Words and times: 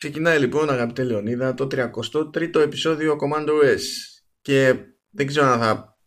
Ξεκινάει 0.00 0.38
λοιπόν 0.38 0.70
αγαπητέ 0.70 1.04
Λεωνίδα 1.04 1.54
το 1.54 1.66
33ο 1.70 2.56
επεισόδιο 2.56 3.18
Commando 3.20 3.76
S. 3.76 3.80
Και 4.40 4.74
δεν 5.10 5.26
ξέρω 5.26 5.46
αν 5.46 5.60
θα 5.60 5.98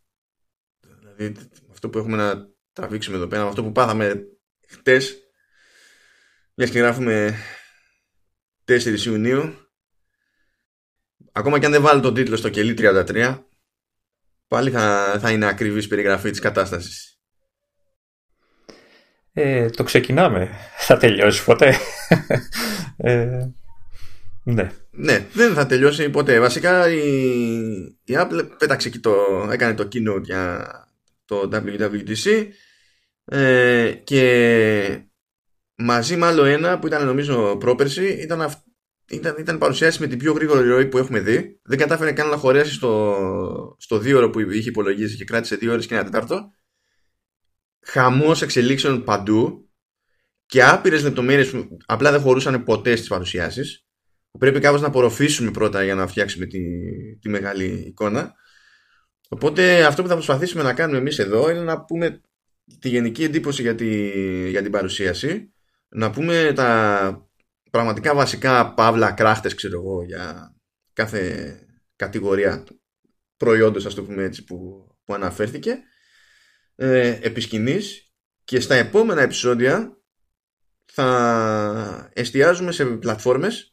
δηλαδή 1.00 1.36
αυτό 1.72 1.90
που 1.90 1.98
έχουμε 1.98 2.18
να 2.18 2.48
τραβήξουμε 2.74 3.18
εδώ 3.18 3.28
πέρα 3.28 3.44
αυτό 3.44 3.64
που 3.64 3.72
πάθαμε 3.72 4.26
χτες 4.68 5.18
μιας 6.54 6.70
και 6.70 6.80
γράφουμε 6.80 7.36
4 8.66 9.00
Ιουνίου. 9.06 9.72
Ακόμα 11.32 11.60
και 11.60 11.66
αν 11.66 11.72
δεν 11.72 11.82
βάλω 11.82 12.02
τον 12.02 12.14
τίτλο 12.14 12.36
στο 12.36 12.50
κελί 12.50 12.76
33 12.78 13.44
πάλι 14.48 14.72
θα, 14.72 15.16
θα 15.20 15.32
είναι 15.32 15.46
ακριβής 15.46 15.88
περιγραφή 15.88 16.30
της 16.30 16.40
κατάστασης. 16.40 17.20
Ε, 19.34 19.70
το 19.70 19.84
ξεκινάμε. 19.84 20.50
Θα 20.78 20.98
τελειώσει 20.98 21.44
ποτέ. 21.44 21.76
Ε, 22.98 23.48
ναι. 24.44 24.72
ναι, 24.92 25.28
δεν 25.34 25.54
θα 25.54 25.66
τελειώσει 25.66 26.10
ποτέ. 26.10 26.40
Βασικά 26.40 26.90
η, 26.90 27.00
η 28.04 28.14
Apple 28.18 28.50
πέταξε 28.58 28.90
και 28.90 29.00
το, 29.00 29.16
έκανε 29.52 29.74
το 29.74 29.88
keynote 29.92 30.24
για 30.24 30.68
το 31.26 31.50
WWDC 31.52 32.48
ε, 33.26 33.92
και 34.04 35.08
μαζί 35.76 36.16
με 36.16 36.26
άλλο 36.26 36.44
ένα 36.44 36.80
που 36.80 36.88
ήταν 36.88 37.06
νομίζω 37.06 37.58
πρόπερση 37.58 38.08
ήταν, 38.08 38.52
ήταν, 39.10 39.36
ήταν 39.40 39.58
παρουσιάσει 39.58 40.02
με 40.02 40.08
την 40.08 40.18
πιο 40.18 40.34
γρήγορη 40.34 40.68
ροή 40.68 40.86
που 40.86 40.98
έχουμε 40.98 41.20
δει. 41.20 41.60
Δεν 41.64 41.78
κατάφερε 41.78 42.12
καν 42.12 42.30
να 42.30 42.38
χωρέσει 42.38 42.74
στο, 42.74 43.76
στο 43.80 43.98
δύο 43.98 44.18
ώρο 44.18 44.30
που 44.30 44.40
είχε 44.40 44.70
υπολογίσει 44.70 45.16
και 45.16 45.24
κράτησε 45.24 45.56
δύο 45.56 45.72
ώρες 45.72 45.86
και 45.86 45.94
ένα 45.94 46.04
τετάρτο. 46.04 46.52
Χαμός 47.86 48.42
εξελίξεων 48.42 49.04
παντού 49.04 49.70
και 50.46 50.64
άπειρες 50.64 51.04
λεπτομέρειες 51.04 51.50
που 51.50 51.78
απλά 51.86 52.12
δεν 52.12 52.22
χωρούσαν 52.22 52.64
ποτέ 52.64 52.96
στις 52.96 53.08
παρουσιάσεις 53.08 53.83
πρέπει 54.40 54.60
κάπως 54.60 54.82
να 54.82 54.88
απορροφήσουμε 54.88 55.52
πρώτα 55.52 55.84
για 55.84 55.96
να 55.96 56.08
φτιάξουμε 56.08 56.46
τη, 56.46 56.60
τη 57.20 57.30
μεγάλη 57.30 57.66
εικόνα. 57.66 58.34
Οπότε 59.30 59.86
αυτό 59.86 60.02
που 60.02 60.08
θα 60.08 60.14
προσπαθήσουμε 60.14 60.64
να 60.64 60.74
κάνουμε 60.74 60.98
εμείς 60.98 61.20
εδώ 61.20 61.50
είναι 61.50 61.62
να 61.62 61.84
πούμε 61.84 62.22
τη 62.80 62.90
γενική 62.90 63.24
εντύπωση 63.24 63.62
για, 63.62 63.76
τη, 63.76 64.10
για 64.50 64.62
την 64.62 64.72
παρουσίαση, 64.72 65.54
να 65.90 66.12
πούμε 66.12 66.52
τα 66.56 67.28
πραγματικά 67.72 68.16
βασικά 68.16 68.74
παύλα 68.74 69.12
κράχτες 69.12 69.56
ξέρω 69.56 69.80
εγώ 69.80 70.04
για 70.04 70.56
κάθε 70.94 71.56
κατηγορία 71.96 72.64
προϊόντος 73.38 73.86
ας 73.86 73.94
το 73.94 74.04
πούμε 74.04 74.24
έτσι 74.24 74.44
που, 74.44 74.88
που 75.04 75.14
αναφέρθηκε. 75.14 75.80
Ε, 76.76 77.20
και 78.44 78.60
στα 78.60 78.76
επόμενα 78.76 79.22
επεισόδια 79.22 79.98
θα 80.86 82.10
εστιάζουμε 82.14 82.72
σε 82.72 82.86
πλατφόρμες 82.86 83.73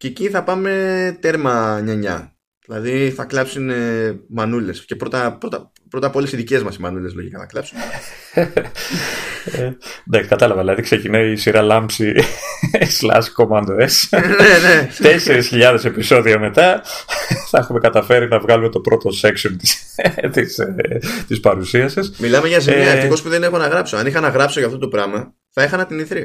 και 0.00 0.06
εκεί 0.06 0.28
θα 0.28 0.42
πάμε 0.42 1.16
τέρμα 1.20 1.80
νιανιά. 1.80 2.34
Δηλαδή 2.66 3.10
θα 3.10 3.24
κλάψουν 3.24 3.70
ε, 3.70 4.20
μανούλες. 4.28 4.84
Και 4.84 4.96
πρώτα, 4.96 5.36
πρώτα, 5.40 5.72
πρώτα 5.90 6.06
από 6.06 6.18
όλες 6.18 6.32
οι 6.32 6.36
δικές 6.36 6.62
μας 6.62 6.76
οι 6.76 6.80
μανούλες 6.80 7.14
λογικά 7.14 7.38
θα 7.38 7.46
κλάψουν. 7.46 7.78
ε, 9.44 9.76
ναι, 10.04 10.22
κατάλαβα. 10.22 10.60
Δηλαδή 10.60 10.82
ξεκινάει 10.82 11.32
η 11.32 11.36
σειρά 11.36 11.62
λάμψη 11.62 12.12
slash 13.00 13.24
commando 13.36 13.70
S. 13.80 14.08
ναι, 14.18 14.20
ναι. 14.68 14.88
4.000 15.74 15.84
επεισόδια 15.84 16.38
μετά 16.38 16.82
θα 17.50 17.58
έχουμε 17.58 17.80
καταφέρει 17.80 18.28
να 18.28 18.38
βγάλουμε 18.40 18.68
το 18.68 18.80
πρώτο 18.80 19.10
section 19.22 19.56
της, 19.58 19.94
της, 20.32 20.58
ε, 20.58 20.98
της 21.26 21.40
παρουσίασης. 21.40 22.12
Μιλάμε 22.18 22.48
για 22.48 22.60
σημεία. 22.60 22.88
Ε, 22.90 22.96
Ευτυχώς 22.96 23.22
που 23.22 23.28
δεν 23.28 23.42
έχω 23.42 23.58
να 23.58 23.66
γράψω. 23.66 23.96
Αν 23.96 24.06
είχα 24.06 24.20
να 24.20 24.28
γράψω 24.28 24.58
για 24.58 24.68
αυτό 24.68 24.80
το 24.80 24.88
πράγμα 24.88 25.34
θα 25.50 25.62
είχα 25.62 25.76
να 25.76 25.86
την 25.86 25.98
ηθρή. 25.98 26.24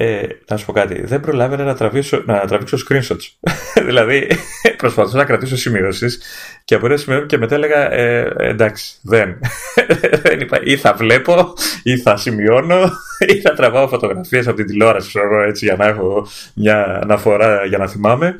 Ε, 0.00 0.26
να 0.48 0.56
σου 0.56 0.66
πω 0.66 0.72
κάτι. 0.72 1.06
Δεν 1.06 1.20
προλάβαινα 1.20 1.64
να, 1.64 1.74
τραβήσω, 1.74 2.22
να 2.26 2.40
τραβήξω 2.40 2.76
screenshots. 2.88 3.50
δηλαδή, 3.86 4.30
προσπαθούσα 4.76 5.16
να 5.16 5.24
κρατήσω 5.24 5.56
σημειώσεις 5.56 6.22
και 6.64 6.74
από 6.74 6.86
ένα 6.86 6.96
σημείο 6.96 7.26
και 7.26 7.38
μετά 7.38 7.54
έλεγα 7.54 7.92
ε, 7.92 8.32
εντάξει, 8.38 8.98
δεν. 9.02 9.40
δεν 10.22 10.40
είπα, 10.40 10.60
ή 10.62 10.76
θα 10.76 10.94
βλέπω, 10.94 11.52
ή 11.82 11.98
θα 11.98 12.16
σημειώνω, 12.16 12.90
ή 13.18 13.40
θα 13.40 13.54
τραβάω 13.54 13.88
φωτογραφίες 13.88 14.46
από 14.46 14.56
την 14.56 14.66
τηλεόραση, 14.66 15.08
ξέρω 15.08 15.42
έτσι, 15.42 15.64
για 15.64 15.76
να 15.76 15.86
έχω 15.86 16.26
μια 16.54 17.00
αναφορά 17.02 17.64
για 17.64 17.78
να 17.78 17.86
θυμάμαι. 17.86 18.36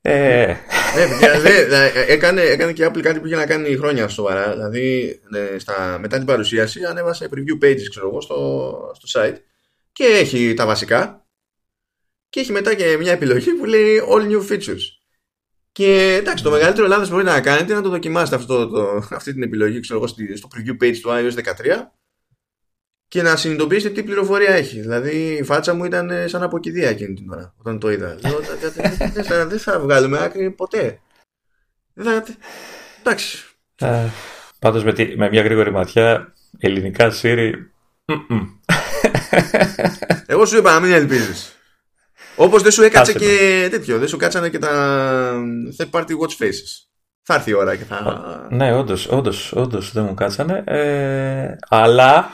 Ε... 0.00 0.42
ε 0.42 0.56
δηλαδή, 1.18 1.50
έκανε, 2.08 2.42
έκανε 2.42 2.72
και 2.72 2.86
Apple 2.86 3.00
κάτι 3.00 3.20
που 3.20 3.26
είχε 3.26 3.36
να 3.36 3.46
κάνει 3.46 3.76
χρόνια 3.76 4.08
σοβαρά. 4.08 4.52
Δηλαδή, 4.52 5.18
ε, 5.54 5.58
στα, 5.58 5.98
μετά 6.00 6.16
την 6.16 6.26
παρουσίαση 6.26 6.80
ανέβασε 6.90 7.28
preview 7.34 7.64
pages 7.64 7.86
ξέρω 7.90 8.08
εγώ, 8.08 8.20
στο, 8.20 8.36
στο 8.94 9.20
site 9.20 9.36
και 9.96 10.04
έχει 10.04 10.54
τα 10.54 10.66
βασικά 10.66 11.26
και 12.28 12.40
έχει 12.40 12.52
μετά 12.52 12.74
και 12.74 12.96
μια 12.96 13.12
επιλογή 13.12 13.52
που 13.52 13.64
λέει 13.64 14.00
All 14.08 14.30
New 14.30 14.48
Features. 14.50 14.82
Και 15.72 16.14
εντάξει, 16.20 16.44
το 16.44 16.50
μεγαλύτερο 16.50 16.86
λάθος 16.86 17.08
που 17.08 17.14
μπορείτε 17.14 17.32
να 17.32 17.40
κάνετε 17.40 17.64
είναι 17.64 17.74
να 17.74 17.82
το 17.82 17.88
δοκιμάσετε 17.88 18.36
αυτό, 18.36 18.68
το, 18.68 19.06
αυτή 19.10 19.32
την 19.32 19.42
επιλογή 19.42 19.80
ξέρω, 19.80 20.06
στο 20.06 20.48
preview 20.54 20.84
page 20.84 20.96
του 21.02 21.10
iOS 21.10 21.32
13 21.32 21.42
και 23.08 23.22
να 23.22 23.36
συνειδητοποιήσετε 23.36 23.94
τι 23.94 24.02
πληροφορία 24.02 24.50
έχει. 24.50 24.80
Δηλαδή 24.80 25.36
η 25.40 25.42
φάτσα 25.42 25.74
μου 25.74 25.84
ήταν 25.84 26.28
σαν 26.28 26.42
αποκηδία 26.42 26.88
εκείνη 26.88 27.14
την 27.14 27.30
ώρα 27.30 27.54
όταν 27.58 27.78
το 27.78 27.90
είδα. 27.90 28.18
Δεν 29.46 29.58
θα 29.58 29.80
βγάλουμε 29.80 30.18
άκρη 30.18 30.50
ποτέ. 30.50 31.00
Εντάξει. 33.00 33.44
Πάντως 34.58 34.84
με, 34.84 34.92
με 35.16 35.28
μια 35.28 35.42
γρήγορη 35.42 35.70
ματιά 35.70 36.34
ελληνικά 36.58 37.12
Siri 37.22 37.52
εγώ 40.26 40.46
σου 40.46 40.56
είπα 40.56 40.72
να 40.72 40.80
μην 40.80 40.92
ελπίζεις. 40.92 41.50
Όπως 42.36 42.62
δεν 42.62 42.72
σου 42.72 42.82
έκατσε 42.82 43.12
και 43.12 43.68
τέτοιο, 43.70 43.98
δεν 43.98 44.08
σου 44.08 44.16
κάτσανε 44.16 44.48
και 44.48 44.58
τα 44.58 44.70
third 45.78 45.90
party 45.90 46.10
watch 46.10 46.44
faces. 46.44 46.86
Θα 47.22 47.34
έρθει 47.34 47.50
η 47.50 47.54
ώρα 47.54 47.76
και 47.76 47.84
θα. 47.84 48.46
Ναι, 48.50 48.74
όντως, 48.74 49.08
όντως, 49.10 49.52
όντως 49.52 49.92
δεν 49.92 50.04
μου 50.04 50.14
κάτσανε. 50.14 50.62
Ε, 50.66 51.56
αλλά. 51.68 52.30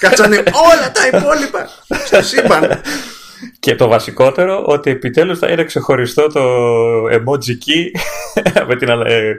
Κάτσανε 0.00 0.36
όλα 0.36 0.92
τα 0.92 1.18
υπόλοιπα 1.18 1.68
στο 2.06 2.22
σύμπαν. 2.22 2.80
Και 3.58 3.74
το 3.74 3.88
βασικότερο, 3.88 4.64
ότι 4.66 4.90
επιτέλους 4.90 5.38
θα 5.38 5.48
είναι 5.48 5.64
ξεχωριστό 5.64 6.26
το 6.26 6.42
emoji 7.04 7.50
key 7.50 8.00
με, 8.68 8.76
την, 8.76 8.88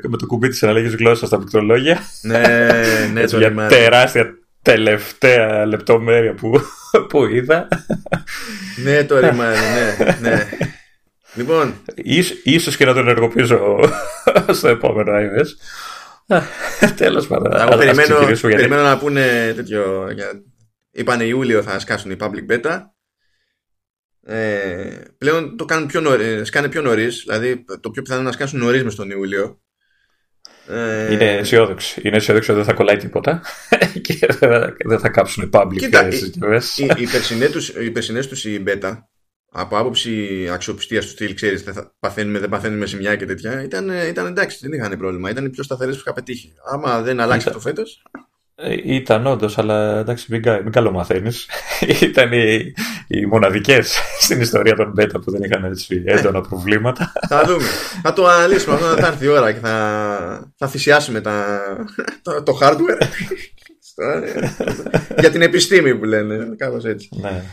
με 0.10 0.18
το 0.18 0.26
κουμπί 0.26 0.48
της 0.48 0.64
αναλέγης 0.64 0.96
γλώσσας 0.96 1.28
στα 1.28 1.38
πληκτρολόγια. 1.38 2.00
Ναι, 2.22 2.42
ναι, 3.14 3.22
Έτσι, 3.22 3.38
μια 3.38 3.68
τεράστια 3.68 4.26
τελευταία 4.66 5.66
λεπτομέρεια 5.66 6.34
που, 6.34 6.60
που 7.10 7.26
είδα. 7.26 7.68
ναι, 8.84 9.04
το 9.04 9.20
ρημάδι, 9.20 9.60
ναι, 9.60 10.18
ναι. 10.30 10.48
Λοιπόν. 11.34 11.74
ίσως 12.44 12.78
και 12.78 12.86
να 12.86 12.94
το 12.94 13.00
ενεργοποιήσω 13.00 13.80
στο 14.58 14.68
επόμενο 14.68 15.12
iOS. 15.16 15.48
Τέλος 16.96 17.28
πάντων. 17.28 17.62
Εγώ 17.62 17.78
περιμένω, 17.78 18.18
περιμένω 18.42 18.82
να 18.82 18.98
πούνε 18.98 19.54
τέτοιο. 19.56 20.12
Για... 20.14 20.44
Είπανε 20.92 21.24
Ιούλιο 21.24 21.62
θα 21.62 21.80
σκάσουν 21.80 22.12
οι 22.12 22.16
public 22.20 22.52
beta. 22.52 22.80
Ε, 24.28 25.02
πλέον 25.18 25.58
το 25.58 25.66
κάνουν 25.66 25.88
πιο 25.88 26.02
νωρί, 26.02 26.46
σκάνε 26.46 26.70
πιο 26.70 26.82
νωρίς. 26.82 27.24
Δηλαδή 27.28 27.66
το 27.80 27.90
πιο 27.90 28.02
πιθανό 28.02 28.22
να 28.22 28.32
σκάσουν 28.32 28.60
νωρίς 28.60 28.84
μες 28.84 28.96
τον 28.96 29.10
Ιούλιο. 29.10 29.60
Ε... 30.68 31.14
Είναι 31.14 31.32
αισιόδοξη. 31.32 32.02
Είναι 32.04 32.16
αισιόδοξη 32.16 32.52
ότι 32.52 32.60
δεν 32.60 32.70
θα 32.70 32.76
κολλάει 32.76 32.98
τίποτα 32.98 33.42
και 34.06 34.20
δεν 34.86 35.00
θα 35.00 35.10
κάψουν 35.10 35.50
public 35.54 35.78
Κοίτα, 35.78 36.08
οι, 36.08 36.16
οι, 36.98 37.86
οι 37.86 37.92
περσινές 37.92 38.28
τους 38.28 38.46
η 38.46 38.64
beta 38.68 38.98
από 39.58 39.78
άποψη 39.78 40.48
αξιοπιστίας 40.52 41.06
του 41.06 41.12
στυλ, 41.12 41.34
ξέρεις, 41.34 41.64
δεν 41.64 41.92
παθαίνουμε, 42.00 42.40
δεν 42.40 42.50
παθαίνουμε 42.50 42.88
μια 42.98 43.16
και 43.16 43.26
τέτοια, 43.26 43.64
ήταν, 43.64 43.90
ήταν 43.90 44.26
εντάξει, 44.26 44.58
δεν 44.62 44.72
είχαν 44.72 44.98
πρόβλημα. 44.98 45.30
Ήταν 45.30 45.46
οι 45.46 45.50
πιο 45.50 45.64
σταθερές 45.64 45.96
που 45.96 46.02
είχα 46.06 46.14
πετύχει. 46.14 46.54
Άμα 46.72 47.02
δεν 47.02 47.20
αλλάξει 47.20 47.50
το 47.50 47.60
φέτος. 47.60 48.04
Ε, 48.58 48.76
ήταν 48.84 49.26
όντως, 49.26 49.58
αλλά 49.58 50.00
εντάξει, 50.00 50.26
μην, 50.30 50.42
μην 50.64 50.72
καλομαθαίνεις. 50.72 51.50
Ήταν 52.02 52.32
οι, 52.34 52.74
οι 53.08 53.26
μοναδικές 53.26 53.98
στην 54.24 54.42
ιστορία 54.42 54.76
των 54.76 54.94
Beta 54.98 55.22
που 55.24 55.32
δεν 55.32 55.44
είχαν 55.44 55.64
έτσι 55.64 56.04
έντονα 56.06 56.42
προβλήματα. 56.42 57.12
θα 57.28 57.44
δούμε. 57.46 57.64
Θα 58.04 58.14
το 58.14 58.28
αναλύσουμε 58.28 58.76
αυτό, 58.76 58.86
θα 58.86 59.08
έρθει 59.08 59.26
η 59.26 59.28
ώρα 59.28 59.52
και 59.52 59.60
θα, 59.60 60.54
θα 60.58 60.68
θυσιάσουμε 60.68 61.22
τα, 61.22 61.60
το, 62.22 62.44
το 62.44 62.58
hardware. 62.62 63.08
για 65.20 65.32
την 65.32 65.42
επιστήμη 65.42 65.96
που 65.96 66.06
λένε, 66.06 66.56
κάπως 66.58 66.86
έτσι. 66.86 67.10
Ναι. 67.12 67.44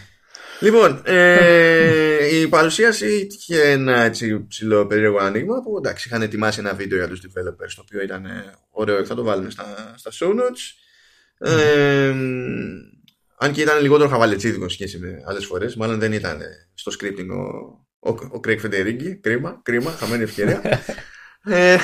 Λοιπόν, 0.61 1.03
ε, 1.05 2.39
η 2.41 2.49
παρουσίαση 2.49 3.29
είχε 3.31 3.61
ένα 3.63 4.01
έτσι 4.01 4.47
ψηλό 4.49 4.87
περίεργο 4.87 5.19
άνοιγμα 5.19 5.63
που 5.63 5.77
εντάξει 5.77 6.09
είχαν 6.09 6.23
ετοιμάσει 6.23 6.61
ένα 6.61 6.75
βίντεο 6.75 6.99
για 6.99 7.09
τους 7.09 7.21
developers 7.21 7.73
το 7.77 7.83
οποίο 7.83 8.03
ήταν 8.03 8.27
ωραίο 8.71 9.05
θα 9.05 9.15
το 9.15 9.23
βάλουμε 9.23 9.51
στα, 9.51 9.95
στα 9.97 10.11
show 10.11 10.31
notes 10.31 10.82
αν 13.39 13.53
και 13.53 13.61
ήταν 13.61 13.81
λιγότερο 13.81 14.09
χαβαλετσίδικο 14.09 14.69
σχέση 14.69 14.99
με 14.99 15.23
άλλες 15.27 15.47
φορές, 15.47 15.77
μάλλον 15.77 15.99
δεν 15.99 16.13
ήταν 16.13 16.41
στο 16.75 16.93
scripting 16.99 17.29
ο, 17.31 18.11
ο, 18.11 18.11
ο 18.11 18.41
Craig 18.47 18.61
Federighi. 18.61 19.19
Κρίμα, 19.21 19.61
κρίμα, 19.63 19.91
χαμένη 19.91 20.23
ευκαιρία. 20.23 20.63
ε, 21.45 21.77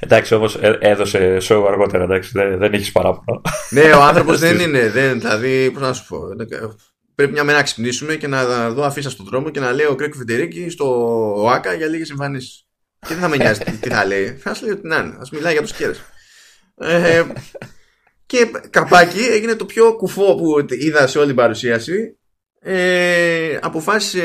εντάξει, 0.00 0.34
όμως 0.34 0.56
ε, 0.56 0.78
έδωσε 0.80 1.36
show 1.42 1.64
αργότερα, 1.68 2.04
εντάξει, 2.04 2.30
δεν, 2.32 2.58
δεν 2.58 2.72
έχεις 2.72 2.92
παράπονο. 2.92 3.40
ναι, 3.70 3.92
ο 3.92 4.02
άνθρωπος 4.08 4.38
δεν 4.38 4.58
είναι. 4.58 4.90
Δεν, 4.90 5.20
δηλαδή, 5.20 5.70
πώς 5.70 5.82
να 5.82 5.92
σου 5.92 6.06
πω. 6.06 6.18
πρέπει 7.14 7.32
μια 7.32 7.44
μέρα 7.44 7.58
να 7.58 7.64
ξυπνήσουμε 7.64 8.16
και 8.16 8.26
να 8.26 8.70
δω 8.70 8.84
αφήσα 8.84 9.10
στον 9.10 9.26
δρόμο 9.26 9.50
και 9.50 9.60
να 9.60 9.72
λέει 9.72 9.86
ο 9.86 9.94
Κρέκ 9.94 10.14
Φεντερίκη 10.14 10.68
στο 10.70 10.86
ΟΑΚΑ 11.42 11.74
για 11.74 11.86
λίγες 11.86 12.10
εμφανίσεις. 12.10 12.66
Και 13.00 13.14
δεν 13.14 13.18
θα 13.18 13.28
με 13.28 13.36
νοιάζει 13.36 13.60
τι 13.80 13.88
θα 13.88 14.06
λέει. 14.06 14.36
Θα 14.40 14.54
σου 14.54 14.64
λέει 14.64 14.74
ότι 14.74 14.86
να 14.86 14.96
είναι. 14.96 15.14
Α 15.14 15.22
μιλάει 15.32 15.52
για 15.52 15.62
τους 15.62 15.72
κέρες. 15.72 16.00
Ε, 16.76 17.24
και 18.28 18.50
καπάκι 18.70 19.20
έγινε 19.20 19.54
το 19.54 19.64
πιο 19.64 19.96
κουφό 19.96 20.34
που 20.34 20.66
είδα 20.68 21.06
σε 21.06 21.18
όλη 21.18 21.26
την 21.26 21.36
παρουσίαση. 21.36 22.16
Ε, 22.60 23.58
αποφάσισε 23.62 24.24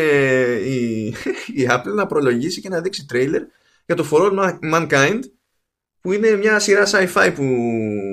η, 0.65 1.07
η 1.59 1.67
Apple 1.69 1.93
να 1.95 2.05
προλογίσει 2.05 2.61
και 2.61 2.69
να 2.69 2.81
δείξει 2.81 3.05
τρέιλερ 3.05 3.41
για 3.85 3.95
το 3.95 4.07
For 4.11 4.31
All 4.31 4.57
Mankind 4.73 5.19
που 6.01 6.11
είναι 6.11 6.35
μια 6.35 6.59
σειρά 6.59 6.83
sci-fi 6.85 7.31
που 7.35 7.45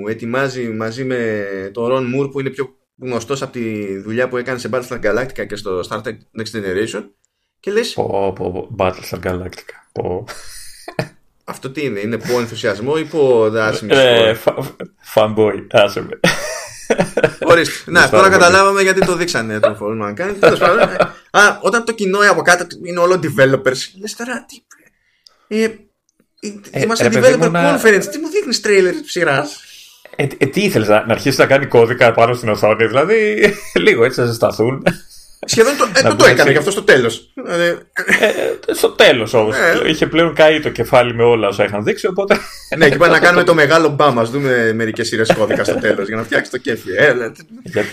ετοιμάζει 0.07 0.69
μαζί 0.69 1.03
με 1.03 1.45
τον 1.73 1.89
Ron 1.91 2.15
Moore 2.15 2.31
που 2.31 2.39
είναι 2.39 2.49
πιο 2.49 2.75
γνωστός 3.01 3.41
από 3.41 3.51
τη 3.51 3.97
δουλειά 3.97 4.27
που 4.27 4.37
έκανε 4.37 4.59
σε 4.59 4.69
Battlestar 4.71 5.01
Galactica 5.03 5.47
και 5.47 5.55
στο 5.55 5.79
Star 5.89 6.01
Trek 6.01 6.17
Next 6.39 6.51
Generation 6.53 7.03
και 7.59 7.71
λες 7.71 7.93
πω, 7.93 8.33
πω, 8.35 8.51
πω, 8.51 8.75
Battlestar 8.77 9.19
Galactica 9.23 9.75
πω. 9.91 10.25
αυτό 11.51 11.69
τι 11.69 11.85
είναι, 11.85 11.99
είναι 11.99 12.17
πω 12.17 12.39
ενθουσιασμό 12.39 12.93
ή 12.97 13.03
πω 13.03 13.49
δάσιμη 13.49 13.91
ε, 13.95 14.35
fanboy, 15.13 15.67
άσε 15.71 16.01
με 16.01 16.19
Ορίστε. 17.39 17.91
Να, 17.91 18.09
τώρα 18.09 18.29
καταλάβαμε 18.29 18.81
γιατί 18.81 19.05
το 19.05 19.15
δείξανε 19.15 19.59
το 19.59 19.77
For 19.81 19.85
All 19.85 20.07
Mankind. 20.07 20.57
Α, 21.31 21.57
όταν 21.61 21.85
το 21.85 21.91
κοινό 21.91 22.19
από 22.29 22.41
κάτω 22.41 22.65
είναι 22.85 22.99
όλο 22.99 23.19
developers, 23.23 23.77
λες 23.99 24.15
τώρα 24.15 24.45
τι... 24.47 24.63
Ε, 25.57 25.63
ε, 26.71 26.81
Είμαστε 26.81 27.09
developer 27.13 27.51
conference. 27.51 28.05
Τι 28.11 28.19
μου 28.19 28.29
δείχνεις 28.29 28.61
τρέιλερ 28.61 28.93
τη 28.93 29.09
σειράς; 29.09 29.63
Ε, 30.15 30.27
ε, 30.37 30.45
τι 30.45 30.61
ήθελες 30.61 30.87
να, 30.87 31.05
να 31.05 31.13
αρχίσεις 31.13 31.39
να 31.39 31.45
κάνει 31.45 31.65
κώδικα 31.65 32.11
πάνω 32.11 32.33
στην 32.33 32.49
οθόνη, 32.49 32.85
δηλαδή 32.85 33.49
λίγο 33.85 34.03
έτσι 34.03 34.19
να 34.19 34.25
ζεσταθούν. 34.25 34.83
Σχεδόν 35.45 35.77
το, 35.77 35.87
ε, 35.95 36.01
το, 36.01 36.15
το 36.15 36.25
έκανε 36.25 36.51
γι' 36.51 36.57
αυτό 36.57 36.71
στο 36.71 36.83
τέλος. 36.83 37.33
Ε, 37.47 37.75
στο 38.73 38.89
τέλος 38.89 39.33
όμως. 39.33 39.55
Είχε 39.87 40.07
πλέον 40.07 40.33
καεί 40.33 40.59
το 40.59 40.69
κεφάλι 40.69 41.13
με 41.13 41.23
όλα 41.23 41.47
όσα 41.47 41.63
είχαν 41.63 41.83
δείξει. 41.83 42.07
Οπότε... 42.07 42.37
ναι, 42.77 42.89
και 42.89 42.97
πάμε 42.97 43.11
να 43.11 43.19
κάνουμε 43.25 43.43
το 43.43 43.53
μεγάλο 43.53 43.89
μπαμ. 43.89 44.19
Α 44.19 44.23
δούμε 44.23 44.73
μερικές 44.73 45.07
σειρές 45.07 45.33
κώδικα 45.33 45.63
στο 45.63 45.75
τέλος 45.75 46.07
για 46.07 46.15
να 46.15 46.23
φτιάξει 46.23 46.51
το 46.51 46.57
κέφι. 46.57 46.89
Για, 47.63 47.85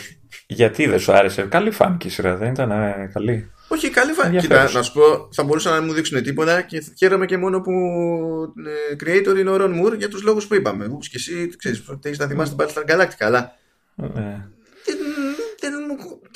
γιατί 0.46 0.86
δεν 0.86 0.98
σου 0.98 1.12
άρεσε; 1.12 1.42
Καλή 1.42 1.70
φάνηκε 1.70 2.06
η 2.06 2.10
σειρά, 2.10 2.36
δεν 2.36 2.50
ήταν 2.50 2.70
καλή; 3.12 3.50
Όχι, 3.68 3.90
καλή 3.90 4.12
φάνηκε. 4.12 4.40
Κοίτα, 4.40 4.70
να 4.72 4.82
σου 4.82 4.92
πω, 4.92 5.28
θα 5.32 5.42
μπορούσαν 5.42 5.72
να 5.72 5.78
μην 5.78 5.88
μου 5.88 5.94
δείξουν 5.94 6.22
τίποτα 6.22 6.62
και 6.62 6.84
χαίρομαι 6.98 7.26
και 7.26 7.36
μόνο 7.36 7.60
που 7.60 7.72
ε, 8.66 8.96
creator 9.04 9.38
είναι 9.38 9.50
ο 9.50 9.56
Ron 9.60 9.84
Moore 9.84 9.98
για 9.98 10.08
τους 10.08 10.22
λόγους 10.22 10.46
που 10.46 10.54
είπαμε. 10.54 10.84
Όπως 10.84 11.08
και 11.08 11.16
εσύ, 11.16 11.56
ξέρεις, 11.56 11.82
έχει 12.02 12.18
να 12.18 12.26
θυμάσαι 12.26 12.54
την 12.54 12.66
Battlestar 12.66 12.90
Galactica, 12.90 13.24
αλλά. 13.24 13.56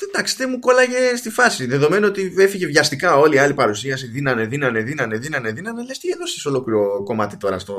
Ναι. 0.03 0.09
Δεν, 0.09 0.09
μου, 0.09 0.11
εντάξει, 0.13 0.35
δεν 0.37 0.49
μου 0.51 0.59
κόλλαγε 0.59 1.15
στη 1.15 1.29
φάση. 1.29 1.65
Δεδομένου 1.65 2.07
ότι 2.07 2.33
έφυγε 2.37 2.65
βιαστικά 2.65 3.17
όλη 3.17 3.35
η 3.35 3.39
άλλη 3.39 3.53
παρουσίαση, 3.53 4.07
δίνανε, 4.07 4.45
δίνανε, 4.45 4.81
δίνανε, 4.81 5.17
δίνανε, 5.17 5.51
δίνανε. 5.51 5.83
Λες 5.83 5.99
τι 5.99 6.09
έδωσε 6.09 6.47
ολόκληρο 6.47 7.03
κομμάτι 7.03 7.37
τώρα 7.37 7.59
στο 7.59 7.75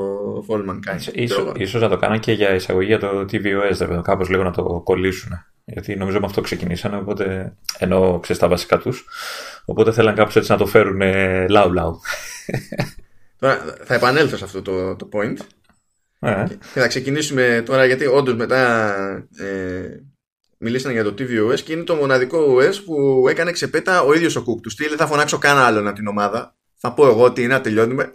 Fall 0.49 0.69
Mankind. 0.69 1.15
Ίσως 1.57 1.81
να 1.81 1.89
το 1.89 1.97
κάνω 1.97 2.17
και 2.17 2.31
για 2.31 2.53
εισαγωγή 2.53 2.87
για 2.87 2.99
το 2.99 3.25
TVOS, 3.31 4.01
κάπως 4.03 4.29
λίγο 4.29 4.43
να 4.43 4.51
το 4.51 4.81
κολλήσουν. 4.83 5.31
Γιατί 5.65 5.95
νομίζω 5.95 6.19
με 6.19 6.25
αυτό 6.25 6.41
ξεκινήσανε, 6.41 6.97
οπότε 6.97 7.55
ενώ 7.77 8.19
ξέρεις 8.21 8.41
τα 8.41 8.47
βασικά 8.47 8.77
τους. 8.77 9.05
Οπότε 9.65 9.91
θέλαν 9.91 10.15
κάπως 10.15 10.35
έτσι 10.35 10.51
να 10.51 10.57
το 10.57 10.65
φέρουν 10.65 11.01
λαου 11.49 11.73
λαου. 11.73 11.99
Τώρα 13.39 13.77
θα 13.83 13.93
επανέλθω 13.93 14.37
σε 14.37 14.43
αυτό 14.43 14.61
το, 14.61 14.95
το 14.95 15.09
point. 15.13 15.37
Ε. 16.19 16.43
Και 16.73 16.79
θα 16.79 16.87
ξεκινήσουμε 16.87 17.63
τώρα 17.65 17.85
γιατί 17.85 18.05
όντως 18.05 18.35
μετά 18.35 18.93
ε, 19.37 19.87
μιλήσανε 20.57 20.93
για 20.93 21.03
το 21.03 21.13
TVOS 21.19 21.59
και 21.59 21.73
είναι 21.73 21.83
το 21.83 21.95
μοναδικό 21.95 22.57
OS 22.59 22.83
που 22.85 23.25
έκανε 23.29 23.51
ξεπέτα 23.51 24.01
ο 24.01 24.13
ίδιος 24.13 24.35
ο 24.35 24.41
Κουκ. 24.41 24.61
Του 24.61 24.69
στείλει 24.69 24.95
θα 24.95 25.07
φωνάξω 25.07 25.37
καν 25.37 25.57
άλλον 25.57 25.87
από 25.87 25.95
την 25.95 26.07
ομάδα. 26.07 26.55
Θα 26.77 26.93
πω 26.93 27.07
εγώ 27.07 27.23
ότι 27.23 27.43
είναι 27.43 27.53
να 27.53 27.61
τελειώνουμε. 27.61 28.11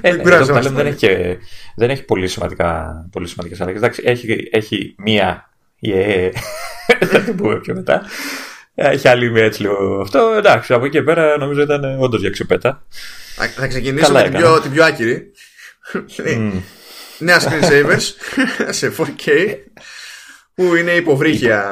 Ε, 0.00 0.16
δεν, 0.16 0.44
δεν, 0.74 0.86
έχει, 0.86 1.38
δεν 1.76 1.90
έχει 1.90 2.04
πολύ, 2.04 2.28
σημαντικά, 2.28 2.94
πολύ 3.12 3.28
σημαντικές 3.28 3.60
αλλαγές. 3.60 3.80
Εντάξει, 3.82 4.02
έχει, 4.04 4.48
έχει 4.52 4.94
μία 4.98 5.48
yeah, 5.86 6.30
θα 7.06 7.20
την 7.20 7.36
πούμε 7.36 7.60
πιο 7.60 7.74
μετά. 7.74 8.02
Έχει 8.74 9.08
άλλη 9.08 9.30
μία 9.30 9.44
έτσι 9.44 9.62
λίγο 9.62 10.00
αυτό. 10.00 10.34
Εντάξει, 10.36 10.72
από 10.72 10.84
εκεί 10.84 11.02
πέρα 11.02 11.38
νομίζω 11.38 11.62
ήταν 11.62 12.00
όντως 12.00 12.20
για 12.20 12.30
ξεπέτα. 12.30 12.86
Θα 13.56 13.66
ξεκινήσω 13.66 14.12
με 14.12 14.22
την 14.22 14.32
πιο, 14.32 14.60
την 14.60 14.70
πιο 14.70 14.84
άκυρη. 14.84 15.32
Mm. 16.16 16.52
Νέα 17.18 17.40
screensavers 17.44 18.02
σε 18.78 18.92
4K 18.98 19.56
που 20.58 20.74
είναι 20.74 20.90
υποβρύχια. 20.90 21.64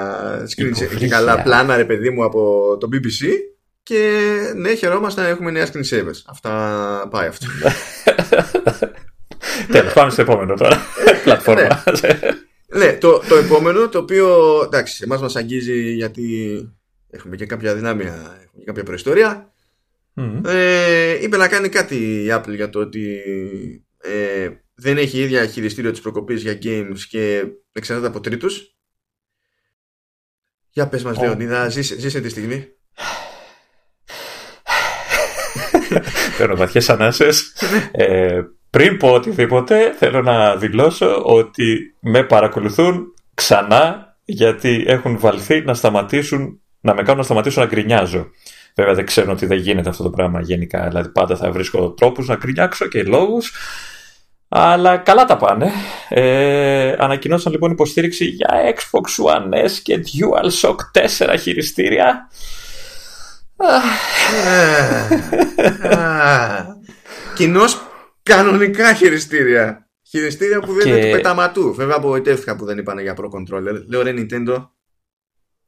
Screen 0.57 0.97
και 0.99 1.09
καλά 1.09 1.43
πλάνα 1.43 1.77
ρε 1.77 1.85
παιδί 1.85 2.11
μου 2.11 2.25
από 2.25 2.77
το 2.81 2.89
BBC 2.93 3.27
και 3.83 4.21
ναι 4.57 4.75
χαιρόμαστε 4.75 5.21
να 5.21 5.29
έχουμε 5.29 5.51
νέα 5.51 5.67
screensavers. 5.67 6.23
Αυτά 6.27 7.09
πάει 7.11 7.27
αυτό. 7.27 7.47
Τέλος 9.73 9.93
πάμε 9.93 10.11
στο 10.11 10.23
επόμενο 10.23 10.55
τώρα. 10.55 10.81
Πλατφόρμα. 11.25 11.85
ναι. 12.77 12.93
Το, 12.93 13.23
το 13.29 13.37
επόμενο 13.37 13.89
το 13.89 13.99
οποίο 13.99 14.61
εντάξει 14.65 15.01
εμάς 15.05 15.21
μας 15.21 15.37
αγγίζει 15.37 15.93
γιατί 15.93 16.59
έχουμε 17.11 17.37
και 17.37 17.47
κάποια 17.47 17.75
δυνάμια 17.75 18.13
έχουμε 18.13 18.59
και 18.59 18.65
κάποια 18.65 18.83
προϊστορία. 18.83 19.53
Mm. 20.17 20.41
ε, 20.45 21.23
είπε 21.23 21.37
να 21.37 21.49
κάνει 21.49 21.69
κάτι 21.69 21.97
η 22.25 22.29
Apple 22.31 22.55
για 22.55 22.71
το 22.71 22.79
ότι 22.79 23.21
ε, 23.99 24.49
δεν 24.75 24.99
έχει 24.99 25.19
ίδια 25.19 25.47
χειριστήριο 25.47 25.91
της 25.91 26.01
προκοπής 26.01 26.43
για 26.43 26.59
games 26.63 26.99
και 27.09 27.45
εξαρτάται 27.73 28.09
από 28.09 28.21
τρίτους 28.21 28.76
για 30.77 30.89
πες 30.89 31.03
μας, 31.03 31.19
Λεωνίδα, 31.19 31.69
ζήσε, 31.69 31.99
ζήσε 31.99 32.21
τη 32.21 32.29
στιγμή. 32.29 32.67
Παίρνω 36.39 36.57
βαθιές 36.57 36.91
ανάσες. 36.91 37.53
ε, 37.93 38.41
πριν 38.71 38.97
πω 38.97 39.13
οτιδήποτε, 39.13 39.95
θέλω 39.99 40.23
να 40.23 40.57
δηλώσω 40.57 41.23
ότι 41.25 41.95
με 42.01 42.23
παρακολουθούν 42.23 43.15
ξανά 43.35 44.17
γιατί 44.25 44.85
έχουν 44.87 45.19
βαλθεί 45.19 45.61
να 45.61 45.75
σταματήσουν, 45.75 46.61
να 46.81 46.95
με 46.95 47.03
κάνουν 47.03 47.19
να 47.19 47.25
σταματήσω 47.25 47.61
να 47.61 47.67
γκρινιάζω. 47.67 48.31
Βέβαια 48.75 48.95
δεν 48.95 49.07
ξέρω 49.07 49.33
ότι 49.33 49.47
δεν 49.47 49.59
γίνεται 49.59 49.89
αυτό 49.89 50.03
το 50.03 50.11
πράγμα 50.11 50.41
γενικά, 50.41 50.89
δηλαδή 50.89 51.09
πάντα 51.09 51.37
θα 51.37 51.53
βρίσκω 51.53 51.91
τρόπους 51.91 52.27
να 52.29 52.35
γκρινιάξω 52.35 52.87
και 52.87 53.03
λόγους. 53.03 53.53
Αλλά 54.49 54.97
καλά 54.97 55.25
τα 55.25 55.37
πάνε. 55.37 55.71
Ε, 56.09 56.95
ανακοινώσαν 56.99 57.53
λοιπόν 57.53 57.71
υποστήριξη 57.71 58.25
για 58.25 58.75
Xbox 58.75 59.25
One 59.25 59.67
S 59.67 59.71
και 59.83 60.05
DualShock 60.05 60.77
4 61.27 61.35
χειριστήρια. 61.41 62.31
Κοινώς 67.35 67.81
κανονικά 68.23 68.95
χειριστήρια. 68.95 69.89
Χειριστήρια 70.09 70.61
που 70.61 70.73
δεν 70.73 70.89
είναι 70.89 71.01
του 71.01 71.11
πεταματού. 71.11 71.75
Βέβαια 71.75 71.97
απογοητεύτηκα 71.97 72.57
που 72.57 72.65
δεν 72.65 72.79
είπαν 72.79 72.99
για 72.99 73.17
Pro 73.17 73.25
Controller. 73.25 73.83
Λέω 73.87 74.03
ρε 74.03 74.15
Nintendo. 74.17 74.69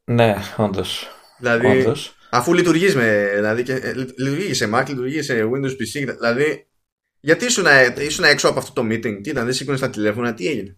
Ναι, 0.05 0.37
όντως. 0.57 1.09
Δηλαδή, 1.39 1.93
αφού 2.31 2.55
λειτουργείς 2.55 2.95
με. 2.95 3.31
Δηλαδή, 3.35 3.63
και, 3.63 3.73
ε, 3.73 3.93
λειτουργείς 3.95 4.57
σε 4.57 4.71
Mac, 4.75 4.85
λειτουργείς 4.89 5.25
σε 5.25 5.35
Windows 5.35 5.73
PC. 5.73 6.15
Δηλαδή, 6.19 6.68
γιατί 7.21 7.45
ήσουν, 7.45 7.65
ήσουν 7.99 8.25
έξω 8.25 8.49
από 8.49 8.59
αυτό 8.59 8.83
το 8.83 8.89
meeting, 8.91 9.21
τι 9.23 9.31
ήταν, 9.31 9.45
δεν 9.45 9.53
σήκωνες 9.53 9.81
τα 9.81 9.91
τηλέφωνα, 9.91 10.35
τι 10.35 10.47
έγινε; 10.47 10.77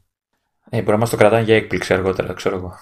Ε, 0.70 0.78
μπορεί 0.78 0.90
να 0.90 0.96
μας 0.96 1.10
το 1.10 1.16
κρατάνε 1.16 1.42
για 1.42 1.56
έκπληξη 1.56 1.92
αργότερα, 1.92 2.32
ξέρω 2.32 2.56
εγώ. 2.56 2.74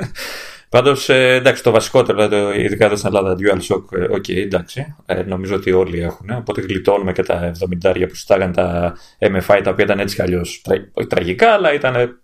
Πάντως, 0.70 1.08
ε, 1.08 1.34
εντάξει, 1.34 1.62
το 1.62 1.70
βασικότερο, 1.70 2.28
δηλαδή, 2.28 2.60
ειδικά 2.60 2.84
εδώ 2.84 2.96
στην 2.96 3.08
Ελλάδα, 3.08 3.36
DualShock, 3.38 3.98
ε, 3.98 4.04
OK, 4.04 4.24
okay, 4.28 4.36
εντάξει. 4.36 4.96
Ε, 5.06 5.22
νομίζω 5.22 5.54
ότι 5.54 5.72
όλοι 5.72 6.00
έχουν. 6.00 6.30
Οπότε 6.30 6.60
γλιτώνουμε 6.60 7.12
και 7.12 7.22
τα 7.22 7.52
70 7.84 8.04
που 8.08 8.14
κοστάγαν 8.14 8.52
τα 8.52 8.96
MFi, 9.18 9.60
τα 9.62 9.70
οποία 9.70 9.84
ήταν 9.84 9.98
έτσι 9.98 10.14
κι 10.14 10.22
αλλιώς 10.22 10.62
τραγικά, 11.08 11.52
αλλά 11.52 11.72
ήταν 11.72 12.20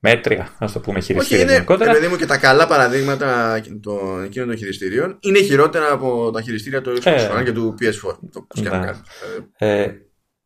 μέτρια, 0.00 0.48
ας 0.58 0.72
το 0.72 0.80
πούμε, 0.80 1.00
χειριστήρια. 1.00 1.46
Όχι, 1.46 1.74
είναι, 1.76 1.92
παιδί 1.92 2.08
μου, 2.08 2.16
και 2.16 2.26
τα 2.26 2.38
καλά 2.38 2.66
παραδείγματα 2.66 3.60
των, 3.82 4.24
εκείνων 4.24 4.48
των 4.48 4.56
χειριστήριων 4.56 5.16
είναι 5.20 5.38
χειρότερα 5.38 5.92
από 5.92 6.30
τα 6.30 6.42
χειριστήρια 6.42 6.80
του 6.80 6.96
Xbox 6.96 7.04
ε, 7.04 7.28
One 7.38 7.44
και 7.44 7.52
του 7.52 7.74
PS4. 7.80 8.16
Το 8.32 8.46
πώς 8.48 8.62
να, 8.62 9.02
ε, 9.58 9.92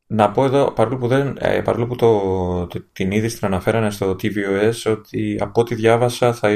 να 0.06 0.30
πω 0.30 0.44
εδώ, 0.44 0.72
παρόλο 0.72 0.96
που, 0.96 1.06
δεν, 1.06 1.36
ε, 1.40 1.60
παρόλο 1.60 1.86
που 1.86 1.96
το, 1.96 2.20
το, 2.66 2.84
την 2.92 3.10
είδηση 3.10 3.38
την 3.38 3.46
αναφέρανε 3.46 3.90
στο 3.90 4.10
tvOS, 4.10 4.92
ότι 4.92 5.38
από 5.40 5.60
ό,τι 5.60 5.74
διάβασα 5.74 6.32
θα 6.32 6.50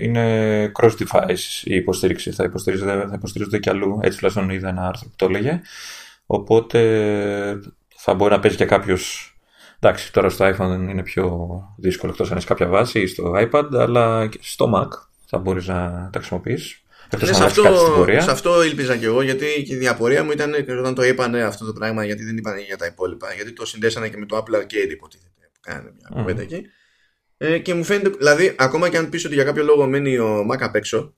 είναι 0.00 0.72
cross-device 0.80 1.62
η 1.64 1.74
υποστήριξη. 1.74 2.30
Θα 2.30 2.44
υποστηρίζονται, 2.44 2.92
θα 2.92 3.14
υποστηρίζονται 3.14 3.58
κι 3.58 3.70
αλλού. 3.70 3.98
Έτσι 4.02 4.18
τουλάχιστον 4.18 4.50
είδα 4.50 4.68
ένα 4.68 4.86
άρθρο 4.86 5.08
που 5.08 5.14
το 5.16 5.24
έλεγε. 5.24 5.60
Οπότε 6.26 6.80
θα 7.96 8.14
μπορεί 8.14 8.32
να 8.32 8.40
παίζει 8.40 8.56
και 8.56 8.64
κάποιος 8.64 9.29
Εντάξει, 9.82 10.12
τώρα 10.12 10.28
στο 10.28 10.48
iPhone 10.48 10.88
είναι 10.90 11.02
πιο 11.02 11.60
δύσκολο 11.78 12.12
εκτός 12.12 12.30
αν 12.30 12.36
έχεις 12.36 12.48
κάποια 12.48 12.66
βάση 12.66 13.00
ή 13.00 13.06
στο 13.06 13.32
iPad, 13.36 13.68
αλλά 13.72 14.26
και 14.26 14.38
στο 14.42 14.72
Mac 14.74 14.88
θα 15.26 15.38
μπορείς 15.38 15.66
να 15.66 16.08
τα 16.12 16.18
χρησιμοποιείς. 16.18 16.82
Ναι, 17.18 17.32
σε, 17.32 17.44
αυτό, 17.44 17.62
σε 18.18 18.30
αυτό 18.30 18.62
ήλπιζα 18.64 18.96
και 18.96 19.06
εγώ, 19.06 19.22
γιατί 19.22 19.44
η 19.66 19.76
διαπορία 19.76 20.24
μου 20.24 20.30
ήταν 20.30 20.54
όταν 20.78 20.94
το 20.94 21.02
είπανε 21.02 21.42
αυτό 21.42 21.64
το 21.66 21.72
πράγμα, 21.72 22.04
γιατί 22.04 22.24
δεν 22.24 22.36
είπαν 22.36 22.58
για 22.58 22.76
τα 22.76 22.86
υπόλοιπα. 22.86 23.32
Γιατί 23.32 23.52
το 23.52 23.66
συνδέσανε 23.66 24.08
και 24.08 24.16
με 24.16 24.26
το 24.26 24.36
Apple 24.36 24.54
Arcade, 24.56 24.90
υποτίθεται, 24.90 25.50
που 25.52 25.60
κάνανε 25.60 25.92
μια 25.98 26.08
κουβέντα 26.12 26.42
εκεί. 26.42 26.62
Ε, 27.36 27.58
και 27.58 27.74
μου 27.74 27.84
φαίνεται, 27.84 28.08
δηλαδή, 28.08 28.54
ακόμα 28.58 28.88
και 28.88 28.96
αν 28.96 29.08
πεις 29.08 29.24
ότι 29.24 29.34
για 29.34 29.44
κάποιο 29.44 29.64
λόγο 29.64 29.86
μένει 29.86 30.18
ο 30.18 30.46
Mac 30.52 30.58
απ' 30.60 30.74
έξω, 30.74 31.16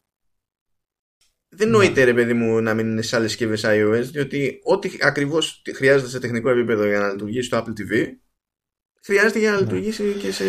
δεν 1.49 1.69
Ναι. 1.69 1.76
νοείται 1.76 2.04
ρε 2.04 2.14
παιδί 2.14 2.33
μου 2.33 2.61
να 2.61 2.75
μην 2.75 2.87
είναι 2.90 3.02
σε 3.02 3.16
άλλες 3.16 3.31
συσκευές 3.31 3.62
iOS, 3.64 4.02
διότι 4.11 4.61
ό,τι 4.62 4.90
ακριβώς 5.00 5.62
χρειάζεται 5.75 6.11
σε 6.11 6.19
τεχνικό 6.19 6.50
επίπεδο 6.50 6.87
για 6.87 6.99
να 6.99 7.11
λειτουργήσει 7.11 7.47
στο 7.47 7.59
Apple 7.59 7.81
TV, 7.81 8.07
χρειάζεται 9.04 9.38
για 9.38 9.50
να 9.50 9.59
λειτουργήσει 9.59 10.02
και 10.23 10.32
σε 10.32 10.44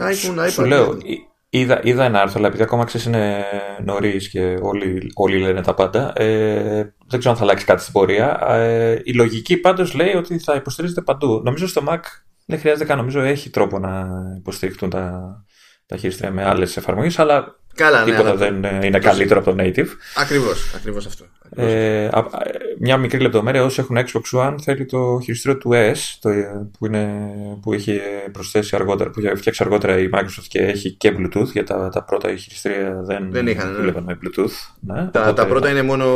iPhone, 0.00 0.32
iPad. 0.32 0.34
Ναι. 0.34 0.48
Σου 0.48 0.64
λέω, 0.64 0.98
εί- 1.02 1.28
είδα, 1.50 1.80
είδα 1.82 2.04
ένα 2.04 2.20
άρθρο, 2.20 2.38
αλλά 2.38 2.46
επειδή 2.48 2.62
ακόμα 2.62 2.84
ξέρεις 2.84 3.06
είναι 3.06 3.44
νωρίς 3.84 4.28
και 4.28 4.58
όλοι, 4.62 5.10
όλοι 5.14 5.38
λένε 5.38 5.62
τα 5.62 5.74
πάντα, 5.74 6.12
ε, 6.16 6.94
δεν 7.06 7.18
ξέρω 7.18 7.30
αν 7.30 7.36
θα 7.36 7.42
αλλάξει 7.42 7.64
κάτι 7.64 7.80
στην 7.80 7.92
πορεία. 7.92 8.38
Ε, 8.48 9.00
η 9.04 9.12
λογική 9.12 9.56
πάντως 9.56 9.94
λέει 9.94 10.14
ότι 10.14 10.38
θα 10.38 10.54
υποστηρίζεται 10.54 11.00
παντού. 11.00 11.40
Νομίζω 11.44 11.66
στο 11.66 11.82
Mac 11.88 12.00
δεν 12.46 12.58
χρειάζεται 12.58 12.84
καν, 12.84 12.96
νομίζω 12.96 13.20
έχει 13.20 13.50
τρόπο 13.50 13.78
να 13.78 14.06
υποστηριχτούν 14.38 14.90
τα, 14.90 15.44
τα 15.90 15.96
χειριστήρια 15.96 16.32
με 16.32 16.44
άλλες 16.44 16.76
εφαρμογές, 16.76 17.18
αλλά 17.18 17.58
Καλά, 17.74 17.98
ναι, 17.98 18.10
τίποτα 18.10 18.28
αλλά- 18.28 18.38
δεν 18.38 18.64
ε, 18.64 18.86
είναι 18.86 18.98
καλύτερο 18.98 19.40
από 19.40 19.50
το 19.54 19.62
native. 19.62 19.86
Ακριβώς, 20.16 20.74
ακριβώς 20.74 21.06
αυτό. 21.06 21.24
Ακριβώς. 21.44 21.72
Ε, 21.72 22.04
α- 22.12 22.18
α- 22.18 22.42
μια 22.78 22.96
μικρή 22.96 23.20
λεπτομέρεια, 23.20 23.64
όσοι 23.64 23.80
έχουν 23.80 23.96
Xbox 23.98 24.38
One 24.40 24.54
θέλει 24.62 24.86
το 24.86 25.20
χειριστήριο 25.22 25.58
του 25.58 25.70
S 25.72 25.96
το, 26.20 26.28
ε, 26.28 26.68
που, 26.78 26.86
είναι, 26.86 27.20
που 27.62 27.72
έχει 27.72 28.00
προσθέσει 28.32 28.76
αργότερα, 28.76 29.10
που 29.10 29.20
είχε 29.20 29.34
φτιάξει 29.34 29.62
αργότερα 29.62 29.98
η 29.98 30.08
Microsoft 30.12 30.44
και 30.48 30.58
έχει 30.58 30.90
και 30.92 31.14
Bluetooth, 31.18 31.46
γιατί 31.52 31.72
τα, 31.72 31.88
τα 31.88 32.04
πρώτα 32.04 32.28
χειριστήρια 32.36 33.00
δεν, 33.02 33.30
Δεν 33.32 33.46
είχαν, 33.46 33.70
ναι. 33.70 33.76
δούλευαν 33.78 34.04
με 34.04 34.18
Bluetooth. 34.22 34.74
Ναι, 34.80 34.94
τα, 34.94 35.20
οπότε- 35.20 35.34
τα 35.34 35.46
πρώτα 35.46 35.70
είναι 35.70 35.82
μόνο 35.82 36.06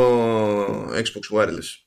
Xbox 0.93 1.37
Wireless. 1.39 1.83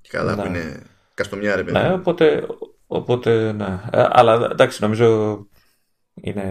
Και 0.00 0.08
καλά 0.12 0.34
Ναι. 0.34 0.42
που 0.42 0.48
είναι 0.48 0.82
καστομιά 1.14 1.56
ρε 1.56 1.62
παιδί. 1.62 1.78
Ναι, 1.78 1.92
οπότε, 1.92 2.46
οπότε 2.86 3.52
ναι. 3.52 3.80
Ε, 3.92 4.04
Αλλά 4.10 4.48
εντάξει, 4.50 4.82
νομίζω 4.82 5.38
είναι, 6.14 6.44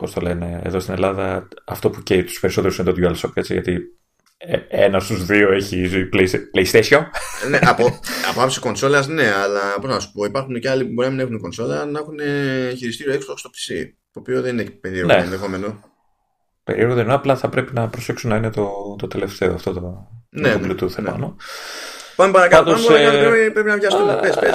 πώς 0.00 0.12
το 0.12 0.20
λένε, 0.20 0.60
εδώ 0.64 0.80
στην 0.80 0.94
Ελλάδα 0.94 1.48
αυτό 1.64 1.90
που 1.90 2.02
καίει 2.02 2.24
τους 2.24 2.40
περισσότερους 2.40 2.78
είναι 2.78 2.92
το 2.92 2.96
DualShock, 2.98 3.30
έτσι, 3.34 3.52
γιατί 3.52 3.80
ε, 4.38 4.58
ένας 4.68 5.04
στους 5.04 5.24
δύο 5.26 5.52
έχει 5.52 6.08
Play- 6.12 6.34
PlayStation. 6.56 7.00
ναι, 7.48 7.58
από, 7.62 8.00
από 8.30 8.42
άψη 8.42 8.60
κονσόλας, 8.60 9.06
ναι, 9.08 9.32
αλλά 9.34 9.60
πώς 9.80 9.90
να 9.90 10.00
σου 10.00 10.12
πω, 10.12 10.24
υπάρχουν 10.24 10.60
και 10.60 10.70
άλλοι 10.70 10.84
που 10.84 10.92
μπορεί 10.92 11.08
να 11.08 11.14
μην 11.14 11.24
έχουν 11.24 11.40
κονσόλα 11.40 11.84
να 11.84 11.98
έχουν 11.98 12.18
χειριστήριο 12.76 13.14
Xbox 13.14 13.34
στο 13.36 13.50
PC. 13.50 13.84
Το 14.12 14.20
οποίο 14.20 14.40
δεν 14.42 14.58
είναι 14.58 14.70
περίεργο 14.70 15.06
Ναι. 15.12 15.18
ενδεχόμενο. 15.22 15.80
Περίεργο 16.64 16.94
δεν 16.94 17.04
είναι, 17.04 17.14
απλά 17.14 17.36
θα 17.36 17.48
πρέπει 17.48 17.72
να 17.74 17.88
προσέξουν 17.88 18.30
να 18.30 18.36
είναι 18.36 18.50
το, 18.50 18.96
το 18.98 19.06
τελευταίο 19.08 19.54
αυτό 19.54 19.72
το, 19.72 20.08
Ναι, 20.30 20.52
το 20.52 20.58
ναι, 20.58 20.66
Bluetooth 20.72 20.90
ναι. 21.00 21.08
επάνω. 21.08 21.36
Πάμε 22.16 22.32
παρακάτω. 22.32 22.64
Πάντως, 22.64 22.86
πάμε 22.86 22.98
παρακάτω 22.98 23.24
ε, 23.26 23.28
πρέπει, 23.30 23.52
πρέπει 23.52 23.68
να 23.68 23.76
βιαστούμε. 23.76 24.12
Α, 24.12 24.16
Πες, 24.18 24.34
πες. 24.38 24.54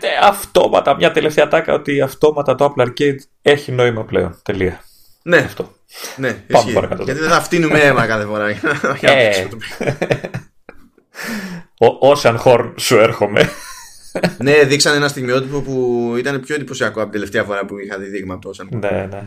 Μια, 0.00 0.10
ε, 0.10 0.14
ε, 0.14 0.26
αυτόματα, 0.26 0.96
μια 0.96 1.10
τελευταία 1.12 1.48
τάκα 1.48 1.72
ότι 1.74 2.00
αυτόματα 2.00 2.54
το 2.54 2.74
Apple 2.76 2.82
Arcade 2.86 3.16
έχει 3.42 3.72
νόημα 3.72 4.04
πλέον. 4.04 4.38
Τελεία. 4.42 4.80
Ναι, 5.22 5.36
Αυτό. 5.36 5.72
ναι, 6.16 6.28
Πάμε 6.32 6.44
ισχύει. 6.58 6.72
παρακάτω. 6.72 7.02
Γιατί 7.02 7.20
δεν 7.20 7.28
θα 7.30 7.40
φτύνουμε 7.40 7.78
αίμα 7.78 8.06
κάθε 8.06 8.24
φορά. 8.24 8.50
για 8.50 8.60
να 9.02 9.12
Ε. 9.12 9.24
παίξουμε 9.24 9.48
το 9.48 9.56
παιχνίδι. 9.56 10.30
Ο 11.80 12.12
Ocean 12.12 12.36
Horn 12.44 12.72
σου 12.76 12.96
έρχομαι. 12.98 13.48
ναι, 14.38 14.62
δείξαν 14.64 14.94
ένα 14.94 15.08
στιγμιότυπο 15.08 15.60
που 15.60 16.14
ήταν 16.18 16.40
πιο 16.40 16.54
εντυπωσιακό 16.54 17.00
από 17.00 17.10
την 17.10 17.12
τελευταία 17.20 17.44
φορά 17.44 17.64
που 17.64 17.78
είχα 17.78 17.98
δει 17.98 18.06
δείγμα 18.06 18.34
από 18.34 18.42
το 18.42 18.50
Ocean. 18.56 18.66
ναι, 18.80 19.08
ναι. 19.10 19.22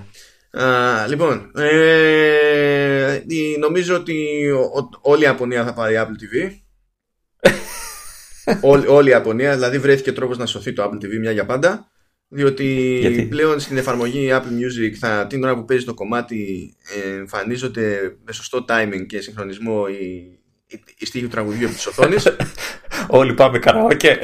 Α, 0.64 1.08
λοιπόν, 1.08 1.52
ε, 1.58 3.22
η- 3.28 3.58
νομίζω 3.60 3.96
ότι 3.96 4.48
ο- 4.52 4.60
ο- 4.80 4.90
όλη 5.02 5.22
η 5.22 5.24
Ιαπωνία 5.26 5.64
θα 5.64 5.74
πάρει 5.74 5.96
Apple 5.98 6.04
TV. 6.24 6.50
όλη, 8.62 8.88
όλη 8.88 9.08
η 9.08 9.12
Ιαπωνία, 9.12 9.54
δηλαδή 9.54 9.80
βρέθηκε 9.80 10.12
τρόπος 10.12 10.38
να 10.38 10.46
σωθεί 10.46 10.74
το 10.74 10.84
Apple 10.84 11.06
TV 11.06 11.18
μια 11.20 11.32
για 11.32 11.46
πάντα. 11.46 11.92
Διότι 12.34 12.98
Γιατί; 13.00 13.22
πλέον 13.22 13.60
στην 13.60 13.78
εφαρμογή 13.78 14.30
Apple 14.32 14.36
Music 14.44 14.92
θα, 15.00 15.28
την 15.28 15.44
ώρα 15.44 15.56
που 15.56 15.66
παίζει 15.66 15.86
το 15.86 15.94
κομμάτι 15.94 16.74
ε, 17.06 17.16
εμφανίζονται 17.18 18.16
με 18.26 18.32
σωστό 18.34 18.66
timing 18.70 19.06
και 19.08 19.22
συγχρονισμό 19.22 19.86
οι, 19.90 20.06
οι, 20.68 20.84
οι 20.98 21.06
στίχοι 21.06 21.24
του 21.24 21.30
τραγουδιού 21.30 21.66
από 21.66 21.76
της 21.76 21.88
οθόνης. 21.88 22.36
Όλοι 23.08 23.34
πάμε 23.34 23.60
καραόκε. 23.60 24.20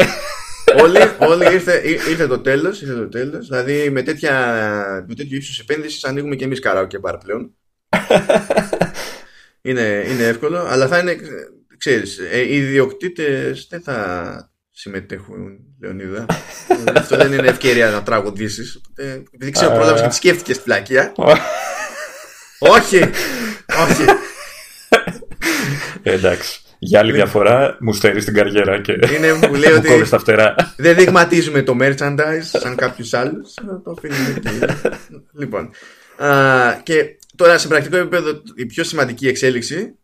όλοι, 0.82 0.98
όλοι 1.20 1.54
ήρθε, 1.54 1.82
ή- 1.86 2.10
ήρθε 2.10 2.28
το 2.28 2.40
τέλος, 2.40 2.82
ήρθε 2.82 2.94
το 2.94 3.10
τέλος. 3.10 3.48
Δηλαδή 3.48 3.90
με, 3.90 4.02
τέτοια, 4.02 5.06
με 5.08 5.16
τέτοιο 5.16 5.38
ύψος 5.38 5.60
επένδυσης 5.60 6.04
ανοίγουμε 6.04 6.36
και 6.36 6.44
εμείς 6.44 6.60
καράοκε 6.60 7.00
μπαρ 7.00 7.18
πλέον. 7.18 7.56
είναι, 9.62 10.06
είναι 10.10 10.24
εύκολο, 10.24 10.58
αλλά 10.68 10.88
θα 10.88 11.00
είναι, 11.00 11.18
ξέρεις, 11.78 12.18
ε, 12.32 12.40
οι 12.40 12.56
ιδιοκτήτες 12.56 13.68
δεν 13.70 13.82
θα 13.82 14.52
συμμετέχουν, 14.72 15.60
Λεωνίδα. 15.82 16.26
Ε, 16.86 16.92
Αυτό 17.00 17.18
δεν 17.18 17.34
είναι 17.34 17.48
ευκαιρία 17.48 17.90
να 17.90 18.04
τραγουδήσεις. 18.04 18.76
Οπότε, 18.76 19.24
Επειδή 19.32 19.52
ξέρω 19.52 19.72
πρόλαβες 19.72 20.02
και 20.02 20.08
τη 20.08 20.16
σκέφτηκες 20.16 20.56
την 20.56 20.66
πλακία. 20.66 21.14
όχι, 22.76 22.98
όχι. 23.68 24.06
Ε, 26.04 26.12
εντάξει. 26.14 26.62
Για 26.80 27.00
άλλη 27.00 27.14
μια 27.14 27.26
φορά 27.26 27.78
μου 27.80 27.94
στερεί 27.94 28.24
την 28.24 28.34
καριέρα 28.34 28.82
και 28.82 28.92
Είναι 28.92 29.48
που 29.48 29.56
λέει 29.56 29.72
μου 29.74 29.78
ότι 29.78 29.88
κόβεις 29.88 30.10
τα 30.10 30.20
φτερά. 30.20 30.56
δεν 30.78 30.96
δειγματίζουμε 30.96 31.62
το 31.62 31.78
merchandise 31.82 32.44
σαν 32.60 32.76
κάποιους 32.76 33.14
άλλους. 33.14 33.54
Το 33.84 33.92
αφήνουμε 33.98 34.34
εκεί. 34.38 34.50
λοιπόν. 35.34 35.70
Α, 36.18 36.74
και 36.84 37.18
τώρα 37.36 37.58
σε 37.58 37.68
πρακτικό 37.68 37.98
επίπεδο 37.98 38.42
η 38.56 38.66
πιο 38.66 38.84
σημαντική 38.84 39.28
εξέλιξη 39.28 39.96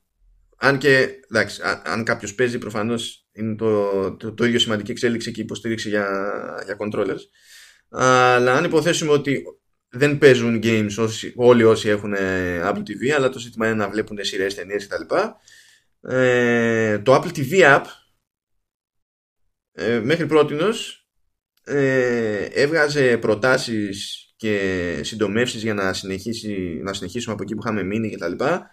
αν 0.57 0.77
και 0.77 1.09
εντάξει, 1.29 1.61
αν, 1.63 1.81
αν 1.85 2.03
κάποιος 2.03 2.35
παίζει 2.35 2.57
προφανώς 2.57 3.27
είναι 3.31 3.55
το, 3.55 4.15
το, 4.15 4.33
το 4.33 4.45
ίδιο 4.45 4.59
σημαντική 4.59 4.91
εξέλιξη 4.91 5.31
και 5.31 5.41
υποστήριξη 5.41 5.89
για, 5.89 6.07
για 6.65 6.77
controllers. 6.79 7.21
Αλλά 7.89 8.53
αν 8.53 8.63
υποθέσουμε 8.63 9.11
ότι 9.11 9.43
δεν 9.89 10.17
παίζουν 10.17 10.59
games 10.63 10.95
όσοι, 10.97 11.33
όλοι 11.35 11.63
όσοι 11.63 11.89
έχουν 11.89 12.13
ε, 12.13 12.61
Apple 12.63 12.77
TV, 12.77 13.09
αλλά 13.15 13.29
το 13.29 13.39
ζήτημα 13.39 13.65
είναι 13.65 13.75
να 13.75 13.89
βλέπουν 13.89 14.17
σειρές, 14.21 14.55
ταινίες 14.55 14.87
κτλ. 14.87 15.15
Ε, 16.01 16.99
το 16.99 17.15
Apple 17.15 17.37
TV 17.37 17.61
App 17.61 17.83
ε, 19.71 19.99
μέχρι 19.99 20.25
πρότινος 20.25 21.07
ε, 21.63 22.43
έβγαζε 22.43 23.17
προτάσεις 23.17 24.27
και 24.35 24.99
συντομεύσεις 25.03 25.63
για 25.63 25.73
να, 25.73 25.93
συνεχίσει, 25.93 26.79
να 26.83 26.93
συνεχίσουμε 26.93 27.33
από 27.33 27.43
εκεί 27.43 27.53
που 27.53 27.61
είχαμε 27.63 27.83
μείνει 27.83 28.09
και 28.09 28.17
τα 28.17 28.27
λοιπά 28.27 28.71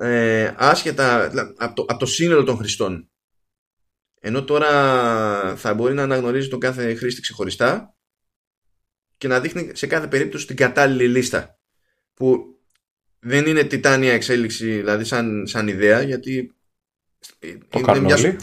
ε, 0.00 0.54
άσχετα 0.56 1.28
δηλα- 1.28 1.54
από 1.56 1.74
το, 1.74 1.84
από 1.88 1.98
το 1.98 2.06
σύνολο 2.06 2.44
των 2.44 2.56
χρηστών 2.56 3.10
ενώ 4.20 4.44
τώρα 4.44 5.56
θα 5.56 5.74
μπορεί 5.74 5.94
να 5.94 6.02
αναγνωρίζει 6.02 6.48
τον 6.48 6.60
κάθε 6.60 6.94
χρήστη 6.94 7.20
ξεχωριστά 7.20 7.94
και 9.16 9.28
να 9.28 9.40
δείχνει 9.40 9.70
σε 9.74 9.86
κάθε 9.86 10.06
περίπτωση 10.06 10.46
την 10.46 10.56
κατάλληλη 10.56 11.08
λίστα 11.08 11.58
που 12.14 12.44
δεν 13.18 13.46
είναι 13.46 13.64
τιτάνια 13.64 14.12
εξέλιξη 14.12 14.70
δηλαδή 14.76 15.04
σαν, 15.04 15.46
σαν 15.46 15.68
ιδέα 15.68 16.02
γιατί 16.02 16.54
Το 17.38 17.46
είναι 17.78 17.82
κάνουν 17.86 18.04
μια, 18.04 18.14
όλοι. 18.14 18.36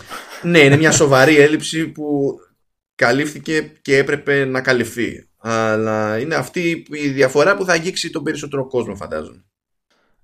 ναι, 0.44 0.60
είναι 0.60 0.78
μια 0.78 0.92
σοβαρή 0.92 1.38
έλλειψη 1.38 1.88
που 1.88 2.36
καλύφθηκε 2.96 3.62
και 3.82 3.98
έπρεπε 3.98 4.46
να 4.46 4.62
καλυφθεί. 4.62 5.30
Αλλά 5.38 6.20
είναι 6.20 6.36
αυτή 6.36 6.86
η 6.92 7.10
διαφορά 7.10 7.56
που 7.56 7.66
θα 7.66 7.74
αγγίξει 7.74 8.10
τον 8.10 8.24
περισσότερο 8.24 8.68
κόσμο, 8.68 8.96
φαντάζομαι. 8.96 9.46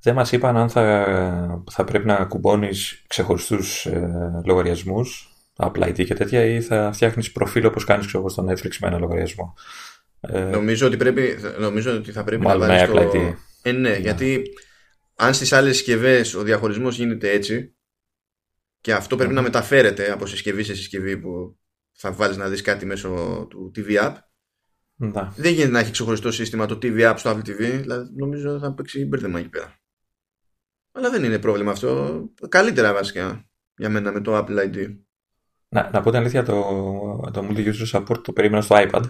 Δεν 0.03 0.15
μας 0.15 0.31
είπαν 0.31 0.57
αν 0.57 0.69
θα, 0.69 1.63
θα 1.71 1.83
πρέπει 1.83 2.05
να 2.05 2.25
κουμπώνεις 2.25 3.03
ξεχωριστούς 3.07 3.85
ε, 3.85 4.41
λογαριασμούς, 4.45 5.33
Apple 5.55 5.83
ID 5.83 6.05
και 6.05 6.13
τέτοια, 6.13 6.45
ή 6.45 6.61
θα 6.61 6.91
φτιάχνεις 6.93 7.31
προφίλ 7.31 7.65
όπως 7.65 7.83
κάνεις 7.83 8.05
ξέρω, 8.05 8.19
εγώ, 8.19 8.29
στο 8.29 8.45
Netflix 8.49 8.77
με 8.81 8.87
ένα 8.87 8.97
λογαριασμό. 8.97 9.53
Ε, 10.19 10.39
Νομίζω, 10.39 10.87
ότι 10.87 10.97
πρέπει, 10.97 11.35
νομίζω 11.59 11.95
ότι 11.95 12.11
θα 12.11 12.23
πρέπει 12.23 12.43
Μάλλον 12.43 12.67
να 12.67 12.67
βάλεις 12.67 12.93
με 12.93 13.05
το... 13.05 13.11
Apple 13.11 13.15
ID. 13.15 13.33
Ε, 13.61 13.71
ναι, 13.71 13.95
γιατί 13.97 14.43
αν 15.15 15.33
στις 15.33 15.53
άλλες 15.53 15.75
συσκευές 15.75 16.33
ο 16.33 16.43
διαχωρισμός 16.43 16.97
γίνεται 16.97 17.29
έτσι 17.29 17.75
και 18.81 18.93
αυτό 18.93 19.15
πρέπει 19.15 19.29
Μμμ. 19.31 19.37
να 19.37 19.43
μεταφέρεται 19.43 20.11
από 20.11 20.25
συσκευή 20.25 20.63
σε 20.63 20.75
συσκευή 20.75 21.17
που 21.17 21.57
θα 21.91 22.11
βάλεις 22.11 22.37
να 22.37 22.47
δεις 22.49 22.61
κάτι 22.61 22.85
μέσω 22.85 23.09
του 23.49 23.71
TV 23.75 24.03
App 24.03 24.13
να. 24.95 25.33
δεν 25.35 25.53
γίνεται 25.53 25.71
να 25.71 25.79
έχει 25.79 25.91
ξεχωριστό 25.91 26.31
σύστημα 26.31 26.65
το 26.65 26.77
TV 26.81 27.11
App 27.11 27.13
στο 27.17 27.31
Apple 27.31 27.49
TV 27.49 27.79
δηλαδή 27.81 28.09
νομίζω 28.17 28.59
θα 28.59 28.73
παίξει 28.73 29.05
μπέρδεμα 29.05 29.39
εκεί 29.39 29.49
πέρα 29.49 29.82
αλλά 30.93 31.09
δεν 31.09 31.23
είναι 31.23 31.39
πρόβλημα 31.39 31.71
αυτό 31.71 32.21
καλύτερα 32.49 32.93
βασικά 32.93 33.45
για 33.75 33.89
μένα 33.89 34.11
με 34.11 34.21
το 34.21 34.37
Apple 34.37 34.57
ID 34.65 34.95
Να, 35.69 35.89
να 35.93 36.01
πω 36.01 36.09
την 36.09 36.19
αλήθεια, 36.19 36.43
το, 36.43 36.53
το 37.33 37.47
multi-user 37.49 37.91
support 37.91 38.23
το 38.23 38.31
περίμενα 38.33 38.61
στο 38.61 38.75
iPad. 38.79 39.03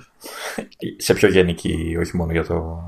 σε 0.97 1.13
πιο 1.13 1.27
γενική, 1.27 1.97
όχι 1.99 2.17
μόνο 2.17 2.31
για 2.31 2.45
το, 2.45 2.81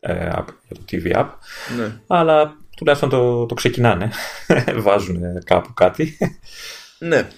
ε, 0.00 0.30
app, 0.32 0.46
για 0.68 0.76
το 0.76 0.82
TV 0.90 1.16
app. 1.16 1.28
ναι. 1.76 2.00
Αλλά 2.06 2.56
τουλάχιστον 2.76 3.08
το, 3.08 3.46
το 3.46 3.54
ξεκινάνε. 3.54 4.10
Βάζουν 4.84 5.42
κάπου 5.44 5.74
κάτι. 5.74 6.18
ναι 6.98 7.28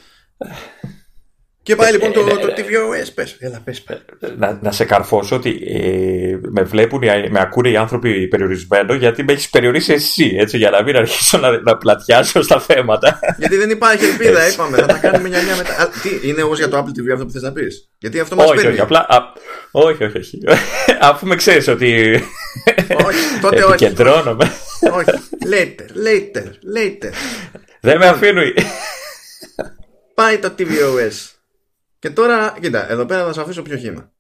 Και 1.69 1.77
πάει 1.77 1.93
λοιπόν 1.93 2.13
το, 2.13 2.25
το 2.25 2.55
tvOS. 2.57 3.09
Πες, 3.15 3.37
έλα, 3.39 3.61
πες, 3.65 3.83
πες. 3.83 3.99
Να, 4.37 4.59
να 4.63 4.73
σε 4.73 4.85
καρφώσω 4.85 5.37
ότι 5.37 5.61
ε, 5.67 6.39
με 6.51 6.63
βλέπουν, 6.63 7.01
με 7.31 7.41
ακούνε 7.41 7.69
οι 7.69 7.77
άνθρωποι 7.77 8.29
περιορισμένο 8.29 8.95
γιατί 8.95 9.23
με 9.23 9.33
έχεις 9.33 9.49
περιορίσει 9.51 9.93
εσύ, 9.93 10.37
έτσι, 10.39 10.57
για 10.57 10.71
να 10.71 10.83
μην 10.83 10.97
αρχίσω 10.97 11.39
να, 11.39 11.61
να 11.61 11.77
πλατιάσω 11.77 12.43
στα 12.43 12.61
θέματα. 12.61 13.19
Γιατί 13.39 13.57
δεν 13.57 13.71
υπάρχει 13.71 14.05
ελπίδα, 14.05 14.49
είπαμε. 14.49 14.77
Θα 14.77 14.87
τα 14.87 14.99
κάνουμε 14.99 15.29
μια 15.29 15.57
μετά. 15.57 15.83
Α, 15.83 15.89
τι, 16.03 16.29
είναι 16.29 16.43
όμως 16.43 16.59
για 16.59 16.69
το 16.69 16.79
Apple 16.79 17.01
TV 17.01 17.13
αυτό 17.13 17.25
που 17.25 17.31
θες 17.31 17.43
να 17.43 17.53
πεις; 17.53 17.89
Γιατί 17.99 18.21
αυτό 18.21 18.37
μας 18.37 18.47
όχι, 18.47 18.57
παίρνει. 18.57 18.73
όχι, 18.73 18.81
απλά, 18.81 19.07
α, 19.09 19.33
όχι, 19.71 20.05
όχι, 20.05 20.19
όχι. 20.19 20.39
Αφού 21.11 21.27
με 21.27 21.37
ξέρεις 21.37 21.69
ότι. 21.69 22.21
όχι, 23.07 23.41
τότε 23.41 23.63
όχι. 23.63 23.85
Επικεντρώνομαι. 23.85 24.53
όχι. 24.93 25.11
Later, 25.53 26.07
later, 26.07 26.47
later. 26.77 27.13
Δεν 27.81 27.99
με 27.99 28.07
αφήνουν. 28.07 28.45
Πάει 30.15 30.39
το 30.39 30.55
tvOS. 30.59 31.38
Και 31.99 32.11
τώρα, 32.11 32.57
κοίτα, 32.61 32.91
εδώ 32.91 33.05
πέρα 33.07 33.25
θα 33.25 33.33
σα 33.33 33.43
αφήσω 33.43 33.63
πιο 33.63 33.77
χήμα. 33.77 34.13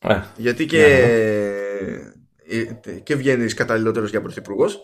Ε, 0.00 0.20
Γιατί 0.36 0.66
και, 0.66 0.84
ε, 2.48 2.98
και 3.02 3.14
βγαίνεις 3.16 3.54
καταλληλότερος 3.54 4.10
για 4.10 4.20
πρωθυπουργός 4.22 4.80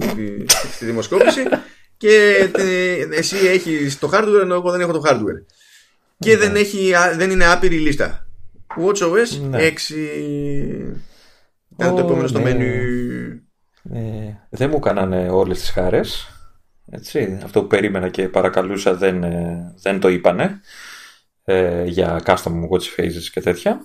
στη, 0.00 0.44
στη 0.72 0.84
δημοσκόπηση 0.84 1.42
και 1.96 2.48
τε- 2.52 3.12
εσύ 3.12 3.36
έχεις 3.36 3.98
το 3.98 4.10
hardware 4.12 4.40
ενώ 4.42 4.54
εγώ 4.54 4.70
δεν 4.70 4.80
έχω 4.80 4.92
το 4.92 5.02
hardware. 5.06 5.44
Και 6.18 6.36
δεν, 6.36 6.56
έχει, 6.56 6.94
α- 6.94 7.14
δεν 7.16 7.30
είναι 7.30 7.46
άπειρη 7.46 7.78
λίστα. 7.78 8.26
WatchOS 8.76 9.40
Ναι. 9.48 9.58
6. 9.58 9.72
Κάνε 11.76 11.90
το 11.92 12.02
Ω, 12.02 12.04
επόμενο 12.06 12.26
στο 12.28 12.38
ναι. 12.38 12.50
menu. 12.52 12.62
Ε, 13.94 14.32
δεν 14.50 14.68
μου 14.70 14.76
έκαναν 14.76 15.12
όλες 15.30 15.58
τις 15.60 15.70
χάρες. 15.70 16.28
Έτσι, 16.90 17.38
αυτό 17.44 17.60
που 17.60 17.66
περίμενα 17.66 18.08
και 18.08 18.28
παρακαλούσα 18.28 18.94
δεν, 18.94 19.22
ε, 19.22 19.74
δεν 19.82 20.00
το 20.00 20.08
είπανε 20.08 20.60
ε, 21.50 21.84
για 21.84 22.20
custom 22.24 22.52
watch 22.70 22.96
faces 22.96 23.22
και 23.32 23.40
τέτοια. 23.40 23.80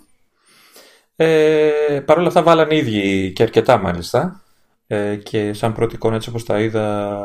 Ε, 1.15 1.99
Παρ' 2.05 2.17
όλα 2.17 2.27
αυτά 2.27 2.43
βάλανε 2.43 2.75
οι 2.75 2.77
ίδιοι 2.77 3.31
και 3.31 3.43
αρκετά 3.43 3.77
μάλιστα. 3.77 4.41
Ε, 4.87 5.15
και 5.15 5.53
σαν 5.53 5.73
πρώτη 5.73 5.95
εικόνα 5.95 6.15
έτσι 6.15 6.29
όπως 6.29 6.45
τα 6.45 6.59
είδα 6.59 7.17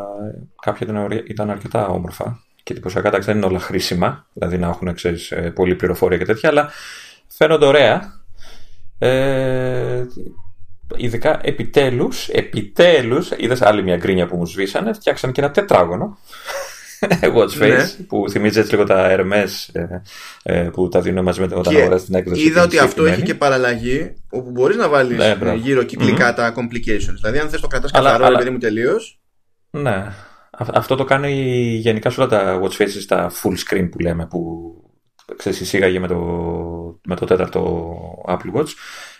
κάποια 0.62 0.87
ήταν, 0.87 0.97
ωραία- 1.02 1.23
ήταν 1.26 1.50
αρκετά 1.50 1.87
όμορφα 1.87 2.45
και 2.62 2.73
εντυπωσιακά. 2.73 3.09
Εντάξει, 3.09 3.28
δεν 3.28 3.37
είναι 3.37 3.47
όλα 3.47 3.59
χρήσιμα 3.59 4.26
δηλαδή 4.33 4.59
να 4.59 4.68
έχουν 4.68 4.95
ξέρεις, 4.95 5.30
ε, 5.30 5.50
πολλή 5.50 5.75
πληροφορία 5.75 6.18
και 6.18 6.25
τέτοια 6.25 6.49
αλλά 6.49 6.71
φαίνονται 7.28 7.66
ωραία. 7.66 8.12
Ε, 8.99 10.04
ειδικά 10.97 11.38
επιτέλους, 11.42 12.28
επιτέλους, 12.28 13.30
είδες 13.37 13.62
άλλη 13.62 13.83
μια 13.83 13.97
γκρίνια 13.97 14.26
που 14.26 14.37
μου 14.37 14.47
σβήσανε, 14.47 14.92
φτιάξαν 14.92 15.33
και 15.33 15.40
ένα 15.40 15.50
τετράγωνο 15.50 16.18
watch 17.37 17.62
face 17.62 17.69
Ναι. 17.69 17.87
που 18.09 18.25
θυμίζει 18.31 18.59
έτσι 18.59 18.71
λίγο 18.73 18.85
τα 18.85 19.09
Hermes 19.11 19.49
ε, 19.73 19.87
ε, 20.43 20.62
που 20.73 20.88
τα 20.88 21.00
δίνουν 21.00 21.25
μαζί 21.25 21.40
με 21.40 21.47
όταν 21.55 21.73
Και 21.73 21.81
αγοράζει 21.81 22.05
την 22.05 22.14
έκδοση. 22.14 22.40
Είδα 22.43 22.52
την 22.52 22.61
ότι 22.62 22.78
αυτό 22.78 23.05
έχει 23.05 23.14
συγκεκριμένη. 23.14 23.26
και 23.26 23.35
παραλλαγή 23.35 24.14
όπου 24.31 24.50
μπορείς 24.50 24.76
να 24.76 24.88
βάλεις 24.88 25.17
Ναι, 25.19 25.35
μπράβο. 25.35 25.57
γύρω 25.57 25.83
κυκλικά 25.83 26.35
τα 26.35 26.55
complications. 26.57 27.14
Δηλαδή, 27.21 27.38
αν 27.38 27.49
θες 27.49 27.61
το 27.61 27.67
κρατάς 27.67 27.90
Αλλά- 27.95 28.05
καθαρό, 28.07 28.25
αλλά- 28.26 28.37
επειδή 28.37 28.50
μου 28.50 28.59
τελείως. 28.59 29.21
Ναι. 29.71 29.90
Α- 30.50 30.67
Αυτό 30.73 30.95
το 30.95 31.05
κάνει 31.05 31.33
γενικά 31.81 32.11
σε 32.11 32.21
όλα 32.21 32.28
τα 32.28 32.61
watch 32.62 32.83
faces, 32.83 33.05
τα 33.09 33.31
full 33.43 33.55
screen 33.75 33.88
που 33.90 33.99
λέμε, 33.99 34.26
που 34.26 34.73
ξέρεις, 35.37 35.61
εισήγαγε 35.61 35.99
με 36.00 36.07
το, 36.07 36.17
με 37.07 37.17
το 37.17 37.25
τέταρτο 37.26 37.88
Apple 38.28 38.59
Watch. 38.61 38.69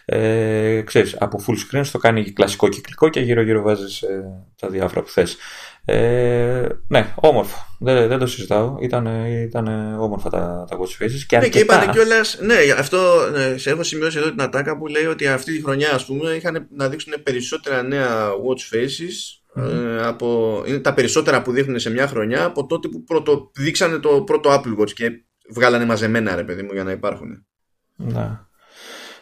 Ε, 0.05 0.81
ξέρεις, 0.85 1.17
από 1.19 1.41
full 1.47 1.77
screen 1.79 1.83
το 1.93 1.99
κάνει 1.99 2.33
κλασικό 2.33 2.69
κυκλικό 2.69 3.09
και 3.09 3.21
γύρω 3.21 3.43
γύρω 3.43 3.63
βάζεις 3.63 4.03
ε, 4.03 4.25
τα 4.61 4.69
διάφορα 4.69 5.03
που 5.03 5.09
θες. 5.09 5.37
Ε, 5.85 6.67
ναι, 6.89 7.13
όμορφο. 7.15 7.67
Δεν, 7.81 8.09
δεν 8.09 8.19
το 8.19 8.27
συζητάω. 8.27 8.77
Ήταν, 8.81 9.07
ήταν 9.43 9.95
όμορφα 10.01 10.31
τα, 10.31 10.67
τα 10.71 10.77
watch 10.77 11.03
faces 11.05 11.25
και 11.27 11.39
Ναι, 11.39 11.49
και 11.49 11.59
αρκετά. 11.59 11.59
είπανε 11.61 11.93
κιόλα. 11.93 12.25
Ναι, 12.41 12.55
αυτό 12.79 13.29
ναι, 13.33 13.57
σε 13.57 13.71
έχω 13.71 13.83
σημειώσει 13.83 14.19
εδώ 14.19 14.31
την 14.31 14.43
ατάκα 14.43 14.79
που 14.79 14.87
λέει 14.87 15.05
ότι 15.05 15.27
αυτή 15.29 15.57
τη 15.57 15.63
χρονιά, 15.63 15.95
ας 15.95 16.05
πούμε, 16.07 16.31
είχαν 16.31 16.69
να 16.71 16.89
δείξουν 16.89 17.13
περισσότερα 17.23 17.83
νέα 17.83 18.29
watch 18.31 18.75
faces. 18.77 19.63
ε, 19.65 20.07
από, 20.07 20.63
είναι 20.67 20.79
τα 20.79 20.95
περισσότερα 20.95 21.43
που 21.43 21.53
δείχνουν 21.53 21.79
σε 21.79 21.91
μια 21.91 22.07
χρονιά 22.07 22.45
από 22.45 22.67
τότε 22.67 22.89
που 22.89 23.05
πρώτο, 23.05 23.51
δείξανε 23.55 23.99
το 23.99 24.23
πρώτο 24.23 24.51
Apple 24.55 24.81
Watch 24.83 24.91
και 24.93 25.11
βγάλανε 25.55 25.85
μαζεμένα 25.85 26.35
ρε 26.35 26.45
παιδί 26.45 26.63
μου 26.63 26.73
για 26.73 26.85
να 26.85 26.91
υπάρχουν. 26.91 27.47
Ναι. 27.97 28.39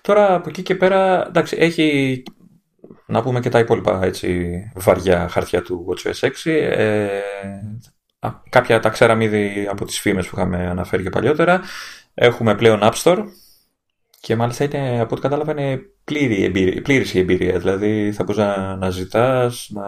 Τώρα 0.00 0.34
από 0.34 0.48
εκεί 0.48 0.62
και 0.62 0.74
πέρα, 0.74 1.26
εντάξει, 1.26 1.56
έχει 1.58 2.22
να 3.06 3.22
πούμε 3.22 3.40
και 3.40 3.48
τα 3.48 3.58
υπόλοιπα 3.58 4.04
έτσι, 4.04 4.52
βαριά 4.74 5.28
χαρτιά 5.28 5.62
του 5.62 5.86
WatchOS 5.88 6.28
6. 6.44 6.50
Ε, 6.50 7.08
α, 8.18 8.30
κάποια 8.48 8.80
τα 8.80 8.88
ξέραμε 8.88 9.24
ήδη 9.24 9.66
από 9.70 9.84
τις 9.84 10.00
φήμες 10.00 10.28
που 10.28 10.36
είχαμε 10.36 10.66
αναφέρει 10.66 11.02
και 11.02 11.10
παλιότερα. 11.10 11.60
Έχουμε 12.14 12.54
πλέον 12.54 12.80
App 12.82 12.94
Store 13.02 13.24
και 14.20 14.36
μάλιστα 14.36 14.64
είναι, 14.64 15.00
από 15.00 15.12
ό,τι 15.12 15.22
κατάλαβα 15.22 15.52
είναι 15.52 15.80
πλήρη 16.04 16.44
εμπειρία, 16.44 16.82
πλήρης 16.82 17.14
η 17.14 17.18
εμπειρία. 17.18 17.58
Δηλαδή 17.58 18.12
θα 18.12 18.24
μπορείς 18.24 18.40
να, 18.40 18.76
να 18.76 18.90
ζητάς, 18.90 19.68
να 19.72 19.84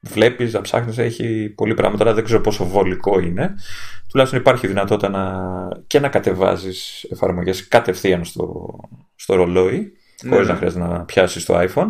βλέπεις, 0.00 0.52
να 0.52 0.60
ψάχνεις, 0.60 0.98
έχει 0.98 1.52
πολλή 1.56 1.74
πράγματα. 1.74 2.02
Τώρα 2.02 2.14
δεν 2.14 2.24
ξέρω 2.24 2.40
πόσο 2.40 2.64
βολικό 2.64 3.18
είναι. 3.18 3.54
Τουλάχιστον 4.08 4.40
υπάρχει 4.40 4.66
δυνατότητα 4.66 5.08
να, 5.08 5.48
και 5.86 6.00
να 6.00 6.08
κατεβάζεις 6.08 7.06
εφαρμογές 7.10 7.68
κατευθείαν 7.68 8.24
στο, 8.24 8.78
στο 9.14 9.34
ρολόι, 9.34 9.92
Ναι, 10.22 10.30
χωρίς 10.30 10.46
ναι. 10.46 10.52
να 10.52 10.58
χρειάζεται 10.58 10.84
να 10.84 11.04
πιάσεις 11.04 11.44
το 11.44 11.58
iPhone. 11.58 11.88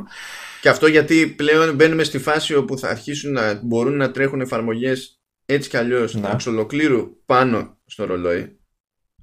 Και 0.66 0.72
αυτό 0.72 0.86
γιατί 0.86 1.26
πλέον 1.26 1.74
μπαίνουμε 1.74 2.04
στη 2.04 2.18
φάση 2.18 2.54
όπου 2.54 2.78
θα 2.78 2.88
αρχίσουν 2.88 3.32
να 3.32 3.60
μπορούν 3.62 3.96
να 3.96 4.10
τρέχουν 4.10 4.40
εφαρμογές 4.40 5.20
έτσι 5.46 5.68
κι 5.68 5.76
αλλιώς 5.76 6.14
Ναι. 6.14 6.30
εξ 6.32 6.46
ολοκλήρου 6.46 7.24
πάνω 7.26 7.78
στο 7.86 8.04
ρολόι. 8.04 8.58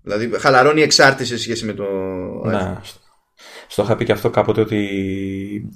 Δηλαδή 0.02 0.32
χαλαρώνει 0.40 0.80
η 0.80 0.84
εξάρτηση 0.84 1.38
σε 1.38 1.42
σχέση 1.42 1.66
με 1.66 1.74
το 1.74 1.86
iPhone. 2.46 2.50
Ναι. 2.52 2.80
Στο 3.74 3.84
είχα 3.84 3.96
πει 3.96 4.06
και 4.06 4.12
αυτό 4.12 4.30
κάποτε 4.30 4.62
ότι 4.62 4.88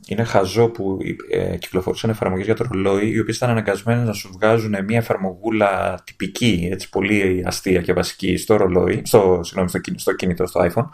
είναι 0.08 0.24
χαζό 0.24 0.70
που 0.70 0.98
ε, 1.30 1.58
κυκλοφορούσαν 1.58 2.10
εφαρμογές 2.10 2.46
για 2.46 2.56
το 2.56 2.66
ρολόι 2.72 3.10
οι 3.10 3.20
οποίες 3.20 3.38
ήταν 3.38 3.50
αναγκασμένες 3.50 4.08
να 4.08 4.14
σου 4.14 4.30
βγάζουν 4.34 4.76
μια 4.88 4.98
εφαρμογούλα 4.98 6.02
τυπική, 6.04 6.70
έτσι 6.72 6.90
πολύ 6.90 7.44
αστεία 7.46 7.82
και 7.82 7.94
βασική 7.94 8.38
στο 8.38 8.56
ρολόι, 8.56 9.02
στο, 9.06 9.40
συγγνώμη, 9.44 9.70
στο, 9.70 9.80
κινη- 9.80 10.00
στο 10.00 10.14
κινητό, 10.14 10.46
στο 10.46 10.62
iPhone, 10.64 10.86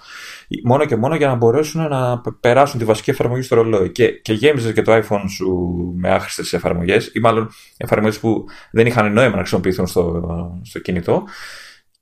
μόνο 0.63 0.85
και 0.85 0.95
μόνο 0.95 1.15
για 1.15 1.27
να 1.27 1.35
μπορέσουν 1.35 1.87
να 1.87 2.19
π- 2.19 2.39
περάσουν 2.39 2.79
τη 2.79 2.85
βασική 2.85 3.09
εφαρμογή 3.09 3.41
στο 3.41 3.55
ρολόι. 3.55 3.91
Και, 3.91 4.07
και 4.07 4.33
γέμιζες 4.33 4.73
και 4.73 4.81
το 4.81 4.95
iPhone 4.95 5.23
σου 5.29 5.67
με 5.95 6.09
άχρηστες 6.09 6.53
εφαρμογές, 6.53 7.11
ή 7.13 7.19
μάλλον 7.19 7.49
εφαρμογές 7.77 8.19
που 8.19 8.45
δεν 8.71 8.85
είχαν 8.85 9.13
νόημα 9.13 9.31
να 9.31 9.37
χρησιμοποιηθούν 9.37 9.87
στο, 9.87 10.61
στο 10.63 10.79
κινητό. 10.79 11.23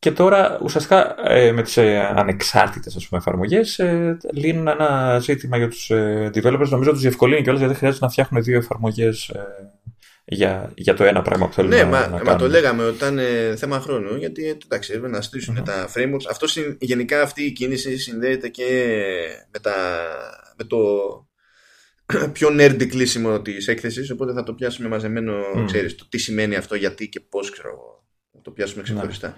Και 0.01 0.11
τώρα 0.11 0.59
ουσιαστικά 0.61 1.15
ε, 1.29 1.51
με 1.51 1.61
τις 1.61 1.77
ε, 1.77 1.97
ανεξάρτητες 2.15 2.95
ας 2.95 3.07
πούμε, 3.07 3.19
εφαρμογές 3.19 3.79
ε, 3.79 4.17
λύνουν 4.33 4.67
ένα 4.67 5.19
ζήτημα 5.19 5.57
για 5.57 5.67
τους 5.67 5.89
ε, 5.89 6.29
developers. 6.33 6.67
Νομίζω 6.69 6.91
τους 6.91 7.01
διευκολύνει 7.01 7.41
κιόλας 7.41 7.59
γιατί 7.59 7.71
δεν 7.73 7.81
χρειάζεται 7.81 8.05
να 8.05 8.11
φτιάχνουν 8.11 8.43
δύο 8.43 8.57
εφαρμογές 8.57 9.29
ε, 9.29 9.45
για, 10.25 10.71
για 10.75 10.93
το 10.93 11.03
ένα 11.03 11.21
πράγμα 11.21 11.47
που 11.47 11.53
θέλουν 11.53 11.69
Ναι, 11.69 11.77
να, 11.77 11.85
μα, 11.85 11.99
να 11.99 12.07
μα 12.09 12.19
κάνουν. 12.19 12.37
το 12.37 12.47
λέγαμε 12.47 12.83
ότι 12.83 12.95
ήταν 12.95 13.17
ε, 13.19 13.55
θέμα 13.55 13.79
χρόνου 13.79 14.15
γιατί 14.15 14.47
ε, 14.47 14.57
εντάξει, 14.65 14.91
έπρεπε 14.93 15.09
να 15.15 15.21
στησουν 15.21 15.55
Μμμ. 15.57 15.63
τα 15.63 15.89
frameworks. 15.95 16.25
Αυτό 16.29 16.47
συν- 16.47 16.77
γενικά 16.79 17.21
αυτή 17.21 17.43
η 17.43 17.51
κίνηση 17.51 17.97
συνδέεται 17.97 18.47
και 18.49 18.91
με, 19.51 19.59
τα, 19.59 19.73
με 20.57 20.63
το 20.63 20.77
πιο 22.33 22.49
nerdy 22.51 22.87
κλείσιμο 22.87 23.41
της 23.41 23.67
έκθεσης. 23.67 24.09
Οπότε 24.11 24.33
θα 24.33 24.43
το 24.43 24.53
πιάσουμε 24.53 24.87
μαζεμένο, 24.87 25.33
Μμ. 25.55 25.65
ξέρεις, 25.65 25.95
το 25.95 26.05
τι 26.09 26.17
σημαίνει 26.17 26.55
αυτό, 26.55 26.75
γιατί 26.75 27.09
και 27.09 27.19
πώς 27.19 27.51
ξέρω 27.51 27.69
εγώ. 27.69 28.03
Θα 28.33 28.41
το 28.41 28.51
πιάσουμε 28.51 28.83
ξεχωριστά. 28.83 29.37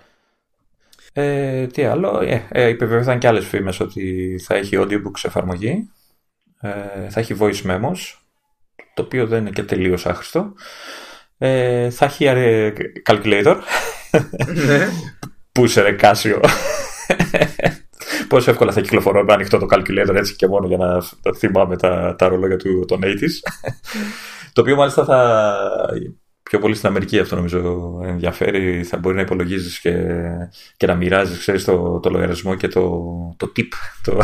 Ε, 1.13 1.67
τι 1.67 1.83
άλλο, 1.83 2.19
ε, 2.21 2.47
ε, 2.51 2.67
υπεβεβαιώθηκαν 2.67 3.19
και 3.19 3.27
άλλες 3.27 3.45
φήμες 3.45 3.79
ότι 3.79 4.35
θα 4.43 4.55
έχει 4.55 4.77
audiobooks 4.79 5.23
εφαρμογή, 5.23 5.89
ε, 6.61 7.09
θα 7.09 7.19
έχει 7.19 7.35
voice 7.39 7.61
memos, 7.65 7.97
το 8.93 9.01
οποίο 9.01 9.27
δεν 9.27 9.39
είναι 9.39 9.49
και 9.49 9.63
τελείως 9.63 10.05
άχρηστο. 10.05 10.53
Ε, 11.37 11.89
θα 11.89 12.05
έχει 12.05 12.25
ε, 12.25 12.73
calculator, 13.09 13.57
Ναι. 14.65 14.87
Πού 15.51 15.63
είσαι 15.65 15.81
ρε 15.81 15.91
Κάσιο; 15.91 16.39
Πόσο 18.27 18.51
εύκολα 18.51 18.71
θα 18.71 18.81
κυκλοφορώ 18.81 19.23
με 19.23 19.33
ανοιχτό 19.33 19.57
το 19.57 19.67
calculator 19.69 20.15
έτσι 20.15 20.35
και 20.35 20.47
μόνο 20.47 20.67
για 20.67 20.77
να 20.77 21.01
φ- 21.01 21.13
θυμάμαι 21.37 21.77
τα, 21.77 22.15
τα 22.17 22.27
ρολόγια 22.27 22.57
του 22.57 22.85
των 22.87 23.01
80s. 23.03 23.63
το 24.53 24.61
οποίο 24.61 24.75
μάλιστα 24.75 25.05
θα. 25.05 25.57
Πιο 26.43 26.59
πολύ 26.59 26.75
στην 26.75 26.87
Αμερική 26.87 27.19
αυτό 27.19 27.35
νομίζω 27.35 27.99
ενδιαφέρει. 28.05 28.83
Θα 28.83 28.97
μπορεί 28.97 29.15
να 29.15 29.21
υπολογίζεις 29.21 29.79
και, 29.79 29.93
και 30.77 30.85
να 30.87 30.95
μοιράζεις 30.95 31.37
ξέρεις, 31.39 31.63
το, 31.63 31.99
το 31.99 32.09
λογαριασμό 32.09 32.55
και 32.55 32.67
το, 32.67 32.89
το 33.37 33.51
tip, 33.57 33.67
το, 34.03 34.19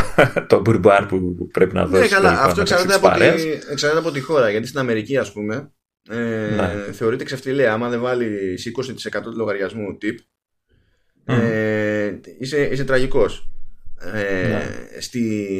το 0.47 0.59
μπουρμπάρ 0.59 1.05
που 1.05 1.47
πρέπει 1.51 1.73
να 1.73 1.85
δώσεις. 1.85 2.11
Ναι, 2.11 2.17
καλά, 2.17 2.41
αυτό 2.41 2.61
εξαρτάται 2.61 2.93
από, 2.93 3.05
τη, 3.05 3.11
παρέας. 3.11 3.43
εξαρτάται 3.71 3.99
από 4.01 4.11
τη 4.11 4.19
χώρα. 4.19 4.49
Γιατί 4.49 4.67
στην 4.67 4.79
Αμερική, 4.79 5.17
ας 5.17 5.31
πούμε, 5.31 5.71
ε, 6.09 6.15
Ναι. 6.15 6.91
θεωρείται 6.91 7.23
ξεφτιλέα. 7.23 7.73
Άμα 7.73 7.89
δεν 7.89 8.01
βάλεις 8.01 8.65
20% 8.65 9.21
του 9.23 9.37
λογαριασμού 9.37 9.97
tip, 10.01 10.15
Μμ. 11.25 11.33
ε, 11.39 12.19
είσαι, 12.39 12.61
είσαι 12.71 12.83
τραγικός. 12.83 13.49
Ε, 14.13 14.47
Ναι. 14.47 14.63
στη, 14.99 15.57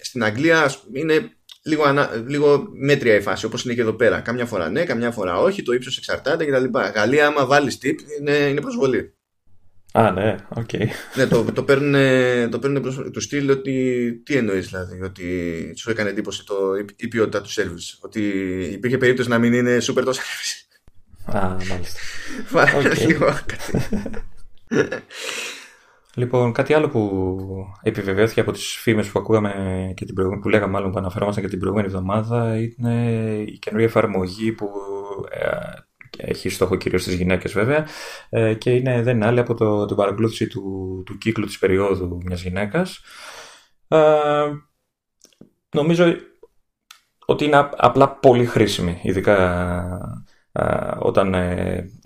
στην 0.00 0.24
Αγγλία 0.24 0.60
ας 0.62 0.80
πούμε, 0.80 0.98
είναι 0.98 1.30
λίγο, 1.66 1.84
ανα, 1.84 2.10
λίγο 2.26 2.68
μέτρια 2.72 3.14
η 3.14 3.20
φάση 3.20 3.44
όπως 3.44 3.64
είναι 3.64 3.74
και 3.74 3.80
εδώ 3.80 3.92
πέρα. 3.92 4.20
Καμιά 4.20 4.46
φορά 4.46 4.70
ναι, 4.70 4.84
καμιά 4.84 5.10
φορά 5.10 5.38
όχι, 5.38 5.62
το 5.62 5.72
ύψος 5.72 5.96
εξαρτάται 5.96 6.44
κτλ. 6.44 6.78
Γαλλία 6.94 7.26
άμα 7.26 7.46
βάλεις 7.46 7.78
tip 7.82 7.94
είναι, 8.20 8.32
είναι 8.32 8.60
προσβολή. 8.60 9.14
Α, 9.92 10.10
ναι, 10.10 10.36
OK. 10.48 10.68
Okay. 10.72 10.86
ναι, 11.14 11.26
το, 11.26 11.44
το 11.44 11.62
παίρνουν, 11.62 11.92
το 12.50 12.58
παίρνουν 12.58 12.82
προς, 12.82 13.00
του 13.12 13.20
στυλ 13.20 13.50
ότι 13.50 14.12
τι 14.24 14.36
εννοείς 14.36 14.66
δηλαδή, 14.66 15.02
ότι 15.02 15.72
σου 15.76 15.90
έκανε 15.90 16.08
εντύπωση 16.10 16.46
το, 16.46 16.54
η 16.96 17.08
ποιότητα 17.08 17.40
του 17.40 17.50
service. 17.50 17.98
Ότι 18.00 18.20
υπήρχε 18.72 18.98
περίπτωση 18.98 19.28
να 19.28 19.38
μην 19.38 19.52
είναι 19.52 19.76
super 19.80 20.02
το 20.04 20.12
service; 20.14 20.78
Α, 21.36 21.56
μάλιστα. 21.68 22.00
okay. 22.52 23.06
λίγο 23.06 23.38
Λοιπόν, 26.18 26.52
κάτι 26.52 26.74
άλλο 26.74 26.88
που 26.88 27.46
επιβεβαιώθηκε 27.82 28.40
από 28.40 28.52
τις 28.52 28.76
φήμες 28.76 29.08
που 29.08 29.18
ακούγαμε 29.18 29.52
και 29.96 30.04
την 30.04 30.14
προηγούμενη, 30.14 30.42
που 30.42 30.48
λέγαμε 30.48 30.72
μάλλον 30.72 30.90
που 30.90 30.98
αναφερόμασταν 30.98 31.44
και 31.44 31.50
την 31.50 31.58
προηγούμενη 31.58 31.88
εβδομάδα 31.88 32.58
είναι 32.58 32.94
η 33.46 33.58
καινούργια 33.58 33.88
εφαρμογή 33.88 34.52
που 34.52 34.70
ε, 35.30 35.48
έχει 36.18 36.48
στόχο 36.48 36.76
κυρίως 36.76 37.02
στις 37.02 37.14
γυναίκες 37.14 37.52
βέβαια 37.52 37.86
ε, 38.28 38.54
και 38.54 38.70
είναι, 38.70 39.02
δεν 39.02 39.16
είναι 39.16 39.26
άλλη 39.26 39.40
από 39.40 39.54
το, 39.54 39.84
την 39.86 39.96
παρακολούθηση 39.96 40.46
του, 40.46 41.02
του 41.06 41.18
κύκλου 41.18 41.46
της 41.46 41.58
περίοδου 41.58 42.20
μιας 42.24 42.42
γυναίκας. 42.42 43.00
Ε, 43.88 43.98
νομίζω 45.74 46.16
ότι 47.26 47.44
είναι 47.44 47.68
απλά 47.76 48.08
πολύ 48.10 48.46
χρήσιμη, 48.46 49.00
ειδικά 49.02 50.18
όταν 50.98 51.34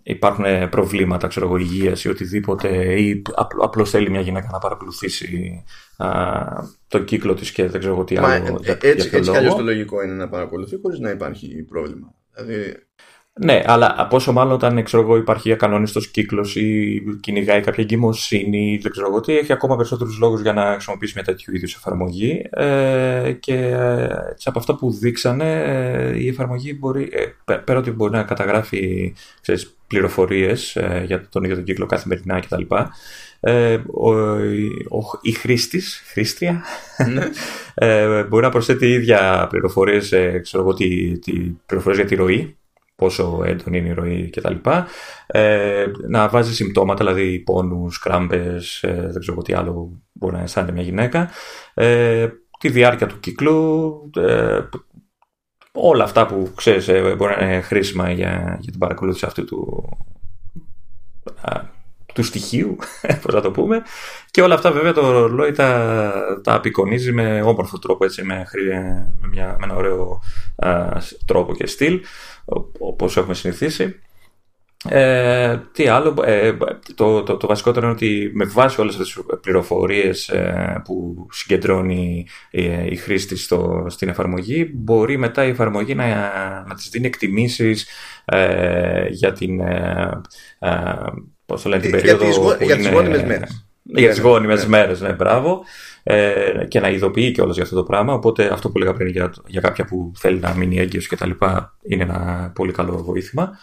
υπάρχουν 0.03 0.45
προβλήματα 0.71 1.27
ξέρω 1.27 1.47
εγώ, 1.47 1.57
υγείας 1.57 2.05
ή 2.05 2.09
οτιδήποτε 2.09 3.01
ή 3.01 3.23
απλώς 3.63 3.91
θέλει 3.91 4.11
μια 4.11 4.21
γυναίκα 4.21 4.49
να 4.53 4.59
παρακολουθήσει 4.59 5.63
το 6.89 6.99
κύκλο 7.05 7.35
της 7.35 7.53
και 7.53 7.67
δεν 7.67 7.81
ξέρω 7.81 8.05
τι 8.05 8.17
άλλο. 8.17 8.27
Μα, 8.27 8.35
ε, 8.35 8.79
έτσι, 8.81 9.11
έτσι 9.13 9.21
κι 9.21 9.49
το 9.49 9.63
λογικό 9.63 10.03
είναι 10.03 10.15
να 10.15 10.29
παρακολουθεί 10.29 10.79
χωρίς 10.83 10.99
να 10.99 11.11
υπάρχει 11.11 11.65
πρόβλημα. 11.69 12.15
Δηλαδή, 12.35 12.75
ναι, 13.43 13.63
αλλά 13.67 13.95
από 13.97 14.17
όσο 14.17 14.33
μάλλον 14.33 14.53
όταν 14.53 14.83
ξέρω 14.85 15.03
εγώ, 15.03 15.17
υπάρχει 15.17 15.53
ακανόνιστος 15.53 16.09
κύκλος 16.09 16.57
ή 16.57 17.01
κυνηγάει 17.21 17.61
κάποια 17.61 17.83
εγκυμοσύνη 17.83 18.73
ή 18.73 18.79
δεν 18.79 18.91
ξέρω 18.91 19.07
εγώ 19.07 19.21
τι, 19.21 19.39
έχει 19.39 19.53
ακόμα 19.53 19.77
περισσότερους 19.77 20.19
λόγους 20.19 20.41
για 20.41 20.53
να 20.53 20.73
χρησιμοποιήσει 20.73 21.13
μια 21.15 21.25
τέτοιου 21.25 21.55
είδους 21.55 21.75
εφαρμογή. 21.75 22.43
Ε, 22.51 23.33
και 23.41 23.55
έτσι, 24.31 24.49
από 24.49 24.59
αυτά 24.59 24.75
που 24.75 24.93
δείξανε, 24.93 25.63
ε, 25.65 26.19
η 26.19 26.29
εφαρμογή 26.29 26.77
μπορεί, 26.79 27.09
ε, 27.13 27.55
πέρα 27.55 27.79
ότι 27.79 27.91
μπορεί 27.91 28.13
να 28.13 28.23
καταγράφει 28.23 29.15
πληροφορίες 29.87 30.77
ε, 30.77 31.03
για 31.07 31.29
τον 31.29 31.43
ίδιο 31.45 31.57
τον 31.57 31.65
κύκλο 31.65 31.87
καθημερινά 31.87 32.41
κτλ. 32.41 32.63
Ε, 33.41 33.79
ο, 33.93 34.11
ο, 34.89 35.19
η 35.21 35.33
χρήστης, 35.33 36.03
χρήστρια, 36.07 36.63
ναι. 37.13 37.29
ε, 37.87 38.25
μπορεί 38.25 38.43
να 38.43 38.51
προσθέτει 38.51 38.87
ίδια 38.87 39.47
πληροφορίες, 39.51 40.13
ε, 40.13 40.41
ξέρω 40.43 40.63
εγώ, 40.63 40.75
τι, 40.75 41.19
τι 41.19 41.33
πληροφορίες 41.67 42.01
για 42.01 42.09
τη 42.09 42.15
ροή 42.15 42.55
πόσο 43.01 43.43
έντονη 43.45 43.79
είναι 43.79 43.89
η 43.89 43.93
ροή 43.93 44.31
κτλ. 44.31 44.55
Ε, 45.27 45.87
να 46.09 46.29
βάζει 46.29 46.55
συμπτώματα, 46.55 47.05
δηλαδή 47.05 47.39
πόνους, 47.39 47.99
κράμπες, 47.99 48.83
ε, 48.83 49.09
δεν 49.11 49.21
ξέρω 49.21 49.43
τι 49.43 49.53
άλλο 49.53 50.03
μπορεί 50.13 50.35
να 50.35 50.43
αισθάνεται 50.43 50.73
μια 50.73 50.83
γυναίκα. 50.83 51.31
Ε, 51.75 52.29
τη 52.59 52.69
διάρκεια 52.69 53.07
του 53.07 53.21
κύκλου, 53.21 54.11
ε, 54.17 54.61
όλα 55.73 56.05
αυτά 56.05 56.27
που 56.27 56.53
ξέρεις 56.55 56.89
ε, 56.89 57.15
μπορεί 57.17 57.35
να 57.39 57.45
είναι 57.45 57.61
χρήσιμα 57.61 58.11
για, 58.11 58.57
για 58.61 58.71
την 58.71 58.81
παρακολούθηση 58.81 59.27
αυτού 59.27 59.45
του, 59.45 59.89
του 62.15 62.23
στοιχείου, 62.23 62.77
πώς 63.23 63.35
θα 63.35 63.41
το 63.41 63.51
πούμε. 63.51 63.83
Και 64.31 64.43
όλα 64.43 64.55
αυτά 64.55 64.73
βέβαια 64.73 64.93
το 64.93 65.11
ρολόι 65.11 65.53
τα, 65.53 66.13
τα 66.43 66.55
απεικονίζει 66.55 67.13
με 67.13 67.43
όμορφο 67.43 67.79
τρόπο, 67.79 68.05
έτσι, 68.05 68.23
με, 68.23 68.47
με, 69.21 69.29
μια, 69.29 69.57
με 69.61 69.65
ένα 69.65 69.75
ωραίο 69.75 70.21
τρόπο 71.27 71.55
και 71.55 71.67
στυλ 71.67 72.01
όπως 72.79 73.17
έχουμε 73.17 73.35
συνηθίσει. 73.35 74.01
Ε, 74.89 75.59
τι 75.73 75.87
άλλο, 75.87 76.15
ε, 76.25 76.57
το, 76.95 77.23
το, 77.23 77.37
το 77.37 77.47
βασικότερο 77.47 77.87
είναι 77.87 77.95
ότι 77.95 78.31
με 78.35 78.45
βάση 78.45 78.81
όλες 78.81 78.97
τις 78.97 79.19
πληροφορίες 79.41 80.29
ε, 80.29 80.83
που 80.85 81.27
συγκεντρώνει 81.31 82.27
ε, 82.51 82.91
η 82.91 82.97
χρήστη 82.97 83.37
στο, 83.37 83.87
στην 83.89 84.09
εφαρμογή 84.09 84.71
μπορεί 84.75 85.17
μετά 85.17 85.45
η 85.45 85.49
εφαρμογή 85.49 85.95
να, 85.95 86.07
να 86.69 86.75
της 86.75 86.89
δίνει 86.89 87.07
εκτιμήσεις 87.07 87.89
ε, 88.25 89.09
για 89.09 89.33
την, 89.33 89.61
πώς 91.47 91.63
το 91.63 91.69
λένε, 91.69 91.83
την 91.83 91.91
περίοδο 91.91 92.57
για 92.61 92.77
τις, 92.77 92.89
γόνιμες 92.89 93.23
μέρες 93.23 93.71
για 93.85 94.09
τις 94.09 94.21
γόνιμες 94.21 94.63
ναι. 94.63 94.69
μέρες, 94.69 95.01
ναι, 95.01 95.13
μπράβο. 95.13 95.65
Ε, 96.03 96.65
και 96.69 96.81
να 96.81 96.89
ειδοποιεί 96.91 97.33
κιόλας 97.33 97.55
για 97.55 97.65
αυτό 97.65 97.77
το 97.77 97.83
πράγμα. 97.83 98.13
Οπότε 98.13 98.53
αυτό 98.53 98.71
που 98.71 98.79
λέγα 98.79 98.93
πριν 98.93 99.09
για, 99.09 99.33
για 99.47 99.61
κάποια 99.61 99.85
που 99.85 100.13
θέλει 100.17 100.39
να 100.39 100.55
μείνει 100.55 100.79
έγκυος 100.79 101.09
και 101.09 101.17
τα 101.17 101.27
λοιπά 101.27 101.77
είναι 101.83 102.03
ένα 102.03 102.53
πολύ 102.55 102.73
καλό 102.73 103.03
βοήθημα. 103.03 103.59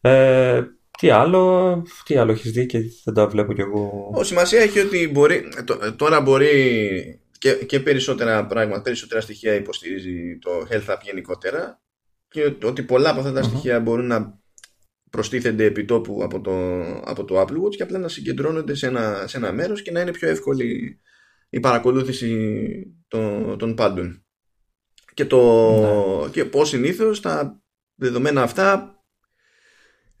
Ε, 0.00 0.62
τι 0.98 1.10
άλλο, 1.10 1.82
τι 2.04 2.16
άλλο 2.16 2.32
έχεις 2.32 2.52
δει 2.52 2.66
και 2.66 2.78
δεν 3.04 3.14
τα 3.14 3.26
βλέπω 3.26 3.52
κι 3.52 3.60
εγώ. 3.60 4.10
Ο, 4.14 4.24
σημασία 4.24 4.60
έχει 4.60 4.80
ότι 4.80 5.08
μπορεί, 5.12 5.48
τώρα 5.96 6.20
μπορεί 6.20 7.20
και, 7.38 7.52
και 7.52 7.80
περισσότερα 7.80 8.46
πράγματα, 8.46 8.82
περισσότερα 8.82 9.20
στοιχεία 9.20 9.54
υποστηρίζει 9.54 10.38
το 10.38 10.50
Health 10.70 10.92
App 10.92 10.98
γενικότερα 11.02 11.80
και 12.28 12.54
ότι 12.64 12.82
πολλά 12.82 13.10
από 13.10 13.20
αυτά 13.20 13.32
τα 13.32 13.42
στοιχεία 13.42 13.80
μπορούν 13.80 14.06
να 14.06 14.38
προστίθενται 15.10 15.64
επιτόπου 15.64 16.20
από 16.22 16.40
το, 16.40 16.82
από 17.04 17.24
το 17.24 17.40
Apple 17.40 17.64
Watch 17.64 17.74
και 17.76 17.82
απλά 17.82 17.98
να 17.98 18.08
συγκεντρώνονται 18.08 18.74
σε 18.74 18.86
ένα, 18.86 19.24
σε 19.26 19.36
ένα 19.36 19.52
μέρος 19.52 19.82
και 19.82 19.90
να 19.90 20.00
είναι 20.00 20.10
πιο 20.10 20.28
εύκολη 20.28 21.00
η 21.48 21.60
παρακολούθηση 21.60 22.70
των, 23.08 23.58
των 23.58 23.74
πάντων. 23.74 24.24
Και, 25.14 25.24
το, 25.24 25.70
ναι. 26.22 26.30
και 26.30 26.44
πώς 26.44 26.68
συνήθως 26.68 27.20
τα 27.20 27.62
δεδομένα 27.94 28.42
αυτά 28.42 28.98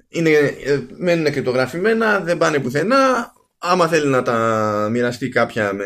είναι, 0.08 0.30
ε, 0.30 0.86
μένουν 0.96 1.32
κρυπτογραφημένα, 1.32 2.20
δεν 2.20 2.38
πάνε 2.38 2.60
πουθενά. 2.60 3.32
Άμα 3.58 3.88
θέλει 3.88 4.06
να 4.06 4.22
τα 4.22 4.88
μοιραστεί 4.90 5.28
κάποια 5.28 5.72
με 5.72 5.84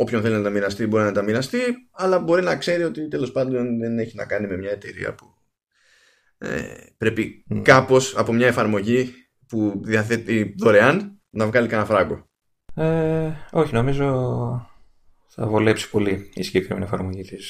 όποιον 0.00 0.22
θέλει 0.22 0.34
να 0.34 0.42
τα 0.42 0.50
μοιραστεί 0.50 0.86
μπορεί 0.86 1.04
να 1.04 1.12
τα 1.12 1.22
μοιραστεί, 1.22 1.58
αλλά 1.90 2.18
μπορεί 2.18 2.42
να 2.42 2.56
ξέρει 2.56 2.82
ότι 2.82 3.08
τέλος 3.08 3.32
πάντων 3.32 3.78
δεν 3.78 3.98
έχει 3.98 4.16
να 4.16 4.24
κάνει 4.24 4.46
με 4.46 4.56
μια 4.56 4.70
εταιρεία 4.70 5.14
που 5.14 5.34
ε, 6.38 6.62
πρέπει 6.98 7.44
mm. 7.50 7.62
κάπως 7.62 8.16
από 8.16 8.32
μια 8.32 8.46
εφαρμογή 8.46 9.14
που 9.48 9.80
διαθέτει 9.84 10.54
δωρεάν 10.58 11.20
να 11.30 11.46
βγάλει 11.46 11.68
κανένα 11.68 11.88
φράγκο. 11.88 12.27
Ε, 12.78 13.36
όχι, 13.50 13.74
νομίζω 13.74 14.06
θα 15.40 15.46
βολέψει 15.46 15.90
πολύ 15.90 16.30
η 16.34 16.42
συγκεκριμένη 16.42 16.84
εφαρμογή 16.84 17.22
της 17.22 17.46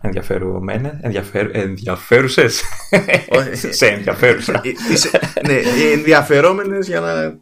ενδιαφερουμένε. 0.00 0.98
Ενδιαφέρ, 1.02 1.56
ενδιαφέρουσες. 1.56 2.62
σε 3.78 3.86
ενδιαφέρουσα. 3.86 4.62
ναι, 5.46 5.52
οι 5.52 5.92
ενδιαφερόμενες 5.92 6.86
για 6.86 7.00
να. 7.00 7.38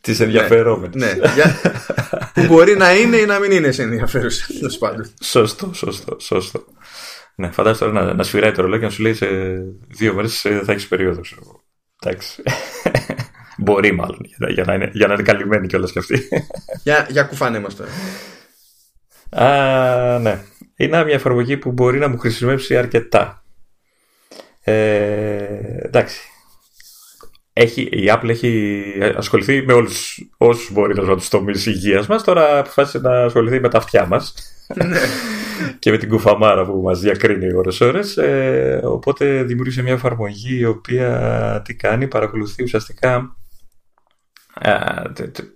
Τις 0.00 0.20
ενδιαφερόμενες. 0.20 0.94
Ναι, 0.94 1.12
ναι 1.12 1.32
για... 1.34 1.60
που 2.34 2.44
μπορεί 2.46 2.76
να 2.76 2.94
είναι 2.94 3.16
ή 3.16 3.24
να 3.24 3.38
μην 3.38 3.50
είναι 3.50 3.70
σε 3.70 3.82
ενδιαφέρουσα. 3.82 4.46
Σωστό, 5.22 5.70
σωστό, 5.74 6.16
σωστό. 6.20 6.64
Ναι, 7.34 7.50
φαντάζεσαι 7.50 7.84
τώρα 7.84 8.04
να, 8.04 8.14
να 8.14 8.22
σφυράει 8.22 8.52
το 8.52 8.62
ρολόι 8.62 8.78
και 8.78 8.84
να 8.84 8.90
σου 8.90 9.02
λέει 9.02 9.14
σε 9.14 9.26
δύο 9.88 10.14
μέρες 10.14 10.40
θα 10.40 10.72
έχεις 10.72 10.88
περίοδο. 10.88 11.20
Εντάξει. 12.02 12.42
Μπορεί 13.60 13.92
μάλλον 13.92 14.20
για, 14.48 14.64
να 14.64 14.74
είναι, 14.74 14.90
για 14.92 15.06
να 15.06 15.12
είναι 15.12 15.22
καλυμμένη 15.22 15.66
κιόλας 15.66 15.92
κι 15.92 15.98
αυτή. 15.98 16.28
για, 16.82 17.06
για 17.10 17.22
κουφάνε 17.22 17.58
μας 17.58 17.76
τώρα. 17.76 17.90
Α, 19.30 20.18
ναι. 20.18 20.40
Είναι 20.76 21.04
μια 21.04 21.14
εφαρμογή 21.14 21.56
που 21.56 21.72
μπορεί 21.72 21.98
να 21.98 22.08
μου 22.08 22.18
χρησιμεύσει 22.18 22.76
αρκετά. 22.76 23.42
Ε, 24.60 24.74
εντάξει. 25.82 26.20
Έχει, 27.52 27.82
η 27.82 28.04
Apple 28.06 28.28
έχει 28.28 28.82
ασχοληθεί 29.16 29.62
με 29.62 29.72
όλους 29.72 30.28
όσους 30.36 30.72
μπορεί 30.72 30.94
να 30.94 31.16
του 31.16 31.28
τομείς 31.28 31.66
υγείας 31.66 32.06
μας. 32.06 32.24
Τώρα 32.24 32.58
αποφάσισε 32.58 32.98
να 32.98 33.24
ασχοληθεί 33.24 33.60
με 33.60 33.68
τα 33.68 33.78
αυτιά 33.78 34.06
μας. 34.06 34.34
Ναι. 34.74 34.98
και 35.78 35.90
με 35.90 35.96
την 35.96 36.08
κουφαμάρα 36.08 36.64
που 36.64 36.80
μας 36.84 37.00
διακρίνει 37.00 37.54
ώρες 37.54 37.80
ώρες. 37.80 38.16
Ε, 38.16 38.80
οπότε 38.84 39.42
δημιούργησε 39.42 39.82
μια 39.82 39.92
εφαρμογή 39.92 40.58
η 40.58 40.64
οποία 40.64 41.62
τι 41.64 41.74
κάνει, 41.74 42.08
παρακολουθεί 42.08 42.62
ουσιαστικά 42.62 43.14
ε, 43.14 43.39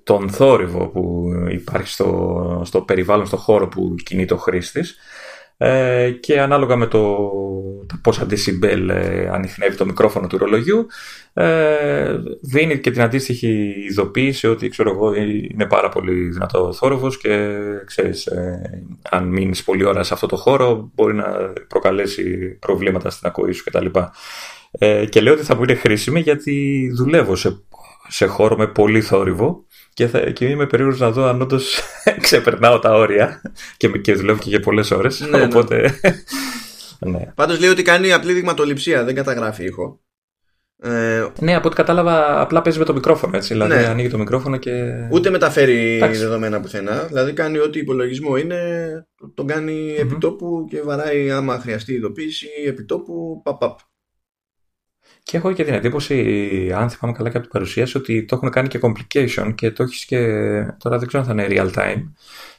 τον 0.03 0.31
θόρυβο 0.31 0.87
που 0.89 1.33
υπάρχει 1.51 1.89
στο, 1.89 2.63
στο 2.65 2.81
περιβάλλον, 2.81 3.27
στο 3.27 3.37
χώρο 3.37 3.69
που 3.69 3.95
κινείται 4.05 4.35
ο 4.35 4.37
χρήστης 4.37 4.97
ε, 5.57 6.11
και 6.11 6.41
ανάλογα 6.41 6.77
με 6.77 6.87
το, 6.87 7.17
το 7.87 7.99
πόσα 8.03 8.27
decibel 8.31 8.89
ε, 8.89 9.29
ανοιχνεύει 9.29 9.77
το 9.77 9.87
μικρόφωνο 9.87 10.27
του 10.27 10.39
ρολογιού 10.39 10.87
ε, 11.33 12.17
δίνει 12.41 12.79
και 12.79 12.91
την 12.91 13.03
αντίστοιχη 13.03 13.75
ειδοποίηση 13.91 14.47
ότι 14.47 14.69
ξέρω 14.69 14.91
εγώ 14.91 15.15
είναι 15.15 15.67
πάρα 15.67 15.89
πολύ 15.89 16.29
δυνατό 16.29 16.73
θόρυβος 16.73 17.19
και 17.19 17.59
ξέρεις 17.85 18.27
ε, 18.27 18.85
αν 19.11 19.29
μείνεις 19.29 19.65
πολλή 19.65 19.85
ώρα 19.85 20.03
σε 20.03 20.15
αυτό 20.15 20.27
το 20.27 20.37
χώρο 20.37 20.91
μπορεί 20.95 21.15
να 21.15 21.53
προκαλέσει 21.69 22.57
προβλήματα 22.61 23.11
στην 23.11 23.29
ακοή 23.29 23.53
σου 23.53 23.65
κτλ. 23.65 23.87
Ε, 24.79 25.07
και 25.07 25.21
λέω 25.21 25.33
ότι 25.33 25.43
θα 25.43 25.57
μου 25.57 25.63
είναι 25.63 25.75
χρήσιμη 25.75 26.21
γιατί 26.21 26.91
δουλεύω 26.95 27.37
σε, 27.37 27.63
σε 28.09 28.27
χώρο 28.27 28.57
με 28.57 28.67
πολύ 28.67 29.01
θόρυβο 29.01 29.67
και, 29.93 30.07
θα, 30.07 30.31
και 30.31 30.45
είμαι 30.45 30.67
περίεργος 30.67 31.01
να 31.01 31.11
δω 31.11 31.25
αν 31.25 31.41
όντως 31.41 31.81
ξεπερνάω 32.25 32.79
τα 32.79 32.95
όρια 32.95 33.43
και, 33.77 33.89
και 33.89 34.15
δουλεύω 34.15 34.39
και 34.39 34.49
για 34.49 34.61
πολλές 34.61 34.91
ώρες. 34.91 35.21
Ναι, 35.21 35.39
ναι. 35.39 35.45
οπότε... 35.45 35.99
ναι. 37.13 37.33
Πάντως 37.35 37.61
λέει 37.61 37.71
ότι 37.71 37.83
κάνει 37.83 38.13
απλή 38.13 38.33
δειγματοληψία, 38.33 39.05
δεν 39.05 39.15
καταγράφει 39.15 39.65
ήχο. 39.65 39.99
Ε, 40.83 41.27
ναι, 41.41 41.55
από 41.55 41.67
ό,τι 41.67 41.77
κατάλαβα, 41.77 42.41
απλά 42.41 42.63
παίζει 42.63 42.79
με 42.79 42.85
το 42.85 42.93
μικρόφωνο 42.93 43.37
έτσι. 43.37 43.53
Δηλαδή, 43.53 43.75
ναι. 43.75 43.87
ανοίγει 43.87 44.09
το 44.09 44.19
μικρόφωνο 44.19 44.57
και. 44.57 44.73
Ούτε 45.11 45.31
μεταφέρει 45.31 45.97
Εντάξει. 45.97 46.21
δεδομένα 46.21 46.61
πουθενά. 46.61 47.05
Δηλαδή, 47.05 47.33
κάνει 47.33 47.59
ό,τι 47.59 47.79
υπολογισμό 47.79 48.37
είναι, 48.37 48.59
τον 49.35 49.47
κάνει 49.47 49.95
mm-hmm. 49.95 50.01
επιτόπου 50.01 50.67
και 50.71 50.83
βαράει 50.83 51.31
άμα 51.31 51.59
χρειαστεί 51.59 51.95
ειδοποίηση 51.95 52.49
επιτόπου. 52.67 53.41
Παπ, 53.45 53.79
Και 55.25 55.37
έχω 55.37 55.53
και 55.53 55.65
την 55.65 55.75
εντύπωση, 55.75 56.17
αν 56.77 56.91
θυμάμαι 56.91 57.17
καλά 57.17 57.31
και 57.31 57.37
από 57.37 57.41
την 57.41 57.51
παρουσίαση, 57.51 57.97
ότι 57.97 58.25
το 58.25 58.37
έχουν 58.37 58.51
κάνει 58.51 58.69
και 58.69 58.81
complication 58.83 59.55
και 59.55 59.71
το 59.71 59.83
έχεις 59.83 60.05
και. 60.05 60.19
Τώρα 60.79 60.99
δεν 60.99 61.09
ξέρω 61.09 61.23
αν 61.23 61.37
θα 61.37 61.43
είναι 61.43 61.47
real 61.51 61.73
time. 61.79 62.03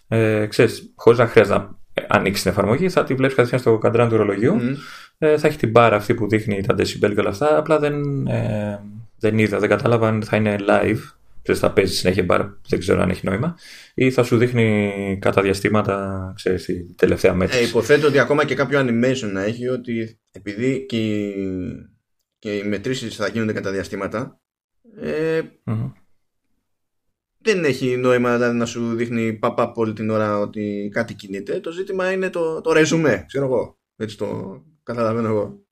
Ε, 0.08 0.46
ξέρεις, 0.46 0.92
χωρίς 0.96 1.20
να 1.20 1.28
χρειάζεται 1.28 1.58
να 1.58 1.70
ανοίξεις 2.08 2.44
την 2.44 2.52
εφαρμογή, 2.52 2.90
θα 2.90 3.04
τη 3.04 3.14
βλέπεις 3.14 3.36
κατευθείαν 3.36 3.62
στο 3.62 3.78
καντράν 3.78 4.10
του 4.10 4.18
ρολογιού. 4.18 4.56
Mm. 4.60 4.76
Ε, 5.18 5.38
θα 5.38 5.48
έχει 5.48 5.58
την 5.58 5.70
μπάρα 5.70 5.96
αυτή 5.96 6.14
που 6.14 6.28
δείχνει 6.28 6.62
τα 6.62 6.76
decibel 6.78 7.14
και 7.14 7.20
όλα 7.20 7.30
αυτά. 7.30 7.58
Απλά 7.58 7.80
δεν, 7.80 8.28
ε, 8.28 8.80
δεν 9.20 9.38
είδα, 9.38 9.60
δεν 9.60 9.70
κατάλαβα 9.70 10.08
αν 10.08 10.24
θα 10.24 10.38
είναι 10.38 10.56
live. 10.60 11.00
Ξέρεις, 11.42 11.62
θα 11.62 11.72
παίζει 11.72 11.96
συνέχεια 11.96 12.24
μπάρα, 12.24 12.60
δεν 12.68 12.80
ξέρω 12.80 13.02
αν 13.02 13.10
έχει 13.10 13.26
νόημα. 13.26 13.58
Ή 13.94 14.12
θα 14.12 14.24
σου 14.24 14.38
δείχνει 14.38 14.92
κατά 15.22 15.42
διαστήματα, 15.42 16.34
ξέρεις, 16.36 16.66
τη 16.66 16.84
τελευταία 16.96 17.34
μέτρηση. 17.34 17.64
Ε, 17.64 17.68
υποθέτω 17.68 18.08
ότι 18.08 18.20
ακόμα 18.20 18.46
και 18.46 18.56
κάποιο 18.56 18.80
animation 18.80 19.32
να 19.32 19.44
έχει 19.44 19.68
ότι 19.68 20.20
επειδή 20.32 20.86
και 20.86 20.98
οι, 20.98 21.34
και 22.46 22.58
οι 22.58 22.64
μετρήσεις 22.64 23.16
θα 23.16 23.28
γίνονται 23.28 23.54
κατά 23.54 23.72
διαστήματα, 23.72 24.42
ε, 25.02 25.42
mm-hmm 25.66 25.92
δεν 27.46 27.64
έχει 27.64 27.98
νόημα 27.98 28.34
δηλαδή, 28.34 28.58
να 28.58 28.66
σου 28.66 28.96
δείχνει 28.96 29.34
παπά 29.34 29.72
όλη 29.76 29.94
την 29.94 30.10
ώρα 30.10 30.40
ότι 30.40 30.90
κάτι 30.94 31.14
κινείται. 31.14 31.60
Το 31.60 31.72
ζήτημα 31.72 32.12
είναι 32.12 32.30
το, 32.30 32.62
το 32.62 32.74
ρεζουμέ, 32.74 33.24
ξέρω 33.28 33.46
εγώ. 33.46 33.78
Έτσι 33.96 34.18
το 34.18 34.62
καταλαβαίνω 34.84 35.28
εγώ. 35.28 35.66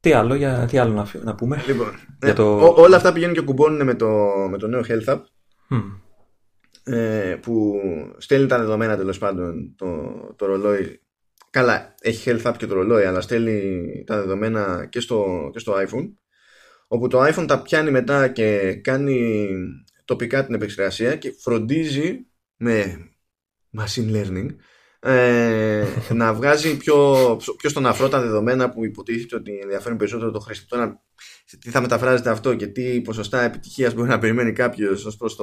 Τι 0.00 0.12
άλλο, 0.12 0.34
για, 0.34 0.66
τι 0.70 0.78
άλλο 0.78 0.92
να, 0.92 1.06
να 1.22 1.34
πούμε; 1.34 1.62
Λοιπόν, 1.66 1.90
για 2.20 2.30
ε, 2.30 2.32
το... 2.32 2.58
ό, 2.58 2.74
όλα 2.82 2.96
αυτά 2.96 3.12
πηγαίνουν 3.12 3.34
και 3.34 3.40
κουμπώνουν 3.40 3.84
με 3.84 3.94
το, 3.94 4.08
με 4.50 4.58
το 4.58 4.66
νέο 4.66 4.82
Health 4.88 5.14
App. 5.14 5.20
Ε, 6.84 7.36
που 7.42 7.80
στέλνει 8.18 8.46
τα 8.46 8.58
δεδομένα 8.58 8.96
τέλος 8.96 9.18
πάντων 9.18 9.74
το, 9.76 9.86
το 10.36 10.46
ρολόι. 10.46 11.00
Καλά, 11.56 11.94
έχει 12.00 12.30
Health 12.30 12.42
App 12.42 12.54
και 12.56 12.66
το 12.66 12.74
ρολόι, 12.74 13.04
αλλά 13.04 13.20
στέλνει 13.20 14.04
τα 14.06 14.16
δεδομένα 14.16 14.86
και 14.90 15.00
στο, 15.00 15.50
και 15.52 15.58
στο 15.58 15.74
iPhone. 15.76 16.12
Όπου 16.86 17.08
το 17.08 17.24
iPhone 17.24 17.44
τα 17.46 17.62
πιάνει 17.62 17.90
μετά 17.90 18.28
και 18.28 18.74
κάνει 18.74 19.48
τοπικά 20.04 20.44
την 20.46 20.54
επεξεργασία 20.54 21.16
και 21.16 21.34
φροντίζει 21.38 22.26
με 22.56 22.98
machine 23.78 24.14
learning 24.14 24.46
ε, 25.00 25.84
να 26.20 26.34
βγάζει 26.34 26.76
πιο, 26.76 27.36
πιο 27.56 27.70
στον 27.70 27.86
αφρό 27.86 28.08
τα 28.08 28.20
δεδομένα 28.20 28.70
που 28.70 28.84
υποτίθεται 28.84 29.36
ότι 29.36 29.58
ενδιαφέρουν 29.62 29.98
περισσότερο 29.98 30.30
το 30.30 30.38
χρήστη. 30.40 30.66
Τώρα, 30.66 31.02
τι 31.60 31.70
θα 31.70 31.80
μεταφράζεται 31.80 32.30
αυτό 32.30 32.54
και 32.54 32.66
τι 32.66 33.00
ποσοστά 33.00 33.42
επιτυχίας 33.42 33.94
μπορεί 33.94 34.08
να 34.08 34.18
περιμένει 34.18 34.52
κάποιος 34.52 35.04
ως 35.04 35.16
προς 35.16 35.36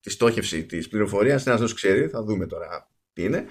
τη 0.00 0.10
στόχευση 0.10 0.66
της 0.66 0.88
πληροφορίας, 0.88 1.46
ένα 1.46 1.56
δεν 1.56 1.74
ξέρει, 1.74 2.08
θα 2.08 2.22
δούμε 2.22 2.46
τώρα 2.46 2.90
τι 3.12 3.22
είναι. 3.22 3.46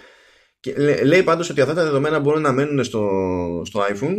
Και 0.60 0.74
λέει 1.04 1.24
πάντως 1.24 1.50
ότι 1.50 1.62
αυτά 1.62 1.74
τα 1.74 1.84
δεδομένα 1.84 2.19
μπορούν 2.19 2.41
να 2.41 2.52
μένουν 2.52 2.84
στο, 2.84 3.62
στο 3.65 3.82
iPhone 3.89 4.17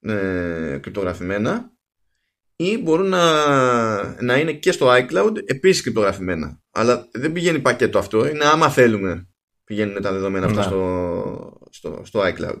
ε, 0.00 0.78
κρυπτογραφημένα 0.82 1.72
ή 2.56 2.78
μπορούν 2.78 3.08
να, 3.08 4.22
να 4.22 4.38
είναι 4.38 4.52
και 4.52 4.72
στο 4.72 4.88
iCloud 4.90 5.36
επίσης 5.44 5.82
κρυπτογραφημένα. 5.82 6.60
Αλλά 6.70 7.08
δεν 7.12 7.32
πηγαίνει 7.32 7.58
πακέτο 7.58 7.98
αυτό, 7.98 8.28
είναι 8.28 8.44
άμα 8.44 8.70
θέλουμε 8.70 9.28
πηγαίνουν 9.66 10.02
τα 10.02 10.12
δεδομένα 10.12 10.46
αυτά 10.46 10.60
ναι. 10.60 10.66
στο, 10.66 11.60
στο, 11.70 12.02
στο 12.04 12.20
iCloud. 12.20 12.60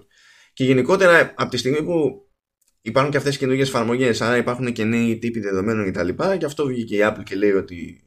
Και 0.52 0.64
γενικότερα 0.64 1.34
από 1.36 1.50
τη 1.50 1.56
στιγμή 1.56 1.82
που 1.82 2.28
υπάρχουν 2.80 3.10
και 3.10 3.16
αυτές 3.16 3.34
οι 3.34 3.38
καινούργιες 3.38 3.68
εφαρμογές, 3.68 4.20
άρα 4.20 4.36
υπάρχουν 4.36 4.72
και 4.72 4.84
νέοι 4.84 5.18
τύποι 5.18 5.40
δεδομένων 5.40 5.92
κτλ. 5.92 6.08
Και, 6.08 6.36
και 6.36 6.44
αυτό 6.44 6.66
βγήκε 6.66 6.96
η 6.96 7.00
Apple 7.02 7.22
και 7.24 7.36
λέει 7.36 7.52
ότι 7.52 8.04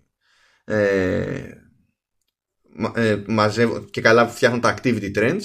ε, 0.64 1.44
ε, 2.96 3.24
μαζεύω, 3.28 3.80
και 3.80 4.02
καλά 4.02 4.28
φτιάχνουν 4.28 4.62
τα 4.62 4.76
activity 4.78 5.18
trends 5.18 5.44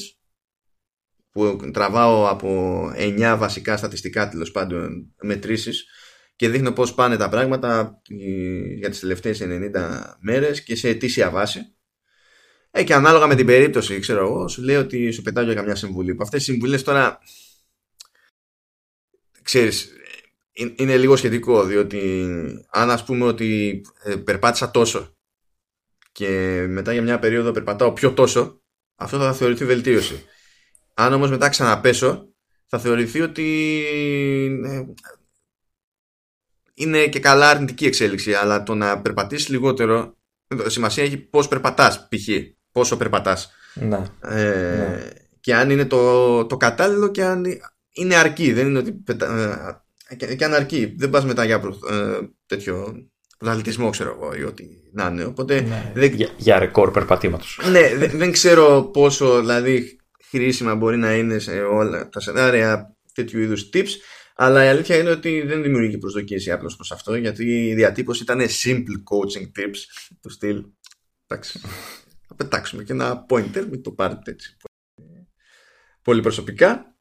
που 1.31 1.71
τραβάω 1.73 2.29
από 2.29 2.81
9 2.97 3.37
βασικά 3.39 3.77
στατιστικά 3.77 4.29
τέλος 4.29 4.51
πάντων 4.51 5.15
μετρήσεις 5.23 5.87
και 6.37 6.49
δείχνω 6.49 6.73
πώς 6.73 6.95
πάνε 6.95 7.17
τα 7.17 7.29
πράγματα 7.29 8.01
για 8.79 8.91
τις 8.91 9.01
τελευταίες 9.01 9.41
90 9.43 10.17
μέρες 10.21 10.63
και 10.63 10.77
σε 10.77 10.89
αιτήσια 10.89 11.31
βάση. 11.31 11.61
Ε, 12.71 12.85
και 12.85 12.95
ανάλογα 12.95 13.27
με 13.27 13.35
την 13.35 13.47
περίπτωση, 13.47 13.99
ξέρω 13.99 14.27
εγώ, 14.27 14.49
σου 14.49 14.63
λέει 14.63 14.77
ότι 14.77 15.11
σου 15.11 15.23
πετάω 15.23 15.45
για 15.45 15.55
καμιά 15.55 15.75
συμβουλή. 15.75 16.15
Που 16.15 16.23
αυτές 16.23 16.43
οι 16.43 16.45
συμβουλές 16.45 16.83
τώρα, 16.83 17.19
ξέρεις, 19.43 19.93
είναι 20.53 20.97
λίγο 20.97 21.17
σχετικό, 21.17 21.65
διότι 21.65 22.27
αν 22.71 22.91
ας 22.91 23.05
πούμε 23.05 23.25
ότι 23.25 23.83
ε, 24.05 24.17
περπάτησα 24.17 24.71
τόσο 24.71 25.14
και 26.15 26.65
μετά 26.69 26.93
για 26.93 27.03
μια 27.03 27.19
περίοδο 27.19 27.51
περπατάω 27.51 27.93
πιο 27.93 28.13
τόσο, 28.13 28.63
αυτό 28.95 29.19
θα 29.19 29.33
θεωρηθεί 29.33 29.65
βελτίωση. 29.65 30.25
Αν 30.95 31.13
όμως 31.13 31.31
μετά 31.31 31.49
ξαναπέσω, 31.49 32.29
θα 32.67 32.79
θεωρηθεί 32.79 33.21
ότι 33.21 33.47
ε, 34.65 34.83
είναι 36.75 37.07
και 37.07 37.21
καλά 37.21 37.49
αρνητική 37.49 37.87
εξέλιξη, 37.87 38.35
αλλά 38.35 38.63
το 38.63 38.75
να 38.75 39.01
περπατήσεις 39.01 39.49
λιγότερο 39.49 40.17
σημασία 40.67 41.05
έχει 41.05 41.17
πώς 41.17 41.49
περπατάς, 41.49 42.09
π.χ. 42.09 42.29
Πόσο 42.73 42.97
περπατάς. 42.97 43.51
Ναι. 43.75 44.03
Ε, 44.21 44.77
ναι. 44.77 45.09
Και 45.41 45.55
αν 45.55 45.71
είναι 45.71 45.85
το, 45.85 46.47
το 46.47 46.57
κατάλληλο 46.57 47.11
και 47.11 47.25
αν 47.25 47.45
είναι 47.93 48.15
αρκεί. 48.15 48.53
Δεν 48.53 48.67
είναι 48.67 48.79
ότι. 48.79 48.93
Πετα... 48.93 49.83
Ε, 50.09 50.15
και, 50.15 50.35
και 50.35 50.45
αν 50.45 50.55
αρκεί. 50.55 50.95
Δεν 50.99 51.11
πας 51.11 51.25
μετά 51.25 51.45
για 51.45 51.63
ε, 51.91 52.19
τέτοιο 52.47 52.95
πρωταθλητισμό, 53.39 53.91
ξέρω 53.91 54.19
εγώ, 54.21 54.35
ή 54.35 54.45
ό,τι 54.45 54.65
να 54.93 55.07
είναι. 55.07 55.25
Οπότε, 55.25 55.61
ναι. 55.61 55.93
δεν... 55.95 56.13
για, 56.13 56.29
για 56.37 56.59
ρεκόρ 56.59 56.91
περπατήματος. 56.91 57.61
Ναι, 57.71 57.95
δεν, 57.95 58.11
δεν 58.11 58.33
ξέρω 58.33 58.83
πόσο 58.93 59.41
δηλαδή 59.41 59.97
χρήσιμα 60.29 60.75
μπορεί 60.75 60.97
να 60.97 61.15
είναι 61.15 61.39
σε 61.39 61.61
όλα 61.61 62.09
τα 62.09 62.21
σενάρια 62.21 62.97
τέτοιου 63.15 63.41
είδους 63.41 63.69
tips. 63.73 63.91
Αλλά 64.37 64.65
η 64.65 64.69
αλήθεια 64.69 64.97
είναι 64.97 65.11
ότι 65.11 65.43
δεν 65.47 65.63
δημιουργεί 65.63 65.99
προσδοκίες 65.99 66.47
η 66.47 66.51
Apple 66.53 66.75
προς 66.77 66.93
αυτό, 66.93 67.15
γιατί 67.15 67.69
η 67.69 67.75
διατύπωση 67.75 68.23
ήταν 68.23 68.41
simple 68.41 68.97
coaching 69.11 69.45
tips 69.45 69.79
του 70.21 70.31
στυλ. 70.31 70.65
Εντάξει. 71.27 71.59
Θα 72.29 72.35
πετάξουμε 72.35 72.83
και 72.83 72.93
ένα 72.93 73.27
pointer, 73.29 73.67
μην 73.71 73.83
το 73.83 73.91
πάρετε 73.91 74.31
έτσι 74.31 74.57
πολύ 76.05 76.21
προσωπικά. 76.21 76.94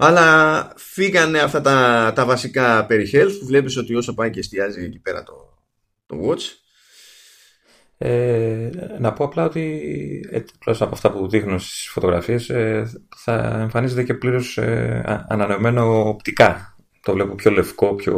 Αλλά 0.00 0.72
φύγανε 0.76 1.38
αυτά 1.38 1.60
τα, 1.60 2.12
τα 2.14 2.24
βασικά 2.24 2.86
περί 2.86 3.10
health 3.12 3.36
που 3.40 3.46
βλέπεις 3.46 3.76
ότι 3.76 3.94
όσο 3.94 4.14
πάει 4.14 4.30
και 4.30 4.38
εστιάζει 4.38 4.84
εκεί 4.84 4.98
πέρα 4.98 5.22
το, 5.22 5.58
το 6.06 6.16
watch 6.28 6.68
ε, 8.00 8.70
να 8.98 9.12
πω 9.12 9.24
απλά 9.24 9.44
ότι 9.44 9.80
εκτός 10.30 10.82
από 10.82 10.94
αυτά 10.94 11.10
που 11.10 11.28
δείχνω 11.28 11.58
στις 11.58 11.88
φωτογραφίες 11.88 12.50
ε, 12.50 12.90
θα 13.16 13.58
εμφανίζεται 13.60 14.02
και 14.02 14.14
πλήρως 14.14 14.58
ε, 14.58 15.24
ανανεωμένο 15.28 16.08
οπτικά. 16.08 16.76
Το 17.02 17.12
βλέπω 17.12 17.34
πιο 17.34 17.50
λευκό, 17.50 17.94
πιο, 17.94 18.14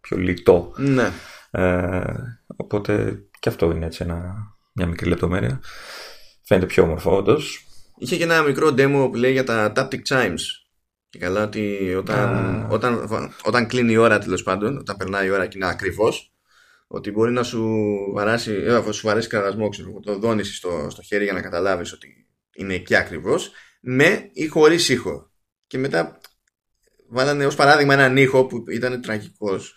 πιο 0.00 0.16
λιτό. 0.16 0.72
Ναι. 0.76 1.10
Ε, 1.50 2.02
οπότε 2.56 3.22
και 3.38 3.48
αυτό 3.48 3.70
είναι 3.70 3.86
έτσι 3.86 4.02
ένα, 4.04 4.34
μια 4.72 4.86
μικρή 4.86 5.08
λεπτομέρεια. 5.08 5.60
Φαίνεται 6.42 6.66
πιο 6.66 6.82
όμορφο 6.82 7.16
όντως. 7.16 7.66
Είχε 7.98 8.16
και 8.16 8.22
ένα 8.22 8.42
μικρό 8.42 8.68
demo 8.68 9.08
που 9.10 9.16
λέει 9.16 9.32
για 9.32 9.44
τα 9.44 9.72
Taptic 9.76 10.00
Chimes. 10.08 10.40
Και 11.10 11.18
καλά 11.18 11.42
ότι 11.42 11.94
όταν, 11.94 12.66
όταν, 12.70 13.06
όταν 13.42 13.66
κλείνει 13.66 13.92
η 13.92 13.96
ώρα 13.96 14.18
τέλος 14.18 14.42
πάντων, 14.42 14.78
όταν 14.78 14.96
περνάει 14.96 15.26
η 15.26 15.30
ώρα 15.30 15.46
και 15.46 15.56
είναι 15.56 15.68
ακριβώς 15.68 16.34
ότι 16.86 17.10
μπορεί 17.10 17.32
να 17.32 17.42
σου 17.42 17.86
βαράσει, 18.14 18.52
ε, 18.52 18.92
σου 18.92 19.06
βαρέσει 19.06 19.28
κραδασμό, 19.28 19.68
ξέρω, 19.68 20.00
το 20.02 20.18
δόνηση 20.18 20.54
στο, 20.54 20.86
στο 20.90 21.02
χέρι 21.02 21.24
για 21.24 21.32
να 21.32 21.40
καταλάβεις 21.40 21.92
ότι 21.92 22.26
είναι 22.54 22.74
εκεί 22.74 22.94
ακριβώς, 22.94 23.50
με 23.80 24.30
ή 24.32 24.46
χωρίς 24.46 24.88
ήχο. 24.88 25.30
Και 25.66 25.78
μετά 25.78 26.20
βάλανε 27.08 27.46
ως 27.46 27.54
παράδειγμα 27.54 27.94
έναν 27.94 28.16
ήχο 28.16 28.46
που 28.46 28.64
ήταν 28.70 29.00
τραγικός. 29.00 29.74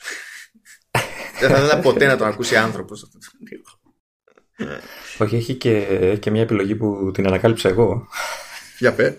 Δεν 1.39 1.50
θα 1.50 1.58
ήθελα 1.58 1.80
ποτέ 1.80 2.06
να 2.06 2.17
τον 2.17 2.28
ακούσει 2.28 2.56
άνθρωπος 2.56 3.04
αυτό 3.04 3.17
τον 3.17 3.60
ήχο. 3.60 3.82
Όχι, 5.17 5.36
έχει 5.36 5.56
και, 5.56 6.17
και 6.19 6.32
μια 6.32 6.41
επιλογή 6.41 6.76
που 6.76 7.12
την 7.13 7.28
ανακάλυψα 7.28 7.69
εγώ. 7.69 8.08
Για 8.78 8.93
πέ. 8.93 9.17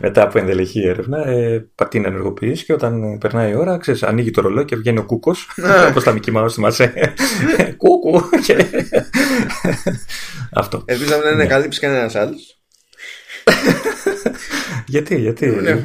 Μετά 0.00 0.22
από 0.22 0.38
ενδελεχή 0.38 0.80
έρευνα, 0.80 1.28
ε, 1.28 1.68
την 1.88 2.04
ενεργοποιήσει 2.04 2.64
και 2.64 2.72
όταν 2.72 3.18
περνάει 3.18 3.50
η 3.50 3.54
ώρα, 3.54 3.78
ξέρεις, 3.78 4.02
ανοίγει 4.02 4.30
το 4.30 4.40
ρολό 4.40 4.62
και 4.62 4.76
βγαίνει 4.76 4.98
ο 4.98 5.04
κούκος. 5.04 5.50
Όπως 5.88 6.04
τα 6.04 6.14
Mickey 6.16 6.36
Mouse 6.36 6.50
θυμάσαι. 6.50 7.14
Κούκου. 7.76 8.28
Αυτό. 10.52 10.82
Ελπίζω 10.86 11.10
να 11.10 11.16
μην 11.16 11.34
είναι 11.34 11.46
καλύψει 11.46 11.80
κανένας 11.80 12.14
άλλος. 12.14 12.62
γιατί, 14.86 15.20
γιατί; 15.20 15.46
Ναι. 15.46 15.82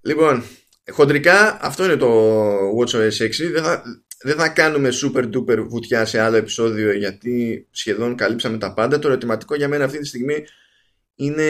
λοιπόν, 0.00 0.42
χοντρικά 0.90 1.58
αυτό 1.60 1.84
είναι 1.84 1.96
το 1.96 2.08
WatchOS 2.80 3.24
6. 3.24 3.30
Δεν 3.52 3.62
θα, 3.62 3.82
δεν 4.18 4.36
θα 4.36 4.48
κάνουμε 4.48 4.88
super 5.02 5.30
duper 5.34 5.64
βουτιά 5.68 6.04
σε 6.04 6.20
άλλο 6.20 6.36
επεισόδιο 6.36 6.92
γιατί 6.92 7.66
σχεδόν 7.70 8.16
καλύψαμε 8.16 8.58
τα 8.58 8.74
πάντα. 8.74 8.98
Το 8.98 9.08
ερωτηματικό 9.08 9.54
για 9.54 9.68
μένα 9.68 9.84
αυτή 9.84 9.98
τη 9.98 10.06
στιγμή 10.06 10.44
είναι 11.14 11.44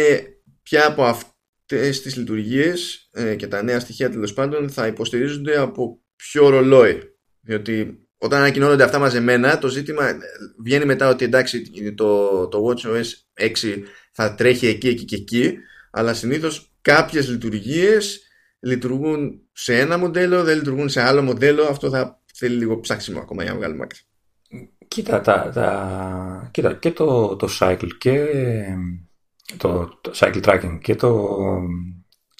ποια 0.62 0.86
από, 0.86 1.20
τις 1.66 2.16
λειτουργίες 2.16 3.08
ε, 3.12 3.34
και 3.34 3.46
τα 3.46 3.62
νέα 3.62 3.80
στοιχεία 3.80 4.10
τέλος 4.10 4.32
πάντων 4.32 4.70
θα 4.70 4.86
υποστηρίζονται 4.86 5.58
από 5.58 6.00
πιο 6.16 6.48
ρολόι. 6.48 7.02
Διότι 7.40 8.00
όταν 8.18 8.38
ανακοινώνονται 8.38 8.82
αυτά 8.82 8.98
μαζεμένα, 8.98 9.58
το 9.58 9.68
ζήτημα 9.68 10.08
ε, 10.08 10.16
βγαίνει 10.64 10.84
μετά 10.84 11.08
ότι 11.08 11.24
εντάξει 11.24 11.70
το, 11.94 12.48
το 12.48 12.64
WatchOS 12.68 13.04
6 13.40 13.82
θα 14.12 14.34
τρέχει 14.34 14.66
εκεί, 14.66 14.88
εκεί 14.88 15.04
και 15.04 15.16
εκεί, 15.16 15.58
αλλά 15.90 16.14
συνήθως 16.14 16.72
κάποιες 16.80 17.28
λειτουργίες 17.28 18.20
λειτουργούν 18.60 19.40
σε 19.52 19.78
ένα 19.78 19.98
μοντέλο, 19.98 20.44
δεν 20.44 20.56
λειτουργούν 20.56 20.88
σε 20.88 21.00
άλλο 21.00 21.22
μοντέλο. 21.22 21.62
Αυτό 21.64 21.90
θα 21.90 22.22
θέλει 22.38 22.56
λίγο 22.56 22.80
ψάξιμο 22.80 23.18
ακόμα 23.20 23.42
για 23.42 23.52
να 23.52 23.58
βγάλουμε 23.58 23.82
άκρη. 23.84 23.98
Κοίτα, 24.88 25.20
τα, 25.20 25.50
τα, 25.54 26.48
κοίτα 26.52 26.74
και 26.74 26.90
το, 26.90 27.36
το 27.36 27.48
cycle 27.60 27.88
και 27.98 28.26
το, 29.56 29.98
το 30.00 30.12
cycle 30.14 30.42
tracking 30.42 30.78
και 30.82 30.94
το, 30.94 31.38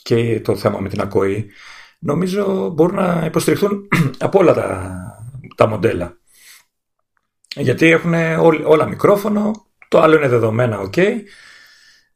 και 0.03 0.41
το 0.41 0.57
θέμα 0.57 0.81
με 0.81 0.89
την 0.89 1.01
ακοή 1.01 1.51
νομίζω 1.99 2.69
μπορούν 2.69 2.95
να 2.95 3.25
υποστηριχθούν 3.27 3.89
από 4.19 4.39
όλα 4.39 4.55
τα, 4.55 4.97
τα 5.55 5.67
μοντέλα. 5.67 6.19
Γιατί 7.57 7.87
έχουν 7.87 8.15
όλα 8.65 8.89
μικρόφωνο, 8.89 9.67
το 9.89 10.01
άλλο 10.01 10.17
είναι 10.17 10.29
δεδομένα, 10.29 10.91
ok. 10.91 11.21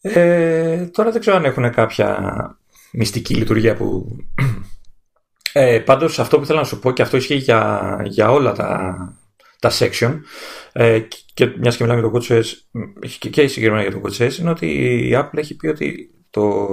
Ε, 0.00 0.86
τώρα 0.86 1.10
δεν 1.10 1.20
ξέρω 1.20 1.36
αν 1.36 1.44
έχουν 1.44 1.72
κάποια 1.72 2.18
μυστική 2.92 3.34
λειτουργία 3.34 3.76
που... 3.76 4.16
Ε, 5.52 5.78
πάντως 5.78 6.18
αυτό 6.18 6.38
που 6.38 6.46
θέλω 6.46 6.58
να 6.58 6.64
σου 6.64 6.78
πω 6.78 6.92
και 6.92 7.02
αυτό 7.02 7.16
ισχύει 7.16 7.34
για, 7.34 8.00
για 8.04 8.30
όλα 8.30 8.52
τα, 8.52 8.94
τα 9.58 9.70
section 9.78 10.20
ε, 10.72 11.00
και 11.34 11.46
μιας 11.58 11.76
και 11.76 11.84
μιλάμε 11.84 12.00
για 12.00 12.10
το 12.10 12.18
WatchOS 12.18 12.44
και, 13.18 13.28
και 13.28 13.46
συγκεκριμένα 13.46 13.88
για 13.88 14.00
το 14.00 14.00
WatchOS 14.04 14.38
είναι 14.38 14.50
ότι 14.50 14.66
η 15.08 15.12
Apple 15.14 15.38
έχει 15.38 15.56
πει 15.56 15.66
ότι 15.66 16.10
το, 16.30 16.68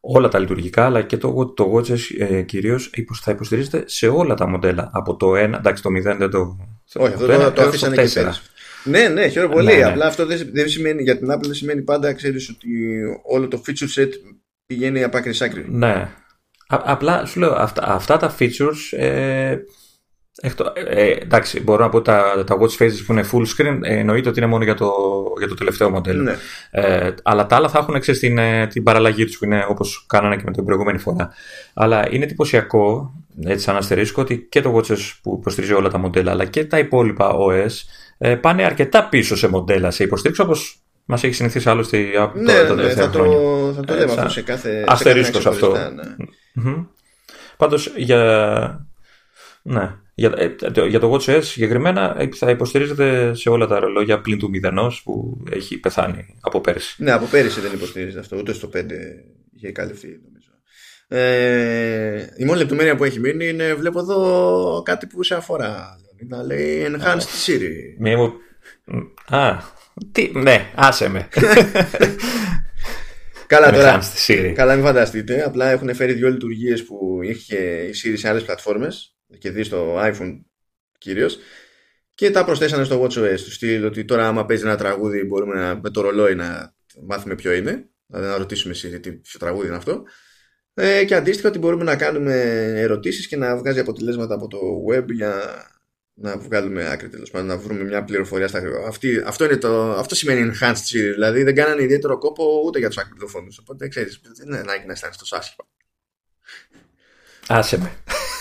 όλα 0.00 0.28
τα 0.28 0.38
λειτουργικά 0.38 0.84
αλλά 0.84 1.02
και 1.02 1.16
το, 1.16 1.46
το 1.46 1.72
WatchOS 1.74 1.98
ε, 2.18 2.42
κυρίως 2.42 2.90
θα 3.20 3.30
υποστηρίζεται 3.30 3.82
σε 3.86 4.08
όλα 4.08 4.34
τα 4.34 4.46
μοντέλα 4.46 4.90
από 4.92 5.16
το 5.16 5.32
1, 5.32 5.34
εντάξει 5.36 5.82
το 5.82 5.90
0 5.90 6.16
δεν 6.18 6.30
το... 6.30 6.56
Όχι, 6.94 7.12
αυτό 7.12 7.26
το, 7.26 7.52
το 7.52 7.62
αφήσανε 7.62 7.96
και 7.96 8.10
πέρα. 8.14 8.36
Ναι, 8.84 9.08
ναι, 9.08 9.28
χαίρομαι 9.28 9.54
πολύ. 9.54 9.66
Ναι, 9.66 9.74
ναι. 9.74 9.84
Απλά 9.84 10.06
αυτό 10.06 10.26
δεν, 10.26 10.50
δεν 10.52 10.68
σημαίνει, 10.68 11.02
για 11.02 11.18
την 11.18 11.32
Apple 11.32 11.42
δεν 11.42 11.54
σημαίνει 11.54 11.82
πάντα, 11.82 12.12
ξέρεις 12.12 12.48
ότι 12.48 12.68
όλο 13.22 13.48
το 13.48 13.62
feature 13.66 14.00
set 14.00 14.08
πηγαίνει 14.66 15.02
από 15.02 15.16
άκρη 15.16 15.32
άκρη. 15.40 15.66
Ναι. 15.68 16.08
Απλά 16.68 17.24
σου 17.24 17.40
λέω, 17.40 17.52
αυτά, 17.52 17.82
αυτά 17.88 18.16
τα 18.16 18.34
features 18.38 18.98
ε, 18.98 19.56
Εκτό, 20.40 20.72
ε, 20.74 21.10
εντάξει, 21.10 21.60
μπορώ 21.60 21.84
να 21.84 21.88
πω 21.88 22.02
τα, 22.02 22.44
τα 22.46 22.56
watch 22.58 22.82
faces 22.82 23.02
που 23.06 23.12
είναι 23.12 23.24
full 23.32 23.42
screen, 23.42 23.78
ε, 23.82 23.98
εννοείται 23.98 24.28
ότι 24.28 24.38
είναι 24.38 24.48
μόνο 24.48 24.64
για 24.64 24.74
το, 24.74 24.92
για 25.38 25.48
το 25.48 25.54
τελευταίο 25.54 25.90
μοντέλο. 25.90 26.22
Ναι. 26.22 26.36
Ε, 26.70 27.14
αλλά 27.22 27.46
τα 27.46 27.56
άλλα 27.56 27.68
θα 27.68 27.78
έχουν 27.78 28.00
ξέρεις, 28.00 28.20
την, 28.20 28.38
ε, 28.38 28.66
την 28.66 28.82
παραλλαγή 28.82 29.24
τους 29.24 29.38
που 29.38 29.44
είναι 29.44 29.66
όπως 29.68 30.04
κάνανε 30.08 30.36
και 30.36 30.42
με 30.44 30.52
την 30.52 30.64
προηγούμενη 30.64 30.98
φορά. 30.98 31.32
Αλλά 31.74 32.08
είναι 32.10 32.24
εντυπωσιακό, 32.24 33.12
έτσι 33.44 33.64
σαν 33.64 33.76
αστερίσκο, 33.76 34.22
ότι 34.22 34.38
και 34.38 34.60
το 34.60 34.76
watches 34.76 35.18
που 35.22 35.36
υποστηρίζει 35.40 35.72
όλα 35.72 35.88
τα 35.88 35.98
μοντέλα, 35.98 36.30
αλλά 36.30 36.44
και 36.44 36.64
τα 36.64 36.78
υπόλοιπα 36.78 37.34
OS 37.36 37.72
ε, 38.18 38.34
πάνε 38.34 38.64
αρκετά 38.64 39.08
πίσω 39.08 39.36
σε 39.36 39.48
μοντέλα 39.48 39.90
σε 39.90 40.04
υποστήριξη 40.04 40.42
όπως 40.42 40.80
Μας 41.04 41.24
έχει 41.24 41.34
συνηθίσει 41.34 41.68
άλλωστε 41.68 41.98
από 42.18 42.38
ναι, 42.38 42.64
το, 42.64 42.74
ναι, 42.74 42.88
θα, 42.88 43.10
το, 43.10 43.24
θα 43.76 43.82
το 43.82 43.94
λέμε 43.94 44.12
αυτό 44.12 44.28
σε 44.28 44.42
κάθε. 44.42 44.84
Αστερίσκος 44.86 45.46
αυτό. 45.46 45.70
Ναι. 45.70 46.26
Mm-hmm. 46.56 46.86
Πάντως 47.56 47.92
για. 47.96 48.88
Ναι. 49.62 49.94
Για, 50.14 50.32
ε, 50.36 50.86
για 50.88 51.00
το 51.00 51.12
WatchOS 51.12 51.42
συγκεκριμένα 51.42 52.16
ε, 52.18 52.28
θα 52.34 52.50
υποστηρίζεται 52.50 53.34
σε 53.34 53.48
όλα 53.48 53.66
τα 53.66 53.78
ρολόγια 53.78 54.20
πλην 54.20 54.38
του 54.38 54.48
μηδενός 54.48 55.02
που 55.02 55.44
έχει 55.50 55.78
πεθάνει 55.78 56.36
από 56.40 56.60
πέρσι. 56.60 57.02
Ναι, 57.02 57.10
από 57.10 57.26
πέρσι 57.26 57.60
δεν 57.60 57.72
υποστηρίζεται 57.72 58.20
αυτό, 58.20 58.36
ούτε 58.36 58.52
στο 58.52 58.68
5 58.74 58.78
είχε 59.56 59.72
καλυφθεί 59.72 60.20
νομίζω. 60.24 60.50
Ε, 61.08 62.26
η 62.36 62.44
μόνη 62.44 62.58
λεπτομέρεια 62.58 62.96
που 62.96 63.04
έχει 63.04 63.20
μείνει 63.20 63.48
είναι 63.48 63.74
βλέπω 63.74 63.98
εδώ 63.98 64.82
κάτι 64.84 65.06
που 65.06 65.22
σε 65.22 65.34
αφορά. 65.34 66.00
Να 66.28 66.42
λέει 66.42 66.86
Enhanced 66.88 67.46
Siri. 67.46 67.94
Μία 67.98 68.16
μου... 68.16 68.32
Α, 69.28 69.56
τι, 70.12 70.30
ναι, 70.34 70.70
άσε 70.74 71.08
με. 71.08 71.28
Καλά 73.46 73.72
τώρα. 73.72 74.00
Καλά, 74.54 74.74
μην 74.74 74.84
φανταστείτε. 74.84 75.44
Απλά 75.44 75.70
έχουν 75.70 75.94
φέρει 75.94 76.12
δύο 76.12 76.30
λειτουργίες 76.30 76.84
που 76.84 77.20
είχε 77.22 77.56
η 77.56 77.90
Siri 78.02 78.14
σε 78.16 78.28
άλλες 78.28 78.42
πλατφόρμες 78.42 79.16
και 79.38 79.50
δει 79.50 79.62
στο 79.62 79.96
iPhone 79.98 80.40
κυρίως. 80.98 81.38
Και 82.14 82.30
τα 82.30 82.44
προσθέσανε 82.44 82.84
στο 82.84 83.02
WatchOS 83.02 83.40
τους 83.44 83.54
στυλ 83.54 83.84
ότι 83.84 84.04
τώρα 84.04 84.26
άμα 84.26 84.44
παίζει 84.46 84.62
ένα 84.62 84.76
τραγούδι 84.76 85.24
μπορούμε 85.24 85.54
να, 85.54 85.80
με 85.82 85.90
το 85.90 86.00
ρολόι 86.00 86.34
να 86.34 86.74
μάθουμε 87.06 87.34
ποιο 87.34 87.52
είναι. 87.52 87.88
Δηλαδή 88.06 88.28
να 88.28 88.36
ρωτήσουμε 88.36 88.72
εσύ 88.72 89.00
τι 89.00 89.12
ποιο 89.12 89.38
τραγούδι 89.38 89.66
είναι 89.66 89.76
αυτό. 89.76 90.02
Ε, 90.74 91.04
και 91.04 91.14
αντίστοιχα 91.14 91.48
ότι 91.48 91.58
μπορούμε 91.58 91.84
να 91.84 91.96
κάνουμε 91.96 92.34
ερωτήσεις 92.76 93.26
και 93.26 93.36
να 93.36 93.56
βγάζει 93.56 93.80
αποτελέσματα 93.80 94.34
από 94.34 94.48
το 94.48 94.58
web 94.92 95.04
για 95.12 95.42
να 96.18 96.38
βγάλουμε 96.38 96.90
άκρη 96.90 97.08
τέλος 97.08 97.30
πάντων, 97.30 97.46
να 97.46 97.56
βρούμε 97.56 97.84
μια 97.84 98.04
πληροφορία 98.04 98.48
στα 98.48 98.62
Αυτή, 98.86 99.22
αυτό, 99.26 99.44
είναι 99.44 99.56
το, 99.56 99.90
αυτό 99.92 100.14
σημαίνει 100.14 100.50
enhanced 100.52 100.72
Siri. 100.72 101.12
Δηλαδή 101.12 101.42
δεν 101.42 101.54
κάνανε 101.54 101.82
ιδιαίτερο 101.82 102.18
κόπο 102.18 102.62
ούτε 102.64 102.78
για 102.78 102.88
τους 102.88 102.98
ακριτοφόνου. 102.98 103.48
Οπότε 103.60 103.88
ξέρεις, 103.88 104.20
δεν 104.36 104.46
είναι 104.46 104.58
ανάγκη 104.58 104.86
να 104.86 104.92
αισθάνεσαι 104.92 105.18
τόσο 105.18 105.36
άσχημα. 105.36 105.66
Άσε 107.46 107.78
με. 107.78 107.92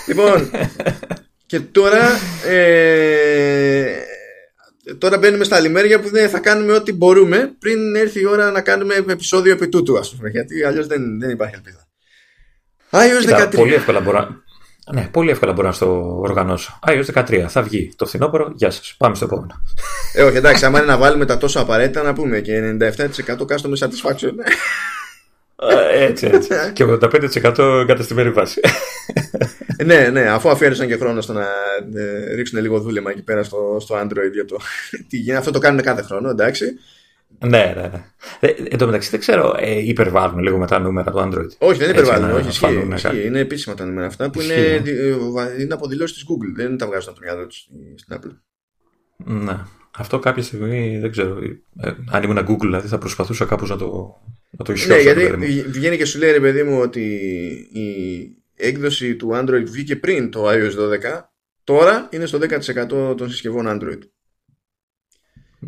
Λοιπόν, 0.08 0.52
και 1.46 1.60
τώρα. 1.60 2.10
Ε, 2.46 4.04
τώρα 4.98 5.18
μπαίνουμε 5.18 5.44
στα 5.44 5.60
λιμέρια 5.60 6.00
που 6.00 6.10
δεν 6.10 6.30
θα 6.30 6.40
κάνουμε 6.40 6.74
ό,τι 6.74 6.94
μπορούμε 6.94 7.56
πριν 7.60 7.96
έρθει 7.96 8.20
η 8.20 8.26
ώρα 8.26 8.52
να 8.52 8.62
κάνουμε 8.62 8.96
επεισόδιο 8.96 9.54
επί 9.54 9.70
τούτου, 9.70 9.98
ας 9.98 10.16
πούμε. 10.16 10.30
Γιατί 10.30 10.64
αλλιώς 10.64 10.88
δεν, 10.88 11.20
δεν 11.20 11.30
υπάρχει 11.30 11.56
ελπίδα. 11.56 11.88
iOS 12.90 13.48
13. 13.48 13.56
Πολύ 13.56 13.74
εύκολα 13.74 14.00
μπορώ, 14.00 14.44
ναι, 14.94 15.08
πολύ 15.12 15.30
εύκολα 15.30 15.54
μπορώ 15.54 15.68
να 15.68 15.78
το 15.78 16.18
οργανώσω. 16.22 16.80
iOS 16.88 17.06
13 17.14 17.46
θα 17.48 17.62
βγει 17.62 17.94
το 17.96 18.06
φθινόπωρο. 18.06 18.52
Γεια 18.56 18.72
σας. 18.72 18.96
Πάμε 18.98 19.16
στο 19.16 19.26
επόμενο. 19.26 19.62
Ε, 20.14 20.24
όχι, 20.24 20.38
εντάξει, 20.38 20.66
άμα 20.66 20.78
είναι 20.78 20.88
να 20.88 20.98
βάλουμε 20.98 21.26
τα 21.26 21.38
τόσο 21.38 21.60
απαραίτητα 21.60 22.04
να 22.04 22.14
πούμε 22.14 22.40
και 22.40 22.78
97% 22.80 22.88
customer 23.26 23.78
satisfaction. 23.80 24.34
Ε, 25.56 26.04
έτσι, 26.04 26.30
έτσι. 26.34 26.50
και 26.74 26.84
85% 26.84 27.58
εγκαταστημένη 27.82 28.30
βάση. 28.30 28.60
ναι, 29.86 30.10
ναι, 30.12 30.30
αφού 30.30 30.50
αφιέρωσαν 30.50 30.88
και 30.88 30.98
χρόνο 30.98 31.22
στο 31.22 31.34
να 31.34 31.46
ε, 31.96 32.34
ρίξουν 32.34 32.60
λίγο 32.60 32.80
δούλεμα 32.80 33.12
εκεί 33.12 33.24
πέρα 33.24 33.44
στο, 33.44 33.78
στο 33.80 34.02
Android 34.02 34.32
για 34.34 34.46
το 34.46 34.58
τι 35.10 35.18
γίνεται. 35.18 35.38
Αυτό 35.38 35.52
το 35.52 35.60
κάνουν 35.60 35.82
κάθε 35.82 36.02
χρόνο, 36.02 36.30
εντάξει. 36.30 36.66
Ναι, 37.40 37.74
ναι, 37.76 37.82
ναι. 37.82 38.06
Ε, 38.40 38.54
εν 38.70 38.78
τω 38.78 38.86
μεταξύ 38.86 39.10
δεν 39.10 39.20
ξέρω, 39.20 39.56
ε, 39.60 39.88
υπερβάλλουν 39.88 40.40
λίγο 40.40 40.58
με 40.58 40.68
τα 40.68 40.80
νούμερα 40.80 41.12
του 41.12 41.20
Android. 41.20 41.50
Όχι, 41.58 41.80
δεν 41.80 41.90
υπερβάλλουν. 41.90 42.32
Όχι, 42.32 42.48
ισχύει, 42.48 42.88
ισχύει. 42.94 43.26
Είναι 43.26 43.40
επίσημα 43.40 43.76
τα 43.76 43.86
νούμερα 43.86 44.08
αυτά 44.08 44.30
που 44.30 44.42
είναι, 44.42 44.82
ναι. 44.84 45.64
είναι 45.64 45.74
αποδηλώσει 45.74 46.14
της 46.14 46.24
Google. 46.24 46.56
Δεν 46.56 46.78
τα 46.78 46.86
βγάζουν 46.86 47.10
από 47.10 47.20
το 47.20 47.26
μυαλό 47.26 47.48
τους 47.48 47.68
στην 47.96 48.18
Apple. 48.18 48.38
Ναι. 49.18 49.58
Αυτό 49.98 50.20
κάποια 50.20 50.44
στιγμή 50.44 51.00
δεν 51.00 51.12
ξέρω. 51.12 51.38
Ε, 51.80 51.92
αν 52.12 52.24
ήμουν 52.24 52.38
Google, 52.38 52.62
δηλαδή 52.62 52.88
θα 52.88 52.98
προσπαθούσα 52.98 53.46
κάπως 53.46 53.70
να 53.70 53.78
το, 53.78 54.16
να 54.50 54.66
το 54.66 54.74
ισιώσω. 54.74 55.04
Ναι, 55.04 55.12
γιατί 55.12 55.64
βγαίνει 55.68 55.98
και 55.98 56.06
σου 56.06 56.20
λέει 56.20 56.32
ρε 56.32 56.40
παιδί 56.40 56.64
μου 56.64 56.80
ότι 56.80 57.02
η 57.74 57.88
έκδοση 58.56 59.16
του 59.16 59.32
Android 59.34 59.64
βγήκε 59.66 59.96
πριν 59.96 60.32
το 60.32 60.50
iOS 60.50 60.54
12, 60.54 61.22
τώρα 61.64 62.08
είναι 62.12 62.26
στο 62.26 62.40
10% 63.12 63.18
των 63.18 63.30
συσκευών 63.30 63.66
Android. 63.68 64.00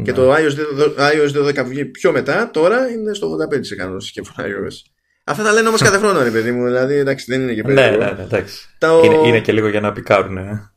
Και 0.03 0.13
το 0.13 0.33
iOS 0.33 1.47
12 1.47 1.65
βγήκε 1.65 1.85
πιο 1.85 2.11
μετά, 2.11 2.49
τώρα 2.53 2.87
είναι 2.89 3.13
στο 3.13 3.37
85% 3.77 3.77
των 3.77 4.01
συσκευών 4.01 4.35
iOS. 4.37 4.91
Αυτά 5.23 5.43
τα 5.43 5.51
λένε 5.51 5.67
όμως 5.67 5.81
κάθε 5.81 5.97
χρόνο, 5.97 6.23
ρε 6.23 6.31
παιδί 6.31 6.51
μου. 6.51 6.65
Δηλαδή, 6.65 6.95
εντάξει, 6.95 7.25
δεν 7.29 7.41
είναι 7.41 7.53
και 7.53 7.61
ναι, 7.61 7.73
περίεργο. 7.73 8.03
Ναι, 8.03 8.11
ναι, 8.11 8.23
εντάξει. 8.23 8.67
Το... 8.77 9.01
Είναι, 9.05 9.27
είναι, 9.27 9.39
και 9.39 9.51
λίγο 9.51 9.67
για 9.67 9.81
να 9.81 9.91
πικάρουν. 9.91 10.37
Ε. 10.37 10.71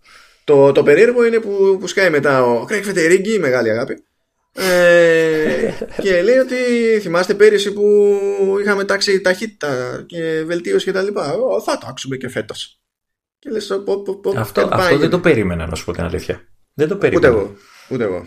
Το, 0.44 0.72
το 0.72 0.82
περίεργο 0.82 1.26
είναι 1.26 1.38
που, 1.38 1.76
που 1.80 1.86
σκάει 1.86 2.10
μετά 2.10 2.44
ο 2.44 2.64
Κρέκ 2.64 2.84
Φετερίγκη, 2.84 3.38
μεγάλη 3.38 3.70
αγάπη. 3.70 4.04
Ε, 4.52 5.70
και 6.02 6.22
λέει 6.22 6.36
ότι 6.36 6.54
θυμάστε 7.00 7.34
πέρυσι 7.34 7.72
που 7.72 8.16
είχαμε 8.60 8.84
τάξει 8.84 9.20
ταχύτητα 9.20 10.02
και 10.06 10.42
βελτίωση 10.46 10.84
και 10.84 10.92
τα 10.92 11.02
λοιπά. 11.02 11.34
Θα 11.64 11.78
τάξουμε 11.78 12.16
και 12.16 12.28
φέτος. 12.28 12.80
Και 13.38 13.50
λες, 13.50 13.80
πω, 13.84 14.02
πω, 14.02 14.20
πω, 14.20 14.34
αυτό, 14.36 14.68
αυτό 14.72 14.98
δεν 14.98 15.10
το 15.10 15.20
περίμενα 15.20 15.66
να 15.66 15.74
σου 15.74 15.84
πω 15.84 15.92
την 15.92 16.04
αλήθεια. 16.04 16.40
Δεν 16.74 16.88
το 16.88 16.96
περίμενα. 16.96 17.28
Ούτε 17.28 17.40
εγώ. 17.40 17.56
Ούτε 17.88 18.04
εγώ. 18.04 18.26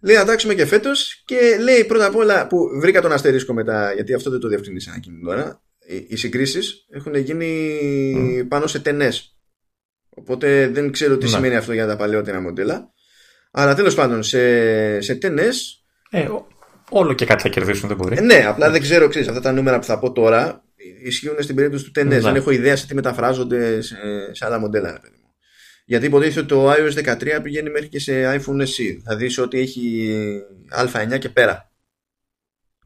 Λέει 0.00 0.16
να 0.16 0.24
τάξουμε 0.24 0.54
και 0.54 0.66
φέτος 0.66 1.22
και 1.24 1.58
λέει 1.60 1.84
πρώτα 1.84 2.06
απ' 2.06 2.16
όλα 2.16 2.46
που 2.46 2.68
βρήκα 2.80 3.00
τον 3.00 3.12
αστερίσκο 3.12 3.52
μετά, 3.52 3.92
γιατί 3.92 4.14
αυτό 4.14 4.30
δεν 4.30 4.40
το 4.40 4.48
διευκρινίσα 4.48 4.92
εκείνη 4.96 5.20
τώρα. 5.24 5.62
Οι 6.08 6.16
συγκρίσεις 6.16 6.86
έχουν 6.90 7.14
γίνει 7.14 7.72
mm. 8.16 8.48
πάνω 8.48 8.66
σε 8.66 8.78
ταινέ. 8.78 9.12
Οπότε 10.08 10.68
δεν 10.68 10.92
ξέρω 10.92 11.16
τι 11.16 11.24
ναι. 11.24 11.30
σημαίνει 11.30 11.56
αυτό 11.56 11.72
για 11.72 11.86
τα 11.86 11.96
παλαιότερα 11.96 12.40
μοντέλα. 12.40 12.92
Αλλά 13.50 13.74
τέλος 13.74 13.94
πάντων 13.94 14.22
σε, 14.22 15.00
σε 15.00 15.14
ταινέ. 15.14 15.48
Ε, 16.10 16.28
όλο 16.90 17.14
και 17.14 17.24
κάτι 17.24 17.42
θα 17.42 17.48
κερδίσουν, 17.48 17.88
δεν 17.88 17.96
μπορεί. 17.96 18.16
Ε, 18.18 18.20
ναι, 18.20 18.44
απλά 18.46 18.70
δεν 18.70 18.80
ξέρω, 18.80 19.08
ξέρεις, 19.08 19.28
αυτά 19.28 19.40
τα 19.40 19.52
νούμερα 19.52 19.78
που 19.78 19.84
θα 19.84 19.98
πω 19.98 20.12
τώρα 20.12 20.62
ισχύουν 21.02 21.42
στην 21.42 21.54
περίπτωση 21.54 21.84
του 21.84 21.90
ταινέ. 21.90 22.14
Ναι. 22.14 22.20
Δεν 22.20 22.34
έχω 22.34 22.50
ιδέα 22.50 22.76
σε 22.76 22.86
τι 22.86 22.94
μεταφράζονται 22.94 23.80
σε, 23.80 23.96
σε 24.32 24.44
άλλα 24.46 24.58
μοντέλα. 24.58 25.00
Γιατί 25.88 26.06
υποτίθεται 26.06 26.40
ότι 26.40 26.48
το 26.48 26.72
iOS 26.72 27.16
13 27.18 27.40
πηγαίνει 27.42 27.70
μέχρι 27.70 27.88
και 27.88 27.98
σε 27.98 28.34
iPhone 28.34 28.60
SE. 28.60 28.96
Δηλαδή 29.02 29.28
σε 29.28 29.40
ό,τι 29.40 29.58
έχει 29.58 30.10
Α9 30.76 31.18
και 31.18 31.28
πέρα 31.28 31.72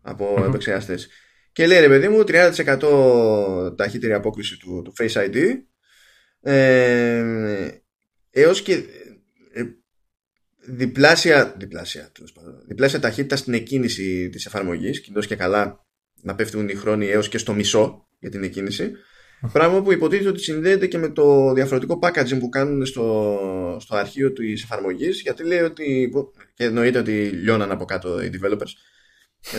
από 0.03 0.35
mm-hmm. 0.35 0.47
επεξεργαστές. 0.47 1.09
και 1.53 1.67
λέει 1.67 1.81
ρε 1.81 1.89
παιδί 1.89 2.09
μου 2.09 2.25
30% 2.27 3.77
ταχύτερη 3.77 4.13
απόκριση 4.13 4.59
του, 4.59 4.83
του 4.85 4.95
Face 4.99 5.31
ID 5.31 5.37
ε, 6.41 7.69
έως 8.31 8.63
και 8.63 8.73
ε, 9.53 9.63
διπλάσια, 10.67 11.55
διπλάσια, 11.59 12.13
διπλάσια 12.67 12.99
ταχύτητα 12.99 13.37
στην 13.37 13.55
εκκίνηση 13.55 14.29
της 14.29 14.47
εφαρμογής 14.47 15.01
και 15.01 15.13
και 15.27 15.37
καλά 15.37 15.87
να 16.23 16.35
πέφτουν 16.35 16.69
οι 16.69 16.75
χρόνοι 16.75 17.07
έως 17.07 17.29
και 17.29 17.39
στο 17.39 17.53
μισό 17.53 18.09
για 18.19 18.31
την 18.31 18.43
εκκίνηση 18.43 18.93
Πράγμα 19.53 19.83
που 19.83 19.93
υποτίθεται 19.93 20.29
ότι 20.29 20.43
συνδέεται 20.43 20.87
και 20.87 20.99
με 20.99 21.09
το 21.09 21.53
διαφορετικό 21.53 21.99
packaging 22.03 22.39
που 22.39 22.49
κάνουν 22.49 22.87
στο, 22.87 23.77
στο 23.81 23.97
αρχείο 23.97 24.33
της 24.33 24.63
εφαρμογής, 24.63 25.21
γιατί 25.21 25.45
λέει 25.45 25.61
ότι. 25.61 26.13
και 26.55 26.65
εννοείται 26.65 26.99
ότι 26.99 27.13
λιώναν 27.13 27.71
από 27.71 27.85
κάτω 27.85 28.23
οι 28.23 28.31
developers. 28.33 28.73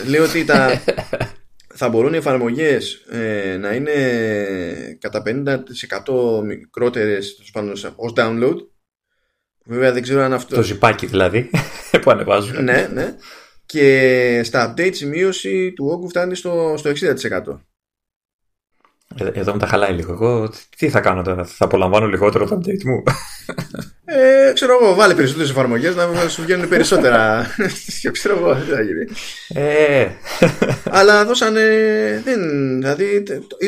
λέει 0.06 0.20
ότι 0.20 0.44
τα, 0.44 0.82
θα 1.80 1.88
μπορούν 1.88 2.14
οι 2.14 2.16
εφαρμογές 2.16 2.94
ε, 2.94 3.56
να 3.56 3.74
είναι 3.74 3.92
κατά 5.00 5.22
50% 5.26 6.42
μικρότερες 6.44 7.38
ως 7.96 8.12
download. 8.16 8.56
Βέβαια 9.64 9.92
δεν 9.92 10.02
ξέρω 10.02 10.20
αν 10.20 10.32
αυτό. 10.32 10.54
Το 10.54 10.62
ζυπάκι 10.62 11.06
δηλαδή 11.06 11.50
που 12.02 12.10
ανεβάζουν. 12.10 12.64
ναι, 12.64 12.88
ναι. 12.92 13.16
Και 13.66 14.40
στα 14.44 14.74
updates 14.76 14.96
η 15.00 15.06
μείωση 15.06 15.72
του 15.72 15.86
όγκου 15.86 16.08
φτάνει 16.08 16.34
στο, 16.34 16.74
στο 16.76 16.90
60%. 16.90 17.58
Ε, 19.18 19.40
εδώ 19.40 19.52
με 19.52 19.58
τα 19.58 19.66
χαλάει 19.66 19.92
λίγο. 19.92 20.12
Εγώ 20.12 20.50
τι 20.76 20.88
θα 20.88 21.00
κάνω 21.00 21.22
τώρα, 21.22 21.44
θα 21.44 21.64
απολαμβάνω 21.64 22.06
λιγότερο 22.06 22.46
το 22.46 22.60
update 22.60 22.84
μου; 22.84 23.02
Ε, 24.04 24.52
ξέρω 24.52 24.78
εγώ, 24.82 24.94
βάλε 24.94 25.14
περισσότερες 25.14 25.50
εφαρμογές 25.50 25.94
να 25.96 26.28
σου 26.28 26.42
βγαίνουν 26.42 26.68
περισσότερα. 26.68 27.46
ξέρω 28.12 28.36
εγώ, 28.36 28.54
τι 28.54 28.70
θα 28.70 28.82
γίνει. 28.82 29.06
Ε. 29.48 30.08
Αλλά 30.98 31.24
δώσανε. 31.24 31.62
Δεν, 32.24 32.40
δηλαδή, 32.78 33.22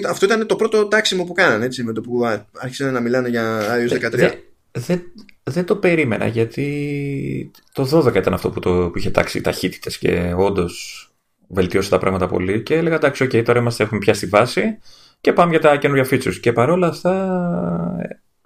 αυτό 0.09 0.25
ήταν 0.25 0.47
το 0.47 0.57
πρώτο 0.57 0.87
τάξιμο 0.87 1.25
που 1.25 1.33
κάνανε 1.33 1.65
έτσι, 1.65 1.83
με 1.83 1.93
το 1.93 2.01
που 2.01 2.25
άρχισαν 2.53 2.93
να 2.93 3.01
μιλάνε 3.01 3.29
για 3.29 3.61
iOS 3.61 4.07
13. 4.07 4.11
Δεν 4.11 4.33
δε, 4.77 4.99
δε 5.43 5.63
το 5.63 5.77
περίμενα 5.77 6.27
γιατί 6.27 7.51
το 7.73 8.05
12 8.07 8.15
ήταν 8.15 8.35
αυτό 8.35 8.51
που, 8.51 8.61
το, 8.61 8.91
που 8.91 8.99
είχε 8.99 9.11
τάξει 9.11 9.41
ταχύτητες 9.41 9.99
και 9.99 10.33
όντως 10.37 11.01
βελτιώσει 11.49 11.91
τα 11.91 11.99
πράγματα 11.99 12.27
πολύ. 12.27 12.63
Και 12.63 12.75
έλεγα 12.75 12.95
εντάξει, 12.95 13.25
OK, 13.25 13.45
τώρα 13.45 13.59
είμαστε, 13.59 13.83
έχουμε 13.83 14.01
πια 14.01 14.15
στη 14.15 14.27
βάση 14.27 14.79
και 15.21 15.33
πάμε 15.33 15.51
για 15.51 15.61
τα 15.61 15.77
καινούργια 15.77 16.07
features. 16.11 16.35
Και 16.41 16.53
παρόλα 16.53 16.87
αυτά 16.87 17.15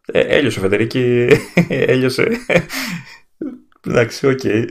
ε, 0.06 0.20
έλειωσε 0.20 0.58
ο 0.58 0.62
Φεντερίκη, 0.62 1.26
έλειωσε. 1.68 2.28
Εντάξει, 3.86 4.26
OK. 4.26 4.40
Okay. 4.42 4.64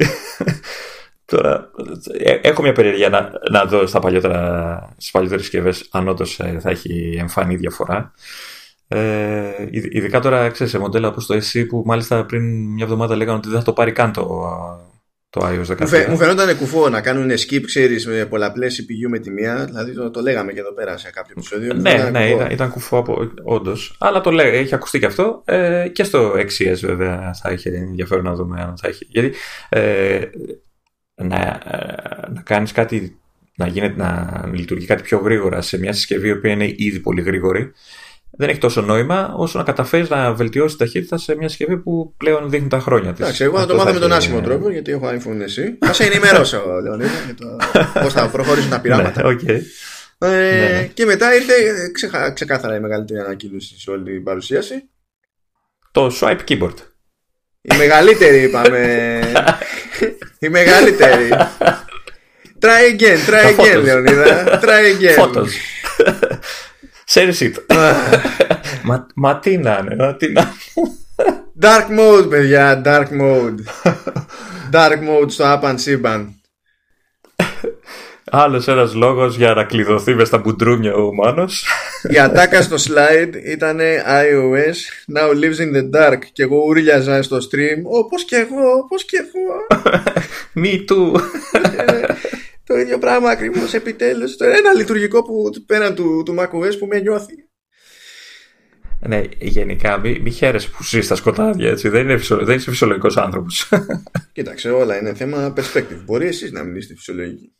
Τώρα, 1.25 1.71
ε, 2.17 2.33
έχω 2.33 2.61
μια 2.61 2.71
περιέργεια 2.71 3.09
να, 3.09 3.31
να 3.51 3.65
δω 3.65 3.87
στα 3.87 3.99
παλιότερα, 3.99 4.93
στις 4.97 5.11
παλιότερες 5.11 5.43
συσκευές 5.43 5.87
αν 5.91 6.07
όντως 6.07 6.39
ε, 6.39 6.59
θα 6.61 6.69
έχει 6.69 7.15
εμφανή 7.19 7.55
διαφορά. 7.55 8.13
Ε, 8.87 9.49
ειδικά 9.69 10.19
τώρα, 10.19 10.49
ξέρεις, 10.49 10.71
σε 10.71 10.79
μοντέλα 10.79 11.07
όπως 11.07 11.25
το 11.25 11.35
SE 11.35 11.65
που 11.67 11.83
μάλιστα 11.85 12.25
πριν 12.25 12.73
μια 12.73 12.83
εβδομάδα 12.83 13.15
λέγανε 13.15 13.37
ότι 13.37 13.49
δεν 13.49 13.57
θα 13.57 13.63
το 13.63 13.73
πάρει 13.73 13.91
καν 13.91 14.11
το, 14.11 14.41
το 15.29 15.41
iOS 15.43 15.77
13. 15.77 16.05
Μου, 16.09 16.17
φαινόταν 16.17 16.57
κουφό 16.57 16.89
να 16.89 17.01
κάνουν 17.01 17.31
skip, 17.31 17.61
ξέρεις, 17.65 18.07
με 18.07 18.25
πολλαπλές 18.25 18.81
CPU 18.81 19.09
με 19.09 19.19
τη 19.19 19.31
μία. 19.31 19.65
Δηλαδή 19.65 19.93
το, 19.93 20.11
το 20.11 20.21
λέγαμε 20.21 20.53
και 20.53 20.59
εδώ 20.59 20.73
πέρα 20.73 20.97
σε 20.97 21.09
κάποιο 21.09 21.33
επεισόδιο. 21.37 21.73
Ναι, 21.73 22.09
ναι, 22.11 22.29
ήταν, 22.29 22.51
ήταν 22.51 22.69
κουφό 22.69 23.05
όντως. 23.43 23.95
Αλλά 23.99 24.21
το 24.21 24.31
λέει, 24.31 24.55
έχει 24.55 24.75
ακουστεί 24.75 24.99
και 24.99 25.05
αυτό. 25.05 25.41
Ε, 25.45 25.87
και 25.87 26.03
στο 26.03 26.33
6S 26.33 26.77
βέβαια 26.81 27.33
θα 27.33 27.51
είχε 27.51 27.69
ενδιαφέρον 27.69 28.23
να 28.23 28.33
δούμε 28.33 28.61
αν 28.61 28.77
θα 28.77 28.87
έχει. 28.87 29.05
Γιατί 29.09 29.35
ε, 29.69 30.19
να, 31.15 31.61
ε, 31.65 32.31
να 32.33 32.41
κάνεις 32.41 32.71
κάτι, 32.71 33.19
να, 33.55 33.67
γίνεται, 33.67 33.95
να 33.97 34.43
λειτουργεί 34.53 34.85
κάτι 34.85 35.01
πιο 35.01 35.17
γρήγορα 35.17 35.61
σε 35.61 35.79
μια 35.79 35.93
συσκευή 35.93 36.27
η 36.27 36.31
οποία 36.31 36.51
είναι 36.51 36.73
ήδη 36.75 36.99
πολύ 36.99 37.21
γρήγορη 37.21 37.71
δεν 38.31 38.49
έχει 38.49 38.59
τόσο 38.59 38.81
νόημα 38.81 39.33
όσο 39.37 39.57
να 39.57 39.63
καταφέρεις 39.63 40.09
να 40.09 40.33
βελτιώσεις 40.33 40.77
τη 40.77 40.83
ταχύτητα 40.83 41.17
σε 41.17 41.35
μια 41.35 41.47
συσκευή 41.47 41.77
που 41.77 42.13
πλέον 42.17 42.49
δείχνει 42.49 42.67
τα 42.67 42.79
χρόνια 42.79 43.11
της. 43.11 43.19
Εντάξει, 43.19 43.43
εγώ 43.43 43.59
θα 43.59 43.65
το 43.65 43.75
μάθω 43.75 43.93
με 43.93 43.99
τον 43.99 44.11
άσχημο 44.11 44.41
τρόπο, 44.41 44.69
γιατί 44.69 44.91
έχω 44.91 45.07
iPhone 45.07 45.39
εσύ. 45.41 45.77
Θα 45.79 45.93
σε 45.93 46.03
ενημερώσω, 46.03 46.63
Λεωνίδα, 46.83 47.09
για 47.25 47.35
το 47.35 47.57
πώς 48.01 48.13
θα 48.13 48.29
προχωρήσουν 48.29 48.69
τα 48.69 48.81
πειράματα. 48.81 49.23
Ναι, 49.23 49.35
okay. 49.35 49.61
Ε, 50.17 50.27
ναι. 50.27 50.89
Και 50.93 51.05
μετά 51.05 51.35
ήρθε 51.35 51.53
ξεχα... 51.93 52.31
ξεκάθαρα 52.31 52.75
η 52.75 52.79
μεγαλύτερη 52.79 53.19
ανακοίνωση 53.19 53.79
σε 53.79 53.91
όλη 53.91 54.03
την 54.03 54.23
παρουσίαση. 54.23 54.89
Το 55.91 56.11
swipe 56.21 56.39
keyboard. 56.47 56.75
Η 57.61 57.75
μεγαλύτερη, 57.77 58.41
είπαμε. 58.41 59.21
η 60.39 60.49
μεγαλύτερη. 60.49 61.29
Try 62.61 62.93
again, 62.93 63.19
try 63.29 63.55
again, 63.55 63.83
Λεωνίδα. 63.83 64.59
Try 64.61 64.83
again. 64.95 65.19
Photos. 65.19 65.49
Share 67.13 67.33
it. 67.41 67.53
μα, 68.83 69.07
μα 69.15 69.39
τι 69.39 69.57
να 69.57 69.79
είναι, 69.81 69.95
μα 69.95 70.15
τι 70.15 70.31
να 70.31 70.53
Dark 71.61 71.87
mode, 71.99 72.29
παιδιά, 72.29 72.81
dark 72.85 73.07
mode. 73.21 73.89
dark 74.71 74.97
mode 74.97 75.27
στο 75.31 75.43
App 75.45 75.61
and 75.63 75.75
Siban. 75.85 76.25
Άλλος 78.31 78.67
ένας 78.67 78.93
λόγος 78.93 79.35
για 79.37 79.53
να 79.53 79.63
κλειδωθεί 79.63 80.13
μες 80.13 80.27
στα 80.27 80.37
μπουντρούμια 80.37 80.93
ο 80.93 81.13
Μάνος. 81.13 81.65
Η 82.09 82.19
ατάκα 82.19 82.61
στο 82.61 82.75
slide 82.75 83.33
ήταν 83.45 83.79
iOS 84.05 84.77
now 85.17 85.29
lives 85.29 85.59
in 85.59 85.75
the 85.77 85.99
dark 86.01 86.19
και 86.33 86.43
εγώ 86.43 86.63
ούρλιαζα 86.67 87.21
στο 87.23 87.37
stream 87.37 87.81
Ω, 87.83 88.07
πώς 88.07 88.25
και 88.25 88.35
εγώ, 88.35 88.85
πώς 88.89 89.05
και 89.05 89.17
εγώ. 89.17 89.67
Me 90.65 90.85
too. 90.89 91.21
Το 92.69 92.77
ίδιο 92.77 92.97
πράγμα 92.97 93.29
ακριβώς 93.29 93.73
επιτέλους. 93.73 94.35
Ένα 94.35 94.73
λειτουργικό 94.73 95.23
που 95.23 95.49
πέραν 95.65 95.95
του, 95.95 96.23
του 96.25 96.35
macOS 96.39 96.77
που 96.79 96.85
με 96.85 96.99
νιώθει. 96.99 97.33
Ναι, 99.07 99.21
γενικά 99.39 99.97
μην 99.97 100.21
μη 100.21 100.31
χαίρεσαι 100.31 100.69
που 100.69 100.83
ζεις 100.83 101.05
στα 101.05 101.15
σκοτάδια, 101.15 101.69
έτσι. 101.69 101.89
Δεν, 101.89 102.01
είναι 102.01 102.17
φυσιο, 102.17 102.45
δεν 102.45 102.55
είσαι 102.55 102.69
φυσιολογικός 102.69 103.17
άνθρωπος. 103.17 103.69
Κοίταξε, 104.33 104.69
όλα 104.69 104.97
είναι 104.97 105.13
θέμα 105.13 105.53
perspective. 105.57 106.01
Μπορεί 106.05 106.27
εσείς 106.27 106.51
να 106.51 106.63
μην 106.63 106.75
είστε 106.75 106.93
φυσιολογικοί. 106.93 107.53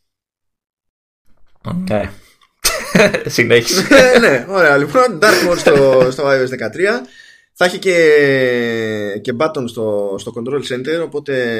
Ναι. 1.89 2.11
Συνέχισε. 3.25 3.87
Ε, 3.95 4.19
ναι, 4.19 4.45
ωραία. 4.49 4.77
Λοιπόν, 4.77 5.19
Dark 5.21 5.49
Mode 5.49 5.57
στο, 5.57 6.07
στο 6.11 6.23
iOS 6.27 6.49
13. 6.49 6.51
Θα 7.53 7.65
έχει 7.65 7.79
και, 7.79 7.95
και 9.21 9.35
button 9.39 9.63
στο, 9.67 10.15
στο 10.17 10.33
Control 10.35 10.61
Center, 10.73 11.03
οπότε 11.03 11.53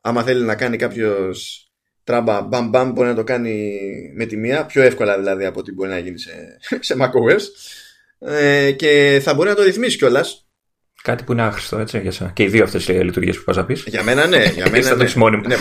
άμα 0.00 0.22
θέλει 0.22 0.44
να 0.44 0.54
κάνει 0.54 0.76
κάποιος 0.76 1.65
τράμπα 2.06 2.42
μπαμ 2.42 2.68
μπαμ 2.68 2.92
μπορεί 2.92 3.08
να 3.08 3.14
το 3.14 3.24
κάνει 3.24 3.80
με 4.14 4.24
τη 4.24 4.36
μία, 4.36 4.66
πιο 4.66 4.82
εύκολα 4.82 5.18
δηλαδή 5.18 5.44
από 5.44 5.60
ό,τι 5.60 5.72
μπορεί 5.72 5.90
να 5.90 5.98
γίνει 5.98 6.18
σε, 6.18 6.58
σε 6.86 6.96
macOS 7.00 7.42
ε, 8.18 8.72
και 8.72 9.20
θα 9.22 9.34
μπορεί 9.34 9.48
να 9.48 9.54
το 9.54 9.62
ρυθμίσει 9.62 9.96
κιόλας. 9.96 10.40
Κάτι 11.02 11.24
που 11.24 11.32
είναι 11.32 11.42
άχρηστο, 11.42 11.78
έτσι, 11.78 12.00
για 12.00 12.10
σένα. 12.10 12.30
Και 12.30 12.42
οι 12.42 12.46
δύο 12.48 12.62
αυτές 12.62 12.88
οι 12.88 12.92
λειτουργίες 12.92 13.38
που 13.38 13.44
πας 13.44 13.56
να 13.56 13.64
πεις. 13.64 13.84
Για 13.86 14.02
μένα, 14.02 14.26
ναι. 14.26 14.44
Για 14.44 14.70
μένα, 14.72 14.94
ναι. 14.94 15.12
μόνιμο, 15.16 15.42
ναι, 15.46 15.56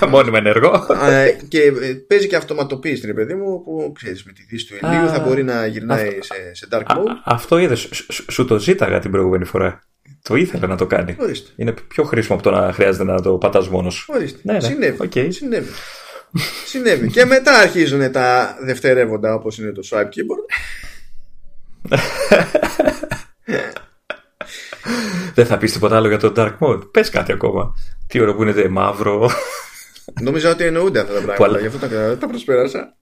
μόνιμο 0.10 0.36
ενεργό. 0.38 0.86
Ε, 1.10 1.36
και 1.48 1.62
ε, 1.62 1.94
παίζει 2.06 2.26
και 2.26 2.36
αυτοματοποίηση, 2.36 3.06
ρε 3.06 3.14
παιδί 3.14 3.34
μου, 3.34 3.62
που 3.62 3.92
ξέρεις 3.94 4.24
με 4.24 4.32
τη 4.32 4.42
δύση 4.48 4.66
του 4.66 4.74
ηλίου 4.82 5.08
θα 5.08 5.20
μπορεί 5.20 5.42
να 5.42 5.66
γυρνάει 5.66 6.18
σε, 6.20 6.54
σε 6.54 6.68
dark 6.70 6.96
mode. 6.96 7.14
αυτό 7.24 7.58
είδες. 7.58 7.88
Σου 8.30 8.44
το 8.44 8.58
ζήταγα 8.58 8.98
την 8.98 9.10
προηγούμενη 9.10 9.44
φορά. 9.44 9.80
Το 10.22 10.34
ήθελε 10.34 10.66
να 10.66 10.76
το 10.76 10.86
κάνει. 10.86 11.16
Ορίστε. 11.18 11.50
Είναι 11.56 11.72
πιο 11.88 12.04
χρήσιμο 12.04 12.38
από 12.38 12.50
το 12.50 12.56
να 12.56 12.72
χρειάζεται 12.72 13.04
να 13.04 13.22
το 13.22 13.38
πατάς 13.38 13.68
μόνος. 13.68 14.08
Ορίστε. 14.08 14.38
Ναι, 14.42 14.52
ναι. 14.52 14.60
Συνέβη. 14.60 14.96
Okay. 15.02 15.28
Συνέβη. 15.30 15.68
Συνέβη. 16.66 17.10
και 17.10 17.24
μετά 17.24 17.58
αρχίζουν 17.58 18.12
τα 18.12 18.56
δευτερεύοντα 18.60 19.34
όπως 19.34 19.58
είναι 19.58 19.72
το 19.72 19.82
swipe 19.90 20.04
keyboard. 20.04 20.44
Δεν 25.34 25.46
θα 25.46 25.58
πεις 25.58 25.72
τίποτα 25.72 25.96
άλλο 25.96 26.08
για 26.08 26.18
το 26.18 26.32
dark 26.36 26.58
mode. 26.58 26.90
Πες 26.90 27.10
κάτι 27.10 27.32
ακόμα. 27.32 27.74
Τι 28.06 28.20
ώρα 28.20 28.34
που 28.34 28.42
είναι 28.42 28.68
μαύρο. 28.68 29.30
Νομίζω 30.20 30.50
ότι 30.50 30.64
εννοούνται 30.64 31.00
αυτά 31.00 31.14
τα 31.14 31.20
πράγματα. 31.20 31.60
Γι' 31.60 31.66
αυτό 31.66 31.88
τα, 31.88 32.16
τα 32.18 32.26
προσπέρασα. 32.26 32.96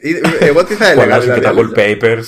Ε, 0.00 0.46
εγώ 0.46 0.64
τι 0.64 0.74
θα 0.74 0.86
έλεγα. 0.86 1.06
Που 1.06 1.12
αλλάζουν 1.12 1.34
και 1.34 1.40
τα 1.40 1.52
δηλαδή, 1.52 1.72
wallpapers. 2.00 2.24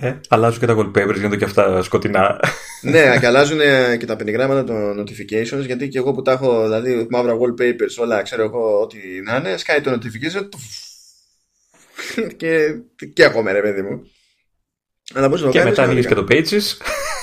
Ε, 0.00 0.20
αλλάζουν 0.28 0.60
και 0.60 0.66
τα 0.66 0.76
wallpapers, 0.76 1.14
γίνονται 1.14 1.36
και 1.36 1.44
αυτά 1.44 1.82
σκοτεινά. 1.82 2.40
ναι, 2.82 3.18
και 3.20 3.26
αλλάζουν 3.26 3.58
και 3.98 4.06
τα 4.06 4.16
πενιγράμματα 4.16 4.64
των 4.64 5.00
notifications. 5.00 5.66
Γιατί 5.66 5.88
και 5.88 5.98
εγώ 5.98 6.12
που 6.12 6.22
τα 6.22 6.32
έχω, 6.32 6.62
δηλαδή 6.62 7.06
μαύρα 7.10 7.34
wallpapers, 7.34 8.02
όλα 8.02 8.22
ξέρω 8.22 8.42
εγώ 8.42 8.80
ό,τι 8.80 8.98
να 9.24 9.36
είναι, 9.36 9.56
σκάει 9.56 9.80
το 9.80 9.90
notification. 9.90 10.48
και, 12.36 12.74
και 13.12 13.22
έχουμε 13.22 13.52
ρε 13.52 13.60
παιδί 13.60 13.82
μου. 13.82 14.10
Αλλά 15.14 15.28
πώς 15.28 15.40
το 15.40 15.48
και 15.48 15.64
μετά 15.64 15.82
ανοίγεις 15.82 16.06
και 16.06 16.14
το 16.14 16.26
pages. 16.28 16.62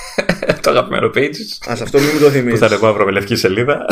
το 0.62 0.70
αγαπημένο 0.70 1.10
pages. 1.14 1.68
Α 1.68 1.72
αυτό 1.72 1.98
μην 1.98 2.08
μου 2.12 2.18
το 2.18 2.30
θυμίζει. 2.30 2.50
Που 2.50 2.58
θα 2.58 2.66
είναι 2.66 2.78
μαύρο 2.82 3.04
με 3.04 3.10
λευκή 3.10 3.36
σελίδα. 3.36 3.86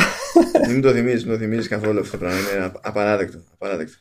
μην 0.66 0.74
μου 0.74 0.82
το 0.82 0.90
θυμίζει, 0.90 1.24
μην 1.24 1.32
το 1.34 1.38
θυμίζει 1.38 1.68
καθόλου 1.68 2.00
αυτό 2.00 2.10
το 2.10 2.24
πράγμα. 2.24 2.38
Είναι 2.38 2.72
απαράδεκτο. 2.80 3.44
απαράδεκτο. 3.52 3.96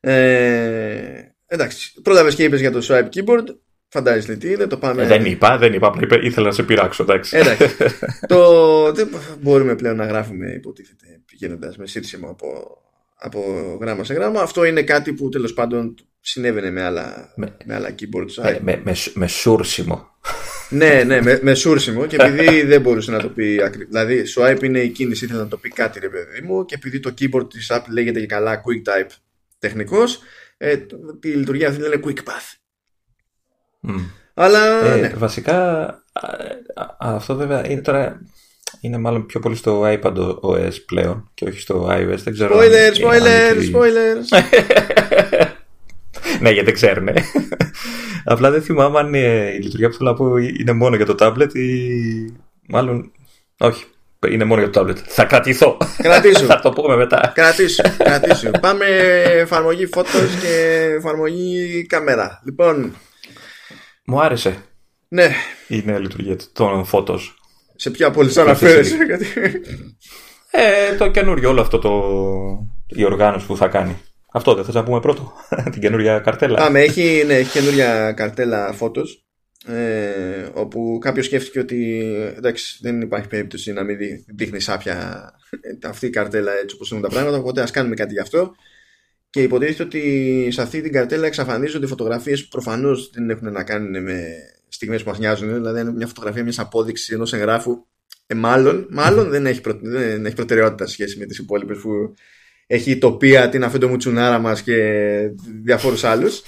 Ε, 0.00 1.34
εντάξει, 1.46 2.00
πρόλαβες 2.02 2.34
και 2.34 2.44
είπες 2.44 2.60
για 2.60 2.70
το 2.70 2.86
swipe 2.88 3.08
keyboard. 3.14 3.44
Φαντάζεστε 3.92 4.36
τι 4.36 4.50
είναι, 4.50 4.66
το 4.66 4.76
πάμε. 4.76 5.02
Ε, 5.02 5.06
δεν 5.06 5.24
είπα, 5.24 5.58
δεν 5.58 5.72
είπα, 5.72 5.86
απλά 5.86 6.18
ήθελα 6.22 6.46
να 6.46 6.52
σε 6.52 6.62
πειράξω, 6.62 7.02
εντάξει. 7.02 7.36
εντάξει. 7.36 7.66
το, 8.32 8.92
δεν 8.92 9.08
μπορούμε 9.40 9.74
πλέον 9.74 9.96
να 9.96 10.06
γράφουμε, 10.06 10.52
υποτίθεται, 10.52 11.20
πηγαίνοντας 11.26 11.76
με 11.76 11.86
σύρσιμο 11.86 12.30
από 12.30 12.78
από 13.22 13.42
γράμμα 13.80 14.04
σε 14.04 14.14
γράμμα. 14.14 14.40
Αυτό 14.40 14.64
είναι 14.64 14.82
κάτι 14.82 15.12
που 15.12 15.28
τέλος 15.28 15.54
πάντων 15.54 15.94
συνέβαινε 16.20 16.70
με 16.70 16.82
άλλα, 16.82 17.32
με, 17.36 17.56
με 17.64 17.74
άλλα 17.74 17.88
keyboards. 17.88 18.34
Με, 18.42 18.58
με, 18.62 18.80
με, 18.84 18.94
με 19.14 19.26
σούρσιμο. 19.26 20.10
ναι, 20.68 21.02
ναι, 21.06 21.22
με, 21.22 21.38
με 21.42 21.54
σούρσιμο 21.54 22.06
και 22.06 22.16
επειδή 22.16 22.62
δεν 22.72 22.80
μπορούσε 22.80 23.10
να 23.10 23.18
το 23.18 23.28
πει 23.28 23.60
ακριβώς. 23.62 23.88
Δηλαδή, 23.90 24.22
swipe 24.36 24.62
είναι 24.62 24.80
η 24.80 24.88
κίνηση, 24.88 25.24
ήθελε 25.24 25.40
να 25.40 25.48
το 25.48 25.56
πει 25.56 25.68
κάτι 25.68 25.98
ρε 25.98 26.08
παιδί 26.08 26.40
μου 26.40 26.64
και 26.64 26.74
επειδή 26.74 27.00
το 27.00 27.14
keyboard 27.20 27.50
της 27.50 27.70
Apple 27.72 27.90
λέγεται 27.90 28.20
και 28.20 28.26
καλά 28.26 28.60
quick 28.60 28.92
type 28.92 29.10
τεχνικός, 29.58 30.20
ε, 30.56 30.76
τη 31.20 31.28
λειτουργία 31.28 31.68
αυτή 31.68 31.80
λένε 31.80 32.00
quick 32.04 32.18
path. 32.18 32.61
Mm. 33.88 34.00
Αλλά. 34.34 34.84
Ε, 34.84 35.00
ναι. 35.00 35.12
Βασικά, 35.16 35.86
αυτό 36.98 37.34
βέβαια 37.36 37.70
είναι 37.70 37.80
τώρα. 37.80 38.20
Είναι 38.80 38.98
μάλλον 38.98 39.26
πιο 39.26 39.40
πολύ 39.40 39.56
στο 39.56 39.82
iPad 39.84 40.16
OS 40.40 40.84
πλέον 40.86 41.30
και 41.34 41.44
όχι 41.44 41.60
στο 41.60 41.88
iOS. 41.90 42.18
Δεν 42.24 42.32
ξέρω. 42.32 42.58
Spoiler, 42.58 43.04
spoiler, 43.04 43.74
spoiler. 43.74 44.42
ναι, 46.40 46.50
γιατί 46.50 46.64
δεν 46.64 46.74
ξέρουν. 46.74 47.08
Απλά 48.24 48.50
δεν 48.50 48.62
θυμάμαι 48.62 48.98
αν 48.98 49.14
η 49.14 49.58
λειτουργία 49.62 49.88
που 49.88 49.94
θέλω 49.94 50.10
να 50.10 50.16
πω 50.16 50.36
είναι 50.36 50.72
μόνο 50.72 50.96
για 50.96 51.06
το 51.06 51.14
tablet 51.18 51.54
ή. 51.54 51.70
Μάλλον. 52.68 53.12
Όχι. 53.58 53.84
Είναι 54.28 54.44
μόνο 54.44 54.60
για 54.60 54.70
το 54.70 54.80
tablet. 54.80 54.96
Θα 54.96 55.24
κρατηθώ. 55.24 55.76
Κρατήσου. 55.96 56.46
Θα 56.52 56.60
το 56.60 56.70
πούμε 56.70 56.96
μετά. 56.96 57.32
Κρατήσου. 57.34 57.82
κρατήσου. 58.04 58.50
Πάμε 58.60 58.84
εφαρμογή 59.24 59.86
φώτος 59.86 60.36
και 60.42 60.82
εφαρμογή 60.96 61.86
κάμερα. 61.86 62.42
Λοιπόν. 62.44 62.94
Μου 64.12 64.20
άρεσε. 64.22 64.56
Ναι. 65.08 65.30
Η 65.68 65.82
νέα 65.84 65.98
λειτουργία 65.98 66.36
των 66.52 66.84
φώτος. 66.84 67.38
Σε 67.76 67.90
ποια 67.90 68.06
από 68.06 68.20
όλες 68.20 68.36
αναφέρεσαι. 68.36 68.96
ε, 70.50 70.96
το 70.98 71.10
καινούριο 71.10 71.48
όλο 71.48 71.60
αυτό 71.60 71.78
το... 71.78 71.90
η 72.86 73.04
οργάνωση 73.04 73.46
που 73.46 73.56
θα 73.56 73.68
κάνει. 73.68 73.96
Αυτό 74.32 74.54
δεν 74.54 74.64
θες 74.64 74.74
να 74.74 74.82
πούμε 74.82 75.00
πρώτο. 75.00 75.32
Την 75.72 75.80
καινούρια 75.80 76.18
καρτέλα. 76.18 76.60
Άμε, 76.60 76.80
έχει, 76.80 77.22
ναι, 77.26 77.34
έχει 77.34 77.50
καινούρια 77.50 78.12
καρτέλα 78.12 78.72
φώτος. 78.72 79.24
Ε, 79.66 80.48
όπου 80.52 80.98
κάποιος 81.00 81.26
σκέφτηκε 81.26 81.58
ότι 81.58 82.00
εντάξει 82.36 82.78
δεν 82.80 83.00
υπάρχει 83.00 83.28
περίπτωση 83.28 83.72
να 83.72 83.82
μην 83.82 83.96
δείχνει 84.36 84.60
σάπια 84.60 85.30
αυτή 85.88 86.06
η 86.06 86.10
καρτέλα 86.10 86.52
έτσι 86.62 86.74
όπως 86.74 86.90
είναι 86.90 87.00
τα 87.00 87.08
πράγματα 87.08 87.36
οπότε 87.36 87.62
ας 87.62 87.70
κάνουμε 87.70 87.94
κάτι 87.94 88.12
γι' 88.12 88.20
αυτό 88.20 88.54
και 89.32 89.42
υποτίθεται 89.42 89.82
ότι 89.82 90.48
σε 90.50 90.62
αυτή 90.62 90.80
την 90.80 90.92
καρτέλα 90.92 91.26
εξαφανίζονται 91.26 91.86
φωτογραφίες 91.86 92.42
που 92.42 92.48
προφανώς 92.48 93.10
δεν 93.14 93.30
έχουν 93.30 93.52
να 93.52 93.64
κάνουν 93.64 94.02
με 94.02 94.34
στιγμές 94.68 95.02
που 95.02 95.08
μας 95.08 95.18
νοιάζουν. 95.18 95.54
Δηλαδή 95.54 95.80
είναι 95.80 95.92
μια 95.92 96.06
φωτογραφία 96.06 96.42
μιας 96.42 96.58
απόδειξης 96.58 97.08
ενός 97.08 97.32
εγγράφου. 97.32 97.86
Ε, 98.26 98.34
μάλλον, 98.34 98.86
μάλλον 98.90 99.28
δεν, 99.28 99.46
έχει 99.46 99.60
προ, 99.60 99.78
δεν 99.82 100.26
έχει 100.26 100.34
προτεραιότητα 100.34 100.86
σε 100.86 100.92
σχέση 100.92 101.18
με 101.18 101.24
τις 101.24 101.38
υπόλοιπες 101.38 101.78
που 101.78 102.14
έχει 102.66 102.90
η 102.90 102.98
τοπία, 102.98 103.48
την 103.48 103.64
αφέντο 103.64 103.88
μουτσουνάρα 103.88 104.38
μας 104.38 104.62
και 104.62 104.74
διαφόρους 105.62 106.04
άλλους 106.04 106.42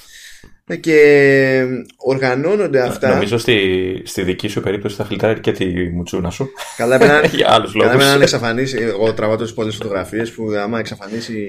και 0.80 1.66
οργανώνονται 1.96 2.80
αυτά. 2.80 3.08
Νομίζω 3.14 3.38
στη, 3.38 4.02
στη 4.04 4.22
δική 4.22 4.48
σου 4.48 4.60
περίπτωση 4.60 4.96
θα 4.96 5.04
φιλτράρει 5.04 5.40
και 5.40 5.52
τη 5.52 5.66
μουτσούνα 5.90 6.30
σου. 6.30 6.48
Καλά 6.76 6.98
πρέπει 6.98 7.28
Για 7.36 7.52
άλλους 7.52 7.74
λόγους. 7.74 7.96
να 8.04 8.12
εξαφανίσει. 8.22 8.76
Εγώ 8.80 9.12
τραβάω 9.14 9.36
τόσε 9.36 9.54
πολλέ 9.54 9.70
φωτογραφίες 9.70 10.30
που 10.30 10.50
άμα 10.62 10.78
εξαφανίσει 10.78 11.48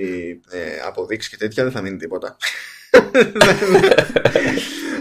ε, 0.49 0.57
αποδείξεις 0.87 1.31
και 1.31 1.37
τέτοια 1.37 1.63
δεν 1.63 1.71
θα 1.71 1.81
μείνει 1.81 1.97
τίποτα. 1.97 2.37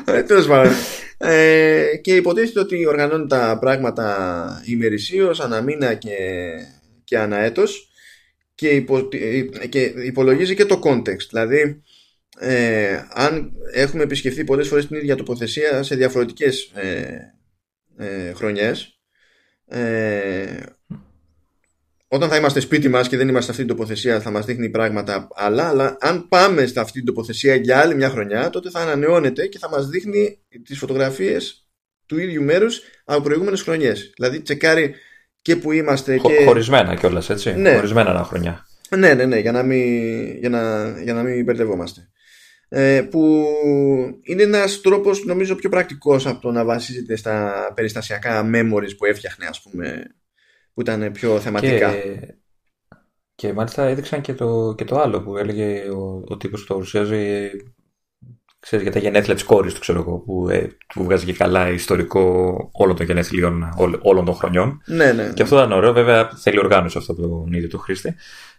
ε, 0.04 0.22
Τέλος 0.22 0.46
πάντων. 0.46 0.72
Ε, 1.18 1.84
και 2.02 2.14
υποτίθεται 2.14 2.60
ότι 2.60 2.86
οργανώνουν 2.86 3.28
τα 3.28 3.58
πράγματα 3.60 4.62
ημερησίως, 4.64 5.40
αναμήνα 5.40 5.94
και, 5.94 6.16
και 7.04 7.18
αναέτος 7.18 7.88
και, 8.54 8.68
υπο, 8.68 9.08
και 9.68 9.80
υπολογίζει 9.80 10.54
και 10.54 10.64
το 10.64 10.80
context. 10.84 11.26
Δηλαδή, 11.30 11.82
ε, 12.38 13.04
αν 13.12 13.52
έχουμε 13.72 14.02
επισκεφθεί 14.02 14.44
πολλές 14.44 14.68
φορές 14.68 14.86
την 14.86 14.96
ίδια 14.96 15.16
τοποθεσία 15.16 15.82
σε 15.82 15.94
διαφορετικές 15.94 16.62
ε, 16.74 17.34
ε, 17.96 18.32
χρονιές 18.32 18.98
ε, 19.66 20.56
όταν 22.08 22.28
θα 22.28 22.36
είμαστε 22.36 22.60
σπίτι 22.60 22.88
μας 22.88 23.08
και 23.08 23.16
δεν 23.16 23.28
είμαστε 23.28 23.44
σε 23.44 23.50
αυτή 23.50 23.64
την 23.66 23.76
τοποθεσία 23.76 24.20
θα 24.20 24.30
μας 24.30 24.44
δείχνει 24.44 24.70
πράγματα 24.70 25.28
άλλα 25.34 25.68
αλλά 25.68 25.96
αν 26.00 26.28
πάμε 26.28 26.66
σε 26.66 26.80
αυτή 26.80 26.92
την 26.92 27.04
τοποθεσία 27.04 27.54
για 27.54 27.80
άλλη 27.80 27.94
μια 27.94 28.10
χρονιά 28.10 28.50
τότε 28.50 28.70
θα 28.70 28.80
ανανεώνεται 28.80 29.46
και 29.46 29.58
θα 29.58 29.68
μας 29.68 29.88
δείχνει 29.88 30.38
τις 30.64 30.78
φωτογραφίες 30.78 31.68
του 32.06 32.18
ίδιου 32.18 32.42
μέρους 32.42 32.80
από 33.04 33.20
προηγούμενες 33.20 33.62
χρονιές 33.62 34.12
δηλαδή 34.16 34.42
τσεκάρει 34.42 34.94
και 35.42 35.56
που 35.56 35.72
είμαστε 35.72 36.16
Χω, 36.16 36.28
και... 36.28 36.44
Χωρισμένα 36.44 36.94
κιόλας 36.94 37.30
έτσι 37.30 37.54
Ναι. 37.54 37.74
Χωρισμένα 37.74 38.10
ένα 38.10 38.24
χρονιά 38.24 38.66
Ναι, 38.96 39.14
ναι, 39.14 39.24
ναι, 39.24 39.38
για 39.38 39.52
να 39.52 39.62
μην, 39.62 40.38
για 40.38 40.48
να, 40.48 40.94
για 41.02 41.14
να 41.14 41.22
μην 41.22 41.44
μπερδευόμαστε. 41.44 42.08
Ε, 42.76 43.02
που 43.02 43.46
είναι 44.22 44.42
ένας 44.42 44.80
τρόπος 44.80 45.24
νομίζω 45.24 45.54
πιο 45.54 45.68
πρακτικός 45.68 46.26
από 46.26 46.40
το 46.40 46.50
να 46.50 46.64
βασίζεται 46.64 47.16
στα 47.16 47.52
περιστασιακά 47.74 48.50
memories 48.54 48.96
που 48.96 49.04
έφτιαχνε 49.04 49.46
ας 49.46 49.62
πούμε 49.62 50.02
που 50.74 50.80
ήταν 50.80 51.12
πιο 51.12 51.40
θεματικά. 51.40 51.90
Και, 51.90 52.34
και 53.34 53.52
μάλιστα 53.52 53.84
έδειξαν 53.84 54.20
και 54.20 54.34
το, 54.34 54.74
και 54.76 54.84
το 54.84 54.98
άλλο 54.98 55.22
που 55.22 55.36
έλεγε 55.36 55.90
ο, 55.90 56.24
ο 56.28 56.36
τύπος 56.36 56.60
που 56.60 56.66
το 56.66 56.74
παρουσιάζει 56.74 57.50
ξέρεις, 58.58 58.84
για 58.84 58.92
τα 58.94 58.98
γενέθλια 58.98 59.34
της 59.34 59.44
κόρης 59.44 59.74
του 59.74 59.80
ξέρω 59.80 60.00
εγώ 60.00 60.18
που, 60.18 60.48
ε, 60.48 60.76
που 60.94 61.04
βγάζει 61.04 61.24
και 61.24 61.32
καλά 61.32 61.70
ιστορικό 61.70 62.54
όλων 62.72 62.96
των 62.96 63.06
γενέθλιων 63.06 63.74
όλ, 63.76 63.98
όλων 64.02 64.24
των 64.24 64.34
χρονιών 64.34 64.82
Ναι, 64.86 65.12
ναι. 65.12 65.32
και 65.34 65.42
αυτό 65.42 65.56
ήταν 65.56 65.72
ωραίο 65.72 65.92
βέβαια 65.92 66.30
θέλει 66.36 66.58
οργάνωση 66.58 66.98
αυτό 66.98 67.14
το 67.14 67.44
ίδιο 67.50 67.68
του 67.68 67.78
χρήστη 67.78 68.14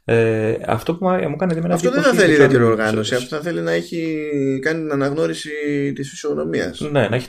ε, 0.05 0.55
αυτό 0.65 0.95
που 0.95 1.05
μου 1.07 1.13
έκανε 1.33 1.53
εμένα 1.53 1.73
Αυτό 1.73 1.91
δεν 1.91 2.01
θα 2.01 2.07
εντύπωση 2.09 2.25
θέλει 2.25 2.35
ήταν- 2.35 2.45
ιδιαίτερη 2.45 2.63
οργάνωση. 2.71 3.15
Αυτό 3.15 3.35
θα 3.35 3.41
θέλει 3.41 3.61
να 3.61 3.71
έχει 3.71 4.29
κάνει 4.61 4.81
την 4.81 4.91
αναγνώριση 4.91 5.49
της 5.95 6.09
φυσιογνωμίας. 6.09 6.79
Ναι, 6.91 7.07
να 7.07 7.15
έχει 7.15 7.27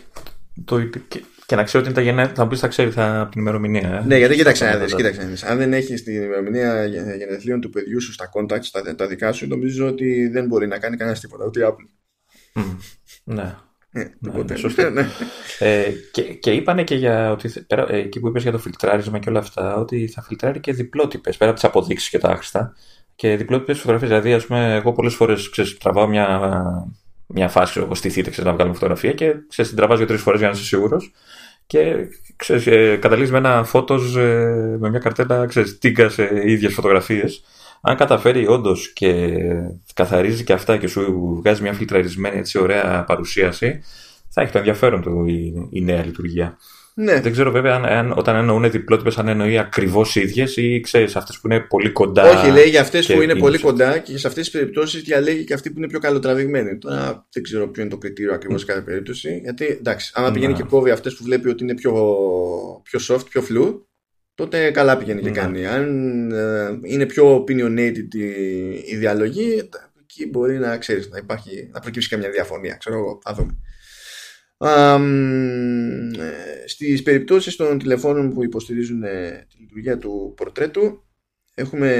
το, 0.64 0.82
και, 0.82 1.00
και 1.46 1.56
να 1.56 1.62
ξέρει 1.62 1.84
ότι 1.84 1.92
είναι 1.92 2.02
τα 2.02 2.10
γενέθλια. 2.10 2.34
Θα 2.34 2.42
μου 2.44 2.48
πει, 2.50 2.56
θα 2.56 2.68
ξέρει 2.68 2.90
θα, 2.90 3.20
από 3.20 3.30
την 3.30 3.40
ημερομηνία. 3.40 4.00
Ε. 4.02 4.06
Ναι, 4.06 4.18
γιατί 4.18 4.34
κοίταξε 4.34 4.64
να 4.64 4.76
Ναι, 4.76 4.82
δεις, 4.82 4.90
ναι. 4.92 4.96
κοίταξε 4.96 5.20
να 5.22 5.26
δεις. 5.28 5.42
Αν 5.44 5.58
δεν 5.58 5.72
έχεις 5.72 6.02
την 6.02 6.22
ημερομηνία 6.22 6.84
γε- 6.86 7.16
γενεθλίων 7.16 7.60
του 7.60 7.70
παιδιού 7.70 8.00
σου 8.02 8.12
στα 8.12 8.30
contacts, 8.34 8.66
τα, 8.72 8.94
τα 8.94 9.06
δικά 9.06 9.32
σου, 9.32 9.46
νομίζω 9.48 9.86
ότι 9.86 10.28
δεν 10.28 10.46
μπορεί 10.46 10.66
να 10.66 10.78
κάνει 10.78 10.96
κανένας 10.96 11.20
τίποτα. 11.20 11.44
Ούτε 11.46 11.60
η 11.60 11.64
Apple. 11.66 11.88
Μμ, 12.54 12.62
Ναι. 13.34 13.54
Ε, 13.96 14.02
Ναι, 14.18 14.30
οπότε, 14.30 14.52
ναι, 14.52 14.58
σωστό. 14.58 14.90
ναι. 14.90 15.06
Ε, 15.58 15.82
και, 16.12 16.22
και 16.22 16.50
είπανε 16.50 16.84
και 16.84 16.94
για 16.94 17.30
ότι 17.30 17.48
θε- 17.48 17.62
πέρα, 17.66 17.86
ε, 17.92 17.96
εκεί 17.98 18.20
που 18.20 18.28
είπες 18.28 18.42
για 18.42 18.52
το 18.52 18.58
φιλτράρισμα 18.58 19.18
και 19.18 19.28
όλα 19.28 19.38
αυτά, 19.38 19.76
ότι 19.76 20.06
θα 20.08 20.22
φιλτράρει 20.22 20.60
και 20.60 20.72
διπλότυπες 20.72 21.36
πέρα 21.36 21.50
από 21.50 21.60
τις 21.60 21.68
αποδείξεις 21.68 22.08
και 22.08 22.18
τα 22.18 22.28
άχρηστα. 22.28 22.74
Και 23.16 23.36
διπλότυπες 23.36 23.78
φωτογραφίες. 23.78 24.10
Δηλαδή, 24.10 24.32
ας 24.32 24.46
πούμε, 24.46 24.74
εγώ 24.74 24.92
πολλές 24.92 25.14
φορές 25.14 25.50
ξέρεις, 25.50 25.78
τραβάω 25.78 26.06
μια, 26.06 26.40
μια 27.26 27.48
φάση, 27.48 27.70
ξέρω, 27.70 27.84
εγώ 27.84 27.94
στηθείτε, 27.94 28.30
ξέρεις, 28.30 28.48
να 28.50 28.54
βγάλουμε 28.54 28.74
φωτογραφία 28.74 29.12
και 29.12 29.34
ξέρεις, 29.48 29.70
την 29.70 29.76
τραβάς 29.80 29.98
δύο-τρεις 29.98 30.20
φορές 30.20 30.38
για 30.40 30.48
να 30.48 30.54
είσαι 30.54 30.64
σίγουρος. 30.64 31.12
Και 31.66 31.94
ξέρεις, 32.36 32.66
ε, 32.66 32.96
καταλήγεις 32.96 33.30
με 33.30 33.38
ένα 33.38 33.64
φώτος 33.64 34.16
ε, 34.16 34.76
με 34.80 34.90
μια 34.90 34.98
καρτέλα, 34.98 35.46
ξέρεις, 35.46 35.78
τίγκα 35.78 36.08
σε 36.08 36.30
ίδιες 36.44 36.74
φωτογραφίες. 36.74 37.44
Αν 37.80 37.96
καταφέρει 37.96 38.46
όντως 38.46 38.92
και 38.92 39.36
καθαρίζει 39.94 40.44
και 40.44 40.52
αυτά 40.52 40.76
και 40.76 40.86
σου 40.86 41.34
βγάζει 41.40 41.62
μια 41.62 41.72
φιλτραρισμένη 41.72 42.38
έτσι 42.38 42.58
ωραία 42.58 43.04
παρουσίαση, 43.06 43.80
θα 44.28 44.42
έχει 44.42 44.52
το 44.52 44.58
ενδιαφέρον 44.58 45.02
του 45.02 45.24
η, 45.26 45.52
η 45.70 45.80
νέα 45.82 46.04
λειτουργία. 46.04 46.58
ναι. 46.94 47.20
Δεν 47.20 47.32
ξέρω 47.32 47.50
βέβαια 47.50 47.74
αν, 47.74 47.84
αν 47.84 48.12
όταν 48.16 48.36
εννοούν 48.36 48.70
διπλότυπε, 48.70 49.10
αν 49.16 49.28
εννοεί 49.28 49.58
ακριβώς 49.58 50.16
ίδιες 50.16 50.56
ή 50.56 50.80
ξέρεις 50.80 51.16
αυτές 51.16 51.38
που 51.40 51.46
είναι 51.46 51.60
πολύ 51.60 51.90
κοντά. 51.90 52.30
Όχι, 52.30 52.50
λέει 52.50 52.68
για 52.68 52.80
αυτές 52.80 53.06
και 53.06 53.14
που 53.14 53.22
είναι 53.22 53.32
είναι 53.32 53.40
πολύ 53.40 53.56
σε- 53.56 53.64
κοντά 53.64 53.98
και 53.98 54.18
σε 54.18 54.26
αυτές 54.26 54.50
τις 54.50 54.52
περιπτώσεις 54.60 55.02
διαλέγει 55.02 55.44
και 55.44 55.54
αυτή 55.54 55.70
που 55.70 55.78
είναι 55.78 55.86
πιο 55.88 55.98
καλοτραβηγμένη. 55.98 56.78
Τώρα 56.78 57.26
δεν 57.32 57.42
ξέρω 57.42 57.68
ποιο 57.68 57.82
είναι 57.82 57.90
το 57.90 57.98
κριτήριο 57.98 58.34
ακριβώς 58.34 58.60
σε 58.60 58.66
κάθε 58.66 58.80
περίπτωση. 58.80 59.40
Γιατί 59.42 59.64
εντάξει, 59.66 60.12
άμα 60.14 60.30
πηγαίνει 60.30 60.52
Ναι. 60.52 60.58
και 60.58 60.64
κόβει 60.64 60.90
αυτές 60.90 61.14
που 61.14 61.24
βλέπει 61.24 61.48
ότι 61.48 61.62
είναι 61.64 61.74
πιο, 61.74 61.92
πιο 62.82 63.00
soft, 63.08 63.24
πιο 63.30 63.42
φλου, 63.42 63.85
τότε 64.36 64.70
καλά 64.70 64.96
πηγαίνει 64.98 65.20
και 65.22 65.28
Ναι. 65.30 65.36
κάνει. 65.36 65.66
Αν 65.66 66.30
ε, 66.30 66.78
είναι 66.82 67.06
πιο 67.06 67.36
opinionated 67.36 68.14
η, 68.14 68.28
η 68.86 68.96
διαλογή, 68.96 69.68
εκεί 70.00 70.28
μπορεί 70.28 70.58
να 70.58 70.78
ξέρεις 70.78 71.08
να, 71.08 71.18
υπάρχει, 71.18 71.70
να 71.72 71.80
προκύψει 71.80 72.08
καμιά 72.08 72.30
διαφωνία. 72.30 72.74
Ξέρω 72.74 72.96
εγώ, 72.96 73.20
θα 73.22 73.34
δούμε. 73.34 73.58
Αμ, 74.58 76.10
ε, 76.14 76.66
στις 76.66 77.02
περιπτώσεις 77.02 77.56
των 77.56 77.78
τηλεφώνων 77.78 78.32
που 78.32 78.44
υποστηρίζουν 78.44 79.02
ε, 79.02 79.46
τη 79.50 79.58
λειτουργία 79.60 79.98
του 79.98 80.34
πορτρέτου 80.36 81.04
έχουμε 81.54 81.90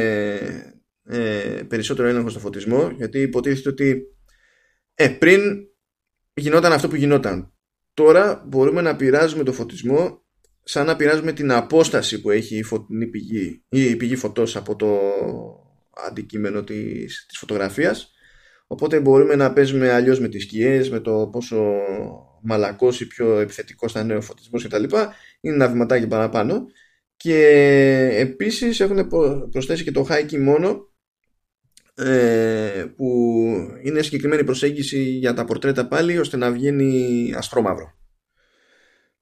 ε, 1.04 1.62
περισσότερο 1.68 2.08
έλεγχο 2.08 2.28
στο 2.28 2.38
φωτισμό 2.38 2.90
γιατί 2.96 3.20
υποτίθεται 3.20 3.68
ότι 3.68 4.02
ε, 4.94 5.08
πριν 5.08 5.40
γινόταν 6.34 6.72
αυτό 6.72 6.88
που 6.88 6.96
γινόταν 6.96 7.52
τώρα 7.94 8.44
μπορούμε 8.46 8.80
να 8.80 8.96
πειράζουμε 8.96 9.44
το 9.44 9.52
φωτισμό 9.52 10.25
σαν 10.68 10.86
να 10.86 10.96
πειράζουμε 10.96 11.32
την 11.32 11.52
απόσταση 11.52 12.20
που 12.20 12.30
έχει 12.30 12.56
η 12.56 12.62
φωτεινή 12.62 13.06
πηγή 13.06 13.62
ή 13.68 13.82
η 13.82 13.96
πηγή 13.96 14.16
φωτός 14.16 14.56
από 14.56 14.76
το 14.76 14.98
αντικείμενο 16.06 16.64
της, 16.64 17.24
της 17.28 17.38
φωτογραφίας. 17.38 18.10
Οπότε 18.66 19.00
μπορούμε 19.00 19.34
να 19.34 19.52
παίζουμε 19.52 19.92
αλλιώς 19.92 20.20
με 20.20 20.28
τις 20.28 20.42
σκιές 20.42 20.90
με 20.90 21.00
το 21.00 21.28
πόσο 21.32 21.72
μαλακός 22.42 23.00
ή 23.00 23.06
πιο 23.06 23.38
επιθετικός 23.38 23.92
θα 23.92 24.00
είναι 24.00 24.14
ο 24.14 24.20
φωτισμός 24.20 24.64
κτλ 24.64 24.82
είναι 25.40 25.54
ένα 25.54 25.68
βηματάκι 25.68 26.06
παραπάνω. 26.06 26.66
Και 27.16 27.38
επίσης 28.18 28.80
έχουν 28.80 29.08
προ- 29.08 29.48
προσθέσει 29.50 29.84
και 29.84 29.92
το 29.92 30.06
high 30.10 30.30
key 30.30 30.38
μόνο 30.38 30.92
ε, 31.94 32.84
που 32.96 33.06
είναι 33.82 34.02
συγκεκριμένη 34.02 34.44
προσέγγιση 34.44 35.00
για 35.02 35.34
τα 35.34 35.44
πορτρέτα 35.44 35.88
πάλι 35.88 36.18
ώστε 36.18 36.36
να 36.36 36.52
βγαίνει 36.52 37.32
ασπρόμαυρο. 37.36 37.94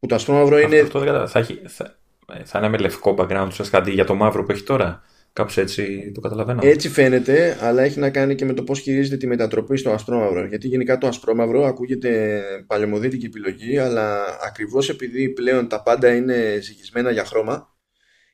Που 0.05 0.11
το 0.11 0.17
ασπρόμαυρο 0.17 0.59
είναι... 0.59 0.79
Αυτό, 0.79 0.99
αυτό 0.99 1.27
θα, 1.27 1.39
έχει, 1.39 1.61
θα, 1.67 1.99
θα 2.45 2.59
είναι 2.59 2.69
με 2.69 2.79
λευκό 2.79 3.15
background 3.19 3.47
ουσιαστικά 3.49 3.79
αντί 3.79 3.91
για 3.91 4.05
το 4.05 4.15
μαύρο 4.15 4.45
που 4.45 4.53
έχει 4.53 4.63
τώρα. 4.63 5.03
Κάπως 5.33 5.57
έτσι 5.57 6.13
το 6.15 6.21
καταλαβαίνω. 6.21 6.61
Έτσι 6.63 6.89
φαίνεται, 6.89 7.59
αλλά 7.61 7.83
έχει 7.83 7.99
να 7.99 8.11
κάνει 8.11 8.35
και 8.35 8.45
με 8.45 8.53
το 8.53 8.63
πώς 8.63 8.81
χειρίζεται 8.81 9.17
τη 9.17 9.27
μετατροπή 9.27 9.77
στο 9.77 9.91
ασπρόμαυρο. 9.91 10.47
Γιατί 10.47 10.69
γενικά 10.69 10.99
το 10.99 11.07
ασπρόμαυρο 11.07 11.65
ακούγεται 11.65 12.43
παλαιομοδίτικη 12.67 13.27
επιλογή, 13.27 13.79
αλλά 13.79 14.25
ακριβώς 14.47 14.89
επειδή 14.89 15.29
πλέον 15.29 15.69
τα 15.69 15.83
πάντα 15.83 16.15
είναι 16.15 16.59
ζυγισμένα 16.61 17.11
για 17.11 17.25
χρώμα, 17.25 17.77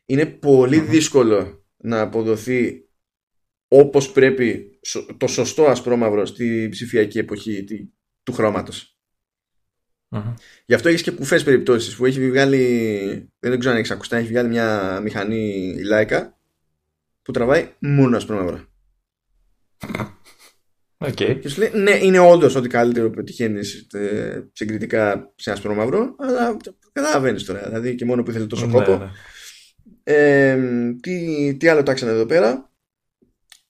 είναι 0.07 0.39
δύσκολο 0.89 1.65
να 1.77 2.01
αποδοθεί 2.01 2.89
όπως 3.69 4.13
πρέπει 4.13 4.79
το 5.17 5.27
σωστό 5.27 5.67
ασπρόμαυρο 5.67 6.27
στη 6.27 6.69
ψηφιακή 6.71 7.19
εποχή 7.19 7.65
του 8.23 8.33
χρώματος. 8.33 8.90
Γι' 10.67 10.75
αυτό 10.75 10.89
έχεις 10.89 11.03
και 11.03 11.11
κουφές 11.11 11.45
περιπτώσεις 11.45 11.97
που 11.97 12.07
έχει 12.07 12.31
βγάλει. 12.31 13.33
Δεν 13.39 13.59
ξέρω 13.59 13.73
αν 13.73 13.79
έχεις 13.79 13.91
ακουστά, 13.91 14.17
έχει 14.17 14.29
βγάλει 14.29 14.49
μια 14.49 15.01
μηχανή 15.03 15.75
Leica 15.93 16.29
που 17.23 17.33
τραβάει 17.33 17.75
μόνο 17.79 18.17
ασπρόμαυρα. 18.17 18.69
Okay. 21.05 21.39
Και 21.41 21.49
σου 21.49 21.61
λέει, 21.61 21.71
ναι, 21.75 21.91
είναι 21.91 22.19
όντως 22.19 22.55
ότι 22.55 22.69
καλύτερο 22.69 23.09
που 23.09 23.15
πετυχαίνεις 23.15 23.87
ε, 23.93 24.49
συγκριτικά 24.53 25.33
σε 25.37 25.51
ασπρόμαυρο, 25.51 26.15
αλλά 26.19 26.57
καταλαβαίνεις 26.93 27.45
τώρα. 27.45 27.63
Δηλαδή 27.67 27.95
και 27.95 28.05
μόνο 28.05 28.23
που 28.23 28.31
ήθελε 28.31 28.47
τόσο 28.47 28.67
ναι, 28.67 28.73
κόπο. 28.73 28.97
Ναι. 28.97 29.11
Ε, 30.03 30.59
τι, 31.01 31.57
τι 31.57 31.69
άλλο 31.69 31.83
τάξανε 31.83 32.13
εδώ 32.13 32.27
πέρα. 32.27 32.71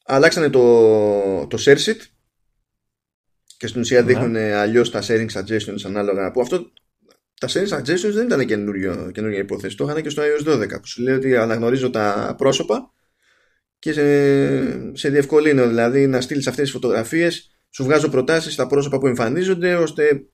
Αλλάξανε 0.05 0.51
το, 0.51 1.47
το 1.47 1.59
share 1.61 1.76
sheet 1.76 2.01
και 3.61 3.67
στην 3.67 3.81
ουσία 3.81 4.01
ναι. 4.01 4.07
δείχνουν 4.07 4.37
αλλιώς 4.37 4.91
τα 4.91 5.03
sharing 5.03 5.27
suggestions 5.33 5.85
ανάλογα. 5.85 6.31
Που 6.31 6.41
αυτό 6.41 6.73
τα 7.41 7.49
sharing 7.49 7.79
suggestions 7.79 8.13
δεν 8.13 8.27
ήταν 8.27 8.47
καινούργια 8.47 9.39
υπόθεση. 9.39 9.77
Το 9.77 9.85
είχαν 9.85 10.03
και 10.03 10.09
στο 10.09 10.23
iOS 10.23 10.53
12 10.53 10.69
που 10.69 10.87
σου 10.87 11.03
λέει 11.03 11.15
ότι 11.15 11.37
αναγνωρίζω 11.37 11.91
τα 11.91 12.35
πρόσωπα 12.39 12.93
και 13.79 13.93
σε, 13.93 14.97
σε 14.97 15.09
διευκολύνω. 15.09 15.67
Δηλαδή 15.67 16.07
να 16.07 16.21
στείλεις 16.21 16.47
αυτές 16.47 16.63
τις 16.63 16.73
φωτογραφίες, 16.73 17.51
σου 17.71 17.85
βγάζω 17.85 18.09
προτάσεις 18.09 18.53
στα 18.53 18.67
πρόσωπα 18.67 18.99
που 18.99 19.07
εμφανίζονται 19.07 19.75
ώστε 19.75 20.25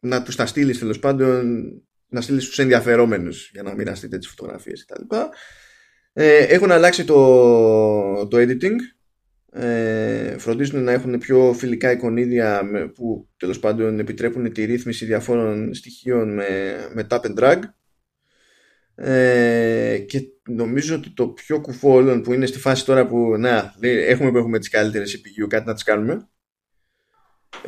να 0.00 0.22
τους 0.22 0.36
τα 0.36 0.46
στείλεις 0.46 0.78
τέλος 0.78 0.98
πάντων 0.98 1.60
να 2.06 2.20
στείλεις 2.20 2.44
στους 2.44 2.58
ενδιαφερόμενους 2.58 3.50
για 3.52 3.62
να 3.62 3.74
μοιραστείτε 3.74 4.18
τις 4.18 4.28
φωτογραφίες 4.28 4.84
κτλ. 4.84 5.16
Ε, 6.12 6.38
έχουν 6.38 6.70
αλλάξει 6.70 7.04
το, 7.04 8.26
το 8.28 8.36
editing 8.40 8.76
ε, 9.52 10.38
φροντίζουν 10.38 10.82
να 10.82 10.92
έχουν 10.92 11.18
πιο 11.18 11.52
φιλικά 11.52 11.90
εικονίδια 11.90 12.62
που 12.94 13.28
τέλος 13.36 13.58
πάντων 13.58 13.98
επιτρέπουν 13.98 14.52
τη 14.52 14.64
ρύθμιση 14.64 15.04
διαφόρων 15.04 15.74
στοιχείων 15.74 16.34
με, 16.34 16.76
με 16.94 17.06
tap 17.10 17.20
and 17.20 17.38
drag. 17.38 17.58
Ε, 18.94 19.98
και 19.98 20.22
νομίζω 20.48 20.94
ότι 20.94 21.10
το 21.10 21.28
πιο 21.28 21.60
κουφό 21.60 21.92
όλων 21.92 22.22
που 22.22 22.32
είναι 22.32 22.46
στη 22.46 22.58
φάση 22.58 22.84
τώρα 22.84 23.06
που 23.06 23.36
να, 23.38 23.74
έχουμε 23.80 24.30
που 24.30 24.36
έχουμε 24.36 24.58
τις 24.58 24.68
καλύτερες 24.68 25.16
CPU 25.16 25.46
κάτι 25.48 25.66
να 25.66 25.74
τις 25.74 25.82
κάνουμε. 25.82 26.28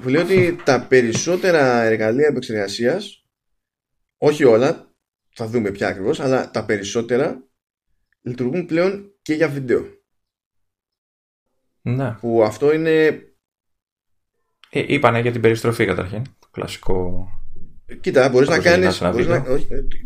Που 0.00 0.08
λέει 0.08 0.22
ότι 0.22 0.56
τα 0.64 0.86
περισσότερα 0.88 1.82
εργαλεία 1.82 2.26
επεξεργασίας 2.26 3.26
όχι 4.16 4.44
όλα 4.44 4.94
θα 5.34 5.46
δούμε 5.46 5.70
πια 5.70 5.88
ακριβώς 5.88 6.20
αλλά 6.20 6.50
τα 6.50 6.64
περισσότερα 6.64 7.48
λειτουργούν 8.22 8.66
πλέον 8.66 9.14
και 9.22 9.34
για 9.34 9.48
βίντεο 9.48 10.01
ναι. 11.82 12.16
Που 12.20 12.42
αυτό 12.42 12.72
είναι. 12.72 13.06
Ε, 14.70 14.84
είπανε 14.86 15.20
για 15.20 15.32
την 15.32 15.40
περιστροφή 15.40 15.84
καταρχήν. 15.84 16.22
Το 16.38 16.48
κλασικό. 16.50 17.28
Κοίτα, 18.00 18.28
μπορείς 18.28 18.48
να 18.48 18.58
κάνει. 18.58 18.86
Να... 19.00 19.42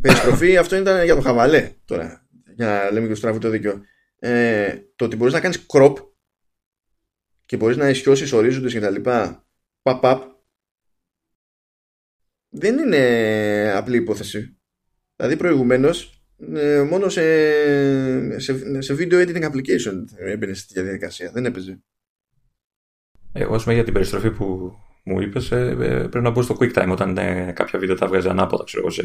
περιστροφή 0.00 0.56
αυτό 0.56 0.76
ήταν 0.76 1.04
για 1.04 1.14
το 1.14 1.20
χαβαλέ 1.20 1.72
τώρα. 1.84 2.26
Για 2.56 2.66
να 2.66 2.90
λέμε 2.90 3.06
και 3.06 3.12
το 3.12 3.18
στραβού 3.18 3.38
το 3.38 3.48
δίκιο. 3.48 3.82
Ε, 4.18 4.78
το 4.96 5.04
ότι 5.04 5.16
μπορείς 5.16 5.32
να 5.32 5.40
κάνεις 5.40 5.66
crop 5.68 5.94
και 7.46 7.56
μπορείς 7.56 7.76
να 7.76 7.88
ισιώσεις 7.88 8.32
ορίζοντες 8.32 8.72
και 8.72 8.80
τα 8.80 8.90
λοιπά. 8.90 9.46
Παπ, 9.82 10.22
Δεν 12.48 12.78
είναι 12.78 13.72
απλή 13.74 13.96
υπόθεση. 13.96 14.58
Δηλαδή 15.16 15.36
προηγουμένως 15.36 16.10
ε, 16.12 16.15
μόνο 16.88 17.08
σε, 17.08 18.40
σε, 18.40 18.82
σε 18.82 18.96
video 18.98 19.14
editing 19.14 19.50
application 19.50 20.04
έμπαινε 20.18 20.54
στη 20.54 20.82
διαδικασία. 20.82 21.30
Δεν 21.32 21.44
έπαιζε. 21.44 21.78
Εγώ, 23.32 23.56
για 23.56 23.84
την 23.84 23.92
περιστροφή 23.92 24.30
που 24.30 24.76
μου 25.04 25.20
είπες, 25.20 25.50
ε, 25.50 25.56
ε, 25.56 25.74
πρέπει 25.76 26.20
να 26.20 26.30
μπω 26.30 26.42
στο 26.42 26.56
QuickTime 26.60 26.88
όταν 26.90 27.16
ε, 27.18 27.52
κάποια 27.54 27.78
βίντεο 27.78 27.96
τα 27.96 28.06
βγάζει 28.06 28.28
ανάποδα, 28.28 28.64
ξέρω 28.64 28.82
εγώ, 28.82 28.90
σε, 28.90 29.02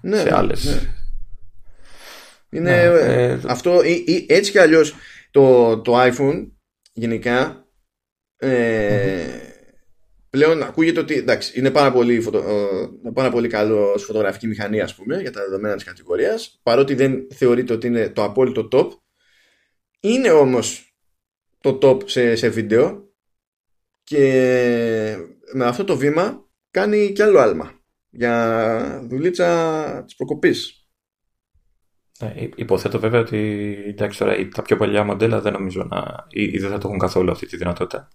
ναι, 0.00 0.16
σε 0.16 0.34
άλλες. 0.34 0.64
Ναι. 0.64 0.80
Είναι 2.58 2.70
ναι, 2.70 2.82
ε, 2.82 3.40
αυτό, 3.46 3.82
ή, 3.82 4.04
ή, 4.06 4.26
έτσι 4.28 4.50
κι 4.50 4.58
αλλιώς 4.58 4.94
το, 5.30 5.78
το 5.80 6.02
iPhone 6.02 6.46
γενικά 6.92 7.66
ε, 8.36 9.26
πλέον 10.34 10.62
ακούγεται 10.62 11.00
ότι 11.00 11.14
εντάξει, 11.14 11.58
είναι 11.58 11.70
πάρα 11.70 11.92
πολύ, 11.92 12.20
φωτο, 12.20 12.38
ε, 12.38 13.10
πάρα 13.12 13.30
πολύ 13.30 13.48
καλό 13.48 13.98
φωτογραφική 13.98 14.46
μηχανή 14.46 14.80
ας 14.80 14.94
πούμε 14.94 15.20
για 15.20 15.32
τα 15.32 15.40
δεδομένα 15.40 15.74
της 15.74 15.84
κατηγορίας. 15.84 16.60
Παρότι 16.62 16.94
δεν 16.94 17.26
θεωρείται 17.34 17.72
ότι 17.72 17.86
είναι 17.86 18.08
το 18.08 18.24
απόλυτο 18.24 18.68
top 18.72 18.88
είναι 20.00 20.30
όμως 20.30 20.96
το 21.60 21.78
top 21.82 22.08
σε, 22.08 22.36
σε 22.36 22.48
βίντεο 22.48 23.08
και 24.04 25.16
με 25.52 25.64
αυτό 25.64 25.84
το 25.84 25.96
βήμα 25.96 26.48
κάνει 26.70 27.12
κι 27.12 27.22
άλλο 27.22 27.38
άλμα 27.38 27.72
για 28.10 29.06
δουλίτσα 29.08 30.02
της 30.04 30.14
προκοπής. 30.14 30.88
Ε, 32.20 32.48
υποθέτω 32.56 32.98
βέβαια 32.98 33.20
ότι 33.20 33.38
εντάξει, 33.86 34.18
τώρα, 34.18 34.48
τα 34.48 34.62
πιο 34.62 34.76
παλιά 34.76 35.04
μοντέλα 35.04 35.40
δεν 35.40 35.52
νομίζω 35.52 35.82
να 35.90 36.26
ή, 36.30 36.42
ή 36.42 36.58
δεν 36.58 36.70
θα 36.70 36.78
το 36.78 36.86
έχουν 36.86 36.98
καθόλου 36.98 37.30
αυτή 37.30 37.46
τη 37.46 37.56
δυνατότητα 37.56 38.08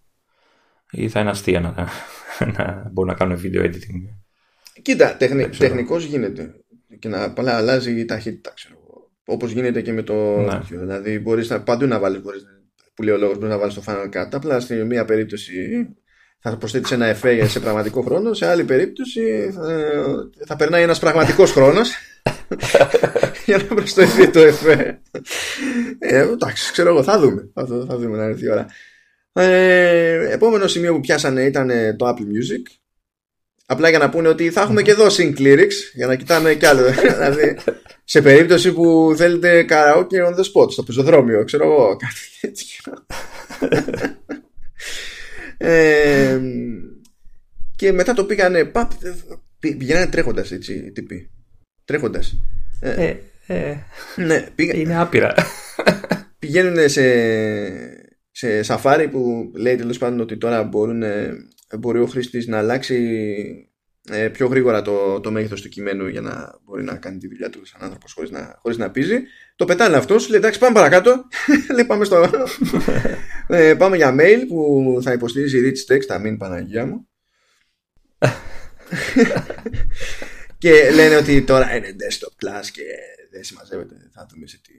ή 0.92 1.10
θα 1.10 1.20
είναι 1.20 1.30
αστεία 1.30 1.60
να, 1.60 1.74
να 2.58 2.90
μπορούν 2.92 3.12
να 3.12 3.18
κάνουν 3.18 3.42
video 3.44 3.64
editing. 3.64 4.20
Κοίτα, 4.82 5.16
τεχνη, 5.18 5.50
τεχνικώς 5.50 6.04
γίνεται 6.04 6.54
και 7.00 7.08
να 7.08 7.24
απλά 7.24 7.56
αλλάζει 7.56 8.00
η 8.00 8.06
ταχύτητα, 8.06 8.52
ξέρω 8.56 8.76
Όπως 9.26 9.52
γίνεται 9.52 9.82
και 9.82 9.94
με 9.94 10.02
το. 10.02 10.38
Ναι. 10.40 10.60
Δηλαδή, 10.70 11.20
μπορείς 11.20 11.48
παντού 11.64 11.86
να 11.86 12.00
βάλεις. 12.00 12.22
Που 12.94 13.04
λέει 13.04 13.14
ο 13.14 13.18
λόγος, 13.18 13.36
μπορείς 13.36 13.52
να 13.52 13.58
βάλεις 13.58 13.74
το 13.74 13.84
Final 13.86 14.06
Cut. 14.06 14.28
Απλά 14.32 14.60
στη 14.60 14.74
μία 14.84 15.06
περίπτωση 15.06 15.88
θα 16.40 16.58
προσθέτεις 16.58 16.92
ένα 16.92 17.06
εφέ 17.06 17.48
σε 17.48 17.60
πραγματικό 17.60 18.02
χρόνο. 18.02 18.34
Σε 18.34 18.46
άλλη 18.46 18.64
περίπτωση 18.64 19.52
θα, 19.54 19.94
θα 20.46 20.56
περνάει 20.56 20.84
ένας 20.84 21.00
πραγματικός 21.00 21.52
χρόνος 21.52 21.92
για 23.46 23.58
να 23.58 23.64
προσθεθεί 23.64 24.30
το 24.30 24.40
εφέ. 24.40 25.02
Ε, 26.00 26.20
εντάξει, 26.20 26.72
ξέρω 26.72 26.90
εγώ, 26.90 27.04
θα 27.04 27.20
δούμε. 27.20 27.50
Θα, 27.54 27.66
θα 27.66 27.98
δούμε 27.98 28.18
να 28.18 28.24
έρθει 28.24 28.46
η 28.46 28.52
ώρα. 28.52 28.66
Ε, 29.42 30.32
επόμενο 30.32 30.68
σημείο 30.68 30.94
που 30.94 31.00
πιάσανε 31.00 31.44
ήταν 31.44 31.70
ε, 31.70 31.94
το 31.94 32.08
Apple 32.08 32.22
Music. 32.22 32.80
Απλά 33.66 33.90
για 33.90 34.00
να 34.00 34.10
πούνε 34.10 34.28
ότι 34.28 34.50
θα 34.50 34.62
έχουμε 34.62 34.82
και 34.82 34.92
εδώ 34.92 35.06
sync 35.06 35.38
lyrics 35.38 35.74
για 35.94 36.08
να 36.08 36.16
κοιτάμε 36.16 36.54
κι 36.54 36.66
άλλο. 36.66 36.92
δηλαδή, 37.18 37.58
σε 38.04 38.22
περίπτωση 38.22 38.74
που 38.74 39.14
θέλετε 39.18 39.66
karaoke 39.70 40.28
on 40.28 40.36
the 40.36 40.44
spot, 40.62 40.72
στο 40.72 40.84
πεζοδρόμιο, 40.84 41.44
ξέρω 41.44 41.64
εγώ, 41.64 41.96
κάτι 41.96 42.16
τέτοιο. 42.42 43.06
ε, 45.74 46.40
και 47.76 47.92
μετά 47.92 48.14
το 48.14 48.24
πήγανε, 48.24 48.66
παπ, 48.66 48.92
πηγαίνανε 49.60 50.08
τρέχοντας 50.08 50.52
έτσι 50.52 50.74
οι 50.74 50.92
τύποι. 50.92 51.30
Τρέχοντας. 51.86 52.38
Ε, 52.80 53.04
ε, 53.08 53.18
ε, 53.48 53.78
ναι, 54.16 54.48
πήγα... 54.56 54.76
Είναι 54.76 55.00
άπειρα. 55.00 55.34
Πηγαίνουν 56.40 56.90
σε, 56.90 57.02
σε 58.32 58.64
σαφάρι 58.64 59.08
που 59.08 59.52
λέει 59.56 59.76
τέλος 59.76 59.98
πάντων 59.98 60.20
ότι 60.20 60.38
τώρα 60.38 60.64
μπορούν, 60.64 61.04
μπορεί 61.80 62.00
ο 62.00 62.06
χρήστης 62.06 62.48
να 62.48 62.58
αλλάξει 62.58 63.70
ε, 64.12 64.30
πιο 64.30 64.48
γρήγορα 64.48 64.82
το, 64.82 65.20
το 65.20 65.32
μέγεθος 65.32 65.62
του 65.62 65.70
κειμένου 65.70 66.08
για 66.08 66.22
να 66.22 66.60
μπορεί 66.64 66.84
να 66.84 66.96
κάνει 66.96 67.18
τη 67.18 67.28
δουλειά 67.28 67.50
του 67.50 67.66
σαν 67.66 67.82
άνθρωπος 67.84 68.14
χωρίς 68.14 68.30
να, 68.30 68.56
χωρίς 68.62 68.78
να 68.78 68.92
πίζει. 68.92 69.22
Το 69.56 69.66
πετάνε 69.66 69.98
αυτός, 69.98 70.24
σου 70.24 70.30
λέει 70.30 70.40
εντάξει, 70.40 70.60
πάμε 70.60 70.74
παρακάτω. 70.74 71.28
λέει, 71.76 71.86
πάμε, 71.86 72.06
στο... 72.06 72.30
ε, 73.48 73.76
πάμε 73.76 73.96
για 73.96 74.16
mail 74.20 74.46
που 74.48 75.00
θα 75.02 75.12
υποστηρίζει 75.12 75.72
rich 75.72 75.94
text, 75.94 76.08
αμήν 76.08 76.38
Παναγία 76.38 76.86
μου. 76.86 77.08
και 80.58 80.92
λένε 80.94 81.16
ότι 81.16 81.42
τώρα 81.42 81.76
είναι 81.76 81.96
desktop 82.00 82.46
class 82.46 82.66
και 82.72 82.84
δεν 83.32 83.44
συμμαζεύεται. 83.44 83.96
Θα 84.14 84.28
δούμε 84.32 84.48
σε 84.48 84.60
τι 84.64 84.74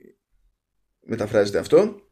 μεταφράζεται 1.01 1.59
αυτό. 1.59 2.10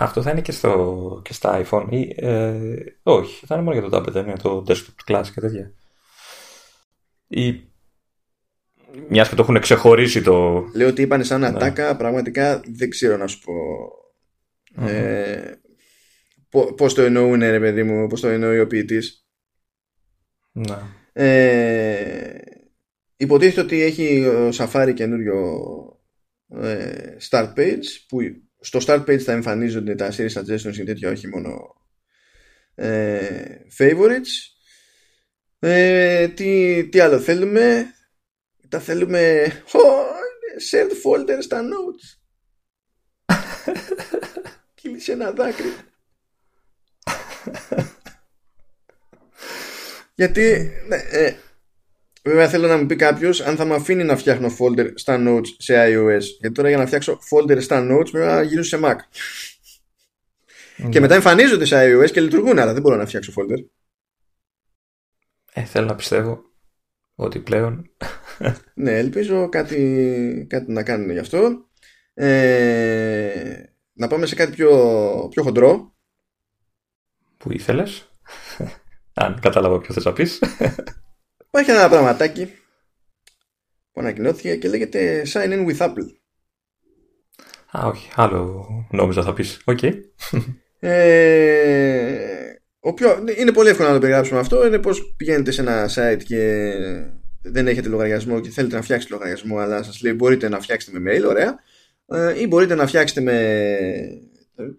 Αυτό 0.00 0.22
θα 0.22 0.30
είναι 0.30 0.40
και, 0.40 0.52
στο, 0.52 1.20
και 1.24 1.32
στα 1.32 1.64
iPhone 1.64 1.86
ή 1.90 2.14
ε, 2.16 2.84
όχι, 3.02 3.46
θα 3.46 3.54
είναι 3.54 3.64
μόνο 3.64 3.78
για 3.78 3.88
το 3.88 3.96
tablet, 3.96 4.12
δεν 4.12 4.26
είναι 4.26 4.36
το 4.36 4.64
desktop 4.68 5.12
class 5.12 5.24
και 5.34 5.40
τέτοια. 5.40 5.72
Ή 7.26 7.60
μιας 9.08 9.28
και 9.28 9.34
το 9.34 9.42
έχουν 9.42 9.60
ξεχωρίσει 9.60 10.22
το... 10.22 10.64
Λέω 10.74 10.88
ότι 10.88 11.02
είπανε 11.02 11.24
σαν 11.24 11.40
ναι. 11.40 11.46
ατάκα, 11.46 11.96
πραγματικά 11.96 12.60
δεν 12.66 12.90
ξέρω 12.90 13.16
να 13.16 13.26
σου 13.26 13.38
πω. 13.40 13.54
Ε, 14.86 15.52
πώς 16.76 16.94
το 16.94 17.02
εννοούν 17.02 17.40
ρε 17.40 17.60
παιδί 17.60 17.82
μου, 17.82 18.06
πώς 18.06 18.20
το 18.20 18.28
εννοεί 18.28 18.60
ο 18.60 18.66
ποιητής. 18.66 19.26
Ναι. 20.52 20.78
Ε, 21.12 22.38
υποτίθεται 23.16 23.60
ότι 23.60 23.82
έχει 23.82 24.26
ο 24.26 24.48
Safari 24.52 24.92
καινούριο 24.94 25.58
ε, 26.48 27.16
start 27.30 27.52
page 27.56 27.84
που 28.08 28.18
στο 28.60 28.78
start 28.86 29.04
page 29.04 29.18
θα 29.18 29.32
εμφανίζονται 29.32 29.94
τα 29.94 30.12
series 30.16 30.32
suggestions 30.32 30.72
και 30.72 30.84
τέτοια 30.84 31.10
όχι 31.10 31.28
μόνο 31.28 31.74
ε, 32.74 33.56
favorites. 33.78 34.54
Ε, 35.58 36.28
τι, 36.28 36.88
τι 36.88 37.00
άλλο 37.00 37.18
θέλουμε; 37.20 37.94
Τα 38.68 38.80
θέλουμε 38.80 39.46
oh, 39.72 39.78
shared 40.70 40.90
folder 41.04 41.38
στα 41.40 41.62
notes. 41.62 42.18
Κύλησε 44.74 45.12
ένα 45.12 45.30
δάκρυ. 45.30 45.74
Γιατί 50.14 50.72
ναι, 50.88 50.96
ε, 50.96 51.34
Βέβαια 52.22 52.48
θέλω 52.48 52.66
να 52.66 52.76
μου 52.76 52.86
πει 52.86 52.96
κάποιος 52.96 53.40
αν 53.40 53.56
θα 53.56 53.64
με 53.64 53.74
αφήνει 53.74 54.04
να 54.04 54.16
φτιάχνω 54.16 54.48
folder 54.58 54.92
στα 54.94 55.22
notes 55.26 55.46
σε 55.58 55.74
iOS. 55.74 56.22
Γιατί 56.40 56.54
τώρα 56.54 56.68
για 56.68 56.78
να 56.78 56.86
φτιάξω 56.86 57.18
folder 57.30 57.62
στα 57.62 57.86
notes 57.90 58.10
πρέπει 58.10 58.26
να 58.26 58.42
γυρίσω 58.42 58.76
σε 58.76 58.80
Mac. 58.84 58.96
Και 60.88 61.00
μετά 61.00 61.14
εμφανίζονται 61.14 61.64
σε 61.64 61.76
iOS 61.78 62.10
και 62.10 62.20
λειτουργούν, 62.20 62.58
αλλά 62.58 62.72
δεν 62.72 62.82
μπορώ 62.82 62.96
να 62.96 63.06
φτιάξω 63.06 63.32
folder. 63.36 63.64
Ε, 65.52 65.64
θέλω 65.64 65.86
να 65.86 65.94
πιστεύω 65.94 66.42
ότι 67.14 67.38
πλέον. 67.38 67.90
ναι, 68.74 68.98
ελπίζω 68.98 69.48
κάτι, 69.48 70.46
κάτι 70.48 70.72
να 70.72 70.82
κάνουν 70.82 71.10
γι' 71.10 71.18
αυτό. 71.18 71.68
Ε, 72.14 73.62
να 73.92 74.06
πάμε 74.06 74.26
σε 74.26 74.34
κάτι 74.34 74.52
πιο, 74.52 74.68
πιο 75.30 75.42
χοντρό. 75.42 75.94
Που 77.36 77.52
ήθελες. 77.52 78.10
αν 79.14 79.40
κατάλαβα 79.40 79.80
ποιο 79.80 79.94
θες 79.94 80.04
να 80.04 80.12
πεις. 80.12 80.38
Υπάρχει 81.52 81.70
ένα 81.70 81.88
πραγματάκι 81.88 82.46
που 83.92 84.00
ανακοινώθηκε 84.00 84.56
και 84.56 84.68
λέγεται 84.68 85.22
Sign 85.32 85.48
in 85.48 85.66
with 85.66 85.78
Apple. 85.78 86.06
Α, 87.78 87.86
όχι. 87.86 88.10
Άλλο 88.14 88.68
νόμιζα 88.90 89.22
θα 89.22 89.32
πεις. 89.32 89.60
OK. 89.64 89.78
Okay. 89.82 89.92
Ε, 90.82 92.54
είναι 93.38 93.52
πολύ 93.52 93.68
εύκολο 93.68 93.88
να 93.88 93.94
το 93.94 94.00
περιγράψουμε 94.00 94.40
αυτό. 94.40 94.66
Είναι 94.66 94.78
πως 94.78 95.14
πηγαίνετε 95.16 95.50
σε 95.50 95.60
ένα 95.60 95.88
site 95.94 96.22
και 96.24 96.72
δεν 97.42 97.68
έχετε 97.68 97.88
λογαριασμό 97.88 98.40
και 98.40 98.50
θέλετε 98.50 98.76
να 98.76 98.82
φτιάξετε 98.82 99.14
λογαριασμό 99.14 99.58
αλλά 99.58 99.82
σας 99.82 100.02
λέει 100.02 100.12
μπορείτε 100.12 100.48
να 100.48 100.60
φτιάξετε 100.60 100.98
με 100.98 101.12
mail, 101.12 101.24
ωραία. 101.26 101.58
Ε, 102.06 102.40
ή 102.40 102.46
μπορείτε 102.46 102.74
να 102.74 102.86
φτιάξετε 102.86 103.20
με... 103.20 103.58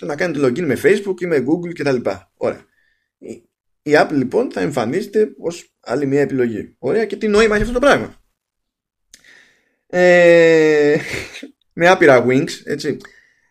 να 0.02 0.16
κάνετε 0.16 0.48
login 0.48 0.66
με 0.66 0.78
Facebook 0.84 1.22
ή 1.22 1.26
με 1.26 1.38
Google 1.38 1.74
κτλ. 1.74 2.10
Ωραία. 2.38 2.66
Η 3.84 3.92
Apple 3.94 4.14
λοιπόν 4.14 4.52
θα 4.52 4.62
εμφανίζεται 4.62 5.34
ως 5.38 5.76
άλλη 5.80 6.06
μια 6.06 6.22
επιλογή. 6.22 6.76
Ωραία 6.80 7.06
και 7.06 7.16
τι 7.16 7.28
νόημα 7.28 7.54
έχει 7.54 7.64
αυτό 7.64 7.74
το 7.74 7.80
πράγμα. 7.80 8.16
Ε, 9.88 10.98
με 11.74 11.88
άπειρα 11.90 12.26
wings, 12.28 12.52
έτσι. 12.64 12.98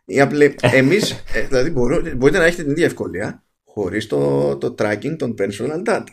Η 0.04 0.16
Apple, 0.18 0.54
εμείς, 0.60 1.24
ε, 1.34 1.40
δηλαδή 1.46 1.70
μπορείτε 2.16 2.38
να 2.38 2.44
έχετε 2.44 2.62
την 2.62 2.70
ίδια 2.70 2.84
ευκολία 2.84 3.44
χωρίς 3.64 4.06
το, 4.06 4.56
το 4.56 4.74
tracking 4.78 5.16
των 5.18 5.34
personal 5.38 5.82
data. 5.86 6.04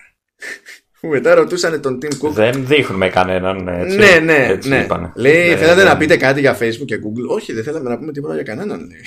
Που 1.00 1.08
μετά 1.08 1.34
ρωτούσαν 1.34 1.82
τον 1.82 2.00
Tim 2.02 2.26
Cook. 2.26 2.32
Δεν 2.32 2.66
δείχνουμε 2.66 3.10
κανέναν 3.10 3.68
έτσι. 3.68 3.98
Ναι, 3.98 4.20
ναι, 4.20 4.48
έτσι 4.50 4.70
ναι. 4.70 4.88
Λέει, 5.16 5.50
ναι, 5.50 5.56
θέλατε 5.56 5.84
ναι. 5.84 5.90
να 5.90 5.98
πείτε 5.98 6.18
κάτι 6.18 6.40
για 6.40 6.58
Facebook 6.58 6.86
και 6.86 7.00
Google; 7.04 7.36
Όχι, 7.36 7.54
δεν 7.54 7.64
θέλαμε 7.64 7.90
να 7.90 7.98
πούμε 7.98 8.12
τίποτα 8.12 8.34
για 8.34 8.44
κανέναν. 8.44 8.80
Λέει. 8.80 9.02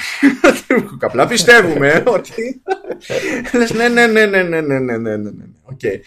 Απλά 1.00 1.26
πιστεύουμε 1.26 2.02
ότι. 2.06 2.62
Λες, 3.54 3.72
ναι, 3.72 3.88
ναι, 3.88 4.06
ναι, 4.06 4.26
ναι, 4.26 4.42
ναι, 4.42 4.60
ναι, 4.60 4.78
ναι, 4.78 4.96
ναι, 4.96 5.16
ναι. 5.16 5.44
Okay. 5.72 6.00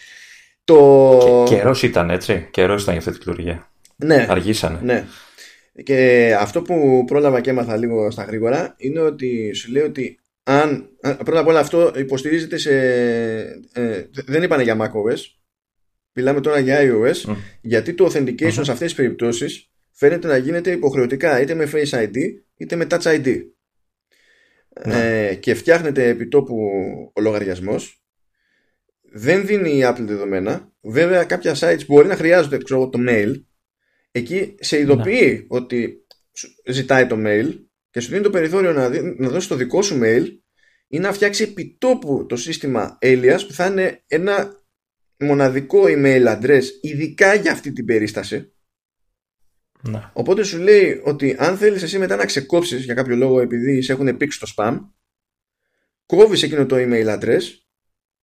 Το... 0.63 1.43
καιρός 1.47 1.83
ήταν 1.83 2.09
έτσι. 2.09 2.47
Καιρός 2.51 2.81
ήταν 2.81 2.95
για 2.95 3.03
αυτή 3.07 3.19
τη 3.19 3.29
λειτουργία. 3.29 3.71
Ναι. 3.95 4.25
Αργήσανε. 4.29 4.79
Ναι. 4.83 5.05
Και 5.83 6.29
αυτό 6.39 6.61
που 6.61 7.03
πρόλαβα 7.07 7.41
και 7.41 7.49
έμαθα 7.49 7.77
λίγο 7.77 8.11
στα 8.11 8.23
γρήγορα 8.23 8.73
είναι 8.77 8.99
ότι 8.99 9.53
σου 9.53 9.71
λέει 9.71 9.83
ότι 9.83 10.19
αν. 10.43 10.89
Πρώτα 11.25 11.39
απ' 11.39 11.47
όλα 11.47 11.59
αυτό 11.59 11.91
υποστηρίζεται 11.95 12.57
σε. 12.57 12.73
Ε, 13.73 14.05
δεν 14.25 14.43
είπανε 14.43 14.63
για 14.63 14.77
macOS 14.81 15.19
Μιλάμε 16.13 16.41
τώρα 16.41 16.59
για 16.59 16.79
iOS, 16.81 17.35
γιατί 17.61 17.93
το 17.93 18.05
authentication 18.05 18.51
σε 18.51 18.59
αυτές 18.59 18.77
τις 18.77 18.93
περιπτώσεις 18.93 19.71
φαίνεται 19.91 20.27
να 20.27 20.37
γίνεται 20.37 20.71
υποχρεωτικά 20.71 21.41
είτε 21.41 21.53
με 21.53 21.69
Face 21.73 21.89
ID 21.89 22.15
είτε 22.57 22.75
με 22.75 22.87
Touch 22.89 23.01
ID. 23.01 23.41
Ναι. 24.85 25.27
Ε, 25.27 25.35
και 25.35 25.53
φτιάχνεται 25.53 26.07
επί 26.07 26.27
τόπου 26.27 26.55
ο 27.13 27.21
λογαριασμός. 27.21 28.03
Δεν 29.01 29.45
δίνει 29.45 29.77
η 29.77 29.81
Apple 29.85 30.05
δεδομένα. 30.05 30.71
Βέβαια 30.81 31.23
κάποια 31.23 31.55
sites 31.59 31.85
μπορεί 31.87 32.07
να 32.07 32.15
χρειάζονται 32.15 32.57
ξέρω, 32.57 32.89
το 32.89 32.99
mail. 33.07 33.43
Εκεί 34.11 34.55
σε 34.59 34.79
ειδοποιεί 34.79 35.37
ναι. 35.39 35.57
ότι 35.57 36.05
ζητάει 36.65 37.07
το 37.07 37.15
mail 37.19 37.59
και 37.89 37.99
σου 37.99 38.09
δίνει 38.09 38.23
το 38.23 38.29
περιθώριο 38.29 38.73
να, 38.73 38.89
να 39.17 39.29
δώσει 39.29 39.47
το 39.47 39.55
δικό 39.55 39.81
σου 39.81 39.99
mail 40.03 40.25
ή 40.87 40.99
να 40.99 41.13
φτιάξει 41.13 41.43
επιτόπου 41.43 42.25
το 42.29 42.35
σύστημα 42.35 42.97
alias 43.01 43.39
που 43.47 43.53
θα 43.53 43.65
είναι 43.65 44.03
ένα 44.07 44.62
μοναδικό 45.23 45.83
email 45.87 46.39
address 46.39 46.63
ειδικά 46.81 47.33
για 47.33 47.51
αυτή 47.51 47.71
την 47.71 47.85
περίσταση. 47.85 48.53
Να. 49.81 50.11
οπότε 50.13 50.43
σου 50.43 50.57
λέει 50.57 51.01
ότι 51.03 51.35
αν 51.39 51.57
θέλεις 51.57 51.83
εσύ 51.83 51.97
μετά 51.97 52.15
να 52.15 52.25
ξεκόψεις 52.25 52.83
για 52.83 52.93
κάποιο 52.93 53.15
λόγο 53.15 53.39
επειδή 53.39 53.81
σε 53.81 53.91
έχουν 53.91 54.17
πήξει 54.17 54.39
το 54.39 54.53
spam 54.55 54.79
κόβεις 56.05 56.43
εκείνο 56.43 56.65
το 56.65 56.75
email 56.79 57.19
address 57.19 57.41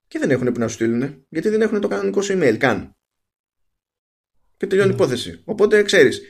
και 0.08 0.18
δεν 0.18 0.30
έχουν 0.30 0.52
που 0.52 0.58
να 0.58 0.68
σου 0.68 0.74
στείλουν 0.74 1.26
γιατί 1.28 1.48
δεν 1.48 1.60
έχουν 1.60 1.80
το 1.80 1.88
κανονικό 1.88 2.22
σου 2.22 2.38
email 2.38 2.56
καν. 2.58 2.96
Και 4.56 4.66
τελειώνει 4.66 4.90
η 4.90 4.94
ναι. 4.94 4.98
υπόθεση. 4.98 5.42
Οπότε 5.44 5.82
ξέρεις 5.82 6.22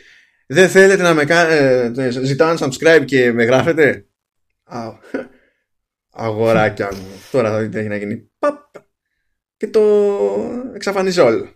δεν 0.47 0.69
θέλετε 0.69 1.03
να 1.03 1.15
με 1.15 1.25
κάνετε 1.25 2.05
ε, 2.05 2.11
ζητάω 2.11 2.57
subscribe 2.59 3.03
και 3.05 3.33
με 3.33 3.45
γράφετε; 3.45 4.09
Αγοράκια 6.11 6.95
μου. 6.95 7.07
Τώρα 7.31 7.51
θα 7.51 7.59
δείτε 7.59 7.71
τι 7.71 7.79
έχει 7.79 7.89
να 7.89 7.97
γίνει. 7.97 8.31
Παπ 8.39 8.75
και 9.61 9.69
το 9.69 9.81
εξαφανίζει 10.75 11.21
όλο. 11.21 11.49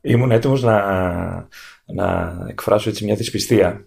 Ήμουν 0.00 0.30
έτοιμος 0.30 0.62
να, 0.62 0.78
να 1.84 2.38
εκφράσω 2.48 2.88
έτσι 2.88 3.04
μια 3.04 3.14
δυσπιστία. 3.14 3.86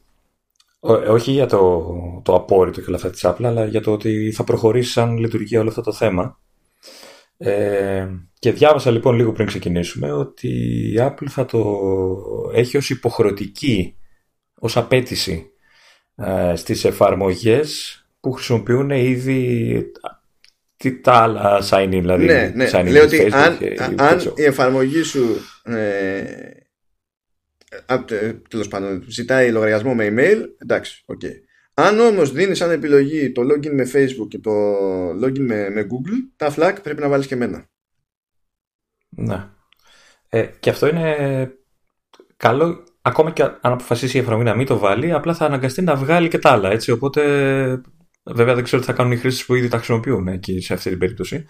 όχι 1.10 1.32
για 1.32 1.46
το, 1.46 1.86
το 2.24 2.36
απόρριτο 2.36 2.80
και 2.80 2.86
όλα 2.88 2.96
αυτά 2.96 3.10
της 3.10 3.26
Apple, 3.26 3.44
αλλά 3.44 3.66
για 3.66 3.82
το 3.82 3.92
ότι 3.92 4.32
θα 4.32 4.44
προχωρήσει 4.44 4.92
σαν 4.92 5.18
λειτουργία 5.18 5.60
όλο 5.60 5.70
αυτό 5.70 5.82
το 5.82 5.94
θέμα. 5.94 6.40
Ε, 7.38 8.08
και 8.40 8.52
διάβασα 8.52 8.92
λοιπόν 8.92 9.16
λίγο 9.16 9.32
πριν 9.32 9.48
ξεκινήσουμε 9.48 10.12
ότι 10.12 10.48
η 10.94 10.96
Apple 10.98 11.28
θα 11.30 11.46
το 11.46 11.80
έχει 12.54 12.78
ως 12.78 12.90
υποχρεωτική, 12.90 13.98
ως 14.60 14.78
απαίτηση 14.78 15.52
ε, 16.16 16.56
στις 16.56 16.86
εφαρμογές 16.86 17.98
που 18.20 18.32
χρησιμοποιούν 18.32 18.90
ήδη 18.90 19.92
τι 20.84 21.00
τα 21.00 21.14
άλλα 21.14 21.62
sign-in, 21.70 21.90
δηλαδή. 21.90 22.26
Ναι, 22.26 22.52
ναι. 22.56 22.70
Sign-in 22.72 22.92
Λέω 22.92 23.04
ότι 23.04 23.30
αν, 23.32 23.58
αν 23.96 24.34
η 24.36 24.44
εφαρμογή 24.44 25.04
σου 25.04 25.38
ε, 25.64 26.34
τέλος 28.50 28.68
πάντων 28.68 29.04
ζητάει 29.08 29.52
λογαριασμό 29.52 29.94
με 29.94 30.08
email, 30.08 30.42
εντάξει, 30.58 31.04
OK. 31.06 31.20
Okay. 31.24 31.34
Αν 31.74 32.00
όμως 32.00 32.32
δίνεις 32.32 32.58
σαν 32.58 32.72
επιλογή 32.72 33.32
το 33.32 33.42
login 33.42 33.72
με 33.72 33.90
Facebook 33.94 34.28
και 34.28 34.40
το 34.40 34.52
login 35.10 35.40
με, 35.40 35.70
με 35.70 35.82
Google, 35.82 36.32
τα 36.36 36.54
flag 36.56 36.76
πρέπει 36.84 37.02
να 37.02 37.10
βάλεις 37.10 37.28
και 37.28 37.34
εμένα. 37.34 37.66
Ναι. 39.10 39.48
Ε, 40.30 40.46
και 40.60 40.70
αυτό 40.70 40.88
είναι 40.88 41.52
καλό 42.38 42.84
ακόμα 43.02 43.32
και 43.32 43.44
αν 43.44 43.58
αποφασίσει 43.62 44.18
η 44.18 44.20
εφαρμογή 44.20 44.46
να 44.50 44.56
μην 44.56 44.66
το 44.66 44.78
βάλει, 44.78 45.12
απλά 45.12 45.34
θα 45.34 45.46
αναγκαστεί 45.46 45.82
να 45.82 45.96
βγάλει 45.96 46.28
και 46.28 46.40
τα 46.40 46.52
άλλα. 46.52 46.70
Έτσι, 46.72 46.92
οπότε 46.92 47.22
Βέβαια 48.24 48.56
δεν 48.56 48.64
ξέρω 48.64 48.82
τι 48.82 48.88
θα 48.88 48.94
κάνουν 48.94 49.12
οι 49.12 49.18
χρήστες 49.18 49.46
που 49.46 49.56
ήδη 49.56 49.68
τα 49.68 49.78
χρησιμοποιούν 49.78 50.28
εκεί 50.28 50.62
σε 50.62 50.74
αυτή 50.74 50.90
την 50.90 51.00
περίπτωση. 51.00 51.46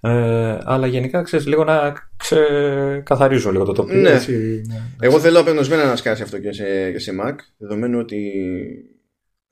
Ε, 0.00 0.58
αλλά 0.64 0.86
γενικά 0.86 1.22
ξέρεις 1.22 1.46
λίγο 1.46 1.64
να 1.64 1.92
ξεκαθαρίζω 2.16 3.50
λίγο 3.50 3.64
το 3.64 3.72
τοπίο. 3.72 4.00
Ναι. 4.00 4.10
Έτσι, 4.10 4.62
ναι. 4.66 4.82
Εγώ 5.00 5.20
θέλω 5.20 5.40
απεγνωσμένα 5.40 5.84
να 5.84 5.96
σκάσει 5.96 6.22
αυτό 6.22 6.38
και 6.38 6.52
σε, 6.52 6.92
και 6.92 6.98
σε 6.98 7.12
Mac, 7.22 7.34
δεδομένου 7.58 7.98
ότι 7.98 8.32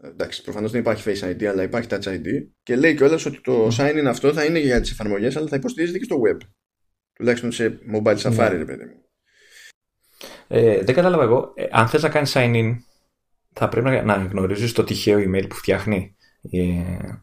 εντάξει, 0.05 0.43
προφανώς 0.43 0.71
δεν 0.71 0.81
υπάρχει 0.81 1.03
Face 1.07 1.31
ID, 1.31 1.45
αλλά 1.45 1.63
υπάρχει 1.63 1.89
Touch 1.91 2.03
ID. 2.03 2.27
Και 2.63 2.77
λέει 2.77 2.95
κιόλας 2.95 3.27
ότι 3.27 3.41
το 3.41 3.67
mm. 3.67 3.77
sign-in 3.77 4.05
αυτό 4.07 4.33
θα 4.33 4.45
είναι 4.45 4.59
για 4.59 4.81
τις 4.81 4.91
εφαρμογές, 4.91 5.37
αλλά 5.37 5.49
θα 5.49 5.57
υποστηρίζεται 5.57 5.99
και 5.99 6.05
στο 6.05 6.17
web. 6.17 6.47
Τουλάχιστον 7.13 7.53
σε 7.53 7.79
mobile 7.95 8.19
safari, 8.19 8.57
ναι. 8.59 8.65
παιδί 8.65 8.85
μου. 8.85 9.03
Ε, 10.49 10.83
δεν 10.83 10.95
κατάλαβα 10.95 11.23
εγώ. 11.23 11.53
Ε, 11.57 11.67
αν 11.71 11.89
θες 11.89 12.03
να 12.03 12.09
κάνεις 12.09 12.33
sign-in, 12.37 12.77
θα 13.53 13.69
πρέπει 13.69 13.89
να, 13.89 14.03
να 14.03 14.15
γνωρίζεις 14.15 14.73
το 14.73 14.85
τυχαίο 14.85 15.19
email 15.19 15.49
που 15.49 15.55
φτιάχνει. 15.55 16.17
Ε, 16.43 16.61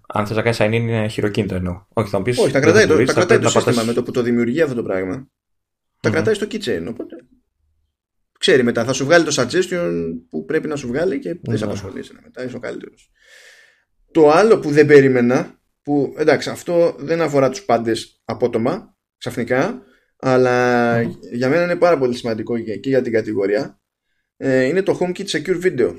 αν 0.08 0.28
θες 0.28 0.36
να 0.36 0.42
κάνεις 0.42 0.58
sign-in 0.62 0.74
είναι 0.74 1.08
χειροκίνητο 1.08 1.56
εννοώ. 1.56 1.86
Όχι, 1.94 2.10
θα 2.10 2.20
μου 2.20 2.26
Όχι, 2.28 2.52
τα 2.52 2.60
κρατάει 2.60 2.88
το, 2.88 3.04
τα 3.06 3.14
κρατάει 3.14 3.40
το 3.40 3.50
σύστημα 3.50 3.84
με 3.84 3.94
το 3.94 4.04
που 4.04 4.12
το 4.12 4.22
δημιουργεί 4.22 4.62
αυτό 4.62 4.76
το 4.76 4.84
πράγμα. 4.84 5.24
Mm-hmm. 5.24 6.00
Τα 6.00 6.10
κρατάει 6.10 6.34
στο 6.34 6.48
keychain. 6.52 6.86
Οπότε 6.90 7.16
ξέρει 8.40 8.64
μετά, 8.64 8.86
θα 8.86 8.94
σου 8.94 9.06
βγάλει 9.06 9.26
το 9.26 9.36
suggestion 9.42 9.92
που 10.30 10.46
πρέπει 10.46 10.68
να 10.68 10.76
σου 10.76 10.88
βγάλει 10.88 11.20
και 11.20 11.40
δεν 11.42 11.58
σε 11.58 11.64
απασχολήσει 11.64 12.14
μετά. 12.24 12.46
Είσαι 12.46 12.56
ο 12.56 12.60
καλύτερος. 12.60 13.12
Το 14.12 14.30
άλλο 14.30 14.60
που 14.60 14.70
δεν 14.70 14.86
περίμενα 14.86 15.60
που 15.82 16.14
εντάξει 16.18 16.50
αυτό 16.50 16.96
δεν 17.00 17.22
αφορά 17.22 17.50
τους 17.50 17.64
πάντες 17.64 18.22
απότομα 18.26 18.98
ξαφνικά 19.18 19.82
αλλά 20.18 21.02
για 21.32 21.50
μένα 21.50 21.64
είναι 21.64 21.76
πάρα 21.76 21.98
πολύ 21.98 22.16
σημαντικό 22.16 22.60
και 22.60 22.80
για 22.90 23.02
την 23.02 23.12
κατηγορία 23.12 23.82
ε, 24.38 24.64
είναι 24.64 24.82
το 24.82 24.98
HomeKit 25.02 25.26
Secure 25.26 25.64
Video 25.64 25.94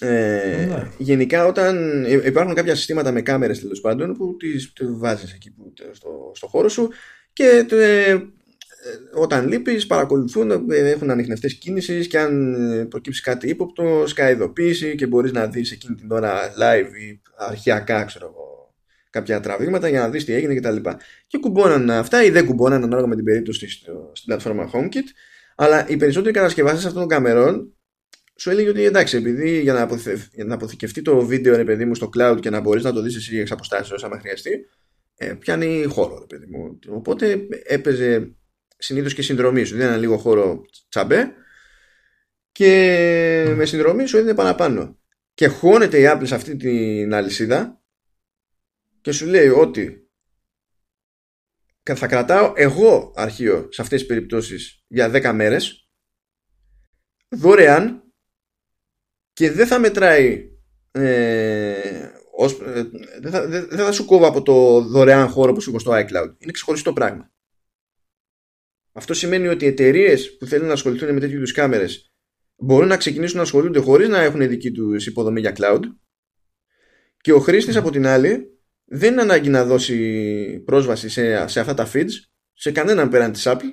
ε, 0.00 0.66
ναι. 0.68 0.90
Γενικά 0.98 1.46
όταν 1.46 2.04
υπάρχουν 2.24 2.54
κάποια 2.54 2.74
συστήματα 2.74 3.12
με 3.12 3.22
κάμερες 3.22 3.60
τέλος 3.60 3.80
πάντων 3.80 4.16
που 4.16 4.36
τις, 4.36 4.72
τις 4.72 4.88
βάζεις 4.90 5.32
εκεί 5.32 5.50
που, 5.50 5.72
στο, 5.92 6.32
στο 6.34 6.46
χώρο 6.46 6.68
σου 6.68 6.88
και 7.32 7.66
ε, 7.70 8.16
όταν 9.12 9.48
λείπεις 9.48 9.86
παρακολουθούν, 9.86 10.50
ε, 10.70 10.90
έχουν 10.90 11.10
ανοιχνευτές 11.10 11.54
κίνησης 11.54 12.06
και 12.06 12.18
αν 12.18 12.86
προκύψει 12.90 13.22
κάτι 13.22 13.48
ύποπτο 13.48 14.04
σκάει 14.06 14.32
ειδοποίηση 14.32 14.94
και 14.94 15.06
μπορείς 15.06 15.32
να 15.32 15.46
δεις 15.46 15.72
εκείνη 15.72 15.94
την 15.94 16.10
ώρα 16.10 16.40
live 16.48 16.94
ή 17.00 17.20
αρχιακά 17.36 18.04
ξέρω 18.04 18.26
εγώ 18.26 18.74
κάποια 19.10 19.40
τραβήγματα 19.40 19.88
για 19.88 20.00
να 20.00 20.08
δεις 20.08 20.24
τι 20.24 20.32
έγινε 20.32 20.54
κτλ. 20.54 20.76
Και, 20.76 20.96
και 21.26 21.38
κουμπώναν 21.38 21.90
αυτά 21.90 22.24
ή 22.24 22.30
δεν 22.30 22.46
κουμπώναν 22.46 22.82
ανάλογα 22.82 23.06
με 23.06 23.14
την 23.14 23.24
περίπτωση 23.24 23.68
στην 23.68 24.26
πλατφόρμα 24.26 24.70
HomeKit 24.72 25.08
αλλά 25.56 25.88
οι 25.88 25.96
περισσότεροι 25.96 26.34
κατασκευαστές 26.34 26.84
αυτών 26.84 27.00
των 27.00 27.08
καμερών 27.08 27.74
σου 28.40 28.50
έλεγε 28.50 28.68
ότι 28.68 28.84
εντάξει, 28.84 29.16
επειδή 29.16 29.60
για 29.60 29.72
να, 29.72 29.88
για 30.32 30.44
να 30.44 30.54
αποθηκευτεί 30.54 31.02
το 31.02 31.26
βίντεο 31.26 31.56
ρε 31.56 31.64
παιδί 31.64 31.84
μου 31.84 31.94
στο 31.94 32.10
cloud 32.16 32.38
και 32.40 32.50
να 32.50 32.60
μπορείς 32.60 32.82
να 32.84 32.92
το 32.92 33.02
δεις 33.02 33.16
εσύ 33.16 33.38
εξ 33.38 33.50
αποστάσεως 33.50 34.04
άμα 34.04 34.18
χρειαστεί, 34.18 34.68
ε, 35.16 35.34
πιάνει 35.34 35.84
χώρο 35.84 36.18
ρε 36.18 36.26
παιδί 36.26 36.46
μου. 36.46 36.78
Οπότε 36.88 37.46
έπαιζε 37.64 38.34
συνήθως 38.78 39.14
και 39.14 39.22
συνδρομή 39.22 39.64
σου. 39.64 39.76
Δίνανε 39.76 39.96
λίγο 39.96 40.16
χώρο 40.16 40.64
τσαμπέ 40.88 41.32
και 42.52 43.52
με 43.56 43.64
συνδρομή 43.64 44.06
σου 44.06 44.16
έδινε 44.16 44.34
παραπάνω. 44.34 44.98
Και 45.34 45.46
χώνεται 45.46 46.00
η 46.00 46.04
Apple 46.06 46.26
σε 46.26 46.34
αυτή 46.34 46.56
την 46.56 47.14
αλυσίδα 47.14 47.82
και 49.00 49.12
σου 49.12 49.26
λέει 49.26 49.48
ότι 49.48 50.10
θα 51.84 52.06
κρατάω 52.06 52.52
εγώ 52.56 53.12
αρχείο 53.16 53.68
σε 53.70 53.82
αυτές 53.82 53.98
τις 53.98 54.08
περιπτώσεις 54.08 54.84
για 54.86 55.10
10 55.12 55.32
μέρες 55.34 55.88
δωρεάν 57.28 57.99
και 59.40 59.50
δεν 59.50 59.66
θα 59.66 59.78
μετράει 59.78 60.50
ε, 60.90 61.72
ως, 62.36 62.52
ε, 62.52 62.90
δεν, 63.20 63.30
θα, 63.30 63.46
δεν, 63.46 63.68
θα 63.68 63.92
σου 63.92 64.04
κόβω 64.04 64.26
από 64.26 64.42
το 64.42 64.80
δωρεάν 64.80 65.28
χώρο 65.28 65.52
που 65.52 65.60
σου 65.60 65.70
έχω 65.70 65.78
στο 65.78 65.92
iCloud. 65.92 66.34
Είναι 66.38 66.52
ξεχωριστό 66.52 66.92
πράγμα. 66.92 67.32
Αυτό 68.92 69.14
σημαίνει 69.14 69.48
ότι 69.48 69.64
οι 69.64 69.68
εταιρείες 69.68 70.36
που 70.36 70.46
θέλουν 70.46 70.66
να 70.66 70.72
ασχοληθούν 70.72 71.14
με 71.14 71.20
τέτοιου 71.20 71.36
είδους 71.36 71.52
κάμερες 71.52 72.12
μπορούν 72.56 72.88
να 72.88 72.96
ξεκινήσουν 72.96 73.36
να 73.36 73.42
ασχολούνται 73.42 73.78
χωρίς 73.78 74.08
να 74.08 74.20
έχουν 74.20 74.48
δική 74.48 74.70
τους 74.70 75.06
υποδομή 75.06 75.40
για 75.40 75.54
cloud. 75.56 75.80
Και 77.20 77.32
ο 77.32 77.38
χρήστης 77.38 77.76
από 77.76 77.90
την 77.90 78.06
άλλη 78.06 78.60
δεν 78.84 79.12
είναι 79.12 79.22
ανάγκη 79.22 79.48
να 79.48 79.64
δώσει 79.64 80.62
πρόσβαση 80.64 81.08
σε, 81.08 81.46
σε 81.46 81.60
αυτά 81.60 81.74
τα 81.74 81.90
feeds 81.92 82.10
σε 82.52 82.72
κανέναν 82.72 83.08
πέραν 83.08 83.32
της 83.32 83.42
Apple 83.46 83.70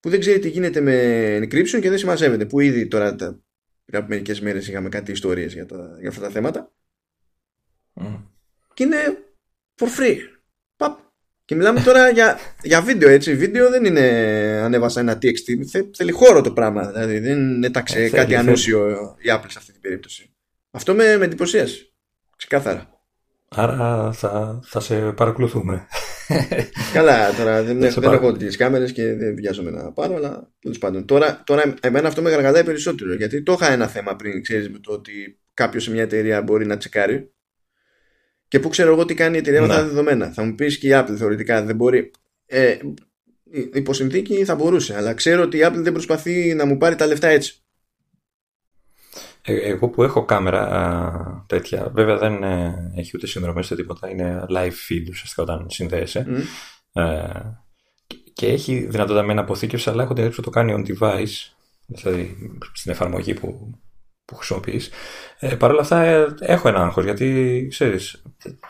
που 0.00 0.08
δεν 0.08 0.20
ξέρει 0.20 0.38
τι 0.38 0.48
γίνεται 0.48 0.80
με 0.80 1.36
encryption 1.38 1.80
και 1.80 1.88
δεν 1.88 1.98
συμμαζεύεται. 1.98 2.46
Που 2.46 2.60
ήδη 2.60 2.86
τώρα 2.86 3.14
τα, 3.14 3.40
πριν 3.90 4.02
από 4.02 4.10
μερικές 4.12 4.40
μέρες 4.40 4.68
είχαμε 4.68 4.88
κάτι 4.88 5.12
ιστορίες 5.12 5.52
για, 5.52 5.66
για 6.00 6.08
αυτά 6.08 6.20
τα 6.20 6.30
θέματα. 6.30 6.72
Mm. 7.94 8.22
Και 8.74 8.82
είναι 8.82 8.96
for 9.80 9.86
free. 9.86 10.16
Παπ. 10.76 10.98
Και 11.44 11.54
μιλάμε 11.54 11.80
τώρα 11.80 12.10
για, 12.10 12.38
για 12.62 12.82
βίντεο, 12.82 13.08
έτσι. 13.08 13.34
Βίντεο 13.36 13.70
δεν 13.70 13.84
είναι 13.84 14.00
ανέβασα 14.62 15.00
ένα 15.00 15.18
TXT. 15.22 15.66
Θε, 15.70 15.82
θέλει 15.96 16.10
χώρο 16.10 16.40
το 16.40 16.52
πράγμα. 16.52 16.90
Δηλαδή 16.92 17.18
δεν 17.18 17.64
έταξε 17.64 18.02
ε, 18.02 18.10
κάτι 18.10 18.34
ανούσιο 18.34 18.88
η 19.18 19.28
Apple 19.34 19.46
σε 19.48 19.58
αυτή 19.58 19.72
την 19.72 19.80
περίπτωση. 19.80 20.34
Αυτό 20.70 20.94
με, 20.94 21.16
με 21.16 21.24
εντυπωσίασε. 21.24 21.92
Ξεκάθαρα. 22.36 23.00
Άρα 23.48 24.12
θα, 24.12 24.60
θα 24.64 24.80
σε 24.80 25.12
παρακολουθούμε. 25.12 25.86
Καλά, 26.92 27.34
τώρα 27.34 27.62
δεν, 27.62 27.78
δεν, 27.78 27.92
δεν 27.92 28.12
έχω 28.12 28.32
τις 28.32 28.56
κάμερες 28.56 28.92
και 28.92 29.14
δεν 29.14 29.34
βιάζομαι 29.34 29.70
να 29.70 29.92
πάρω, 29.92 30.16
αλλά 30.16 30.52
τέλος 30.60 30.78
πάντων. 30.78 31.06
Τώρα, 31.06 31.42
τώρα, 31.46 31.74
εμένα 31.80 32.08
αυτό 32.08 32.22
με 32.22 32.30
γαργαλάει 32.30 32.64
περισσότερο. 32.64 33.14
Γιατί 33.14 33.42
το 33.42 33.52
είχα 33.52 33.72
ένα 33.72 33.86
θέμα 33.86 34.16
πριν, 34.16 34.42
ξέρεις, 34.42 34.70
με 34.70 34.78
το 34.78 34.92
ότι 34.92 35.40
κάποιος 35.54 35.82
σε 35.82 35.90
μια 35.90 36.02
εταιρεία 36.02 36.42
μπορεί 36.42 36.66
να 36.66 36.76
τσεκάρει. 36.76 37.32
Και 38.48 38.58
πού 38.58 38.68
ξέρω 38.68 38.92
εγώ 38.92 39.04
τι 39.04 39.14
κάνει 39.14 39.36
η 39.36 39.38
εταιρεία 39.38 39.60
με 39.60 39.68
τα 39.68 39.84
δεδομένα. 39.84 40.32
Θα 40.32 40.42
μου 40.42 40.54
πεις 40.54 40.78
και 40.78 40.88
η 40.88 40.90
Apple 40.94 41.14
θεωρητικά 41.16 41.62
δεν 41.62 41.76
μπορεί. 41.76 42.10
Ε, 42.46 42.76
υπό 43.72 43.92
συνθήκη 43.92 44.44
θα 44.44 44.54
μπορούσε, 44.54 44.96
αλλά 44.96 45.14
ξέρω 45.14 45.42
ότι 45.42 45.56
η 45.56 45.60
Apple 45.64 45.78
δεν 45.78 45.92
προσπαθεί 45.92 46.54
να 46.54 46.64
μου 46.64 46.76
πάρει 46.76 46.94
τα 46.94 47.06
λεφτά 47.06 47.28
έτσι. 47.28 47.64
Ε, 49.42 49.54
εγώ 49.54 49.88
που 49.88 50.02
έχω 50.02 50.24
κάμερα 50.24 50.62
α, 50.62 51.44
τέτοια, 51.46 51.90
βέβαια 51.94 52.18
δεν 52.18 52.42
ε, 52.42 52.92
έχει 52.96 53.10
ούτε 53.14 53.26
συνδρομές 53.26 53.70
ούτε 53.70 53.82
τίποτα, 53.82 54.10
είναι 54.10 54.44
live 54.50 54.66
feed 54.88 55.08
ουσιαστικά 55.08 55.42
όταν 55.42 55.66
συνδέεσαι. 55.70 56.26
Ε, 56.92 57.22
και 58.32 58.46
έχει 58.46 58.78
δυνατότητα 58.78 59.24
με 59.24 59.32
ένα 59.32 59.40
αποθήκευση, 59.40 59.90
αλλά 59.90 60.02
έχω 60.02 60.12
την 60.14 60.42
το 60.42 60.50
κάνει 60.50 60.74
on 60.76 60.90
device, 60.90 61.52
δηλαδή 61.86 62.36
στην 62.72 62.90
εφαρμογή 62.90 63.34
που, 63.34 63.78
που 64.24 64.34
χρησιμοποιείς. 64.34 64.90
Ε, 65.38 65.54
Παρ' 65.54 65.70
όλα 65.70 65.80
αυτά 65.80 66.02
ε, 66.02 66.34
έχω 66.40 66.68
ένα 66.68 66.82
άγχος, 66.82 67.04
γιατί 67.04 67.66
ξέρεις, 67.70 68.22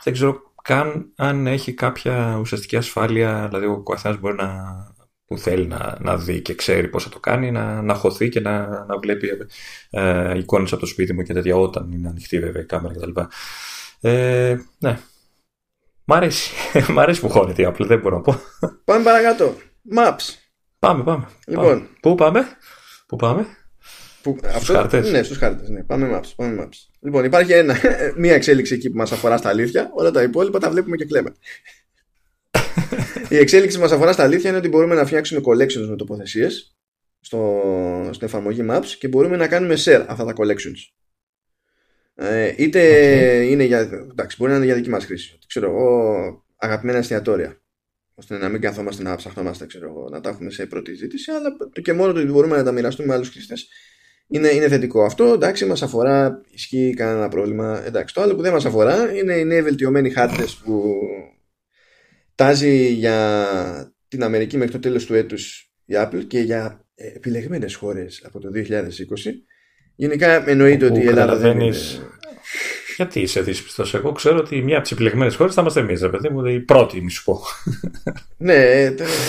δεν 0.03 0.13
ξέρω 0.13 0.41
καν 0.61 1.11
αν 1.15 1.47
έχει 1.47 1.73
κάποια 1.73 2.37
ουσιαστική 2.39 2.75
ασφάλεια, 2.75 3.47
δηλαδή 3.47 3.65
ο 3.65 3.83
καθένας 3.83 4.19
μπορεί 4.19 4.35
να 4.35 4.49
που 5.31 5.37
θέλει 5.37 5.67
να, 5.67 5.97
να 5.99 6.17
δει 6.17 6.41
και 6.41 6.55
ξέρει 6.55 6.87
πώς 6.87 7.03
θα 7.03 7.09
το 7.09 7.19
κάνει, 7.19 7.51
να, 7.51 7.81
να 7.81 7.93
χωθεί 7.93 8.29
και 8.29 8.39
να, 8.39 8.85
να 8.85 8.97
βλέπει 8.97 9.29
ε, 9.89 10.37
εικόνες 10.37 10.71
από 10.71 10.81
το 10.81 10.87
σπίτι 10.87 11.13
μου 11.13 11.21
και 11.21 11.33
τέτοια 11.33 11.55
όταν 11.55 11.91
είναι 11.91 12.07
ανοιχτή 12.07 12.39
βέβαια 12.39 12.61
η 12.61 12.65
κάμερα 12.65 12.93
κτλ. 12.93 13.19
Ε, 14.01 14.57
ναι. 14.79 14.99
Μ' 16.05 16.13
αρέσει. 16.13 16.51
Μ' 16.93 16.99
αρέσει 16.99 17.19
που 17.21 17.29
χώνεται 17.29 17.61
η 17.61 17.65
Apple, 17.69 17.85
δεν 17.85 17.99
μπορώ 17.99 18.15
να 18.15 18.21
πω. 18.21 18.41
Πάμε 18.85 19.03
παρακάτω. 19.03 19.55
Maps. 19.97 20.35
Πάμε, 20.79 21.03
πάμε. 21.03 21.27
Λοιπόν. 21.47 21.87
Πού 22.01 22.15
πάμε; 22.15 22.45
Πού 23.07 23.15
πάμε; 23.15 23.45
Που, 24.21 24.37
στους 24.39 24.55
αυτό, 24.55 24.73
χάρτες. 24.73 25.11
Ναι, 25.11 25.23
στους 25.23 25.37
χάρτες. 25.37 25.69
Ναι. 25.69 25.83
Πάμε 25.83 26.19
maps, 26.19 26.31
πάμε 26.35 26.63
maps. 26.63 26.77
Λοιπόν, 26.99 27.23
υπάρχει 27.23 27.51
ένα, 27.51 27.75
μία 28.21 28.33
εξέλιξη 28.33 28.73
εκεί 28.73 28.89
που 28.89 28.97
μας 28.97 29.11
αφορά 29.11 29.37
στα 29.37 29.49
αλήθεια. 29.49 29.89
Όλα 29.93 30.11
τα 30.11 30.21
υπόλοιπα 30.21 30.59
τα 30.59 30.69
βλέπουμε 30.69 30.95
και 30.95 31.05
κλαίμε. 31.05 31.33
Η 33.29 33.37
εξέλιξη 33.37 33.79
μας 33.79 33.91
αφορά 33.91 34.11
στα 34.11 34.23
αλήθεια 34.23 34.49
είναι 34.49 34.59
ότι 34.59 34.67
μπορούμε 34.67 34.95
να 34.95 35.05
φτιάξουμε 35.05 35.41
collections 35.45 35.87
με 35.89 35.95
τοποθεσίες 35.95 36.75
στο, 37.19 37.61
στην 38.11 38.27
εφαρμογή 38.27 38.65
Maps 38.69 38.85
και 38.99 39.07
μπορούμε 39.07 39.37
να 39.37 39.47
κάνουμε 39.47 39.75
share 39.77 40.05
αυτά 40.07 40.25
τα 40.25 40.33
collections. 40.37 40.91
Ε, 42.15 42.53
είτε 42.57 42.81
είναι 43.45 43.63
για. 43.63 43.79
Εντάξει, 43.79 44.37
μπορεί 44.39 44.51
να 44.51 44.57
είναι 44.57 44.65
για 44.65 44.75
δική 44.75 44.89
μας 44.89 45.05
χρήση. 45.05 45.39
Ξέρω 45.47 45.69
εγώ, 45.69 46.43
αγαπημένα 46.55 46.97
εστιατόρια. 46.97 47.61
ώστε 48.15 48.37
να 48.37 48.49
μην 48.49 48.61
καθόμαστε 48.61 49.03
να 49.03 49.15
ψαχνόμαστε, 49.15 49.65
ξέρω 49.65 49.87
εγώ, 49.87 50.09
να 50.09 50.21
τα 50.21 50.29
έχουμε 50.29 50.49
σε 50.49 50.65
πρώτη 50.65 50.93
ζήτηση, 50.93 51.31
αλλά 51.31 51.57
και 51.81 51.93
μόνο 51.93 52.13
το 52.13 52.19
ότι 52.19 52.31
μπορούμε 52.31 52.55
να 52.55 52.63
τα 52.63 52.71
μοιραστούμε 52.71 53.07
με 53.07 53.13
άλλους 53.13 53.29
χρήστες 53.29 53.67
είναι, 54.27 54.47
είναι 54.47 54.67
θετικό. 54.67 55.03
Αυτό 55.03 55.25
εντάξει, 55.25 55.65
μας 55.65 55.81
αφορά, 55.81 56.41
ισχύει 56.51 56.93
κανένα 56.97 57.27
πρόβλημα. 57.27 57.85
Εντάξει, 57.85 58.13
το 58.13 58.21
άλλο 58.21 58.35
που 58.35 58.41
δεν 58.41 58.51
μας 58.53 58.65
αφορά 58.65 59.13
είναι 59.15 59.33
οι 59.33 59.45
νέοι 59.45 59.61
βελτιωμένοι 59.61 60.09
χάρτες 60.09 60.55
που 60.55 60.93
τάζει 62.41 62.87
για 62.87 63.95
την 64.07 64.23
Αμερική 64.23 64.57
μέχρι 64.57 64.71
το 64.71 64.79
τέλος 64.79 65.05
του 65.05 65.13
έτους 65.13 65.71
η 65.85 65.93
Apple 65.97 66.23
και 66.27 66.39
για 66.39 66.85
επιλεγμένες 66.95 67.75
χώρες 67.75 68.21
από 68.25 68.39
το 68.39 68.49
2020 68.55 68.59
γενικά 69.95 70.49
εννοείται 70.49 70.85
ότι 70.85 70.99
η 70.99 71.07
Ελλάδα 71.07 71.35
δεν 71.35 71.59
είναι... 71.59 71.77
Γιατί 72.95 73.19
είσαι 73.19 73.41
δύσπιστος. 73.41 73.93
Εγώ 73.93 74.11
ξέρω 74.11 74.37
ότι 74.37 74.61
μία 74.61 74.73
από 74.73 74.83
τις 74.83 74.91
επιλεγμένες 74.91 75.35
χώρες 75.35 75.53
θα 75.53 75.61
είμαστε 75.61 75.79
εμείς, 75.79 76.01
ρε 76.01 76.09
παιδί 76.09 76.29
μου, 76.29 76.45
η 76.45 76.59
πρώτη, 76.59 77.01
μη 77.01 77.11
σου 77.11 77.23
πω. 77.23 77.41
ναι, 78.37 78.55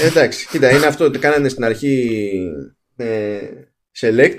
εντάξει. 0.05 0.47
Κοίτα, 0.47 0.71
είναι 0.71 0.87
αυτό 0.87 1.05
ότι 1.05 1.19
κάνανε 1.19 1.49
στην 1.49 1.65
αρχή 1.65 2.29
ε, 2.97 3.39
select 4.01 4.39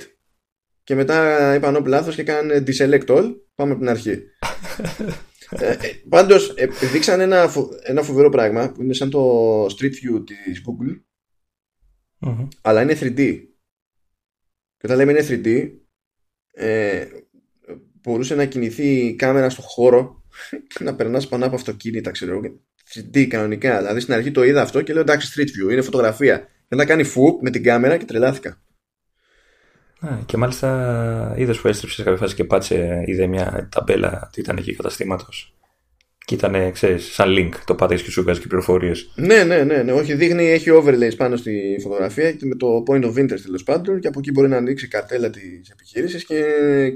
και 0.84 0.96
μετά 0.96 1.56
είπαν 1.56 1.76
όπλα 1.76 1.98
λάθος 1.98 2.16
και 2.16 2.24
κάνανε 2.24 2.64
deselect 2.68 3.06
all. 3.06 3.34
Πάμε 3.56 3.72
από 3.72 3.80
την 3.80 3.90
αρχή. 3.90 4.24
ε, 5.50 5.72
ε 5.72 5.78
Πάντως, 6.10 6.54
ε, 6.56 6.66
δείξαν 6.92 7.20
ένα, 7.20 7.54
ένα 7.84 8.02
φοβερό 8.02 8.30
πράγμα 8.30 8.72
που 8.72 8.82
είναι 8.82 8.94
σαν 8.94 9.10
το 9.10 9.66
Street 9.66 9.92
View 9.92 10.24
της 10.26 10.62
Google, 10.66 11.02
αλλά 12.62 12.82
είναι 12.82 12.98
3D. 13.00 13.40
Και 14.78 14.92
όταν 14.92 14.98
λέμε 14.98 15.12
είναι 15.12 15.26
3D, 15.30 15.72
ε, 16.52 17.06
μπορούσε 18.02 18.36
να 18.36 18.46
κινηθεί 18.46 19.06
η 19.06 19.16
κάμερα 19.16 19.50
στο 19.50 19.62
χώρο 19.62 20.24
και 20.68 20.84
να 20.84 20.96
περνάς 20.96 21.28
πάνω 21.28 21.46
από 21.46 21.56
αυτοκίνητα, 21.56 22.12
ξέρω 22.12 22.32
εγώ. 22.32 22.42
3D 22.94 23.26
κανονικά. 23.26 23.78
Δηλαδή 23.78 24.00
στην 24.00 24.14
αρχή 24.14 24.32
το 24.32 24.44
είδα 24.44 24.62
αυτό 24.62 24.82
και 24.82 24.94
λέω 24.94 25.02
εντάξει, 25.02 25.34
Street 25.36 25.68
View, 25.68 25.72
είναι 25.72 25.82
φωτογραφία. 25.82 26.48
Και 26.68 26.76
να 26.76 26.86
κάνει 26.86 27.04
φουπ 27.04 27.42
με 27.42 27.50
την 27.50 27.64
κάμερα 27.64 27.98
και 27.98 28.06
τρελάθηκα. 28.06 28.63
Και 30.26 30.38
μάλιστα 30.38 31.34
είδες 31.38 31.60
που 31.60 31.68
έστριψε 31.68 31.96
σε 31.96 32.04
κάποια 32.04 32.20
φάση 32.20 32.36
και 32.36 32.44
πάτσε, 32.44 33.04
είδε 33.06 33.28
μια 33.28 33.70
ταμπέλα 33.72 34.30
τι 34.34 34.42
ήταν 34.42 34.58
εκεί 34.58 34.76
καταστήματος. 34.76 35.54
Και 36.26 36.36
ήταν, 36.36 36.72
ξέρεις, 36.72 37.14
σαν 37.14 37.36
link. 37.38 37.52
Το 37.66 37.76
πατήσεις 37.76 38.06
και 38.06 38.12
σου 38.12 38.22
βγάζει 38.22 38.40
και 38.40 38.48
πληροφορίες. 38.48 39.12
Ναι, 39.16 39.44
ναι, 39.44 39.64
ναι, 39.64 39.84
ναι. 39.84 39.92
Όχι, 39.92 40.14
δείχνει, 40.14 40.50
έχει 40.50 40.70
overlays 40.74 41.16
πάνω 41.18 41.36
στη 41.36 41.80
φωτογραφία 41.82 42.32
και 42.32 42.46
με 42.46 42.56
το 42.56 42.84
point 42.88 43.04
of 43.04 43.18
interest 43.18 43.42
τέλος 43.44 43.64
πάντων. 43.64 44.00
Και 44.00 44.08
από 44.08 44.20
εκεί 44.20 44.32
μπορεί 44.32 44.48
να 44.48 44.58
ανοίξει 44.58 44.88
καρτέλα 44.88 45.30
της 45.30 45.70
επιχείρησης 45.72 46.26
και, 46.26 46.44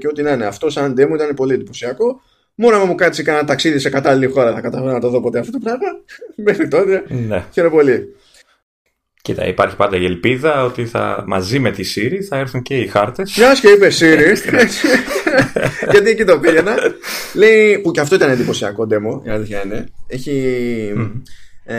και 0.00 0.06
ό,τι 0.06 0.22
να 0.22 0.32
είναι. 0.32 0.46
Αυτό 0.46 0.70
σαν 0.70 0.92
demo 0.92 1.14
ήταν 1.14 1.34
πολύ 1.34 1.54
εντυπωσιακό. 1.54 2.20
Μόνο 2.54 2.76
αν 2.76 2.86
μου 2.86 2.94
κάτσει 2.94 3.22
κανένα 3.22 3.46
ταξίδι 3.46 3.78
σε 3.78 3.90
κατάλληλη 3.90 4.26
χώρα 4.26 4.54
θα 4.54 4.60
καταφέρω 4.60 4.92
να 4.92 5.00
το 5.00 5.08
δω 5.08 5.20
ποτέ 5.20 5.38
αυτό 5.38 5.52
το 5.52 5.58
πράγμα. 5.58 5.86
Μέχρι 6.46 6.68
τότε. 6.68 7.04
Ναι. 7.08 7.44
Χαίρομαι 7.52 7.74
πολύ. 7.74 8.14
Κοίτα, 9.28 9.46
υπάρχει 9.46 9.76
πάντα 9.76 9.96
η 9.96 10.04
ελπίδα 10.04 10.64
ότι 10.64 10.86
θα, 10.86 11.24
μαζί 11.26 11.58
με 11.58 11.70
τη 11.70 11.92
Siri 11.94 12.18
θα 12.28 12.36
έρθουν 12.36 12.62
και 12.62 12.76
οι 12.78 12.86
χάρτες. 12.86 13.36
Μια 13.36 13.54
και 13.60 13.68
είπε 13.68 13.88
Siri. 13.98 14.36
Γιατί 15.92 16.10
εκεί 16.10 16.24
το 16.24 16.38
πήγαινα. 16.38 16.76
Λέει 17.34 17.78
που 17.78 17.90
και 17.90 18.00
αυτό 18.00 18.14
ήταν 18.14 18.30
εντυπωσιακό 18.30 18.86
demo, 18.90 19.26
η 19.26 19.30
αλήθεια 19.30 19.64
είναι. 19.64 19.88
Έχει. 20.06 20.92
Ε, 21.64 21.76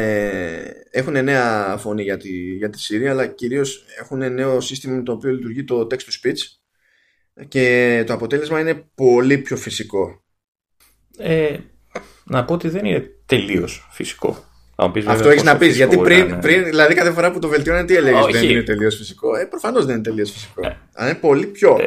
έχουν 0.91 1.23
νέα 1.23 1.77
φωνή 1.77 2.03
για 2.03 2.17
τη, 2.17 2.29
για 2.29 2.69
τη 2.69 2.79
Siri, 2.89 3.05
αλλά 3.05 3.27
κυρίως 3.27 3.85
έχουν 3.99 4.33
νέο 4.33 4.61
σύστημα 4.61 4.95
με 4.95 5.03
το 5.03 5.11
οποίο 5.11 5.31
λειτουργεί 5.31 5.63
το 5.63 5.87
text 5.91 5.93
to 5.93 6.27
speech 6.27 6.39
και 7.47 8.03
το 8.07 8.13
αποτέλεσμα 8.13 8.59
είναι 8.59 8.83
πολύ 8.95 9.37
πιο 9.37 9.57
φυσικό. 9.57 10.23
Ε, 11.17 11.57
να 12.23 12.45
πω 12.45 12.53
ότι 12.53 12.69
δεν 12.69 12.85
είναι 12.85 13.07
τελείως 13.25 13.87
φυσικό. 13.91 14.48
Αυτό 15.05 15.29
έχεις 15.29 15.43
να 15.43 15.57
πεις. 15.57 15.75
Γιατί 15.75 15.97
πριν, 15.97 16.39
πριν, 16.39 16.63
δηλαδή, 16.63 16.93
κάθε 16.93 17.11
φορά 17.11 17.31
που 17.31 17.39
το 17.39 17.47
βελτιώνει, 17.47 17.85
τι 17.85 17.95
έλεγες, 17.95 18.25
Δεν 18.31 18.49
είναι 18.49 18.61
τελείως 18.61 18.95
φυσικό; 18.95 19.35
Ε, 19.35 19.45
προφανώς 19.45 19.85
δεν 19.85 19.95
είναι 19.95 20.03
τελείως 20.03 20.31
φυσικό. 20.31 20.67
Ε, 20.67 20.77
Αλλά 20.93 21.09
είναι 21.09 21.17
πολύ 21.17 21.45
πιο. 21.45 21.77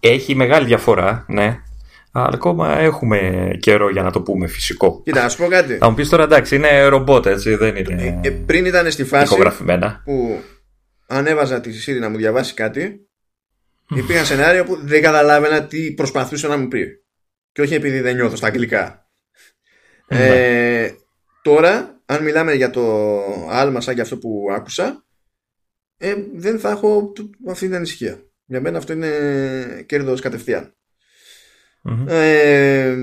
Ε, 0.00 0.08
έχει 0.08 0.34
μεγάλη 0.34 0.66
διαφορά, 0.66 1.24
ναι. 1.28 1.60
Αλλά 2.12 2.30
ακόμα 2.34 2.78
έχουμε 2.78 3.50
καιρό 3.60 3.90
για 3.90 4.02
να 4.02 4.10
το 4.10 4.20
πούμε 4.20 4.46
φυσικό. 4.46 5.02
Κοίτα, 5.04 5.22
να 5.22 5.28
σου 5.28 5.36
πω 5.36 5.46
κάτι. 5.46 5.76
Θα 5.76 5.88
μου 5.88 5.94
πεις 5.94 6.08
τώρα 6.08 6.22
εντάξει, 6.22 6.56
είναι 6.56 6.84
ρομπότ, 6.84 7.26
έτσι, 7.26 7.54
δεν 7.54 7.76
είναι. 7.76 8.20
Ε, 8.24 8.30
πριν 8.30 8.64
ήταν 8.64 8.90
στη 8.90 9.04
φάση 9.04 9.36
που 10.04 10.42
ανέβαζα 11.06 11.60
τη 11.60 11.70
Siri 11.86 12.00
να 12.00 12.08
μου 12.08 12.16
διαβάσει 12.16 12.54
κάτι, 12.54 13.08
υπήρχαν 13.94 14.24
σενάρια 14.24 14.64
που 14.64 14.78
δεν 14.82 15.02
καταλάβαινα 15.02 15.64
τι 15.64 15.92
προσπαθούσε 15.92 16.48
να 16.48 16.56
μου 16.56 16.68
πει. 16.68 16.86
Και 17.52 17.62
όχι 17.62 17.74
επειδή 17.74 18.00
δεν 18.00 18.14
νιώθω 18.14 18.36
στα 18.36 18.46
αγγλικά. 18.46 19.08
Ναι. 20.08 20.26
Ε, 20.26 20.94
τώρα, 21.42 21.95
αν 22.06 22.22
μιλάμε 22.22 22.54
για 22.54 22.70
το 22.70 23.22
άλμα 23.48 23.80
σαν 23.80 23.94
και 23.94 24.00
αυτό 24.00 24.18
που 24.18 24.46
άκουσα, 24.52 25.04
ε, 25.96 26.14
δεν 26.34 26.58
θα 26.58 26.70
έχω 26.70 27.12
αυτή 27.48 27.66
την 27.66 27.74
ανησυχία. 27.74 28.20
Για 28.44 28.60
μένα 28.60 28.78
αυτό 28.78 28.92
είναι 28.92 29.84
κέρδος 29.86 30.20
κατευθείαν. 30.20 30.74
Ε, 32.06 32.96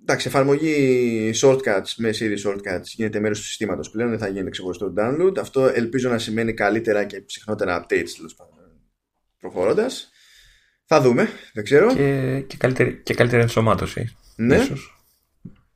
εντάξει, 0.00 0.28
εφαρμογή 0.28 1.30
shortcuts 1.34 1.92
με 1.96 2.10
Siri 2.18 2.36
shortcuts 2.46 2.82
γίνεται 2.82 3.20
μέρος 3.20 3.38
του 3.38 3.44
συστήματος 3.44 3.90
πλέον, 3.90 4.10
δεν 4.10 4.18
θα 4.18 4.28
γίνει 4.28 4.50
ξεχωριστό 4.50 4.92
download. 4.98 5.38
Αυτό 5.38 5.66
ελπίζω 5.66 6.08
να 6.08 6.18
σημαίνει 6.18 6.54
καλύτερα 6.54 7.04
και 7.04 7.22
συχνότερα 7.26 7.86
updates 7.86 8.08
προχωρώντας. 9.40 10.10
Θα 10.84 11.00
δούμε, 11.00 11.28
δεν 11.52 11.64
ξέρω. 11.64 11.94
Και, 11.94 12.40
και, 12.46 12.56
καλύτερη, 12.56 13.02
και 13.02 13.14
καλύτερη 13.14 13.42
ενσωμάτωση. 13.42 14.16
Ναι. 14.36 14.56
Ίσως. 14.56 15.04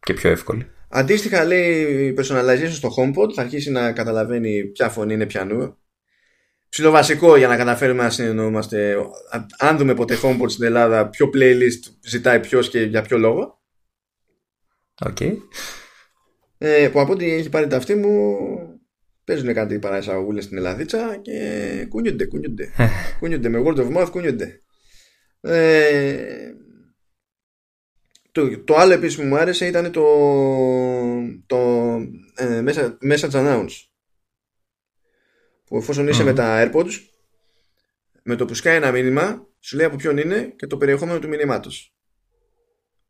Και 0.01 0.15
πιο 0.15 0.31
εύκολη. 0.31 0.67
Αντίστοιχα 0.95 1.45
λέει 1.45 2.14
personalization 2.18 2.70
στο 2.70 2.95
HomePod 2.97 3.32
θα 3.34 3.43
αρχίσει 3.43 3.70
να 3.70 3.93
καταλαβαίνει 3.93 4.64
ποια 4.64 4.88
φωνή 4.88 5.14
είναι 5.14 5.26
πιανού 5.26 5.76
ψιλοβασικό 6.68 7.36
για 7.36 7.49
να 7.49 7.57
καταφέρουμε 7.57 8.03
να 8.03 8.11
συνεννοούμαστε. 8.11 8.97
Αν 9.59 9.76
δούμε 9.76 9.95
ποτέ 9.95 10.18
HomePod 10.22 10.51
στην 10.51 10.64
Ελλάδα, 10.64 11.09
ποιο 11.09 11.30
playlist 11.34 11.93
ζητάει 12.01 12.40
ποιος 12.40 12.68
και 12.68 12.80
για 12.80 13.03
ποιο 13.03 13.18
λόγο. 13.18 13.61
Okay. 15.05 15.36
Ε, 16.59 16.88
που 16.93 17.01
από 17.01 17.12
ό,τι 17.12 17.32
έχει 17.32 17.49
πάρει 17.49 17.66
τα 17.66 17.76
αυτή 17.76 17.95
μου, 17.95 18.36
παίζουν 19.24 19.55
κάτι 19.55 19.78
παραεισαγωγούλες 19.78 20.45
στην 20.45 20.57
Ελλαδίτσα 20.57 21.16
και 21.22 21.86
κουνιούνται, 21.88 22.26
κουνιούνται. 22.26 22.72
κουνιούνται 23.18 23.49
με 23.49 23.62
word 23.66 23.76
of 23.76 23.97
mouth, 23.97 24.09
κουνιούνται. 24.11 24.62
Ε, 25.40 26.53
το, 28.33 28.59
το 28.59 28.76
άλλο 28.76 28.93
επίσης 28.93 29.16
που 29.16 29.22
μου 29.22 29.37
άρεσε 29.37 29.66
ήταν 29.66 29.93
το, 29.93 30.05
το 31.47 31.59
ε, 32.35 32.64
message 33.03 33.30
announce 33.30 33.87
που 35.64 35.76
εφόσον 35.76 36.09
είσαι 36.09 36.24
με 36.24 36.33
τα 36.33 36.72
AirPods, 36.72 36.93
με 38.22 38.37
το 38.37 38.45
που 38.45 38.55
σκάει 38.55 38.76
ένα 38.76 38.91
μήνυμα, 38.91 39.47
σου 39.61 39.76
λέει 39.76 39.87
από 39.87 39.97
ποιον 39.97 40.16
είναι 40.16 40.53
και 40.57 40.66
το 40.66 40.76
περιεχόμενο 40.76 41.18
του 41.18 41.28
μηνύματο. 41.28 41.70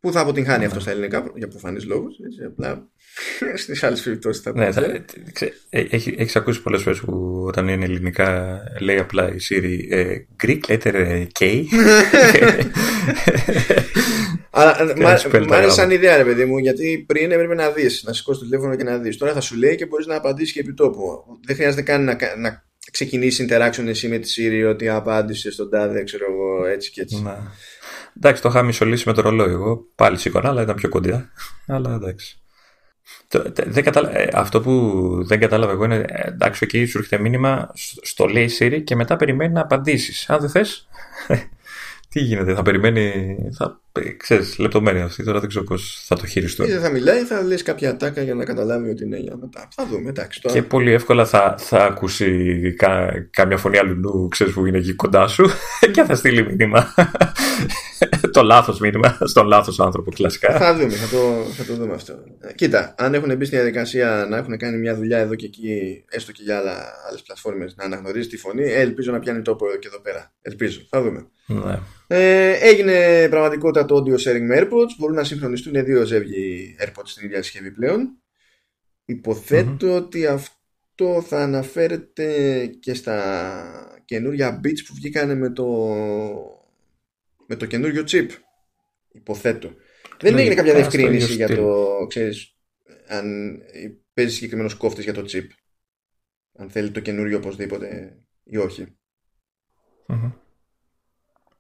Πού 0.03 0.13
θα 0.13 0.21
αποτυγχάνει 0.21 0.65
αυτό 0.65 0.81
στα 0.81 0.91
ελληνικά, 0.91 1.33
για 1.35 1.49
προφανείς 1.49 1.85
λόγους. 1.85 2.15
Απλά 2.47 2.89
στις 3.63 3.83
άλλες 3.83 4.03
περιπτώσεις 4.03 4.43
θα 4.43 4.53
ναι, 4.53 4.73
θα, 4.73 4.85
ε, 5.71 5.87
έχει, 5.91 6.15
Έχεις 6.19 6.37
ακούσει 6.37 6.63
πολλές 6.63 6.83
φορές 6.83 7.01
που 7.01 7.45
όταν 7.47 7.69
είναι 7.69 7.85
ελληνικά 7.85 8.59
λέει 8.81 8.99
απλά 8.99 9.35
η 9.35 9.37
Siri 9.49 9.79
ε, 9.91 10.17
Greek 10.43 10.61
letter 10.69 10.95
ε, 10.95 11.27
K. 11.39 11.65
Αλλά 14.51 14.95
μ' 14.97 15.07
άρεσε 15.07 15.71
σαν 15.71 15.91
ιδέα, 15.91 16.17
ρε 16.17 16.25
παιδί 16.25 16.45
μου, 16.45 16.59
γιατί 16.59 17.05
πριν 17.07 17.33
έπρεπε 17.33 17.55
να 17.55 17.71
δεις, 17.71 18.03
να 18.07 18.13
σηκώσεις 18.13 18.43
το 18.43 18.49
τηλέφωνο 18.49 18.77
και 18.77 18.85
να 18.85 18.99
δεις. 18.99 19.17
Τώρα 19.17 19.33
θα 19.33 19.41
σου 19.41 19.57
λέει 19.57 19.75
και 19.75 19.87
μπορείς 19.87 20.07
να 20.07 20.17
απαντήσεις 20.17 20.53
και 20.53 20.61
επί 20.61 20.75
τόπου. 20.75 21.25
Δεν 21.47 21.57
χρειάζεται 21.57 21.83
καν 21.83 22.05
να, 22.05 22.17
να 22.37 22.65
ξεκινήσει 22.91 23.47
interaction 23.49 23.87
εσύ 23.87 24.09
με 24.09 24.19
τη 24.19 24.35
Siri 24.37 24.71
ότι 24.71 24.89
απάντησε 24.89 25.51
στον 25.51 25.71
τάδε, 25.71 26.03
ξέρω 26.03 26.25
εγώ, 26.31 26.67
έτσι 26.67 26.91
και 26.91 27.01
έτσι. 27.01 27.23
Να. 27.23 27.53
Εντάξει, 28.17 28.43
το 28.43 28.49
είχα 28.49 28.63
μισολύσει 28.63 29.09
με 29.09 29.15
το 29.15 29.21
ρολόι 29.21 29.51
εγώ. 29.51 29.87
Πάλι 29.95 30.19
σήκωνα, 30.19 30.49
αλλά 30.49 30.63
ήταν 30.63 30.75
πιο 30.75 30.89
κοντά. 30.89 31.31
αλλά 31.67 31.95
εντάξει. 31.95 32.37
Δεν 33.67 33.85
καταλα... 33.85 34.19
Ε, 34.19 34.29
αυτό 34.33 34.61
που 34.61 35.25
δεν 35.25 35.41
κατάλαβα 35.41 35.73
εγώ 35.73 35.85
είναι 35.85 36.05
εντάξει, 36.09 36.61
εκεί 36.65 36.85
σου 36.85 36.99
έρχεται 36.99 37.23
μήνυμα 37.23 37.73
στο 38.03 38.27
λέει 38.27 38.51
Siri 38.59 38.81
και 38.85 38.97
μετά 38.97 39.17
περιμένει 39.17 39.53
να 39.53 39.61
απαντήσεις. 39.61 40.31
Αν 40.31 40.41
δεν 40.41 40.51
θες, 40.51 40.89
τι 42.11 42.21
γίνεται, 42.21 42.55
θα 42.55 42.63
περιμένει. 42.63 43.37
Θα, 43.57 43.81
ξέρεις, 44.17 44.59
λεπτομέρεια 44.59 45.05
αυτή. 45.05 45.25
Τώρα 45.25 45.41
δεν 45.41 45.49
ξέρω 45.49 45.65
πώς 45.65 46.05
θα 46.07 46.17
το 46.17 46.27
χειριστούν. 46.27 46.67
Ή 46.67 46.71
θα 46.71 46.91
μιλάει, 46.91 47.23
θα 47.23 47.43
λε 47.43 47.55
κάποια 47.55 47.97
τάκα 47.97 48.23
για 48.23 48.35
να 48.35 48.45
καταλάβει 48.45 48.91
ότι 48.91 49.05
είναι 49.05 49.19
για 49.19 49.37
μετά. 49.41 49.69
Θα 49.75 49.87
δούμε, 49.87 50.09
εντάξει. 50.09 50.41
Τώρα... 50.41 50.55
Και 50.55 50.63
πολύ 50.63 50.93
εύκολα 50.93 51.27
θα, 51.27 51.55
θα 51.59 51.85
ακούσει 51.85 52.75
κα, 52.77 53.13
κάμια 53.31 53.57
φωνή 53.57 53.79
αλλού, 53.79 54.29
ξέρεις 54.31 54.53
που 54.53 54.67
είναι 54.67 54.79
εκεί 54.79 54.93
κοντά 54.93 55.27
σου 55.29 55.49
και 55.93 56.03
θα 56.03 56.15
στείλει 56.15 56.45
μήνυμα. 56.45 56.95
το 58.31 58.43
λάθος 58.43 58.79
μήνυμα 58.81 59.19
στον 59.25 59.47
λάθος 59.47 59.81
άνθρωπο, 59.81 60.11
κλασικά. 60.11 60.57
Θα 60.59 60.75
δούμε, 60.75 60.93
θα 60.93 61.17
το, 61.17 61.45
θα 61.57 61.65
το 61.65 61.75
δούμε 61.75 61.95
αυτό. 61.95 62.15
Κοίτα, 62.55 62.95
αν 62.99 63.15
έχουν 63.15 63.37
μπει 63.37 63.45
στη 63.45 63.57
διαδικασία 63.57 64.27
να 64.31 64.37
έχουν 64.37 64.57
κάνει 64.57 64.77
μια 64.77 64.97
δουλειά 64.97 65.19
εδώ 65.19 65.35
και 65.35 65.47
εκεί, 65.47 66.05
έστω 66.09 66.33
και 66.33 66.43
για 66.43 66.59
άλλες 67.09 67.23
πλατφόρμες, 67.27 67.75
να 67.77 67.85
αναγνωρίζει 67.85 68.29
τη 68.29 68.37
φωνή, 68.37 68.63
ε, 68.63 68.81
ελπίζω 68.81 69.13
να 69.13 69.19
πιάνει 69.19 69.43
τόπο 69.43 69.67
και 69.81 69.89
εδώ 69.89 70.01
πέρα. 70.01 70.33
Ελπίζω, 70.43 70.81
θα 70.89 71.03
δούμε. 71.03 71.27
Ναι. 71.47 71.79
Ε, 72.07 72.51
έγινε 72.61 73.27
πραγματικότητα 73.31 73.82
το 73.85 73.97
audio 73.97 74.19
sharing 74.19 74.41
με 74.41 74.61
AirPods. 74.61 74.91
Μπορούν 74.99 75.17
να 75.17 75.25
συγχρονιστούν 75.25 75.85
δύο 75.85 76.05
ζεύγοι 76.05 76.77
AirPods 76.81 77.05
στην 77.05 77.27
ίδια 77.27 77.43
συσκευή 77.43 77.71
πλέον. 77.71 78.23
ότι 79.89 80.27
αυτό 80.27 81.23
θα 81.23 81.43
αναφέρεται 81.43 82.67
και 82.67 82.95
στα 82.95 84.03
καινούργια 84.05 84.61
beats 84.65 84.85
που 84.87 84.95
βγήκαν 84.95 85.39
με 85.39 85.51
το, 85.51 85.67
με 87.47 87.57
το 87.57 87.67
καινούριο 87.67 88.05
chip. 88.07 88.29
Υποθέτω. 89.13 89.75
Δεν 90.21 90.35
ναι, 90.35 90.41
έγινε 90.41 90.55
κάποια 90.55 90.75
διευκρίνηση 90.75 91.35
για 91.35 91.49
το, 91.49 91.87
ξέρεις, 92.09 92.57
αν 93.07 93.59
παίζει 94.15 94.35
συγκεκριμένος 94.35 94.75
κόφτης 94.75 95.05
για 95.05 95.15
το 95.15 95.25
chip. 95.29 95.47
Αν 96.59 96.71
θέλει 96.71 96.91
το 96.91 97.01
καινούριο 97.01 97.37
οπωσδήποτε 97.37 98.19
ή 98.45 98.57
όχι. 98.57 98.97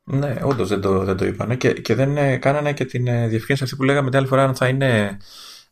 Ναι, 0.05 0.37
όντως 0.43 0.69
δεν 0.69 0.81
το, 0.81 1.05
δεν 1.05 1.17
το 1.17 1.25
είπανε 1.25 1.57
και, 1.57 1.73
και 1.73 1.95
δεν 1.95 2.17
ε, 2.17 2.37
κάνανε 2.37 2.73
και 2.73 2.85
την 2.85 3.07
ε, 3.07 3.29
διευκρίνηση 3.29 3.65
αυτή 3.65 3.77
που 3.77 3.83
λέγαμε 3.83 4.09
την 4.11 4.19
άλλη 4.19 4.27
φορά 4.27 4.45
αν 4.45 4.55
θα 4.55 4.69
είναι. 4.69 5.19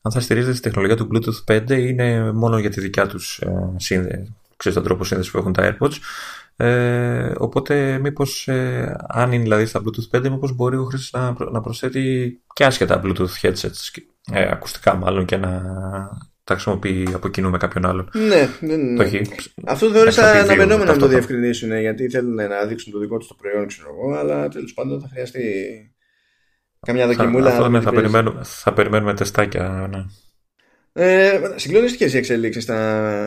Αν 0.03 0.13
θα 0.13 0.21
στηρίζεται 0.21 0.53
στη 0.53 0.63
τεχνολογία 0.63 0.97
του 0.97 1.09
Bluetooth 1.13 1.55
5 1.57 1.71
είναι 1.71 2.33
μόνο 2.33 2.59
για 2.59 2.71
τη 2.71 2.81
δικιά 2.81 3.07
τους 3.07 3.39
ε, 3.39 3.75
σύνδεση, 3.77 4.37
ξέρεις 4.57 4.79
τον 4.79 4.87
τρόπο 4.87 5.05
σύνδεσης 5.05 5.33
που 5.33 5.39
έχουν 5.39 5.53
τα 5.53 5.77
AirPods. 5.79 5.97
Ε, 6.57 7.33
οπότε 7.39 7.99
μήπως 7.99 8.49
ε, 8.49 8.97
αν 9.09 9.33
είναι 9.33 9.43
δηλαδή 9.43 9.67
στα 9.67 9.81
Bluetooth 9.81 10.19
5 10.19 10.31
μήπως 10.31 10.53
μπορεί 10.55 10.77
ο 10.77 10.85
χρήστης 10.85 11.13
να, 11.13 11.35
να 11.51 11.61
προσθέτει 11.61 12.41
και 12.53 12.65
άσχετα 12.65 13.01
Bluetooth 13.05 13.41
headsets, 13.43 14.03
ε, 14.33 14.51
ακουστικά 14.51 14.95
μάλλον 14.95 15.25
και 15.25 15.37
να 15.37 15.63
τα 16.51 16.57
χρησιμοποιεί 16.57 17.09
από 17.15 17.29
κοινού 17.29 17.51
με 17.51 17.59
κάποιον 17.59 17.87
άλλον. 17.87 18.11
Ναι, 18.13 18.49
ναι, 18.61 18.77
ναι. 18.77 18.97
Το 18.97 19.03
έχει, 19.03 19.23
Αυτό 19.65 19.91
θεώρησα 19.91 20.31
αναμενόμενο 20.31 20.93
να 20.93 20.99
το 20.99 21.07
διευκρινίσουν 21.07 21.79
γιατί 21.79 22.09
θέλουν 22.11 22.35
να 22.35 22.65
δείξουν 22.65 22.93
το 22.93 22.99
δικό 22.99 23.19
τους 23.19 23.29
το 23.29 23.35
προϊόν, 23.35 23.67
ξέρω 23.67 23.89
εγώ, 23.89 24.19
αλλά 24.19 24.49
τέλος 24.49 24.75
πάντων 24.75 25.01
θα 25.01 25.09
χρειαστεί 25.13 25.43
καμιά 26.81 27.07
δοκιμούλα. 27.07 27.51
Θα, 27.51 27.71
θα, 27.71 27.81
θα, 27.81 27.93
περιμένουμε, 27.93 28.41
θα 28.45 28.73
περιμένουμε 28.73 29.15
τεστάκια. 29.15 29.89
Ναι. 29.91 30.05
Ε, 30.93 31.41
Συγκλονιστικέ 31.57 32.05
οι 32.05 32.17
εξελίξεις 32.17 32.67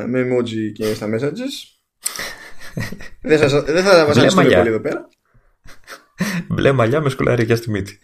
με 0.07 0.27
emoji 0.27 0.71
και 0.73 0.93
στα 0.93 1.07
messages; 1.07 1.53
δεν, 3.29 3.37
σας, 3.37 3.63
δεν 3.63 3.83
θα 3.83 4.05
βασανιστούμε 4.05 4.49
πολύ 4.49 4.67
εδώ 4.67 4.79
πέρα. 4.79 5.09
Μπλε 6.49 6.71
μαλλιά 6.71 7.01
με 7.01 7.09
σκουλαρίκια 7.09 7.55
στη 7.55 7.69
μύτη. 7.69 7.99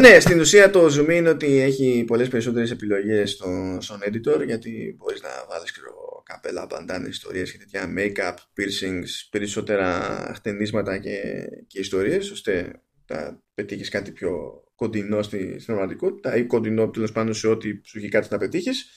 ναι, 0.00 0.20
στην 0.20 0.40
ουσία 0.40 0.70
το 0.70 0.86
zoom 0.86 1.12
είναι 1.12 1.28
ότι 1.28 1.60
έχει 1.60 2.04
πολλές 2.06 2.28
περισσότερες 2.28 2.70
επιλογές 2.70 3.30
στο, 3.30 3.78
στον 3.80 3.98
editor 4.00 4.44
γιατί 4.46 4.96
μπορείς 4.98 5.22
να 5.22 5.28
βάλεις 5.48 5.72
ξέρω, 5.72 6.22
καπέλα, 6.24 6.66
μπαντάνε, 6.66 7.08
ιστορίες 7.08 7.52
και 7.52 7.58
τέτοια 7.58 7.94
make-up, 7.96 8.34
piercings, 8.34 9.10
περισσότερα 9.30 9.90
χτενίσματα 10.34 10.98
και, 10.98 11.20
και 11.66 11.80
ιστορίες 11.80 12.30
ώστε 12.30 12.80
θα 13.06 13.42
πετύχεις 13.54 13.88
κάτι 13.88 14.10
πιο 14.10 14.62
κοντινό 14.74 15.22
στη, 15.22 15.38
στην 15.38 15.64
πραγματικότητα 15.64 16.36
ή 16.36 16.44
κοντινό 16.44 16.90
τέλος 16.90 17.12
πάντων 17.12 17.34
σε 17.34 17.48
ό,τι 17.48 17.68
σου 17.84 17.98
έχει 17.98 18.08
κάτι 18.08 18.28
να 18.30 18.38
πετύχεις. 18.38 18.88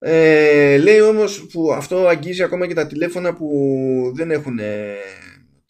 Ε, 0.00 0.76
λέει 0.76 1.00
όμως 1.00 1.46
που 1.52 1.72
αυτό 1.72 2.06
αγγίζει 2.06 2.42
ακόμα 2.42 2.66
και 2.66 2.74
τα 2.74 2.86
τηλέφωνα 2.86 3.34
που 3.34 4.12
δεν 4.14 4.30
έχουν 4.30 4.58
ε, 4.58 4.94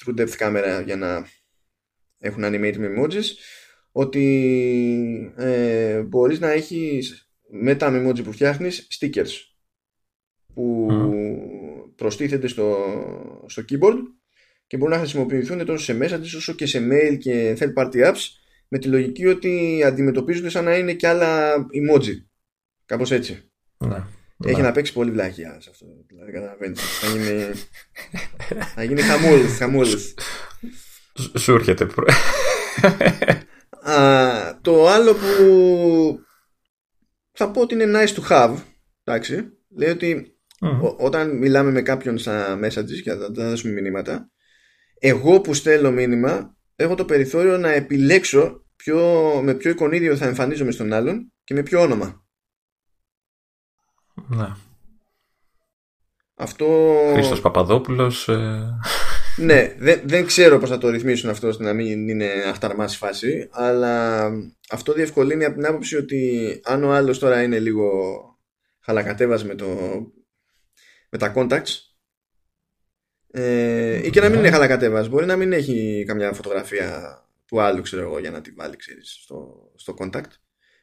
true 0.04 0.20
depth 0.20 0.36
camera 0.38 0.82
για 0.84 0.96
να 0.96 1.26
έχουν 2.18 2.42
animated 2.44 2.76
emojis 2.76 3.24
ότι 3.92 5.32
ε, 5.36 6.00
μπορείς 6.00 6.40
να 6.40 6.50
έχεις 6.50 7.30
με 7.50 7.74
τα 7.74 7.88
emoji 7.92 8.24
που 8.24 8.32
φτιάχνεις 8.32 8.86
stickers 9.00 9.30
που 10.54 10.88
mm. 10.90 11.92
προστίθενται 11.96 12.46
στο, 12.46 12.76
στο 13.46 13.62
keyboard 13.68 13.98
και 14.66 14.76
μπορούν 14.76 14.94
να 14.94 15.00
χρησιμοποιηθούν 15.00 15.64
τόσο 15.64 15.84
σε 15.84 15.98
messages 16.02 16.36
όσο 16.36 16.52
και 16.52 16.66
σε 16.66 16.88
mail 16.90 17.18
και 17.18 17.56
third 17.60 17.72
party 17.74 18.06
apps 18.06 18.22
με 18.68 18.78
τη 18.78 18.88
λογική 18.88 19.26
ότι 19.26 19.82
αντιμετωπίζονται 19.84 20.48
σαν 20.48 20.64
να 20.64 20.76
είναι 20.76 20.94
και 20.94 21.08
άλλα 21.08 21.54
emoji 21.56 22.14
κάπως 22.86 23.10
έτσι 23.10 23.50
ναι. 23.78 24.04
Έχει 24.44 24.60
ναι. 24.60 24.66
να 24.66 24.72
παίξει 24.72 24.92
πολύ 24.92 25.10
βλάχια 25.10 25.58
σε 25.60 25.70
αυτό. 25.70 25.86
Δηλαδή, 26.06 26.32
καταλαβαίνεις. 26.32 26.80
θα 26.80 27.06
γίνει. 27.06 27.52
θα 28.74 28.84
γίνει 28.84 29.00
χαμούλη. 29.00 29.48
χαμούλη. 29.48 29.96
Σου 31.38 31.54
έρχεται. 31.54 31.86
το 34.62 34.88
άλλο 34.88 35.14
που 35.14 36.20
θα 37.32 37.50
πω 37.50 37.60
ότι 37.60 37.74
είναι 37.74 38.00
nice 38.00 38.14
to 38.14 38.28
have. 38.28 38.56
Εντάξει. 39.04 39.48
Λέει 39.76 39.90
ότι 39.90 40.38
όταν 40.98 41.36
μιλάμε 41.36 41.70
με 41.70 41.82
κάποιον 41.82 42.18
στα 42.18 42.58
messages 42.62 43.00
και 43.02 43.12
θα 43.12 43.30
δώσουμε 43.30 43.72
μηνύματα, 43.72 44.30
εγώ 44.98 45.40
που 45.40 45.54
στέλνω 45.54 45.90
μήνυμα 45.90 46.56
έχω 46.76 46.94
το 46.94 47.04
περιθώριο 47.04 47.58
να 47.58 47.70
επιλέξω 47.70 48.64
ποιο, 48.76 49.00
με 49.42 49.54
ποιο 49.54 49.70
εικονίδιο 49.70 50.16
θα 50.16 50.26
εμφανίζομαι 50.26 50.70
στον 50.70 50.92
άλλον 50.92 51.32
και 51.44 51.54
με 51.54 51.62
ποιο 51.62 51.80
όνομα. 51.80 52.24
Ναι. 54.28 54.48
Αυτό... 56.34 56.66
Χρήστος 57.12 57.40
Παπαδόπουλος... 57.40 58.28
Ε... 58.28 58.78
Ναι, 59.38 59.74
δεν, 59.78 60.00
δεν 60.04 60.26
ξέρω 60.26 60.58
πώς 60.58 60.68
θα 60.68 60.78
το 60.78 60.88
ρυθμίσουν 60.88 61.30
αυτό 61.30 61.48
ώστε 61.48 61.64
να 61.64 61.72
μην 61.72 62.08
είναι 62.08 62.26
αχταρμάς 62.26 62.96
φάση, 62.96 63.48
αλλά 63.50 64.24
αυτό 64.70 64.92
διευκολύνει 64.92 65.44
από 65.44 65.54
την 65.54 65.66
άποψη 65.66 65.96
ότι 65.96 66.60
αν 66.64 66.84
ο 66.84 66.92
άλλος 66.92 67.18
τώρα 67.18 67.42
είναι 67.42 67.58
λίγο 67.58 67.90
χαλακατέβας 68.80 69.44
με, 69.44 69.54
το, 69.54 69.66
με 71.10 71.18
τα 71.18 71.32
contacts 71.36 71.88
ε, 73.30 74.06
ή 74.06 74.10
και 74.10 74.20
να 74.20 74.28
μην 74.28 74.38
είναι 74.38 74.48
ναι. 74.48 74.54
χαλακατέβας, 74.54 75.08
μπορεί 75.08 75.26
να 75.26 75.36
μην 75.36 75.52
έχει 75.52 76.04
καμιά 76.06 76.32
φωτογραφία 76.32 77.18
του 77.46 77.60
άλλου, 77.60 77.82
ξέρω 77.82 78.02
εγώ, 78.02 78.18
για 78.18 78.30
να 78.30 78.40
τη 78.40 78.50
βάλει, 78.50 78.76
ξέρεις, 78.76 79.18
στο, 79.22 79.70
στο 79.76 79.94
contact 79.98 80.32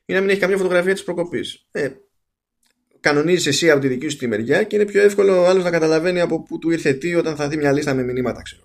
ή 0.05 0.13
να 0.13 0.19
μην 0.19 0.29
έχει 0.29 0.39
καμιά 0.39 0.57
φωτογραφία 0.57 0.93
της 0.93 1.03
προκοπής. 1.03 1.67
Ε, 1.71 1.89
κανονίζεις 3.05 3.47
εσύ 3.47 3.71
από 3.71 3.81
τη 3.81 3.87
δική 3.87 4.07
σου 4.07 4.17
τη 4.17 4.27
μεριά 4.27 4.63
και 4.63 4.75
είναι 4.75 4.85
πιο 4.85 5.01
εύκολο 5.01 5.41
ο 5.41 5.47
άλλος 5.47 5.63
να 5.63 5.69
καταλαβαίνει 5.69 6.21
από 6.21 6.43
πού 6.43 6.59
του 6.59 6.71
ήρθε 6.71 6.93
τι 6.93 7.15
όταν 7.15 7.35
θα 7.35 7.47
δει 7.47 7.57
μια 7.57 7.71
λίστα 7.71 7.93
με 7.93 8.03
μηνύματα, 8.03 8.41
ξέρω 8.41 8.63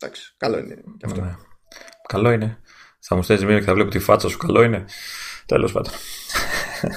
Εντάξει, 0.00 0.34
καλό 0.36 0.58
είναι 0.58 0.74
και 0.74 1.06
αυτό. 1.06 1.20
Ναι. 1.20 1.36
Καλό 2.08 2.30
είναι. 2.30 2.58
Θα 3.00 3.16
μου 3.16 3.22
στέλνεις 3.22 3.44
μήνυμα 3.44 3.60
και 3.60 3.68
θα 3.68 3.74
βλέπω 3.74 3.90
τη 3.90 3.98
φάτσα 3.98 4.28
σου. 4.28 4.38
Καλό 4.38 4.62
είναι. 4.62 4.84
Τέλος 5.46 5.72
πάντων. 5.72 5.92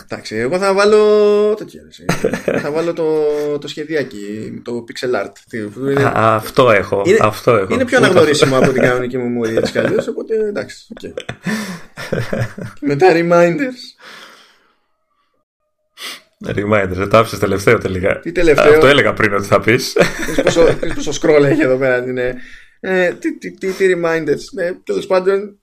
Εντάξει, 0.04 0.36
εγώ 0.36 0.58
θα 0.58 0.74
βάλω. 0.74 1.54
Τέτοια, 1.54 1.82
θα 2.60 2.72
βάλω 2.72 2.94
το, 2.94 3.24
το 3.58 3.68
σχεδιάκι, 3.68 4.62
το 4.64 4.84
pixel 4.88 5.24
art. 5.24 5.54
Είναι... 5.90 6.04
Α, 6.04 6.36
αυτό 6.36 6.72
έχω. 6.72 7.04
Είναι, 7.06 7.18
αυτό 7.22 7.56
έχω. 7.56 7.74
είναι 7.74 7.86
πιο 7.86 7.98
αναγνωρίσιμο 7.98 8.58
από 8.58 8.72
την 8.72 8.82
κανονική 8.82 9.18
μου 9.18 9.28
μόρια 9.28 9.60
έτσι 9.60 9.72
κι 9.72 10.10
οπότε 10.10 10.36
εντάξει. 10.36 10.88
Okay. 11.02 11.14
μετά 12.92 13.08
reminders. 13.14 13.82
Reminder, 16.48 16.89
δεν 16.89 17.10
το 17.10 17.18
άφησε 17.18 17.39
τελευταίο 17.39 17.78
τελικά. 17.78 18.20
Τι 18.20 18.32
τελευταίο; 18.32 18.74
Αυτό 18.74 18.88
έλεγα 18.88 19.14
πριν 19.14 19.34
ότι 19.34 19.48
θα 19.48 19.60
πεις. 19.60 19.98
πόσο, 20.44 20.78
πόσο 20.96 21.12
scroll 21.22 21.44
έχει 21.44 21.62
εδώ 21.62 21.78
πέρα. 21.78 22.04
Είναι, 22.04 22.36
ε, 22.80 23.14
τι, 23.14 23.38
τι, 23.38 23.52
τι, 23.52 23.72
τι 23.72 23.94
reminders. 23.96 24.39
Ναι, 24.54 24.74
Τέλος 24.74 25.08
πάντων. 25.08 25.60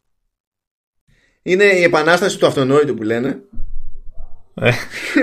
Είναι 1.43 1.65
η 1.65 1.83
επανάσταση 1.83 2.39
του 2.39 2.47
αυτονόητου 2.47 2.95
που 2.95 3.03
λένε. 3.03 3.43
Ε. 4.55 4.73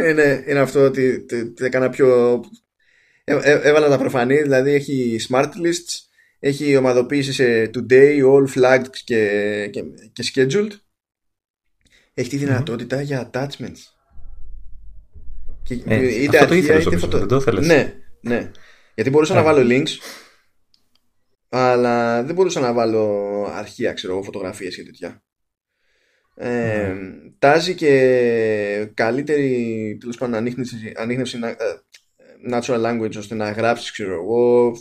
είναι, 0.09 0.43
είναι 0.47 0.59
αυτό 0.59 0.85
ότι 0.85 1.25
έκανα 1.59 1.89
πιο. 1.89 2.39
Ε, 3.23 3.39
ε, 3.41 3.59
έβαλα 3.69 3.89
τα 3.89 3.97
προφανή, 3.97 4.41
δηλαδή 4.41 4.71
έχει 4.71 5.19
smart 5.29 5.49
lists, 5.49 5.99
έχει 6.39 6.75
ομαδοποίηση 6.75 7.33
σε 7.33 7.69
today, 7.73 8.21
all 8.23 8.47
flagged 8.55 8.95
και, 9.03 9.69
και, 9.71 9.83
και 10.13 10.23
scheduled. 10.33 10.71
Έχει 12.13 12.29
τη 12.29 12.37
δυνατότητα 12.37 12.99
mm-hmm. 12.99 13.03
για 13.03 13.29
attachments. 13.33 13.94
Και, 15.65 15.81
ε, 15.85 16.21
είτε 16.21 16.37
αυτό 16.37 16.47
το 16.47 16.55
ήθελες 16.55 16.85
είτε 16.85 16.97
φωτο... 16.97 17.17
δεν 17.17 17.27
το 17.27 17.35
ήθελες. 17.35 17.67
Ναι, 17.67 17.93
ναι. 18.21 18.51
Γιατί 18.95 19.09
μπορούσα 19.09 19.33
να 19.33 19.43
βάλω 19.43 19.61
links 19.69 19.97
αλλά 21.49 22.23
δεν 22.23 22.35
μπορούσα 22.35 22.59
να 22.59 22.73
βάλω 22.73 23.45
αρχεία, 23.53 23.93
ξέρω 23.93 24.13
εγώ, 24.13 24.23
φωτογραφίες 24.23 24.75
και 24.75 24.83
τέτοια. 24.83 25.23
Ε, 26.35 26.91
mm. 26.91 27.31
Τάζει 27.39 27.75
και 27.75 28.91
καλύτερη 28.93 29.97
τέλος 29.99 30.17
πάντων 30.17 30.35
ανείχνευση, 30.35 30.93
ανείχνευση 30.95 31.39
ε, 31.43 31.53
natural 32.51 32.85
language 32.85 33.17
ώστε 33.17 33.35
να 33.35 33.51
γράψεις 33.51 33.91
ξέρω 33.91 34.13
εγώ 34.13 34.73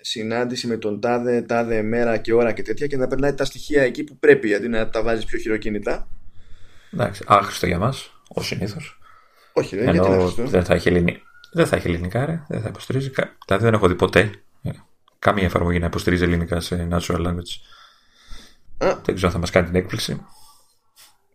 συνάντηση 0.00 0.66
με 0.66 0.76
τον 0.76 1.00
τάδε, 1.00 1.42
τάδε 1.42 1.82
μέρα 1.82 2.16
και 2.16 2.32
ώρα 2.32 2.52
και 2.52 2.62
τέτοια 2.62 2.86
και 2.86 2.96
να 2.96 3.06
περνάει 3.06 3.34
τα 3.34 3.44
στοιχεία 3.44 3.82
εκεί 3.82 4.04
που 4.04 4.18
πρέπει 4.18 4.54
αντί 4.54 4.68
να 4.68 4.88
τα 4.88 5.02
βάζεις 5.02 5.24
πιο 5.24 5.38
χειροκίνητα. 5.38 6.08
Εντάξει, 6.92 7.24
άχρηστο 7.26 7.66
για 7.66 7.78
μας, 7.78 8.20
ως 8.28 8.46
συνήθως. 8.46 8.97
Όχι, 9.58 9.76
δεν, 9.76 9.88
Ενώ 9.88 10.28
δεν 10.36 10.64
θα 10.64 10.74
έχει 10.74 10.88
ελληνικά. 10.88 11.20
Δεν 11.52 11.66
θα 11.66 11.76
έχει 11.76 11.88
ελληνικά, 11.88 12.24
ρε. 12.24 12.42
δεν 12.48 12.60
θα 12.60 12.68
υποστηρίζει. 12.68 13.10
Δηλαδή 13.46 13.64
δεν 13.64 13.74
έχω 13.74 13.88
δει 13.88 13.94
ποτέ 13.94 14.30
ε, 14.62 14.70
καμία 15.18 15.44
εφαρμογή 15.44 15.78
να 15.78 15.86
υποστηρίζει 15.86 16.24
ελληνικά 16.24 16.60
σε 16.60 16.88
natural 16.90 17.26
language. 17.26 17.54
Α. 18.78 18.98
Δεν 19.04 19.14
ξέρω 19.14 19.26
αν 19.26 19.30
θα 19.30 19.38
μας 19.38 19.50
κάνει 19.50 19.66
την 19.66 19.76
έκπληξη. 19.76 20.26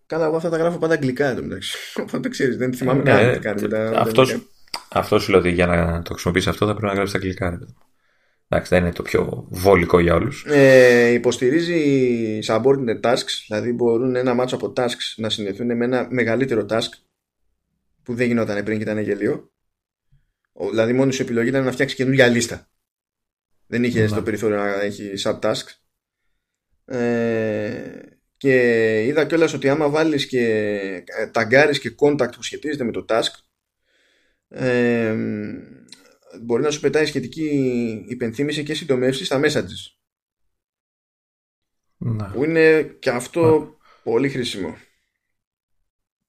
Καλά, 0.05 0.25
εγώ 0.25 0.35
αυτά 0.35 0.49
τα 0.49 0.57
γράφω 0.57 0.77
πάντα 0.77 0.93
αγγλικά 0.93 1.27
εδώ 1.27 1.41
μεταξύ. 1.41 1.77
Οπότε 2.03 2.29
ξέρεις, 2.29 2.57
δεν 2.57 2.73
θυμάμαι 2.73 3.03
ναι, 3.03 3.37
καν 3.37 3.55
τι 3.55 3.67
κάνει 3.67 3.95
Αυτό, 3.95 4.23
αυτός 4.89 5.23
σου 5.23 5.31
λέω 5.31 5.39
ότι 5.39 5.51
για 5.51 5.65
να 5.65 6.01
το 6.01 6.11
χρησιμοποιήσεις 6.11 6.49
αυτό 6.49 6.65
θα 6.65 6.71
πρέπει 6.71 6.87
να 6.87 6.93
γράψεις 6.93 7.13
τα 7.13 7.19
αγγλικά. 7.19 7.49
Ρε. 7.49 7.57
Εντάξει, 8.49 8.75
δεν 8.75 8.83
είναι 8.83 8.93
το 8.93 9.03
πιο 9.03 9.47
βόλικο 9.49 9.99
για 9.99 10.13
όλους. 10.13 10.45
Ε, 10.47 11.07
υποστηρίζει 11.07 12.39
subordinate 12.47 13.01
tasks, 13.01 13.43
δηλαδή 13.47 13.71
μπορούν 13.71 14.15
ένα 14.15 14.33
μάτσο 14.33 14.55
από 14.55 14.73
tasks 14.77 15.13
να 15.15 15.29
συνδεθούν 15.29 15.77
με 15.77 15.85
ένα 15.85 16.07
μεγαλύτερο 16.09 16.65
task 16.69 16.89
που 18.03 18.15
δεν 18.15 18.27
γινόταν 18.27 18.63
πριν 18.63 18.77
και 18.77 18.83
ήταν 18.83 18.97
γελίο. 18.97 19.51
Δηλαδή, 20.69 20.93
μόνη 20.93 21.13
σου 21.13 21.21
επιλογή 21.21 21.49
ήταν 21.49 21.63
να 21.63 21.71
φτιάξει 21.71 21.95
καινούργια 21.95 22.27
λίστα. 22.27 22.69
Δεν 23.67 23.83
είχε 23.83 24.05
το 24.05 24.23
περιθώριο 24.23 24.57
να 24.57 24.81
έχει 24.81 25.13
subtasks. 25.17 25.83
Ε, 26.85 28.01
και 28.37 29.03
είδα 29.03 29.25
κιόλας 29.25 29.53
ότι 29.53 29.69
άμα 29.69 29.89
βάλεις 29.89 30.27
και 30.27 30.45
ε, 31.05 31.27
ταγκάρεις 31.27 31.79
και 31.79 31.95
contact 31.99 32.31
που 32.35 32.43
σχετίζεται 32.43 32.83
με 32.83 32.91
το 32.91 33.05
task, 33.09 33.31
ε, 34.47 35.15
μπορεί 36.41 36.63
να 36.63 36.71
σου 36.71 36.79
πετάει 36.79 37.05
σχετική 37.05 38.05
υπενθύμηση 38.07 38.63
και 38.63 38.73
συντομεύσεις 38.73 39.27
στα 39.27 39.41
messages. 39.43 39.97
Να. 41.97 42.31
Που 42.31 42.43
είναι 42.43 42.83
και 42.83 43.09
αυτό 43.09 43.75
πολύ 44.03 44.29
χρήσιμο. 44.29 44.77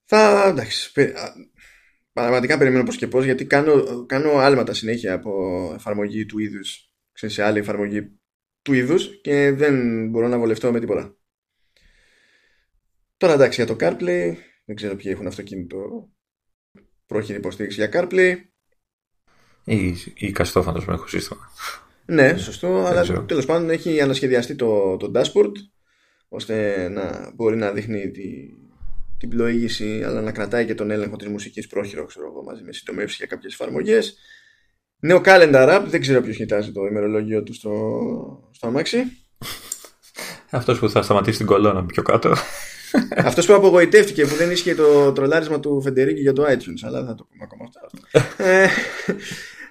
Θα 0.05 0.43
εντάξει 0.47 0.91
πραγματικά 2.15 2.57
περιμένω 2.57 2.83
πώς 2.83 2.97
και 2.97 3.07
πώς 3.07 3.25
γιατί 3.25 3.45
κάνω, 3.45 4.05
κάνω 4.05 4.31
άλματα 4.37 4.73
συνέχεια 4.73 5.13
από 5.13 5.71
εφαρμογή 5.75 6.25
του 6.25 6.39
είδους 6.39 6.91
σε 7.13 7.43
άλλη 7.43 7.59
εφαρμογή 7.59 8.19
του 8.61 8.73
είδους 8.73 9.21
και 9.21 9.51
δεν 9.51 10.07
μπορώ 10.09 10.27
να 10.27 10.37
βολευτώ 10.37 10.71
με 10.71 10.79
τίποτα. 10.79 11.17
Τώρα 13.17 13.33
εντάξει 13.33 13.63
για 13.63 13.75
το 13.75 13.85
CarPlay 13.85 14.35
δεν 14.65 14.75
ξέρω 14.75 14.95
ποιοι 14.95 15.11
έχουν 15.15 15.27
αυτοκίνητο 15.27 16.09
πρόχειρη 17.05 17.37
υποστήριξη 17.37 17.79
για 17.79 17.89
CarPlay 17.93 18.35
ή, 19.63 19.95
ή 20.13 20.31
καστόφαντος 20.31 20.85
με 20.85 20.93
έχω 20.93 21.07
σύστημα. 21.07 21.51
Ναι, 22.05 22.37
σωστό, 22.37 22.85
αλλά 22.85 23.25
τέλος 23.25 23.45
πάντων 23.45 23.69
έχει 23.69 24.01
ανασχεδιαστεί 24.01 24.55
το, 24.55 24.97
το 24.97 25.11
dashboard 25.15 25.51
ώστε 26.27 26.87
να 26.89 27.31
μπορεί 27.35 27.55
να 27.55 27.71
δείχνει 27.71 28.11
τη, 28.11 28.49
την 29.17 29.29
πλοήγηση 29.29 30.03
αλλά 30.05 30.21
να 30.21 30.31
κρατάει 30.31 30.65
και 30.65 30.75
τον 30.75 30.91
έλεγχο 30.91 31.15
της 31.15 31.27
μουσικής 31.27 31.67
πρόχειρο 31.67 32.05
ξέρω 32.05 32.25
εγώ, 32.25 32.43
μαζί 32.43 32.63
με 32.63 32.73
συντομεύσεις 32.73 33.17
για 33.17 33.27
κάποιες 33.27 33.53
εφαρμογές. 33.53 34.17
Νέο 34.99 35.21
calendar 35.25 35.79
app, 35.79 35.83
δεν 35.87 36.01
ξέρω 36.01 36.21
ποιος 36.21 36.35
κοιτάζει 36.35 36.71
το 36.71 36.85
ημερολόγιο 36.85 37.43
του 37.43 37.53
στο, 37.53 37.71
στο 38.51 38.67
αμάξι. 38.67 38.97
Αυτός 40.49 40.79
που 40.79 40.89
θα 40.89 41.01
σταματήσει 41.01 41.37
την 41.37 41.45
κολόνα 41.45 41.85
πιο 41.85 42.03
κάτω. 42.03 42.35
Αυτός 43.29 43.45
που 43.45 43.53
απογοητεύτηκε 43.53 44.25
που 44.25 44.35
δεν 44.35 44.51
ίσχυε 44.51 44.75
το 44.75 45.11
τρολάρισμα 45.11 45.59
του 45.59 45.81
Φεντερίκη 45.81 46.21
για 46.21 46.33
το 46.33 46.43
iTunes, 46.43 46.81
αλλά 46.81 46.97
δεν 46.97 47.07
θα 47.07 47.15
το 47.15 47.27
πούμε 47.29 47.43
ακόμα 47.43 47.67
αυτό. 47.67 48.43
ε, 48.43 48.67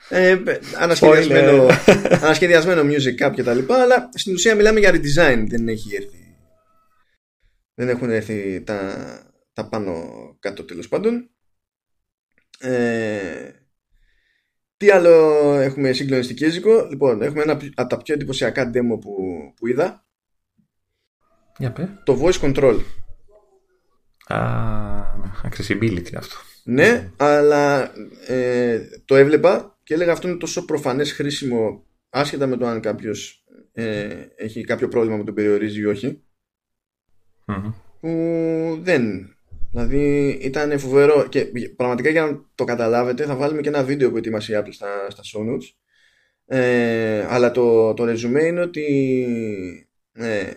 ε, 0.08 0.38
ανασχεδιασμένο, 0.78 1.66
ανασχεδιασμένο 2.10 2.82
music 2.82 3.28
app 3.28 3.32
και 3.34 3.42
τα 3.42 3.54
λοιπά, 3.54 3.82
αλλά 3.82 4.08
στην 4.14 4.34
ουσία 4.34 4.54
μιλάμε 4.54 4.80
για 4.80 4.90
redesign, 4.90 5.44
δεν 5.48 5.68
έχει 5.68 5.94
έρθει 5.94 6.24
δεν 7.74 7.88
έχουν 7.88 8.10
έρθει 8.10 8.62
τα, 8.62 8.94
τα 9.54 9.68
πάνω 9.68 10.04
κάτω 10.40 10.64
τέλος 10.64 10.88
πάντων. 10.88 11.30
Ε, 12.58 13.50
τι 14.76 14.90
άλλο 14.90 15.10
έχουμε 15.54 15.92
συγκλονιστικέζικο. 15.92 16.86
Λοιπόν, 16.90 17.22
έχουμε 17.22 17.42
ένα 17.42 17.60
από 17.74 17.88
τα 17.88 17.96
πιο 17.96 18.14
εντυπωσιακά 18.14 18.70
demo 18.74 19.00
που, 19.00 19.14
που 19.56 19.66
είδα. 19.66 20.06
Για 21.58 21.72
πέ. 21.72 22.00
Το 22.04 22.20
voice 22.22 22.40
control. 22.40 22.80
Α, 24.26 24.38
accessibility 25.42 26.14
αυτό. 26.16 26.36
Ναι, 26.64 27.10
αλλά 27.16 27.92
ε, 28.26 28.80
το 29.04 29.16
έβλεπα 29.16 29.78
και 29.82 29.94
έλεγα 29.94 30.12
αυτό 30.12 30.28
είναι 30.28 30.36
τόσο 30.36 30.64
προφανές 30.64 31.12
χρήσιμο 31.12 31.86
άσχετα 32.08 32.46
με 32.46 32.56
το 32.56 32.66
αν 32.66 32.80
κάποιος 32.80 33.44
ε, 33.72 34.26
έχει 34.36 34.64
κάποιο 34.64 34.88
πρόβλημα 34.88 35.16
με 35.16 35.24
τον 35.24 35.34
περιορίζει 35.34 35.80
ή 35.80 35.84
όχι 35.84 36.22
που 38.00 38.78
δεν 38.82 39.36
δηλαδή 39.74 40.28
ήταν 40.28 40.78
φοβερό 40.78 41.28
και 41.28 41.46
πραγματικά 41.76 42.10
για 42.10 42.26
να 42.26 42.44
το 42.54 42.64
καταλάβετε 42.64 43.24
θα 43.24 43.36
βάλουμε 43.36 43.60
και 43.60 43.68
ένα 43.68 43.84
βίντεο 43.84 44.10
που 44.10 44.16
ετοίμασε 44.16 44.52
η 44.52 44.60
Apple 44.62 44.72
στα, 44.72 45.10
στα 45.10 45.22
show 45.22 45.50
notes 45.50 45.74
ε, 46.46 47.26
αλλά 47.28 47.50
το, 47.50 47.94
το 47.94 48.04
resume 48.04 48.44
είναι 48.44 48.60
ότι 48.60 48.84
ε, 50.12 50.50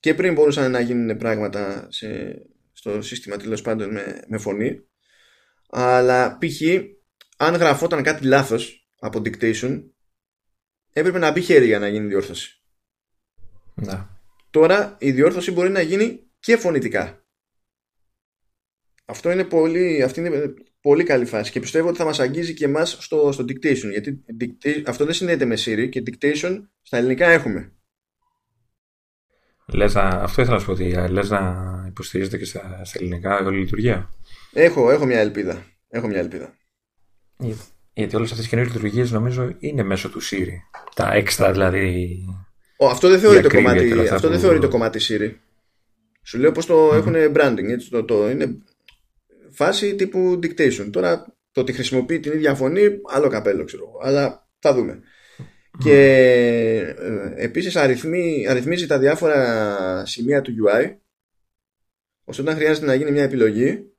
και 0.00 0.14
πριν 0.14 0.32
μπορούσαν 0.32 0.70
να 0.70 0.80
γίνουν 0.80 1.16
πράγματα 1.16 1.86
σε, 1.90 2.38
στο 2.72 3.02
σύστημα 3.02 3.36
τέλος 3.36 3.62
πάντων 3.62 3.92
με, 3.92 4.22
με 4.28 4.38
φωνή 4.38 4.80
αλλά 5.70 6.38
π.χ. 6.38 6.62
αν 7.36 7.54
γραφόταν 7.54 8.02
κάτι 8.02 8.26
λάθος 8.26 8.88
από 8.98 9.18
dictation 9.18 9.82
έπρεπε 10.92 11.18
να 11.18 11.30
μπει 11.30 11.40
χέρι 11.40 11.66
για 11.66 11.78
να 11.78 11.88
γίνει 11.88 12.06
διόρθωση. 12.06 12.62
Να. 13.74 14.20
Τώρα 14.50 14.96
η 14.98 15.10
διόρθωση 15.10 15.52
μπορεί 15.52 15.70
να 15.70 15.80
γίνει 15.80 16.20
και 16.40 16.56
φωνητικά. 16.56 17.23
Αυτό 19.04 19.30
είναι 19.30 19.44
πολύ, 19.44 20.02
αυτή 20.02 20.20
είναι 20.20 20.54
πολύ 20.80 21.04
καλή 21.04 21.24
φάση 21.24 21.50
και 21.50 21.60
πιστεύω 21.60 21.88
ότι 21.88 21.96
θα 21.96 22.04
μας 22.04 22.20
αγγίζει 22.20 22.54
και 22.54 22.64
εμάς 22.64 22.96
στο, 23.00 23.32
στο 23.32 23.44
dictation 23.44 23.90
γιατί 23.90 24.22
αυτό 24.86 25.04
δεν 25.04 25.14
συνδέεται 25.14 25.44
με 25.44 25.54
Siri 25.58 25.88
και 25.90 26.02
dictation 26.06 26.62
στα 26.82 26.96
ελληνικά 26.96 27.26
έχουμε. 27.26 27.72
Λες 29.66 29.96
αυτό 29.96 30.40
ήθελα 30.42 30.56
να 30.56 30.60
σου 30.60 30.66
πω 30.66 30.72
ότι 30.72 31.10
λες 31.10 31.30
να 31.30 31.84
υποστηρίζεται 31.88 32.38
και 32.38 32.44
στα, 32.44 32.84
στα 32.84 32.98
ελληνικά 32.98 33.38
όλη 33.38 33.56
η 33.56 33.60
λειτουργία. 33.60 34.10
Έχω, 34.52 34.90
έχω 34.90 35.04
μια 35.04 35.20
ελπίδα. 35.20 35.66
Έχω 35.88 36.06
μια 36.06 36.18
ελπίδα. 36.18 36.54
Γιατί 37.92 38.16
όλες 38.16 38.30
αυτές 38.30 38.46
οι 38.46 38.48
καινούριες 38.48 38.74
λειτουργίες 38.74 39.10
νομίζω 39.10 39.54
είναι 39.58 39.82
μέσω 39.82 40.08
του 40.08 40.22
Siri. 40.22 40.80
Τα 40.94 41.12
έξτρα 41.12 41.52
δηλαδή. 41.52 42.18
Ο, 42.78 42.86
αυτό 42.86 43.08
δεν 43.08 43.20
θεωρείται 43.20 43.48
κομμάτι, 43.48 44.08
αυτό 44.08 44.28
δεν 44.28 44.38
θεωρείται 44.38 44.66
κομμάτι 44.66 44.98
Siri. 45.08 45.34
Σου 46.22 46.38
λέω 46.38 46.52
πώ 46.52 46.64
το 46.64 46.88
mm. 46.88 46.94
έχουν 46.94 47.14
branding. 47.14 47.68
Έτσι, 47.68 47.90
το, 47.90 48.04
το, 48.04 48.30
είναι 48.30 48.62
φάση 49.54 49.94
τύπου 49.94 50.38
dictation. 50.42 50.88
Τώρα 50.92 51.36
το 51.52 51.60
ότι 51.60 51.72
χρησιμοποιεί 51.72 52.20
την 52.20 52.32
ίδια 52.32 52.54
φωνή, 52.54 52.80
άλλο 53.12 53.28
καπέλο 53.28 53.64
ξέρω. 53.64 53.98
Αλλά 54.02 54.48
θα 54.58 54.74
δούμε. 54.74 55.00
Και 55.78 55.98
ε, 56.98 57.32
επίσης 57.36 57.76
αριθμεί, 57.76 58.46
αριθμίζει 58.48 58.86
τα 58.86 58.98
διάφορα 58.98 60.06
σημεία 60.06 60.42
του 60.42 60.52
UI 60.66 60.96
ώστε 62.24 62.42
όταν 62.42 62.54
χρειάζεται 62.54 62.86
να 62.86 62.94
γίνει 62.94 63.10
μια 63.10 63.22
επιλογή 63.22 63.94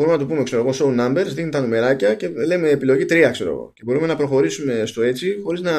μπορούμε 0.00 0.16
να 0.16 0.22
το 0.22 0.26
πούμε, 0.26 0.42
ξέρω 0.42 0.66
εγώ, 0.66 0.72
show 0.74 1.00
numbers, 1.00 1.26
δίνει 1.26 1.50
τα 1.50 1.60
νουμεράκια 1.60 2.14
και 2.14 2.28
λέμε 2.28 2.68
επιλογή 2.68 3.04
3, 3.08 3.28
ξέρω 3.32 3.50
εγώ. 3.50 3.72
Και 3.74 3.82
μπορούμε 3.84 4.06
να 4.06 4.16
προχωρήσουμε 4.16 4.86
στο 4.86 5.02
έτσι 5.02 5.40
χωρίς 5.42 5.60
να 5.60 5.72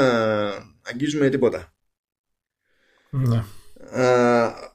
αγγίζουμε 0.82 1.30
τίποτα. 1.30 1.74
Ναι. 3.10 3.44
Α, 4.02 4.71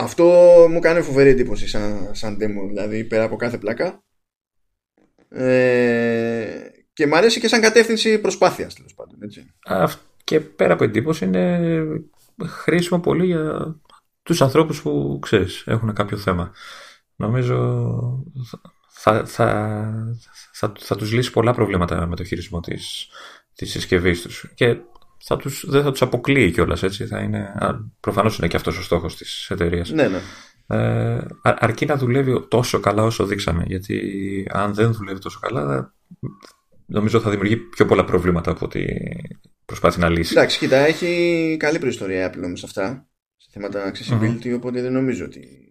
αυτό 0.00 0.24
μου 0.70 0.80
κάνει 0.80 1.02
φοβερή 1.02 1.28
εντύπωση 1.28 1.68
σαν, 1.68 2.10
σαν 2.12 2.36
demo, 2.40 2.68
δηλαδή 2.68 3.04
πέρα 3.04 3.24
από 3.24 3.36
κάθε 3.36 3.58
πλάκα. 3.58 4.02
Ε, 5.28 6.70
και 6.92 7.06
μου 7.06 7.16
αρέσει 7.16 7.40
και 7.40 7.48
σαν 7.48 7.60
κατεύθυνση 7.60 8.18
προσπάθειας, 8.18 8.74
τέλος 8.74 8.94
πάντων. 8.94 9.22
Έτσι. 9.22 9.54
και 10.24 10.40
πέρα 10.40 10.72
από 10.72 10.84
εντύπωση 10.84 11.24
είναι 11.24 11.84
χρήσιμο 12.46 13.00
πολύ 13.00 13.26
για 13.26 13.76
τους 14.22 14.42
ανθρώπους 14.42 14.82
που 14.82 15.18
ξέρεις 15.22 15.64
έχουν 15.66 15.92
κάποιο 15.92 16.16
θέμα. 16.16 16.52
Νομίζω 17.16 17.84
θα, 18.88 19.24
θα, 19.26 19.92
θα, 20.52 20.72
θα 20.78 20.96
τους 20.96 21.12
λύσει 21.12 21.30
πολλά 21.32 21.52
προβλήματα 21.52 22.06
με 22.06 22.16
το 22.16 22.24
χειρισμό 22.24 22.60
της, 22.60 23.08
της 23.54 23.70
συσκευής 23.70 24.22
τους 24.22 24.52
και 24.54 24.76
θα 25.24 25.36
τους, 25.36 25.64
δεν 25.68 25.82
θα 25.82 25.90
τους 25.90 26.02
αποκλείει 26.02 26.50
κιόλας 26.50 26.82
έτσι. 26.82 27.06
Θα 27.06 27.18
είναι, 27.18 27.54
προφανώς 28.00 28.38
είναι 28.38 28.48
και 28.48 28.56
αυτός 28.56 28.78
ο 28.78 28.82
στόχος 28.82 29.16
της 29.16 29.50
εταιρείας. 29.50 29.90
Ναι, 29.90 30.08
ναι. 30.08 30.20
Ε, 30.66 31.26
αρκεί 31.42 31.86
να 31.86 31.96
δουλεύει 31.96 32.46
τόσο 32.48 32.80
καλά 32.80 33.02
όσο 33.02 33.26
δείξαμε 33.26 33.64
γιατί 33.66 34.00
αν 34.50 34.74
δεν 34.74 34.92
δουλεύει 34.92 35.20
τόσο 35.20 35.38
καλά 35.40 35.94
νομίζω 36.86 37.20
θα 37.20 37.30
δημιουργεί 37.30 37.56
πιο 37.56 37.86
πολλά 37.86 38.04
προβλήματα 38.04 38.50
από 38.50 38.64
ότι 38.64 38.86
προσπάθει 39.64 40.00
να 40.00 40.08
λύσει. 40.08 40.32
Εντάξει, 40.36 40.58
κοίτα, 40.58 40.76
έχει 40.76 41.56
καλή 41.58 41.78
προϊστορία 41.78 42.24
η 42.24 42.30
Apple 42.30 42.42
όμως 42.44 42.64
αυτά 42.64 43.08
σε 43.36 43.48
θέματα 43.52 43.92
accessibility, 43.92 44.54
οπότε 44.54 44.82
δεν 44.82 44.92
νομίζω 44.92 45.24
ότι 45.24 45.70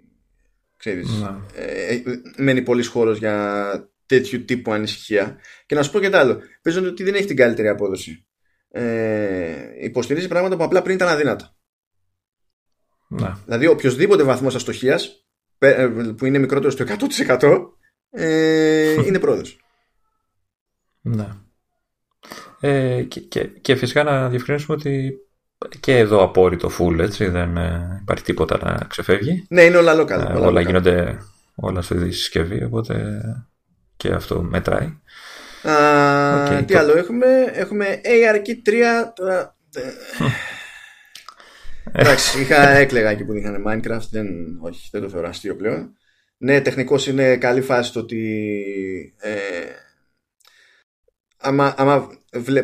Ξέρεις, 0.80 1.09
ε, 1.55 1.93
ε, 1.93 2.01
μένει 2.38 2.61
πολλής 2.61 2.88
χώρος 2.88 3.17
για 3.17 3.71
τέτοιου 4.05 4.45
τύπου 4.45 4.71
ανησυχία. 4.71 5.39
Και 5.65 5.76
να 5.76 5.84
σου 5.84 5.91
πω 5.91 5.99
και 5.99 6.09
το 6.09 6.17
άλλο. 6.17 6.39
Παίζονται 6.61 6.88
ότι 6.88 7.03
δεν 7.03 7.13
έχει 7.13 7.26
την 7.26 7.35
καλύτερη 7.35 7.67
απόδοση. 7.67 8.26
Ε, 8.72 9.70
υποστηρίζει 9.82 10.28
πράγματα 10.28 10.58
που 10.58 10.64
απλά 10.64 10.82
πριν 10.82 10.96
ήταν 10.96 11.08
αδύνατα. 11.08 11.56
Να. 13.08 13.40
Δηλαδή, 13.46 13.68
οποιοδήποτε 13.68 14.24
βαθμός 14.24 14.56
αστοχίας 14.56 15.26
ε, 15.58 15.88
που 16.18 16.26
είναι 16.26 16.38
μικρότερο 16.38 16.72
στο 16.72 16.86
100% 17.30 17.68
ε, 18.10 18.94
είναι 19.06 19.20
πρόοδος. 19.20 19.60
Ναι. 21.02 21.28
Ε, 22.60 23.04
και, 23.04 23.20
και, 23.20 23.44
και 23.44 23.76
φυσικά 23.76 24.04
να 24.04 24.30
διευκρινίσουμε 24.30 24.78
ότι 24.78 25.14
και 25.80 25.98
εδώ 25.98 26.24
απόρριτο 26.24 26.70
full, 26.80 27.00
έτσι, 27.00 27.26
δεν 27.26 27.58
ε, 27.58 28.00
υπάρχει 28.02 28.24
τίποτα 28.24 28.58
να 28.64 28.86
ξεφεύγει. 28.88 29.46
Ναι, 29.50 29.62
είναι 29.62 29.78
όλα 29.78 30.02
local. 30.02 30.10
Ε, 30.10 30.38
όλα, 30.38 30.62
γίνονται 30.62 31.18
όλα 31.56 31.82
στη 31.82 32.12
συσκευή, 32.12 32.64
οπότε 32.64 33.22
και 33.98 34.14
αυτό 34.14 34.41
μετράει. 34.41 34.98
Α, 35.64 36.60
okay, 36.60 36.64
τι 36.65 36.76
άλλο 36.76 36.98
έχουμε, 36.98 37.52
έχουμε 37.53 38.02
ARKit 38.03 38.69
3, 38.69 38.73
τώρα... 39.15 39.56
Εντάξει, 41.91 42.41
είχα 42.41 42.69
έκλεγα 42.69 43.10
εκεί 43.10 43.26
που 43.26 43.34
είχαν 43.34 43.64
Minecraft, 43.68 44.07
δεν, 44.11 44.27
όχι, 44.61 44.90
δεν 44.91 45.02
το 45.02 45.10
θεωρώ 45.10 45.27
αστείο 45.27 45.56
πλέον. 45.56 45.98
Ναι, 46.38 46.61
τεχνικώς 46.61 47.07
είναι 47.07 47.38
καλή 47.38 47.61
φάση 47.61 47.94
το 47.94 47.99
ότι 47.99 49.14
ε, 49.19 49.31
άμα, 51.38 51.73
άμα 51.77 52.10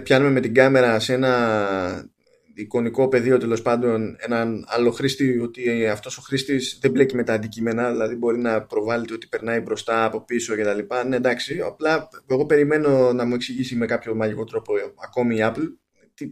πιάνουμε 0.03 0.31
με 0.31 0.39
την 0.39 0.53
κάμερα 0.53 0.99
σε 0.99 1.13
ένα 1.13 2.09
εικονικό 2.55 3.07
πεδίο 3.07 3.37
τέλος 3.37 3.61
πάντων 3.61 4.15
έναν 4.19 4.65
άλλο 4.67 4.91
χρήστη 4.91 5.39
ότι 5.39 5.87
αυτός 5.87 6.17
ο 6.17 6.21
χρήστης 6.21 6.77
δεν 6.81 6.91
μπλέκει 6.91 7.15
με 7.15 7.23
τα 7.23 7.33
αντικείμενα, 7.33 7.91
δηλαδή 7.91 8.15
μπορεί 8.15 8.37
να 8.37 8.61
προβάλλεται 8.61 9.13
ότι 9.13 9.27
περνάει 9.27 9.59
μπροστά 9.59 10.05
από 10.05 10.21
πίσω 10.21 10.55
κτλ. 10.55 10.79
Ναι, 11.07 11.15
εντάξει, 11.15 11.61
απλά 11.61 12.07
εγώ 12.27 12.45
περιμένω 12.45 13.13
να 13.13 13.25
μου 13.25 13.33
εξηγήσει 13.33 13.75
με 13.75 13.85
κάποιο 13.85 14.15
μαγικό 14.15 14.43
τρόπο 14.43 14.73
ακόμη 15.03 15.35
η 15.35 15.39
Apple 15.41 15.67
τι, 16.13 16.29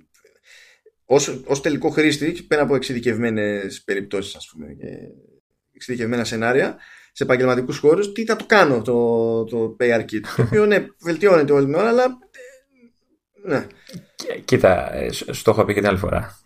ως, 1.05 1.41
ως 1.45 1.61
τελικό 1.61 1.89
χρήστη, 1.89 2.31
πέρα 2.47 2.61
από 2.61 2.75
εξειδικευμένες 2.75 3.83
περιπτώσεις, 3.83 4.35
ας 4.35 4.49
πούμε, 4.51 4.73
και 4.73 4.85
εξειδικευμένα 5.73 6.23
σενάρια, 6.23 6.77
σε 7.11 7.23
επαγγελματικούς 7.23 7.77
χώρους, 7.77 8.11
τι 8.11 8.25
θα 8.25 8.35
το 8.35 8.45
κάνω 8.45 8.81
το, 8.81 9.43
το 9.43 9.75
PayRKit. 9.79 10.21
το 10.35 10.41
οποίο 10.41 10.65
ναι, 10.65 10.85
βελτιώνεται 11.01 11.53
όλη 11.53 11.65
την 11.65 11.75
ώρα, 11.75 11.87
αλλά 11.87 12.03
ε, 12.03 12.32
ναι. 13.43 13.67
Κοίτα, 14.45 14.93
ε, 14.93 15.11
στο 15.11 15.51
έχω 15.51 15.65
πει 15.65 15.73
και 15.73 15.79
την 15.79 15.89
άλλη 15.89 15.97
φορά. 15.97 16.37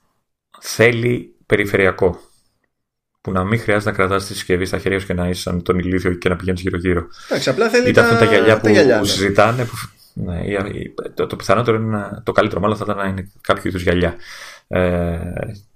Θέλει 0.60 1.36
περιφερειακό. 1.46 2.20
Που 3.22 3.32
να 3.32 3.44
μην 3.44 3.60
χρειάζεται 3.60 3.92
να 3.92 3.98
κρατάς 3.98 4.26
τη 4.26 4.34
συσκευή 4.34 4.66
στα 4.66 4.78
χέρια 4.78 5.00
σου 5.00 5.06
και 5.06 5.14
να 5.14 5.28
είσαι 5.28 5.42
σαν 5.42 5.64
τον 5.64 5.80
ηλίθιο 5.80 6.14
και 6.14 6.30
να 6.30 6.36
πηγαίνεις 6.36 6.62
γύρω-γύρω. 6.62 7.08
Εντάξει, 7.30 7.50
απλά 7.50 7.70
θέλει 7.70 7.90
Είτε 7.90 8.02
τα, 8.02 8.08
αυτά 8.08 8.18
τα 8.18 8.26
γυαλιά 8.26 8.60
που 8.60 8.68
ναι. 8.68 9.04
συζητάνε. 9.04 9.66
Που, 9.66 9.76
ναι, 10.14 10.42
το, 11.14 11.28
το 11.28 11.36
πιθανότερο 11.36 11.78
είναι 11.78 11.98
να, 11.98 12.22
το 12.24 12.32
καλύτερο 12.32 12.62
μάλλον 12.62 12.78
θα 12.78 12.84
ήταν 12.88 12.98
να 12.98 13.08
είναι 13.08 13.32
κάποιο 13.42 13.64
είδους 13.66 13.82
γυαλιά. 13.82 14.16
Ε, 14.68 15.20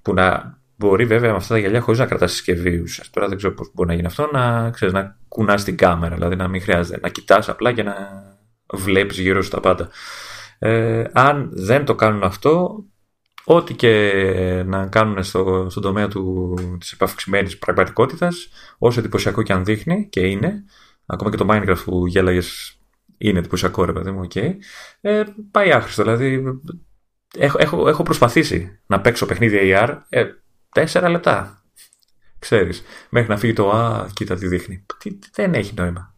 που 0.01 0.13
να 0.13 0.57
μπορεί 0.75 1.05
βέβαια 1.05 1.31
με 1.31 1.37
αυτά 1.37 1.53
τα 1.53 1.59
γυαλιά 1.59 1.81
χωρίς 1.81 1.99
να 1.99 2.05
κρατάς 2.05 2.31
συσκευή. 2.31 2.83
Τώρα 3.11 3.27
δεν 3.27 3.37
ξέρω 3.37 3.53
πώς 3.53 3.71
μπορεί 3.73 3.89
να 3.89 3.95
γίνει 3.95 4.07
αυτό. 4.07 4.29
Να, 4.31 4.69
ξέρεις, 4.69 4.93
να 4.93 5.17
κουνάς 5.27 5.63
την 5.63 5.77
κάμερα. 5.77 6.15
Δηλαδή 6.15 6.35
να 6.35 6.47
μην 6.47 6.61
χρειάζεται 6.61 6.99
να 7.01 7.09
κοιτάς 7.09 7.49
απλά 7.49 7.71
και 7.71 7.83
να 7.83 7.95
βλέπεις 8.73 9.19
γύρω 9.19 9.41
σου 9.41 9.49
τα 9.49 9.59
πάντα. 9.59 9.89
Ε, 10.63 11.03
αν 11.13 11.49
δεν 11.53 11.85
το 11.85 11.95
κάνουν 11.95 12.23
αυτό, 12.23 12.83
ό,τι 13.43 13.73
και 13.73 14.63
να 14.65 14.87
κάνουν 14.87 15.23
στο, 15.23 15.67
στον 15.69 15.83
τομέα 15.83 16.07
του, 16.07 16.53
της 16.79 16.91
επαυξημένης 16.91 17.57
πραγματικότητας, 17.57 18.49
όσο 18.77 18.99
εντυπωσιακό 18.99 19.41
και 19.41 19.53
αν 19.53 19.65
δείχνει 19.65 20.07
και 20.09 20.19
είναι, 20.19 20.63
ακόμα 21.05 21.31
και 21.31 21.37
το 21.37 21.45
Minecraft 21.49 21.83
που 21.85 22.07
γέλαγες 22.07 22.79
είναι 23.17 23.39
εντυπωσιακό 23.39 23.85
ρε 23.85 23.93
παιδί 23.93 24.11
μου, 24.11 24.27
okay, 24.27 24.55
ε, 25.01 25.23
πάει 25.51 25.71
άχρηστο. 25.71 26.03
Δηλαδή, 26.03 26.43
έχω, 27.37 27.57
έχω, 27.59 27.87
έχω 27.87 28.03
προσπαθήσει 28.03 28.79
να 28.85 29.01
παίξω 29.01 29.25
παιχνίδια 29.25 29.61
AR 29.63 29.97
ε, 30.09 30.25
τέσσερα 30.71 31.09
λεπτά. 31.09 31.63
ξέρεις, 32.39 32.83
μέχρι 33.09 33.29
να 33.29 33.37
φύγει 33.37 33.53
το 33.53 33.71
«Α, 33.71 34.07
κοίτα 34.13 34.35
τι 34.35 34.47
δείχνει». 34.47 34.85
δεν 35.33 35.53
έχει 35.53 35.73
νόημα. 35.75 36.10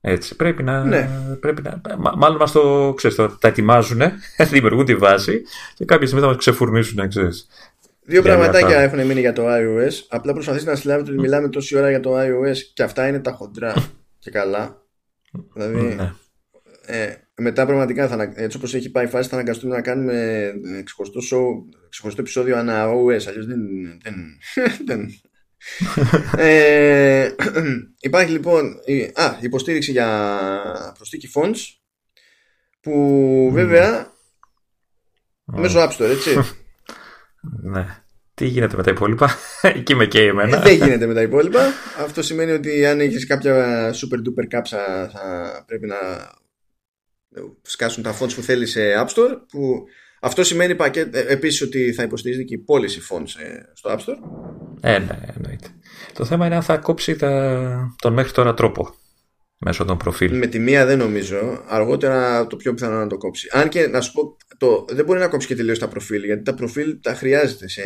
Έτσι, 0.00 0.36
πρέπει 0.36 0.62
να. 0.62 0.84
Ναι. 0.84 1.08
Πρέπει 1.40 1.62
να 1.62 1.80
μάλλον 1.96 2.36
μας 2.36 2.52
το, 2.52 2.94
ξέρεις, 2.96 3.16
το, 3.16 3.28
τα 3.28 3.48
ετοιμάζουν, 3.48 4.00
δημιουργούν 4.52 4.84
τη 4.84 4.94
βάση 4.94 5.42
και 5.74 5.84
κάποια 5.84 6.06
στιγμή 6.06 6.22
θα 6.22 6.30
μας 6.30 6.38
ξεφουρνήσουν, 6.38 7.08
ξέρεις. 7.08 7.46
Δύο 8.02 8.22
πραγματάκια 8.22 8.80
έχουν 8.80 9.06
μείνει 9.06 9.20
για 9.20 9.32
το 9.32 9.42
iOS. 9.46 9.92
Απλά 10.08 10.32
προσπαθήστε 10.32 10.70
να 10.70 10.76
συλλάβετε 10.76 11.10
ότι 11.10 11.20
μιλάμε 11.20 11.48
τόση 11.48 11.76
ώρα 11.76 11.88
για 11.90 12.00
το 12.00 12.20
iOS 12.20 12.56
και 12.74 12.82
αυτά 12.82 13.08
είναι 13.08 13.20
τα 13.20 13.32
χοντρά 13.32 13.74
και 14.18 14.30
καλά. 14.30 14.82
Δηλαδή, 15.54 15.94
ναι. 15.94 16.12
ε, 16.86 17.14
μετά 17.36 17.66
πραγματικά 17.66 18.08
θα, 18.08 18.32
έτσι 18.34 18.56
όπως 18.56 18.74
έχει 18.74 18.90
πάει 18.90 19.04
η 19.04 19.08
φάση 19.08 19.28
θα 19.28 19.34
αναγκαστούμε 19.34 19.74
να 19.74 19.80
κάνουμε 19.80 20.52
ξεχωριστό, 20.84 21.20
show, 21.20 21.76
ξεχωριστό 21.88 22.22
επεισόδιο 22.22 22.56
ανά 22.56 22.86
OS 22.86 23.24
αλλιώς 23.28 23.46
δεν, 23.46 23.60
δεν, 24.02 24.14
δεν. 24.86 25.10
Ε, 26.36 27.30
υπάρχει 28.00 28.30
λοιπόν 28.30 28.80
η, 28.84 29.02
α, 29.02 29.38
υποστήριξη 29.40 29.90
για 29.90 30.92
προστίκη 30.96 31.30
fonts 31.34 31.58
που 32.80 33.50
βέβαια 33.52 34.12
μέσω 35.44 35.78
App 35.80 35.90
Store 35.90 36.10
έτσι 36.10 36.36
ναι. 37.72 37.86
Τι 38.34 38.46
γίνεται 38.46 38.76
με 38.76 38.82
τα 38.82 38.90
υπόλοιπα, 38.90 39.36
εκεί 39.62 39.94
με 39.94 40.06
καίει 40.06 40.26
εμένα. 40.26 40.56
Ε, 40.56 40.60
δεν 40.60 40.74
γίνεται 40.74 41.06
με 41.06 41.14
τα 41.14 41.22
υπόλοιπα. 41.22 41.72
Αυτό 41.98 42.22
σημαίνει 42.22 42.50
ότι 42.50 42.86
αν 42.86 43.00
έχεις 43.00 43.26
κάποια 43.26 43.88
super 43.94 44.16
duper 44.16 44.46
κάψα 44.48 45.10
θα 45.12 45.64
πρέπει 45.66 45.86
να 45.86 45.96
σκάσουν 47.62 48.02
τα 48.02 48.18
fonts 48.18 48.34
που 48.34 48.42
θέλεις 48.42 48.70
σε 48.70 48.80
App 48.96 49.06
Store. 49.06 49.38
Που 49.48 49.84
αυτό 50.20 50.44
σημαίνει 50.44 50.74
πακέτ, 50.74 51.14
ε, 51.14 51.24
επίσης 51.28 51.62
ότι 51.62 51.92
θα 51.92 52.02
υποστηρίζει 52.02 52.44
και 52.44 52.54
η 52.54 52.58
πώληση 52.58 53.00
fonts 53.10 53.40
ε, 53.42 53.60
στο 53.72 53.90
App 53.90 53.98
Store. 53.98 54.18
Ε, 54.80 54.98
ναι, 54.98 55.18
εννοείται. 55.36 55.68
Το 56.12 56.24
θέμα 56.24 56.46
είναι 56.46 56.54
αν 56.54 56.62
θα 56.62 56.76
κόψει 56.76 57.16
τα... 57.16 57.94
τον 57.98 58.12
μέχρι 58.12 58.32
τώρα 58.32 58.54
τρόπο 58.54 58.94
μέσω 59.60 59.84
των 59.84 59.96
προφίλ. 59.96 60.36
Με 60.36 60.46
τη 60.46 60.58
μία 60.58 60.86
δεν 60.86 60.98
νομίζω. 60.98 61.64
Αργότερα 61.68 62.46
το 62.46 62.56
πιο 62.56 62.74
πιθανό 62.74 62.96
να 62.96 63.06
το 63.06 63.16
κόψει. 63.16 63.48
Αν 63.52 63.68
και 63.68 63.86
να 63.86 64.00
σου 64.00 64.12
πω, 64.12 64.36
το, 64.58 64.84
δεν 64.88 65.04
μπορεί 65.04 65.18
να 65.18 65.28
κόψει 65.28 65.46
και 65.46 65.54
τελείως 65.54 65.78
τα 65.78 65.88
προφίλ, 65.88 66.24
γιατί 66.24 66.42
τα 66.42 66.54
προφίλ 66.54 67.00
τα 67.00 67.14
χρειάζεται 67.14 67.68
σε 67.68 67.82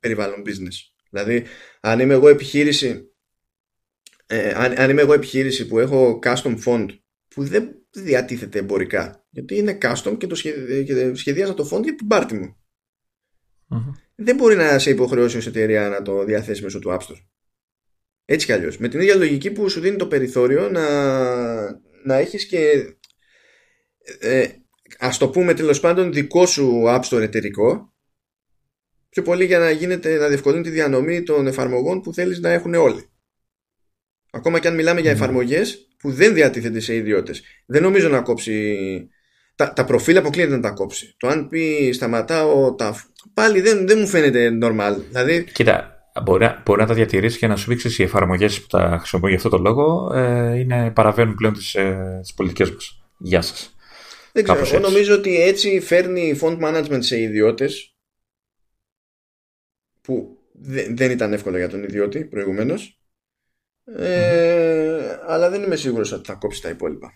περιβάλλον 0.00 0.42
business. 0.46 0.92
Δηλαδή, 1.10 1.44
αν 1.80 2.00
είμαι 2.00 2.14
εγώ 2.14 2.28
επιχείρηση, 2.28 3.12
ε, 4.26 4.52
αν, 4.56 4.74
αν 4.76 4.90
είμαι 4.90 5.00
εγώ 5.00 5.12
επιχείρηση 5.12 5.66
που 5.66 5.78
έχω 5.78 6.18
custom 6.22 6.56
font 6.64 6.86
που 7.34 7.44
δεν 7.44 7.74
διατίθεται 7.90 8.58
εμπορικά, 8.58 9.26
γιατί 9.30 9.56
είναι 9.56 9.78
custom 9.82 10.16
και 10.18 10.26
το 10.26 10.34
σχεδιάζα 11.14 11.54
το 11.54 11.68
font 11.72 11.82
για 11.82 11.94
την 11.94 12.06
πάρτι 12.06 12.34
μου. 12.34 12.56
Δεν 14.14 14.36
μπορεί 14.36 14.56
να 14.56 14.78
σε 14.78 14.90
υποχρεώσει 14.90 15.36
ως 15.36 15.46
εταιρεία 15.46 15.88
να 15.88 16.02
το 16.02 16.24
διαθέσει 16.24 16.62
μέσω 16.62 16.78
του 16.78 16.90
App 16.90 16.98
Store. 16.98 17.24
Έτσι 18.24 18.46
κι 18.46 18.52
αλλιώς. 18.52 18.78
Με 18.78 18.88
την 18.88 19.00
ίδια 19.00 19.14
λογική 19.14 19.50
που 19.50 19.68
σου 19.68 19.80
δίνει 19.80 19.96
το 19.96 20.06
περιθώριο 20.06 20.70
να, 20.70 20.84
να 22.04 22.14
έχεις 22.14 22.46
και 22.46 22.94
ε, 24.18 24.48
ας 24.98 25.18
το 25.18 25.28
πούμε 25.28 25.54
τέλος 25.54 25.80
πάντων 25.80 26.12
δικό 26.12 26.46
σου 26.46 26.84
App 26.86 27.00
Store 27.00 27.20
εταιρικό 27.20 27.92
πιο 29.08 29.22
πολύ 29.22 29.44
για 29.44 29.58
να, 29.58 29.70
γίνεται, 29.70 30.16
να 30.16 30.28
διευκολύνει 30.28 30.62
τη 30.62 30.70
διανομή 30.70 31.22
των 31.22 31.46
εφαρμογών 31.46 32.00
που 32.00 32.14
θέλεις 32.14 32.40
να 32.40 32.48
έχουν 32.48 32.74
όλοι. 32.74 33.10
Ακόμα 34.30 34.58
και 34.58 34.68
αν 34.68 34.74
μιλάμε 34.74 35.00
για 35.00 35.10
εφαρμογές 35.10 35.88
που 36.02 36.12
δεν 36.12 36.34
διατίθενται 36.34 36.80
σε 36.80 36.94
ιδιώτες. 36.94 37.42
Δεν 37.66 37.82
νομίζω 37.82 38.08
να 38.08 38.20
κόψει... 38.20 38.76
Τα, 39.54 39.72
τα 39.72 39.84
προφίλ 39.84 40.16
αποκλείεται 40.16 40.54
να 40.54 40.60
τα 40.60 40.70
κόψει. 40.70 41.14
Το 41.16 41.28
αν 41.28 41.48
πει 41.48 41.90
σταματάω 41.92 42.74
τα... 42.74 43.04
Πάλι 43.34 43.60
δεν, 43.60 43.86
δεν 43.86 43.98
μου 43.98 44.06
φαίνεται 44.06 44.58
normal. 44.62 44.96
Δηλαδή... 45.08 45.44
Κοίτα, 45.52 45.92
Μπορεί, 46.22 46.46
μπορεί 46.64 46.80
να 46.80 46.86
τα 46.86 46.94
διατηρήσεις 46.94 47.38
και 47.38 47.46
να 47.46 47.56
σου 47.56 47.70
δείξεις 47.70 47.98
οι 47.98 48.02
εφαρμογές 48.02 48.60
που 48.60 48.66
τα 48.66 48.96
χρησιμοποιούν 48.98 49.32
για 49.32 49.38
αυτό 49.44 49.56
το 49.56 49.62
λόγο 49.62 50.12
ε, 50.14 50.58
είναι, 50.58 50.90
παραβαίνουν 50.90 51.34
πλέον 51.34 51.54
τις 51.54 51.74
ε, 51.74 52.20
πολιτικές 52.36 52.70
μας. 52.70 53.02
Γεια 53.18 53.42
σας. 53.42 53.74
Δεν 54.32 54.44
ξέρω. 54.44 54.66
Εγώ 54.66 54.78
νομίζω 54.78 55.14
ότι 55.14 55.42
έτσι 55.42 55.80
φέρνει 55.80 56.38
font 56.40 56.58
management 56.60 56.98
σε 56.98 57.20
ιδιώτες 57.20 57.96
που 60.00 60.38
δεν 60.94 61.10
ήταν 61.10 61.32
εύκολο 61.32 61.56
για 61.56 61.68
τον 61.68 61.82
ιδιώτη 61.82 62.24
προηγουμένως. 62.24 63.01
Ε, 63.84 65.18
Αλλά 65.26 65.50
δεν 65.50 65.62
είμαι 65.62 65.76
σίγουρος 65.76 66.12
ότι 66.12 66.26
θα 66.26 66.34
κόψει 66.34 66.62
τα 66.62 66.68
υπόλοιπα. 66.68 67.12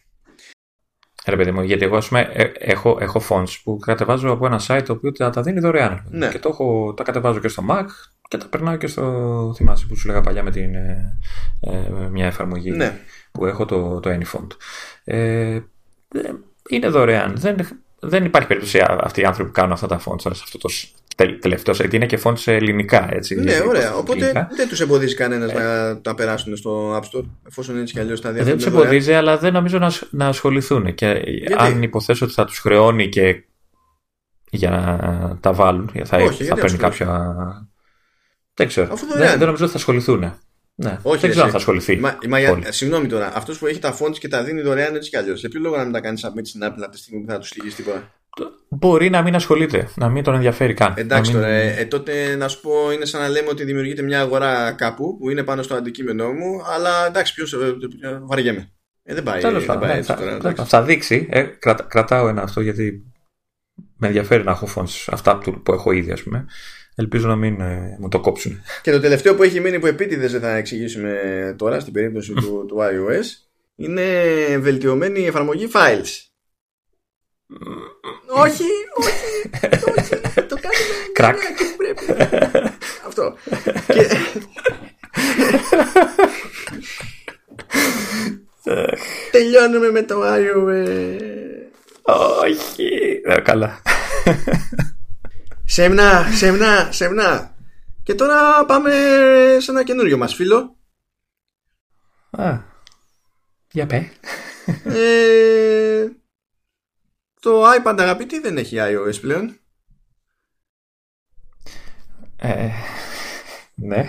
Ρε 1.26 1.36
παιδί 1.36 1.50
μου, 1.50 1.62
γιατί 1.62 1.84
εγώ 1.84 1.96
ας 1.96 2.08
πούμε, 2.08 2.30
ε, 2.32 2.52
έχω, 2.58 2.98
έχω 3.00 3.22
fonts 3.28 3.60
που 3.64 3.76
κατεβάζω 3.76 4.30
από 4.30 4.46
ένα 4.46 4.60
site 4.66 4.82
το 4.86 4.92
οποίο 4.92 5.12
τα, 5.12 5.30
τα 5.30 5.42
δίνει 5.42 5.60
δωρεάν. 5.60 6.06
Ναι. 6.10 6.28
Και 6.28 6.38
το 6.38 6.48
έχω, 6.48 6.94
τα 6.96 7.02
κατεβάζω 7.02 7.40
και 7.40 7.48
στο 7.48 7.64
Mac 7.70 7.86
και 8.28 8.36
τα 8.36 8.46
περνάω 8.46 8.76
και 8.76 8.86
στο. 8.86 9.52
Θυμάσαι 9.56 9.86
που 9.86 9.96
σου 9.96 10.06
λέγα 10.06 10.20
παλιά 10.20 10.42
με 10.42 10.50
την, 10.50 10.74
ε, 10.74 11.18
ε, 11.60 12.08
μια 12.10 12.26
εφαρμογή 12.26 12.70
ναι. 12.70 12.98
που 13.32 13.46
έχω 13.46 13.64
το, 13.64 14.00
το 14.00 14.10
AnyFont. 14.10 14.46
Ε, 15.04 15.60
είναι 16.68 16.88
δωρεάν. 16.88 17.36
Δεν, 17.36 17.56
δεν 18.00 18.24
υπάρχει 18.24 18.48
περίπτωση 18.48 18.80
αυτοί 18.86 19.20
οι 19.20 19.24
άνθρωποι 19.24 19.48
που 19.50 19.54
κάνουν 19.54 19.72
αυτά 19.72 19.86
τα 19.86 20.00
fonts 20.04 20.20
σε 20.20 20.28
αυτό 20.28 20.58
το 20.58 20.68
τελευταίο 21.40 21.74
site. 21.78 21.92
Είναι 21.92 22.06
και 22.06 22.18
fonts 22.24 22.38
σε 22.38 22.52
ελληνικά. 22.52 23.08
Έτσι, 23.10 23.34
ναι, 23.34 23.62
ωραία. 23.68 23.94
Οπότε 23.94 24.48
δεν 24.56 24.68
τους 24.68 24.80
εμποδίζει 24.80 25.14
κανένας 25.14 25.50
ε, 25.50 25.54
να 25.54 26.00
τα 26.00 26.14
περάσουν 26.14 26.56
στο 26.56 26.96
App 26.96 27.18
Store, 27.18 27.24
εφόσον 27.48 27.78
έτσι 27.78 27.92
κι 27.92 28.00
αλλιώς 28.00 28.20
τα 28.20 28.32
διαθέτουν. 28.32 28.58
Δεν 28.58 28.70
τους 28.70 28.80
εμποδίζει, 28.80 29.12
αλλά 29.12 29.38
δεν 29.38 29.52
νομίζω 29.52 29.78
να, 29.78 29.92
να 30.10 30.26
ασχοληθούν. 30.26 30.94
Και 30.94 31.22
αν 31.56 31.82
υποθέσω 31.82 32.24
ότι 32.24 32.34
θα 32.34 32.44
τους 32.44 32.58
χρεώνει 32.58 33.08
και 33.08 33.44
για 34.50 34.70
να 34.70 35.38
τα 35.40 35.52
βάλουν, 35.52 35.90
θα, 36.04 36.16
Όχι, 36.16 36.44
θα 36.44 36.54
παίρνει 36.54 36.76
κάποια 36.76 37.34
δεν 38.56 38.66
ξέρω. 38.66 38.92
Αφού 38.92 39.06
δεν, 39.06 39.28
δεν 39.28 39.38
νομίζω 39.38 39.62
ότι 39.62 39.72
θα 39.72 39.78
ασχοληθούν. 39.78 40.34
Ναι. 40.74 40.98
Όχι, 41.02 41.20
δεν 41.20 41.30
ξέρω 41.30 41.44
αν 41.44 41.50
θα 41.50 41.56
ασχοληθεί. 41.56 41.96
Μα, 41.96 42.18
μα 42.28 42.38
για, 42.38 42.72
συγγνώμη 42.72 43.06
τώρα, 43.06 43.32
αυτός 43.36 43.58
που 43.58 43.66
έχει 43.66 43.78
τα 43.78 43.96
fonts 43.98 44.18
και 44.18 44.28
τα 44.28 44.42
δίνει 44.42 44.60
δωρεάν 44.60 44.94
έτσι 44.94 45.10
κι 45.10 45.16
αλλιώς. 45.16 45.40
Για 45.40 45.48
ποιο 45.48 45.60
λόγο 45.60 45.76
να 45.76 45.82
μην 45.82 45.92
τα 45.92 46.00
κάνει 46.00 46.20
submit 46.22 46.42
στην 46.42 46.60
Apple 46.64 46.82
από 46.82 46.90
τη 46.90 46.98
στιγμή 46.98 47.24
που 47.24 47.32
θα 47.32 47.38
τους 47.38 47.56
λυγεί 47.56 47.74
τίποτα; 47.74 48.15
Μπορεί 48.68 49.10
να 49.10 49.22
μην 49.22 49.34
ασχολείται, 49.34 49.88
να 49.94 50.08
μην 50.08 50.22
τον 50.22 50.34
ενδιαφέρει 50.34 50.74
καν. 50.74 50.94
Εντάξει 50.96 51.32
μην... 51.32 51.40
τώρα, 51.40 51.52
ε, 51.52 51.80
ε, 51.80 51.84
τότε 51.84 52.36
να 52.36 52.48
σου 52.48 52.60
πω 52.60 52.92
είναι 52.92 53.04
σαν 53.04 53.20
να 53.20 53.28
λέμε 53.28 53.48
ότι 53.48 53.64
δημιουργείται 53.64 54.02
μια 54.02 54.20
αγορά 54.20 54.72
κάπου 54.72 55.16
που 55.18 55.30
είναι 55.30 55.42
πάνω 55.42 55.62
στο 55.62 55.74
αντικείμενό 55.74 56.32
μου, 56.32 56.62
αλλά 56.74 57.06
εντάξει, 57.06 57.34
ποιος 57.34 57.52
ε, 57.52 57.76
ε, 58.00 58.18
βαριέμαι. 58.22 58.70
Ε, 59.02 59.14
δεν 59.14 59.22
πάει, 59.22 59.40
Τέλος, 59.40 59.66
δεν 59.66 59.78
πάει 59.78 59.88
ναι, 59.88 59.96
έτσι 59.98 60.12
θα, 60.12 60.38
τώρα. 60.38 60.64
Θα, 60.64 60.82
δείξει, 60.82 61.26
ε, 61.30 61.42
κρατά, 61.42 61.82
κρατάω 61.82 62.28
ένα 62.28 62.42
αυτό 62.42 62.60
γιατί 62.60 63.04
με 63.96 64.06
ενδιαφέρει 64.06 64.44
να 64.44 64.50
έχω 64.50 64.68
fonts 64.76 65.04
αυτά 65.06 65.38
που 65.38 65.72
έχω 65.72 65.92
ήδη, 65.92 66.12
ας 66.12 66.22
πούμε. 66.22 66.46
Ελπίζω 66.94 67.28
να 67.28 67.36
μην 67.36 67.60
ε, 67.60 67.96
μου 68.00 68.08
το 68.08 68.20
κόψουν. 68.20 68.62
Και 68.82 68.90
το 68.90 69.00
τελευταίο 69.00 69.34
που 69.34 69.42
έχει 69.42 69.60
μείνει 69.60 69.78
που 69.78 69.86
επίτηδες 69.86 70.32
δεν 70.32 70.40
θα 70.40 70.56
εξηγήσουμε 70.56 71.14
τώρα 71.58 71.80
στην 71.80 71.92
περίπτωση 71.92 72.32
του, 72.32 72.64
του 72.68 72.76
iOS 72.80 73.24
είναι 73.76 74.02
βελτιωμένη 74.58 75.26
εφαρμογή 75.26 75.68
files. 75.72 76.25
Όχι, 78.28 78.64
όχι, 78.94 79.50
όχι, 79.98 80.20
το 80.46 80.56
κάνουμε 80.60 80.94
Κρακ. 81.12 81.36
πρέπει. 81.76 82.22
Αυτό. 83.06 83.34
Και... 83.86 84.08
Τελειώνουμε 89.30 89.90
με 89.90 90.02
το 90.02 90.22
iOS. 90.24 91.18
Όχι. 92.42 93.20
Ε, 93.24 93.40
καλά. 93.40 93.82
Σεμνά, 95.64 96.26
σεμνά, 96.34 96.88
σεμνά. 96.92 97.54
Και 98.02 98.14
τώρα 98.14 98.64
πάμε 98.66 98.90
σε 99.58 99.70
ένα 99.70 99.84
καινούριο 99.84 100.16
μας 100.16 100.34
φίλο. 100.34 100.76
Α, 102.30 102.58
για 103.70 103.86
πέ. 103.86 104.10
Ε, 104.84 106.06
το 107.40 107.62
iPad 107.70 107.96
αγαπητή 107.98 108.40
δεν 108.40 108.58
έχει 108.58 108.76
iOS 108.78 109.20
πλέον. 109.20 109.58
Ε, 112.36 112.68
ναι. 113.74 114.08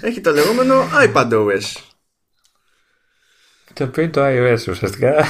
Έχει 0.00 0.20
το 0.20 0.30
λεγόμενο 0.30 0.88
iPadOS. 0.92 1.60
Το 3.72 3.84
οποίο 3.84 4.02
είναι 4.02 4.12
το 4.12 4.22
iOS 4.24 4.68
ουσιαστικά. 4.68 5.24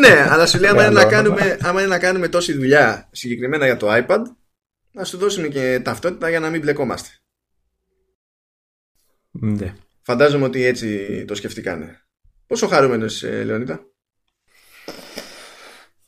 ναι, 0.00 0.26
αλλά 0.30 0.46
σου 0.46 0.58
λέει 0.58 0.70
άμα 0.70 0.84
είναι, 0.84 0.92
να 0.92 1.04
κάνουμε, 1.04 1.58
άμα 1.60 1.80
είναι 1.80 1.88
να 1.88 1.98
κάνουμε 1.98 2.28
τόση 2.28 2.52
δουλειά 2.52 3.08
συγκεκριμένα 3.12 3.64
για 3.64 3.76
το 3.76 3.88
iPad 3.90 4.22
να 4.92 5.04
σου 5.04 5.18
δώσουμε 5.18 5.48
και 5.48 5.80
ταυτότητα 5.84 6.28
για 6.28 6.40
να 6.40 6.50
μην 6.50 6.60
μπλεκόμαστε. 6.60 7.08
Ναι. 9.30 9.74
Φαντάζομαι 10.02 10.44
ότι 10.44 10.64
έτσι 10.64 11.24
το 11.24 11.34
σκεφτήκανε. 11.34 12.00
Πόσο 12.46 12.66
χαρούμενος 12.66 13.22
ε, 13.22 13.44
Λεωνίδα; 13.44 13.86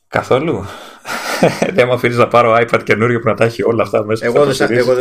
Καθόλου. 0.09 0.65
δεν 1.75 1.87
μου 1.87 1.93
αφήνεις 1.93 2.17
να 2.17 2.27
πάρω 2.27 2.55
iPad 2.55 2.83
καινούριο 2.83 3.19
που 3.19 3.27
να 3.27 3.35
τα 3.35 3.45
έχει 3.45 3.63
όλα 3.63 3.83
αυτά 3.83 4.05
μέσα. 4.05 4.25
Εγώ 4.25 4.45
δεν 4.45 4.53
σε 4.53 4.63
αφήνω. 4.63 4.79
Εγώ 4.79 4.93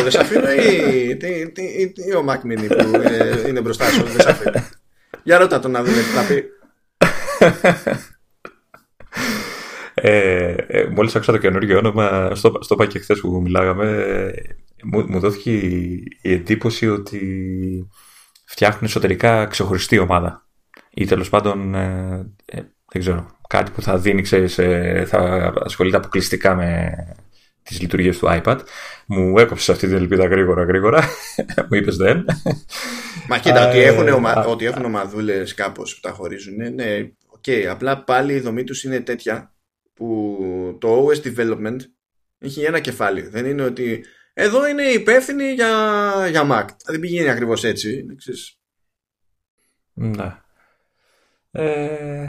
δεν 0.00 0.10
σε 0.10 0.20
αφήνω 0.20 0.50
ή, 0.62 1.16
τι, 1.16 1.50
τι, 1.52 1.92
τι, 1.92 2.14
ο 2.14 2.24
Mac 2.28 2.34
Mini 2.34 2.66
που 2.68 2.88
είναι, 2.94 3.44
είναι 3.48 3.60
μπροστά 3.60 3.84
σου. 3.90 4.02
Δεν 4.02 4.20
σε 4.20 4.30
αφήνω. 4.30 4.64
Για 5.22 5.38
ρώτα 5.38 5.58
τον 5.58 5.70
να 5.70 5.82
δούμε 5.82 5.96
τι 5.96 6.02
θα 6.02 6.22
πει. 6.22 6.44
Ε, 9.98 10.54
ε, 10.66 10.84
μόλις 10.84 11.16
άκουσα 11.16 11.32
το 11.32 11.38
καινούργιο 11.38 11.78
όνομα, 11.78 12.34
στο, 12.34 12.58
στο 12.60 12.74
είπα 12.74 12.86
και 12.86 12.98
χθες 12.98 13.20
που 13.20 13.40
μιλάγαμε, 13.42 14.30
μου, 14.84 15.04
μου 15.08 15.18
δόθηκε 15.18 15.50
η 15.50 16.32
εντύπωση 16.32 16.88
ότι 16.88 17.20
φτιάχνουν 18.44 18.84
εσωτερικά 18.84 19.46
ξεχωριστή 19.46 19.98
ομάδα. 19.98 20.46
Ή 20.90 21.04
τέλος 21.04 21.28
πάντων, 21.28 21.74
ε, 21.74 22.32
ε, 22.44 22.60
δεν 22.92 23.02
ξέρω, 23.02 23.26
κάτι 23.48 23.70
που 23.70 23.82
θα 23.82 23.98
δίνει, 23.98 24.22
ξέρεις, 24.22 24.58
ε, 24.58 25.04
θα 25.08 25.52
ασχολείται 25.64 25.96
αποκλειστικά 25.96 26.54
με 26.54 26.92
τις 27.62 27.80
λειτουργίες 27.80 28.18
του 28.18 28.26
iPad. 28.30 28.58
Μου 29.06 29.38
έκοψε 29.38 29.72
αυτή 29.72 29.86
την 29.86 29.96
ελπίδα 29.96 30.26
γρήγορα 30.26 30.64
γρήγορα. 30.64 31.08
μου 31.70 31.76
είπες 31.76 31.96
δεν. 31.96 32.24
Μα 33.28 33.38
κοίτα, 33.38 33.68
ότι 33.68 33.78
έχουν, 33.78 34.08
ομα... 34.08 34.44
ότι 34.44 34.64
έχουν 34.64 34.84
ομαδούλες 34.84 35.54
κάπως 35.54 35.94
που 35.94 36.00
τα 36.00 36.10
χωρίζουν, 36.10 36.74
ναι, 36.74 37.10
okay, 37.38 37.62
απλά 37.62 38.04
πάλι 38.04 38.34
η 38.34 38.40
δομή 38.40 38.64
τους 38.64 38.84
είναι 38.84 39.00
τέτοια 39.00 39.54
που 39.94 40.38
το 40.80 41.06
OS 41.06 41.26
development 41.26 41.76
έχει 42.38 42.62
ένα 42.62 42.80
κεφάλι. 42.80 43.20
Δεν 43.20 43.46
είναι 43.46 43.62
ότι 43.62 44.04
εδώ 44.38 44.68
είναι 44.68 44.82
υπεύθυνοι 44.82 45.52
για, 45.52 45.70
για 46.30 46.46
Mac. 46.50 46.66
Δεν 46.86 47.00
πηγαίνει 47.00 47.28
ακριβώς 47.28 47.64
έτσι. 47.64 48.06
Ναι. 49.92 50.36
Ε, 51.50 52.28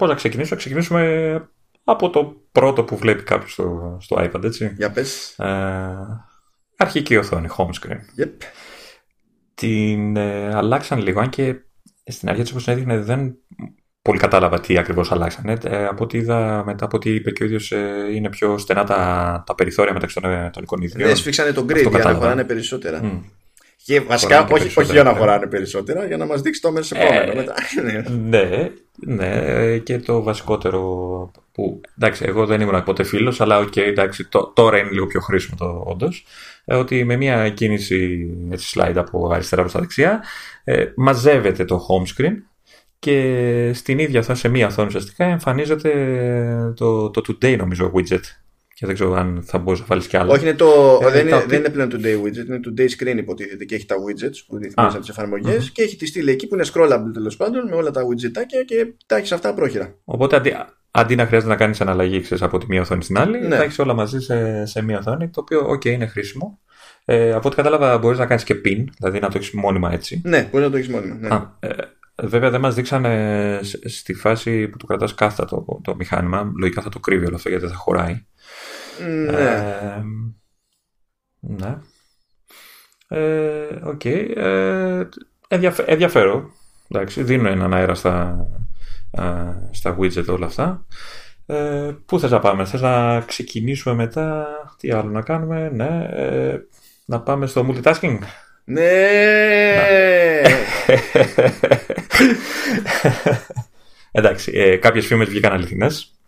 πώς 0.00 0.08
να 0.08 0.14
ξεκινήσουμε. 0.14 0.54
Να 0.54 0.60
ξεκινήσουμε 0.60 1.48
από 1.84 2.10
το 2.10 2.36
πρώτο 2.52 2.84
που 2.84 2.96
βλέπει 2.96 3.22
κάποιος 3.22 3.52
στο, 3.52 3.96
στο 4.00 4.16
iPad, 4.20 4.44
έτσι. 4.44 4.74
Για 4.76 4.90
πες. 4.90 5.38
Ε, 5.38 6.24
αρχική 6.76 7.16
οθόνη, 7.16 7.48
home 7.56 7.66
screen. 7.66 8.22
Yep. 8.22 8.30
Την 9.54 10.16
ε, 10.16 10.54
αλλάξαν 10.54 10.98
λίγο, 10.98 11.20
αν 11.20 11.28
και 11.28 11.54
στην 12.04 12.28
αρχή 12.28 12.42
της 12.42 12.50
όπως 12.50 12.68
έδειχνε 12.68 12.98
δεν 12.98 13.36
πολύ 14.02 14.18
κατάλαβα 14.18 14.60
τι 14.60 14.78
ακριβώς 14.78 15.12
αλλάξανε. 15.12 15.56
Ε, 15.64 15.86
από 15.86 16.04
ό,τι 16.04 16.18
είδα 16.18 16.62
μετά 16.66 16.84
από 16.84 16.96
ό,τι 16.96 17.10
είπε 17.14 17.30
και 17.30 17.42
ο 17.42 17.46
ίδιος 17.46 17.72
ε, 17.72 18.08
είναι 18.14 18.28
πιο 18.28 18.58
στενά 18.58 18.84
τα, 18.84 19.42
τα 19.46 19.54
περιθώρια 19.54 19.92
μεταξύ 19.92 20.20
των, 20.20 20.30
ε, 20.30 20.50
των 20.52 20.62
εικονίδιων. 20.62 21.08
Ναι, 21.08 21.14
σφίξανε 21.14 21.52
τον 21.52 21.64
grid 21.64 21.90
για 21.90 22.04
να 22.04 22.14
χωράνε 22.14 22.44
περισσότερα. 22.44 23.00
Mm. 23.02 23.20
Και 23.90 24.00
βασικά 24.00 24.46
όχι, 24.50 24.80
όχι 24.80 24.92
για 24.92 25.02
να 25.02 25.14
χωράνε 25.14 25.46
περισσότερα, 25.46 26.06
για 26.06 26.16
να 26.16 26.26
μας 26.26 26.40
δείξει 26.40 26.60
το 26.60 26.72
μέσα 26.72 27.00
επόμενο. 27.00 27.34
μετά. 27.34 27.54
ναι, 28.28 28.70
ναι, 28.96 29.78
και 29.78 29.98
το 29.98 30.22
βασικότερο 30.22 30.80
που, 31.52 31.80
εντάξει, 31.98 32.24
εγώ 32.26 32.46
δεν 32.46 32.60
ήμουν 32.60 32.82
ποτέ 32.82 33.02
φίλος, 33.02 33.40
αλλά 33.40 33.64
okay, 33.64 33.76
εντάξει, 33.76 34.28
το, 34.28 34.52
τώρα 34.54 34.78
είναι 34.78 34.90
λίγο 34.90 35.06
πιο 35.06 35.20
χρήσιμο 35.20 35.56
το 35.58 35.84
όντως, 35.86 36.24
ότι 36.64 37.04
με 37.04 37.16
μια 37.16 37.50
κίνηση 37.50 38.30
έτσι, 38.50 38.80
slide 38.80 38.96
από 38.96 39.30
αριστερά 39.32 39.60
προς 39.60 39.72
τα 39.72 39.80
δεξιά, 39.80 40.22
ε, 40.64 40.84
μαζεύεται 40.96 41.64
το 41.64 41.86
home 41.88 42.20
screen 42.20 42.34
και 42.98 43.70
στην 43.74 43.98
ίδια 43.98 44.22
θα 44.22 44.34
σε 44.34 44.48
μία 44.48 44.66
οθόνη 44.66 44.88
ουσιαστικά 44.88 45.24
εμφανίζεται 45.24 45.92
το, 46.76 47.10
το 47.10 47.22
today 47.28 47.56
νομίζω 47.56 47.92
widget 47.94 48.22
και 48.80 48.86
δεν 48.86 48.94
ξέρω 48.94 49.14
αν 49.14 49.42
θα 49.44 49.58
μπορούσε 49.58 49.82
να 49.82 49.88
βάλεις 49.88 50.06
κι 50.06 50.16
άλλο. 50.16 50.32
Όχι, 50.32 50.42
είναι 50.42 50.54
το, 50.54 51.00
ε, 51.02 51.10
δεν, 51.10 51.26
είναι, 51.26 51.44
δεν 51.46 51.58
είναι 51.58 51.68
πλέον 51.68 51.90
today 51.92 52.22
widget, 52.24 52.46
είναι 52.46 52.60
today 52.66 52.88
screen 52.98 53.16
υποτίθεται 53.16 53.64
και 53.64 53.74
έχει 53.74 53.86
τα 53.86 53.94
widgets 53.94 54.44
που 54.46 54.56
ρυθμίζουν 54.56 54.74
από 54.76 54.98
τις 54.98 55.08
εφαρμογές 55.08 55.66
mm-hmm. 55.66 55.72
και 55.72 55.82
έχει 55.82 55.96
τη 55.96 56.06
στήλη 56.06 56.30
εκεί 56.30 56.46
που 56.46 56.54
είναι 56.54 56.64
scrollable 56.72 57.10
τέλος 57.12 57.36
πάντων 57.36 57.68
με 57.68 57.74
όλα 57.74 57.90
τα 57.90 58.02
widgetάκια 58.02 58.64
και 58.66 58.92
τα 59.06 59.16
έχεις 59.16 59.32
αυτά 59.32 59.54
πρόχειρα. 59.54 59.94
Οπότε 60.04 60.36
αντί, 60.36 60.54
αντί 60.90 61.14
να 61.14 61.26
χρειάζεται 61.26 61.50
να 61.50 61.58
κάνεις 61.58 61.80
εναλλαγή 61.80 62.20
ξέρεις, 62.20 62.42
από 62.42 62.58
τη 62.58 62.66
μία 62.68 62.80
οθόνη 62.80 63.02
στην 63.02 63.18
άλλη, 63.18 63.40
ναι. 63.40 63.48
τα 63.48 63.62
έχεις 63.62 63.78
όλα 63.78 63.94
μαζί 63.94 64.20
σε, 64.20 64.66
σε 64.66 64.82
μία 64.82 64.98
οθόνη, 64.98 65.28
το 65.28 65.40
οποίο 65.40 65.70
OK 65.70 65.84
είναι 65.84 66.06
χρήσιμο. 66.06 66.60
Ε, 67.04 67.32
από 67.32 67.46
ό,τι 67.48 67.56
κατάλαβα, 67.56 67.98
μπορείς 67.98 68.18
να 68.18 68.26
κάνεις 68.26 68.44
και 68.44 68.54
pin, 68.64 68.84
δηλαδή 68.98 69.20
να 69.20 69.28
το 69.28 69.38
έχεις 69.38 69.50
μόνιμα 69.50 69.92
έτσι. 69.92 70.20
Ναι, 70.24 70.48
μπορεί 70.50 70.64
να 70.64 70.70
το 70.70 70.76
έχεις 70.76 70.88
μόνιμα. 70.88 71.16
Ναι. 71.20 71.28
Α, 71.28 71.56
ε, 71.60 71.68
Βέβαια 72.22 72.50
δεν 72.50 72.60
μας 72.60 72.74
δείξανε 72.74 73.60
στη 73.84 74.14
φάση 74.14 74.68
που 74.68 74.76
το 74.76 74.86
κρατάς 74.86 75.14
κάθετα 75.14 75.44
το, 75.46 75.80
το 75.82 75.94
μηχάνημα. 75.94 76.52
Λογικά 76.58 76.82
θα 76.82 76.88
το 76.88 77.00
κρύβει 77.00 77.26
όλο 77.26 77.36
αυτό 77.36 77.48
γιατί 77.48 77.64
δεν 77.64 77.72
θα 77.74 77.80
χωράει. 77.80 78.24
Ναι. 79.02 79.38
Ε, 79.38 80.02
ναι. 81.40 81.78
Ε, 83.08 83.80
οκ. 83.84 84.04
Ε, 84.04 85.08
ε, 85.48 85.58
ενδιαφέρον. 85.86 86.52
Εντάξει, 86.88 87.22
δίνω 87.22 87.48
έναν 87.48 87.74
αέρα 87.74 87.94
στα, 87.94 88.46
στα 89.70 89.96
widget 89.98 90.26
όλα 90.26 90.46
αυτά. 90.46 90.86
Ε, 91.46 91.96
πού 92.06 92.20
θες 92.20 92.30
να 92.30 92.38
πάμε, 92.38 92.64
θες 92.64 92.80
να 92.80 93.20
ξεκινήσουμε 93.20 93.94
μετά, 93.94 94.46
τι 94.78 94.90
άλλο 94.90 95.10
να 95.10 95.22
κάνουμε, 95.22 95.70
ναι, 95.74 96.08
ε, 96.12 96.58
να 97.04 97.20
πάμε 97.20 97.46
στο 97.46 97.66
multitasking. 97.68 98.18
Ναι! 98.64 98.82
Εντάξει, 104.12 104.52
ε, 104.54 104.76
κάποιες 104.76 105.06
φήμες 105.06 105.28
βγήκαν 105.28 105.52
αληθινές. 105.52 106.19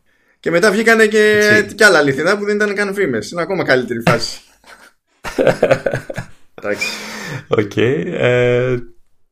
Και 0.42 0.50
μετά 0.50 0.70
βγήκαν 0.70 1.08
και, 1.08 1.66
και 1.74 1.84
άλλα 1.84 1.98
αληθινά 1.98 2.38
που 2.38 2.44
δεν 2.44 2.54
ήταν 2.54 2.74
καν 2.74 2.94
φήμες. 2.94 3.30
Είναι 3.30 3.42
ακόμα 3.42 3.64
καλύτερη 3.64 4.00
φάση. 4.00 4.40
Εντάξει. 6.62 6.86
Οκ. 7.48 7.76
Ε, 7.76 8.76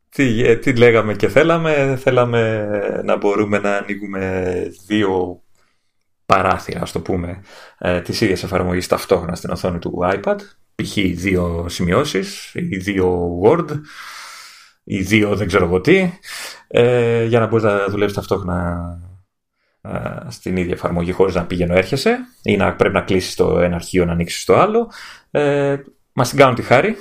τι, 0.08 0.44
ε, 0.44 0.56
τι 0.56 0.76
λέγαμε 0.76 1.14
και 1.14 1.28
θέλαμε. 1.28 1.98
Θέλαμε 2.02 2.68
να 3.04 3.16
μπορούμε 3.16 3.58
να 3.58 3.76
ανοίγουμε 3.76 4.52
δύο 4.86 5.42
παράθυρα, 6.26 6.80
ας 6.82 6.92
το 6.92 7.00
πούμε, 7.00 7.42
ε, 7.78 8.00
της 8.00 8.20
ίδιας 8.20 8.42
εφαρμογής 8.42 8.86
ταυτόχρονα 8.86 9.34
στην 9.34 9.50
οθόνη 9.50 9.78
του 9.78 9.98
iPad 10.14 10.36
π.χ. 10.74 10.94
δύο 11.14 11.66
σημειώσεις 11.68 12.54
ή 12.54 12.76
δύο 12.76 13.38
Word 13.44 13.80
ή 14.84 15.02
δύο 15.02 15.36
δεν 15.36 15.46
ξέρω 15.46 15.64
εγώ 15.64 15.80
τι 15.80 16.12
ε, 16.68 17.24
για 17.24 17.40
να 17.40 17.46
μπορείς 17.46 17.64
να 17.64 17.86
δουλεύεις 17.88 18.14
ταυτόχρονα 18.14 18.78
ε, 19.02 19.09
στην 20.28 20.56
ίδια 20.56 20.72
εφαρμογή 20.72 21.12
χωρίς 21.12 21.34
να 21.34 21.46
πηγαινοέρχεσαι 21.46 22.18
ή 22.42 22.56
να 22.56 22.76
πρέπει 22.76 22.94
να 22.94 23.00
κλείσεις 23.00 23.34
το 23.34 23.60
ένα 23.60 23.74
αρχείο 23.74 24.04
να 24.04 24.12
ανοίξεις 24.12 24.44
το 24.44 24.56
άλλο. 24.56 24.92
Ε, 25.30 25.76
μας 26.12 26.28
την 26.28 26.38
κάνουν 26.38 26.54
τη 26.54 26.62
χάρη. 26.62 26.96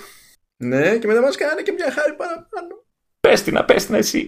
Ναι 0.57 0.97
και 0.97 1.07
μετά 1.07 1.21
μας 1.21 1.35
κάνουν 1.35 1.63
και 1.63 1.71
μια 1.71 1.91
χάρη 1.91 2.13
παραπάνω. 2.13 2.83
Πες 3.19 3.43
την, 3.43 3.63
πες 3.65 3.85
την 3.85 3.95
εσύ. 3.95 4.27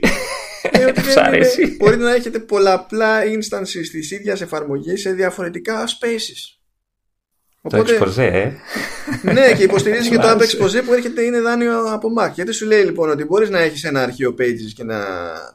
Ε, 0.72 0.92
αρέσει. 1.26 1.76
Μπορείτε 1.80 2.04
να 2.04 2.14
έχετε 2.14 2.40
πολλαπλά 2.40 3.22
instances 3.24 3.88
της 3.92 4.12
ίδιας 4.12 4.42
εφαρμογής 4.42 5.02
σε 5.02 5.12
διαφορετικά 5.12 5.88
spaces 5.88 6.61
Οπότε, 7.62 7.98
το 7.98 8.06
exposé, 8.06 8.18
ε. 8.18 8.52
ναι, 9.34 9.54
και 9.54 9.64
υποστηρίζει 9.64 10.10
και 10.10 10.18
το 10.18 10.30
app 10.30 10.42
exposé 10.42 10.84
που 10.86 10.94
έρχεται 10.94 11.22
είναι 11.22 11.42
δάνειο 11.42 11.84
από 11.84 12.08
Mac. 12.20 12.32
Γιατί 12.34 12.52
σου 12.52 12.66
λέει 12.66 12.84
λοιπόν 12.84 13.10
ότι 13.10 13.26
μπορείς 13.26 13.50
να 13.50 13.60
έχεις 13.60 13.84
ένα 13.84 14.02
αρχείο 14.02 14.36
pages 14.40 14.72
και 14.76 14.82
ένα 14.82 15.00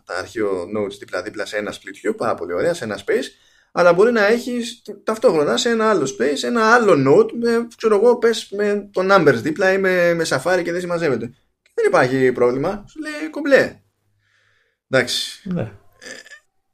τα 0.05 0.15
αρχείο 0.15 0.62
notes 0.77 0.99
δίπλα-δίπλα 0.99 1.47
σε 1.47 1.57
ένα 1.57 1.73
split 1.73 2.09
view, 2.09 2.16
πάρα 2.16 2.35
πολύ 2.35 2.53
ωραία, 2.53 2.74
σε 2.74 2.85
ένα 2.85 2.99
space, 2.99 3.24
αλλά 3.73 3.93
μπορεί 3.93 4.12
να 4.12 4.27
έχεις 4.27 4.83
ταυτόχρονα 5.05 5.57
σε 5.57 5.69
ένα 5.69 5.91
άλλο 5.91 6.15
space 6.19 6.43
ένα 6.43 6.74
άλλο 6.74 6.93
note 6.93 7.31
με, 7.33 7.66
ξέρω 7.77 7.97
εγώ, 7.97 8.16
πες, 8.16 8.49
με 8.51 8.89
το 8.93 9.03
numbers 9.11 9.41
δίπλα 9.43 9.73
ή 9.73 9.78
με, 9.78 10.15
με 10.15 10.24
Safari 10.28 10.61
και 10.65 10.73
δεν 10.73 10.81
συμμαζεύεται. 10.81 11.35
δεν 11.74 11.85
υπάρχει 11.87 12.33
πρόβλημα. 12.33 12.85
Σου 12.89 13.01
λέει 13.01 13.31
κομπλέ. 13.31 13.81
Εντάξει. 14.91 15.41
Ναι. 15.45 15.73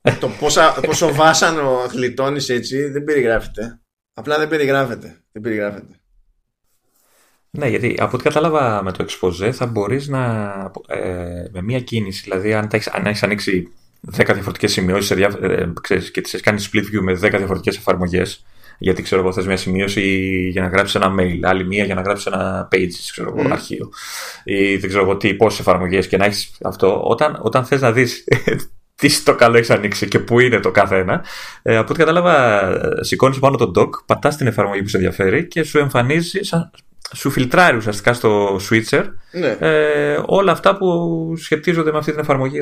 Ε, 0.03 0.13
το 0.21 0.29
πόσα, 0.29 0.81
πόσο 0.87 1.15
βάσανο 1.15 1.87
γλιτώνεις 1.93 2.49
έτσι 2.49 2.89
δεν 2.89 3.05
περιγράφεται. 3.05 3.82
Απλά 4.23 4.39
δεν 4.39 4.49
περιγράφεται. 4.49 5.17
Δεν 5.33 5.43
περιγράφεται. 5.43 6.01
Ναι, 7.51 7.69
γιατί 7.69 7.97
από 7.99 8.15
ό,τι 8.15 8.23
κατάλαβα 8.23 8.83
με 8.83 8.93
το 8.93 9.05
exposé 9.09 9.51
θα 9.51 9.67
μπορείς 9.67 10.09
να, 10.09 10.45
ε, 10.87 11.45
με 11.53 11.63
μία 11.63 11.81
κίνηση, 11.81 12.21
δηλαδή 12.23 12.55
αν, 12.55 12.69
έχεις, 12.73 12.89
αν 12.89 13.07
έχεις 13.07 13.23
ανοίξει 13.23 13.69
10 14.17 14.25
διαφορετικές 14.25 14.73
σημειώσεις 14.73 15.11
ε, 15.11 15.73
ξέρεις, 15.81 16.11
και 16.11 16.21
τις 16.21 16.35
έχεις 16.35 16.47
κάνει 16.47 16.65
split 16.73 16.97
view 16.97 17.03
με 17.03 17.13
10 17.13 17.19
διαφορετικές 17.19 17.77
εφαρμογές, 17.77 18.45
γιατί 18.79 19.03
ξέρω 19.03 19.21
εγώ 19.21 19.33
θες 19.33 19.47
μια 19.47 19.57
σημείωση 19.57 20.03
για 20.49 20.63
να 20.63 20.69
γράψεις 20.69 20.95
ένα 20.95 21.15
mail, 21.19 21.41
άλλη 21.43 21.67
μία 21.67 21.85
για 21.85 21.95
να 21.95 22.03
γράψεις 22.03 22.27
ένα 22.27 22.69
page, 22.73 22.93
ξέρω 23.11 23.35
εγώ, 23.37 23.49
mm. 23.49 23.53
αρχείο 23.53 23.91
ή 24.45 24.77
δεν 24.77 24.89
ξέρω 24.89 25.05
εγώ 25.05 25.17
τι, 25.17 25.35
πόσες 25.35 25.61
εφαρμογές 25.61 26.09
και 26.09 26.17
να 26.17 26.25
έχεις 26.25 26.57
αυτό, 26.63 27.03
όταν, 27.05 27.39
όταν 27.43 27.65
θες 27.65 27.81
να 27.81 27.93
δεις 27.93 28.25
τι 28.95 29.09
στο 29.09 29.35
καλό 29.35 29.57
έχεις 29.57 29.71
ανοίξει 29.71 30.09
και 30.09 30.19
πού 30.19 30.41
είναι 30.41 30.61
το 30.61 30.71
κάθε 30.71 30.97
ένα. 30.97 31.25
Ε, 31.63 31.77
από 31.77 31.91
ό,τι 31.91 31.99
κατάλαβα, 31.99 32.73
σηκώνεις 33.01 33.39
πάνω 33.39 33.57
τον 33.57 33.73
dock, 33.77 33.91
πατάς 34.07 34.37
την 34.37 34.47
εφαρμογή 34.47 34.83
που 34.83 34.89
σε 34.89 34.97
ενδιαφέρει 34.97 35.47
και 35.47 35.63
σου 35.63 35.79
εμφανίζει, 35.79 36.41
σου 37.15 37.31
φιλτράρει 37.31 37.77
ουσιαστικά 37.77 38.13
στο 38.13 38.61
switcher 38.71 39.05
ναι. 39.33 39.57
ε, 39.61 40.23
όλα 40.27 40.53
αυτά 40.53 40.77
που 40.77 40.87
σχετίζονται 41.37 41.93
με 41.93 41.99
αυτή 41.99 42.11
την 42.11 42.21
εφαρμογή, 42.21 42.59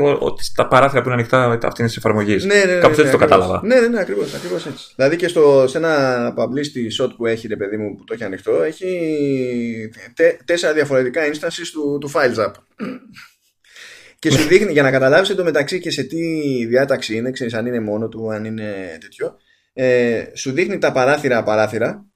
τα 0.54 0.68
παράθυρα 0.68 1.02
που 1.02 1.08
είναι 1.08 1.16
ανοιχτά 1.16 1.58
αυτή 1.62 1.84
της 1.84 1.96
εφαρμογής. 1.96 2.44
Ναι, 2.44 2.54
ναι, 2.54 2.64
ναι, 2.64 2.80
Κάπω 2.80 2.88
έτσι 2.88 3.04
ναι, 3.04 3.10
το 3.10 3.16
κατάλαβα. 3.16 3.60
Ναι, 3.64 3.80
ναι, 3.80 3.86
ναι 3.86 4.00
ακριβώς 4.00 4.34
ακριβώς 4.34 4.66
έτσι. 4.66 4.92
Δηλαδή 4.96 5.16
και 5.16 5.28
στο, 5.28 5.64
σε 5.68 5.78
ένα 5.78 6.34
publicity 6.36 7.04
shot 7.04 7.10
που 7.16 7.26
έχει, 7.26 7.48
ρε 7.48 7.56
παιδί 7.56 7.76
μου, 7.76 7.94
που 7.94 8.04
το 8.04 8.14
έχει 8.14 8.24
ανοιχτό, 8.24 8.62
έχει 8.62 9.90
τέσσερα 10.44 10.72
διαφορετικά 10.72 11.22
instances 11.32 11.68
του, 11.72 11.98
του 12.00 12.10
Files 12.10 12.46
App. 12.46 12.52
Και 14.20 14.30
σου 14.30 14.48
δείχνει, 14.48 14.72
για 14.72 14.82
να 14.82 14.90
καταλάβεις 14.90 15.34
το 15.34 15.44
μεταξύ 15.44 15.80
και 15.80 15.90
σε 15.90 16.02
τι 16.02 16.20
διάταξη 16.66 17.16
είναι, 17.16 17.30
ξέρεις 17.30 17.54
αν 17.54 17.66
είναι 17.66 17.80
μόνο 17.80 18.08
του, 18.08 18.32
αν 18.32 18.44
είναι 18.44 18.98
τέτοιο, 19.00 19.36
ε, 19.72 20.24
σου 20.34 20.52
δείχνει 20.52 20.78
τα 20.78 20.92
παράθυρα 20.92 21.42
παράθυρα 21.42 22.06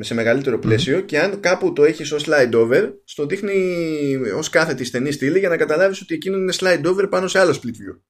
σε 0.00 0.14
μεγαλύτερο 0.14 0.58
πλαίσιο 0.58 1.00
και 1.00 1.20
αν 1.20 1.40
κάπου 1.40 1.72
το 1.72 1.84
έχεις 1.84 2.12
ως 2.12 2.24
slide 2.26 2.52
over, 2.54 2.90
στο 3.04 3.26
δείχνει 3.26 4.16
ως 4.36 4.50
κάθετη 4.50 4.84
στενή 4.84 5.12
στήλη 5.12 5.38
για 5.38 5.48
να 5.48 5.56
καταλάβεις 5.56 6.00
ότι 6.00 6.14
εκείνο 6.14 6.36
είναι 6.36 6.52
slide 6.56 6.84
over 6.84 7.06
πάνω 7.10 7.28
σε 7.28 7.38
άλλο 7.38 7.58
split 7.62 7.66
view. 7.66 8.00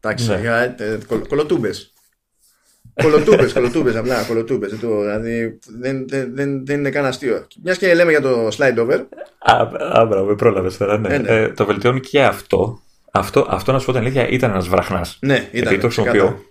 Εντάξει, 0.00 0.28
ναι. 0.28 0.74
Ε, 0.78 0.98
κολοτούμπες. 3.02 3.52
Κολοτούμπες, 3.52 3.52
κολοτούμπες, 3.52 3.96
απλά 3.96 4.22
κολοτούμπε. 4.22 4.66
Δηλαδή 4.66 5.58
δεν, 5.80 6.08
δεν, 6.08 6.34
δεν, 6.34 6.66
δεν 6.66 6.78
είναι 6.78 6.90
καν 6.90 7.04
αστείο. 7.04 7.46
Μιας 7.62 7.78
και 7.78 7.94
λέμε 7.94 8.10
για 8.10 8.20
το 8.20 8.48
slide 8.48 8.78
over. 8.78 9.00
Α, 9.38 10.04
μπράβο, 10.04 10.24
με 10.24 10.34
πρόλαβες 10.34 10.76
τώρα. 10.76 10.98
Ναι. 10.98 11.14
Ε, 11.14 11.18
ναι. 11.18 11.30
Ε, 11.30 11.48
το 11.48 11.64
βελτιώνει 11.64 12.00
και 12.00 12.22
αυτό. 12.22 12.80
Αυτό, 13.10 13.46
αυτό 13.48 13.72
να 13.72 13.78
σου 13.78 13.86
πω 13.86 13.92
την 13.92 14.00
αλήθεια 14.00 14.28
ήταν 14.28 14.50
ένας 14.50 14.68
βραχνάς. 14.68 15.18
Ναι, 15.20 15.34
ήταν. 15.34 15.48
Επειδή 15.52 15.78
το 15.78 15.86
χρησιμοποιώ. 15.86 16.42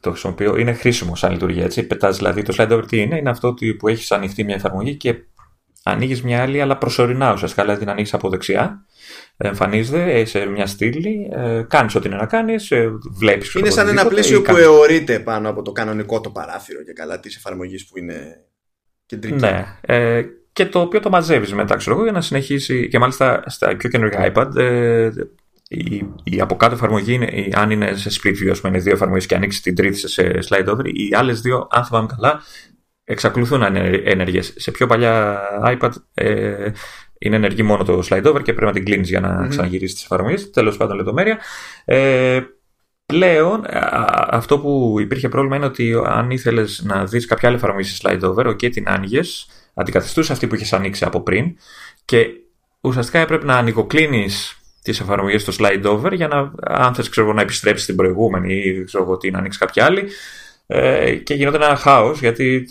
Το 0.00 0.10
χρησιμοποιώ, 0.10 0.56
είναι 0.56 0.72
χρήσιμο 0.72 1.16
σαν 1.16 1.32
λειτουργία. 1.32 1.64
Έτσι. 1.64 1.82
Πετάς, 1.82 2.16
δηλαδή 2.16 2.42
το 2.42 2.54
slide 2.58 2.70
over 2.70 2.84
τι 2.86 3.00
είναι, 3.00 3.16
είναι 3.16 3.30
αυτό 3.30 3.54
που 3.78 3.88
έχεις 3.88 4.12
ανοιχτεί 4.12 4.44
μια 4.44 4.54
εφαρμογή 4.54 4.96
και 4.96 5.14
ανοίγεις 5.82 6.22
μια 6.22 6.42
άλλη, 6.42 6.60
αλλά 6.60 6.78
προσωρινά 6.78 7.32
ουσιαστικά. 7.32 7.62
Δηλαδή 7.62 7.80
την 7.80 7.90
ανοίγεις 7.90 8.14
από 8.14 8.28
δεξιά 8.28 8.84
εμφανίζεται 9.36 10.24
σε 10.24 10.46
μια 10.46 10.66
στήλη, 10.66 11.30
ε, 11.32 11.62
κάνεις 11.68 11.94
ό,τι 11.94 12.08
είναι 12.08 12.16
να 12.16 12.26
κάνεις, 12.26 12.70
ε, 12.70 12.92
βλέπεις. 13.10 13.54
Είναι 13.54 13.70
σαν 13.70 13.88
ένα 13.88 14.06
πλαίσιο 14.06 14.42
που 14.42 14.56
αιωρείται 14.56 15.18
πάνω 15.18 15.48
από 15.48 15.62
το 15.62 15.72
κανονικό 15.72 16.20
το 16.20 16.30
παράθυρο 16.30 16.82
και 16.82 16.92
καλά 16.92 17.20
της 17.20 17.36
εφαρμογής 17.36 17.86
που 17.86 17.98
είναι 17.98 18.44
κεντρική. 19.06 19.40
Ναι. 19.40 19.78
Ε, 19.80 20.22
και 20.52 20.66
το 20.66 20.80
οποίο 20.80 21.00
το 21.00 21.10
μαζεύεις 21.10 21.52
μετά, 21.52 21.76
ξέρω 21.76 21.94
εγώ, 21.94 22.04
για 22.04 22.12
να 22.12 22.20
συνεχίσει. 22.20 22.88
Και 22.88 22.98
μάλιστα 22.98 23.42
στα 23.46 23.76
πιο 23.76 23.88
καινούργια 23.88 24.32
iPad, 24.34 24.56
ε, 24.56 25.10
η, 25.68 26.06
η 26.24 26.40
από 26.40 26.56
κάτω 26.56 26.74
εφαρμογή, 26.74 27.12
είναι, 27.12 27.48
αν 27.52 27.70
είναι 27.70 27.94
σε 27.94 28.10
split 28.12 28.30
view, 28.30 28.56
πούμε, 28.60 28.68
είναι 28.68 28.78
δύο 28.78 28.92
εφαρμογές 28.92 29.26
και 29.26 29.34
ανοίξει 29.34 29.62
την 29.62 29.74
τρίτη 29.74 30.08
σε 30.08 30.38
slide 30.48 30.66
over, 30.66 30.84
οι 30.86 31.14
άλλες 31.14 31.40
δύο, 31.40 31.68
αν 31.70 31.84
θυμάμαι 31.84 32.06
καλά, 32.16 32.42
εξακολουθούν 33.04 33.58
να 33.58 33.66
είναι 33.66 34.02
ενεργέ. 34.04 34.42
Σε 34.42 34.70
πιο 34.70 34.86
παλιά 34.86 35.40
iPad 35.64 35.90
ε, 36.14 36.70
είναι 37.22 37.36
ενεργή 37.36 37.62
μόνο 37.62 37.84
το 37.84 38.02
slide 38.08 38.24
over 38.24 38.42
και 38.42 38.52
πρέπει 38.52 38.64
να 38.64 38.72
την 38.72 38.84
κλείνεις 38.84 39.08
για 39.08 39.20
να 39.20 39.44
mm-hmm. 39.44 39.48
ξαναγυρίσεις 39.48 39.94
τις 39.94 40.04
εφαρμογές. 40.04 40.50
Τέλος 40.50 40.76
πάντων, 40.76 40.96
λεπτομέρεια. 40.96 41.38
Ε, 41.84 42.40
πλέον, 43.06 43.64
αυτό 44.30 44.58
που 44.58 44.96
υπήρχε 45.00 45.28
πρόβλημα 45.28 45.56
είναι 45.56 45.64
ότι 45.64 45.94
αν 46.04 46.30
ήθελες 46.30 46.82
να 46.84 47.04
δεις 47.04 47.26
κάποια 47.26 47.48
άλλη 47.48 47.56
εφαρμογή 47.56 47.88
σε 47.88 48.00
slide 48.02 48.20
over, 48.22 48.46
OK, 48.46 48.70
την 48.70 48.88
άνοιγες, 48.88 49.48
αντικαθιστούσε 49.74 50.32
αυτή 50.32 50.46
που 50.46 50.54
είχες 50.54 50.72
ανοίξει 50.72 51.04
από 51.04 51.20
πριν 51.20 51.56
και 52.04 52.26
ουσιαστικά 52.80 53.18
έπρεπε 53.18 53.44
να 53.44 53.56
ανοιγοκλίνει 53.56 54.28
τις 54.82 55.00
εφαρμογές 55.00 55.42
στο 55.42 55.52
slide 55.58 55.84
over 55.84 56.12
για 56.12 56.28
να, 56.28 56.52
αν 56.60 56.94
θες 56.94 57.10
να 57.34 57.40
επιστρέψεις 57.40 57.86
την 57.86 57.96
προηγούμενη 57.96 58.54
ή 58.54 58.84
ξέρω 58.84 59.04
εγώ 59.04 59.18
να 59.30 59.38
ανοίξεις 59.38 59.60
κάποια 59.60 59.84
άλλη. 59.84 60.08
Ε, 60.66 61.14
και 61.14 61.34
γινόταν 61.34 61.62
ένα 61.62 61.76
χάος 61.76 62.20
γιατί 62.20 62.68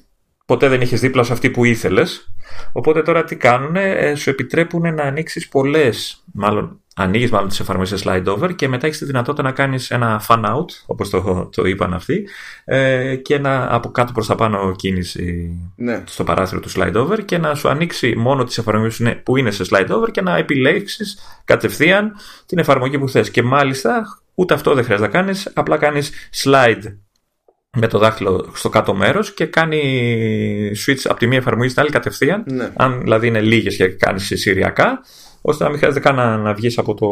ποτέ 0.52 0.68
δεν 0.68 0.82
είχες 0.82 1.00
δίπλα 1.00 1.24
σε 1.24 1.34
αυτή 1.34 1.50
που 1.50 1.66
ήθελες. 1.66 2.34
Οπότε 2.72 3.02
τώρα 3.02 3.24
τι 3.24 3.36
κάνουν, 3.36 3.76
ε, 3.76 4.16
σου 4.16 4.30
επιτρέπουν 4.30 4.94
να 4.94 5.04
ανοίξεις 5.04 5.48
πολλές, 5.48 6.24
μάλλον 6.34 6.80
ανοίγεις 6.96 7.32
μάλλον 7.32 7.50
τις 7.50 7.60
εφαρμογές 7.60 8.04
slide 8.06 8.26
over 8.26 8.56
και 8.56 8.68
μετά 8.68 8.86
έχεις 8.86 8.98
τη 8.98 9.06
δυνατότητα 9.06 9.44
να 9.44 9.52
κάνεις 9.52 9.92
ένα 9.92 10.22
fan 10.28 10.46
out, 10.46 10.66
όπως 10.86 11.10
το, 11.10 11.50
το 11.56 11.64
είπαν 11.66 11.94
αυτοί, 11.94 12.28
ε, 12.66 13.16
και 13.16 13.40
να 13.40 13.76
από 13.76 13.92
κάτω 13.92 14.12
προς 14.12 14.28
τα 14.28 14.36
πάνω 14.36 14.76
κίνηση 14.76 15.52
ναι. 15.76 16.04
στο 16.06 16.24
παράθυρο 16.24 16.60
του 16.60 16.72
slide 16.72 16.96
over 16.96 17.26
και 17.26 17.38
να 17.38 17.56
σου 17.56 17.70
ανοίξει 17.70 18.16
μόνο 18.18 18.44
τις 18.44 18.58
εφαρμογές 18.58 19.02
που 19.24 19.38
είναι 19.38 19.52
σε 19.52 19.64
slide 19.70 19.90
over 19.90 20.12
και 20.12 20.22
να 20.22 20.38
επιλέξεις 20.38 21.20
κατευθείαν 21.46 22.12
την 22.46 22.58
εφαρμογή 22.58 23.00
που 23.00 23.10
θες. 23.10 23.32
Και 23.32 23.44
μάλιστα 23.44 24.04
ούτε 24.36 24.54
αυτό 24.54 24.74
δεν 24.74 24.84
χρειάζεται 24.84 25.08
να 25.08 25.14
κάνεις, 25.14 25.52
απλά 25.54 25.78
κάνεις 25.78 26.12
slide 26.44 26.96
με 27.78 27.88
το 27.88 28.00
δάχτυλο 28.00 28.52
στο 28.56 28.70
κάτω 28.70 28.94
μέρος 28.94 29.34
και 29.34 29.46
κάνει 29.46 30.72
switch 30.86 31.02
από 31.04 31.20
τη 31.20 31.28
μία 31.28 31.38
εφαρμογή 31.38 31.70
στην 31.70 31.82
άλλη 31.82 31.92
κατευθείαν. 31.92 32.44
Ναι. 32.48 32.72
Αν 32.76 33.02
δηλαδή 33.02 33.28
είναι 33.28 33.42
λίγες 33.42 33.76
και 33.76 33.88
κάνεις 33.88 34.26
συριακά, 34.26 35.00
ώστε 35.42 35.64
να 35.64 35.70
μην 35.70 35.80
χρειάζεται 35.80 36.02
καν 36.02 36.16
να, 36.16 36.38
να 36.38 36.54
βγεις 36.54 36.78
από 36.78 36.94
το, 36.94 37.08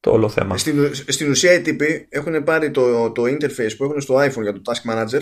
το 0.00 0.10
όλο 0.10 0.28
θέμα. 0.28 0.58
Στην, 0.58 0.94
στην 0.94 1.30
ουσία 1.30 1.52
οι 1.52 1.60
τύποι 1.60 2.06
έχουν 2.08 2.44
πάρει 2.44 2.70
το, 2.70 3.10
το 3.10 3.22
interface 3.22 3.76
που 3.76 3.84
έχουν 3.84 4.00
στο 4.00 4.14
iPhone 4.16 4.42
για 4.42 4.52
το 4.52 4.60
Task 4.64 4.90
Manager 4.92 5.20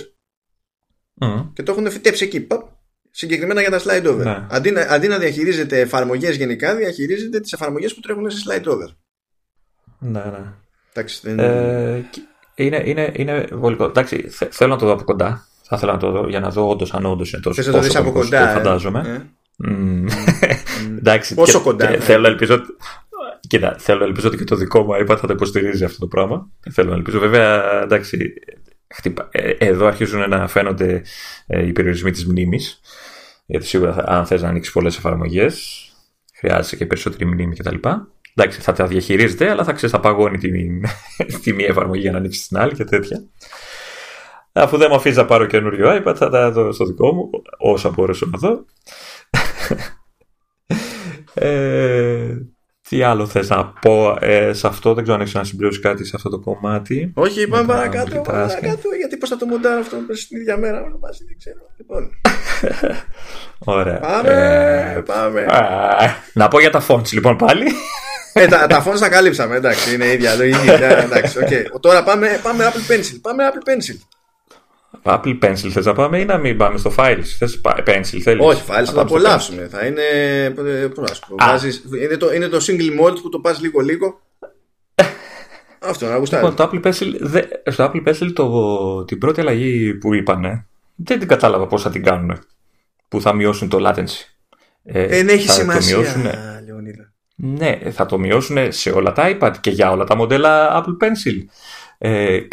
mm. 1.20 1.50
και 1.52 1.62
το 1.62 1.72
έχουν 1.72 1.90
φυτέψει 1.90 2.24
εκεί. 2.24 2.40
Παπ, 2.40 2.62
συγκεκριμένα 3.10 3.60
για 3.60 3.70
τα 3.70 3.80
slide 3.80 4.06
over. 4.06 4.24
Ναι. 4.24 4.46
Αντί, 4.50 4.70
να, 4.70 4.80
αντί 4.80 5.08
να 5.08 5.18
διαχειρίζεται 5.18 5.80
εφαρμογές 5.80 6.36
γενικά, 6.36 6.76
διαχειρίζεται 6.76 7.40
τις 7.40 7.52
εφαρμογές 7.52 7.94
που 7.94 8.00
τρέχουν 8.00 8.30
σε 8.30 8.42
slide 8.48 8.66
over. 8.66 8.88
Ναι, 9.98 10.24
ναι. 10.24 10.52
Εντάξει, 10.92 11.20
δεν... 11.22 11.38
ε, 11.38 12.08
είναι, 12.54 12.82
είναι, 12.84 13.12
είναι 13.16 13.46
βολικό. 13.52 13.84
Εντάξει, 13.84 14.28
θέλω 14.28 14.70
να 14.70 14.78
το 14.78 14.86
δω 14.86 14.92
από 14.92 15.04
κοντά. 15.04 15.46
Θα 15.62 15.76
ήθελα 15.76 15.92
να 15.92 15.98
το 15.98 16.10
δω 16.10 16.28
για 16.28 16.40
να 16.40 16.50
δω 16.50 16.68
όντως 16.68 16.94
αν 16.94 17.04
όντως 17.04 17.32
είναι 17.32 17.42
τόσο 17.42 17.62
Θες 17.62 17.66
να 17.66 17.72
το 17.72 17.86
δεις 17.86 17.96
από 17.96 18.12
κοντά, 18.12 18.50
ε; 18.50 18.52
φαντάζομαι. 18.52 19.00
Ε. 19.00 19.22
Mm. 19.68 20.08
Εντάξει, 20.98 21.34
Πόσο 21.34 21.58
και, 21.58 21.64
κοντά, 21.64 21.86
και 21.86 21.96
ναι. 21.96 22.02
θέλω 22.02 22.20
να 22.20 22.28
ελπίζω. 22.28 22.60
Κοίτα, 23.48 23.76
θέλω 23.78 23.98
να 23.98 24.04
ελπίζω 24.04 24.28
ότι 24.28 24.36
και 24.36 24.44
το 24.44 24.56
δικό 24.56 24.82
μου 24.82 24.92
iPad 24.92 25.16
θα 25.20 25.26
το 25.26 25.32
υποστηρίζει 25.32 25.84
αυτό 25.84 25.98
το 25.98 26.06
πράγμα. 26.06 26.48
Θέλω 26.70 26.90
να 26.90 26.96
ελπίζω. 26.96 27.18
Βέβαια, 27.18 27.82
εντάξει, 27.82 28.34
χτυπα... 28.94 29.28
ε, 29.30 29.50
εδώ 29.50 29.86
αρχίζουν 29.86 30.28
να 30.28 30.48
φαίνονται 30.48 31.02
ε, 31.46 31.66
οι 31.66 31.72
περιορισμοί 31.72 32.10
της 32.10 32.26
μνήμης. 32.26 32.80
Γιατί 33.46 33.66
σίγουρα 33.66 34.04
αν 34.06 34.26
θες 34.26 34.42
να 34.42 34.48
ανοίξεις 34.48 34.72
πολλές 34.72 34.96
εφαρμογές, 34.96 35.84
χρειάζεσαι 36.38 36.76
και 36.76 36.86
περισσότερη 36.86 37.26
μνήμη 37.26 37.56
κτλ. 37.56 37.76
Εντάξει, 38.36 38.60
θα 38.60 38.72
τα 38.72 38.86
διαχειρίζεται, 38.86 39.50
αλλά 39.50 39.64
θα 39.64 39.72
ξέρεις, 39.72 39.94
θα 39.94 40.00
παγώνει 40.00 40.38
τη, 40.38 40.50
τη 41.42 41.52
μία 41.52 41.66
εφαρμογή 41.66 42.00
για 42.00 42.10
να 42.10 42.18
ανοίξει 42.18 42.48
την 42.48 42.58
άλλη 42.58 42.74
και 42.74 42.84
τέτοια. 42.84 43.22
Αφού 44.52 44.76
δεν 44.76 44.88
μου 44.90 44.96
αφήσει 44.96 45.16
να 45.16 45.24
πάρω 45.24 45.46
καινούριο 45.46 46.02
iPad, 46.02 46.14
θα 46.16 46.30
τα 46.30 46.50
δω 46.50 46.72
στο 46.72 46.84
δικό 46.84 47.12
μου, 47.12 47.30
όσα 47.58 47.90
μπορέσω 47.90 48.26
να 48.26 48.38
δω. 48.38 48.64
ε, 51.48 52.36
τι 52.94 53.02
άλλο 53.02 53.26
θες 53.26 53.48
να 53.48 53.64
πω 53.66 54.16
ε, 54.20 54.52
σε 54.52 54.66
αυτό, 54.66 54.94
δεν 54.94 55.02
ξέρω 55.02 55.16
αν 55.16 55.22
έχεις 55.22 55.34
να 55.34 55.44
συμπληρώσει 55.44 55.80
κάτι 55.80 56.04
σε 56.04 56.12
αυτό 56.16 56.28
το 56.30 56.38
κομμάτι. 56.38 57.12
Όχι, 57.14 57.48
πάμε 57.48 57.62
Μετά 57.62 57.74
παρακάτω, 57.74 58.20
πάμε 58.20 58.44
multitasking. 58.44 58.48
παρακάτω, 58.60 58.88
γιατί 58.98 59.16
πώς 59.16 59.28
θα 59.28 59.36
το 59.36 59.46
μοντάρω 59.46 59.80
αυτό 59.80 59.96
στην 60.12 60.40
ίδια 60.40 60.56
μέρα 60.56 60.82
όλα 60.82 60.96
μαζί, 61.00 61.24
δεν 61.24 61.36
ξέρω. 61.38 61.58
Λοιπόν, 61.76 62.10
Ωραία. 63.76 63.98
πάμε, 63.98 64.30
Ε, 64.96 65.00
πάμε. 65.00 65.40
α, 65.40 66.14
να 66.32 66.48
πω 66.48 66.60
για 66.60 66.70
τα 66.70 66.86
fonts 66.88 67.08
λοιπόν 67.12 67.36
πάλι. 67.36 67.64
ε, 68.32 68.46
τα, 68.46 68.66
τα 68.66 68.84
phones 68.86 68.98
τα 69.00 69.08
καλύψαμε, 69.08 69.56
εντάξει, 69.56 69.94
είναι 69.94 70.06
ίδια 70.06 70.34
λογική. 70.34 70.66
ναι, 70.66 70.96
εντάξει, 71.04 71.38
okay. 71.40 71.62
Τώρα 71.80 72.02
πάμε, 72.02 72.40
πάμε 72.42 72.64
Apple 72.72 72.92
Pencil, 72.92 73.18
πάμε 73.22 73.44
Apple 73.52 73.68
Pencil. 73.70 73.96
Apple 75.04 75.38
Pencil 75.42 75.68
θες 75.70 75.84
να 75.86 75.92
πάμε 75.92 76.18
ή 76.18 76.24
να 76.24 76.38
μην 76.38 76.56
πάμε 76.56 76.78
στο 76.78 76.92
Files; 76.96 77.22
Θες 77.38 77.60
πα- 77.60 77.82
Pencil 77.86 78.18
θέλεις; 78.22 78.46
Όχι, 78.46 78.64
πάλι 78.64 78.86
θα 78.86 78.92
το 78.92 78.96
πάμε 78.98 79.08
στο 79.08 79.16
απολαύσουμε. 79.18 79.68
Θα 79.70 79.86
είναι. 79.86 80.02
ε, 80.44 80.86
Πώς 80.88 81.08
να 81.10 81.14
σου 81.14 81.22
πω. 81.28 81.34
Α. 81.44 81.46
βάζεις- 81.48 81.84
είναι, 82.02 82.16
το, 82.16 82.32
είναι 82.32 82.48
το 82.48 82.56
single 82.60 83.00
mode 83.00 83.16
που 83.22 83.28
το 83.28 83.38
πας 83.38 83.60
λίγο-λίγο. 83.60 84.20
Αυτό, 85.88 86.06
να 86.06 86.16
γουστάρεις. 86.16 86.48
Λοιπόν, 86.48 86.54
το 86.70 86.70
Apple 86.82 86.86
Pencil, 86.86 87.14
δε- 87.20 87.70
στο 87.70 87.90
Apple 87.94 88.08
Pencil 88.08 88.30
το, 88.34 89.04
την 89.04 89.18
πρώτη 89.18 89.40
αλλαγή 89.40 89.94
που 89.94 90.14
είπανε, 90.14 90.66
δεν 90.94 91.18
την 91.18 91.28
κατάλαβα 91.28 91.66
πώς 91.66 91.82
θα 91.82 91.90
την 91.90 92.02
κάνουν. 92.02 92.38
Που 93.08 93.20
θα 93.20 93.32
μειώσουν 93.34 93.68
το 93.68 93.78
latency. 93.88 94.28
Ε, 94.84 95.06
Δεν 95.06 95.28
έχει 95.28 95.46
θα 95.46 95.54
το 95.54 95.60
σημασία, 95.60 95.96
μειώσουνε- 95.98 96.38
Λεωνίδα. 96.66 97.12
ναι, 97.34 97.78
θα 97.90 98.06
το 98.06 98.18
μειώσουν 98.18 98.72
σε 98.72 98.90
όλα 98.90 99.12
τα 99.12 99.36
iPad 99.40 99.52
και 99.60 99.70
για 99.70 99.90
όλα 99.90 100.04
τα 100.04 100.16
μοντέλα 100.16 100.82
Apple 100.84 101.04
Pencil. 101.04 101.36
Ε, 102.06 102.34
ε, 102.34 102.46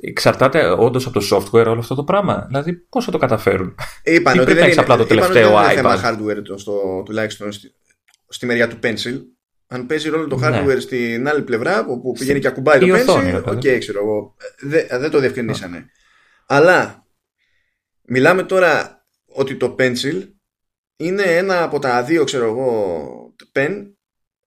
εξαρτάται 0.00 0.70
όντως 0.70 1.06
από 1.06 1.20
το 1.20 1.26
software 1.36 1.66
όλο 1.66 1.78
αυτό 1.78 1.94
το 1.94 2.04
πράγμα. 2.04 2.44
Δηλαδή, 2.46 2.72
πώς 2.72 3.04
θα 3.04 3.10
το 3.10 3.18
καταφέρουν; 3.18 3.74
Είπαν 4.02 4.34
Ή 4.34 4.38
ότι 4.38 4.44
πρέπει 4.44 4.44
δεν 4.44 4.56
να 4.56 4.64
έχεις 4.64 4.74
είναι, 4.76 4.82
απλά 4.82 4.96
το 4.96 5.02
είπαν 5.02 5.18
ότι 5.18 5.32
τελευταίο 5.32 5.50
δεν 5.50 5.64
είναι 5.64 5.74
θέμα 5.74 6.00
iPad; 6.02 6.04
hardware 6.04 6.42
το, 6.44 6.58
στο, 6.58 7.02
τουλάχιστον 7.04 7.52
στη, 7.52 7.74
στη 8.28 8.46
μεριά 8.46 8.68
του 8.68 8.78
Pencil. 8.82 9.20
Αν 9.66 9.86
παίζει 9.86 10.08
ρόλο 10.08 10.26
το 10.26 10.36
Ναι. 10.36 10.62
hardware 10.64 10.80
στην 10.80 11.28
άλλη 11.28 11.42
πλευρά, 11.42 11.86
όπου 11.88 12.12
πηγαίνει 12.12 12.40
και 12.40 12.46
ακουμπάει 12.46 12.78
το 12.78 12.86
η 12.86 12.90
οθόνη, 12.90 13.30
Pencil, 13.30 13.42
ρε 13.44 13.50
οκ, 13.50 13.60
παιδί. 13.60 13.78
ξέρω 13.78 13.98
εγώ. 13.98 14.36
Δεν, 14.60 14.86
δεν 14.90 15.10
το 15.10 15.18
διευκρινίσανε. 15.18 15.90
Αλλά 16.46 17.06
μιλάμε 18.02 18.42
τώρα 18.42 19.04
ότι 19.26 19.56
το 19.56 19.74
Pencil 19.78 20.28
είναι 20.96 21.22
ένα 21.22 21.62
από 21.62 21.78
τα 21.78 22.02
δύο, 22.02 22.24
ξέρω 22.24 22.44
εγώ, 22.44 23.34
pen 23.52 23.92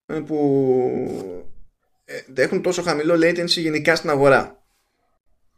ε, 0.06 0.20
που 0.20 0.38
ε, 1.42 1.55
έχουν 2.36 2.62
τόσο 2.62 2.82
χαμηλό 2.82 3.14
latency 3.14 3.48
γενικά 3.48 3.96
στην 3.96 4.10
αγορά. 4.10 4.64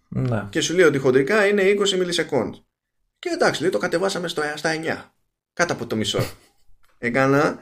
Ναι. 0.10 0.48
Και 0.50 0.62
σου 0.62 0.76
λέει 0.76 0.86
ότι 0.86 0.98
χοντρικά 0.98 1.48
είναι 1.48 1.64
20 1.64 1.90
millisecond. 1.90 2.56
Και 3.20 3.30
εντάξει, 3.30 3.62
λέει 3.62 3.70
το 3.70 3.78
κατεβάσαμε 3.78 4.28
στο, 4.28 4.42
στα 4.56 4.76
9. 4.76 5.12
Κάτω 5.54 5.74
από 5.74 5.88
το 5.88 5.96
μισό. 5.96 6.20
Έκανα 6.98 7.60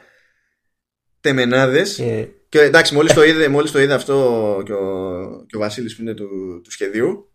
τεμενάδες 1.21 1.99
Ε, 1.99 2.33
και 2.49 2.61
εντάξει, 2.61 2.93
μόλις 2.93 3.13
το 3.13 3.23
είδε, 3.23 3.47
μόλις 3.47 3.71
το 3.71 3.79
είδε 3.79 3.93
αυτό 3.93 4.61
και 4.65 4.73
ο, 4.73 5.45
και 5.47 5.55
ο 5.55 5.59
Βασίλης 5.59 5.95
που 5.95 6.01
είναι 6.01 6.13
του, 6.13 6.61
του 6.63 6.71
σχεδίου, 6.71 7.34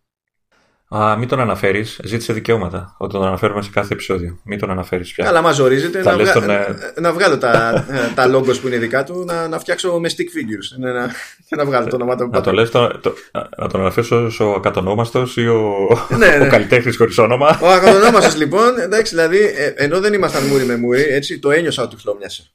α, 0.97 1.17
μην 1.17 1.29
τον 1.29 1.41
αναφέρεις. 1.41 2.01
Ζήτησε 2.05 2.33
δικαιώματα. 2.33 2.95
Ότι 2.99 3.13
τον 3.13 3.25
αναφέρουμε 3.27 3.63
σε 3.63 3.71
κάθε 3.73 3.93
επεισόδιο. 3.93 4.39
Μην 4.45 4.59
τον 4.59 4.71
αναφέρεις 4.71 5.13
πια. 5.13 5.25
καλά 5.25 5.43
μας 5.43 5.59
ορίζεται 5.59 6.03
Θα 6.03 6.11
να, 6.11 6.17
λες 6.17 6.31
βγα- 6.31 6.41
τον, 6.41 6.51
ε, 6.51 7.01
να 7.01 7.13
βγάλω 7.13 7.39
τα, 7.39 7.85
ε, 7.91 8.13
τα 8.15 8.31
logos 8.37 8.59
που 8.61 8.67
είναι 8.67 8.77
δικά 8.79 9.05
του, 9.05 9.25
να, 9.27 9.49
να 9.49 9.59
φτιάξω 9.59 10.01
με 10.01 10.11
stick 10.17 10.21
figures 10.21 10.79
ναι, 10.79 10.93
να, 10.93 11.07
και 11.49 11.57
να 11.57 11.65
βγάλω 11.65 11.87
το 11.87 11.97
όνομα 11.97 12.17
του. 12.17 12.29
Να, 12.33 12.41
το 12.41 12.53
λες, 12.53 12.71
το, 12.71 12.99
το, 13.01 13.15
να 13.57 13.69
τον 13.69 13.81
αναφέρεις 13.81 14.11
ως 14.11 14.41
ο 14.41 14.51
ακατονόμαστος 14.53 15.37
ή 15.37 15.47
ο, 15.49 15.73
Ναι, 16.19 16.27
ναι. 16.37 16.45
ο 16.45 16.49
καλλιτέχνης 16.49 16.97
χωρίς 16.97 17.19
όνομα. 17.19 17.59
Ο 17.63 17.69
ακρονόμαστος 17.69 18.37
λοιπόν, 18.37 18.79
εντάξει, 18.79 19.15
δηλαδή, 19.15 19.39
ε, 19.39 19.73
ενώ 19.77 20.01
δεν 20.01 20.13
ήμασταν 20.13 20.45
μούρι 20.47 20.65
με 20.65 20.77
μούρι, 20.77 21.03
έτσι, 21.03 21.39
το 21.39 21.51
ένιωσα 21.51 21.83
ότι 21.83 21.97
χλώμιασε. 21.97 22.51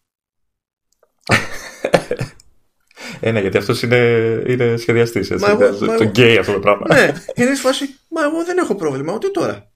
Ε, 3.19 3.31
ναι, 3.31 3.39
γιατί 3.39 3.57
αυτός 3.57 3.81
είναι, 3.81 3.97
είναι 4.47 4.77
σχεδιαστής. 4.77 5.29
Μα 5.29 5.49
εγώ- 5.49 5.57
το 5.57 5.71
μα 5.71 5.77
το 5.79 5.93
εγώ- 5.93 6.03
γκέι 6.03 6.37
αυτό 6.37 6.53
το 6.53 6.59
πράγμα. 6.59 6.95
ναι, 6.95 7.11
και 7.33 7.43
είναι 7.43 7.55
σε 7.55 7.61
φάση, 7.61 7.85
μα 8.09 8.23
εγώ 8.23 8.43
δεν 8.45 8.57
έχω 8.57 8.75
πρόβλημα, 8.75 9.13
ούτε 9.13 9.27
τώρα. 9.27 9.67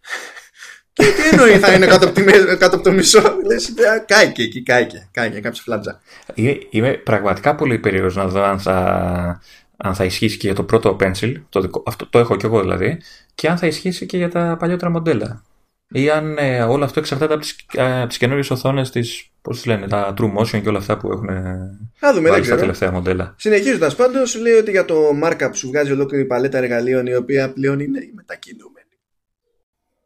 Και 0.94 1.04
τι 1.06 1.30
εννοεί 1.32 1.60
θα 1.60 1.74
είναι 1.74 1.86
κάτω 1.86 2.06
από, 2.06 2.14
τη 2.16 2.22
μέ- 2.24 2.58
κάτω 2.58 2.76
από 2.76 2.84
το 2.84 2.92
μισό; 2.92 3.22
Λες, 3.46 3.68
«Ε, 3.68 4.04
κάηκε 4.08 4.42
εκεί, 4.44 4.64
κάηκε. 4.64 5.10
Κάηκε, 5.12 5.40
κάποια 5.40 5.62
φλάτζα. 5.66 6.02
Είμαι, 6.34 6.58
είμαι 6.70 6.92
πραγματικά 6.94 7.56
πολύ 7.56 7.80
περίεργος 7.80 8.16
να 8.16 8.28
δω 8.28 8.44
αν 8.44 8.60
θα, 8.60 9.42
αν 9.78 9.96
θα 9.96 10.04
ισχύσει 10.06 10.38
και 10.38 10.48
για 10.48 10.56
το 10.56 10.64
πρώτο 10.64 10.98
pencil, 11.00 11.34
το 11.50 11.62
δικό, 11.62 11.84
αυτό 11.86 12.08
το 12.10 12.20
έχω 12.20 12.36
κι 12.36 12.46
εγώ 12.46 12.62
δηλαδή, 12.62 13.02
και 13.36 13.48
αν 13.50 13.58
θα 13.58 13.68
ισχύσει 13.68 14.06
και 14.06 14.18
για 14.18 14.30
τα 14.30 14.56
παλιότερα 14.60 14.92
μοντέλα. 14.92 15.44
Ή 15.92 16.10
αν 16.10 16.38
ε, 16.38 16.62
όλο 16.64 16.84
αυτό 16.84 17.00
εξαρτάται 17.00 17.34
από 17.34 17.42
τις, 17.42 17.56
ε, 17.74 18.08
τις 18.08 18.18
καινούριες 18.18 18.50
οθόνες 18.50 18.90
της, 18.90 19.30
πώς 19.42 19.56
τις 19.56 19.66
λένε, 19.66 19.88
τα 19.88 20.14
True 20.18 20.34
Motion 20.38 20.62
και 20.62 20.70
όλα 20.70 20.78
αυτά 20.78 20.98
που 20.98 21.12
έχουν 21.12 21.30
ε, 21.30 21.80
Θα 21.96 22.08
δούμε, 22.14 22.22
δεν 22.22 22.32
βάλει 22.32 22.34
στα 22.34 22.42
ξέρω. 22.42 22.60
τελευταία 22.60 22.92
μοντέλα. 22.92 23.34
Συνεχίζοντας 23.38 23.96
πάντως, 23.96 24.36
λέει 24.36 24.54
ότι 24.54 24.72
για 24.72 24.86
το 24.86 24.96
markup 25.24 25.50
σου 25.54 25.68
βγάζει 25.68 25.92
ολόκληρη 25.92 26.26
παλέτα 26.26 26.58
εργαλείων 26.58 27.06
η 27.06 27.16
οποία 27.16 27.54
πλέον 27.54 27.80
είναι 27.80 28.00
η 28.00 28.12
μετακινούμενη. 28.16 28.86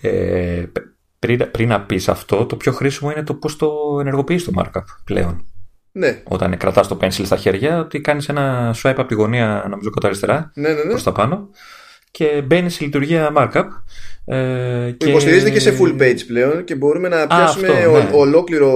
Ε, 0.00 0.64
π- 0.72 0.78
πριν, 1.18 1.50
πριν 1.50 1.68
να 1.68 1.80
πεις 1.80 2.08
αυτό, 2.08 2.46
το 2.46 2.56
πιο 2.56 2.72
χρήσιμο 2.72 3.10
είναι 3.10 3.22
το 3.22 3.34
πώς 3.34 3.56
το 3.56 3.70
ενεργοποιείς 4.00 4.44
το 4.44 4.52
markup 4.56 4.82
πλέον. 5.04 5.44
Ναι, 5.92 6.22
Όταν 6.24 6.56
κρατάς 6.56 6.88
το 6.88 6.98
pencil 7.00 7.24
στα 7.24 7.36
χέρια, 7.36 7.78
ότι 7.78 8.00
κάνεις 8.00 8.28
ένα 8.28 8.74
swipe 8.82 8.94
από 8.96 9.06
τη 9.06 9.14
γωνία, 9.14 9.66
νομίζω 9.70 9.90
κοντά 9.90 10.06
αριστερά, 10.06 10.50
ναι, 10.54 10.68
ναι. 10.68 10.74
ναι. 10.74 10.88
προς 10.90 11.02
τα 11.02 11.12
πάνω 11.12 11.48
και 12.10 12.42
μπαίνει 12.46 12.70
σε 12.70 12.84
λειτουργία 12.84 13.32
markup. 13.36 13.64
Ε, 14.24 14.94
Που 14.98 15.08
Υποστηρίζεται 15.08 15.50
και 15.50 15.60
σε 15.60 15.76
full 15.80 16.02
page 16.02 16.18
πλέον 16.26 16.64
και 16.64 16.74
μπορούμε 16.74 17.08
να 17.08 17.26
πιάσουμε 17.26 17.68
αυτό, 17.68 17.90
ο- 17.90 17.98
ναι. 18.02 18.10
ολόκληρο 18.12 18.70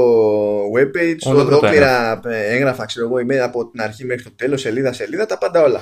web 0.76 0.96
page, 0.96 1.16
Ολόκληρο 1.24 1.48
το 1.48 1.56
ολόκληρα 1.56 2.20
ε, 2.24 2.54
έγγραφα, 2.54 2.84
ξέρω 2.84 3.06
εγώ, 3.06 3.16
email 3.16 3.36
από 3.44 3.66
την 3.70 3.80
αρχή 3.82 4.04
μέχρι 4.04 4.22
το 4.22 4.30
τέλος, 4.36 4.60
σελίδα, 4.60 4.92
σελίδα, 4.92 5.26
τα 5.26 5.38
πάντα 5.38 5.62
όλα. 5.62 5.80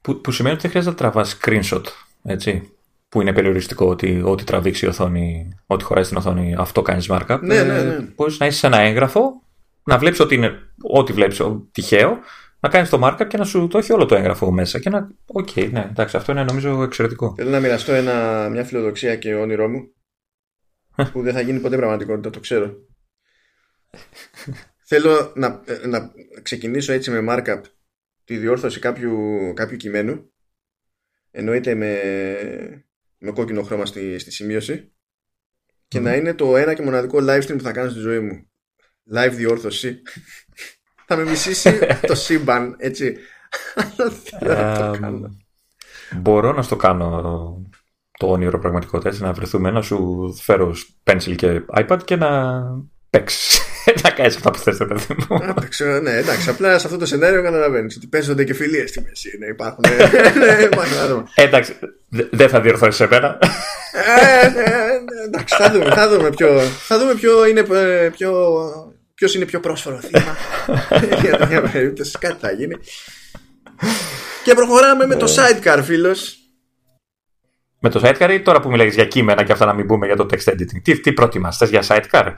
Που, 0.00 0.20
που 0.20 0.30
σημαίνει 0.30 0.54
ότι 0.54 0.62
δεν 0.62 0.70
χρειάζεται 0.70 0.94
να 1.04 1.10
τραβάς 1.10 1.38
screenshot, 1.40 1.82
έτσι. 2.24 2.70
Που 3.08 3.20
είναι 3.20 3.32
περιοριστικό 3.32 3.86
ότι 3.86 4.22
ό,τι 4.24 4.44
τραβήξει 4.44 4.84
η 4.84 4.88
οθόνη, 4.88 5.48
ό,τι 5.66 5.84
χωράει 5.84 6.04
στην 6.04 6.16
οθόνη, 6.16 6.54
αυτό 6.58 6.82
κάνεις 6.82 7.06
markup. 7.10 7.38
Ναι, 7.40 7.62
ναι, 7.62 7.82
ναι. 7.82 7.98
Μπορείς 8.14 8.38
να 8.38 8.46
είσαι 8.46 8.58
σε 8.58 8.66
ένα 8.66 8.78
έγγραφο, 8.80 9.42
να 9.84 9.98
βλέπεις 9.98 10.20
ότι 10.20 10.34
είναι 10.34 10.52
ό,τι 10.82 11.12
βλέπεις 11.12 11.40
ο- 11.40 11.66
τυχαίο, 11.72 12.18
να 12.62 12.68
κάνεις 12.68 12.88
το 12.88 13.00
markup 13.02 13.26
και 13.28 13.36
να 13.36 13.44
σου 13.44 13.66
το 13.66 13.78
έχει 13.78 13.92
όλο 13.92 14.06
το 14.06 14.14
έγγραφο 14.14 14.50
μέσα. 14.50 14.78
Και 14.78 14.90
να. 14.90 15.08
Οκ, 15.26 15.56
ναι, 15.56 15.86
εντάξει, 15.90 16.16
αυτό 16.16 16.32
είναι 16.32 16.44
νομίζω 16.44 16.82
εξαιρετικό. 16.82 17.34
Θέλω 17.36 17.50
να 17.50 17.60
μοιραστώ 17.60 17.92
ένα, 17.92 18.48
μια 18.48 18.64
φιλοδοξία 18.64 19.16
και 19.16 19.34
όνειρό 19.34 19.68
μου 19.68 19.92
που 21.12 21.22
δεν 21.22 21.32
θα 21.32 21.40
γίνει 21.40 21.60
ποτέ 21.60 21.76
πραγματικότητα, 21.76 22.30
το 22.30 22.40
ξέρω. 22.40 22.74
Θέλω 24.84 25.32
να, 25.34 25.62
ε, 25.66 25.86
να 25.86 26.10
ξεκινήσω 26.42 26.92
έτσι 26.92 27.10
με 27.10 27.24
markup 27.28 27.60
τη 28.24 28.36
διόρθωση 28.36 28.78
κάποιου, 28.78 29.18
κάποιου 29.54 29.76
κειμένου 29.76 30.32
εννοείται 31.30 31.74
με, 31.74 32.00
με 33.18 33.30
κόκκινο 33.30 33.62
χρώμα 33.62 33.86
στη, 33.86 34.18
στη 34.18 34.30
σημείωση 34.30 34.92
και 35.88 35.98
Μμμ. 35.98 36.04
να 36.04 36.14
είναι 36.14 36.34
το 36.34 36.56
ένα 36.56 36.74
και 36.74 36.82
μοναδικό 36.82 37.18
live 37.20 37.42
stream 37.42 37.56
που 37.56 37.62
θα 37.62 37.72
κάνω 37.72 37.90
στη 37.90 37.98
ζωή 37.98 38.20
μου. 38.20 38.50
Live 39.14 39.32
διόρθωση. 39.32 40.02
Θα 41.14 41.16
με 41.16 41.30
μισήσει 41.30 41.78
το 42.06 42.14
σύμπαν, 42.14 42.74
έτσι. 42.78 43.16
Αλλά 43.74 44.10
θέλω 44.24 44.54
να 44.54 44.76
το 44.78 44.84
Ε, 44.94 44.98
κάνω. 44.98 45.36
μπορώ 46.16 46.52
να 46.52 46.62
στο 46.62 46.76
κάνω 46.76 47.56
το 48.18 48.30
όνειρο 48.30 48.58
πραγματικότητας, 48.58 49.12
έτσι, 49.12 49.24
να 49.24 49.32
βρεθούμε, 49.32 49.70
να 49.70 49.82
σου 49.82 50.28
φέρω 50.42 50.74
pencil 51.04 51.34
και 51.36 51.62
iPad 51.80 51.98
και 52.04 52.16
να 52.16 52.62
παίξεις. 53.10 53.60
να 54.02 54.10
κάνεις 54.10 54.36
αυτά 54.36 54.50
που 54.50 54.58
θες, 54.58 54.78
ρε 54.78 54.84
παιδί 54.86 55.14
μου. 55.28 55.36
Α, 55.36 55.54
το 55.54 55.68
ξέρω, 55.68 56.00
ναι, 56.00 56.10
εντάξει. 56.16 56.48
Απλά 56.50 56.78
σε 56.78 56.86
αυτό 56.86 56.98
το 56.98 57.06
σενάριο 57.06 57.42
καταλαβαίνεις 57.42 57.96
ότι 57.96 58.06
παίζονται 58.06 58.44
και 58.44 58.54
φιλίες 58.54 58.88
στη 58.90 59.00
μέση. 59.08 59.38
Ναι, 59.38 59.46
υπάρχουν. 59.46 59.84
ναι, 60.38 60.62
υπάρχουν 60.62 60.98
άτομα. 61.04 61.24
Ε, 61.34 61.42
εντάξει, 61.42 61.76
δε- 62.08 62.26
δεν 62.30 62.48
θα 62.48 62.60
διορθώσεις 62.60 63.00
εμένα. 63.00 63.38
Ε, 63.92 64.48
ναι, 64.48 64.60
ναι, 64.62 65.22
εντάξει, 65.26 65.54
θα 65.58 65.70
δούμε, 65.70 65.84
θα 65.94 66.08
δούμε 66.08 66.30
ποιο, 66.30 66.60
θα 66.60 66.98
δούμε 66.98 67.14
ποιο 67.14 67.46
είναι 67.46 67.60
ε, 67.72 68.08
πιο, 68.16 68.32
ποιος 69.14 69.34
είναι 69.34 69.44
πιο 69.44 69.60
πρόσφορο 69.60 70.00
θύμα; 70.00 70.36
Για 71.22 71.36
τέτοια 71.36 71.62
περίπτωση. 71.62 72.18
Κάτι 72.18 72.36
θα 72.40 72.52
γίνει. 72.52 72.76
Και 74.44 74.54
προχωράμε 74.54 75.06
με 75.06 75.16
το 75.16 75.26
sidecar, 75.36 75.80
φίλος. 75.82 76.36
Με 77.78 77.88
το 77.88 78.00
sidecar 78.04 78.30
ή 78.32 78.40
τώρα 78.40 78.60
που 78.60 78.70
μιλάγεις 78.70 78.94
για 78.94 79.04
κείμενα 79.04 79.44
και 79.44 79.52
αυτά 79.52 79.66
να 79.66 79.72
μην 79.72 79.86
πούμε 79.86 80.06
για 80.06 80.16
το 80.16 80.26
text 80.30 80.52
editing; 80.52 80.82
Τι, 80.82 81.00
τι 81.00 81.12
προτιμάς, 81.12 81.56
θες 81.56 81.70
για 81.70 81.84
sidecar; 81.88 82.32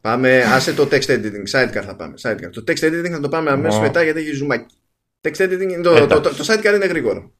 Πάμε, 0.00 0.42
άσε 0.42 0.74
το 0.74 0.88
text 0.90 1.06
editing, 1.06 1.44
sidecar 1.52 1.82
θα 1.86 1.96
πάμε. 1.96 2.14
Sidecar. 2.22 2.50
Το 2.52 2.64
text 2.66 2.84
editing 2.84 3.10
θα 3.10 3.20
το 3.20 3.28
πάμε 3.28 3.50
αμέσως 3.50 3.78
Ω. 3.78 3.82
μετά 3.82 4.02
γιατί 4.02 4.20
έχει 4.20 4.32
ζουμάκι. 4.32 4.74
Text 5.20 5.36
editing, 5.36 5.60
είναι 5.60 5.82
το, 5.82 6.06
το, 6.06 6.20
το, 6.20 6.34
το 6.34 6.44
sidecar 6.46 6.74
είναι 6.74 6.86
γρήγορο. 6.86 7.32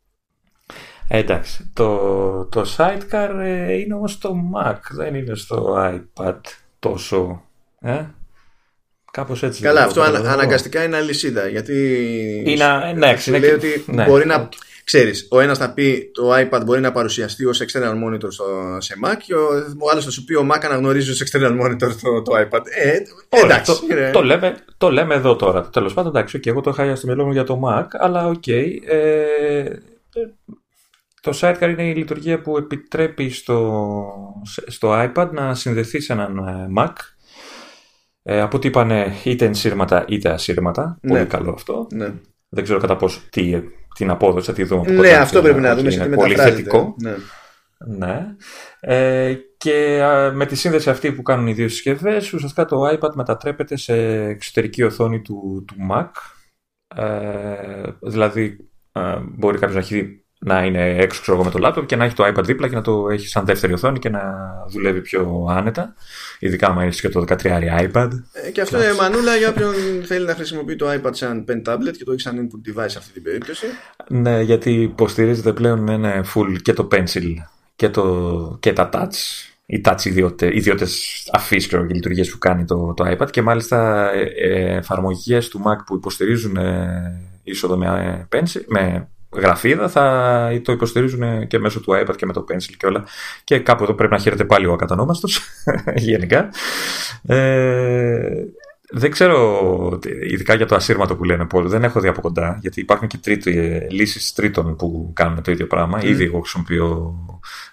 Ε, 1.09 1.19
εντάξει, 1.19 1.70
το, 1.73 2.44
το 2.44 2.74
sidecar 2.77 3.31
ε, 3.40 3.73
είναι 3.73 3.94
όμως 3.94 4.12
στο 4.12 4.35
Mac, 4.55 4.78
δεν 4.90 5.15
είναι 5.15 5.35
στο 5.35 5.77
iPad 5.78 6.40
τόσο. 6.78 7.49
Ε; 7.81 8.01
Κάπως 9.12 9.43
έτσι. 9.43 9.62
Καλά, 9.62 9.81
το 9.81 9.86
αυτό 9.86 10.01
ανα- 10.01 10.11
καταλαβαίνω. 10.11 10.40
αναγκαστικά 10.43 10.85
είναι 10.85 10.97
αλυσίδα. 10.97 11.48
Γιατί. 11.48 11.74
Είναι, 12.47 12.93
ναι, 12.97 13.16
σου 13.16 13.31
είναι 13.31 13.39
λέει 13.39 13.48
και- 13.51 13.55
ότι 13.55 13.85
ναι. 13.86 14.05
μπορεί 14.05 14.27
να. 14.27 14.48
Ξέρεις, 14.85 15.27
ο 15.31 15.40
ένας 15.40 15.59
θα 15.59 15.73
πει 15.74 16.11
το 16.15 16.35
iPad 16.36 16.62
μπορεί 16.65 16.81
να 16.81 16.93
παρουσιαστεί 16.93 17.44
ως 17.44 17.62
external 17.62 17.93
monitor 18.05 18.27
στο, 18.32 18.44
σε 18.78 18.94
Mac 19.05 19.15
και 19.27 19.35
ο, 19.35 19.47
ο 19.78 19.90
άλλος 19.90 20.05
θα 20.05 20.11
σου 20.11 20.24
πει 20.24 20.35
ο 20.35 20.48
Mac 20.52 20.59
αναγνωρίζει 20.65 21.11
ως 21.11 21.23
external 21.31 21.61
monitor 21.62 21.93
το, 22.02 22.23
το 22.23 22.32
iPad. 22.36 22.61
Ε, 22.70 22.98
Ωραία, 23.28 23.44
εντάξει. 23.57 23.73
το, 23.81 23.86
είναι- 23.90 24.11
το, 24.11 24.23
λέμε, 24.23 24.57
το 24.78 24.90
λέμε 24.90 25.15
εδώ 25.15 25.36
τώρα. 25.36 25.69
Τέλος 25.69 25.94
πάντων, 25.94 26.16
εντάξει, 26.16 26.40
και 26.40 26.51
εγώ 26.51 26.61
το 26.61 26.70
είχα 26.70 26.97
στο 26.97 27.07
μυαλό 27.07 27.24
μου 27.24 27.32
για 27.32 27.44
το 27.44 27.61
Mac, 27.66 27.85
αλλά 27.90 28.27
οκ. 28.27 28.47
ε, 28.47 28.61
ε, 28.85 29.65
το 31.20 31.39
Sidecar 31.40 31.68
είναι 31.70 31.89
η 31.89 31.94
λειτουργία 31.94 32.40
που 32.40 32.57
επιτρέπει 32.57 33.31
στο, 33.31 34.12
στο 34.66 35.11
iPad 35.15 35.28
να 35.32 35.55
συνδεθεί 35.55 36.01
σε 36.01 36.12
έναν 36.12 36.39
ε, 36.39 36.69
Mac. 36.78 36.93
Ε, 38.22 38.40
από 38.40 38.56
ό,τι 38.56 38.66
είπανε 38.68 39.14
είτε 39.24 39.44
ενσύρματα 39.44 40.05
είτε 40.09 40.30
ασύρματα. 40.30 40.98
Ναι. 41.02 41.12
Πολύ 41.12 41.26
καλό 41.26 41.52
αυτό. 41.52 41.86
Ναι, 41.92 42.12
Δεν 42.48 42.64
ξέρω 42.64 42.78
κατά 42.80 42.97
πόσο 42.97 43.20
τι, 43.30 43.62
την 43.94 44.10
απόδοση 44.10 44.47
θα 44.47 44.52
τη 44.52 44.62
δούμε. 44.64 44.80
από 44.80 44.90
ναι 44.90 44.97
κοντά, 44.97 45.20
αυτό 45.20 45.38
αλλά 45.38 45.48
πρέπει 45.48 45.60
να 45.62 45.72
όχι, 45.72 45.76
δούμε 45.78 45.92
είναι 45.92 46.02
σε 46.02 46.09
τι 46.09 46.14
πολύ 46.14 46.30
μεταφράζεται. 46.30 46.56
θετικό. 46.62 46.94
Ναι. 47.02 47.14
Ναι. 47.86 48.34
Ε, 48.80 49.34
και 49.56 50.02
α, 50.02 50.32
με 50.32 50.47
τη 50.47 50.55
σύνδεση 50.56 50.90
αυτή 50.90 51.12
που 51.12 51.22
κάνουν 51.22 51.47
οι 51.47 51.52
δύο 51.52 51.68
συσκευές, 51.68 52.32
ουσιαστικά 52.32 52.64
το 52.64 52.88
iPad 52.88 53.14
μετατρέπεται 53.14 53.76
σε 53.76 53.94
εξωτερική 54.24 54.82
οθόνη 54.82 55.20
του, 55.20 55.64
του 55.66 55.74
Mac. 55.90 56.10
Ε, 56.97 57.82
δηλαδή, 58.02 58.68
ε, 58.92 59.16
μπορεί 59.20 59.59
κάποιος 59.59 59.74
να, 59.74 59.80
έχει, 59.80 60.19
να 60.42 60.64
είναι 60.64 60.96
έξω 60.98 61.20
ξέρω, 61.20 61.36
εγώ, 61.36 61.44
με 61.44 61.50
το 61.50 61.68
laptop 61.68 61.86
και 61.86 61.96
να 61.96 62.04
έχει 62.04 62.14
το 62.14 62.26
iPad 62.26 62.44
δίπλα 62.44 62.68
και 62.68 62.74
να 62.74 62.82
το 62.82 63.08
έχει 63.10 63.28
σαν 63.28 63.44
δεύτερη 63.44 63.72
οθόνη 63.72 63.98
και 63.98 64.08
να 64.08 64.20
δουλεύει 64.68 65.00
πιο 65.00 65.46
άνετα. 65.50 65.94
Ειδικά 66.38 66.66
αν 66.66 66.78
έχεις 66.78 67.00
και 67.00 67.08
το 67.08 67.24
13 67.28 67.34
iPad. 67.90 68.08
Ε, 68.32 68.50
και 68.50 68.60
αυτό 68.60 68.82
είναι 68.82 68.94
μανούλα 68.94 69.36
για 69.36 69.48
όποιον 69.48 69.74
θέλει 70.04 70.26
να 70.26 70.34
χρησιμοποιεί 70.34 70.76
το 70.76 70.86
iPad 70.90 71.10
σαν 71.10 71.44
pen 71.48 71.72
tablet 71.72 71.96
και 71.98 72.04
το 72.04 72.12
έχει 72.12 72.20
σαν 72.20 72.36
input 72.48 72.70
device 72.70 72.86
σε 72.86 72.98
αυτή 72.98 73.12
την 73.12 73.22
περίπτωση. 73.22 73.66
Ναι, 74.08 74.40
γιατί 74.40 74.72
υποστηρίζεται 74.72 75.52
πλέον 75.52 75.86
είναι 75.86 76.24
full 76.34 76.56
και 76.62 76.72
το 76.72 76.88
pencil 76.92 77.34
και, 77.76 77.88
το, 77.88 78.56
και 78.60 78.72
τα 78.72 78.88
touch. 78.92 79.48
Οι 79.66 79.80
touch 79.84 80.04
ιδιώτε, 80.04 80.56
ιδιώτες 80.56 81.28
αφής 81.32 81.66
ξέρω, 81.66 81.86
και 81.86 81.94
λειτουργίες 81.94 82.30
που 82.30 82.38
κάνει 82.38 82.64
το, 82.64 82.94
το 82.96 83.04
iPad 83.10 83.30
και 83.30 83.42
μάλιστα 83.42 84.10
ε, 84.12 84.22
ε, 84.22 84.76
εφαρμογές 84.76 85.48
του 85.48 85.62
Mac 85.66 85.84
που 85.86 85.94
υποστηρίζουν 85.94 86.56
ε, 86.56 87.20
είσοδο 87.42 87.76
με, 87.76 87.86
ε, 88.30 88.36
pencil, 88.38 88.62
με 88.66 89.08
γραφίδα 89.32 89.89
θα 89.89 90.61
το 90.65 90.73
υποστηρίζουν 90.73 91.47
και 91.47 91.59
μέσω 91.59 91.81
του 91.81 91.93
iPad 91.93 92.16
και 92.16 92.27
με 92.27 92.32
το 92.32 92.44
pencil 92.48 92.74
και 92.77 92.86
όλα 92.86 93.05
και 93.44 93.59
κάπου 93.59 93.82
εδώ 93.82 93.94
πρέπει 93.94 94.12
να 94.12 94.19
χαίρεται 94.19 94.44
πάλι 94.44 94.66
ο 94.66 94.73
ακατανόμαστος 94.73 95.40
γενικά 95.97 96.48
ε, 97.27 98.44
δεν 98.93 99.11
ξέρω, 99.11 99.98
ειδικά 100.31 100.55
για 100.55 100.66
το 100.66 100.74
ασύρματο 100.74 101.16
που 101.16 101.24
λένε 101.24 101.47
Πολ, 101.47 101.69
δεν 101.69 101.85
έχω 101.85 102.01
δει 102.01 102.09
από 102.09 102.20
κοντά, 102.20 102.59
γιατί 102.61 102.81
υπάρχουν 102.81 103.09
και 103.09 103.19
τρίτη, 103.19 103.59
ε, 103.59 103.86
λύσεις 103.90 104.32
τρίτων 104.32 104.77
που 104.77 105.11
κάνουν 105.15 105.43
το 105.43 105.51
ίδιο 105.51 105.66
πράγμα. 105.66 106.01
Mm. 106.01 106.05
Ήδη 106.05 106.24
εγώ 106.24 106.40
χρησιμοποιώ 106.40 107.15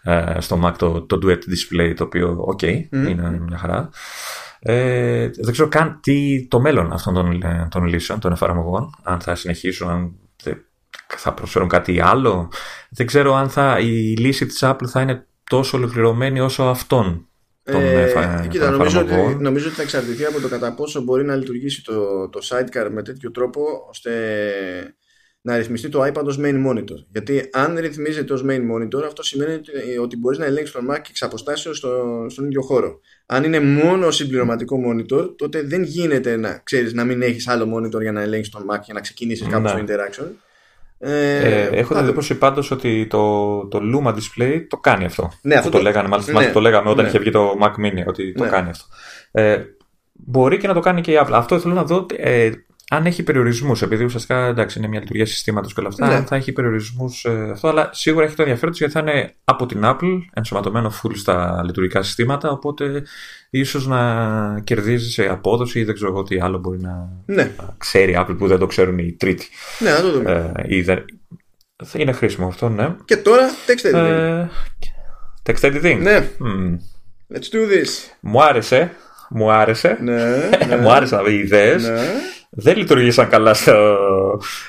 ε, 0.03 0.35
στο 0.39 0.59
Mac 0.63 0.73
το, 0.77 1.01
το 1.01 1.19
Duet 1.23 1.37
Display, 1.37 1.93
το 1.95 2.03
οποίο, 2.03 2.35
οκ, 2.39 2.61
είναι 2.61 3.41
μια 3.47 3.57
χαρά. 3.57 3.89
Ε, 4.59 5.29
δεν 5.29 5.51
ξέρω 5.51 5.67
καν 5.67 5.99
τι 6.01 6.47
το 6.47 6.59
μέλλον 6.59 6.91
αυτών 6.93 7.13
των, 7.13 7.41
ε, 7.41 7.67
των 7.71 7.85
λύσεων, 7.85 8.19
των 8.19 8.31
εφαρμογών, 8.31 8.89
αν 9.03 9.19
θα 9.19 9.35
συνεχίσουν, 9.35 9.89
αν 9.89 10.15
θε- 10.35 10.65
θα 11.17 11.33
προσφέρουν 11.33 11.67
κάτι 11.67 12.01
άλλο. 12.01 12.51
Δεν 12.89 13.05
ξέρω 13.05 13.33
αν 13.35 13.49
θα, 13.49 13.79
η 13.79 14.15
λύση 14.17 14.45
της 14.45 14.59
Apple 14.63 14.87
θα 14.87 15.01
είναι 15.01 15.27
τόσο 15.49 15.77
ολοκληρωμένη 15.77 16.39
όσο 16.39 16.63
αυτών 16.63 17.27
των, 17.63 17.81
Ε, 17.81 18.01
εφα- 18.01 18.47
κοίτα, 18.47 18.65
των 18.65 18.77
νομίζω 18.77 18.99
ότι, 18.99 19.11
εφαρμογών. 19.11 19.41
νομίζω 19.41 19.67
ότι 19.67 19.75
θα 19.75 19.81
εξαρτηθεί 19.81 20.25
από 20.25 20.39
το 20.39 20.47
κατά 20.47 20.73
πόσο 20.73 21.01
μπορεί 21.01 21.25
να 21.25 21.35
λειτουργήσει 21.35 21.83
το, 21.83 22.29
το 22.29 22.39
sidecar 22.49 22.87
με 22.91 23.03
τέτοιο 23.03 23.31
τρόπο 23.31 23.61
ώστε 23.89 24.11
να 25.41 25.57
ρυθμιστεί 25.57 25.89
το 25.89 26.03
iPad 26.03 26.23
ως 26.25 26.39
main 26.41 26.67
monitor. 26.67 26.97
Γιατί 27.11 27.49
αν 27.53 27.77
ρυθμίζεται 27.79 28.33
ως 28.33 28.43
main 28.47 28.59
monitor, 28.71 29.03
αυτό 29.05 29.23
σημαίνει 29.23 29.53
ότι, 29.53 29.71
ότι 30.01 30.17
μπορείς 30.17 30.37
να 30.37 30.45
ελέγξεις 30.45 30.75
τον 30.75 30.87
Mac 30.91 30.99
εξ 31.09 31.21
αποστάσεως 31.23 31.77
στο, 31.77 32.25
στον 32.29 32.45
ίδιο 32.45 32.61
χώρο. 32.61 32.99
Αν 33.25 33.43
είναι 33.43 33.59
μόνο 33.59 34.11
συμπληρωματικό 34.11 34.77
monitor, 34.87 35.37
τότε 35.37 35.61
δεν 35.61 35.83
γίνεται 35.83 36.35
να, 36.35 36.61
ξέρεις, 36.63 36.93
να 36.93 37.03
μην 37.03 37.21
έχεις 37.21 37.47
άλλο 37.47 37.75
monitor 37.77 38.01
για 38.01 38.11
να 38.11 38.21
ελέγξεις 38.21 38.53
τον 38.53 38.61
Mac 38.71 38.79
για 38.83 38.93
να 38.93 39.01
ξεκινήσεις 39.01 39.47
κάπου 39.47 39.67
στο 39.67 39.83
interaction. 39.87 40.27
Ε, 40.99 41.37
ε, 41.37 41.67
έχω 41.67 41.93
την 41.93 42.03
εντύπωση 42.03 42.37
πάντως 42.37 42.71
ότι 42.71 43.07
το, 43.07 43.57
το 43.67 43.79
Luma 43.93 44.13
Display 44.13 44.65
το 44.69 44.77
κάνει 44.77 45.05
αυτό. 45.05 45.31
Ναι, 45.41 45.55
αυτό 45.55 45.69
το, 45.69 45.77
το 45.77 45.83
λέγανε, 45.83 46.07
μάλιστα 46.07 46.31
ναι, 46.31 46.51
το 46.51 46.59
λέγαμε 46.59 46.89
όταν 46.89 47.03
ναι. 47.03 47.09
είχε 47.09 47.19
βγει 47.19 47.29
το 47.29 47.57
Mac 47.61 47.85
Mini, 47.85 48.05
ότι 48.07 48.33
το 48.33 48.43
Ναι. 48.43 48.49
κάνει 48.49 48.69
αυτό. 48.69 48.85
Ε, 49.31 49.63
μπορεί 50.13 50.57
και 50.57 50.67
να 50.67 50.73
το 50.73 50.79
κάνει 50.79 51.01
και 51.01 51.11
η 51.11 51.19
Apple. 51.21 51.31
Αυτό 51.31 51.59
θέλω 51.59 51.73
να 51.73 51.83
δω 51.83 52.05
ε, 52.15 52.49
αν 52.89 53.05
έχει 53.05 53.23
περιορισμούς. 53.23 53.81
Επειδή 53.81 54.03
ουσιαστικά 54.03 54.45
εντάξει, 54.47 54.79
είναι 54.79 54.87
μια 54.87 54.99
λειτουργία 54.99 55.25
συστήματος 55.25 55.73
και 55.73 55.79
όλα 55.79 55.89
αυτά, 55.89 56.07
Ναι. 56.07 56.13
αν 56.13 56.25
θα 56.25 56.35
έχει 56.35 56.51
περιορισμούς 56.51 57.25
ε, 57.25 57.49
αυτό. 57.51 57.67
Αλλά 57.67 57.89
σίγουρα 57.93 58.25
έχει 58.25 58.35
το 58.35 58.41
ενδιαφέρον 58.41 58.71
του 58.71 58.77
γιατί 58.77 58.93
θα 58.93 58.99
είναι 58.99 59.33
από 59.43 59.65
την 59.65 59.81
Apple 59.83 60.19
ενσωματωμένο 60.33 60.91
full 61.03 61.11
στα 61.15 61.61
λειτουργικά 61.65 62.01
συστήματα. 62.03 62.49
Οπότε 62.49 63.03
ίσως 63.49 63.87
να 63.87 64.61
κερδίζει 64.63 65.09
σε 65.11 65.25
απόδοση 65.27 65.79
ή 65.79 65.83
δεν 65.83 65.95
ξέρω 65.95 66.11
εγώ 66.11 66.23
τι 66.23 66.39
άλλο 66.39 66.57
μπορεί 66.57 66.79
να, 66.81 67.09
Ναι, 67.25 67.43
να 67.57 67.75
ξέρει 67.77 68.11
η 68.11 68.15
Apple 68.19 68.35
που 68.37 68.47
δεν 68.47 68.57
το 68.59 68.65
ξέρουν 68.65 68.97
οι 68.97 69.11
τρίτοι. 69.19 69.47
ναι, 69.79 69.91
να 69.91 70.01
το 70.01 70.11
δούμε. 70.11 70.51
Ε, 70.55 70.75
ή 70.75 70.81
δεν... 70.81 71.05
Θα 71.85 71.99
είναι 71.99 72.11
χρήσιμο 72.11 72.47
αυτό, 72.47 72.69
ναι. 72.69 72.95
Και 73.05 73.17
τώρα, 73.17 73.49
text 73.67 73.91
editing. 73.91 74.05
Ε, 74.05 74.47
text 75.43 75.61
editing. 75.61 75.97
Ναι, 76.01 76.29
Μμ. 76.37 76.75
let's 77.33 77.53
do 77.55 77.71
this. 77.73 77.89
Μου 78.19 78.43
άρεσε. 78.43 78.91
Μου 79.29 79.51
άρεσε. 79.51 79.97
Ναι, 80.01 80.35
ναι, 80.67 80.75
Μου 80.77 80.91
άρεσαν 80.91 81.25
οι 81.27 81.33
ιδέες. 81.33 81.83
ναι. 81.87 81.99
Δεν 82.59 82.77
λειτουργήσαν 82.77 83.29
καλά 83.29 83.53
στο, 83.53 83.73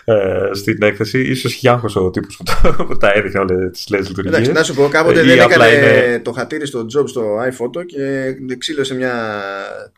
ε, 0.05 0.15
στην 0.55 0.83
έκθεση. 0.83 1.21
Ίσως 1.21 1.55
είχε 1.55 1.69
άγχος 1.71 1.97
ο 1.97 2.11
τύπος 2.11 2.37
που, 2.37 2.43
το, 2.45 2.85
που 2.85 2.97
τα 2.97 3.11
έδειχνε 3.15 3.41
όλες 3.41 3.71
τις 3.73 3.87
λες 3.91 4.09
λειτουργίες. 4.09 4.35
Εντάξει, 4.35 4.53
να 4.53 4.63
σου 4.63 4.75
πω, 4.75 4.89
κάποτε 4.89 5.21
Ή 5.25 5.27
δεν 5.27 5.41
απλά 5.43 5.67
έκανε 5.67 5.97
είναι- 6.07 6.21
το 6.21 6.33
χατήρι 6.33 6.67
στο 6.67 6.81
job 6.99 7.05
στο 7.09 7.23
iPhoto 7.51 7.87
και 7.87 8.35
ξύλωσε 8.59 8.95
μια, 8.95 9.13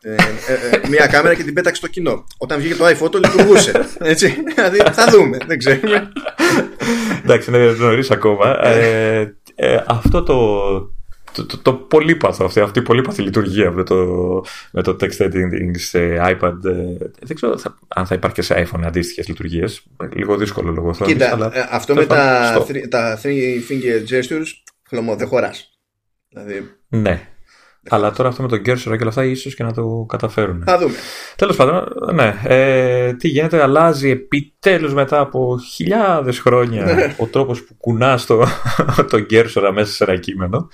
ε, 0.02 0.10
ε, 0.10 0.14
ε, 0.76 0.88
μια 0.88 1.06
κάμερα 1.06 1.34
και 1.34 1.42
την 1.42 1.54
πέταξε 1.54 1.76
στο 1.80 1.88
κοινό. 1.88 2.24
Όταν 2.38 2.58
βγήκε 2.60 2.74
το 2.74 2.84
iPhoto 2.86 3.14
λειτουργούσε. 3.14 3.72
Έτσι. 4.12 4.36
Δηλαδή 4.54 4.78
θα 4.92 5.06
δούμε, 5.10 5.36
δεν 5.46 5.58
ξέρουμε. 5.58 6.08
Εντάξει, 7.24 7.50
είναι 7.50 7.74
νωρίς 7.78 8.10
ακόμα. 8.10 8.66
ε, 8.66 9.34
ε, 9.54 9.82
αυτό 9.86 10.22
το, 10.22 10.36
το, 11.46 11.46
το, 11.46 11.58
το 11.62 11.72
πολύπαθο, 11.74 12.44
αυτή, 12.44 12.60
αυτή 12.60 12.78
η 12.78 12.82
πολύπαθη 12.82 13.22
λειτουργία 13.22 13.70
με 13.70 13.82
το, 13.82 13.96
με 14.72 14.82
το 14.82 14.96
text 15.00 15.16
editing 15.26 15.70
σε 15.76 15.98
iPad. 16.22 16.64
ε, 16.64 17.06
δεν 17.22 17.34
ξέρω 17.36 17.58
θα- 17.58 17.78
αν 17.88 18.06
θα 18.06 18.14
υπάρχει 18.14 18.36
και 18.36 18.42
σε 18.42 18.66
iPhone 18.72 18.80
αντίστοιχες 18.84 19.28
λειτουργίες. 19.28 19.82
Λίγο 20.14 20.36
δύσκολο 20.36 20.70
λόγω 20.72 20.92
χρόνου. 20.92 21.12
Κοίτα, 21.12 21.30
αλλά 21.32 21.50
ε, 21.54 21.68
αυτό 21.70 21.94
με 21.94 22.06
τέλος 22.06 22.24
τα, 22.24 22.50
πάντων, 22.52 22.64
στο- 22.64 22.74
three- 22.74 22.88
τα 22.88 23.20
three 23.22 23.58
finger 23.70 24.10
gestures, 24.12 24.46
χλωμό, 24.88 25.16
δεν 25.16 25.26
χωράς. 25.26 25.78
Δηλαδή, 26.28 26.70
Ναι. 26.88 27.22
Αλλά 27.88 28.12
τώρα 28.12 28.28
αυτό 28.28 28.42
με 28.42 28.48
τον 28.48 28.58
Cursor 28.58 28.78
και 28.82 28.88
όλα 28.90 29.08
αυτά 29.08 29.24
ίσως 29.24 29.54
και 29.54 29.62
να 29.62 29.72
το 29.72 30.06
καταφέρουν. 30.08 30.62
θα 30.66 30.78
δούμε. 30.78 30.94
Τέλος 31.36 31.56
πάντων, 31.56 31.84
ναι. 32.14 32.34
Ε, 32.44 33.12
τι 33.14 33.28
γίνεται, 33.28 33.62
αλλάζει 33.62 34.10
επιτέλους 34.10 34.94
μετά 34.94 35.20
από 35.20 35.58
χιλιάδες 35.74 36.38
χρόνια 36.38 37.14
ο 37.18 37.26
τρόπος 37.26 37.62
που 37.64 37.74
κουνάς 37.78 38.26
το, 38.26 38.46
το 39.10 39.26
Cursor 39.30 39.70
μέσα 39.74 39.92
σε 39.92 40.04
ένα 40.04 40.16
κείμενο. 40.16 40.68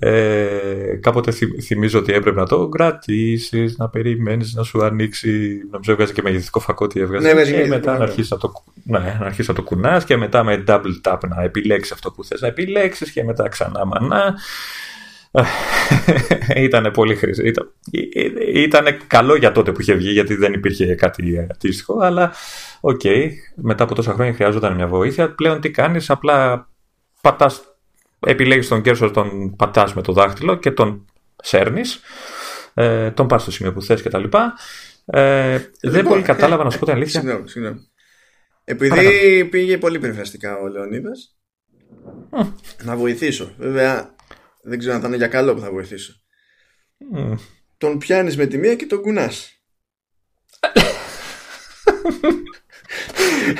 Ε, 0.00 0.98
κάποτε 1.00 1.30
θυμ- 1.30 1.62
θυμίζω 1.62 1.98
ότι 1.98 2.12
έπρεπε 2.12 2.40
να 2.40 2.46
το 2.46 2.68
κρατήσεις, 2.68 3.76
να 3.76 3.88
περιμένεις 3.88 4.54
να 4.54 4.62
σου 4.62 4.84
ανοίξει. 4.84 5.60
Νομίζω 5.70 5.92
έβγαζε 5.92 6.12
και 6.12 6.22
μεγεθυντικό 6.22 6.60
φακό 6.60 6.86
τι 6.86 7.00
έβγαζε. 7.00 7.24
Ναι, 7.24 7.30
έβγαζε 7.30 7.50
και 7.50 7.56
μεγεθυντικό 7.56 7.90
μετά 7.90 7.92
να 7.92 7.98
φακό. 7.98 8.10
αρχίσει 8.10 8.32
να 8.32 8.38
το, 8.38 8.52
ναι, 8.84 9.16
να 9.20 9.26
αρχίσεις 9.26 9.48
να 9.48 9.54
το 9.54 9.62
κουνάς 9.62 10.04
και 10.04 10.16
μετά 10.16 10.44
με 10.44 10.64
double 10.66 11.00
tap 11.02 11.18
να 11.28 11.42
επιλέξεις 11.42 11.92
αυτό 11.92 12.10
που 12.10 12.24
θες 12.24 12.40
να 12.40 12.48
επιλέξεις 12.48 13.10
και 13.10 13.24
μετά 13.24 13.48
ξανά 13.48 13.84
μανά. 13.86 14.34
ήταν 16.56 16.90
πολύ 16.92 17.14
χρήσιμο. 17.14 17.48
Ήταν, 17.48 17.70
ήταν 18.54 18.84
καλό 19.06 19.34
για 19.36 19.52
τότε 19.52 19.72
που 19.72 19.80
είχε 19.80 19.94
βγει, 19.94 20.10
γιατί 20.10 20.34
δεν 20.34 20.52
υπήρχε 20.52 20.94
κάτι 20.94 21.46
αντίστοιχο. 21.50 21.98
Αλλά 22.00 22.32
οκ, 22.80 23.00
μετά 23.54 23.84
από 23.84 23.94
τόσα 23.94 24.12
χρόνια 24.12 24.34
χρειάζονταν 24.34 24.74
μια 24.74 24.86
βοήθεια. 24.86 25.34
Πλέον 25.34 25.60
τι 25.60 25.70
κάνεις, 25.70 26.10
απλά 26.10 26.68
πατάς, 27.20 27.67
επιλέγεις 28.20 28.68
τον 28.68 28.82
cursor, 28.82 29.10
τον 29.10 29.56
πατάς 29.56 29.94
με 29.94 30.02
το 30.02 30.12
δάχτυλο 30.12 30.54
και 30.54 30.70
τον 30.70 31.04
σέρνεις. 31.42 32.00
Ε, 32.74 33.10
τον 33.10 33.26
πας 33.26 33.42
στο 33.42 33.50
σημείο 33.50 33.72
που 33.72 33.82
θες 33.82 34.02
κτλ. 34.02 34.24
Ε, 35.04 35.58
δεν 35.58 35.70
Λοιπόν, 35.80 36.04
πολύ 36.04 36.22
κατάλαβα 36.22 36.62
ε, 36.62 36.64
να 36.64 36.70
σου 36.70 36.78
πω 36.78 36.84
την 36.84 36.94
ε, 36.94 36.96
αλήθεια. 36.96 37.20
Συγγνώμη, 37.20 37.48
συγγνώμη. 37.48 37.88
Επειδή 38.64 39.44
πήγε 39.44 39.78
πολύ 39.78 39.98
περιφραστικά 39.98 40.58
ο 40.58 40.68
Λεωνίδας, 40.68 41.38
να 42.82 42.96
βοηθήσω. 42.96 43.54
Βέβαια, 43.58 44.14
δεν 44.62 44.78
ξέρω 44.78 44.94
αν 44.94 45.00
θα 45.00 45.06
είναι 45.06 45.16
για 45.16 45.26
καλό 45.26 45.54
που 45.54 45.60
θα 45.60 45.70
βοηθήσω. 45.70 46.12
Μμ. 46.96 47.34
Τον 47.78 47.98
πιάνεις 47.98 48.36
με 48.36 48.46
τη 48.46 48.58
μία 48.58 48.74
και 48.74 48.86
τον 48.86 49.00
κουνάς. 49.00 49.52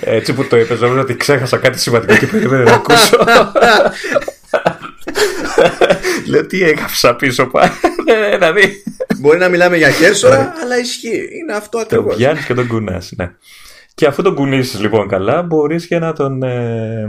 Έτσι 0.00 0.34
που 0.34 0.46
το 0.46 0.56
είπες, 0.56 0.80
νομίζω 0.80 1.00
ότι 1.00 1.16
ξέχασα 1.16 1.58
κάτι 1.58 1.78
σημαντικό 1.78 2.16
και 2.16 2.26
περίμενα 2.26 2.64
να 2.64 2.72
ακούσω. 2.72 3.18
Λέω 6.30 6.46
τι 6.46 6.62
έγραψα 6.62 7.16
πίσω 7.16 7.46
πάλι. 7.46 7.70
Δηλαδή. 8.30 8.82
Μπορεί 9.18 9.38
να 9.38 9.48
μιλάμε 9.48 9.76
για 9.76 9.90
κέρσορα, 9.90 10.52
αλλά 10.62 10.78
ισχύει. 10.78 11.28
Είναι 11.40 11.52
αυτό 11.52 11.70
Τον 11.70 11.80
ακριβώς. 11.80 12.16
πιάνεις 12.16 12.44
και 12.44 12.54
τον 12.54 12.66
κουνάς. 12.66 13.12
Ναι. 13.16 13.30
Και 13.94 14.06
αφού 14.06 14.22
τον 14.22 14.34
κουνήσεις 14.34 14.80
λοιπόν 14.80 15.08
καλά, 15.08 15.42
μπορείς 15.42 15.86
και 15.86 15.98
να 15.98 16.12
τον. 16.12 16.42
Ε, 16.42 17.00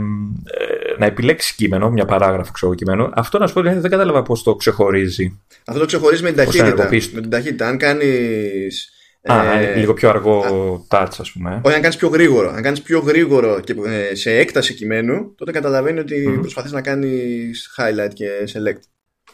ε, 0.44 0.98
να 0.98 1.06
επιλέξεις 1.06 1.52
κείμενο, 1.52 1.90
μια 1.90 2.04
παράγραφο 2.04 2.52
ξέρω 2.52 2.74
κείμενο. 2.74 3.10
Αυτό 3.14 3.38
να 3.38 3.46
σου 3.46 3.54
πω 3.54 3.60
δεν 3.62 3.82
κατάλαβα 3.82 4.22
πώς 4.22 4.42
το 4.42 4.54
ξεχωρίζει. 4.54 5.38
Αυτό 5.64 5.80
το 5.80 5.86
ξεχωρίζει 5.86 6.22
με 6.22 6.28
την 6.32 6.36
Πώς 6.36 6.46
ταχύτητα. 6.56 6.66
ενεργοποιείς- 6.72 7.12
Με 7.12 7.20
την 7.20 7.30
ταχύτητα. 7.30 7.66
Αν 7.68 7.78
κάνεις... 7.78 8.92
Α, 9.22 9.52
ε, 9.52 9.62
είναι 9.62 9.74
λίγο 9.74 9.94
πιο 9.94 10.08
αργό 10.08 10.42
touch, 10.90 11.14
ας 11.18 11.32
πούμε. 11.32 11.60
Όχι, 11.64 11.74
αν 11.74 11.80
κάνεις 11.80 11.96
πιο 11.96 12.08
γρήγορο. 12.08 12.50
Αν 12.50 12.62
κάνεις 12.62 12.82
πιο 12.82 12.98
γρήγορο 12.98 13.60
και 13.60 13.74
ε, 13.86 14.14
σε 14.14 14.30
έκταση 14.30 14.74
κειμένου, 14.74 15.34
τότε 15.34 15.52
καταλαβαίνει 15.52 15.98
ότι 15.98 16.28
Μμμ. 16.28 16.40
προσπαθείς 16.40 16.72
να 16.72 16.82
κάνεις 16.82 17.74
highlight 17.78 18.12
και 18.14 18.28
select. 18.52 18.80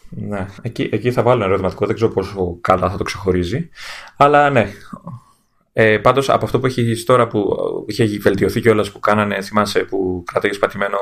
Ναι, 0.09 0.47
εκεί, 0.63 0.89
εκεί 0.93 1.13
θα 1.13 1.23
βάλω 1.23 1.37
ένα 1.37 1.47
ερωτηματικό, 1.47 1.87
δεν 1.87 1.95
ξέρω 1.95 2.11
πόσο 2.11 2.59
καλά 2.61 2.91
θα 2.91 2.97
το 2.97 3.05
ξεχωρίζει. 3.05 3.69
Αλλά 4.17 4.51
ναι. 4.51 4.73
Ε, 5.79 5.99
Πάντως 5.99 6.29
από 6.31 6.45
αυτό 6.45 6.59
που 6.61 6.67
έχει 6.67 7.05
τώρα 7.05 7.27
που 7.27 7.57
είχε 7.87 8.19
βελτιωθεί 8.21 8.61
κιόλας 8.61 8.91
που 8.91 9.01
κάνανε, 9.01 9.41
θυμάσαι 9.41 9.79
που 9.79 10.23
κρατάει 10.27 10.57
πατημένο 10.59 10.99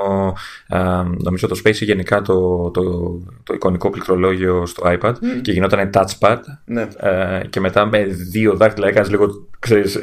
ε, 0.68 0.78
νομίζω 1.22 1.48
το 1.48 1.60
Space 1.64 1.76
ή 1.76 1.84
γενικά 1.84 2.22
το, 2.22 2.70
το, 2.70 2.82
το 3.42 3.54
εικονικό 3.54 3.90
πληκτρολόγιο 3.90 4.66
στο 4.66 4.82
iPad 4.86 5.12
Μμ. 5.20 5.40
και 5.40 5.52
γινόταν 5.52 5.90
touchpad 5.94 6.38
Ναι. 6.64 6.88
ε, 6.96 7.40
και 7.50 7.60
μετά 7.60 7.86
με 7.86 8.04
δύο 8.04 8.56
δάχτυλα 8.56 8.88
έκανες 8.88 9.10
λίγο, 9.10 9.48
ξέρεις, 9.58 9.98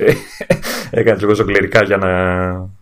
έκανες 0.92 1.22
λίγο 1.22 1.34
ζογκλερικά 1.34 1.84
για 1.84 1.98
να 1.98 2.10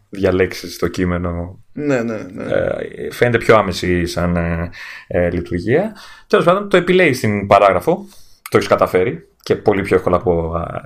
διαλέξεις 0.09 0.77
το 0.77 0.87
κείμενο 0.87 1.59
Ναι, 1.73 2.01
ναι, 2.01 2.17
ναι. 2.33 2.43
ε, 2.43 3.11
φαίνεται 3.11 3.37
πιο 3.37 3.55
άμεση 3.55 4.05
σαν 4.05 4.35
ε, 4.35 4.69
ε, 5.07 5.29
λειτουργία. 5.31 5.95
Τέλος 6.27 6.45
πάντων, 6.45 6.69
το 6.69 6.77
επιλέγεις 6.77 7.17
στην 7.17 7.47
παράγραφο. 7.47 8.05
Το 8.49 8.57
έχεις 8.57 8.69
καταφέρει 8.69 9.27
και 9.43 9.55
πολύ 9.55 9.81
πιο 9.81 9.95
εύκολα 9.95 10.15
από, 10.15 10.53
α, 10.55 10.81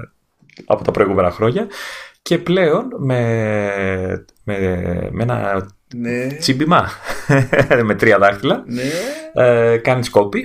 από 0.65 0.84
τα 0.84 0.91
προηγούμενα 0.91 1.31
χρόνια. 1.31 1.67
Και 2.21 2.38
πλέον 2.38 2.88
με, 2.97 4.25
με, 4.43 4.57
με 5.11 5.23
ένα 5.23 5.67
ναι. 5.95 6.27
τσίμπημα 6.39 6.89
με 7.84 7.95
τρία 7.95 8.17
δάχτυλα 8.17 8.63
ναι. 8.65 8.81
ε, 9.34 9.77
κάνεις 9.77 10.09
copy 10.13 10.39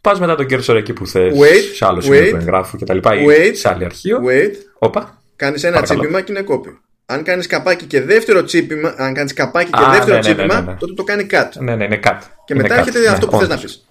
πας 0.00 0.20
μετά 0.20 0.34
τον 0.34 0.46
cursor 0.50 0.74
εκεί 0.74 0.92
που 0.92 1.06
θες 1.06 1.34
Wait, 1.38 1.74
σε 1.74 1.86
άλλο 1.86 2.00
σημείο 2.00 2.20
wait, 2.20 2.30
του 2.30 2.36
εγγράφου 2.36 2.76
και 2.76 2.84
τα 2.84 2.94
λοιπά 2.94 3.14
ή 3.14 3.24
wait, 3.28 3.50
σε 3.54 3.68
άλλο 3.68 3.84
αρχείο 3.84 4.18
Wait. 4.28 4.52
Όπα. 4.78 5.22
Κάνεις 5.36 5.64
ένα 5.64 5.72
Παρακαλώ. 5.74 6.00
τσίπημα 6.00 6.20
και 6.20 6.32
είναι 6.32 6.42
κόπη. 6.42 6.78
Αν 7.06 7.22
κάνεις 7.22 7.46
καπάκι 7.46 7.84
και 7.84 8.00
δεύτερο 8.02 8.44
τσίπημα, 8.44 8.94
αν 8.96 9.14
κάνεις 9.14 9.32
καπάκι 9.32 9.70
και 9.70 9.82
Α, 9.84 9.90
δεύτερο 9.90 10.06
ναι, 10.06 10.12
ναι, 10.12 10.28
ναι, 10.28 10.34
τσίπημα, 10.34 10.60
ναι, 10.60 10.70
ναι. 10.70 10.76
τότε 10.78 10.92
το 10.94 11.04
κάνει 11.04 11.26
cut. 11.30 11.48
ναι 11.58 11.76
ναι 11.76 11.84
είναι 11.84 12.00
cut 12.04 12.18
Και 12.44 12.54
Είναι 12.54 12.62
μετά 12.62 12.74
cut. 12.74 12.78
έρχεται 12.78 12.98
Ναι, 12.98 13.06
αυτό 13.06 13.26
που 13.26 13.38
θες 13.38 13.44
όντως. 13.44 13.56
να 13.56 13.62
πεις. 13.62 13.87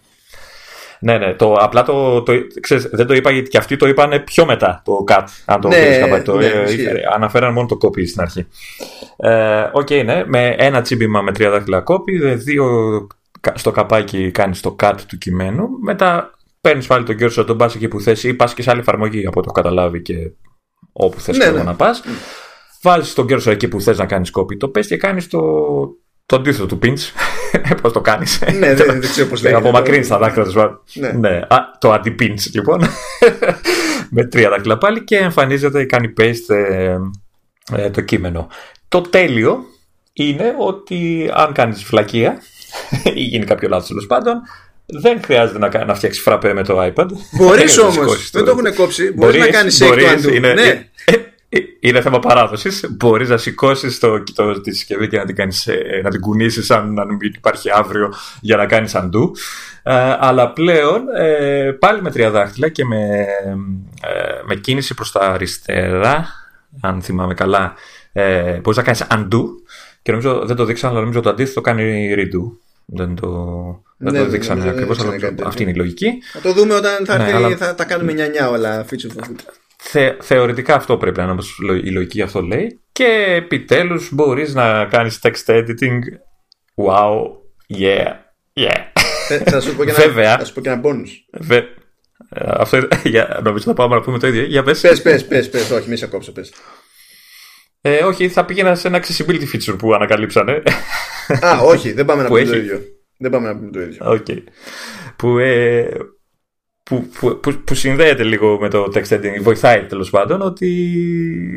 Ναι, 1.00 1.18
ναι. 1.18 1.34
Το, 1.34 1.54
απλά 1.54 1.84
το, 1.84 2.22
το, 2.24 2.34
ξέρεις, 2.62 2.90
δεν 2.92 3.08
το 3.08 3.14
είπα 3.14 3.32
γιατί 3.32 3.50
και 3.50 3.58
αυτοί 3.58 3.78
το 3.78 3.88
είπαν 3.88 4.24
πιο 4.24 4.46
μετά 4.46 4.82
το 4.86 5.04
cut. 5.08 5.24
Αν 5.46 5.62
το 5.62 5.68
Ναι, 5.68 5.76
ξέρεις 5.76 5.98
κάπου, 6.10 6.24
το, 6.24 6.38
ναι, 6.38 6.46
ε, 6.46 6.64
ισχύει. 6.64 6.82
είχε- 6.82 7.02
αναφέραν 7.16 7.54
μόνο 7.54 7.68
το 7.68 7.78
copy 7.82 8.08
στην 8.08 8.22
αρχή. 8.22 8.48
Ε, 9.18 9.70
Οκ, 9.74 9.90
ναι. 9.90 10.24
Με 10.28 10.56
ένα 10.58 10.82
τσίμπημα 10.82 11.22
με 11.22 11.32
τρία 11.32 11.50
δάχτυλα 11.50 11.84
copy, 11.88 12.20
δε- 12.22 12.36
δύο 12.36 12.68
κα- 13.40 13.54
στο 13.58 13.72
καπάκι 13.72 14.32
κάνεις 14.32 14.62
το 14.62 14.76
cut 14.84 14.94
του 15.08 15.18
κειμένου. 15.18 15.68
Μετά 15.82 16.32
παίρνεις 16.62 16.88
πάλι 16.88 17.04
τον 17.06 17.16
cursor, 17.20 17.44
τον 17.48 17.58
πας 17.58 17.76
εκεί 17.76 17.88
που 17.88 18.00
θες 18.02 18.24
ή 18.24 18.34
πας 18.34 18.54
και 18.54 18.62
σε 18.62 18.70
άλλη 18.72 18.80
εφαρμογή 18.80 19.26
από 19.28 19.42
το 19.42 19.52
καταλάβει 19.52 20.02
και 20.02 20.16
όπου 20.92 21.20
θες 21.20 21.38
Ναι, 21.38 21.46
ναι, 21.46 21.52
ναι. 21.52 21.64
να 21.64 21.74
πας. 21.76 22.04
Βάζεις 22.82 23.14
τον 23.14 23.26
cursor 23.30 23.48
εκεί 23.48 23.68
που 23.68 23.82
θες 23.82 23.98
να 23.98 24.06
κάνεις 24.06 24.32
copy. 24.38 24.58
Το 24.58 24.68
πες 24.70 24.88
και 24.88 24.98
κάνεις 24.98 25.28
το, 25.28 25.42
το 26.28 26.36
αντίθετο 26.36 26.66
του 26.66 26.80
pinch. 26.84 27.12
Πώς 27.82 27.92
το 27.92 28.02
κάνεις. 28.02 28.40
Ναι, 28.60 28.74
δεν, 28.74 28.86
δεν 28.88 29.00
ξέρω 29.00 29.28
πώς 29.28 29.42
λέγεται. 29.42 29.60
Απομακρύνεις 29.60 30.08
τα 30.08 30.18
δάχτυλα 30.18 30.46
του. 30.46 30.82
Ναι. 30.94 31.12
Ναι, 31.12 31.38
α, 31.48 31.58
το 31.80 31.94
anti-pinch 31.94 32.52
λοιπόν. 32.54 32.82
με 34.10 34.26
τρία 34.26 34.50
δάχτυλα 34.50 34.78
πάλι 34.78 35.04
και 35.04 35.18
εμφανίζεται, 35.18 35.86
κάνει 35.86 36.14
paste 36.18 36.56
ε, 36.56 36.98
ε, 37.76 37.90
το 37.90 38.02
κείμενο. 38.02 38.48
Το 38.88 39.02
τέλειο 39.02 39.66
είναι 40.14 40.56
ότι 40.58 41.30
αν 41.34 41.54
κάνεις 41.54 41.84
φλακία 41.84 42.42
ή 43.16 43.22
γίνει 43.22 43.46
κάποιο 43.46 43.70
λάθος 43.70 43.88
τέλος 43.88 44.06
πάντων, 44.06 44.42
δεν 44.86 45.20
χρειάζεται 45.24 45.60
να, 45.60 45.86
να 45.86 45.96
φτιάξεις 45.96 46.24
φραπέ 46.24 46.54
με 46.54 46.64
το 46.64 46.84
iPad. 46.84 47.08
Μπορείς 47.32 47.78
όμως. 47.78 48.30
Δεν 48.32 48.46
το 48.46 48.52
έχουν 48.52 48.74
κόψει. 48.74 49.12
Μπορείς 49.12 49.40
να 49.40 49.48
κάνεις 49.48 49.84
shake 49.84 50.20
το 50.24 50.30
Είναι, 50.30 50.54
ναι. 50.54 50.90
Είναι 51.80 52.02
θέμα 52.02 52.20
παράδοσης. 52.20 52.86
Μπορείς 52.90 53.30
να 53.30 53.38
σηκώσεις 53.38 54.00
το, 54.00 54.24
το, 54.34 54.62
τη 54.62 54.72
συσκευή 54.72 55.08
και 55.08 55.18
να 55.18 55.26
την, 55.26 55.36
κάνεις, 55.36 55.68
ε, 55.68 56.02
να 56.04 56.10
την 56.10 56.20
κουνήσεις 56.20 56.66
σαν 56.66 56.94
να 56.94 57.06
μην 57.06 57.18
υπάρχει 57.22 57.70
αύριο 57.72 58.14
για 58.42 58.58
να 58.58 58.66
κάνεις 58.66 58.96
undo. 58.96 59.32
Ε, 59.84 60.16
αλλά 60.20 60.52
πλέον 60.52 61.02
ε, 61.18 61.72
πάλι 61.72 62.02
με 62.02 62.12
τρία 62.12 62.30
δάχτυλα 62.30 62.70
και 62.70 62.86
με, 62.86 63.26
ε, 64.02 64.42
με 64.46 64.56
κίνηση 64.56 64.94
προς 64.94 65.12
τα 65.12 65.20
αριστερά, 65.20 66.28
αν 66.82 67.02
θυμάμαι 67.02 67.34
καλά, 67.34 67.74
ε, 68.12 68.60
μπορείς 68.60 68.78
να 68.78 68.84
κάνεις 68.84 69.04
undo. 69.12 69.44
Και 70.02 70.12
νομίζω 70.12 70.46
δεν 70.46 70.56
το 70.56 70.66
δείξαν, 70.66 70.90
αλλά 70.90 71.00
νομίζω 71.00 71.22
το 71.22 71.30
αντίθετο 71.30 71.62
κάνει 71.62 72.16
redo. 72.18 72.58
Δεν 72.86 73.16
το, 73.16 73.30
δεν 73.98 74.14
ναι, 74.14 74.20
το 74.20 74.26
δείξανε 74.26 74.64
ναι, 74.64 74.70
ακριβώς, 74.70 75.00
αλλά 75.00 75.16
αυτή 75.44 75.62
είναι 75.62 75.72
η 75.72 75.76
λογική. 75.76 76.08
Θα 76.34 76.42
το 76.42 76.54
δούμε 76.54 76.74
όταν 76.74 77.06
θα, 77.06 77.18
ναι, 77.18 77.34
αλλά... 77.34 77.58
θα 77.58 77.76
τα 77.76 77.86
κάνουμε 77.86 78.14
νιά 78.14 78.50
όλα 78.50 78.86
feature 78.90 79.24
Θε, 79.80 80.16
θεωρητικά 80.22 80.76
αυτό 80.76 80.98
πρέπει 80.98 81.18
να 81.18 81.24
είναι 81.24 81.32
όπως 81.32 81.60
η 81.84 81.90
λογική 81.90 82.22
αυτό 82.22 82.42
λέει. 82.42 82.82
Και 82.92 83.26
επιτέλους 83.36 84.10
μπορείς 84.14 84.54
να 84.54 84.86
κάνεις 84.86 85.20
text 85.24 85.46
editing. 85.46 86.00
Wow, 86.76 87.22
yeah, 87.80 88.12
yeah. 88.54 88.82
Θα, 89.46 89.62
σου 89.62 89.76
πω 89.76 89.84
και 89.86 89.90
ένα, 89.98 90.00
Βέβαια, 90.00 90.38
θα 90.38 90.46
σου 90.46 90.54
πω 90.54 90.62
και 90.62 90.70
ένα 90.70 90.82
bonus. 90.84 91.10
Βε, 91.32 91.62
αυτό, 92.30 92.88
για, 93.04 93.40
νομίζω 93.44 93.64
θα 93.64 93.74
πάμε 93.74 93.96
να 93.96 94.02
πούμε 94.02 94.20
το 94.20 94.28
ίδιο. 94.28 94.44
Για 94.44 94.64
πες. 94.64 94.82
Πες, 94.82 95.02
πες, 95.02 95.26
πες, 95.28 95.50
πες. 95.50 95.72
Όχι 95.72 95.90
μη 95.90 95.96
σε 95.96 96.08
κόψω 96.08 96.32
πες. 96.32 96.54
Ε, 97.82 98.04
όχι, 98.04 98.30
θα 98.30 98.46
πήγαινα 98.46 98.76
σε 98.76 98.88
ένα 98.88 99.04
accessibility 99.04 99.44
feature 99.54 99.78
που 99.78 99.94
ανακαλύψανε. 99.94 100.64
Α, 101.46 101.60
όχι, 101.60 101.92
δεν 101.92 102.06
πάμε 102.06 102.22
να 102.24 102.28
πούμε 102.28 102.44
το 102.44 102.56
ίδιο. 102.56 102.82
Δεν 103.18 103.32
πάμε 103.32 103.48
να 103.48 103.58
πούμε 103.58 103.72
το 103.72 103.82
ίδιο. 103.82 103.98
Okay. 104.02 104.44
Που, 105.16 105.38
ε, 105.38 105.90
που, 106.88 107.08
που, 107.20 107.40
που, 107.40 107.54
που, 107.54 107.76
συνδέεται 107.76 108.24
λίγο 108.24 108.58
με 108.60 108.70
το 108.70 108.92
text 108.94 109.08
editing, 109.08 109.42
βοηθάει 109.42 109.86
τέλος 109.86 110.10
πάντων, 110.10 110.42
ότι 110.42 110.92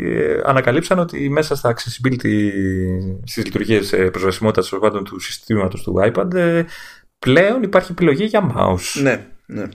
ε, 0.03 0.41
ανακαλύψαν 0.45 0.99
ότι 0.99 1.29
μέσα 1.29 1.57
στα 1.57 1.75
accessibility, 1.75 2.51
στις 3.25 3.45
λειτουργίες 3.45 3.93
ε, 3.93 4.11
προσβασιμότητας 4.11 4.79
πάντων, 4.81 5.05
του 5.05 5.21
συστήματος 5.21 5.83
του 5.83 5.95
iPad, 6.05 6.35
ε, 6.35 6.65
πλέον 7.19 7.63
υπάρχει 7.63 7.93
επιλογή 7.93 8.25
για 8.25 8.55
mouse. 8.57 9.01
Ναι, 9.03 9.27
ναι. 9.47 9.69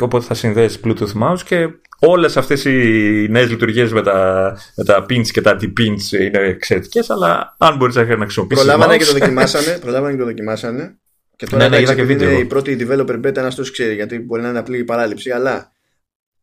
Οπότε 0.00 0.24
θα 0.24 0.34
συνδέσεις 0.34 0.80
Bluetooth 0.84 1.22
mouse 1.22 1.40
και 1.44 1.68
όλες 1.98 2.36
αυτές 2.36 2.64
οι 2.64 3.26
νέες 3.30 3.50
λειτουργίες 3.50 3.92
με 3.92 4.02
τα, 4.02 4.56
με 4.76 4.84
τα 4.84 5.06
pins 5.08 5.26
και 5.26 5.40
τα 5.40 5.56
anti-pins 5.56 6.20
είναι 6.20 6.38
εξαιρετικές, 6.38 7.10
αλλά 7.10 7.56
αν 7.58 7.76
μπορείς 7.76 7.94
να 7.94 8.04
χρησιμοποιήσεις 8.04 8.64
Προλάβανε 8.64 8.94
mouse... 8.94 8.98
και 8.98 9.04
το 9.04 9.12
δοκιμάσανε, 9.12 9.78
προλάβανε 9.80 10.12
και 10.12 10.18
το 10.18 10.24
δοκιμάσανε 10.24 10.98
και 11.38 11.46
τώρα 11.46 11.68
ναι, 11.68 11.78
ναι, 11.78 11.94
και 11.94 12.12
είναι 12.12 12.38
η 12.38 12.44
πρώτη 12.44 12.76
developer 12.80 13.26
beta 13.26 13.34
να 13.34 13.54
το 13.54 13.62
ξέρει 13.62 13.94
γιατί 13.94 14.18
μπορεί 14.18 14.42
να 14.42 14.48
είναι 14.48 14.58
απλή 14.58 14.84
παράληψη 14.84 15.30
αλλά 15.30 15.72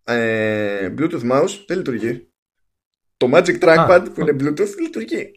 ε, 0.04 0.94
Bluetooth 0.98 1.32
mouse 1.32 1.64
δεν 1.68 1.78
λειτουργεί. 1.78 2.28
Το 3.18 3.30
Magic 3.34 3.60
Trackpad 3.60 4.06
που 4.14 4.22
είναι 4.22 4.36
Bluetooth 4.40 4.76
λειτουργεί 4.82 5.32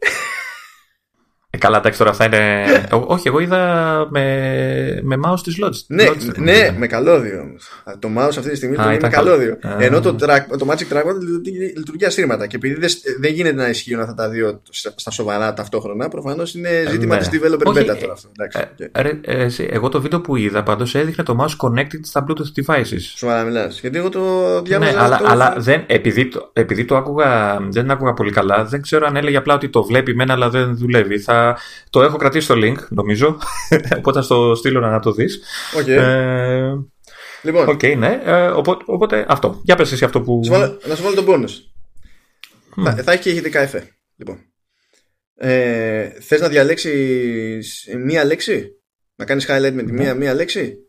ε, 1.50 1.58
καλά, 1.58 1.78
εντάξει, 1.78 1.98
τώρα 1.98 2.10
αυτά 2.10 2.24
είναι. 2.24 2.64
Όχι, 3.14 3.28
εγώ 3.28 3.38
είδα 3.38 4.06
με, 4.10 5.00
με 5.02 5.16
mouse 5.24 5.40
τη 5.42 5.54
Logitech. 5.62 5.84
Ναι, 5.86 6.04
ναι, 6.36 6.74
με 6.78 6.86
καλώδιο 6.86 7.40
όμως. 7.40 7.68
Το 7.98 8.08
mouse 8.16 8.36
αυτή 8.38 8.50
τη 8.50 8.56
στιγμή 8.56 8.76
λειτουργεί 8.76 8.98
με 9.02 9.08
καλώδιο. 9.08 9.58
Ενώ 9.78 10.00
το, 10.00 10.16
track, 10.20 10.58
το 10.58 10.66
Magic 10.70 10.94
Trackpad 10.94 11.14
λειτουργεί 11.76 12.04
ασύρματα. 12.04 12.46
Και 12.46 12.56
επειδή 12.56 12.74
δεν, 13.20 13.32
γίνεται 13.32 13.56
να 13.56 13.68
ισχύουν 13.68 14.00
αυτά 14.00 14.14
τα 14.14 14.28
δύο 14.28 14.62
στα 14.94 15.10
σοβαρά 15.10 15.54
ταυτόχρονα, 15.54 16.08
προφανώς 16.08 16.54
είναι 16.54 16.68
ζήτημα 16.90 17.14
ναι. 17.14 17.20
της 17.20 17.30
developer 17.32 17.68
beta 17.68 17.96
τώρα 18.00 18.12
αυτό. 18.12 18.30
Ε, 18.92 19.10
ε, 19.20 19.48
εγώ 19.70 19.88
το 19.88 20.00
βίντεο 20.00 20.20
που 20.20 20.36
είδα 20.36 20.62
πάντως 20.62 20.94
έδειχνε 20.94 21.24
το 21.24 21.36
mouse 21.40 21.66
connected 21.66 22.00
στα 22.02 22.26
Bluetooth 22.28 22.64
devices. 22.64 23.00
Σοβαρά 23.16 23.42
μιλάς. 23.42 23.80
Γιατί 23.80 23.98
εγώ 23.98 24.08
το 24.08 24.20
διάβαζα. 24.62 24.92
Ναι, 24.92 24.98
αλλά, 25.00 25.20
αλλά 25.24 25.54
δεν, 25.58 25.84
επειδή, 25.86 26.28
το, 26.28 26.50
επειδή 26.52 26.84
το 26.84 26.96
άκουγα, 26.96 27.58
δεν 27.68 27.90
άκουγα 27.90 28.12
πολύ 28.12 28.30
καλά, 28.30 28.64
δεν 28.64 28.82
ξέρω 28.82 29.06
αν 29.06 29.16
έλεγε 29.16 29.36
απλά 29.36 29.54
ότι 29.54 29.68
το 29.68 29.84
βλέπει 29.84 30.14
μένα 30.14 30.32
αλλά 30.32 30.50
δεν 30.50 30.76
δουλεύει. 30.76 31.18
Θα 31.18 31.37
το 31.90 32.02
έχω 32.02 32.16
κρατήσει 32.16 32.44
στο 32.44 32.54
link, 32.56 32.76
νομίζω. 32.88 33.38
οπότε 33.98 34.18
θα 34.18 34.24
στο 34.24 34.54
στείλω 34.54 34.80
να 34.80 35.00
το 35.00 35.12
δεις. 35.12 35.42
Okay. 35.76 35.88
Ε, 35.88 36.72
λοιπόν. 37.42 37.68
Okay, 37.68 37.96
ναι. 37.96 38.20
Ε, 38.24 38.46
οπότε, 38.46 38.84
οπότε, 38.86 39.26
αυτό. 39.28 39.60
Για 39.62 39.76
πες 39.76 39.92
εσύ 39.92 40.04
αυτό 40.04 40.20
που... 40.20 40.40
να 40.86 40.94
σου 40.94 41.02
βάλω 41.02 41.14
τον 41.14 41.26
bonus. 41.28 41.50
Mm. 42.76 42.84
Θα, 42.84 43.02
θα 43.02 43.12
έχει 43.12 43.22
και 43.22 43.30
ηχητικά 43.30 43.60
εφέ. 43.60 43.96
Λοιπόν. 44.16 44.38
Ε, 45.34 46.08
θες 46.20 46.40
να 46.40 46.48
διαλέξεις 46.48 47.88
μία 48.04 48.24
λέξη; 48.24 48.70
Να 49.16 49.24
κάνεις 49.24 49.46
highlight 49.48 49.72
με 49.72 49.82
τη 49.82 49.92
μία, 49.92 50.14
μία 50.14 50.34
λέξη; 50.34 50.82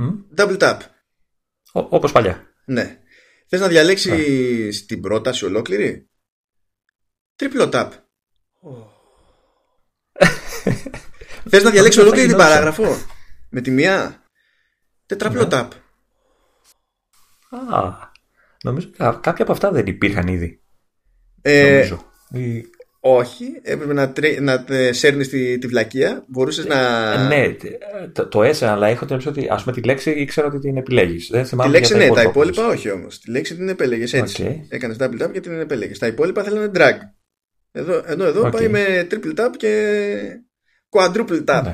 Mm. 0.00 0.40
Double 0.40 0.58
tap. 0.58 0.78
Όπω 1.72 1.96
όπως 1.96 2.12
παλιά. 2.12 2.46
Ναι. 2.64 2.98
Θες 3.48 3.60
να 3.60 3.68
διαλέξεις 3.68 4.86
την 4.86 5.00
πρόταση 5.00 5.44
ολόκληρη; 5.44 6.08
Triple 7.36 7.70
tap. 7.70 7.90
Θες 11.50 11.62
να 11.62 11.70
διαλέξει 11.70 12.00
ολόκληρη 12.00 12.26
την 12.26 12.36
παράγραφο; 12.36 12.96
Με 13.48 13.60
τη 13.60 13.70
μία. 13.70 14.22
Τετραπλό 15.06 15.42
ναι. 15.42 15.48
τάπ. 15.48 15.72
Α, 17.72 17.82
νομίζω 18.62 18.90
κάποια 18.98 19.44
από 19.44 19.52
αυτά 19.52 19.70
δεν 19.70 19.86
υπήρχαν 19.86 20.28
ήδη. 20.28 20.60
Ε, 21.42 21.72
νομίζω. 21.72 22.06
Όχι, 23.00 23.44
έπρεπε 23.62 23.92
να, 23.92 24.12
τρέ, 24.12 24.40
να 24.40 24.64
σέρνεις 24.90 25.28
τη, 25.28 25.58
τη 25.58 25.66
βλακεία. 25.66 26.24
Μπορούσες 26.28 26.66
να. 26.66 27.12
Ε, 27.12 27.26
ναι, 27.26 27.56
το, 28.12 28.26
το 28.26 28.42
έσα, 28.42 28.72
αλλά 28.72 28.86
έχω 28.86 29.04
την 29.04 29.20
ότι 29.26 29.46
ας 29.50 29.62
πούμε 29.62 29.74
τη 29.74 29.82
λέξη 29.82 30.10
ήξερα 30.10 30.46
ότι 30.46 30.58
την 30.58 30.76
επιλέγεις. 30.76 31.26
Τη 31.26 31.68
λέξη 31.68 31.96
ναι, 31.96 32.08
τα 32.08 32.22
υπόλοιπα 32.22 32.66
όχι 32.66 32.90
όμως. 32.90 33.18
Τη 33.18 33.30
λέξη 33.30 33.56
την 33.56 33.68
επέλεγες 33.68 34.12
έτσι. 34.12 34.44
Okay. 34.48 34.66
Έκανες 34.68 34.96
double 35.00 35.22
tap 35.22 35.32
και 35.32 35.40
την 35.40 35.60
επέλεγες. 35.60 35.98
Τα 35.98 36.06
υπόλοιπα 36.06 36.42
θέλανε 36.42 36.70
drag. 36.74 36.94
Εδώ, 37.78 38.02
εδώ, 38.06 38.24
εδώ 38.24 38.50
πάει 38.50 38.68
με 38.68 39.06
triple 39.10 39.40
tap 39.40 39.50
και 39.56 39.72
quadruple 40.90 41.44
tap. 41.44 41.62
Ναι. 41.64 41.70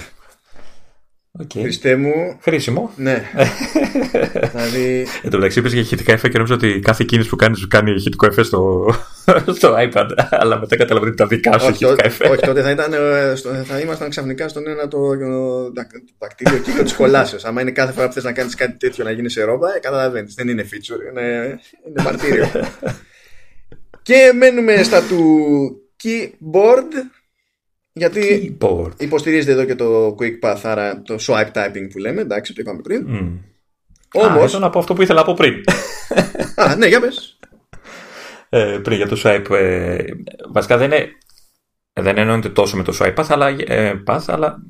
Okay. 1.43 1.61
Χριστέ 1.63 1.97
μου. 1.97 2.39
Χρήσιμο. 2.41 2.91
Ναι. 2.97 3.23
δηλαδή... 4.53 5.07
Εν 5.23 5.31
τω 5.31 5.37
μεταξύ, 5.37 5.59
είπε 5.59 5.69
για 5.69 5.81
ηχητικά 5.81 6.13
εφέ 6.13 6.29
και 6.29 6.35
νομίζω 6.35 6.55
ότι 6.55 6.81
κάθε 6.81 7.05
κίνηση 7.05 7.29
που 7.29 7.37
κάνεις 7.37 7.59
σου 7.59 7.69
κάνει 7.69 7.91
ηχητικό 7.91 8.27
εφέ 8.27 8.43
στο, 8.43 8.87
στο 9.57 9.75
iPad. 9.79 10.09
Αλλά 10.31 10.59
μετά 10.59 10.77
καταλαβαίνει 10.77 11.15
τα 11.15 11.27
δικά 11.27 11.59
σου 11.59 11.71
ηχητικά 11.71 12.05
εφέ. 12.05 12.29
Όχι, 12.29 12.41
τότε 12.41 12.63
θα, 12.63 12.71
ήταν, 12.71 12.93
ε, 12.93 13.35
θα 13.65 13.79
ήμασταν 13.79 14.11
ξαφνικά 14.11 14.49
στον 14.49 14.69
ένα 14.69 14.89
το, 14.89 14.99
δακτύλιο 16.19 16.59
κύκλο 16.59 16.83
της 16.83 16.95
κολάσεω. 16.95 17.39
Αν 17.43 17.57
είναι 17.57 17.71
κάθε 17.71 17.93
φορά 17.93 18.07
που 18.07 18.13
θες 18.13 18.25
να 18.25 18.33
κάνεις 18.33 18.55
κάτι 18.55 18.77
τέτοιο 18.77 19.05
να 19.05 19.11
γίνεις 19.11 19.33
σε 19.33 19.43
ρόμπα, 19.43 19.75
ε, 19.75 19.79
καταλαβαίνεις. 19.79 20.35
Δεν 20.35 20.49
είναι 20.49 20.69
feature, 20.71 21.11
είναι, 21.11 21.59
είναι 21.89 22.03
μαρτύριο. 22.03 22.51
και 24.09 24.33
μένουμε 24.35 24.83
στα 24.83 25.03
του 25.03 25.79
keyboard 26.05 26.93
γιατί 27.93 28.57
keyboard. 28.61 28.93
υποστηρίζεται 28.97 29.53
εδώ 29.53 29.65
και 29.65 29.75
το 29.75 30.17
quick 30.19 30.49
path, 30.49 30.61
άρα 30.63 31.03
το 31.03 31.17
swipe 31.21 31.53
typing 31.53 31.89
που 31.93 31.99
λέμε, 31.99 32.21
εντάξει, 32.21 32.55
το 32.55 32.61
είπαμε 32.63 32.81
πριν. 32.81 33.07
Mm. 33.09 33.39
Όμως... 34.13 34.55
Α, 34.55 34.59
να 34.59 34.71
πω 34.71 34.79
αυτό 34.79 34.95
που 34.95 35.03
ήθελα 35.03 35.21
από 35.21 35.35
πριν. 35.35 35.55
Α, 36.57 36.77
ναι, 36.77 36.87
για 36.87 37.01
πες. 37.01 37.39
Ε, 38.49 38.79
πριν 38.83 38.97
για 38.97 39.09
το 39.09 39.21
swipe, 39.25 39.51
ε, 39.51 40.05
βασικά 40.53 40.77
δεν 40.77 40.91
είναι 40.91 41.09
δεν 41.93 42.19
εννοείται 42.19 42.49
τόσο 42.49 42.77
με 42.77 42.83
το 42.83 42.97
swipe 43.01 43.15
path, 43.15 43.27
αλλά, 43.29 43.47
ε, 43.67 44.03
path, 44.07 44.25
αλλά 44.27 44.63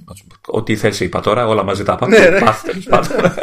ό,τι 0.47 0.77
θες 0.77 1.01
είπα 1.01 1.21
τώρα, 1.21 1.47
όλα 1.47 1.63
μαζί 1.63 1.83
τα 1.83 1.99
path. 2.01 2.09
Ναι, 2.09 2.19
ναι. 2.19 2.39
Path, 2.43 2.61
τέλος 2.65 2.85
πάντων. 2.85 3.17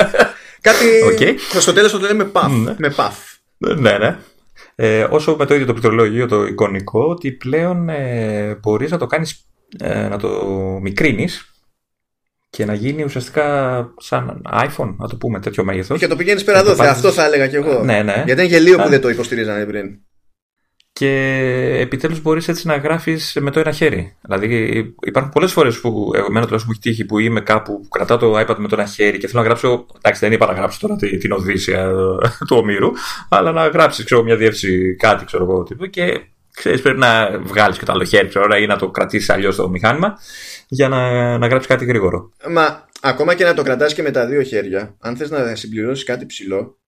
Κάτι 0.61 0.85
okay. 1.09 1.35
στο 1.59 1.73
τέλος 1.73 1.91
το 1.91 1.97
λέμε 1.97 2.31
path, 2.33 2.49
ναι. 2.63 2.75
με 2.77 2.93
path. 2.97 3.39
Ναι, 3.57 3.97
ναι. 3.97 4.17
Ε, 4.75 5.07
όσο 5.09 5.35
με 5.35 5.45
το 5.45 5.53
ίδιο 5.53 5.65
το 5.65 5.71
πληκτρολόγιο, 5.71 6.27
το 6.27 6.45
εικονικό, 6.45 7.03
ότι 7.03 7.31
πλέον 7.31 7.89
ε, 7.89 8.57
μπορείς 8.61 8.91
να 8.91 8.97
το 8.97 9.05
κάνεις, 9.05 9.45
ε, 9.79 10.07
να 10.07 10.17
το 10.17 10.29
μικρύνεις 10.81 11.45
και 12.49 12.65
να 12.65 12.73
γίνει 12.73 13.03
ουσιαστικά 13.03 13.87
σαν 13.97 14.41
iPhone, 14.51 14.95
να 14.97 15.07
το 15.07 15.15
πούμε 15.15 15.39
τέτοιο 15.39 15.63
μέγεθος. 15.63 15.99
Και 15.99 16.07
το 16.07 16.15
πηγαίνεις 16.15 16.43
πέρα 16.43 16.59
εδώ, 16.59 16.83
αυτό 16.83 17.11
θα 17.11 17.25
έλεγα 17.25 17.47
κι 17.47 17.55
εγώ. 17.55 17.83
Ναι, 17.83 18.03
ναι. 18.03 18.23
Γιατί 18.25 18.41
είναι 18.41 18.49
γελίο 18.49 18.77
που 18.77 18.89
δεν 18.89 19.01
το 19.01 19.09
υποστηρίζανε 19.09 19.65
πριν 19.65 19.99
και 20.93 21.09
επιτέλους 21.79 22.21
μπορείς 22.21 22.47
έτσι 22.47 22.67
να 22.67 22.75
γράφεις 22.75 23.37
με 23.41 23.51
το 23.51 23.59
ένα 23.59 23.71
χέρι. 23.71 24.15
Δηλαδή 24.21 24.75
υπάρχουν 25.05 25.31
πολλές 25.31 25.51
φορές 25.51 25.79
που 25.79 26.11
εμένα 26.13 26.45
τουλάχιστον 26.45 26.63
μου 26.65 26.71
έχει 26.71 26.79
τύχει 26.79 27.05
που 27.05 27.19
είμαι 27.19 27.41
κάπου 27.41 27.79
που 27.81 27.87
κρατάω 27.87 28.17
το 28.17 28.39
iPad 28.39 28.55
με 28.57 28.67
το 28.67 28.75
ένα 28.79 28.85
χέρι 28.85 29.17
και 29.17 29.27
θέλω 29.27 29.41
να 29.41 29.47
γράψω, 29.47 29.85
εντάξει 29.97 30.19
δεν 30.19 30.31
είπα 30.31 30.45
να 30.45 30.53
γράψω 30.53 30.79
τώρα 30.79 30.95
την 30.95 31.31
Οδύσσια 31.31 31.91
του 32.47 32.57
Ομήρου, 32.57 32.91
αλλά 33.29 33.51
να 33.51 33.67
γράψεις 33.67 34.05
ξέρω, 34.05 34.23
μια 34.23 34.35
διεύθυνση 34.35 34.95
κάτι 34.95 35.25
ξέρω 35.25 35.43
εγώ 35.43 35.63
τύπου 35.63 35.85
και 35.85 36.21
ξέρεις 36.53 36.81
πρέπει 36.81 36.99
να 36.99 37.39
βγάλεις 37.39 37.77
και 37.77 37.85
το 37.85 37.91
άλλο 37.91 38.03
χέρι 38.03 38.27
ξέρω, 38.27 38.57
ή 38.57 38.65
να 38.65 38.77
το 38.77 38.89
κρατήσεις 38.89 39.29
αλλιώς 39.29 39.55
το 39.55 39.69
μηχάνημα 39.69 40.17
για 40.67 40.87
να, 40.87 41.37
να 41.37 41.47
γράψεις 41.47 41.67
κάτι 41.67 41.85
γρήγορο. 41.85 42.31
Μα 42.49 42.87
ακόμα 43.01 43.35
και 43.35 43.43
να 43.43 43.53
το 43.53 43.63
κρατάς 43.63 43.93
και 43.93 44.01
με 44.01 44.11
τα 44.11 44.25
δύο 44.25 44.41
χέρια, 44.41 44.95
αν 44.99 45.15
θες 45.15 45.29
να 45.29 45.55
συμπληρώσεις 45.55 46.03
κάτι 46.03 46.25
ψηλό 46.25 46.79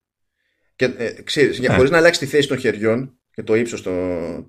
και 0.75 0.85
ε, 0.97 1.21
ξέρεις, 1.23 1.57
yeah. 1.57 1.67
Ναι. 1.67 1.75
χωρίς 1.75 1.91
να 1.91 1.97
αλλάξει 1.97 2.19
τη 2.19 2.25
θέση 2.25 2.47
των 2.47 2.57
χεριών 2.57 3.17
και 3.33 3.43
το 3.43 3.55
ύψος 3.55 3.81
το, 3.81 3.91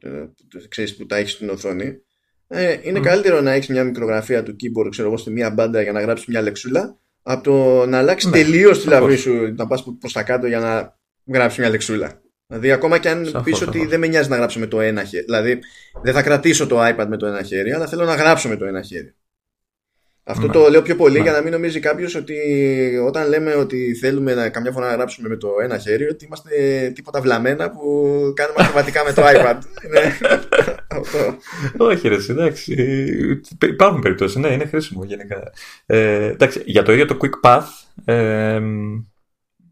το, 0.00 0.08
το, 0.48 0.68
ξέρεις, 0.68 0.96
που 0.96 1.06
τα 1.06 1.16
έχεις 1.16 1.32
στην 1.32 1.50
οθόνη 1.50 2.02
ε, 2.46 2.78
είναι 2.82 3.00
καλύτερο 3.00 3.40
να 3.40 3.52
έχεις 3.52 3.68
μια 3.68 3.84
μικρογραφία 3.84 4.42
του 4.42 4.52
keyboard 4.52 4.88
ξέρω 4.90 5.08
εγώ 5.08 5.16
στη 5.16 5.30
μία 5.30 5.50
μπάντα 5.50 5.82
για 5.82 5.92
να 5.92 6.00
γράψεις 6.00 6.26
μια 6.26 6.42
λεξούλα 6.42 6.98
από 7.22 7.42
το 7.42 7.86
να 7.86 7.98
αλλάξεις 7.98 8.30
ναι, 8.30 8.36
τελείως 8.36 8.80
τη 8.80 8.88
λαβή 8.88 9.16
σου 9.16 9.54
να 9.56 9.66
πας 9.66 9.84
προς 10.00 10.12
τα 10.12 10.22
κάτω 10.22 10.46
για 10.46 10.58
να 10.58 10.98
γράψεις 11.26 11.58
μια 11.58 11.68
λεξούλα. 11.68 12.22
Δηλαδή, 12.46 12.72
ακόμα 12.72 12.98
και 12.98 13.08
αν 13.08 13.40
πεις 13.44 13.62
ότι 13.62 13.86
δεν 13.86 14.00
με 14.00 14.06
νοιάζει 14.06 14.28
να 14.28 14.36
γράψω 14.36 14.58
με 14.58 14.66
το 14.66 14.80
ένα 14.80 15.04
χέρι. 15.04 15.24
Δηλαδή, 15.24 15.58
δεν 16.02 16.12
θα 16.12 16.22
κρατήσω 16.22 16.66
το 16.66 16.86
iPad 16.86 17.06
με 17.08 17.16
το 17.16 17.26
ένα 17.26 17.42
χέρι, 17.42 17.72
αλλά 17.72 17.86
θέλω 17.86 18.04
να 18.04 18.14
γράψω 18.14 18.48
με 18.48 18.56
το 18.56 18.64
ένα 18.64 18.82
χέρι. 18.82 19.14
Αυτό 20.26 20.46
ναι. 20.46 20.52
το 20.52 20.68
λέω 20.68 20.82
πιο 20.82 20.96
πολύ 20.96 21.16
ναι. 21.16 21.22
για 21.22 21.32
να 21.32 21.42
μην 21.42 21.52
νομίζει 21.52 21.80
κάποιος 21.80 22.14
ότι 22.14 22.36
όταν 23.06 23.28
λέμε 23.28 23.54
ότι 23.54 23.94
θέλουμε 23.94 24.34
να, 24.34 24.48
καμιά 24.48 24.72
φορά 24.72 24.86
να 24.86 24.94
γράψουμε 24.94 25.28
με 25.28 25.36
το 25.36 25.48
ένα 25.62 25.78
χέρι, 25.78 26.08
ότι 26.08 26.24
είμαστε 26.24 26.90
τίποτα 26.94 27.20
βλαμμένα 27.20 27.70
που 27.70 28.12
κάνουμε 28.36 28.58
ακροβατικά 28.58 29.04
με 29.04 29.12
το 29.12 29.22
iPad. 29.34 29.58
Όχι, 31.76 32.08
ρε, 32.08 32.16
εντάξει. 32.28 32.74
Υπάρχουν 33.62 34.00
περιπτώσεις, 34.00 34.36
ναι, 34.36 34.48
είναι 34.48 34.66
χρήσιμο 34.66 35.04
γενικά. 35.04 35.52
Ε, 35.86 36.26
εντάξει, 36.26 36.62
για 36.64 36.82
το 36.82 36.92
ίδιο 36.92 37.06
το 37.06 37.16
Quick 37.20 37.48
Path. 37.48 37.66
Ε, 38.04 38.60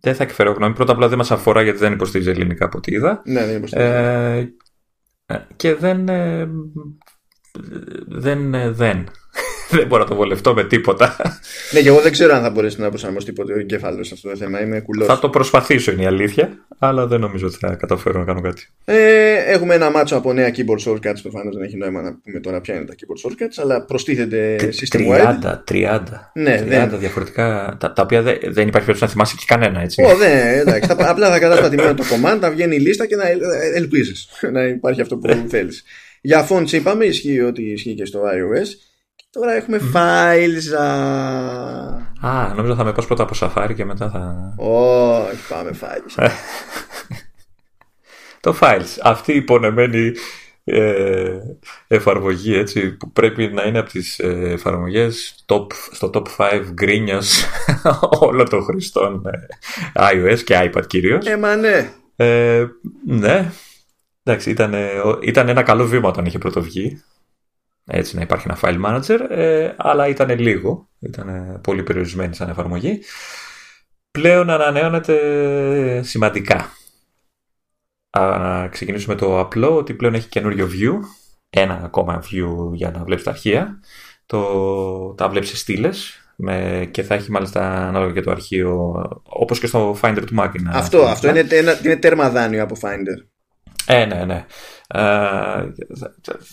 δεν 0.00 0.14
θα 0.14 0.22
εκφέρω 0.22 0.52
γνώμη. 0.52 0.74
Πρώτα 0.74 0.92
απ' 0.92 0.98
όλα 0.98 1.08
δεν 1.08 1.18
μας 1.18 1.30
αφορά 1.30 1.62
γιατί 1.62 1.78
δεν 1.78 1.92
υποστηρίζει 1.92 2.30
ελληνικά 2.30 2.64
από 2.64 2.78
ό,τι 2.78 2.92
είδα. 2.92 3.22
Ναι, 3.24 3.46
δεν 3.46 3.56
υποστηρίζει. 3.56 3.90
Ε, 3.90 4.48
και 5.56 5.74
δεν. 5.74 6.08
Ε, 6.08 6.48
δεν. 8.06 8.72
δεν 8.74 9.06
δεν 9.77 9.86
μπορώ 9.86 10.03
να 10.03 10.09
το 10.09 10.15
βολευτώ 10.15 10.55
με 10.55 10.65
τίποτα. 10.65 11.16
ναι, 11.73 11.81
και 11.81 11.89
εγώ 11.89 12.01
δεν 12.01 12.12
ξέρω 12.12 12.35
αν 12.35 12.43
θα 12.43 12.51
μπορέσει 12.51 12.81
να 12.81 12.89
προσαρμοστεί 12.89 13.32
ποτέ 13.32 13.53
ο 13.53 13.59
εγκέφαλος 13.59 14.07
σε 14.07 14.15
αυτό 14.15 14.28
το 14.28 14.36
θέμα. 14.36 14.62
Είμαι 14.62 14.81
κουλός. 14.81 15.07
Θα 15.07 15.19
το 15.19 15.28
προσπαθήσω, 15.28 15.93
είναι 15.93 16.03
η 16.03 16.07
αλήθεια, 16.07 16.66
αλλά 16.78 17.07
δεν 17.07 17.20
νομίζω 17.20 17.47
ότι 17.47 17.57
θα 17.57 17.74
καταφέρω 17.74 18.19
να 18.19 18.24
κάνω 18.24 18.40
κάτι. 18.40 18.69
Ε, 18.85 19.35
έχουμε 19.35 19.74
ένα 19.74 19.90
μάτσο 19.90 20.16
από 20.16 20.32
νέα 20.32 20.51
keyboard 20.57 20.90
shortcuts. 20.90 21.20
Προφανώς 21.23 21.57
δεν 21.57 21.65
έχει 21.65 21.77
νόημα 21.77 22.03
να 22.03 22.19
πούμε 22.24 22.40
τώρα 22.40 22.61
ποια 22.61 22.74
είναι 22.74 22.85
τα 22.85 22.94
keyboard 22.94 23.31
shortcuts, 23.31 23.62
αλλά 23.62 23.85
προστίθεται 23.85 24.57
system 24.81 24.99
30, 24.99 25.62
30. 25.70 26.01
Ναι, 26.32 26.62
30 26.62 26.66
δεν... 26.66 26.99
διαφορετικά. 26.99 27.77
Τα, 27.81 27.93
τα 27.93 28.03
οποία 28.03 28.23
δεν, 28.23 28.39
δεν 28.43 28.69
υπάρχει 28.69 28.86
περίπτωση 28.86 29.03
να 29.03 29.09
θυμάσαι 29.09 29.35
και 29.39 29.44
κανένα, 29.47 29.81
έτσι. 29.81 30.05
Oh, 30.07 30.19
ναι, 30.19 30.61
εντάξει. 30.61 30.90
απλά 30.99 31.31
θα 31.31 31.39
κατάσπα 31.39 31.69
τη 31.69 31.77
το 31.77 32.05
command, 32.11 32.39
θα 32.40 32.51
βγαίνει 32.51 32.77
η 32.77 32.81
λίστα 32.81 33.07
και 33.07 33.16
να 33.16 33.24
ελπίζεις 33.74 34.28
να 34.53 34.62
υπάρχει 34.62 35.01
αυτό 35.01 35.16
που 35.16 35.44
θέλεις. 35.49 35.85
Για 36.20 36.49
fonts 36.49 36.73
είπαμε, 36.73 37.05
ισχύει 37.05 37.40
ότι 37.40 37.62
ισχύει 37.62 37.94
και 37.94 38.05
στο 38.05 38.20
iOS. 38.20 38.69
Τώρα 39.32 39.52
έχουμε 39.52 39.80
mm. 39.82 39.96
files. 39.96 40.76
Α, 42.20 42.54
νόμιζα 42.54 42.74
θα 42.74 42.84
με 42.84 42.92
πω 42.92 43.04
πρώτα 43.06 43.22
από 43.22 43.34
Safari 43.40 43.72
και 43.74 43.84
μετά 43.84 44.10
θα. 44.10 44.54
Όχι, 44.56 45.48
πάμε 45.48 45.78
files. 45.80 46.28
το 48.40 48.56
files. 48.60 48.98
Αυτή 49.02 49.32
η 49.32 49.36
υπονεμένη 49.36 50.12
ε, 50.64 51.38
εφαρμογή 51.88 52.54
έτσι, 52.54 52.96
που 52.96 53.12
πρέπει 53.12 53.46
να 53.46 53.62
είναι 53.62 53.78
από 53.78 53.90
τις 53.90 54.18
ε, 54.18 54.50
εφαρμογές 54.50 55.44
top, 55.46 55.66
στο 55.90 56.10
top 56.14 56.24
5 56.36 56.62
γκρίνιας 56.72 57.44
όλων 58.28 58.48
των 58.48 58.62
χρηστών 58.62 59.22
ε, 59.26 60.10
iOS 60.12 60.38
και 60.44 60.70
iPad 60.72 60.86
κυρίως. 60.86 61.26
Ε, 61.26 61.36
μα 61.36 61.56
ναι. 61.56 61.92
Ε, 62.16 62.66
ναι. 63.06 63.52
Εντάξει, 64.22 64.50
ήταν, 64.50 64.74
ήταν 65.22 65.48
ένα 65.48 65.62
καλό 65.62 65.86
βήμα 65.86 66.09
όταν 66.09 66.24
είχε 66.24 66.38
πρωτοβγεί 66.38 67.02
έτσι 67.86 68.16
να 68.16 68.22
υπάρχει 68.22 68.46
ένα 68.48 68.59
file 68.62 68.84
manager, 68.86 69.26
ε, 69.30 69.74
αλλά 69.76 70.09
ήταν 70.09 70.38
λίγο, 70.38 70.88
ήταν 70.98 71.60
πολύ 71.62 71.82
περιορισμένη 71.82 72.34
σαν 72.34 72.48
εφαρμογή. 72.48 73.00
Πλέον 74.10 74.50
ανανεώνεται 74.50 76.02
σημαντικά. 76.02 76.70
Α, 78.18 78.68
ξεκινήσουμε 78.68 79.14
το 79.14 79.40
απλό, 79.40 79.76
ότι 79.76 79.94
πλέον 79.94 80.14
έχει 80.14 80.28
καινούριο 80.28 80.66
view, 80.66 80.98
ένα 81.50 81.80
ακόμα 81.84 82.22
view 82.22 82.72
για 82.72 82.90
να 82.90 83.04
βλέπεις 83.04 83.24
τα 83.24 83.30
αρχεία. 83.30 83.80
Το, 84.26 85.14
τα 85.16 85.28
βλέπεις 85.28 85.48
σε 85.48 85.56
στήλες 85.56 86.22
με, 86.36 86.88
και 86.90 87.02
θα 87.02 87.14
έχει 87.14 87.30
μάλιστα 87.30 87.88
ανάλογα 87.88 88.12
και 88.12 88.20
το 88.20 88.30
αρχείο, 88.30 88.92
όπως 89.22 89.59
και 89.59 89.66
στο 89.66 89.96
Finder 90.02 90.22
του 90.26 90.34
Mac. 90.38 90.50
Αυτό, 90.72 91.02
αυτό 91.02 91.28
είναι, 91.28 91.46
είναι 91.84 91.96
τέρμα 91.96 92.30
δάνειο 92.30 92.62
από 92.62 92.76
Finder. 92.82 93.26
Ε, 93.86 94.04
ναι, 94.04 94.24
ναι. 94.24 94.46
Ε, 94.94 95.01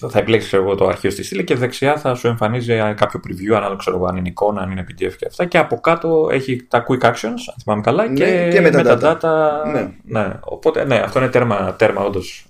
θα 0.10 0.20
επιλέξεις 0.20 0.54
εγώ 0.54 0.76
το 0.76 0.88
αρχείο 0.88 1.10
στη 1.10 1.24
στήλη 1.24 1.44
και 1.44 1.56
δεξιά 1.56 1.98
θα 1.98 2.16
σου 2.16 2.28
εμφανίζει 2.28 2.94
κάποιο 2.96 3.20
preview, 3.28 3.52
ανάλογα 3.56 3.76
ξέρω 3.76 4.04
αν 4.04 4.18
είναι 4.18 4.28
εικόνα, 4.28 4.62
αν 4.62 4.72
είναι 4.72 4.86
PDF 4.90 5.14
και 5.18 5.26
αυτά. 5.28 5.46
Και 5.46 5.58
από 5.58 5.80
κάτω 5.80 6.30
έχει 6.32 6.66
τα 6.68 6.86
quick 6.88 7.06
actions, 7.06 7.24
αν 7.24 7.56
θυμάμαι 7.64 7.82
καλά, 7.82 8.08
ναι, 8.08 8.14
και, 8.14 8.50
και 8.52 8.62
με 8.62 8.70
τα 8.70 8.98
data. 9.02 9.72
Ναι. 9.72 9.92
ναι. 10.04 10.34
Οπότε, 10.40 10.86
ναι, 10.86 10.96
αυτό 10.96 11.20
είναι 11.20 11.30
τέρμα, 11.30 11.76
τέρμα 11.78 12.04
όντως 12.04 12.46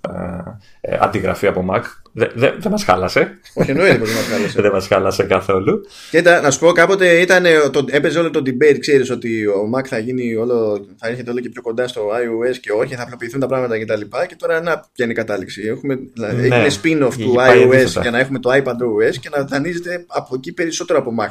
ε, 0.81 0.93
ε, 0.93 0.97
αντιγραφή 1.01 1.47
από 1.47 1.65
Mac. 1.69 1.81
Δεν 2.11 2.31
δε, 2.33 2.51
δε 2.57 2.69
μα 2.69 2.79
χάλασε. 2.79 3.39
Όχι, 3.53 3.71
εννοείται 3.71 3.97
πως 3.97 4.07
δεν 4.07 4.17
μας 4.17 4.27
χάλασε. 4.27 4.61
δεν 4.61 4.71
μας 4.71 4.87
χάλασε 4.87 5.23
καθόλου. 5.23 5.81
Κοίτα, 6.09 6.41
να 6.41 6.51
σου 6.51 6.59
πω, 6.59 6.71
κάποτε 6.71 7.19
ήταν, 7.19 7.45
το, 7.71 7.85
έπαιζε 7.89 8.19
όλο 8.19 8.29
το 8.29 8.41
debate, 8.45 8.77
ξέρεις 8.79 9.09
ότι 9.09 9.47
ο 9.47 9.69
Mac 9.75 9.85
θα, 9.85 9.97
γίνει 9.97 10.35
όλο, 10.35 10.87
θα 10.97 11.07
έρχεται 11.07 11.31
όλο 11.31 11.39
και 11.39 11.49
πιο 11.49 11.61
κοντά 11.61 11.87
στο 11.87 12.09
iOS 12.09 12.57
και 12.57 12.71
όχι, 12.71 12.95
θα 12.95 13.03
απλοποιηθούν 13.03 13.39
τα 13.39 13.47
πράγματα 13.47 13.79
κτλ. 13.79 14.01
Και, 14.01 14.25
και 14.27 14.35
τώρα 14.35 14.61
να 14.61 14.79
ποια 14.79 15.05
είναι 15.05 15.11
η 15.11 15.15
κατάληξη. 15.15 15.61
Έχουμε, 15.61 15.99
δηλαδή, 16.13 16.47
ναι. 16.47 16.55
Έγινε 16.55 16.75
spin-off 16.83 17.13
του 17.13 17.35
iOS 17.37 18.01
για 18.01 18.11
να 18.11 18.19
έχουμε 18.19 18.39
το 18.39 18.49
iPad 18.53 18.67
OS 18.67 19.15
και 19.21 19.29
να 19.35 19.43
δανείζεται 19.43 20.05
από 20.07 20.35
εκεί 20.35 20.53
περισσότερο 20.53 20.99
από 20.99 21.11
Mac. 21.19 21.29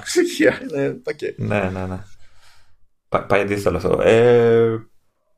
ναι, 1.37 1.71
ναι, 1.73 1.87
ναι. 1.89 1.99
Πάει 3.27 3.41
αντίθετο 3.41 3.77
αυτό. 3.77 4.01
Ε, 4.03 4.89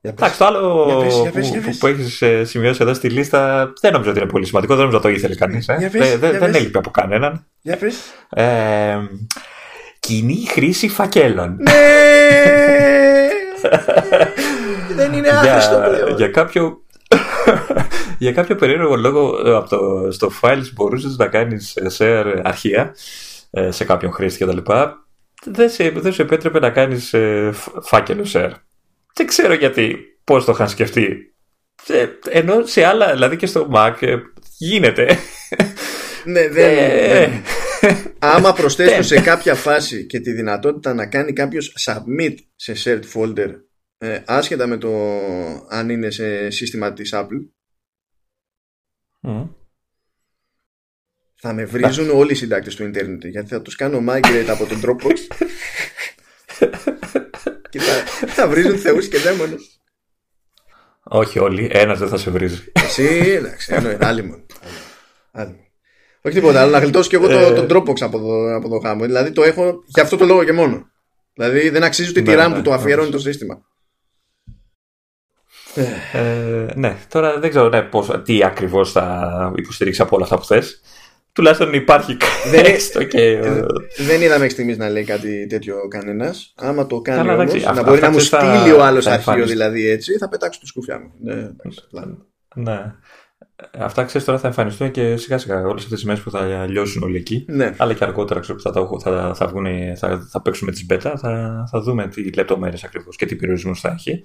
Εντάξει, 0.02 0.38
το 0.38 0.44
άλλο 0.44 0.84
που, 1.78 1.86
έχεις 1.86 2.22
ε, 2.22 2.44
σημειώσει 2.44 2.78
εδώ 2.82 2.94
στη 2.94 3.08
λίστα 3.08 3.72
δεν 3.80 3.92
νομίζω 3.92 4.10
ότι 4.10 4.20
είναι 4.20 4.30
πολύ 4.30 4.46
σημαντικό. 4.46 4.74
Δεν 4.74 4.84
νομίζω 4.84 5.02
ότι 5.02 5.08
το 5.08 5.18
ήθελε 5.18 5.34
κανείς. 5.34 5.68
Ε. 5.68 6.16
δεν 6.18 6.54
έλειπε 6.54 6.78
από 6.78 6.90
κανέναν. 6.90 7.46
Για 7.60 7.78
ε, 8.28 8.96
κοινή 10.00 10.46
χρήση 10.48 10.88
φακέλων. 10.88 11.56
Ναι! 11.60 11.72
δεν 14.96 15.12
είναι 15.12 15.28
άχρηστο 15.28 15.82
πλέον. 15.88 16.16
Για 16.16 16.28
κάποιο, 16.28 16.84
για 18.18 18.32
κάποιο 18.32 18.54
περίεργο 18.54 18.96
λόγο 18.96 19.42
ε, 19.46 19.54
από 19.54 19.68
το, 19.68 20.12
στο 20.12 20.30
files 20.40 20.72
μπορούσες 20.74 21.16
να 21.16 21.26
κάνεις 21.26 21.78
share 21.98 22.40
αρχεία 22.42 22.94
σε 23.68 23.84
κάποιον 23.84 24.12
χρήστη 24.12 24.44
κτλ. 24.44 24.72
Δεν, 25.44 25.70
σε, 25.70 25.90
δεν 25.90 26.12
σου 26.12 26.22
επέτρεπε 26.22 26.58
να 26.58 26.70
κάνεις 26.70 27.14
φάκελο 27.80 28.24
share. 28.32 28.50
Δεν 29.14 29.26
ξέρω 29.26 29.54
γιατί, 29.54 29.96
πώς 30.24 30.44
το 30.44 30.52
είχαν 30.52 30.68
σκεφτεί. 30.68 31.34
Ενώ 32.30 32.66
σε 32.66 32.84
άλλα, 32.84 33.12
δηλαδή 33.12 33.36
και 33.36 33.46
στο 33.46 33.70
Mac, 33.74 33.94
ε, 34.00 34.16
γίνεται. 34.58 35.18
Ναι, 36.24 36.48
δεν... 36.48 36.78
Ε, 36.78 37.26
ναι. 37.26 37.42
Άμα 38.18 38.52
προσθέσω 38.52 39.02
σε 39.02 39.20
κάποια 39.20 39.54
φάση 39.54 40.06
και 40.06 40.20
τη 40.20 40.32
δυνατότητα 40.32 40.94
να 40.94 41.06
κάνει 41.06 41.32
κάποιος 41.32 41.76
submit 41.86 42.34
σε 42.56 42.74
shared 42.84 43.02
folder 43.14 43.50
ε, 43.98 44.22
άσχετα 44.26 44.66
με 44.66 44.76
το 44.76 44.90
αν 45.68 45.88
είναι 45.88 46.10
σε 46.10 46.50
σύστημα 46.50 46.92
της 46.92 47.10
Apple 47.14 47.48
θα 51.34 51.52
με 51.52 51.64
βρίζουν 51.64 52.10
όλοι 52.10 52.32
οι 52.32 52.34
συντάκτες 52.34 52.74
του 52.74 52.84
ίντερνετ 52.84 53.24
γιατί 53.24 53.48
θα 53.48 53.62
τους 53.62 53.76
κάνω 53.76 54.04
migrate 54.08 54.46
από 54.48 54.66
τον 54.66 54.80
Dropbox 54.84 55.16
και 57.70 57.80
θα, 57.80 58.26
θα 58.26 58.48
βρίζουν 58.48 58.78
θεούς 58.78 59.08
και 59.08 59.18
δαίμονες. 59.18 59.80
Όχι 61.02 61.38
όλοι, 61.38 61.68
ένας 61.72 61.98
δεν 61.98 62.08
θα 62.08 62.16
σε 62.16 62.30
βρίζει. 62.30 62.72
Εσύ, 62.72 63.04
εντάξει, 63.36 63.74
εννοεί, 63.74 63.96
άλλη 64.00 64.22
μόνο. 64.22 64.42
Όχι 66.22 66.34
τίποτα, 66.34 66.60
αλλά 66.60 66.70
να 66.70 66.78
γλιτώσω 66.78 67.08
και 67.08 67.16
εγώ 67.16 67.28
το, 67.28 67.52
τον 67.52 67.66
Dropbox 67.70 68.00
από 68.00 68.18
το, 68.18 68.54
από 68.54 68.68
το 68.68 68.78
χάμο. 68.78 69.04
Δηλαδή 69.04 69.32
το 69.32 69.42
έχω 69.42 69.82
για 69.86 70.02
αυτό 70.02 70.16
το 70.16 70.24
λόγο 70.24 70.44
και 70.44 70.52
μόνο. 70.52 70.90
Δηλαδή 71.34 71.68
δεν 71.68 71.82
αξίζει 71.82 72.10
ούτε 72.10 72.22
τη 72.22 72.32
RAM 72.36 72.52
που 72.54 72.62
το 72.62 72.72
αφιερώνει 72.72 73.10
το 73.10 73.18
σύστημα. 73.18 73.64
Ε, 76.12 76.66
ναι, 76.74 76.96
τώρα 77.08 77.38
δεν 77.38 77.50
ξέρω 77.50 77.68
ναι, 77.68 77.82
πώς, 77.82 78.10
τι 78.24 78.44
ακριβώς 78.44 78.92
θα 78.92 79.52
υποστηρίξεις 79.56 80.02
από 80.02 80.16
όλα 80.16 80.24
αυτά 80.24 80.38
που 80.38 80.44
θες 80.44 80.80
τουλάχιστον 81.40 81.72
υπάρχει 81.72 82.16
δεν, 82.50 82.64
έστω 82.64 83.04
και... 83.04 83.40
δεν 83.96 84.22
είδα 84.22 84.34
μέχρι 84.34 84.48
στιγμής 84.48 84.78
να 84.78 84.88
λέει 84.88 85.04
κάτι 85.04 85.46
τέτοιο 85.46 85.88
κανένας. 85.88 86.54
Άμα 86.56 86.86
το 86.86 87.00
κάνει 87.00 87.26
Καλά, 87.26 87.34
όμως, 87.34 87.62
να 87.62 87.82
μπορεί 87.82 88.00
να 88.00 88.10
μου 88.10 88.18
στείλει 88.18 88.72
ο 88.72 88.84
άλλος 88.84 89.06
αρχείο 89.06 89.46
δηλαδή 89.46 89.88
έτσι, 89.88 90.18
θα 90.18 90.28
πετάξω 90.28 90.60
τη 90.60 90.66
σκούφια 90.66 91.00
μου. 91.00 91.10
Ναι, 91.22 91.48
ναι. 92.54 92.94
Αυτά 93.78 94.04
ξέρεις 94.04 94.26
τώρα 94.26 94.38
θα 94.38 94.46
εμφανιστούν 94.46 94.90
και 94.90 95.16
σιγά 95.16 95.38
σιγά 95.38 95.60
όλες 95.60 95.82
αυτές 95.82 95.98
τις 95.98 96.04
μέρες 96.04 96.22
που 96.22 96.30
θα 96.30 96.66
λιώσουν 96.66 97.02
όλοι 97.02 97.16
εκεί. 97.16 97.44
Ναι. 97.48 97.74
Αλλά 97.76 97.94
και 97.94 98.04
αργότερα 98.04 98.40
ξέρω, 98.40 98.58
που 98.58 98.70
θα, 99.00 99.12
θα, 99.12 99.34
θα, 99.34 99.46
βγουν, 99.46 99.66
θα, 99.96 100.26
θα 100.30 100.42
παίξουμε 100.42 100.72
τις 100.72 100.86
μπέτα, 100.86 101.16
θα, 101.18 101.64
θα 101.70 101.80
δούμε 101.80 102.08
τι 102.08 102.32
λεπτομέρειες 102.32 102.84
ακριβώς 102.84 103.16
και 103.16 103.26
τι 103.26 103.36
περιορισμούς 103.36 103.80
θα 103.80 103.88
έχει. 103.88 104.24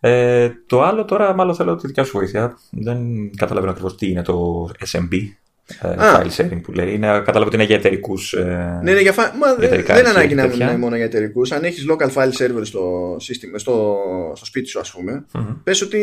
Ε, 0.00 0.50
το 0.66 0.82
άλλο 0.82 1.04
τώρα, 1.04 1.34
μάλλον 1.34 1.54
θέλω 1.54 1.76
τη 1.76 1.86
δικιά 1.86 2.04
σου 2.04 2.18
βοήθεια. 2.18 2.58
Δεν 2.70 3.30
καταλαβαίνω 3.36 3.72
ακριβώς 3.72 3.96
τι 3.96 4.10
είναι 4.10 4.22
το 4.22 4.68
SMB 4.92 5.12
ε, 5.12 5.41
file 5.82 6.30
sharing 6.36 6.60
που 6.62 6.72
λέει. 6.72 6.94
Είναι, 6.94 7.06
κατάλαβα 7.06 7.46
ότι 7.46 7.54
είναι 7.54 7.64
για 7.64 7.76
εταιρικούς. 7.76 8.32
Ε, 8.32 8.80
ναι, 8.82 8.92
ναι, 8.92 9.00
για 9.00 9.12
φα... 9.12 9.34
Μα, 9.36 9.54
δεν, 9.54 9.84
δεν 9.86 10.06
ανάγκη 10.06 10.34
να 10.34 10.44
είναι 10.44 10.76
μόνο 10.76 10.96
για 10.96 11.04
εταιρικούς. 11.04 11.52
Αν 11.52 11.64
έχεις 11.64 11.86
local 11.90 12.12
file 12.12 12.32
server 12.32 12.60
στο, 12.62 13.16
σύστημα, 13.18 13.58
στο, 13.58 13.98
στο 14.34 14.44
σπίτι 14.44 14.68
σου, 14.68 14.80
ας 14.80 14.90
πούμε, 14.90 15.26
mm-hmm. 15.32 15.56
πες 15.64 15.82
ότι 15.82 16.00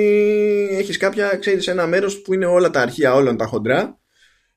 έχεις 0.71 0.97
κάποια, 0.97 1.37
ξέρεις, 1.39 1.67
ένα 1.67 1.87
μέρος 1.87 2.21
που 2.21 2.33
είναι 2.33 2.45
όλα 2.45 2.69
τα 2.69 2.81
αρχεία 2.81 3.13
όλων 3.13 3.37
τα 3.37 3.45
χοντρά 3.45 3.97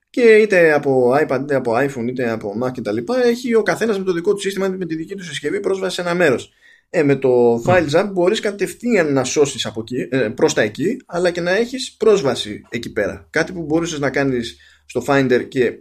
και 0.09 0.21
είτε 0.21 0.73
από 0.73 1.11
iPad, 1.21 1.39
είτε 1.41 1.55
από 1.55 1.73
iPhone, 1.75 2.07
είτε 2.07 2.29
από 2.29 2.53
Mac 2.63 2.71
κτλ. 2.73 2.97
Έχει 3.25 3.55
ο 3.55 3.63
καθένας 3.63 3.97
με 3.97 4.03
το 4.03 4.13
δικό 4.13 4.33
του 4.33 4.41
σύστημα, 4.41 4.67
με 4.67 4.85
τη 4.85 4.95
δική 4.95 5.15
του 5.15 5.23
συσκευή 5.23 5.59
πρόσβαση 5.59 5.95
σε 5.95 6.01
ένα 6.01 6.13
μέρος. 6.13 6.53
Ε, 6.95 7.03
με 7.03 7.15
το 7.15 7.63
FileZap 7.67 8.09
μπορείς 8.11 8.39
κατευθείαν 8.39 9.13
να 9.13 9.23
σώσεις 9.23 9.65
από 9.65 9.81
εκεί, 9.81 10.07
ε, 10.11 10.17
προς 10.17 10.53
τα 10.53 10.61
εκεί 10.61 10.97
αλλά 11.05 11.31
και 11.31 11.41
να 11.41 11.51
έχεις 11.51 11.95
πρόσβαση 11.97 12.61
εκεί 12.69 12.91
πέρα 12.91 13.27
κάτι 13.29 13.51
που 13.51 13.61
μπορούσες 13.63 13.99
να 13.99 14.09
κάνεις 14.09 14.57
στο 14.85 15.03
Finder 15.07 15.45
και 15.47 15.73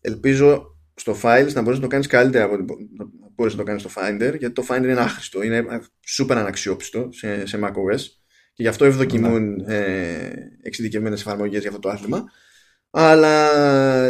ελπίζω 0.00 0.76
στο 0.94 1.16
Files 1.22 1.52
να 1.52 1.62
μπορείς 1.62 1.78
να 1.78 1.84
το 1.84 1.86
κάνεις 1.86 2.06
καλύτερα 2.06 2.44
από 2.44 2.54
ό,τι 2.54 2.64
μπορείς 3.34 3.52
να 3.52 3.58
το 3.58 3.64
κάνεις 3.64 3.82
στο 3.82 3.90
Finder 3.96 4.38
γιατί 4.38 4.50
το 4.50 4.64
Finder 4.68 4.82
είναι 4.82 5.00
άχρηστο, 5.00 5.42
είναι 5.42 5.64
super 6.18 6.34
αναξιόπιστο 6.34 7.08
σε, 7.12 7.46
σε 7.46 7.58
macOS 7.62 8.00
και 8.52 8.62
γι' 8.62 8.68
αυτό 8.68 8.84
ευδοκιμούν 8.84 9.54
ναι. 9.54 9.76
ε, 9.76 10.32
εξειδικευμένες 10.62 11.20
εφαρμογές 11.20 11.60
για 11.60 11.68
αυτό 11.68 11.80
το 11.80 11.88
άθλημα 11.88 12.24
αλλά 12.96 13.48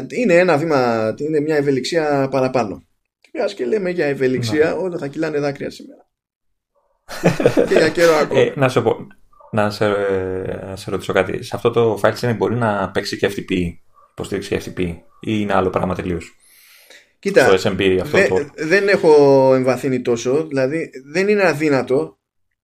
είναι 0.08 0.34
ένα 0.34 0.56
βήμα, 0.56 1.14
είναι 1.18 1.40
μια 1.40 1.56
ευελιξία 1.56 2.28
παραπάνω. 2.30 2.82
Και 3.20 3.54
και 3.54 3.64
λέμε 3.64 3.90
για 3.90 4.06
ευελιξία, 4.06 4.64
ναι. 4.64 4.80
όλα 4.80 4.98
θα 4.98 5.06
κυλάνε 5.06 5.38
δάκρυα 5.38 5.70
σήμερα. 5.70 6.08
και 7.68 7.74
για 7.74 7.88
καιρό 7.88 8.14
ακόμα. 8.14 8.40
Ε, 8.40 8.52
να, 8.56 8.68
σε 8.68 8.80
πω, 8.80 9.06
να, 9.50 9.70
σε, 9.70 9.88
να 10.66 10.76
σε 10.76 10.90
ρωτήσω 10.90 11.12
κάτι. 11.12 11.42
Σε 11.42 11.56
αυτό 11.56 11.70
το 11.70 12.00
file 12.02 12.14
system 12.14 12.34
μπορεί 12.36 12.54
να 12.54 12.90
παίξει 12.90 13.16
και 13.16 13.30
FTP, 13.36 13.52
υποστήριξη 14.14 14.60
FTP, 14.64 14.80
ή 15.20 15.38
είναι 15.40 15.54
άλλο 15.54 15.70
πράγμα 15.70 15.94
τελείως. 15.94 16.34
Κοίτα, 17.18 17.46
αυτό 17.46 17.72
δε, 18.10 18.28
το... 18.28 18.46
δεν 18.56 18.88
έχω 18.88 19.52
εμβαθύνει 19.54 20.00
τόσο, 20.00 20.46
δηλαδή 20.48 20.90
δεν 21.12 21.28
είναι 21.28 21.46
αδύνατο, 21.46 22.18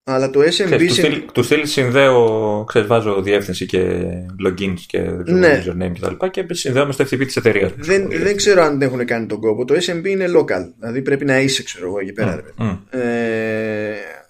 αλλά 0.03 0.29
το 0.29 0.39
SMB... 0.39 0.85
Ξέρεις, 0.87 1.25
τους 1.33 1.45
στείλει 1.45 1.67
συνδέω, 1.67 2.63
ξέρεις, 2.67 2.87
βάζω 2.87 3.21
διεύθυνση 3.21 3.65
και 3.65 4.01
login 4.45 4.73
και 4.87 4.99
ναι. 5.25 5.63
username 5.65 5.91
και 5.93 5.99
τα 5.99 6.09
λοιπά 6.09 6.27
και 6.27 6.45
συνδέω 6.49 6.85
με 6.85 6.91
στο 6.91 7.03
FTP 7.03 7.25
της 7.25 7.35
εταιρείας. 7.35 7.71
Δεν, 7.77 8.09
δεν 8.09 8.35
ξέρω 8.35 8.61
αν 8.61 8.81
έχουν 8.81 9.05
κάνει 9.05 9.25
τον 9.25 9.39
κόπο. 9.39 9.65
Το 9.65 9.75
SMB 9.75 10.05
είναι 10.05 10.25
local, 10.37 10.73
δηλαδή 10.79 11.01
πρέπει 11.01 11.25
να 11.25 11.39
είσαι, 11.39 11.63
ξέρω 11.63 11.85
εγώ, 11.87 11.99
εκεί 11.99 12.13
πέρα. 12.13 12.41
Mm, 12.57 12.63
mm. 12.63 12.77
Ε, 12.89 12.99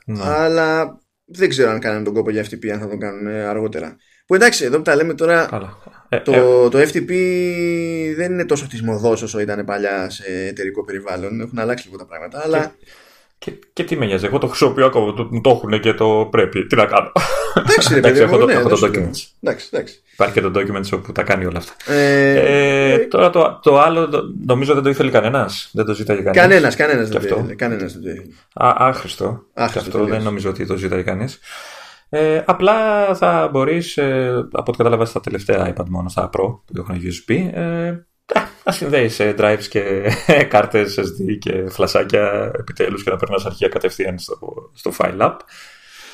ναι. 0.06 0.20
Αλλά 0.24 1.00
δεν 1.26 1.50
ξέρω 1.50 1.70
αν 1.70 1.80
κάνουν 1.80 2.04
τον 2.04 2.14
κόπο 2.14 2.30
για 2.30 2.46
FTP, 2.46 2.68
αν 2.68 2.80
θα 2.80 2.88
τον 2.88 3.00
κάνουν 3.00 3.28
ε, 3.28 3.44
αργότερα. 3.44 3.98
Που 4.26 4.36
εντάξει, 4.36 4.66
εδώ 4.66 4.78
που 4.78 4.84
τα 4.84 4.96
λέμε 4.96 5.14
τώρα, 5.14 5.50
ε, 6.10 6.20
το, 6.20 6.34
ε. 6.34 6.70
το 6.70 6.80
FTP 6.80 7.12
δεν 8.16 8.32
είναι 8.32 8.46
τόσο 8.46 8.68
τη 8.68 8.84
μοδό 8.84 9.12
όσο 9.12 9.40
ήταν 9.40 9.66
παλιά 9.66 10.10
σε 10.10 10.24
εταιρικό 10.48 10.84
περιβάλλον. 10.84 11.42
Έχουν 11.42 11.60
αλλάξει 11.60 11.86
λίγο 11.86 11.98
τα 11.98 12.06
πράγματα. 12.06 12.42
Αλλά... 12.44 12.76
Και, 13.38 13.52
και 13.74 13.84
τι 13.84 13.96
με 13.96 14.06
νοιάζει, 14.06 14.26
εγώ 14.26 14.38
το 14.38 14.48
χρησιμοποιώ 14.48 14.86
ακόμα, 14.86 15.14
το, 15.14 15.30
το 15.44 15.50
έχουν 15.50 15.80
και 15.80 15.94
το 15.94 16.28
πρέπει. 16.32 16.68
Τι 16.68 16.76
να 16.76 16.86
κάνω. 16.86 17.12
Εντάξει, 17.54 17.94
ρε 17.94 18.00
παιδί, 18.00 18.20
έχω, 18.20 18.38
το, 18.38 18.46
ναι, 18.46 18.54
έχω 18.54 18.70
το 18.70 18.86
document. 18.86 19.10
Εντάξει, 19.42 19.70
εντάξει. 19.72 20.02
Υπάρχει 20.14 20.34
και 20.34 20.42
το 20.42 20.52
document 20.56 20.90
όπου 20.94 21.12
τα 21.12 21.24
κάνει 21.24 21.46
όλα 21.46 21.58
αυτά. 21.58 21.94
Ε, 21.94 22.34
ε, 22.34 22.94
ε, 22.94 22.98
τώρα 22.98 23.30
το, 23.30 23.60
το 23.64 23.80
άλλο 23.80 24.10
νομίζω 24.46 24.74
δεν 24.74 24.84
το 24.84 24.90
ήθελε 24.90 25.12
κανένας. 25.12 25.70
Δεν 25.74 25.86
το 25.86 25.94
ζήταγε 25.94 26.22
κανένας. 26.22 26.48
Κανένας, 26.48 26.76
κανένας 26.76 27.94
δεν 27.94 28.02
το 28.02 28.10
ήθελε. 28.10 28.22
Άχρηστο. 28.54 29.44
Αυτό 29.54 30.06
δεν 30.06 30.22
νομίζω 30.22 30.50
ότι 30.50 30.66
το 30.66 30.78
ζήταγε 30.78 31.02
κανείς. 31.02 31.40
Ε, 32.10 32.44
απλά 32.46 33.16
θα 33.16 33.50
μπορείς, 33.52 33.98
ε, 33.98 34.48
από 34.52 34.64
ό,τι 34.68 34.78
κατάλαβα 34.78 35.06
στα 35.06 35.20
τελευταία 35.20 35.74
iPad 35.74 35.86
μόνο, 35.90 36.10
στα 36.10 36.30
Pro 36.34 36.60
που 36.66 36.74
έχουν 36.78 37.02
USB, 37.02 37.50
ε, 37.54 37.94
να 38.64 38.72
συνδέει 38.72 39.12
drives 39.18 39.66
και 39.70 40.12
κάρτες 40.50 41.00
SD 41.00 41.38
και 41.40 41.70
φλασάκια 41.70 42.52
επιτέλους 42.60 43.04
και 43.04 43.10
να 43.10 43.16
περνά 43.16 43.42
αρχεία 43.46 43.68
κατευθείαν 43.68 44.20
στο, 44.20 44.38
στο 44.74 44.92
File 44.98 45.20
App, 45.20 45.38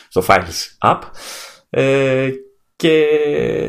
στο 0.08 0.24
Files 0.28 0.90
App. 0.92 1.00
Ε, 1.70 2.30
και 2.76 3.06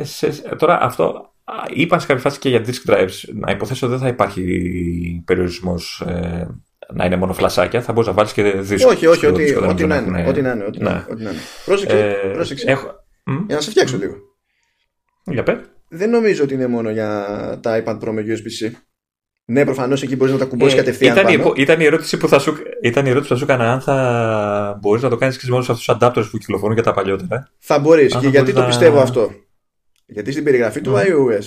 σε, 0.04 0.28
τώρα 0.58 0.82
αυτό 0.82 1.34
είπαν 1.74 2.00
σε 2.00 2.06
κάποια 2.06 2.22
φάση 2.22 2.38
και 2.38 2.48
για 2.48 2.64
disk 2.66 2.90
drives. 2.90 3.34
Να 3.34 3.52
υποθέσω 3.52 3.88
δεν 3.88 3.98
θα 3.98 4.08
υπάρχει 4.08 4.42
περιορισμός 5.24 6.00
ε, 6.06 6.48
να 6.94 7.04
είναι 7.04 7.16
μόνο 7.16 7.32
φλασάκια, 7.32 7.82
θα 7.82 7.92
μπορείς 7.92 8.08
να 8.08 8.14
βάλεις 8.14 8.32
και 8.32 8.42
δίσκο. 8.42 8.90
Όχι, 8.90 9.06
όχι, 9.06 9.26
ό,τι, 9.26 9.54
ό,τι, 9.54 9.86
να 9.86 9.96
είναι, 9.96 10.28
ό,τι 10.28 10.42
να 10.42 10.50
είναι. 10.50 10.64
Ό,τι 10.64 10.82
ναι. 10.82 10.90
να 10.90 11.06
είναι. 11.10 11.32
Πρόσεξε, 11.64 11.98
ε, 11.98 12.28
πρόσεξε. 12.32 12.70
Έχω... 12.70 12.94
Για 13.46 13.54
να 13.54 13.60
σε 13.60 13.70
φτιάξω 13.70 13.96
λίγο. 13.96 14.14
Για 15.24 15.42
πέ. 15.42 15.60
Δεν 15.88 16.10
νομίζω 16.10 16.44
ότι 16.44 16.54
είναι 16.54 16.66
μόνο 16.66 16.90
για 16.90 17.58
τα 17.62 17.82
iPad 17.84 17.98
Pro 17.98 18.10
με 18.12 18.24
USB-C. 18.26 18.70
Ναι, 19.48 19.64
προφανώς 19.64 20.02
εκεί 20.02 20.16
μπορείς 20.16 20.32
να 20.32 20.38
τα 20.38 20.44
κουμπώσεις 20.44 20.74
ε, 20.74 20.76
κατευθείαν. 20.76 21.16
Ήταν, 21.16 21.36
πάνω. 21.36 21.52
ήταν, 21.56 21.80
η 21.80 21.84
ερώτηση 21.84 22.16
που 22.16 22.28
θα 22.28 22.38
σου, 22.38 22.56
ήταν 22.82 23.06
η 23.06 23.10
ερώτηση 23.10 23.32
που 23.32 23.38
θα 23.38 23.46
σου 23.46 23.52
έκανα 23.52 23.72
αν 23.72 23.80
θα 23.80 24.78
μπορείς 24.80 25.02
να 25.02 25.08
το 25.08 25.16
κάνεις 25.16 25.38
και 25.38 25.46
μόνο 25.50 25.62
σε 25.62 25.72
αυτούς 25.72 25.86
τους 25.86 25.96
adapters 26.00 26.28
που 26.30 26.38
κυκλοφορούν 26.38 26.74
για 26.74 26.82
τα 26.82 26.92
παλιότερα. 26.92 27.50
Θα 27.58 27.78
μπορείς. 27.78 28.16
Και 28.16 28.28
γιατί 28.28 28.52
το 28.52 28.64
πιστεύω 28.64 29.00
αυτό; 29.00 29.30
Γιατί 30.06 30.32
στην 30.32 30.44
περιγραφή 30.44 30.80
του 30.80 30.94
iOS, 30.96 31.44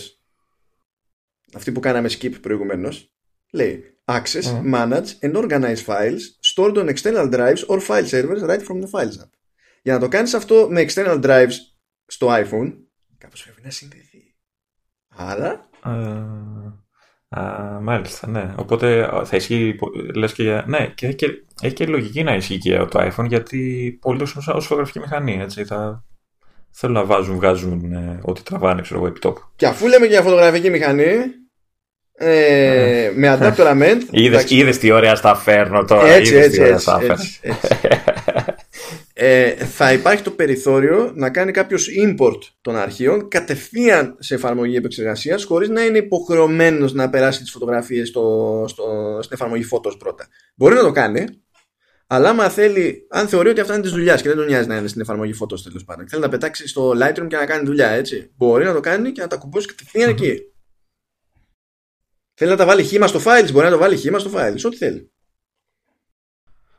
αυτή 1.56 1.72
που 1.72 1.80
κάναμε 1.80 2.10
skip 2.20 2.32
προηγουμένως, 2.41 3.14
λέει 3.52 3.84
Access, 4.18 4.45
manage 4.76 5.10
and 5.23 5.34
organize 5.41 5.81
files 5.90 6.23
stored 6.52 6.77
on 6.81 6.88
external 6.94 7.27
drives 7.36 7.61
or 7.72 7.80
file 7.88 8.07
servers 8.14 8.41
right 8.49 8.64
from 8.68 8.77
the 8.81 8.90
Files 8.94 9.18
app. 9.23 9.30
Για 9.81 9.94
να 9.94 9.99
το 9.99 10.07
κάνεις 10.07 10.34
αυτό 10.34 10.68
με 10.69 10.86
external 10.88 11.23
drives 11.23 11.53
στο 12.06 12.27
iPhone, 12.27 12.73
κάπως 13.18 13.44
πρέπει 13.44 13.61
να 13.64 13.69
συνδεθεί. 13.69 14.36
Άρα... 15.15 15.69
Α, 17.30 17.41
μάλιστα, 17.81 18.27
ναι. 18.27 18.53
Οπότε 18.57 19.10
θα 19.23 19.36
ισχύει, 19.36 19.80
λες 20.15 20.34
και 20.34 20.44
για... 20.44 20.64
Ναι, 20.68 20.88
και, 20.95 21.14
και 21.14 21.27
έχει 21.61 21.73
και 21.73 21.86
λογική 21.86 22.23
να 22.23 22.36
ισχύει 22.36 22.57
και 22.57 22.77
το 22.77 23.11
iPhone, 23.11 23.27
γιατί 23.27 23.98
πολλοί 24.02 24.22
ως, 24.22 24.36
ως 24.36 24.65
φωτογραφική 24.65 24.99
μηχανή, 24.99 25.40
έτσι, 25.40 25.65
θα 25.65 26.06
θέλουν 26.72 26.95
να 26.95 27.06
βάζουν, 27.06 27.36
βγάζουν 27.36 27.94
ε, 27.94 28.19
ό,τι 28.23 28.44
τραβάνε, 28.44 28.81
ξέρω 28.81 28.99
εγώ, 28.99 29.07
επί 29.10 29.19
τόπου. 29.19 29.41
Και 29.56 29.68
αφού 29.68 29.88
λέμε 29.88 30.06
για 30.06 30.22
φωτογραφική 30.22 30.69
μηχανή, 30.69 31.07
ε, 32.21 33.11
με 33.15 33.37
adapter 33.39 33.71
ament. 33.71 34.01
Είδες, 34.49 34.77
τι 34.77 34.91
ωραία 34.91 35.15
στα 35.15 35.35
φέρνω 35.35 35.85
τώρα. 35.85 36.07
Έτσι, 36.07 36.35
έτσι, 36.35 36.61
έτσι, 36.61 36.91
έτσι, 37.01 37.39
ε, 39.13 39.49
θα 39.49 39.93
υπάρχει 39.93 40.23
το 40.23 40.31
περιθώριο 40.31 41.11
να 41.15 41.29
κάνει 41.29 41.51
κάποιος 41.51 41.87
import 42.03 42.39
των 42.61 42.75
αρχείων 42.75 43.27
κατευθείαν 43.27 44.15
σε 44.19 44.35
εφαρμογή 44.35 44.75
επεξεργασίας 44.75 45.43
χωρίς 45.43 45.69
να 45.69 45.81
είναι 45.81 45.97
υποχρεωμένος 45.97 46.93
να 46.93 47.09
περάσει 47.09 47.39
τις 47.39 47.51
φωτογραφίες 47.51 48.07
στο, 48.07 48.65
στο, 48.67 49.19
στην 49.21 49.35
εφαρμογή 49.39 49.63
Photos 49.71 49.99
πρώτα. 49.99 50.27
Μπορεί 50.55 50.75
να 50.75 50.81
το 50.81 50.91
κάνει, 50.91 51.25
αλλά 52.07 52.29
άμα 52.29 52.49
θέλει, 52.49 53.07
αν 53.09 53.27
θεωρεί 53.27 53.49
ότι 53.49 53.59
αυτά 53.59 53.73
είναι 53.73 53.81
της 53.81 53.91
δουλειάς 53.91 54.21
και 54.21 54.27
δεν 54.27 54.37
τον 54.37 54.45
νοιάζει 54.45 54.67
να 54.67 54.77
είναι 54.77 54.87
στην 54.87 55.01
εφαρμογή 55.01 55.33
Photos 55.41 55.59
τέλος 55.63 55.83
πάντων, 55.85 56.09
θέλει 56.09 56.21
να 56.21 56.29
πετάξει 56.29 56.67
στο 56.67 56.91
Lightroom 56.91 57.27
και 57.27 57.35
να 57.35 57.45
κάνει 57.45 57.65
δουλειά, 57.65 57.89
έτσι. 57.89 58.31
Μπορεί 58.37 58.65
να 58.65 58.73
το 58.73 58.79
κάνει 58.79 59.11
και 59.11 59.21
να 59.21 59.27
τα 59.27 59.35
κουμπώσει 59.35 59.67
κατευθείαν 59.67 60.09
εκεί. 60.09 60.41
Θέλει 62.40 62.52
να 62.52 62.57
τα 62.57 62.66
βάλει 62.66 62.84
χήμα 62.84 63.07
στο 63.07 63.20
files, 63.20 63.52
μπορεί 63.52 63.66
να 63.66 63.72
το 63.72 63.78
βάλει 63.78 63.98
χήμα 63.98 64.20
στο 64.20 64.32
files, 64.34 64.61
ό,τι 64.66 64.76
θέλει. 64.76 65.11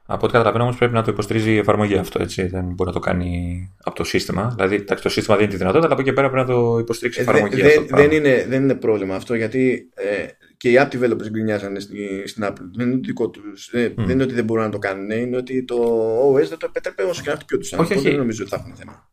Από 0.07 0.25
ό,τι 0.25 0.33
καταλαβαίνω 0.33 0.65
όμως 0.65 0.77
πρέπει 0.77 0.93
να 0.93 1.03
το 1.03 1.11
υποστηρίζει 1.11 1.53
η 1.53 1.57
εφαρμογή 1.57 1.97
αυτό, 1.97 2.23
έτσι. 2.23 2.47
Δεν 2.47 2.65
μπορεί 2.65 2.89
να 2.91 2.93
το 2.93 2.99
κάνει 2.99 3.73
από 3.85 3.97
το 3.97 4.05
σύστημα. 4.05 4.53
Δηλαδή, 4.57 4.85
το 4.85 5.09
σύστημα 5.09 5.37
δίνει 5.37 5.49
τη 5.49 5.57
δυνατότητα, 5.57 5.87
αλλά 5.87 5.95
από 5.95 6.03
εκεί 6.03 6.13
πέρα 6.13 6.31
πρέπει 6.31 6.49
να 6.49 6.55
το 6.55 6.79
υποστηρίξει 6.79 7.21
η 7.21 7.25
ε, 7.27 7.31
εφαρμογή. 7.31 7.63
δεν, 7.63 7.87
δεν, 7.89 8.11
είναι, 8.11 8.47
δεν 8.49 8.63
είναι 8.63 8.75
πρόβλημα 8.75 9.15
αυτό, 9.15 9.35
γιατί 9.35 9.89
ε, 9.95 10.27
και 10.57 10.71
οι 10.71 10.75
app 10.79 10.95
developers 10.95 11.31
γκρινιάζανε 11.31 11.81
στην, 11.81 12.45
Apple. 12.45 12.71
Δεν 12.77 12.91
είναι, 12.91 13.01
δικό 13.03 13.31
τους, 13.31 13.69
ε, 13.69 13.95
δεν 13.97 14.11
είναι 14.11 14.23
ότι 14.23 14.35
δεν 14.35 14.45
μπορούν 14.45 14.65
να 14.65 14.71
το 14.71 14.79
κάνουν, 14.79 15.11
είναι 15.11 15.37
ότι 15.37 15.65
το 15.65 15.77
OS 16.33 16.49
δεν 16.49 16.59
το 16.59 16.67
επέτρεπε 16.69 17.03
όσο 17.03 17.23
και 17.23 17.31
να 17.31 17.37
χτυπιό 17.37 17.59
τους. 17.59 17.73
Όχι, 17.73 17.95
όχι. 17.95 18.09
Δεν 18.09 18.17
νομίζω 18.17 18.43
ότι 18.43 18.51
θα 18.51 18.57
έχουν 18.57 18.77
θέμα 18.77 19.10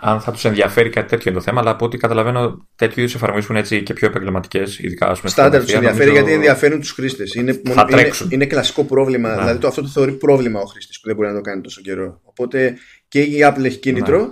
αν 0.00 0.20
θα 0.20 0.32
τους 0.32 0.44
ενδιαφέρει 0.44 0.88
κάτι 0.88 1.08
τέτοιο 1.08 1.30
είναι 1.30 1.38
το 1.38 1.44
θέμα, 1.44 1.60
αλλά 1.60 1.70
από 1.70 1.84
ό,τι 1.84 1.96
καταλαβαίνω, 1.96 2.66
τέτοιου 2.76 3.00
είδους 3.00 3.14
εφαρμογές 3.14 3.46
που 3.46 3.52
είναι 3.52 3.60
έτσι 3.60 3.82
και 3.82 3.92
πιο 3.92 4.06
επαγγελματικές, 4.06 4.78
ειδικά 4.78 5.06
ας 5.06 5.18
πούμε. 5.18 5.30
Στάνταρ 5.30 5.62
τους 5.62 5.72
ενδιαφέρει 5.72 6.10
γιατί 6.10 6.32
ενδιαφέρουν 6.32 6.80
τους 6.80 6.90
χρήστες. 6.90 7.34
Είναι, 7.34 7.60
είναι, 7.90 8.10
είναι, 8.28 8.46
κλασικό 8.46 8.84
πρόβλημα. 8.84 9.28
Να. 9.28 9.38
Δηλαδή 9.38 9.58
το, 9.58 9.66
αυτό 9.66 9.82
το 9.82 9.88
θεωρεί 9.88 10.12
πρόβλημα 10.12 10.60
ο 10.60 10.64
χρήστης 10.64 11.00
που 11.00 11.06
δεν 11.06 11.16
μπορεί 11.16 11.28
να 11.28 11.34
το 11.34 11.40
κάνει 11.40 11.60
τόσο 11.60 11.80
καιρό. 11.80 12.20
Οπότε 12.24 12.78
και 13.08 13.20
η 13.20 13.38
Apple 13.42 13.64
έχει 13.64 13.78
κίνητρο 13.78 14.18
να. 14.18 14.28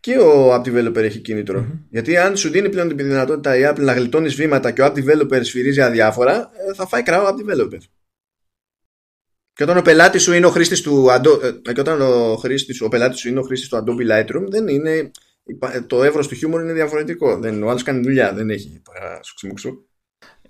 και 0.00 0.18
ο 0.18 0.54
app 0.54 0.62
developer 0.62 1.02
έχει 1.02 1.18
κίνητρο. 1.18 1.60
Mm-hmm. 1.60 1.78
Γιατί 1.90 2.16
αν 2.16 2.36
σου 2.36 2.50
δίνει 2.50 2.68
πλέον 2.68 2.88
την 2.88 2.96
δυνατότητα 2.96 3.56
η 3.56 3.62
Apple 3.70 3.80
να 3.80 3.92
γλιτώνεις 3.92 4.34
βήματα 4.34 4.70
και 4.70 4.82
ο 4.82 4.86
app 4.86 4.98
developer 4.98 5.40
σφυρίζει 5.40 5.80
αδιάφορα, 5.80 6.34
ε, 6.70 6.74
θα 6.74 6.86
φάει 6.86 7.02
κράο 7.02 7.24
app 7.26 7.50
developer. 7.50 7.78
Και 9.58 9.64
όταν 9.64 9.76
ο 9.76 9.82
πελάτης 9.82 10.22
σου 10.22 10.32
είναι 10.32 10.46
ο 10.46 10.50
χρήστης 10.50 10.80
του 10.80 11.06
ε, 11.66 11.72
και 11.72 11.80
όταν 11.80 12.00
ο, 12.00 12.36
χρήστης, 12.36 12.80
ο 12.80 12.88
πελάτης 12.88 13.20
σου 13.20 13.28
είναι 13.28 13.38
ο 13.38 13.42
χρήστης 13.42 13.68
του 13.68 13.76
Adobe 13.76 14.10
Lightroom, 14.10 14.44
δεν 14.48 14.68
είναι, 14.68 15.10
το 15.86 16.02
εύρος 16.02 16.28
του 16.28 16.34
χιούμορ 16.34 16.60
είναι 16.60 16.72
διαφορετικό. 16.72 17.38
Δεν, 17.38 17.62
ο 17.62 17.68
άλλος 17.68 17.82
κάνει 17.82 18.02
δουλειά, 18.02 18.32
δεν 18.32 18.50
έχει 18.50 18.82
σου 19.22 19.88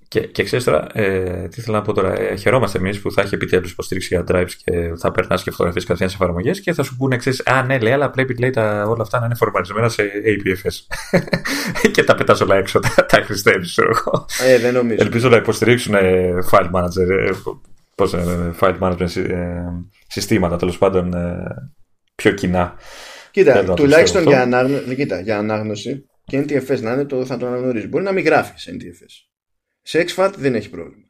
Και, 0.09 0.21
και 0.21 0.43
ξέρεις 0.43 0.65
τώρα, 0.65 0.87
ε, 0.93 1.49
τι 1.49 1.61
θέλω 1.61 1.77
να 1.77 1.83
πω 1.83 1.93
τώρα. 1.93 2.21
Ε, 2.21 2.37
χαιρόμαστε 2.37 2.79
εμείς 2.79 3.01
που 3.01 3.13
θα 3.13 3.23
έχει 3.23 3.35
επιτέλους 3.35 3.71
υποστήριξη 3.71 4.15
για 4.15 4.25
drives 4.29 4.53
και 4.65 4.93
θα 4.99 5.11
περνάς 5.11 5.43
και 5.43 5.51
φωτογραφίες 5.51 5.85
κατευθείαν 5.85 6.11
σε 6.11 6.17
εφαρμογές 6.17 6.61
και 6.61 6.73
θα 6.73 6.83
σου 6.83 6.97
πούνε, 6.97 7.17
ξέρεις, 7.17 7.47
Α, 7.47 7.63
ναι, 7.63 7.79
λέει, 7.79 7.93
αλλά 7.93 8.11
πρέπει 8.11 8.39
λέει, 8.39 8.51
τα, 8.51 8.85
όλα 8.89 9.03
αυτά 9.03 9.19
να 9.19 9.27
είναι 9.27 9.35
φορμαρισμένα 9.35 9.89
σε 9.89 10.03
APFS. 10.25 11.09
και 11.93 12.05
τα 12.05 12.15
πετάς 12.15 12.41
όλα 12.41 12.57
έξω, 12.57 12.81
τα, 12.81 13.07
τα 13.07 13.23
χρηστεύει, 13.23 13.67
ξέρω 13.67 13.91
εγώ. 13.91 14.27
Ε, 14.47 14.59
δεν 14.59 14.75
νομίζω. 14.75 15.03
Ελπίζω 15.03 15.29
να 15.29 15.37
υποστηρίξουν 15.37 15.95
ε, 15.95 16.39
file 16.51 16.71
manager, 16.71 17.09
ε, 17.09 17.31
πώς, 17.99 18.15
ε, 18.15 18.55
file 18.61 18.79
management 18.79 19.17
ε, 19.17 19.63
συστήματα 20.07 20.57
τέλος 20.57 20.79
πάντων 20.79 21.15
ε, 21.15 21.71
πιο 22.15 22.33
κοινά. 22.33 22.75
Κοίτα, 23.31 23.75
τουλάχιστον 23.75 24.23
για, 24.23 24.43
ανάγνωση, 24.43 24.95
κοίτα, 24.95 25.21
για 25.21 25.39
ανάγνωση 25.39 26.07
και 26.25 26.39
NTFS 26.39 26.81
να 26.81 26.93
είναι 26.93 27.05
το 27.05 27.25
θα 27.25 27.37
το 27.37 27.47
αναγνωρίζεις. 27.47 27.89
Μπορεί 27.89 28.05
να 28.05 28.13
μην 28.13 28.25
γράφεις 28.25 28.69
NTFS. 28.73 29.29
Σε 29.83 30.05
XFAT 30.09 30.33
δεν 30.37 30.55
έχει 30.55 30.71
πρόβλημα. 30.71 31.07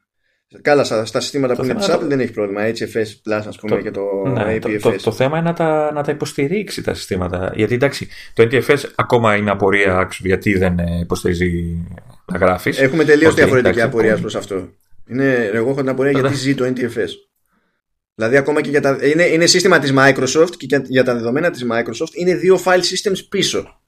Καλά, 0.61 0.83
στα, 0.83 1.19
συστήματα 1.19 1.55
που 1.55 1.63
είναι 1.63 1.73
της 1.73 1.87
Apple 1.89 2.07
δεν 2.07 2.19
έχει 2.19 2.31
πρόβλημα. 2.31 2.61
HFS 2.61 3.31
Plus, 3.31 3.43
ας 3.47 3.57
πούμε, 3.57 3.75
το, 3.75 3.81
και 3.81 3.91
το 3.91 4.01
ναι, 4.27 4.55
APFS. 4.55 4.79
Το, 4.81 4.95
το, 5.03 5.11
θέμα 5.11 5.37
είναι 5.37 5.49
να 5.49 5.55
τα, 5.55 5.91
να 5.93 6.03
τα 6.03 6.11
υποστηρίξει 6.11 6.83
τα 6.83 6.93
συστήματα. 6.93 7.51
Γιατί 7.55 7.73
εντάξει, 7.73 8.07
το 8.33 8.47
NTFS 8.51 8.83
ακόμα 8.95 9.35
είναι 9.35 9.51
απορία 9.51 10.09
γιατί 10.19 10.57
δεν 10.57 10.77
υποστηρίζει 11.01 11.77
να 12.25 12.37
γράφεις. 12.37 12.79
Έχουμε 12.79 13.03
τελείως 13.03 13.33
διαφορετική 13.33 13.81
απορία 13.81 14.17
προς 14.17 14.35
αυτό. 14.35 14.69
Είναι, 15.09 15.49
εγώ 15.53 15.69
έχω 15.69 15.79
την 15.79 15.89
απορία 15.89 16.11
γιατί 16.11 16.35
ζει 16.35 16.55
το 16.55 16.65
NTFS. 16.65 17.09
Δηλαδή 18.15 18.37
ακόμα 18.37 18.61
και 18.61 18.69
για 18.69 18.81
τα, 18.81 18.97
είναι, 19.01 19.23
είναι 19.23 19.45
σύστημα 19.45 19.79
της 19.79 19.93
Microsoft 19.97 20.51
και 20.57 20.65
για, 20.65 20.83
για 20.87 21.03
τα 21.03 21.13
δεδομένα 21.13 21.49
της 21.49 21.65
Microsoft 21.71 22.13
είναι 22.13 22.35
δύο 22.35 22.59
file 22.65 22.81
systems 22.81 23.19
πίσω. 23.29 23.79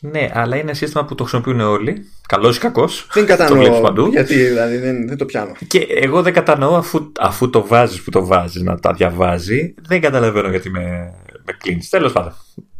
Ναι, 0.00 0.30
αλλά 0.32 0.56
είναι 0.56 0.64
ένα 0.64 0.74
σύστημα 0.74 1.04
που 1.04 1.14
το 1.14 1.24
χρησιμοποιούν 1.24 1.60
όλοι. 1.60 2.04
Καλός 2.28 2.56
ή 2.56 2.60
κακός. 2.60 3.06
Δεν 3.12 3.26
κατανοώ. 3.36 3.80
παντού. 3.80 4.06
Γιατί 4.06 4.34
δηλαδή 4.34 4.76
δεν, 4.76 5.08
δεν 5.08 5.16
το 5.16 5.24
πιάνω. 5.24 5.52
Και 5.66 5.86
εγώ 5.88 6.22
δεν 6.22 6.32
κατανοώ 6.32 6.76
αφού, 6.76 7.12
αφού 7.18 7.50
το 7.50 7.66
βάζεις 7.66 8.02
που 8.02 8.10
το 8.10 8.26
βάζεις 8.26 8.62
να 8.62 8.78
τα 8.78 8.92
διαβάζει. 8.92 9.74
Δεν 9.88 10.00
καταλαβαίνω 10.00 10.48
γιατί 10.48 10.70
με, 10.70 11.14
με 11.44 11.52
κλείνεις. 11.58 11.88
Τέλος 11.88 12.12
πάντων. 12.12 12.34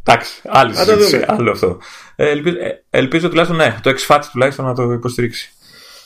Εντάξει, 0.04 0.40
άλλη 0.44 0.74
συζήτηση. 0.74 1.24
Άλλο 1.26 1.50
αυτό. 1.50 1.78
Ε, 2.16 2.30
ελπίζω, 2.30 2.56
ε, 2.56 2.84
ελπίζω 2.90 3.28
τουλάχιστον 3.28 3.58
ναι, 3.58 3.76
το 3.82 3.94
XFAT 3.98 4.20
τουλάχιστον 4.32 4.64
να 4.64 4.74
το 4.74 4.92
υποστηρίξει. 4.92 5.52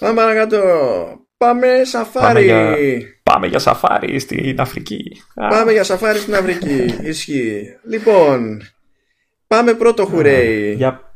Πάμε 0.00 0.14
παρακάτω. 0.14 0.60
Πάμε 1.36 1.66
σαφάρι. 1.84 2.24
Πάμε 2.24 2.40
για, 2.40 2.76
πάμε 3.22 3.46
για 3.46 3.58
σαφάρι 3.58 4.18
στην 4.18 4.60
Αφρική. 4.60 5.22
Πάμε 5.34 5.72
για 5.72 5.84
σαφάρι 5.84 6.18
στην 6.18 6.34
Αφρική. 6.34 6.94
Ισχύει. 7.10 7.76
Λοιπόν, 7.88 8.62
πάμε 9.46 9.74
πρώτο 9.74 10.06
χουρέι. 10.06 10.72
Για... 10.72 11.12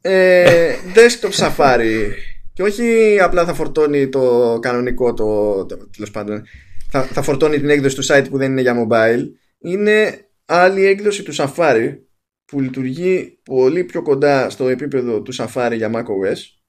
Ε, 0.00 0.74
desktop 0.94 1.46
Safari. 1.46 2.10
Και 2.52 2.62
όχι 2.62 3.18
απλά 3.20 3.44
θα 3.44 3.54
φορτώνει 3.54 4.08
το 4.08 4.58
κανονικό, 4.62 5.14
το, 5.14 5.66
τέλος 5.66 6.10
πάντων. 6.12 6.42
Θα, 6.90 7.02
θα 7.02 7.22
φορτώνει 7.22 7.58
την 7.60 7.70
έκδοση 7.70 7.96
του 7.96 8.04
site 8.06 8.26
που 8.30 8.38
δεν 8.38 8.50
είναι 8.50 8.60
για 8.60 8.86
mobile. 8.86 9.22
Είναι 9.58 10.26
άλλη 10.44 10.86
έκδοση 10.86 11.22
του 11.22 11.34
Safari 11.34 11.96
που 12.44 12.60
λειτουργεί 12.60 13.38
πολύ 13.44 13.84
πιο 13.84 14.02
κοντά 14.02 14.50
στο 14.50 14.68
επίπεδο 14.68 15.22
του 15.22 15.34
Safari 15.34 15.72
για 15.76 15.90
macOS 15.94 16.59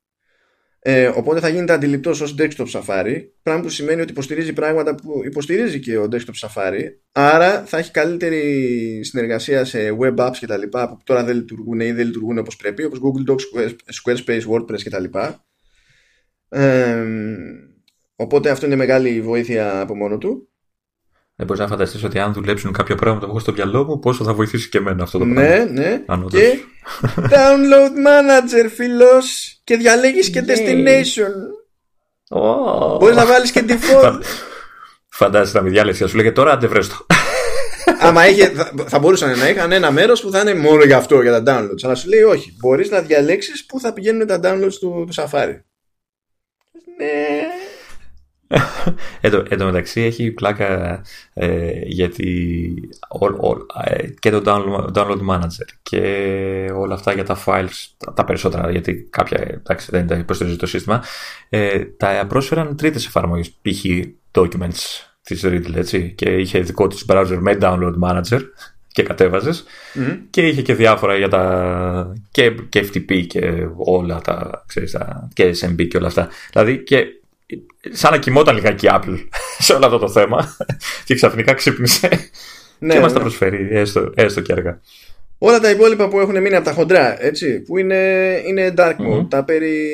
ε, 0.83 1.07
οπότε 1.07 1.39
θα 1.39 1.49
γίνεται 1.49 1.73
αντιληπτός 1.73 2.21
ως 2.21 2.35
desktop 2.37 2.65
Safari, 2.71 3.23
πράγμα 3.43 3.61
που 3.61 3.69
σημαίνει 3.69 4.01
ότι 4.01 4.11
υποστηρίζει 4.11 4.53
πράγματα 4.53 4.95
που 4.95 5.21
υποστηρίζει 5.25 5.79
και 5.79 5.97
ο 5.97 6.07
desktop 6.11 6.47
Safari, 6.47 6.83
άρα 7.11 7.65
θα 7.65 7.77
έχει 7.77 7.91
καλύτερη 7.91 9.03
συνεργασία 9.03 9.65
σε 9.65 9.97
web 10.01 10.15
apps 10.15 10.35
και 10.39 10.47
τα 10.47 10.57
λοιπά 10.57 10.89
που 10.89 10.97
τώρα 11.03 11.23
δεν 11.23 11.35
λειτουργούν 11.35 11.79
ή 11.79 11.91
δεν 11.91 12.05
λειτουργούν 12.05 12.37
όπως 12.37 12.55
πρέπει, 12.55 12.83
όπως 12.83 12.99
Google 13.03 13.31
Docs, 13.31 13.65
Squarespace, 14.01 14.41
WordPress 14.51 14.81
και 14.81 14.89
τα 14.89 14.99
λοιπά. 14.99 15.45
Ε, 16.49 17.05
οπότε 18.15 18.49
αυτό 18.49 18.65
είναι 18.65 18.75
μεγάλη 18.75 19.21
βοήθεια 19.21 19.79
από 19.79 19.95
μόνο 19.95 20.17
του. 20.17 20.50
Δεν 21.41 21.49
μπορείς 21.49 21.61
να 21.61 21.75
φανταστείς 21.75 22.03
ότι 22.03 22.19
αν 22.19 22.33
δουλέψουν 22.33 22.71
κάποια 22.71 22.95
πράγματα 22.95 23.25
που 23.25 23.31
έχω 23.31 23.39
στο 23.39 23.51
μυαλό 23.51 23.83
μου, 23.83 23.99
πόσο 23.99 24.23
θα 24.23 24.33
βοηθήσει 24.33 24.69
και 24.69 24.77
εμένα 24.77 25.03
αυτό 25.03 25.17
το 25.17 25.25
ναι, 25.25 25.33
πράγμα. 25.33 25.71
Ναι, 25.71 26.03
ναι. 26.07 26.25
Και 26.29 26.59
download 27.15 27.93
manager, 28.07 28.69
φίλος. 28.75 29.59
Και 29.63 29.77
διαλέγεις 29.77 30.29
και 30.29 30.41
ναι. 30.41 30.53
destination. 30.53 31.33
Oh. 32.29 32.99
Μπορείς 32.99 33.15
να 33.15 33.25
βάλεις 33.25 33.51
και 33.51 33.65
default. 33.67 34.19
Φαντάζεσαι 35.09 35.57
να 35.57 35.63
με 35.63 35.69
διάλεσει, 35.69 36.07
σου 36.07 36.15
λέγε 36.15 36.31
τώρα 36.31 36.51
αντεβρέστο. 36.51 37.05
Άμα 37.99 38.27
είχε, 38.27 38.49
θα, 38.49 38.71
θα 38.87 38.99
μπορούσαν 38.99 39.37
να 39.37 39.49
είχαν 39.49 39.71
ένα 39.71 39.91
μέρος 39.91 40.21
που 40.21 40.31
θα 40.31 40.39
είναι 40.39 40.53
μόνο 40.53 40.83
για 40.83 40.97
αυτό, 40.97 41.21
για 41.21 41.43
τα 41.43 41.59
downloads. 41.59 41.83
Αλλά 41.83 41.95
σου 41.95 42.09
λέει 42.09 42.21
όχι. 42.21 42.55
Μπορείς 42.59 42.89
να 42.89 43.01
διαλέξεις 43.01 43.65
πού 43.65 43.79
θα 43.79 43.93
πηγαίνουν 43.93 44.27
τα 44.27 44.39
downloads 44.43 44.73
του, 44.79 45.07
του 45.07 45.13
Safari. 45.15 45.59
Ναι. 46.97 47.47
Εν 49.21 49.57
τω 49.57 49.65
μεταξύ 49.65 50.01
έχει 50.01 50.31
πλάκα 50.31 51.01
ε, 51.33 51.71
γιατί 51.85 52.73
ε, 53.83 54.07
και 54.19 54.29
το 54.29 54.41
download, 54.45 54.93
download 54.93 55.29
manager 55.29 55.67
και 55.81 56.71
όλα 56.75 56.93
αυτά 56.93 57.13
για 57.13 57.23
τα 57.23 57.43
files, 57.45 58.09
τα, 58.13 58.23
περισσότερα 58.23 58.71
γιατί 58.71 59.07
κάποια 59.09 59.37
εντάξει, 59.39 59.87
δεν 59.91 60.07
τα 60.07 60.15
υποστηρίζει 60.15 60.55
το 60.55 60.65
σύστημα, 60.65 61.03
ε, 61.49 61.79
τα 61.79 62.25
πρόσφεραν 62.27 62.75
τρίτες 62.75 63.05
εφαρμογές, 63.05 63.49
π.χ. 63.61 63.85
documents 64.31 65.05
της 65.23 65.45
Riddle 65.45 65.75
έτσι, 65.75 66.13
και 66.17 66.29
είχε 66.29 66.59
δικό 66.59 66.87
της 66.87 67.05
browser 67.07 67.37
με 67.39 67.57
download 67.61 67.93
manager 68.03 68.41
και 68.87 69.03
κατεβαζες 69.03 69.63
και 70.29 70.47
είχε 70.47 70.61
και 70.61 70.73
διάφορα 70.73 71.17
για 71.17 71.27
τα 71.27 72.13
και, 72.31 72.51
και 72.69 72.89
FTP 72.93 73.25
και 73.27 73.67
όλα 73.75 74.21
τα, 74.21 74.63
ξέρεις, 74.67 74.91
τα 74.91 75.29
και 75.33 75.55
SMB 75.61 75.87
και 75.87 75.97
όλα 75.97 76.07
αυτά. 76.07 76.29
Δηλαδή 76.51 76.83
και 76.83 77.20
σαν 77.91 78.11
να 78.11 78.17
κοιμόταν 78.17 78.55
λιγάκι 78.55 78.85
η 78.85 78.89
Apple 78.93 79.27
σε 79.65 79.73
όλο 79.73 79.85
αυτό 79.85 79.97
το 79.97 80.09
θέμα 80.09 80.55
και 81.05 81.15
ξαφνικά 81.15 81.53
ξύπνησε 81.53 82.09
ναι, 82.79 82.93
και 82.93 82.99
μας 82.99 83.11
τα 83.11 83.17
ναι. 83.17 83.23
προσφέρει 83.23 83.67
έστω, 83.71 84.11
έστω 84.15 84.41
και 84.41 84.51
αργά. 84.51 84.81
Όλα 85.43 85.59
τα 85.59 85.69
υπόλοιπα 85.69 86.07
που 86.07 86.19
έχουν 86.19 86.41
μείνει 86.41 86.55
από 86.55 86.65
τα 86.65 86.71
χοντρά, 86.71 87.23
έτσι, 87.23 87.59
που 87.59 87.77
είναι, 87.77 88.41
είναι 88.47 88.73
dark 88.77 88.95
mode, 88.95 89.29
τα 89.29 89.43
περί 89.43 89.89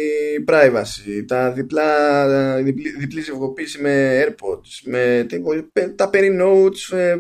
privacy, 0.48 1.24
τα 1.28 1.52
διπλά, 1.52 1.84
διπλή, 2.64 2.90
διπλή 2.90 3.22
ζευγοποίηση 3.22 3.82
με 3.82 4.24
AirPods, 4.26 4.82
με, 4.84 5.28
τα 5.96 6.10
περί 6.10 6.38
notes, 6.42 6.98
ε, 6.98 7.16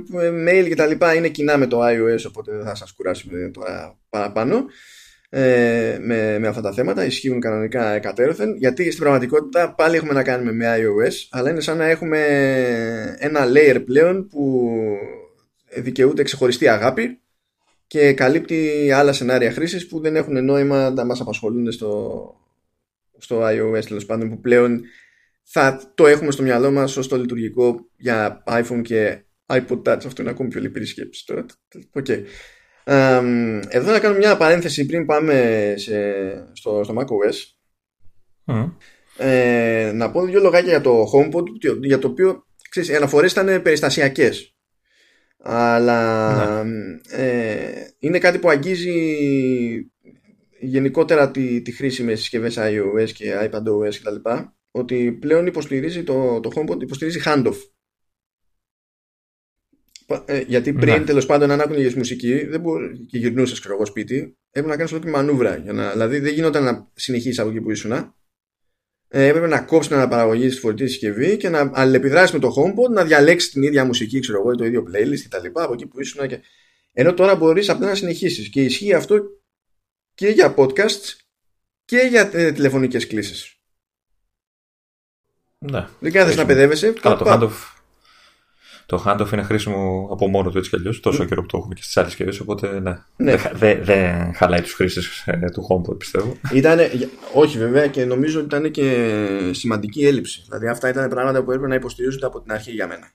mail 0.47 0.69
κτλ. 0.69 1.15
είναι 1.15 1.27
κοινά 1.27 1.57
με 1.57 1.67
το 1.67 1.79
iOS, 1.81 2.25
οπότε 2.27 2.51
δεν 2.51 2.65
θα 2.65 2.75
σας 2.75 2.93
κουράσουμε 2.93 3.51
τώρα 3.53 3.97
παραπάνω 4.09 4.65
ε, 5.29 5.97
με, 6.01 6.39
με 6.39 6.47
αυτά 6.47 6.61
τα 6.61 6.73
θέματα 6.73 7.05
ισχύουν 7.05 7.39
κανονικά 7.39 7.93
εκατέρωθεν 7.93 8.55
γιατί 8.57 8.83
στην 8.83 8.99
πραγματικότητα 8.99 9.73
πάλι 9.75 9.95
έχουμε 9.95 10.13
να 10.13 10.23
κάνουμε 10.23 10.51
με 10.51 10.75
iOS 10.77 11.13
αλλά 11.29 11.49
είναι 11.49 11.61
σαν 11.61 11.77
να 11.77 11.85
έχουμε 11.85 12.19
ένα 13.17 13.45
layer 13.45 13.81
πλέον 13.85 14.27
που 14.27 14.71
δικαιούται 15.75 16.23
ξεχωριστή 16.23 16.67
αγάπη 16.67 17.19
και 17.87 18.13
καλύπτει 18.13 18.91
άλλα 18.91 19.13
σενάρια 19.13 19.51
χρήσης 19.51 19.87
που 19.87 19.99
δεν 19.99 20.15
έχουν 20.15 20.45
νόημα 20.45 20.89
να 20.89 21.05
μας 21.05 21.21
απασχολούν 21.21 21.71
στο, 21.71 22.33
στο 23.17 23.41
iOS 23.43 23.85
τέλος 23.87 24.05
πάντων 24.05 24.29
που 24.29 24.39
πλέον 24.39 24.81
θα 25.43 25.91
το 25.95 26.07
έχουμε 26.07 26.31
στο 26.31 26.43
μυαλό 26.43 26.71
μας 26.71 26.97
ως 26.97 27.07
το 27.07 27.17
λειτουργικό 27.17 27.89
για 27.97 28.43
iPhone 28.47 28.81
και 28.81 29.21
iPod 29.45 29.81
Touch. 29.83 30.01
Αυτό 30.05 30.21
είναι 30.21 30.31
ακόμη 30.31 30.49
πιο 30.49 30.61
λυπηρή 30.61 30.85
σκέψη 30.85 31.25
τώρα. 31.25 31.45
Okay 31.93 32.23
εδώ 33.69 33.91
να 33.91 33.99
κάνω 33.99 34.17
μια 34.17 34.37
παρένθεση 34.37 34.85
πριν 34.85 35.05
πάμε 35.05 35.73
σε, 35.77 36.01
στο, 36.53 36.81
στο 36.83 36.93
macOS. 36.97 37.35
Mm. 38.45 38.71
Ε, 39.17 39.91
να 39.93 40.11
πω 40.11 40.25
δύο 40.25 40.39
λογάκια 40.39 40.69
για 40.69 40.81
το 40.81 41.03
HomePod 41.13 41.43
για 41.81 41.99
το 41.99 42.07
οποίο 42.07 42.45
ξέρεις, 42.69 42.89
οι 42.89 42.95
αναφορές 42.95 43.31
ήταν 43.31 43.61
περιστασιακές 43.61 44.57
αλλά 45.37 46.63
ναι. 46.63 46.99
ε, 47.09 47.87
είναι 47.99 48.19
κάτι 48.19 48.39
που 48.39 48.49
αγγίζει 48.49 48.95
γενικότερα 50.59 51.31
τη, 51.31 51.61
τη 51.61 51.71
χρήση 51.71 52.03
με 52.03 52.15
συσκευές 52.15 52.57
iOS 52.59 53.11
και 53.13 53.33
iPadOS 53.41 53.95
κτλ. 54.01 54.29
Ότι 54.71 55.11
πλέον 55.11 55.45
υποστηρίζει 55.45 56.03
το, 56.03 56.39
το 56.39 56.51
HomePod 56.55 56.81
υποστηρίζει 56.81 57.21
handoff 57.25 57.55
ε, 57.55 57.76
γιατί 60.47 60.73
πριν 60.73 60.93
ναι. 60.93 61.03
τέλος 61.03 61.25
πάντων, 61.25 61.51
αν 61.51 61.61
άκουγες 61.61 61.93
μουσική 61.93 62.45
δεν 62.45 62.61
μπορεί, 62.61 63.05
και 63.05 63.17
γυρνούσες 63.17 63.65
εγώ 63.65 63.85
σπίτι, 63.85 64.37
έπρεπε 64.49 64.67
να 64.67 64.75
κάνεις 64.75 64.91
όλη 64.91 65.09
μανούβρα. 65.09 65.55
Για 65.55 65.73
να, 65.73 65.91
δηλαδή 65.91 66.19
δεν 66.19 66.33
γινόταν 66.33 66.63
να 66.63 66.87
συνεχίσεις 66.93 67.39
από 67.39 67.49
εκεί 67.49 67.61
που 67.61 67.71
ήσουν. 67.71 67.91
Ε, 69.09 69.27
έπρεπε 69.27 69.47
να 69.47 69.61
κόψεις 69.61 69.87
την 69.87 69.97
αναπαραγωγή 69.97 70.49
στη 70.49 70.59
φορητή 70.59 70.87
συσκευή 70.87 71.37
και 71.37 71.49
να 71.49 71.71
αλληλεπιδράσεις 71.73 72.31
με 72.31 72.39
το 72.39 72.53
HomePod, 72.57 72.89
να 72.93 73.03
διαλέξεις 73.03 73.51
την 73.51 73.63
ίδια 73.63 73.85
μουσική, 73.85 74.19
ξέρω 74.19 74.39
εγώ, 74.39 74.55
το 74.55 74.65
ίδιο 74.65 74.83
playlist 74.91 75.19
κτλ. 75.29 75.45
Από 75.53 75.73
εκεί 75.73 75.85
που 75.85 75.99
ήσουν. 75.99 76.27
Και... 76.27 76.39
Ενώ 76.93 77.13
τώρα 77.13 77.35
μπορείς 77.35 77.69
απλά 77.69 77.87
να 77.87 77.95
συνεχίσεις. 77.95 78.49
Και 78.49 78.63
ισχύει 78.63 78.93
αυτό 78.93 79.21
και 80.13 80.27
για 80.27 80.53
podcasts 80.57 81.15
και 81.85 81.97
για 81.97 82.29
ε, 82.33 82.51
τηλεφωνικές 82.51 83.07
κλήσεις. 83.07 83.55
Ναι. 85.57 85.87
Δεν 85.99 86.11
κάθεσαι 86.11 86.37
να 86.37 86.45
παιδεύεσαι. 86.45 86.91
Καλά, 86.91 87.17
το 87.17 87.25
handoff 87.27 87.76
το 88.87 89.03
handoff 89.05 89.31
είναι 89.33 89.43
χρήσιμο 89.43 90.07
από 90.11 90.27
μόνο 90.27 90.49
του 90.49 90.57
έτσι 90.57 90.69
κι 90.69 90.75
αλλιώς, 90.75 90.99
τόσο 90.99 91.25
καιρό 91.25 91.41
που 91.41 91.47
το 91.47 91.57
έχουμε 91.57 91.73
και 91.73 91.81
στις 91.81 91.97
άλλες 91.97 92.11
συσκευέ. 92.11 92.37
Οπότε 92.41 92.79
ναι. 92.79 92.97
ναι. 93.17 93.35
Δεν 93.53 93.83
δε, 93.83 94.31
χαλάει 94.33 94.61
τους 94.61 94.73
χρήστες 94.73 95.23
ε, 95.25 95.49
του 95.49 95.67
HomePod, 95.69 95.97
πιστεύω. 95.97 96.37
Ήτανε, 96.53 96.89
όχι, 97.33 97.57
βέβαια, 97.57 97.87
και 97.87 98.05
νομίζω 98.05 98.37
ότι 98.37 98.45
ήταν 98.55 98.71
και 98.71 99.49
σημαντική 99.51 100.05
έλλειψη. 100.05 100.41
Δηλαδή, 100.45 100.67
αυτά 100.67 100.89
ήταν 100.89 101.09
πράγματα 101.09 101.43
που 101.43 101.51
έπρεπε 101.51 101.67
να 101.67 101.75
υποστηρίζονται 101.75 102.25
από 102.25 102.41
την 102.41 102.51
αρχή 102.51 102.71
για 102.71 102.87
μένα. 102.87 103.11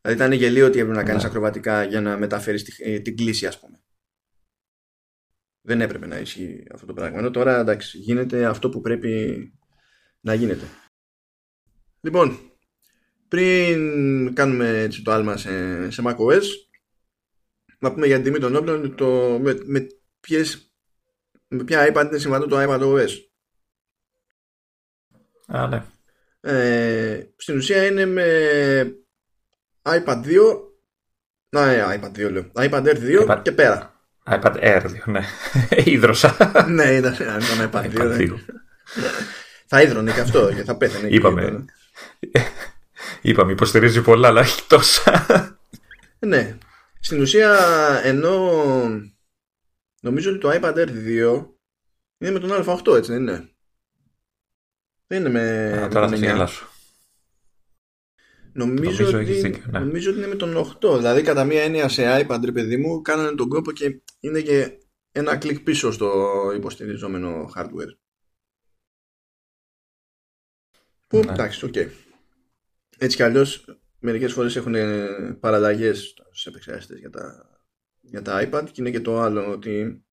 Δηλαδή, 0.00 0.22
ήταν 0.22 0.32
γελίο 0.32 0.66
ότι 0.66 0.78
έπρεπε 0.78 0.98
να 0.98 1.04
κάνεις 1.04 1.22
ναι. 1.22 1.28
ακροβατικά 1.28 1.84
για 1.84 2.00
να 2.00 2.18
μεταφέρεις 2.18 2.78
ε, 2.78 2.98
την 2.98 3.16
κλίση, 3.16 3.46
ας 3.46 3.60
πούμε. 3.60 3.80
Δεν 5.60 5.80
έπρεπε 5.80 6.06
να 6.06 6.18
ισχύει 6.18 6.64
αυτό 6.72 6.86
το 6.86 6.92
πράγμα. 6.92 7.18
Ενώ 7.18 7.30
τώρα 7.30 7.58
εντάξει, 7.58 7.98
γίνεται 7.98 8.44
αυτό 8.44 8.68
που 8.68 8.80
πρέπει 8.80 9.52
να 10.20 10.34
γίνεται. 10.34 10.64
Λοιπόν, 12.00 12.38
πριν 13.32 14.34
κάνουμε 14.34 14.78
έτσι 14.78 15.02
το 15.02 15.12
άλμα 15.12 15.36
σε, 15.36 15.90
σε 15.90 16.02
macOS, 16.06 16.42
να 17.78 17.92
πούμε 17.92 18.06
για 18.06 18.14
την 18.14 18.24
τιμή 18.24 18.38
των 18.38 18.56
όπλων 18.56 18.94
το, 18.94 19.38
με, 19.42 19.58
με, 19.64 19.86
ποιες, 20.20 20.72
με 21.48 21.64
ποια 21.64 21.92
iPad 21.92 22.04
είναι 22.06 22.18
συμβατό 22.18 22.46
το 22.46 22.56
iPad 22.60 22.80
OS. 22.80 23.10
Α, 25.46 25.66
ναι. 25.66 25.82
Ε, 26.40 27.26
στην 27.36 27.56
ουσία 27.56 27.86
είναι 27.86 28.06
με 28.06 28.26
iPad 29.82 30.22
2 30.24 30.38
να, 31.48 31.70
ε, 31.70 32.00
iPad 32.00 32.26
2 32.26 32.30
λέω. 32.30 32.50
iPad 32.54 32.84
Air 32.84 32.96
2 32.96 33.26
iPad... 33.26 33.40
και 33.42 33.52
πέρα 33.52 34.00
iPad 34.26 34.56
Air 34.56 34.82
2, 34.82 34.88
ναι. 35.04 35.24
Ήδρωσα. 35.94 36.36
ναι, 36.68 36.84
ήταν, 36.84 37.14
ήταν 37.14 37.70
iPad 37.72 37.94
2. 37.94 38.28
θα 39.66 39.82
ίδρωνε 39.82 40.12
και 40.12 40.20
αυτό 40.20 40.52
και 40.54 40.62
θα 40.62 40.76
πέθανε. 40.76 41.08
Είπαμε. 41.08 41.64
Είπαμε, 43.22 43.52
υποστηρίζει 43.52 44.02
πολλά, 44.02 44.28
αλλά 44.28 44.40
όχι 44.40 44.66
τόσα. 44.66 45.26
ναι. 46.18 46.58
Στην 47.00 47.20
ουσία, 47.20 47.58
ενώ 48.04 48.52
νομίζω 50.00 50.30
ότι 50.30 50.38
το 50.38 50.50
iPad 50.52 50.74
Air 50.74 50.88
2 50.88 51.46
είναι 52.18 52.30
με 52.30 52.38
τον 52.38 52.50
A8, 52.50 52.96
έτσι 52.96 53.12
δεν 53.12 53.20
είναι; 53.20 53.50
Δεν 55.06 55.20
είναι 55.20 55.28
με. 55.28 55.72
Α, 55.82 55.88
τώρα 55.88 56.08
θα 56.08 56.16
γελάσω. 56.16 56.66
Νομίζω, 58.54 59.18
ότι, 59.18 59.60
ναι. 59.70 59.78
νομίζω 59.78 60.10
ότι 60.10 60.18
είναι 60.18 60.28
με 60.28 60.34
τον 60.34 60.76
8. 60.80 60.96
Δηλαδή, 60.96 61.22
κατά 61.22 61.44
μία 61.44 61.62
έννοια 61.62 61.88
σε 61.88 62.26
iPad, 62.26 62.40
ρε 62.44 62.52
παιδί 62.52 62.76
μου, 62.76 63.02
κάνανε 63.02 63.34
τον 63.34 63.48
κόπο 63.48 63.72
και 63.72 64.00
είναι 64.20 64.40
και 64.40 64.78
ένα 65.12 65.36
κλικ 65.36 65.60
πίσω 65.60 65.92
στο 65.92 66.32
υποστηριζόμενο 66.56 67.50
hardware. 67.56 67.96
Που 71.06 71.18
ναι. 71.18 71.32
εντάξει, 71.32 71.64
OK. 71.64 71.72
Okay. 71.76 71.88
Έτσι 73.02 73.16
κι 73.16 73.22
αλλιώς, 73.22 73.64
μερικές 73.98 74.32
φορές 74.32 74.56
έχουν 74.56 74.74
παραλλαγές 75.40 76.14
στους 76.26 76.46
επεξεργαστές 76.46 76.98
για 76.98 77.10
τα, 77.10 77.50
για 78.00 78.22
τα 78.22 78.48
iPad 78.48 78.64
και 78.64 78.80
είναι 78.80 78.90
και 78.90 79.00
το 79.00 79.20
άλλο 79.20 79.50
ότι 79.50 80.04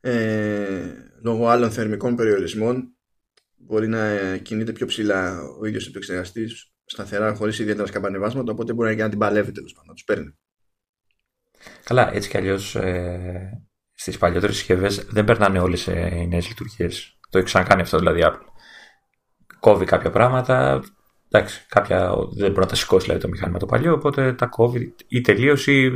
ε, 0.00 0.92
λόγω 1.22 1.48
άλλων 1.48 1.70
θερμικών 1.70 2.16
περιορισμών 2.16 2.96
μπορεί 3.56 3.88
να 3.88 4.36
κινείται 4.36 4.72
πιο 4.72 4.86
ψηλά 4.86 5.42
ο 5.42 5.64
ίδιος 5.64 5.86
επεξεργαστής 5.86 6.72
σταθερά 6.84 7.34
χωρίς 7.34 7.58
ιδιαίτερα 7.58 7.86
σκαμπανεβάσματα, 7.86 8.52
οπότε 8.52 8.72
μπορεί 8.72 8.96
και 8.96 9.02
να 9.02 9.08
την 9.08 9.18
παλεύει 9.18 9.52
τέλος 9.52 9.72
πάντων, 9.72 9.88
να 9.88 9.94
τους 9.94 10.04
παίρνει. 10.04 10.38
Καλά, 11.84 12.14
έτσι 12.14 12.28
κι 12.28 12.36
αλλιώς 12.36 12.76
ε, 12.76 13.66
στις 13.92 14.18
παλιότερες 14.18 14.56
συσκευές 14.56 15.04
δεν 15.04 15.24
περνάνε 15.24 15.58
όλες 15.58 15.86
οι 15.86 16.26
νέες 16.28 16.48
λειτουργίες. 16.48 17.18
Το 17.30 17.38
έχει 17.38 17.46
ξανακάνει 17.46 17.80
αυτό 17.80 17.98
δηλαδή 17.98 18.20
Apple. 18.24 18.46
Κόβει 19.60 19.84
κάποια 19.84 20.10
πράγματα. 20.10 20.82
Εντάξει, 21.30 21.64
κάποια 21.68 22.14
δεν 22.30 22.48
μπορεί 22.48 22.60
να 22.60 22.66
τα 22.66 22.74
σηκώσει 22.74 23.04
δηλαδή, 23.04 23.22
το 23.22 23.28
μηχάνημα 23.28 23.58
το 23.58 23.66
παλιό, 23.66 23.92
οπότε 23.92 24.32
τα 24.32 24.46
κόβει 24.46 24.94
ή 25.08 25.20
τελείω 25.20 25.56
ή 25.66 25.90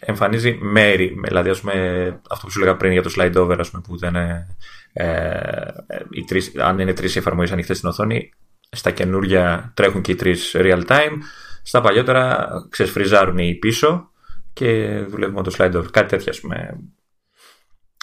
εμφανίζει 0.00 0.58
μέρη. 0.60 1.16
Δηλαδή, 1.24 1.48
ας 1.48 1.60
πούμε, 1.60 2.06
αυτό 2.30 2.46
που 2.46 2.52
σου 2.52 2.58
λέγα 2.58 2.76
πριν 2.76 2.92
για 2.92 3.02
το 3.02 3.12
slide 3.16 3.34
over, 3.34 3.56
ας 3.58 3.70
πούμε, 3.70 3.82
που 3.88 3.98
δεν 3.98 4.08
είναι, 4.08 4.56
ε, 4.92 5.66
οι 6.10 6.24
τρεις, 6.24 6.52
αν 6.56 6.78
είναι 6.78 6.92
τρεις 6.92 7.16
εφαρμογές 7.16 7.52
ανοιχτές 7.52 7.76
στην 7.76 7.88
οθόνη, 7.88 8.32
στα 8.70 8.90
καινούργια 8.90 9.72
τρέχουν 9.74 10.00
και 10.00 10.12
οι 10.12 10.14
τρεις 10.14 10.56
real 10.58 10.82
time. 10.86 11.18
Στα 11.62 11.80
παλιότερα 11.80 12.48
ξεσφριζάρουν 12.68 13.38
οι 13.38 13.54
πίσω 13.54 14.10
και 14.52 14.98
δουλεύουμε 15.08 15.40
με 15.40 15.50
το 15.50 15.54
slide 15.58 15.74
over. 15.74 15.90
Κάτι 15.90 16.08
τέτοιο, 16.08 16.30
ας 16.30 16.40
πούμε, 16.40 16.78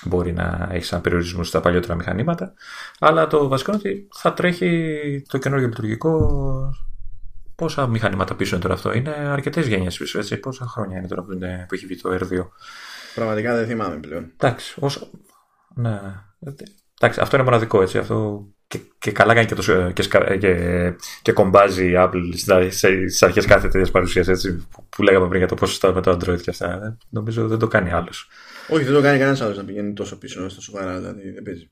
μπορεί 0.05 0.33
να 0.33 0.69
έχεις 0.71 0.87
σαν 0.87 1.01
περιορισμό 1.01 1.43
στα 1.43 1.59
παλιότερα 1.59 1.95
μηχανήματα. 1.95 2.53
Αλλά 2.99 3.27
το 3.27 3.47
βασικό 3.47 3.71
είναι 3.71 3.81
ότι 3.85 4.07
θα 4.13 4.33
τρέχει 4.33 5.23
το 5.27 5.37
καινούργιο 5.37 5.67
λειτουργικό. 5.67 6.75
Πόσα 7.55 7.87
μηχανήματα 7.87 8.35
πίσω 8.35 8.55
είναι 8.55 8.63
τώρα 8.63 8.73
αυτό, 8.73 8.93
είναι 8.93 9.09
αρκετές 9.09 9.67
γενιές 9.67 9.97
πίσω, 9.97 10.19
έτσι. 10.19 10.37
Πόσα 10.37 10.65
χρόνια 10.65 10.97
είναι 10.97 11.07
τώρα 11.07 11.23
που, 11.23 11.31
είναι, 11.31 11.65
που 11.67 11.75
έχει 11.75 11.85
βγει 11.85 12.01
το 12.01 12.09
R2. 12.13 12.47
Πραγματικά 13.15 13.55
δεν 13.55 13.67
θυμάμαι 13.67 13.95
πλέον. 13.95 14.31
Εντάξει, 14.37 14.77
όσο... 14.79 15.09
ναι. 15.75 15.99
Εντάξει, 16.99 17.19
αυτό 17.21 17.35
είναι 17.35 17.45
μοναδικό 17.45 17.81
έτσι. 17.81 17.97
Αυτό 17.97 18.47
και, 18.71 18.79
και 18.99 19.11
καλά 19.11 19.33
κάνει 19.33 19.45
και, 19.45 19.55
το, 19.55 19.91
και, 19.91 20.37
και, 20.37 20.93
και 21.21 21.31
κομπάζει 21.31 21.85
η 21.85 21.93
Apple 21.97 22.21
στις 23.07 23.23
αρχές 23.23 23.45
κάθε 23.45 23.67
τέτοιας 23.67 23.91
παρουσίας 23.91 24.27
που, 24.69 24.85
που 24.89 25.03
λέγαμε 25.03 25.27
πριν 25.27 25.37
για 25.37 25.47
το 25.47 25.55
πόσο 25.55 25.93
με 25.93 26.01
το 26.01 26.11
Android 26.11 26.41
και 26.41 26.49
αυτά. 26.49 26.65
Ε, 26.71 26.97
νομίζω 27.09 27.47
δεν 27.47 27.59
το 27.59 27.67
κάνει 27.67 27.91
άλλος. 27.91 28.29
Όχι, 28.69 28.83
δεν 28.83 28.93
το 28.93 29.01
κάνει 29.01 29.17
κανένας 29.17 29.41
άλλος 29.41 29.57
να 29.57 29.65
πηγαίνει 29.65 29.93
τόσο 29.93 30.17
πίσω, 30.17 30.49
στο 30.49 30.61
σοβαρά, 30.61 30.97
δηλαδή 30.97 31.29
δεν 31.31 31.43
παίζει. 31.43 31.71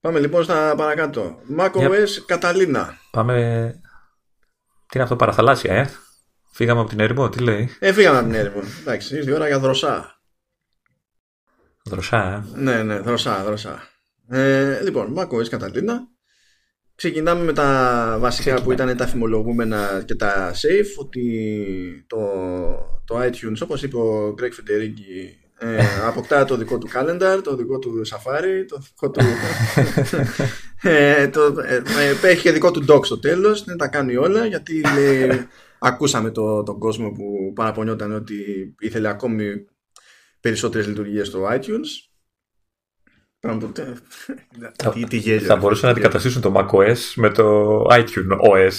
Πάμε 0.00 0.18
λοιπόν 0.20 0.44
στα 0.44 0.74
παρακάτω. 0.76 1.38
macOS 1.58 2.08
Καταλίνα. 2.26 2.98
Πάμε. 3.10 3.34
Τι 4.86 4.92
είναι 4.94 5.02
αυτό, 5.02 5.16
παραθαλάσσια, 5.16 5.74
ε; 5.74 5.90
Φύγαμε 6.50 6.80
από 6.80 6.88
την 6.88 7.00
έρημο, 7.00 7.28
τι 7.28 7.38
λέει; 7.38 7.76
Ε, 7.78 7.92
φύγαμε 7.92 8.18
από 8.18 8.26
την 8.26 8.36
έρημο. 8.36 8.62
Εντάξει, 8.80 9.16
ήρθε 9.16 9.30
η 9.30 9.34
ώρα 9.34 9.46
για 9.46 9.58
δροσά. 9.58 10.20
Δροσά, 11.84 12.46
ε; 12.54 12.58
Ναι, 12.58 12.82
ναι, 12.82 12.98
δροσά, 12.98 13.44
δροσά. 13.44 13.88
Ε, 14.28 14.80
λοιπόν, 14.82 15.14
macOS 15.18 15.48
Καταλίνα. 15.48 16.08
Ξεκινάμε 16.98 17.44
με 17.44 17.52
τα 17.52 18.16
βασικά 18.20 18.62
που 18.62 18.72
ήταν 18.72 18.96
τα 18.96 19.06
φημολογούμενα 19.06 20.02
και 20.06 20.14
τα 20.14 20.50
safe 20.50 21.00
ότι 21.00 22.04
το, 22.06 22.18
το 23.04 23.20
iTunes 23.22 23.58
όπως 23.62 23.82
είπε 23.82 23.96
ο 23.96 24.34
Greg 24.38 24.44
Federici 24.44 25.32
ε, 25.58 25.84
αποκτά 26.08 26.44
το 26.44 26.56
δικό 26.56 26.78
του 26.78 26.88
calendar, 26.94 27.40
το 27.42 27.56
δικό 27.56 27.78
του 27.78 28.02
Safari, 28.06 28.64
το 28.68 28.78
δικό 28.78 29.10
του. 29.10 29.20
ε, 30.90 31.28
το, 31.28 31.54
ε, 31.66 31.82
ε, 32.24 32.28
έχει 32.28 32.42
και 32.42 32.52
δικό 32.52 32.70
του 32.70 32.84
doc 32.88 33.04
στο 33.04 33.18
τέλος. 33.18 33.64
Δεν 33.64 33.76
τα 33.76 33.88
κάνει 33.88 34.16
όλα 34.16 34.46
γιατί 34.46 34.80
λέει, 34.94 35.46
ακούσαμε 35.78 36.30
το, 36.30 36.62
τον 36.62 36.78
κόσμο 36.78 37.10
που 37.10 37.52
παραπονιόταν 37.54 38.12
ότι 38.12 38.34
ήθελε 38.78 39.08
ακόμη 39.08 39.66
περισσότερες 40.40 40.86
λειτουργίες 40.86 41.26
στο 41.26 41.48
iTunes 41.50 42.07
θα, 44.82 44.94
τι, 45.08 45.38
θα 45.38 45.56
μπορούσαν 45.56 45.84
να 45.84 45.90
αντικαταστήσουν 45.90 46.42
το 46.42 46.52
macOS 46.56 46.98
με 47.14 47.30
το 47.30 47.82
iTunes 47.90 48.38
OS. 48.50 48.72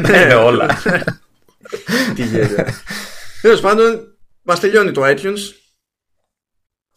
ναι, 0.00 0.18
είναι 0.22 0.34
όλα. 0.34 0.68
τι 2.14 2.22
γέλια. 2.22 2.74
Τέλος 3.42 3.60
πάντων, 3.60 4.16
μας 4.42 4.60
τελειώνει 4.60 4.90
το 4.90 5.02
iTunes. 5.04 5.54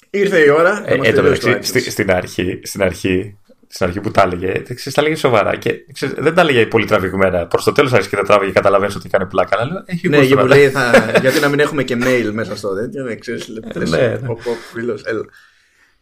Ήρθε 0.09 0.39
η 0.39 0.49
ώρα. 0.49 0.83
Ε, 0.85 0.93
ε, 0.93 1.61
στην, 1.61 2.11
αρχή, 2.11 2.59
στην, 2.63 2.83
αρχή, 2.83 3.37
στην 3.67 3.85
αρχή 3.85 3.99
που 3.99 4.11
τα 4.11 4.21
έλεγε, 4.21 4.51
ξέρεις, 4.61 4.93
τα 4.93 5.01
έλεγε 5.01 5.15
σοβαρά 5.15 5.55
και 5.55 5.85
ξέρεις, 5.93 6.15
δεν 6.17 6.33
τα 6.33 6.41
έλεγε 6.41 6.65
πολύ 6.65 6.85
τραβηγμένα. 6.85 7.47
Προς 7.47 7.63
το 7.63 7.71
τέλος 7.71 7.93
άρχισε 7.93 8.09
και 8.09 8.15
τα 8.15 8.23
τράβηγε 8.23 8.51
και 8.51 8.55
καταλαβαίνεις 8.55 8.95
ότι 8.95 9.09
κάνει 9.09 9.25
πλάκα. 9.25 9.59
Αλλά 9.59 9.83
έχει 9.85 10.09
ναι, 10.09 10.21
γιατί, 10.21 10.47
λέει, 10.47 10.69
θα, 10.69 11.13
γιατί 11.21 11.39
να 11.39 11.49
μην 11.49 11.59
έχουμε 11.59 11.83
και 11.83 11.97
mail 12.01 12.29
μέσα 12.31 12.55
στο 12.55 12.75
τέτοιο. 12.75 13.03
Ναι, 13.03 13.15
ξέρεις, 13.15 13.47
λεπτές, 13.47 13.89
ναι, 13.89 13.97
ναι. 13.97 14.27
Ο, 14.27 14.31
ο, 14.31 14.53
φίλος, 14.73 15.03
έλα. 15.03 15.25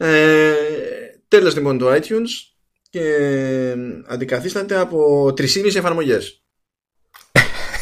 Ε, 0.04 0.54
τέλος 1.28 1.56
λοιπόν 1.56 1.78
το 1.78 1.94
iTunes 1.94 2.30
και 2.90 3.76
αντικαθίσταται 4.08 4.76
από 4.76 5.26
3,5 5.38 5.76
εφαρμογές. 5.76 6.44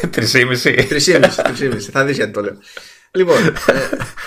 3,5. 0.14 0.88
3,5. 0.90 1.78
Θα 1.92 2.04
δεις 2.04 2.16
γιατί 2.16 2.32
το 2.32 2.40
λέω. 2.40 2.58
Λοιπόν, 3.14 3.46
ε, 3.46 3.52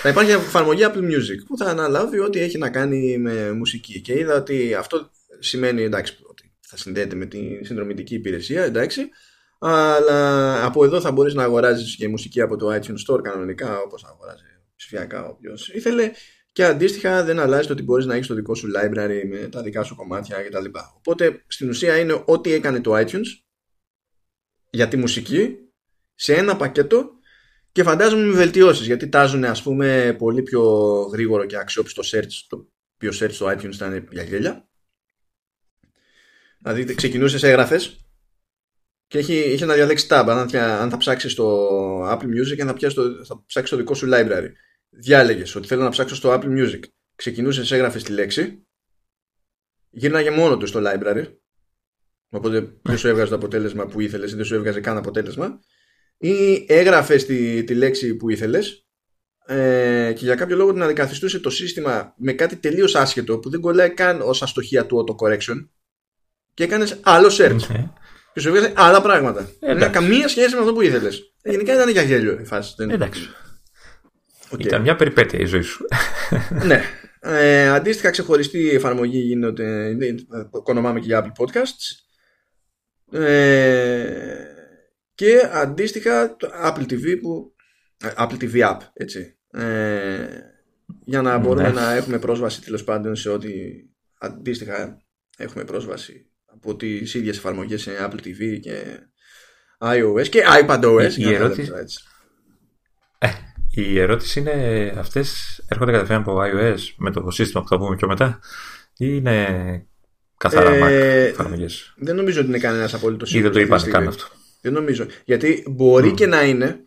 θα 0.02 0.08
υπάρχει 0.08 0.30
εφαρμογή 0.30 0.82
Apple 0.84 0.98
Music 0.98 1.44
που 1.46 1.56
θα 1.56 1.64
αναλάβει 1.64 2.18
ό,τι 2.18 2.40
έχει 2.40 2.58
να 2.58 2.70
κάνει 2.70 3.18
με 3.18 3.52
μουσική. 3.52 4.00
Και 4.00 4.18
είδα 4.18 4.36
ότι 4.36 4.74
αυτό 4.74 5.10
σημαίνει 5.38 5.82
εντάξει, 5.82 6.16
ότι 6.22 6.52
θα 6.60 6.76
συνδέεται 6.76 7.14
με 7.14 7.26
τη 7.26 7.64
συνδρομητική 7.64 8.14
υπηρεσία, 8.14 8.62
εντάξει. 8.62 9.08
Αλλά 9.58 10.64
από 10.64 10.84
εδώ 10.84 11.00
θα 11.00 11.12
μπορείς 11.12 11.34
να 11.34 11.42
αγοράζεις 11.42 11.96
και 11.96 12.08
μουσική 12.08 12.40
από 12.40 12.56
το 12.56 12.74
iTunes 12.74 13.12
Store 13.14 13.22
κανονικά 13.22 13.78
όπως 13.78 14.04
αγοράζει 14.04 14.42
ψηφιακά 14.76 15.24
όποιος 15.24 15.68
ήθελε 15.68 16.10
και 16.54 16.64
αντίστοιχα 16.64 17.24
δεν 17.24 17.38
αλλάζει 17.38 17.66
το 17.66 17.72
ότι 17.72 17.82
μπορείς 17.82 18.06
να 18.06 18.14
έχεις 18.14 18.26
το 18.26 18.34
δικό 18.34 18.54
σου 18.54 18.70
library 18.76 19.22
με 19.28 19.48
τα 19.48 19.62
δικά 19.62 19.82
σου 19.82 19.96
κομμάτια 19.96 20.42
κτλ. 20.42 20.64
Οπότε 20.96 21.44
στην 21.46 21.68
ουσία 21.68 21.98
είναι 21.98 22.22
ό,τι 22.26 22.52
έκανε 22.52 22.80
το 22.80 22.96
iTunes 22.96 23.26
για 24.70 24.88
τη 24.88 24.96
μουσική 24.96 25.56
σε 26.14 26.34
ένα 26.34 26.56
πακέτο 26.56 27.10
και 27.72 27.82
φαντάζομαι 27.82 28.24
με 28.24 28.32
βελτιώσεις 28.32 28.86
γιατί 28.86 29.08
τάζουν 29.08 29.44
ας 29.44 29.62
πούμε 29.62 30.16
πολύ 30.18 30.42
πιο 30.42 30.62
γρήγορο 31.12 31.44
και 31.44 31.56
αξιόπιστο 31.56 32.02
search 32.04 32.44
το 32.48 32.68
οποίο 32.94 33.10
search 33.20 33.32
στο 33.32 33.46
iTunes 33.46 33.74
ήταν 33.74 34.08
για 34.10 34.22
γέλια 34.22 34.68
δηλαδή 36.58 36.94
ξεκινούσες 36.94 37.40
σε 37.40 37.48
έγραφες 37.48 38.06
και 39.06 39.18
έχει, 39.18 39.36
έχει 39.36 39.64
να 39.64 39.74
διαλέξει 39.74 40.06
tab 40.10 40.24
αν 40.28 40.48
θα, 40.48 40.80
αν 40.80 40.90
θα 40.90 40.96
ψάξεις 40.96 41.32
στο 41.32 41.68
Apple 42.12 42.26
Music 42.26 42.56
και 42.56 42.64
θα, 42.64 42.74
πιάσεις 42.74 42.94
το, 42.94 43.24
θα 43.24 43.44
ψάξεις 43.46 43.70
το 43.70 43.76
δικό 43.76 43.94
σου 43.94 44.08
library. 44.12 44.50
Διάλεγες 44.96 45.54
ότι 45.54 45.66
θέλω 45.66 45.82
να 45.82 45.88
ψάξω 45.88 46.14
στο 46.14 46.32
Apple 46.32 46.58
Music. 46.58 46.80
Ξεκινούσες, 47.14 47.70
έγραφες 47.70 48.02
τη 48.02 48.12
λέξη, 48.12 48.66
γύρναγε 49.90 50.30
μόνο 50.30 50.56
του 50.56 50.66
στο 50.66 50.80
library. 50.84 51.24
Οπότε 52.28 52.78
δεν 52.82 52.98
σου 52.98 53.08
έβγαζε 53.08 53.30
το 53.30 53.36
αποτέλεσμα 53.36 53.86
που 53.86 54.00
ήθελες 54.00 54.32
ή 54.32 54.36
δεν 54.36 54.44
σου 54.44 54.54
έβγαζε 54.54 54.80
καν 54.80 54.96
αποτέλεσμα. 54.96 55.60
Ή 56.16 56.64
έγραφες 56.68 57.26
τη, 57.26 57.64
τη 57.64 57.74
λέξη 57.74 58.14
που 58.14 58.30
ήθελες 58.30 58.86
ε, 59.46 60.12
και 60.16 60.24
για 60.24 60.34
κάποιο 60.34 60.56
λόγο 60.56 60.72
την 60.72 60.82
αντικαθιστούσε 60.82 61.40
το 61.40 61.50
σύστημα 61.50 62.14
με 62.16 62.32
κάτι 62.32 62.56
τελείως 62.56 62.94
άσχετο 62.94 63.38
που 63.38 63.50
δεν 63.50 63.60
κολλάει 63.60 63.90
καν 63.90 64.20
ως 64.20 64.42
αστοχία 64.42 64.86
του 64.86 65.04
autocorrection 65.04 65.68
και 66.54 66.64
έκανες 66.64 67.00
άλλο 67.02 67.28
search. 67.28 67.66
Ναι. 67.68 67.90
Και 68.32 68.40
σου 68.40 68.48
έβγαζε 68.48 68.72
άλλα 68.76 69.02
πράγματα. 69.02 69.50
Δεν 69.60 69.76
είχε 69.76 69.88
καμία 69.88 70.28
σχέση 70.28 70.54
με 70.54 70.60
αυτό 70.60 70.72
που 70.72 70.80
ήθελες. 70.80 71.32
Ε, 71.42 71.50
γενικά 71.50 71.74
ήταν 71.74 71.88
για 71.88 72.02
γέλιο 72.02 72.38
η 72.40 72.44
φάση. 72.44 72.74
Εντάξει. 72.78 73.28
Okay. 74.54 74.64
Ήταν 74.64 74.82
μια 74.82 74.96
περιπέτεια 74.96 75.38
η 75.38 75.44
ζωή 75.44 75.62
σου. 75.62 75.84
ναι. 76.66 76.82
Ε, 77.20 77.68
αντίστοιχα 77.68 78.10
ξεχωριστή 78.10 78.70
εφαρμογή 78.70 79.18
γίνεται, 79.18 79.96
ονομάμε 80.50 81.00
και 81.00 81.06
για 81.06 81.24
Apple 81.24 81.44
Podcasts. 81.44 82.04
Ε, 83.20 84.44
και 85.14 85.48
αντίστοιχα 85.52 86.36
το 86.36 86.50
Apple 86.64 86.82
TV 86.92 87.18
που 87.22 87.54
ε, 88.04 88.10
Apple 88.16 88.36
TV 88.40 88.54
App 88.54 88.78
έτσι 88.92 89.38
ε, 89.50 90.26
για 91.04 91.22
να 91.22 91.38
μπορούμε 91.38 91.68
ναι. 91.68 91.80
να 91.80 91.92
έχουμε 91.94 92.18
πρόσβαση 92.18 92.62
τέλος 92.62 92.84
πάντων 92.84 93.16
σε 93.16 93.28
ό,τι 93.28 93.50
αντίστοιχα 94.18 95.02
έχουμε 95.36 95.64
πρόσβαση 95.64 96.30
από 96.44 96.76
τις 96.76 97.14
ίδιες 97.14 97.36
εφαρμογές 97.36 97.82
σε 97.82 97.90
Apple 98.00 98.26
TV 98.26 98.60
και 98.60 98.98
iOS 99.78 100.28
και 100.28 100.42
iPadOS 100.62 101.12
η, 101.16 101.22
η 101.22 101.34
ερώτηση, 101.34 101.72
ε, 103.18 103.28
η 103.74 103.98
ερώτηση 103.98 104.40
είναι 104.40 104.94
αυτές 104.98 105.58
έρχονται 105.68 105.92
κατευθείαν 105.92 106.20
από 106.20 106.38
iOS 106.40 106.78
με 106.96 107.10
το 107.10 107.30
σύστημα 107.30 107.62
που 107.62 107.68
θα 107.68 107.78
πούμε 107.78 107.96
πιο 107.96 108.08
μετά 108.08 108.38
ή 108.96 109.06
είναι 109.10 109.86
καθαρά 110.36 110.74
ε, 110.74 110.80
Mac 110.80 111.30
εφαρμογές; 111.30 111.94
δεν 111.96 112.16
νομίζω 112.16 112.40
ότι 112.40 112.48
είναι 112.48 112.58
κανένας 112.58 112.94
απόλυτος 112.94 113.34
ή 113.34 113.40
δεν 113.40 113.52
το 113.52 113.60
είπαν 113.60 113.82
καν 113.90 114.06
αυτό 114.06 114.24
δεν 114.60 114.72
νομίζω 114.72 115.06
γιατί 115.24 115.64
μπορεί 115.70 116.10
mm. 116.10 116.14
και 116.14 116.26
να 116.26 116.44
είναι 116.44 116.78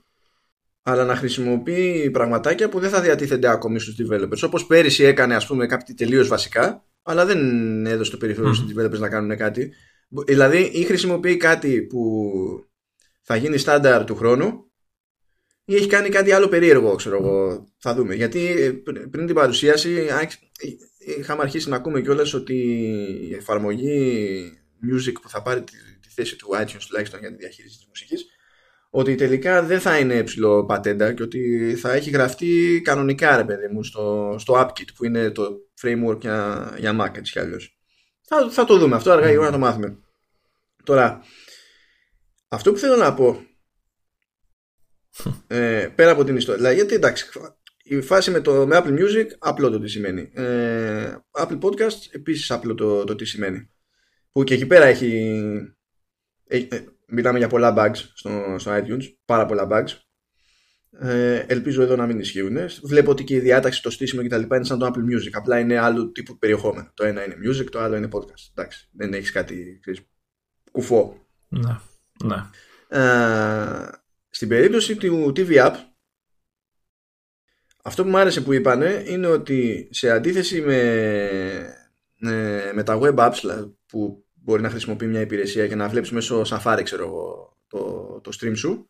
αλλά 0.83 1.05
να 1.05 1.15
χρησιμοποιεί 1.15 2.09
πραγματάκια 2.13 2.69
που 2.69 2.79
δεν 2.79 2.89
θα 2.89 3.01
διατίθενται 3.01 3.49
ακόμη 3.49 3.79
στους 3.79 3.95
developers 3.99 4.41
όπως 4.43 4.65
πέρυσι 4.65 5.03
έκανε 5.03 5.35
ας 5.35 5.47
πούμε 5.47 5.65
κάτι 5.65 5.93
τελείως 5.93 6.27
βασικά 6.27 6.87
αλλά 7.09 7.25
δεν 7.25 7.85
έδωσε 7.85 8.11
το 8.11 8.17
περιθώριο 8.17 8.51
mm. 8.51 8.55
στους 8.55 8.71
developers 8.75 8.99
να 8.99 9.09
κάνουν 9.09 9.37
κάτι. 9.37 9.73
Δηλαδή 10.25 10.57
ή 10.57 10.83
χρησιμοποιεί 10.83 11.37
κάτι 11.37 11.81
που 11.81 12.31
θα 13.21 13.35
γίνει 13.35 13.57
στάνταρ 13.57 14.03
του 14.03 14.15
χρόνου 14.15 14.66
ή 15.69 15.75
έχει 15.75 15.87
κάνει 15.87 16.09
κάτι 16.09 16.31
άλλο 16.31 16.47
περίεργο, 16.47 16.95
ξέρω 16.95 17.17
εγώ. 17.17 17.67
Θα 17.77 17.93
δούμε. 17.93 18.15
Γιατί 18.15 18.73
πριν 19.11 19.25
την 19.25 19.35
παρουσίαση 19.35 20.07
είχαμε 20.97 21.41
αρχίσει 21.41 21.69
να 21.69 21.75
ακούμε 21.75 22.01
κιόλας 22.01 22.33
ότι 22.33 22.55
η 23.29 23.33
εφαρμογή 23.33 24.51
music 24.83 25.13
που 25.21 25.29
θα 25.29 25.41
πάρει 25.41 25.63
τη, 25.63 25.73
θέση 26.15 26.35
του 26.35 26.49
iTunes 26.61 26.81
τουλάχιστον 26.87 27.19
για 27.19 27.29
τη 27.29 27.35
διαχείριση 27.35 27.77
της 27.77 27.85
μουσικής 27.87 28.25
ότι 28.89 29.15
τελικά 29.15 29.63
δεν 29.63 29.79
θα 29.79 29.97
είναι 29.97 30.23
ψηλό 30.23 30.65
πατέντα 30.65 31.13
και 31.13 31.23
ότι 31.23 31.75
θα 31.79 31.93
έχει 31.93 32.09
γραφτεί 32.09 32.81
κανονικά 32.83 33.35
ρε 33.37 33.43
παιδί 33.43 33.67
μου 33.67 33.83
στο, 33.83 34.35
στο 34.39 34.53
AppKit 34.53 34.93
που 34.95 35.05
είναι 35.05 35.31
το 35.31 35.47
framework 35.81 36.19
για, 36.19 36.73
για 36.77 36.97
Mac 37.01 37.17
έτσι 37.17 37.31
κι 37.31 37.39
αλλιώς. 37.39 37.77
Θα, 38.21 38.49
θα 38.49 38.65
το 38.65 38.77
δούμε 38.77 38.95
αυτό 38.95 39.11
αργά 39.11 39.31
ή 39.31 39.35
να 39.35 39.51
το 39.51 39.57
μάθουμε. 39.57 39.97
Τώρα, 40.83 41.23
αυτό 42.47 42.71
που 42.71 42.77
θέλω 42.77 42.95
να 42.95 43.13
πω 43.13 43.46
ε, 45.47 45.87
πέρα 45.95 46.11
από 46.11 46.23
την 46.23 46.35
ιστορία, 46.35 46.61
δηλαδή 46.61 46.75
γιατί 46.75 46.93
εντάξει 46.93 47.29
η 47.87 48.01
φάση 48.01 48.31
με, 48.31 48.41
το, 48.41 48.67
με 48.67 48.81
Apple 48.81 48.99
Music 48.99 49.27
απλό 49.39 49.69
το 49.69 49.79
τι 49.79 49.87
σημαίνει. 49.87 50.31
Ε, 50.33 51.15
Apple 51.31 51.59
Podcast 51.59 51.97
επίσης 52.11 52.51
απλό 52.51 52.75
το, 52.75 53.03
το 53.03 53.15
τι 53.15 53.25
σημαίνει. 53.25 53.69
Που 54.31 54.43
και 54.43 54.53
εκεί 54.53 54.65
πέρα 54.65 54.85
έχει, 54.85 55.41
έχει 56.47 56.67
ε, 56.71 56.83
μιλάμε 57.07 57.37
για 57.37 57.47
πολλά 57.47 57.73
bugs 57.77 57.97
στο, 58.13 58.55
στο 58.57 58.71
iTunes, 58.75 59.13
πάρα 59.25 59.45
πολλά 59.45 59.67
bugs. 59.71 59.89
Ε, 60.99 61.45
ελπίζω 61.47 61.81
εδώ 61.81 61.95
να 61.95 62.05
μην 62.05 62.19
ισχύουν. 62.19 62.57
Βλέπω 62.83 63.11
ότι 63.11 63.23
και 63.23 63.35
η 63.35 63.39
διάταξη, 63.39 63.81
το 63.81 63.89
στήσιμο 63.89 64.23
κτλ. 64.23 64.55
είναι 64.55 64.63
σαν 64.63 64.79
το 64.79 64.85
Apple 64.85 65.13
Music. 65.13 65.29
Απλά 65.31 65.59
είναι 65.59 65.77
άλλου 65.77 66.11
τύπου 66.11 66.37
περιεχόμενο. 66.37 66.91
Το 66.93 67.05
ένα 67.05 67.25
είναι 67.25 67.35
music, 67.49 67.65
το 67.71 67.79
άλλο 67.79 67.95
είναι 67.95 68.09
podcast. 68.11 68.51
Εντάξει, 68.55 68.89
δεν 68.91 69.13
έχεις 69.13 69.31
κάτι 69.31 69.77
ξέρεις, 69.81 69.99
κουφό. 70.71 71.27
Ναι. 71.47 71.77
ναι. 72.23 72.35
Ε, 72.87 73.87
στην 74.37 74.49
περίπτωση 74.49 74.95
του 74.95 75.33
TV 75.35 75.49
App, 75.49 75.75
αυτό 77.83 78.03
που 78.03 78.09
μου 78.09 78.17
άρεσε 78.17 78.41
που 78.41 78.53
είπανε 78.53 79.03
είναι 79.07 79.27
ότι 79.27 79.87
σε 79.91 80.09
αντίθεση 80.09 80.61
με, 80.61 80.77
ε, 82.19 82.71
με 82.73 82.83
τα 82.83 82.99
web 83.01 83.15
apps 83.15 83.69
που 83.85 84.25
μπορεί 84.33 84.61
να 84.61 84.69
χρησιμοποιεί 84.69 85.07
μια 85.07 85.21
υπηρεσία 85.21 85.67
και 85.67 85.75
να 85.75 85.87
βλέπεις 85.89 86.11
μέσω 86.11 86.41
Safari 86.41 86.81
ξέρω 86.83 87.03
εγώ 87.03 87.57
το, 87.67 87.79
το 88.23 88.31
stream 88.39 88.57
σου 88.57 88.89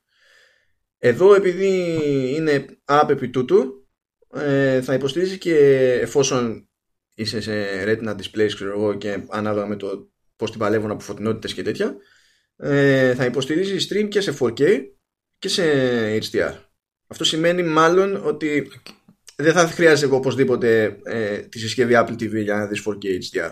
εδώ 0.98 1.34
επειδή 1.34 2.00
είναι 2.36 2.66
app 2.86 3.10
επί 3.10 3.30
τούτου 3.30 3.88
ε, 4.34 4.82
θα 4.82 4.94
υποστηρίζει 4.94 5.38
και 5.38 5.58
εφόσον 6.02 6.70
είσαι 7.16 7.42
σε 7.42 7.84
retina 7.84 8.16
displays 8.16 8.52
ξέρω 8.54 8.72
εγώ 8.72 8.94
και 8.94 9.24
ανάλογα 9.30 9.68
με 9.68 9.76
το 9.76 10.12
πώς 10.36 10.52
την 10.52 10.60
παλεύουν 10.60 10.92
από 10.92 11.04
φωτεινότητες 11.04 11.54
και 11.54 11.64
τέτοια 11.64 11.96
ε, 12.58 13.16
θα 13.16 13.26
υποστηρίζει 13.26 13.88
stream 13.90 14.08
και 14.10 14.22
σε 14.22 14.38
4K 14.40 14.97
και 15.40 15.50
σε 15.50 15.64
HDR 16.18 16.56
αυτό 17.08 17.24
σημαίνει 17.24 17.64
μάλλον 17.64 18.26
ότι 18.26 18.72
δεν 19.36 19.54
θα 19.54 19.68
χρειάζεται 19.68 20.16
οπωσδήποτε 20.16 21.00
ε, 21.04 21.38
τη 21.38 21.60
συσκευή 21.60 21.94
Apple 21.98 22.14
TV 22.14 22.44
για 22.44 22.56
να 22.56 22.68
δεις 22.68 22.84
4K 22.88 23.06
HDR 23.06 23.52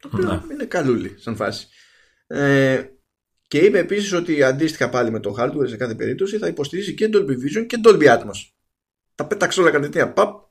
το 0.00 0.10
οποίο 0.12 0.26
ναι. 0.26 0.40
είναι 0.52 0.64
καλούλι 0.64 1.14
σαν 1.18 1.36
φάση. 1.36 1.68
Ε, 2.26 2.84
και 3.48 3.58
είπε 3.58 3.78
επίσης 3.78 4.12
ότι 4.12 4.42
αντίστοιχα 4.42 4.88
πάλι 4.88 5.10
με 5.10 5.20
το 5.20 5.34
hardware 5.38 5.68
σε 5.68 5.76
κάθε 5.76 5.94
περίπτωση 5.94 6.38
θα 6.38 6.46
υποστηρίζει 6.46 6.94
και 6.94 7.10
Dolby 7.12 7.30
Vision 7.30 7.66
και 7.66 7.80
Dolby 7.84 8.06
Atmos. 8.06 8.50
Τα 9.14 9.26
πέταξε 9.26 9.60
όλα 9.60 9.70
κατευθείαν. 9.70 10.12
Παπ. 10.12 10.42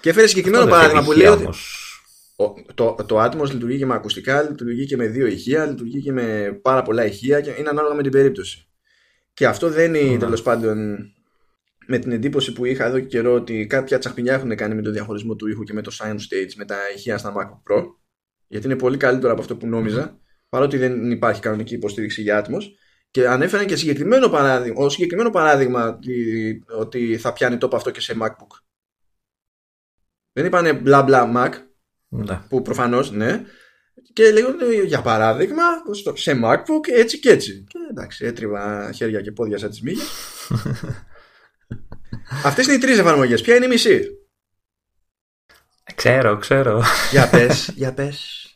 Και 0.00 0.10
έφερε 0.10 0.26
συγκεκριμένο 0.26 0.66
παράδειγμα 0.66 1.04
που 1.04 1.12
λέει 1.12 1.26
ότι. 1.26 1.48
Το, 2.74 2.94
το 3.06 3.24
Atmos 3.24 3.50
λειτουργεί 3.50 3.78
και 3.78 3.86
με 3.86 3.94
ακουστικά, 3.94 4.42
λειτουργεί 4.42 4.86
και 4.86 4.96
με 4.96 5.06
δύο 5.06 5.26
ηχεία, 5.26 5.66
λειτουργεί 5.66 6.02
και 6.02 6.12
με 6.12 6.58
πάρα 6.62 6.82
πολλά 6.82 7.04
ηχεία 7.04 7.40
και 7.40 7.54
είναι 7.58 7.68
ανάλογα 7.68 7.94
με 7.94 8.02
την 8.02 8.12
περίπτωση. 8.12 8.68
Και 9.34 9.46
αυτό 9.46 9.70
δεν 9.70 9.94
είναι 9.94 10.16
mm. 10.16 10.18
τέλος 10.18 10.42
πάντων 10.42 10.98
με 11.86 11.98
την 11.98 12.12
εντύπωση 12.12 12.52
που 12.52 12.64
είχα 12.64 12.84
εδώ 12.84 13.00
και 13.00 13.06
καιρό 13.06 13.32
ότι 13.32 13.66
κάποια 13.66 13.98
τσαχπινιά 13.98 14.34
έχουν 14.34 14.56
κάνει 14.56 14.74
με 14.74 14.82
το 14.82 14.90
διαχωρισμό 14.90 15.36
του 15.36 15.48
ήχου 15.48 15.62
και 15.62 15.72
με 15.72 15.82
το 15.82 15.96
sound 16.00 16.16
stage 16.16 16.52
με 16.56 16.64
τα 16.64 16.76
ηχεία 16.94 17.18
στα 17.18 17.32
MacBook 17.36 17.72
Pro 17.72 17.84
γιατί 18.48 18.66
είναι 18.66 18.76
πολύ 18.76 18.96
καλύτερο 18.96 19.32
από 19.32 19.40
αυτό 19.40 19.56
που 19.56 19.66
νόμιζα, 19.66 20.18
παρότι 20.48 20.76
δεν 20.76 21.10
υπάρχει 21.10 21.40
κανονική 21.40 21.74
υποστήριξη 21.74 22.22
για 22.22 22.44
Atmos. 22.44 22.62
Και 23.10 23.28
ανέφεραν 23.28 23.66
και 23.66 23.76
συγκεκριμένο 23.76 24.28
παράδειγμα, 24.28 24.84
ως 24.84 24.92
συγκεκριμένο 24.92 25.30
παράδειγμα 25.30 25.98
ότι 26.78 27.18
θα 27.18 27.32
πιάνει 27.32 27.58
τόπο 27.58 27.76
αυτό 27.76 27.90
και 27.90 28.00
σε 28.00 28.16
MacBook. 28.20 28.60
Δεν 30.32 30.44
είπανε 30.44 30.72
μπλα 30.72 31.02
μπλα 31.02 31.32
Mac, 31.36 31.52
ναι. 32.08 32.40
που 32.48 32.62
προφανώς 32.62 33.10
ναι, 33.10 33.42
και 34.12 34.30
λέγονται 34.30 34.82
για 34.84 35.02
παράδειγμα 35.02 35.62
σε 36.14 36.40
MacBook 36.44 36.88
έτσι 36.96 37.18
και 37.18 37.30
έτσι. 37.30 37.64
Και 37.68 37.78
εντάξει, 37.90 38.24
έτριβα 38.24 38.92
χέρια 38.92 39.20
και 39.20 39.32
πόδια 39.32 39.58
σαν 39.58 39.70
τις 39.70 39.82
μύγες. 39.82 40.08
Αυτές 42.44 42.66
είναι 42.66 42.74
οι 42.74 42.78
τρεις 42.78 42.98
εφαρμογές. 42.98 43.42
Ποια 43.42 43.56
είναι 43.56 43.64
η 43.64 43.68
μισή; 43.68 44.16
Ξέρω, 45.94 46.36
ξέρω. 46.36 46.82
Για 47.10 47.28
πες, 47.28 47.72
για 47.74 47.94
πες. 47.94 48.46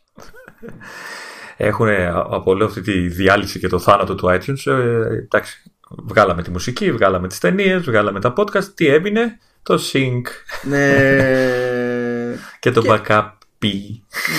Έχουν 1.56 1.88
από 2.10 2.50
όλη 2.50 2.64
αυτή 2.64 2.80
τη 2.80 3.08
διάλυση 3.08 3.58
και 3.58 3.68
το 3.68 3.78
θάνατο 3.78 4.14
του 4.14 4.28
iTunes. 4.28 4.72
Ε, 4.72 5.16
εντάξει, 5.16 5.72
βγάλαμε 5.88 6.42
τη 6.42 6.50
μουσική, 6.50 6.92
βγάλαμε 6.92 7.28
τις 7.28 7.38
ταινίες, 7.38 7.82
βγάλαμε 7.82 8.20
τα 8.20 8.32
podcast. 8.36 8.64
Τι 8.64 8.86
έμεινε, 8.86 9.38
το 9.62 9.80
sync. 9.92 10.22
Ναι. 10.62 12.36
και 12.60 12.70
το 12.70 12.82
backup. 12.86 13.28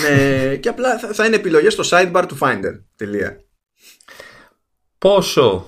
Ναι, 0.02 0.56
και 0.56 0.68
απλά 0.68 0.98
θα 0.98 1.26
είναι 1.26 1.36
επιλογές 1.36 1.72
στο 1.72 1.84
sidebar 1.90 2.24
του 2.28 2.38
Finder. 2.40 2.80
Τελεία. 2.96 3.40
Πόσο 4.98 5.66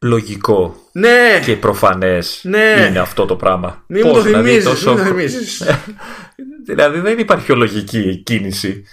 λογικό 0.00 0.76
ναι. 0.92 1.40
και 1.44 1.56
προφανές 1.56 2.40
ναι. 2.42 2.86
είναι 2.88 2.98
αυτό 2.98 3.26
το 3.26 3.36
πράγμα. 3.36 3.84
Μην 3.88 4.02
μου 4.06 4.12
το 4.12 4.20
δηλαδή, 4.20 4.48
θυμίζεις, 4.48 4.68
τόσο... 4.68 4.96
θυμίζεις. 4.96 5.62
δηλαδή 6.68 6.98
δεν 6.98 7.18
υπάρχει 7.18 7.52
λογική 7.52 8.16
κίνηση. 8.16 8.84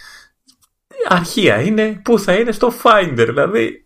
Αρχεία 1.07 1.61
είναι 1.61 2.01
που 2.03 2.19
θα 2.19 2.33
είναι 2.33 2.51
στο 2.51 2.73
Finder, 2.83 3.25
δηλαδή. 3.27 3.85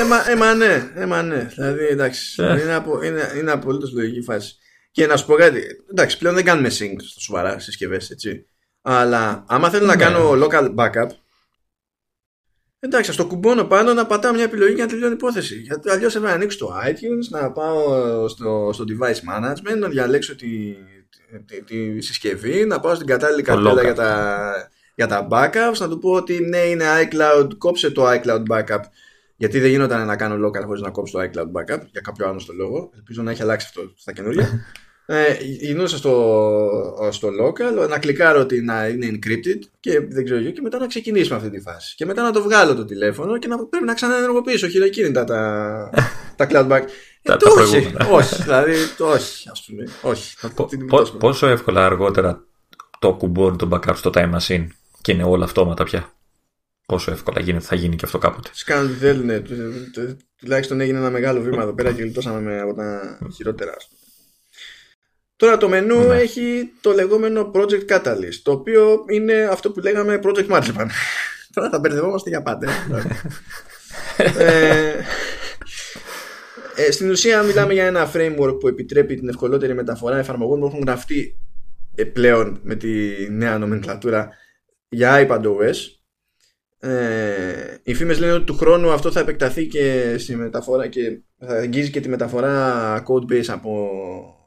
Έμα, 0.00 0.30
έμα, 0.30 0.54
ναι, 0.54 0.90
έμα 0.94 1.22
ναι. 1.22 1.48
Δηλαδή 1.54 1.86
εντάξει, 1.86 2.42
ε. 2.42 2.62
είναι, 2.62 2.74
απο, 2.74 3.02
είναι, 3.02 3.32
είναι 3.38 3.50
απολύτως 3.50 3.92
λογική 3.92 4.22
φάση. 4.22 4.56
Και 4.90 5.06
να 5.06 5.16
σου 5.16 5.26
πω 5.26 5.34
κάτι, 5.34 5.62
εντάξει, 5.90 6.18
πλέον 6.18 6.34
δεν 6.34 6.44
κάνουμε 6.44 6.68
sync 6.68 6.96
στο 7.06 7.20
σοβαρά 7.20 7.58
συσκευές, 7.58 8.10
έτσι. 8.10 8.46
Αλλά 8.86 9.44
άμα 9.48 9.70
θέλω 9.70 9.86
να 9.86 9.96
ναι. 9.96 10.04
κάνω 10.04 10.30
local 10.30 10.74
backup, 10.74 11.08
Εντάξει, 12.84 13.12
στο 13.12 13.26
κουμπώνω 13.26 13.64
πάνω 13.64 13.94
να 13.94 14.06
πατάω 14.06 14.32
μια 14.32 14.42
επιλογή 14.44 14.74
για 14.74 14.84
να 14.84 14.90
τελειώνει 14.90 15.12
η 15.12 15.16
υπόθεση. 15.16 15.54
Γιατί 15.54 15.90
αλλιώς 15.90 16.14
έπρεπε 16.14 16.32
να 16.32 16.38
ανοίξω 16.38 16.58
το 16.58 16.72
iTunes, 16.86 17.28
να 17.40 17.52
πάω 17.52 18.28
στο, 18.28 18.70
στο 18.72 18.84
device 18.88 19.12
management, 19.34 19.78
να 19.78 19.88
διαλέξω 19.88 20.36
τη, 20.36 20.76
τη, 21.46 21.62
τη, 21.62 22.00
συσκευή, 22.00 22.64
να 22.64 22.80
πάω 22.80 22.94
στην 22.94 23.06
κατάλληλη 23.06 23.42
καρτέλα 23.42 23.82
για 23.82 23.94
τα, 23.94 24.70
για 24.94 25.06
τα 25.06 25.28
backups, 25.30 25.78
να 25.78 25.88
του 25.88 25.98
πω 25.98 26.10
ότι 26.10 26.38
ναι, 26.38 26.58
είναι 26.58 26.84
iCloud, 27.02 27.48
κόψε 27.58 27.90
το 27.90 28.10
iCloud 28.10 28.42
backup. 28.50 28.80
Γιατί 29.36 29.60
δεν 29.60 29.70
γινόταν 29.70 30.06
να 30.06 30.16
κάνω 30.16 30.48
local 30.48 30.64
χωρίς 30.64 30.80
να 30.80 30.90
κόψω 30.90 31.18
το 31.18 31.24
iCloud 31.24 31.60
backup 31.60 31.80
για 31.90 32.00
κάποιο 32.00 32.28
άλλο 32.28 32.40
λόγο. 32.56 32.90
Ελπίζω 32.94 33.22
να 33.22 33.30
έχει 33.30 33.42
αλλάξει 33.42 33.66
αυτό 33.68 33.92
στα 33.96 34.12
καινούργια. 34.12 34.48
ε, 35.06 35.36
γινούσα 35.40 35.96
στο, 35.96 37.08
στο 37.10 37.28
local, 37.28 37.88
να 37.88 37.98
κλικάρω 37.98 38.40
ότι 38.40 38.60
να 38.60 38.88
είναι 38.88 39.10
encrypted 39.12 39.58
και 39.80 40.00
δεν 40.00 40.24
ξέρω 40.24 40.40
και 40.40 40.60
μετά 40.60 40.78
να 40.78 40.86
ξεκινήσουμε 40.86 41.36
αυτή 41.36 41.50
τη 41.50 41.60
φάση. 41.60 41.94
Και 41.96 42.04
μετά 42.04 42.22
να 42.22 42.32
το 42.32 42.42
βγάλω 42.42 42.74
το 42.74 42.84
τηλέφωνο 42.84 43.38
και 43.38 43.48
να 43.48 43.66
πρέπει 43.66 43.84
να 43.84 43.94
ξαναενεργοποιήσω 43.94 44.68
χειροκίνητα 44.68 45.24
τα, 45.24 45.90
τα 46.36 46.46
cloud 46.50 46.68
back. 46.68 46.82
Τα, 47.22 47.32
ε, 47.32 47.60
όχι, 47.60 47.92
όχι, 48.18 48.42
δηλαδή 48.42 48.72
όχι, 48.98 49.48
ας 49.50 49.64
πούμε, 49.66 49.84
όχι. 50.02 50.36
πόσο 51.18 51.46
εύκολα 51.46 51.84
αργότερα 51.84 52.44
το 52.98 53.14
κουμπώνει 53.14 53.56
το 53.56 53.68
backup 53.72 53.94
στο 53.94 54.10
time 54.14 54.34
machine 54.38 54.66
και 55.00 55.12
είναι 55.12 55.24
όλα 55.24 55.44
αυτόματα 55.44 55.84
πια; 55.84 56.12
Πόσο 56.86 57.10
εύκολα 57.10 57.40
γίνεται, 57.40 57.64
θα 57.64 57.74
γίνει 57.74 57.96
και 57.96 58.04
αυτό 58.04 58.18
κάποτε; 58.18 58.50
Τι 58.56 58.64
κάνουν 58.64 58.88
τι 58.88 58.94
θέλουν. 58.94 59.30
Τουλάχιστον 60.36 60.80
έγινε 60.80 60.98
ένα 60.98 61.10
μεγάλο 61.10 61.40
βήμα 61.40 61.62
εδώ 61.62 61.74
πέρα 61.74 61.92
και 61.92 62.02
γλιτώσαμε 62.02 62.60
από 62.60 62.74
τα 62.74 63.18
χειρότερα. 63.34 63.74
Τώρα 65.36 65.56
το 65.56 65.68
μενού 65.68 66.06
ναι. 66.06 66.16
έχει 66.16 66.72
το 66.80 66.92
λεγόμενο 66.92 67.50
Project 67.54 67.86
Catalyst, 67.88 68.40
το 68.42 68.52
οποίο 68.52 69.04
είναι 69.10 69.48
αυτό 69.50 69.70
που 69.70 69.80
λέγαμε 69.80 70.20
Project 70.22 70.48
Marzipan. 70.48 70.86
Τώρα 71.54 71.68
θα 71.70 71.78
μπερδευόμαστε 71.78 72.28
για 72.28 72.42
πάντα. 72.42 72.68
ε, 74.38 74.94
ε, 76.76 76.90
στην 76.90 77.10
ουσία 77.10 77.42
μιλάμε 77.42 77.72
για 77.72 77.86
ένα 77.86 78.10
framework 78.14 78.56
που 78.60 78.68
επιτρέπει 78.68 79.14
την 79.14 79.28
ευκολότερη 79.28 79.74
μεταφορά 79.74 80.16
εφαρμογών 80.18 80.60
που 80.60 80.66
έχουν 80.66 80.80
γραφτεί 80.80 81.36
ε, 81.94 82.04
πλέον 82.04 82.60
με 82.62 82.74
τη 82.74 82.88
νέα 83.30 83.58
νομενκλατούρα 83.58 84.28
για 84.88 85.26
iPadOS. 85.28 85.76
Ε, 86.78 87.76
οι 87.82 87.94
φήμες 87.94 88.18
λένε 88.18 88.32
ότι 88.32 88.44
του 88.44 88.56
χρόνου 88.56 88.90
αυτό 88.90 89.10
θα 89.10 89.20
επεκταθεί 89.20 89.66
και 89.66 90.14
στη 90.18 90.36
μεταφορά 90.36 90.86
και 90.86 91.20
θα 91.38 91.54
αγγίζει 91.54 91.90
και 91.90 92.00
τη 92.00 92.08
μεταφορά 92.08 93.02
codebase 93.08 93.46
από 93.48 93.88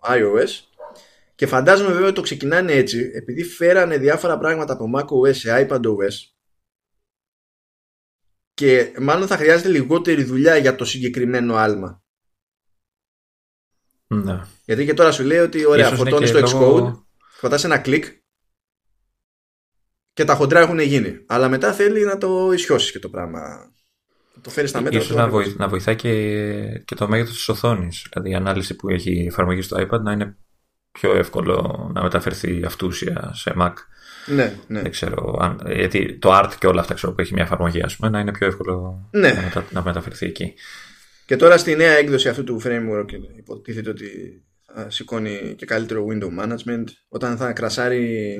iOS 0.07 0.76
και 1.37 1.47
φαντάζομαι 1.47 1.91
βέβαια 1.91 2.05
ότι 2.05 2.15
το 2.15 2.21
ξεκινάνε 2.21 2.71
έτσι 2.71 3.11
επειδή 3.13 3.43
φέρανε 3.43 3.97
διάφορα 3.97 4.37
πράγματα 4.37 4.73
από 4.73 4.91
macOS 4.95 5.35
σε 5.35 5.67
iPadOS 5.69 6.13
και 8.53 8.93
μάλλον 8.99 9.27
θα 9.27 9.37
χρειάζεται 9.37 9.69
λιγότερη 9.69 10.23
δουλειά 10.23 10.57
για 10.57 10.75
το 10.75 10.85
συγκεκριμένο 10.85 11.55
άλμα. 11.55 12.03
Ναι. 14.07 14.41
Γιατί 14.65 14.85
και 14.85 14.93
τώρα 14.93 15.11
σου 15.11 15.23
λέει 15.23 15.37
ότι 15.37 15.65
ωραία, 15.65 15.95
φορτώνει 15.95 16.31
το 16.31 16.39
Xcode, 16.39 16.51
λόγω... 16.51 17.07
ένα 17.63 17.77
κλικ 17.77 18.05
και 20.13 20.23
τα 20.23 20.35
χοντρά 20.35 20.59
έχουν 20.59 20.79
γίνει. 20.79 21.23
Αλλά 21.27 21.49
μετά 21.49 21.73
θέλει 21.73 22.05
να 22.05 22.17
το 22.17 22.51
ισιώσεις 22.51 22.91
και 22.91 22.99
το 22.99 23.09
πράγμα. 23.09 23.71
Το 24.41 24.49
φέρεις 24.49 24.69
στα 24.69 24.81
μέτρα. 24.81 24.99
Ίσως 24.99 25.15
να, 25.15 25.29
βοη, 25.29 25.55
να 25.57 25.67
βοηθάει 25.67 25.95
και, 25.95 26.83
και 26.85 26.95
το 26.95 27.07
μέγεθος 27.07 27.35
της 27.35 27.49
οθόνης. 27.49 28.07
Δηλαδή 28.11 28.29
η 28.29 28.35
ανάλυση 28.35 28.75
που 28.75 28.89
έχει 28.89 29.11
η 29.11 29.25
εφαρμογή 29.25 29.61
στο 29.61 29.77
iPad 29.77 30.01
να 30.01 30.11
είναι 30.11 30.37
πιο 30.99 31.15
εύκολο 31.15 31.89
να 31.93 32.03
μεταφερθεί 32.03 32.63
αυτούσια 32.65 33.31
σε 33.33 33.53
Mac. 33.59 33.73
Ναι, 34.25 34.55
ναι. 34.67 34.81
Δεν 34.81 34.91
ξέρω. 34.91 35.37
Αν, 35.41 35.59
γιατί 35.73 36.17
το 36.17 36.29
art 36.37 36.51
και 36.59 36.67
όλα 36.67 36.81
αυτά 36.81 36.93
ξέρω 36.93 37.13
που 37.13 37.21
έχει 37.21 37.33
μια 37.33 37.43
εφαρμογή, 37.43 37.81
ας 37.81 37.95
πούμε, 37.95 38.09
να 38.09 38.19
είναι 38.19 38.31
πιο 38.31 38.47
εύκολο 38.47 39.07
ναι. 39.11 39.31
να, 39.31 39.41
μετα, 39.41 39.65
να 39.71 39.83
μεταφερθεί 39.83 40.25
εκεί. 40.25 40.53
Και 41.25 41.35
τώρα 41.35 41.57
στη 41.57 41.75
νέα 41.75 41.91
έκδοση 41.91 42.29
αυτού 42.29 42.43
του 42.43 42.61
framework 42.63 43.05
υποτίθεται 43.37 43.89
ότι 43.89 44.07
θα 44.73 44.89
σηκώνει 44.89 45.53
και 45.57 45.65
καλύτερο 45.65 46.05
window 46.09 46.43
management. 46.43 46.83
Όταν 47.07 47.37
θα 47.37 47.53
κρασάρει 47.53 48.35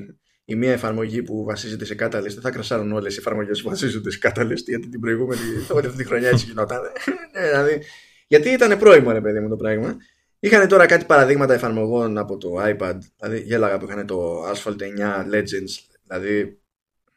η 0.46 0.56
μία 0.56 0.72
εφαρμογή 0.72 1.24
που 1.24 1.44
βασίζεται 1.44 1.86
σε 1.86 1.96
Catalyst, 2.00 2.10
δεν 2.10 2.42
θα 2.42 2.52
κρασάρουν 2.52 2.92
όλες 2.92 3.16
οι 3.16 3.20
εφαρμογές 3.20 3.62
που 3.62 3.70
βασίζονται 3.70 4.12
σε 4.12 4.20
Catalyst, 4.22 4.64
γιατί 4.66 4.90
την 4.90 5.00
προηγούμενη, 5.00 5.42
όλη 5.70 5.86
αυτή 5.86 5.98
τη 5.98 6.04
χρονιά 6.04 6.30
έτσι 6.30 6.46
γινόταν. 6.46 6.80
Ναι, 7.34 7.48
δηλαδή, 7.48 7.82
γιατί 8.28 8.50
ήταν 8.50 8.78
πρόημο, 8.78 9.12
ρε 9.12 9.22
παιδί 9.22 9.40
μου, 9.40 9.50
το 9.50 9.56
πράγμα. 9.56 9.98
Είχαν 10.40 10.68
τώρα 10.68 10.86
κάτι 10.86 11.06
παραδείγματα 11.06 11.54
εφαρμογών 11.54 12.18
από 12.18 12.38
το 12.38 12.50
iPad, 12.60 12.98
δηλαδή 13.20 13.42
γέλαγα 13.42 13.78
που 13.78 13.86
είχαν 13.86 14.06
το 14.08 14.50
Asphalt 14.52 14.82
9 14.82 15.34
Legends, 15.34 15.98
δηλαδή 16.04 16.60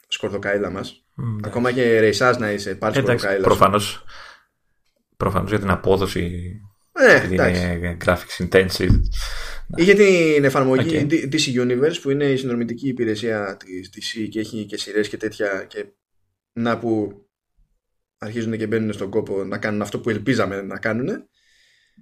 σκορδοκαίλα 0.09 0.71
μας. 0.71 1.05
Mm, 1.17 1.41
Ακόμα 1.45 1.73
και 1.73 2.01
ρεϊσάς 2.01 2.39
να 2.39 2.53
είσαι, 2.53 2.75
πάρει 2.75 2.95
σκορδοκαίλα. 2.95 3.43
Προφανώς. 3.43 4.05
Προφανώς 5.17 5.51
για 5.51 5.59
την 5.59 5.71
απόδοση. 5.71 6.55
Ε, 6.93 7.27
είναι 7.27 7.97
graphics 8.05 8.49
intensive. 8.49 9.01
Είχε 9.77 9.95
την 9.95 10.45
εφαρμογή 10.45 11.07
okay. 11.11 11.33
DC 11.33 11.63
Universe 11.65 11.97
που 12.03 12.11
είναι 12.11 12.25
η 12.25 12.37
συνδρομητική 12.37 12.89
υπηρεσία 12.89 13.57
της 13.57 13.91
DC 13.95 14.29
και 14.31 14.41
έχει 14.41 14.65
και 14.65 14.77
σειρές 14.77 15.09
και 15.09 15.17
τέτοια 15.17 15.65
και 15.69 15.87
να 16.53 16.79
που 16.79 17.13
αρχίζουν 18.19 18.57
και 18.57 18.67
μπαίνουν 18.67 18.93
στον 18.93 19.11
κόπο 19.11 19.45
να 19.45 19.59
κάνουν 19.59 19.83
αυτό 19.83 20.01
που 20.01 20.11
ελπίζαμε 20.11 20.63
να 20.63 20.79
κάνουν. 20.79 21.09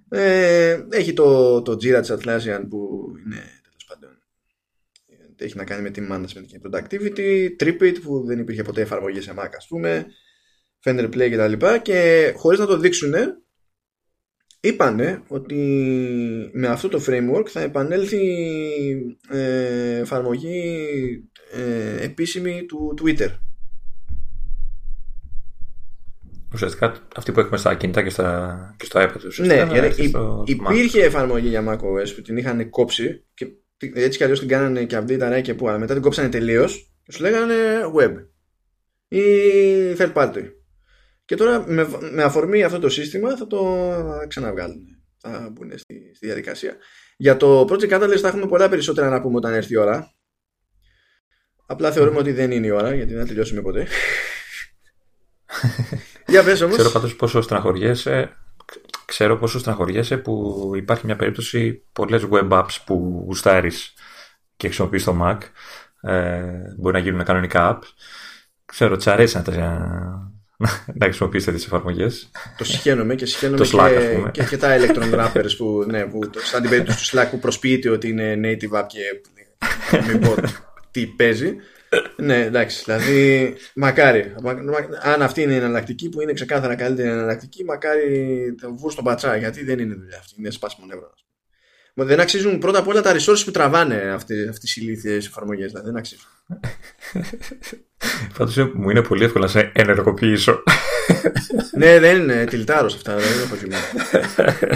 Ε, 0.08 0.84
έχει 0.90 1.12
το, 1.12 1.62
το 1.62 1.72
Jira 1.72 2.00
της 2.00 2.12
Atlassian 2.12 2.62
που 2.68 3.12
είναι 3.24 3.42
τέλος 3.62 3.84
πάντων 3.88 4.10
έχει 5.36 5.56
να 5.56 5.64
κάνει 5.64 5.82
με 5.82 5.90
team 5.94 6.12
management 6.12 6.46
και 6.46 6.60
productivity 6.64 7.48
Tripit 7.60 7.94
που 8.02 8.24
δεν 8.26 8.38
υπήρχε 8.38 8.62
ποτέ 8.62 8.80
εφαρμογή 8.80 9.20
σε 9.20 9.34
Mac 9.38 9.48
ας 9.56 9.66
πούμε 9.68 10.06
Fender 10.84 11.04
Play 11.04 11.28
και 11.28 11.36
τα 11.36 11.48
λοιπά 11.48 11.78
και 11.78 12.32
χωρίς 12.36 12.58
να 12.58 12.66
το 12.66 12.76
δείξουν 12.76 13.14
είπανε 14.60 15.22
ότι 15.28 15.56
με 16.52 16.66
αυτό 16.66 16.88
το 16.88 17.02
framework 17.06 17.46
θα 17.48 17.60
επανέλθει 17.60 18.26
ε, 19.30 19.98
εφαρμογή 19.98 20.88
ε, 21.52 22.04
επίσημη 22.04 22.64
του 22.66 22.94
Twitter. 23.02 23.28
Ουσιαστικά 26.52 26.94
αυτή 27.16 27.32
που 27.32 27.40
έχουμε 27.40 27.56
στα 27.56 27.74
κινητά 27.74 28.02
και, 28.02 28.10
στα, 28.10 28.74
και 28.78 28.84
στο 28.84 29.00
iPad. 29.00 29.46
Ναι, 29.46 29.66
γιατί 29.72 30.12
υπήρχε 30.44 31.04
εφαρμογή 31.04 31.48
για 31.48 31.64
macOS 31.68 32.14
που 32.14 32.22
την 32.22 32.36
είχαν 32.36 32.70
κόψει 32.70 33.24
και 33.34 33.46
έτσι 33.94 34.18
κι 34.18 34.24
αλλιώς 34.24 34.38
την 34.38 34.48
κάνανε 34.48 34.84
και 34.84 34.98
update 34.98 35.20
αρέα 35.20 35.40
και 35.40 35.54
που, 35.54 35.68
αλλά 35.68 35.78
μετά 35.78 35.92
την 35.92 36.02
κόψανε 36.02 36.28
τελείως 36.28 36.92
και 37.02 37.12
σου 37.12 37.22
λέγανε 37.22 37.54
web 37.96 38.12
ή 39.08 39.20
third 39.98 40.12
party. 40.12 40.50
Και 41.24 41.34
τώρα 41.34 41.64
με, 41.66 41.88
με 42.12 42.22
αφορμή 42.22 42.62
αυτό 42.62 42.78
το 42.78 42.88
σύστημα 42.88 43.36
θα 43.36 43.46
το 43.46 43.90
ξαναβγάλουν. 44.28 45.02
Θα 45.18 45.50
μπουν 45.52 45.70
στη, 45.78 46.12
στη 46.14 46.26
διαδικασία. 46.26 46.76
Για 47.16 47.36
το 47.36 47.60
Project 47.60 47.90
Catalyst 47.90 48.18
θα 48.18 48.28
έχουμε 48.28 48.46
πολλά 48.46 48.68
περισσότερα 48.68 49.08
να 49.08 49.20
πούμε 49.20 49.36
όταν 49.36 49.54
έρθει 49.54 49.72
η 49.72 49.76
ώρα. 49.76 50.12
Απλά 51.66 51.92
θεωρούμε 51.92 52.18
ότι 52.18 52.32
δεν 52.32 52.50
είναι 52.50 52.66
η 52.66 52.70
ώρα 52.70 52.94
γιατί 52.94 53.12
δεν 53.12 53.22
θα 53.22 53.28
τελειώσουμε 53.28 53.62
ποτέ. 53.62 53.86
Για 56.28 56.44
πες 56.44 56.60
όμως. 56.60 56.76
Ξέρω 56.76 56.90
πάντως 56.90 57.16
πόσο 57.16 57.40
στεναχωριέσαι 57.40 58.32
ξέρω 59.04 59.36
πόσο 59.36 59.58
στεναχωριέσαι 59.58 60.16
που 60.16 60.70
υπάρχει 60.76 61.06
μια 61.06 61.16
περίπτωση 61.16 61.82
πολλές 61.92 62.26
web 62.30 62.48
apps 62.48 62.76
που 62.84 63.22
γουστάρεις 63.26 63.94
και 64.56 64.66
χρησιμοποιείς 64.66 65.04
το 65.04 65.18
Mac 65.22 65.38
ε, 66.10 66.42
μπορεί 66.78 66.94
να 66.94 66.98
γίνουν 66.98 67.24
κανονικά 67.24 67.78
apps 67.78 67.86
ξέρω 68.64 68.96
τσαρέσει 68.96 69.36
να 69.36 69.42
τα 69.42 69.52
να 70.94 71.04
χρησιμοποιήσετε 71.04 71.56
τι 71.56 71.62
εφαρμογές. 71.64 72.30
Το 72.58 72.64
συχαίνομαι 72.64 73.14
και 73.14 73.26
συχαίνομαι 73.26 73.64
και, 73.64 74.30
και, 74.32 74.44
και, 74.44 74.56
τα 74.56 74.76
Electron 74.78 75.14
Wrappers 75.14 75.56
που, 75.56 75.84
ναι, 75.88 76.04
που 76.04 76.30
σαν 76.36 76.60
την 76.60 76.70
περίπτωση 76.70 77.10
του 77.10 77.16
Slack 77.16 77.26
που 77.30 77.38
προσποιείται 77.38 77.88
ότι 77.88 78.08
είναι 78.08 78.34
native 78.42 78.80
app 78.80 78.86
και 78.86 79.00
μην 80.06 80.20
πω 80.20 80.34
τι 80.90 81.06
παίζει. 81.06 81.56
Ναι, 82.16 82.44
εντάξει, 82.44 82.82
δηλαδή 82.84 83.54
μακάρι. 83.74 84.34
Αν 85.02 85.22
αυτή 85.22 85.42
είναι 85.42 85.52
η 85.52 85.56
εναλλακτική 85.56 86.08
που 86.08 86.20
είναι 86.20 86.32
ξεκάθαρα 86.32 86.74
καλύτερη 86.74 87.08
εναλλακτική, 87.08 87.64
μακάρι 87.64 88.54
το 88.60 88.74
βγουν 88.74 88.90
στον 88.90 89.04
πατσά 89.04 89.36
γιατί 89.36 89.64
δεν 89.64 89.78
είναι 89.78 89.94
δουλειά 89.94 90.18
αυτή. 90.18 90.34
Είναι 90.38 90.50
σπάσιμο 90.50 90.86
νεύρο. 90.86 91.14
Δεν 92.04 92.20
αξίζουν 92.20 92.58
πρώτα 92.58 92.78
απ' 92.78 92.88
όλα 92.88 93.02
τα 93.02 93.14
resources 93.14 93.42
που 93.44 93.50
τραβάνε 93.50 94.10
αυτές 94.14 94.58
τις 94.58 94.76
ηλίθιες 94.76 95.26
εφαρμογές. 95.26 95.66
Δηλαδή 95.66 95.86
δεν 95.86 95.96
αξίζουν. 95.96 96.26
Πάντω 98.38 98.70
μου 98.74 98.90
είναι 98.90 99.02
πολύ 99.02 99.24
εύκολο 99.24 99.44
να 99.44 99.50
σε 99.50 99.70
ενεργοποιήσω. 99.74 100.62
ναι, 101.76 101.98
δεν 101.98 102.22
είναι 102.22 102.44
τυλτάρο 102.44 102.86
αυτά. 102.86 103.16
Δεν 103.16 103.40
έχω 103.44 103.56
χιούμορ. 103.56 103.80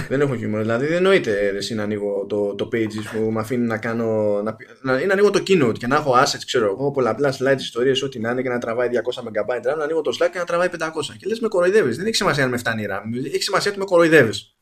δεν 0.09 0.21
έχω 0.21 0.37
χιούμορ. 0.37 0.61
Δηλαδή 0.61 0.87
δεν 0.87 0.97
εννοείται 0.97 1.53
εσύ 1.57 1.75
να 1.75 1.83
ανοίγω 1.83 2.27
το, 2.29 2.55
το 2.55 2.69
pages 2.73 3.05
που 3.13 3.31
με 3.31 3.41
αφήνει 3.41 3.67
να 3.67 3.79
κάνω. 3.79 4.41
Να, 4.43 4.57
να, 4.83 5.07
να 5.07 5.13
ανοίγω 5.13 5.31
το 5.31 5.43
keynote 5.47 5.79
και 5.79 5.87
να 5.87 5.97
έχω 5.97 6.15
assets, 6.23 6.45
ξέρω 6.47 6.65
εγώ, 6.65 6.91
πολλαπλά 6.91 7.35
slides, 7.39 7.59
ιστορίες, 7.59 8.03
ό,τι 8.03 8.19
να 8.19 8.31
είναι 8.31 8.43
και 8.43 8.49
να 8.49 8.59
τραβάει 8.59 8.89
200 8.93 9.23
MB. 9.23 9.77
Να 9.77 9.83
ανοίγω 9.85 10.01
το 10.01 10.17
slide 10.21 10.31
και 10.33 10.39
να 10.39 10.45
τραβάει 10.45 10.69
500. 10.79 10.79
Και 11.19 11.27
λες 11.27 11.41
με 11.41 11.49
κοροϊδεύεις. 11.49 11.97
Δεν 11.97 12.07
έχει 12.07 12.17
σημασία 12.17 12.45
αν 12.45 12.51
με 12.51 12.57
φτάνει 12.57 12.83
η 12.83 12.87
RAM. 12.91 13.27
Έχει 13.27 13.43
σημασία 13.43 13.71
ότι 13.71 13.81
με 13.81 13.85
κοροϊδεύεις. 13.85 14.57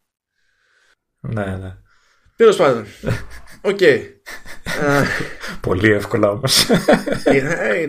Ναι, 1.21 1.45
ναι. 1.45 1.77
Τέλος 2.41 2.57
πάντων. 2.57 2.85
Οκ. 3.71 3.79
Πολύ 5.61 5.91
εύκολα 5.91 6.31
όμως. 6.31 6.71
Ε, 7.25 7.87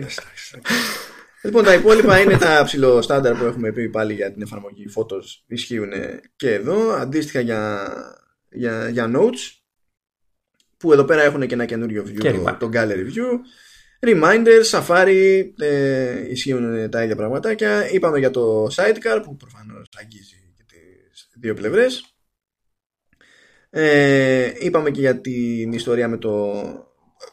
Λοιπόν, 1.42 1.64
τα 1.64 1.74
υπόλοιπα 1.74 2.20
είναι 2.20 2.38
τα 2.38 2.62
ψιλοστάνταρ 2.64 3.36
που 3.36 3.44
έχουμε 3.44 3.72
πει 3.72 3.88
πάλι 3.88 4.14
για 4.14 4.32
την 4.32 4.42
εφαρμογή 4.42 4.84
Photos. 4.96 5.24
Ισχύουν 5.46 5.90
και 6.36 6.52
εδώ. 6.52 6.90
Αντίστοιχα 6.90 7.40
για, 7.40 7.92
για, 8.50 8.88
για 8.88 9.10
Notes, 9.14 9.62
που 10.76 10.92
εδώ 10.92 11.04
πέρα 11.04 11.22
έχουν 11.22 11.46
και 11.46 11.54
ένα 11.54 11.64
καινούριο 11.64 12.04
view, 12.06 12.32
το, 12.32 12.56
το 12.58 12.70
Gallery 12.72 13.06
View. 13.06 13.38
Reminders, 14.00 14.70
Safari, 14.70 15.42
ε, 15.58 16.30
ισχύουν 16.30 16.90
τα 16.90 17.02
ίδια 17.02 17.16
πραγματάκια. 17.16 17.90
Είπαμε 17.92 18.18
για 18.18 18.30
το 18.30 18.64
Sidecar, 18.64 19.20
που 19.22 19.36
προφανώς 19.36 19.88
αγγίζει 19.98 20.52
και 20.56 20.62
τις 20.64 21.28
δύο 21.40 21.54
πλευρές. 21.54 22.11
Ε, 23.74 24.52
είπαμε 24.58 24.90
και 24.90 25.00
για 25.00 25.20
την 25.20 25.72
ιστορία 25.72 26.08
με 26.08 26.16
το 26.18 26.52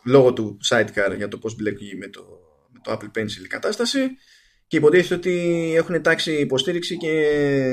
λόγο 0.03 0.34
του 0.34 0.57
Sidecar 0.70 1.14
για 1.18 1.28
το 1.28 1.38
πώς 1.38 1.56
μπλέκει 1.56 1.95
με 1.98 2.07
το, 2.07 2.26
με 2.70 2.80
το 2.84 2.91
Apple 2.91 3.20
Pencil 3.20 3.44
η 3.44 3.48
κατάσταση 3.48 3.99
και 4.68 4.78
υποτίθεται 4.78 5.16
ότι 5.16 5.74
έχουν 5.76 6.02
τάξει 6.02 6.34
υποστήριξη 6.34 6.98
και 6.98 7.11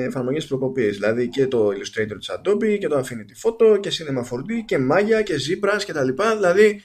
εφαρμογές 0.08 0.46
προκοπή. 0.46 0.90
Δηλαδή 0.90 1.28
και 1.28 1.46
το 1.46 1.68
Illustrator 1.68 2.16
της 2.18 2.30
Adobe 2.30 2.78
και 2.78 2.88
το 2.88 2.98
Affinity 2.98 3.48
Photo 3.48 3.80
και 3.80 3.90
Cinema 3.92 4.20
4D 4.20 4.64
και 4.64 4.78
Maya 4.90 5.22
και 5.24 5.34
Zebras 5.34 5.82
και 5.84 5.92
τα 5.92 6.04
λοιπά. 6.04 6.36
Δηλαδή 6.36 6.82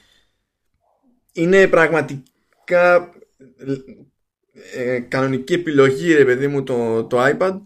είναι 1.32 1.68
πραγματικά 1.68 3.14
ε, 4.74 5.00
κανονική 5.00 5.52
επιλογή 5.52 6.14
ρε 6.14 6.24
παιδί 6.24 6.46
μου 6.46 6.62
το, 6.62 7.04
το 7.04 7.18
iPad 7.20 7.60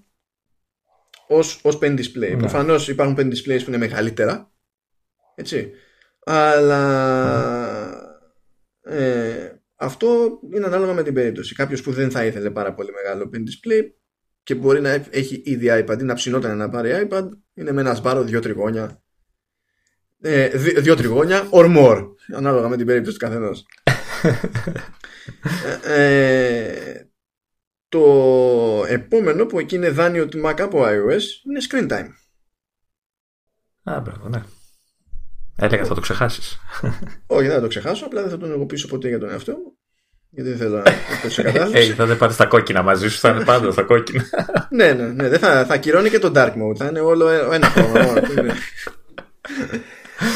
ως, 1.29 1.61
ως 1.63 1.79
pen 1.81 1.99
display. 1.99 2.31
Ναι. 2.31 2.37
Προφανώς 2.37 2.89
υπάρχουν 2.89 3.17
pen 3.19 3.33
displays 3.33 3.61
που 3.65 3.69
είναι 3.69 3.79
μεγαλύτερα 3.79 4.51
έτσι 5.35 5.73
αλλά 6.29 6.81
ναι. 8.87 8.97
ε, 8.97 9.61
αυτό 9.77 10.41
είναι 10.55 10.67
ανάλογα 10.67 10.93
με 10.93 11.03
την 11.03 11.15
περίπτωση. 11.15 11.55
Κάποιος 11.55 11.83
που 11.83 11.93
δεν 11.93 12.11
θα 12.11 12.25
ήθελε 12.25 12.51
πάρα 12.51 12.75
πολύ 12.75 12.91
μεγάλο 12.93 13.31
pen 13.35 13.39
display 13.39 13.83
και 14.43 14.55
μπορεί 14.55 14.81
να 14.81 14.91
έχει 15.11 15.43
ήδη 15.45 15.67
iPad 15.71 16.01
ή 16.01 16.03
να 16.03 16.15
ψινόταν 16.15 16.57
να 16.57 16.69
πάρει 16.69 17.09
iPad, 17.11 17.29
είναι 17.55 17.73
με 17.73 17.81
ένα 17.81 17.95
σπάρο 17.95 18.23
δύο 18.23 18.41
τριγώνια. 18.41 19.03
Ε, 20.21 20.49
δύο 20.59 20.97
τριγώνια 20.97 21.49
or 21.51 21.77
more, 21.77 22.07
ανάλογα 22.35 22.69
με 22.69 22.77
την 22.77 22.87
περίπτωση 22.87 23.19
του 23.19 23.25
καθενός. 23.25 23.67
Ε, 25.85 25.95
ε, 25.95 27.11
το 27.89 28.05
επόμενο 28.89 29.47
που 29.47 29.59
εκεί 29.59 29.75
είναι 29.75 29.91
δάνειο 29.91 30.29
του 30.29 30.43
Mac 30.45 30.61
από 30.61 30.83
iOS 30.85 31.23
είναι 31.45 31.61
screen 31.71 31.91
time. 31.91 32.09
Α, 33.83 34.01
μπράβο, 34.01 34.29
ναι. 34.29 34.43
Έλεγα 35.57 35.85
θα 35.85 35.95
το 35.95 36.01
ξεχάσεις. 36.01 36.59
Όχι, 37.27 37.47
δεν 37.47 37.57
θα 37.57 37.61
το 37.61 37.67
ξεχάσω. 37.67 38.05
Απλά 38.05 38.21
δεν 38.21 38.31
θα 38.31 38.39
τον 38.39 38.51
εγωπήσω 38.51 38.89
ποτέ 38.89 39.09
για 39.09 39.19
τον 39.19 39.31
εαυτό 39.31 39.53
μου. 39.53 39.77
Γιατί 40.31 40.49
δεν 40.49 40.59
θέλω 40.59 40.77
να 40.77 40.83
το 41.23 41.31
σε 41.31 41.43
κατάσταση. 41.43 41.91
Ε, 41.91 41.95
θα 41.95 42.07
δεν 42.07 42.17
πάρεις 42.17 42.37
τα 42.37 42.47
κόκκινα 42.47 42.83
μαζί 42.83 43.09
σου, 43.09 43.19
θα 43.19 43.29
είναι 43.29 43.45
πάντα 43.45 43.75
τα 43.75 43.83
κόκκινα. 43.83 44.25
ναι, 44.77 44.93
ναι, 44.93 45.07
ναι. 45.07 45.29
Δεν 45.29 45.39
θα, 45.39 45.65
θα 45.65 45.77
κυρώνει 45.77 46.11
και 46.11 46.19
το 46.19 46.33
dark 46.35 46.53
mode. 46.53 46.77
Θα 46.77 46.87
είναι 46.87 47.01
όλο 47.01 47.29
ένα 47.29 47.67
χρώμα. 47.75 48.21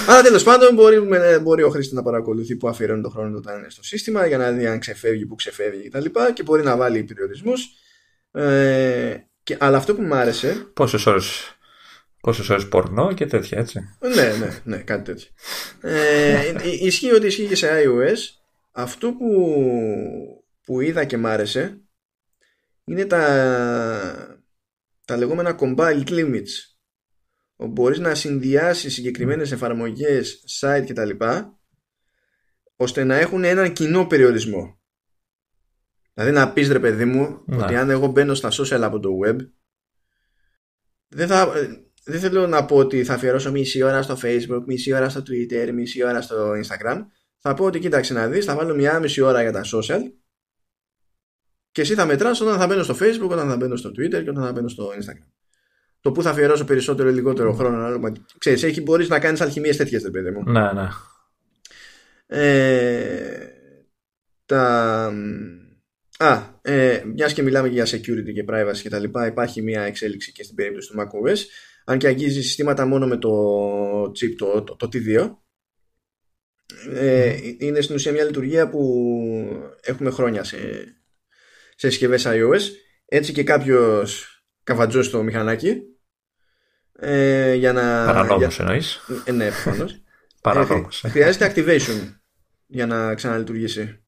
Αλλά 0.09 0.23
τέλος 0.23 0.43
πάντων 0.43 0.75
μπορεί, 0.75 1.01
μπορεί 1.43 1.63
ο 1.63 1.71
χρήστη 1.71 1.95
να 1.95 2.03
παρακολουθεί 2.03 2.57
που 2.57 2.69
αφιερώνει 2.69 3.03
τον 3.03 3.11
χρόνο 3.11 3.37
όταν 3.37 3.59
είναι 3.59 3.71
στο 3.71 3.85
σύστημα 3.85 4.27
για 4.27 4.39
να 4.39 4.51
δει 4.51 4.67
αν 4.67 4.79
ξεφεύγει, 4.79 5.27
που 5.27 5.35
ξεφεύγει 5.35 5.89
κτλ. 5.89 6.05
Και, 6.05 6.33
και 6.35 6.43
μπορεί 6.43 6.63
να 6.63 6.77
βάλει 6.77 7.03
περιορισμούς. 7.03 7.69
Ε, 8.33 9.17
αλλά 9.59 9.77
αυτό 9.77 9.95
που 9.95 10.03
μου 10.03 10.15
άρεσε. 10.15 10.71
Πόσες 10.75 11.07
ώρες 11.07 11.55
Πόσες 12.21 12.49
ώρες 12.49 12.69
πορνό 12.69 13.13
και 13.13 13.27
τέτοια, 13.27 13.59
έτσι. 13.59 13.81
ναι, 14.15 14.37
ναι, 14.39 14.61
ναι, 14.65 14.77
κάτι 14.77 15.03
τέτοιο. 15.03 15.29
Ε, 15.81 16.55
ισχύει 16.81 17.13
ότι 17.13 17.27
ισχύει 17.27 17.47
και 17.47 17.57
σε 17.57 17.69
iOS. 17.85 18.19
Αυτό 18.73 19.13
που, 19.13 19.55
που 20.65 20.81
είδα 20.81 21.05
και 21.05 21.17
μ' 21.17 21.27
άρεσε 21.27 21.81
είναι 22.85 23.05
τα, 23.05 24.39
τα 25.05 25.17
λεγόμενα 25.17 25.59
compiled 25.61 26.09
limits. 26.09 26.53
Όπου 27.61 27.73
μπορείς 27.73 27.99
να 27.99 28.15
συνδυάσεις 28.15 28.95
συγκεκριμένες 28.95 29.53
εφαρμογές, 29.53 30.45
site 30.61 30.85
κτλ. 30.89 31.11
ώστε 32.77 33.05
να 33.05 33.17
έχουν 33.17 33.45
έναν 33.45 33.73
κοινό 33.73 34.07
περιορισμό. 34.07 34.81
Δηλαδή 36.15 36.33
να 36.33 36.53
πεις 36.53 36.69
ρε 36.69 36.81
παιδί 36.81 37.05
μου 37.05 37.43
ναι. 37.47 37.63
ότι 37.63 37.77
αν 37.77 37.91
εγώ 37.91 38.07
μπαίνω 38.07 38.35
στα 38.35 38.49
social 38.53 38.81
από 38.83 39.01
το 39.01 39.11
web 39.27 39.37
δεν 41.09 41.29
θα, 41.29 41.53
δεν 42.05 42.21
θέλω 42.21 42.47
να 42.47 42.65
πω 42.65 42.77
ότι 42.77 43.05
θα 43.05 43.15
αφιερώσω 43.15 43.51
μισή 43.51 43.83
ώρα 43.83 44.03
στο 44.03 44.19
Facebook, 44.23 44.63
μισή 44.67 44.93
ώρα 44.93 45.09
στο 45.09 45.21
Twitter, 45.21 45.71
μισή 45.73 46.05
ώρα 46.05 46.21
στο 46.21 46.51
Instagram. 46.51 47.05
Θα 47.39 47.55
πω 47.55 47.65
ότι 47.65 47.79
κοίταξε 47.79 48.13
να 48.13 48.29
δεις, 48.29 48.45
θα 48.45 48.55
βάλω 48.55 48.75
μια 48.75 48.99
μισή 48.99 49.21
ώρα 49.21 49.43
για 49.43 49.53
τα 49.53 49.63
social 49.65 50.01
και 51.71 51.81
εσύ 51.81 51.95
θα 51.95 52.07
μετράς 52.07 52.41
όταν 52.41 52.59
θα 52.59 52.67
μπαίνω 52.67 52.83
στο 52.83 52.95
Facebook, 53.01 53.31
όταν 53.31 53.49
θα 53.49 53.57
μπαίνω 53.57 53.77
στο 53.77 53.89
Twitter 53.89 54.23
και 54.23 54.31
όταν 54.31 54.45
θα 54.45 54.53
μπαίνω 54.53 54.69
στο 54.69 54.89
Instagram. 54.89 55.40
Το 56.01 56.13
που 56.13 56.23
θα 56.23 56.31
αφιερώσω 56.31 56.65
περισσότερο 56.65 57.09
ή 57.09 57.13
λιγότερο 57.13 57.53
χρόνο, 57.53 58.01
ξέρεις, 58.39 58.63
έχει, 58.63 58.81
μπορείς 58.81 59.09
να 59.09 59.19
κάνεις 59.19 59.41
αλχημίες 59.41 59.77
τέτοιες, 59.77 60.03
δεν 60.03 60.11
παιδί 60.11 60.31
μου. 60.31 60.43
Ναι, 60.43 60.73
ναι. 60.73 60.89
Ε, 62.27 63.49
τα... 64.47 65.13
Α, 66.19 66.43
ε, 66.63 67.03
μιας 67.15 67.33
και 67.33 67.43
μιλάμε 67.43 67.69
για 67.69 67.87
security 67.87 68.33
και 68.35 68.45
privacy 68.49 68.79
και 68.83 68.89
τα 68.89 68.99
λοιπά, 68.99 69.27
υπάρχει 69.27 69.63
μια 69.63 69.83
εξέλιξη 69.83 70.33
και 70.33 70.43
στην 70.43 70.55
περίπτωση 70.55 70.91
του 70.91 70.99
macOS 70.99 71.39
αν 71.85 71.99
και 71.99 72.07
αγγίζει 72.07 72.43
συστήματα 72.43 72.87
μόνο 72.87 73.07
με 73.07 73.17
το 73.17 73.31
chip 74.03 74.35
το, 74.37 74.63
το, 74.63 74.77
το 74.77 74.89
T2 74.93 75.31
ε, 76.95 77.37
είναι 77.59 77.81
στην 77.81 77.95
ουσία 77.95 78.13
μια 78.13 78.25
λειτουργία 78.25 78.69
που 78.69 78.83
έχουμε 79.83 80.11
χρόνια 80.11 80.45
σε, 80.45 80.59
σε 81.77 81.91
συσκευές 81.91 82.27
iOS 82.27 82.61
έτσι 83.07 83.33
και 83.33 83.43
κάποιος 83.43 84.40
καβατζώσει 84.65 85.09
στο 85.09 85.23
μηχανάκι 85.23 85.83
ε, 86.93 87.55
για 87.55 87.73
να... 87.73 88.05
Παρανόμως 88.07 88.57
για... 88.57 88.65
εννοείς 88.65 89.01
ε, 89.25 89.33
Ναι, 89.33 89.45
προφανώς 89.45 90.03
Παρανόμως 90.43 91.05
ε, 91.05 91.09
Χρειάζεται 91.09 91.53
activation 91.55 92.15
για 92.67 92.87
να 92.87 93.15
ξαναλειτουργήσει 93.15 94.05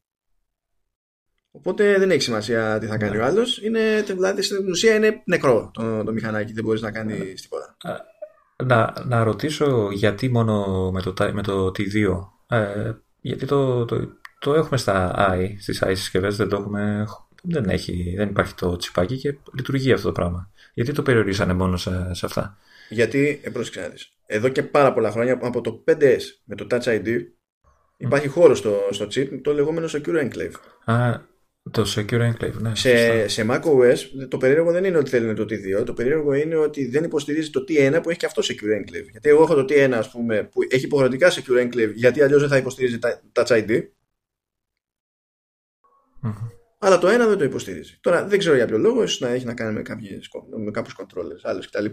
Οπότε 1.55 1.97
δεν 1.97 2.11
έχει 2.11 2.21
σημασία 2.21 2.79
τι 2.79 2.85
θα 2.85 2.97
κάνει 2.97 3.17
ο 3.17 3.25
άλλος. 3.25 3.59
Δηλαδή 4.07 4.41
στην 4.41 4.69
ουσία 4.69 4.95
είναι 4.95 5.21
νεκρό 5.25 5.71
το, 5.73 6.03
το 6.03 6.11
μηχανάκι. 6.11 6.53
Δεν 6.53 6.63
μπορείς 6.63 6.81
να 6.81 6.91
κάνεις 6.91 7.41
τίποτα. 7.41 7.77
Να, 8.63 8.93
να 9.05 9.23
ρωτήσω 9.23 9.89
γιατί 9.91 10.29
μόνο 10.29 10.91
με 10.91 11.01
το, 11.01 11.13
με 11.33 11.41
το 11.41 11.65
T2. 11.65 12.27
Ε, 12.47 12.91
γιατί 13.21 13.45
το, 13.45 13.85
το, 13.85 14.07
το 14.39 14.53
έχουμε 14.53 14.77
στα 14.77 15.15
i, 15.17 15.55
στις 15.59 15.83
i 15.85 15.91
συσκευές, 15.95 16.35
δεν 16.35 16.49
το 16.49 16.55
έχουμε. 16.55 17.05
Δεν, 17.45 17.69
έχει, 17.69 18.13
δεν 18.17 18.29
υπάρχει 18.29 18.53
το 18.55 18.75
τσιπάκι 18.75 19.17
και 19.17 19.37
λειτουργεί 19.53 19.91
αυτό 19.91 20.07
το 20.07 20.13
πράγμα. 20.13 20.51
Γιατί 20.73 20.91
το 20.91 21.01
περιορίσανε 21.01 21.53
μόνο 21.53 21.77
σε, 21.77 22.13
σε 22.13 22.25
αυτά; 22.25 22.57
Γιατί, 22.89 23.39
ε, 23.43 23.49
πρόσεξε 23.49 23.93
Εδώ 24.25 24.49
και 24.49 24.63
πάρα 24.63 24.93
πολλά 24.93 25.11
χρόνια 25.11 25.39
από 25.41 25.61
το 25.61 25.83
5S 25.87 26.21
με 26.43 26.55
το 26.55 26.67
Touch 26.69 26.83
ID 26.83 27.07
υπάρχει 27.97 28.27
χώρος 28.27 28.57
στο, 28.57 28.79
στο 28.91 29.05
chip 29.05 29.39
το 29.41 29.53
λεγόμενο 29.53 29.87
Secure 29.89 30.29
Enclave. 30.29 30.51
Α, 30.85 31.19
το 31.71 31.83
Secure 31.95 32.31
Enclave, 32.31 32.53
ναι. 32.53 32.75
Σε, 32.75 33.27
σε 33.27 33.45
macOS 33.49 34.27
το 34.27 34.37
περίεργο 34.37 34.71
δεν 34.71 34.83
είναι 34.83 34.97
ότι 34.97 35.09
θέλουν 35.09 35.35
το 35.35 35.43
T2, 35.43 35.85
το 35.85 35.93
περίεργο 35.93 36.33
είναι 36.33 36.55
ότι 36.55 36.87
δεν 36.87 37.03
υποστηρίζει 37.03 37.49
το 37.49 37.63
T1 37.67 37.99
που 38.03 38.09
έχει 38.09 38.19
και 38.19 38.25
αυτό 38.25 38.41
Secure 38.45 38.81
Enclave. 38.81 39.07
Γιατί 39.11 39.29
εγώ 39.29 39.43
έχω 39.43 39.53
το 39.53 39.65
T1 39.69 39.91
ας 39.91 40.11
πούμε 40.11 40.43
που 40.43 40.59
έχει 40.69 40.85
υποχρεωτικά 40.85 41.31
Secure 41.31 41.67
Enclave 41.67 41.91
γιατί 41.93 42.21
αλλιώς 42.21 42.39
δεν 42.39 42.49
θα 42.49 42.57
υποστηρίζει 42.57 42.99
Touch 43.33 43.45
ID. 43.45 43.81
Mm-hmm. 46.23 46.52
Αλλά 46.83 46.97
το 46.97 47.07
ένα 47.07 47.27
δεν 47.27 47.37
το 47.37 47.43
υποστηρίζει. 47.43 47.97
Τώρα 48.01 48.27
δεν 48.27 48.39
ξέρω 48.39 48.55
για 48.55 48.65
ποιο 48.65 48.77
λόγο, 48.77 49.03
ίσως 49.03 49.19
να 49.19 49.29
έχει 49.29 49.45
να 49.45 49.53
κάνει 49.53 49.73
με, 49.73 49.81
κάποιες, 49.81 50.29
με 50.63 50.71
κάποιους 50.71 50.95
controllers, 50.99 51.39
άλλους 51.41 51.69
κτλ. 51.69 51.85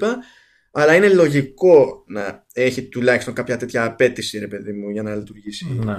Αλλά 0.72 0.94
είναι 0.94 1.08
λογικό 1.08 2.04
να 2.06 2.46
έχει 2.52 2.88
τουλάχιστον 2.88 3.34
κάποια 3.34 3.56
τέτοια 3.56 3.84
απέτηση, 3.84 4.38
ρε 4.38 4.48
παιδί 4.48 4.72
μου, 4.72 4.90
για 4.90 5.02
να 5.02 5.14
λειτουργήσει 5.14 5.66
ναι. 5.84 5.96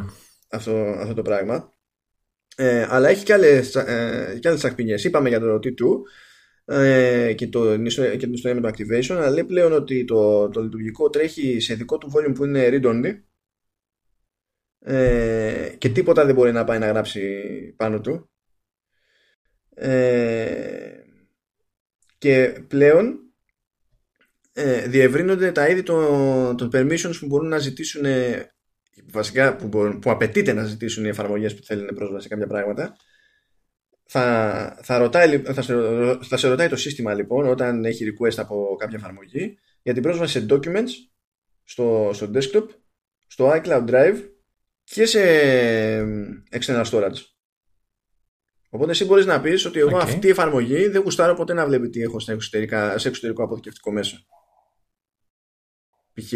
αυτό, 0.49 0.95
αυτό 0.97 1.13
το 1.13 1.21
πράγμα. 1.21 1.73
Ε, 2.55 2.87
αλλά 2.89 3.09
έχει 3.09 3.23
και 3.23 3.33
άλλες, 3.33 3.75
ε, 3.75 4.37
και 4.41 4.47
άλλες 4.47 5.03
Είπαμε 5.03 5.29
για 5.29 5.39
το 5.39 5.55
T2 5.55 5.71
ε, 6.65 7.33
και, 7.33 7.47
το, 7.47 7.77
και 7.77 8.17
την 8.17 8.33
ιστορία 8.33 8.61
με 8.61 8.71
το 8.71 8.75
Activation, 8.77 9.15
αλλά 9.15 9.29
λέει 9.29 9.43
πλέον 9.43 9.73
ότι 9.73 10.05
το, 10.05 10.49
το 10.49 10.61
λειτουργικό 10.61 11.09
τρέχει 11.09 11.59
σε 11.59 11.73
δικό 11.73 11.97
του 11.97 12.11
volume 12.15 12.33
που 12.35 12.45
είναι 12.45 12.69
read-only 12.71 13.21
ε, 14.79 15.75
και 15.77 15.89
τίποτα 15.89 16.25
δεν 16.25 16.35
μπορεί 16.35 16.51
να 16.51 16.63
πάει 16.63 16.79
να 16.79 16.87
γράψει 16.87 17.21
πάνω 17.77 18.01
του. 18.01 18.30
Ε, 19.75 21.03
και 22.17 22.63
πλέον 22.67 23.19
ε, 24.53 24.87
διευρύνονται 24.87 25.51
τα 25.51 25.67
είδη 25.67 25.83
των, 25.83 26.57
των 26.57 26.69
permissions 26.73 27.15
που 27.19 27.25
μπορούν 27.25 27.47
να 27.47 27.57
ζητήσουν 27.57 28.05
βασικά 29.11 29.55
που, 29.55 29.67
μπορούν, 29.67 29.99
που 29.99 30.11
απαιτείται 30.11 30.53
να 30.53 30.63
ζητήσουν 30.63 31.05
οι 31.05 31.09
εφαρμογές 31.09 31.55
που 31.55 31.63
θέλουν 31.63 31.95
πρόσβαση 31.95 32.23
σε 32.23 32.29
κάποια 32.29 32.47
πράγματα 32.47 32.95
θα, 34.13 34.77
θα, 34.81 34.97
ρωτάει, 34.97 35.37
θα, 35.39 35.61
σε, 35.61 35.73
θα 36.21 36.37
σε 36.37 36.47
ρωτάει 36.47 36.69
το 36.69 36.75
σύστημα 36.75 37.13
λοιπόν 37.13 37.47
όταν 37.47 37.85
έχει 37.85 38.05
request 38.05 38.35
από 38.37 38.75
κάποια 38.79 38.97
εφαρμογή 38.97 39.57
για 39.81 39.93
την 39.93 40.01
πρόσβαση 40.01 40.39
σε 40.39 40.45
documents 40.49 40.89
στο, 41.63 42.11
στο 42.13 42.31
desktop, 42.33 42.67
στο 43.27 43.51
iCloud 43.55 43.89
Drive 43.89 44.17
και 44.83 45.05
σε 45.05 45.19
external 46.51 46.83
storage. 46.83 47.21
Οπότε 48.73 48.91
εσύ 48.91 49.05
μπορείς 49.05 49.25
να 49.25 49.41
πεις 49.41 49.65
ότι 49.65 49.79
εγώ 49.79 49.97
okay. 49.97 50.01
αυτή 50.01 50.27
η 50.27 50.29
εφαρμογή 50.29 50.87
δεν 50.87 51.01
γουστάρω 51.01 51.33
ποτέ 51.33 51.53
να 51.53 51.65
βλέπει 51.65 51.89
τι 51.89 52.01
έχω 52.01 52.19
σε, 52.19 52.37
σε 52.95 53.07
εξωτερικό 53.07 53.43
αποθηκευτικό 53.43 53.91
μέσο. 53.91 54.25
Π.χ. 56.13 56.33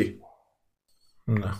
Ναι. 1.24 1.52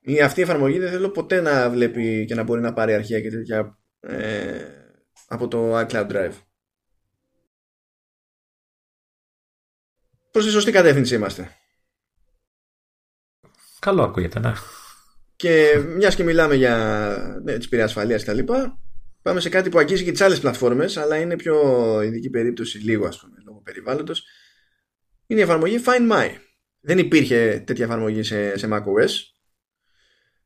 Ή 0.00 0.20
αυτή 0.20 0.40
η 0.40 0.42
εφαρμογή 0.42 0.78
δεν 0.78 0.90
θέλω 0.90 1.10
ποτέ 1.10 1.40
να 1.40 1.70
βλέπει 1.70 2.24
και 2.24 2.34
να 2.34 2.42
μπορεί 2.42 2.60
να 2.60 2.72
πάρει 2.72 2.94
αρχεία 2.94 3.20
και 3.20 3.30
τέτοια 3.30 3.78
ε, 4.00 4.64
από 5.28 5.48
το 5.48 5.78
iCloud 5.78 6.10
Drive. 6.10 6.34
Προς 10.30 10.44
τη 10.44 10.50
σωστή 10.50 10.70
κατεύθυνση 10.70 11.14
είμαστε. 11.14 11.56
Καλό 13.78 14.02
ακούγεται, 14.02 14.38
ναι. 14.38 14.52
Και 15.36 15.78
μιας 15.78 16.14
και 16.14 16.24
μιλάμε 16.24 16.54
για 16.54 17.40
ναι, 17.42 17.58
τις 17.58 17.80
ασφαλείας 17.80 18.20
και 18.20 18.26
τα 18.26 18.32
λοιπά, 18.32 18.78
πάμε 19.22 19.40
σε 19.40 19.48
κάτι 19.48 19.68
που 19.68 19.78
αγγίζει 19.78 20.04
και 20.04 20.12
τις 20.12 20.20
άλλες 20.20 20.40
πλατφόρμες, 20.40 20.96
αλλά 20.96 21.16
είναι 21.16 21.36
πιο 21.36 21.56
ειδική 22.02 22.30
περίπτωση 22.30 22.78
λίγο, 22.78 23.06
ας 23.06 23.20
πούμε, 23.20 23.36
λόγω 23.44 23.60
περιβάλλοντος. 23.60 24.24
Είναι 25.26 25.40
η 25.40 25.42
εφαρμογή 25.42 25.82
Find 25.86 26.12
My. 26.12 26.30
Δεν 26.80 26.98
υπήρχε 26.98 27.62
τέτοια 27.66 27.84
εφαρμογή 27.84 28.22
σε, 28.22 28.58
σε 28.58 28.68
macOS. 28.72 29.10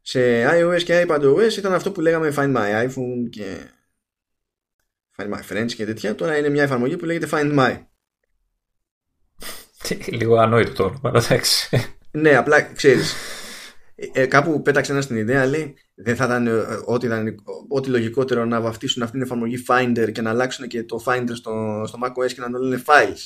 Σε 0.01 0.21
iOS 0.49 0.83
και 0.83 1.07
iPadOS 1.09 1.57
ήταν 1.59 1.73
αυτό 1.73 1.93
που 1.93 2.01
λέγαμε 2.01 2.33
Find 2.37 2.57
My 2.57 2.87
iPhone 2.87 3.29
και 3.31 3.57
Find 5.17 5.35
My 5.35 5.41
Friends 5.51 5.73
και 5.73 5.85
τέτοια. 5.85 6.15
Τώρα 6.15 6.37
είναι 6.37 6.49
μια 6.49 6.63
εφαρμογή 6.63 6.97
που 6.97 7.05
λέγεται 7.05 7.29
Find 7.31 7.59
My. 7.59 7.85
Λίγο 10.19 10.37
ανόητο 10.37 10.73
το 10.73 10.85
όνομα, 10.85 11.23
εντάξει. 11.25 11.69
Ναι, 12.11 12.37
απλά 12.37 12.63
ξέρεις. 12.63 13.15
Ε, 13.99 14.26
κάπου 14.26 14.62
πέταξε 14.62 14.92
ένα 14.92 15.00
στην 15.00 15.16
ιδέα, 15.16 15.47
λέει 15.47 15.75
δεν 15.94 16.16
θα 16.16 16.25
ήταν 16.25 16.47
ε, 16.47 16.52
ό,τι, 16.84 17.08
ό,τι 17.68 17.89
λογικότερο 17.89 18.44
να 18.44 18.60
βαφτίσουν 18.60 19.02
αυτήν 19.02 19.18
την 19.20 19.28
εφαρμογή 19.28 19.65
Finder 19.68 20.12
και 20.12 20.23
να 20.23 20.31
αλλάξουν 20.31 20.68
και 20.68 20.84
το 20.84 21.02
Finder 21.07 21.33
στο, 21.33 21.84
στο 21.86 21.99
macOS 22.02 22.33
και 22.33 22.41
να 22.41 22.50
το 22.50 22.58
λένε 22.58 22.83
Files. 22.86 23.18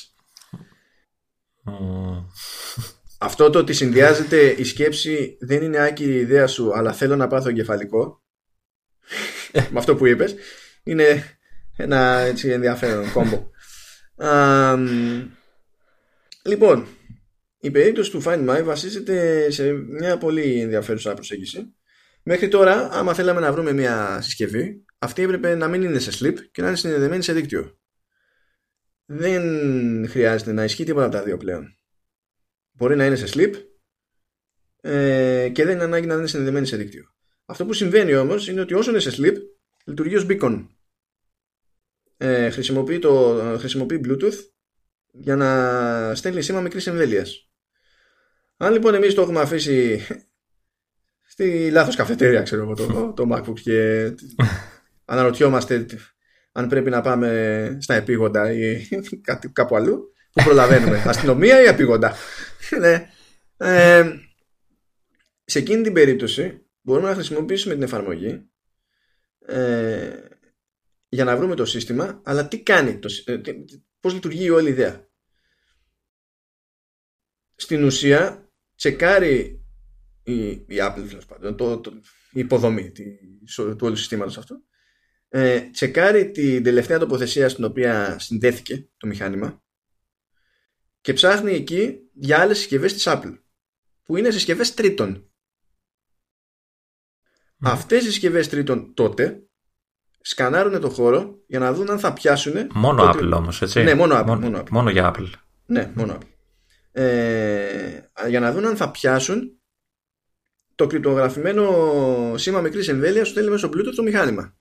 Αυτό 3.17 3.49
το 3.49 3.59
ότι 3.59 3.73
συνδυάζεται 3.73 4.55
η 4.57 4.63
σκέψη 4.63 5.37
δεν 5.39 5.61
είναι 5.61 5.77
άκη 5.77 6.03
η 6.03 6.15
ιδέα 6.15 6.47
σου, 6.47 6.75
αλλά 6.75 6.93
θέλω 6.93 7.15
να 7.15 7.27
πάθω 7.27 7.49
εγκεφαλικό. 7.49 8.21
με 9.51 9.79
αυτό 9.79 9.95
που 9.95 10.05
είπες. 10.05 10.35
Είναι 10.83 11.23
ένα 11.75 12.19
έτσι 12.19 12.49
ενδιαφέρον 12.49 13.11
κόμπο. 13.11 13.49
λοιπόν, 16.43 16.87
η 17.63 17.71
περίπτωση 17.71 18.11
του 18.11 18.21
Find 18.25 18.49
My 18.49 18.61
βασίζεται 18.63 19.49
σε 19.49 19.71
μια 19.71 20.17
πολύ 20.17 20.61
ενδιαφέρουσα 20.61 21.13
προσέγγιση. 21.13 21.75
Μέχρι 22.23 22.47
τώρα, 22.47 22.89
άμα 22.91 23.13
θέλαμε 23.13 23.39
να 23.39 23.51
βρούμε 23.51 23.71
μια 23.71 24.21
συσκευή, 24.21 24.85
αυτή 24.97 25.21
έπρεπε 25.21 25.55
να 25.55 25.67
μην 25.67 25.81
είναι 25.81 25.99
σε 25.99 26.11
sleep 26.19 26.35
και 26.51 26.61
να 26.61 26.67
είναι 26.67 26.77
συνδεδεμένη 26.77 27.23
σε 27.23 27.33
δίκτυο. 27.33 27.79
Δεν 29.05 30.09
χρειάζεται 30.09 30.51
να 30.51 30.63
ισχύει 30.63 30.83
τίποτα 30.83 31.05
από 31.05 31.15
τα 31.15 31.23
δύο 31.23 31.37
πλέον. 31.37 31.77
Μπορεί 32.71 32.95
να 32.95 33.05
είναι 33.05 33.15
σε 33.15 33.27
sleep 33.33 33.53
ε, 34.81 35.49
και 35.49 35.65
δεν 35.65 35.75
είναι 35.75 35.83
ανάγκη 35.83 36.07
να 36.07 36.13
είναι 36.13 36.27
συνδεδεμένη 36.27 36.65
σε 36.65 36.77
δίκτυο. 36.77 37.03
Αυτό 37.45 37.65
που 37.65 37.73
συμβαίνει 37.73 38.15
όμως 38.15 38.47
είναι 38.47 38.61
ότι 38.61 38.73
όσο 38.73 38.89
είναι 38.89 38.99
σε 38.99 39.11
sleep, 39.17 39.35
λειτουργεί 39.85 40.15
ως 40.15 40.25
beacon. 40.29 40.67
Ε, 42.17 42.49
χρησιμοποιεί, 42.49 42.99
το, 42.99 43.35
χρησιμοποιεί 43.59 44.01
Bluetooth 44.05 44.37
για 45.11 45.35
να 45.35 46.15
στέλνει 46.15 46.41
σήμα 46.41 46.61
μικρής 46.61 46.87
εμβέλειας. 46.87 47.50
Αν 48.63 48.73
λοιπόν 48.73 48.93
εμείς 48.93 49.13
το 49.13 49.21
έχουμε 49.21 49.39
αφήσει 49.39 50.05
στη 51.21 51.71
λάθος 51.71 51.95
καφετέρια 51.95 52.41
ξέρω 52.41 52.61
εγώ 52.61 52.73
το, 52.73 53.13
το 53.15 53.35
MacBook 53.35 53.59
και 53.59 54.13
αναρωτιόμαστε 55.05 55.85
αν 56.51 56.67
πρέπει 56.67 56.89
να 56.89 57.01
πάμε 57.01 57.77
στα 57.81 57.93
επίγοντα 57.93 58.51
ή 58.51 58.87
κάπου 59.53 59.75
αλλού 59.75 60.13
που 60.31 60.43
προλαβαίνουμε. 60.43 61.03
Αστυνομία 61.07 61.61
ή 61.61 61.65
επίγοντα. 61.65 62.15
Ναι. 62.79 63.09
ε, 63.57 64.11
σε 65.43 65.59
εκείνη 65.59 65.83
την 65.83 65.93
περίπτωση 65.93 66.65
μπορούμε 66.81 67.07
να 67.07 67.13
χρησιμοποιήσουμε 67.13 67.73
την 67.73 67.83
εφαρμογή 67.83 68.49
ε, 69.45 70.09
για 71.09 71.23
να 71.23 71.37
βρούμε 71.37 71.55
το 71.55 71.65
σύστημα 71.65 72.21
αλλά 72.23 72.47
τι 72.47 72.63
κάνει 72.63 72.99
το, 72.99 73.09
ε, 73.25 73.41
πώς 73.99 74.13
λειτουργεί 74.13 74.43
η 74.43 74.49
όλη 74.49 74.69
ιδέα. 74.69 75.09
Στην 77.55 77.83
ουσία 77.83 78.45
τσεκάρει 78.81 79.63
η, 80.23 80.47
η 80.49 80.65
Apple 80.79 81.19
πάντων, 81.27 81.55
το, 81.55 81.79
το, 81.79 81.91
η 82.31 82.39
υποδομή 82.39 82.91
τη, 82.91 83.03
του 83.55 83.77
όλου 83.81 83.95
συστήματος 83.95 84.37
αυτού 84.37 84.63
ε, 85.29 85.59
τσεκάρει 85.59 86.31
την 86.31 86.63
τελευταία 86.63 86.99
τοποθεσία 86.99 87.49
στην 87.49 87.63
οποία 87.63 88.19
συνδέθηκε 88.19 88.89
το 88.97 89.07
μηχάνημα 89.07 89.63
και 91.01 91.13
ψάχνει 91.13 91.51
εκεί 91.53 91.97
για 92.13 92.39
άλλες 92.39 92.57
συσκευές 92.57 92.93
της 92.93 93.03
Apple 93.07 93.39
που 94.03 94.17
είναι 94.17 94.31
συσκευές 94.31 94.73
τρίτων. 94.73 95.31
Mm. 97.63 97.69
Αυτές 97.69 98.03
οι 98.03 98.05
συσκευές 98.05 98.49
τρίτων 98.49 98.93
τότε 98.93 99.43
σκανάρουν 100.21 100.79
το 100.79 100.89
χώρο 100.89 101.43
για 101.47 101.59
να 101.59 101.73
δουν 101.73 101.89
αν 101.89 101.99
θα 101.99 102.13
πιάσουν 102.13 102.67
Μόνο 102.73 103.09
Apple 103.09 103.31
όμως 103.33 103.61
έτσι; 103.61 103.83
Ναι 103.83 103.93
μόνο 103.93 104.19
Apple 104.19 104.25
Μόνο, 104.25 104.39
μόνο, 104.39 104.59
Apple. 104.59 104.69
μόνο 104.69 104.89
για 104.89 105.13
Apple 105.15 105.29
Ναι 105.65 105.91
μόνο 105.95 106.17
Apple 106.17 106.30
ε, 106.91 108.01
για 108.27 108.39
να 108.39 108.51
δουν 108.51 108.65
αν 108.65 108.75
θα 108.75 108.91
πιάσουν 108.91 109.61
το 110.75 110.87
κρυπτογραφημένο 110.87 112.37
σήμα 112.37 112.61
μικρής 112.61 112.87
εμβέλειας 112.87 113.25
που 113.25 113.31
στέλνει 113.31 113.49
μέσω 113.49 113.69
Bluetooth 113.73 113.95
το 113.95 114.03
μηχάνημα. 114.03 114.57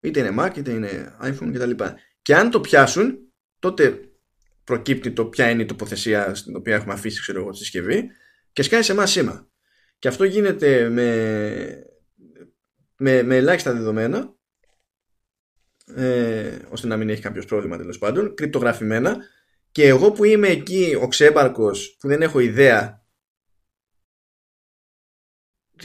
Είτε 0.00 0.20
είναι 0.20 0.34
Mac 0.38 0.56
είτε 0.56 0.70
είναι 0.70 1.16
iPhone 1.22 1.50
κτλ. 1.52 1.70
Και, 1.70 1.94
και 2.22 2.34
αν 2.34 2.50
το 2.50 2.60
πιάσουν, 2.60 3.18
τότε 3.58 4.00
προκύπτει 4.64 5.12
το 5.12 5.26
ποια 5.26 5.50
είναι 5.50 5.62
η 5.62 5.66
τοποθεσία 5.66 6.34
στην 6.34 6.56
οποία 6.56 6.74
έχουμε 6.74 6.92
αφήσει 6.92 7.20
ξέρω 7.20 7.40
εγώ, 7.40 7.50
τη 7.50 7.56
συσκευή 7.56 8.10
και 8.52 8.62
σκάει 8.62 8.82
σε 8.82 8.92
εμάς 8.92 9.10
σήμα. 9.10 9.48
Και 9.98 10.08
αυτό 10.08 10.24
γίνεται 10.24 10.88
με, 10.88 11.84
με, 12.96 13.22
με 13.22 13.36
ελάχιστα 13.36 13.72
δεδομένα 13.72 14.34
ε, 15.94 16.58
ώστε 16.68 16.86
να 16.86 16.96
μην 16.96 17.08
έχει 17.08 17.22
κάποιος 17.22 17.44
πρόβλημα 17.44 17.76
τέλος 17.76 17.98
πάντων, 17.98 18.34
κρυπτογραφημένα 18.34 19.16
και 19.72 19.86
εγώ 19.86 20.12
που 20.12 20.24
είμαι 20.24 20.48
εκεί 20.48 20.98
ο 21.00 21.08
ξέμπαρκος 21.08 21.96
που 22.00 22.08
δεν 22.08 22.22
έχω 22.22 22.38
ιδέα 22.38 23.04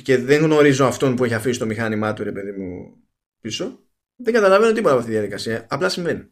και 0.04 0.18
δεν 0.18 0.42
γνωρίζω 0.42 0.86
αυτόν 0.86 1.16
που 1.16 1.24
έχει 1.24 1.34
αφήσει 1.34 1.60
το 1.60 1.66
μηχάνημά 1.66 2.14
του 2.14 2.24
ρε 2.24 2.32
παιδί 2.32 2.52
μου 2.52 2.98
πίσω 3.42 3.80
δεν 4.16 4.34
καταλαβαίνω 4.34 4.74
τίποτα 4.74 4.90
από 4.90 5.00
αυτή 5.00 5.12
τη 5.12 5.18
διαδικασία 5.18 5.66
απλά 5.70 5.90
συμβαίνει 5.90 6.30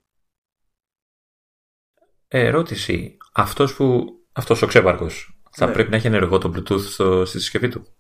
Ερώτηση 2.28 3.18
αυτός 3.34 3.76
που 3.76 4.08
αυτός 4.32 4.62
ο 4.62 4.68
ξέμπαρκος 4.68 5.42
θα 5.52 5.66
ναι. 5.66 5.74
πρέπει 5.74 5.90
να 5.90 5.96
έχει 5.96 6.08
ενεργό 6.08 6.38
το 6.38 6.54
bluetooth 6.56 6.82
στο, 6.82 7.26
στη 7.26 7.40
συσκευή 7.40 7.68
του; 7.68 7.96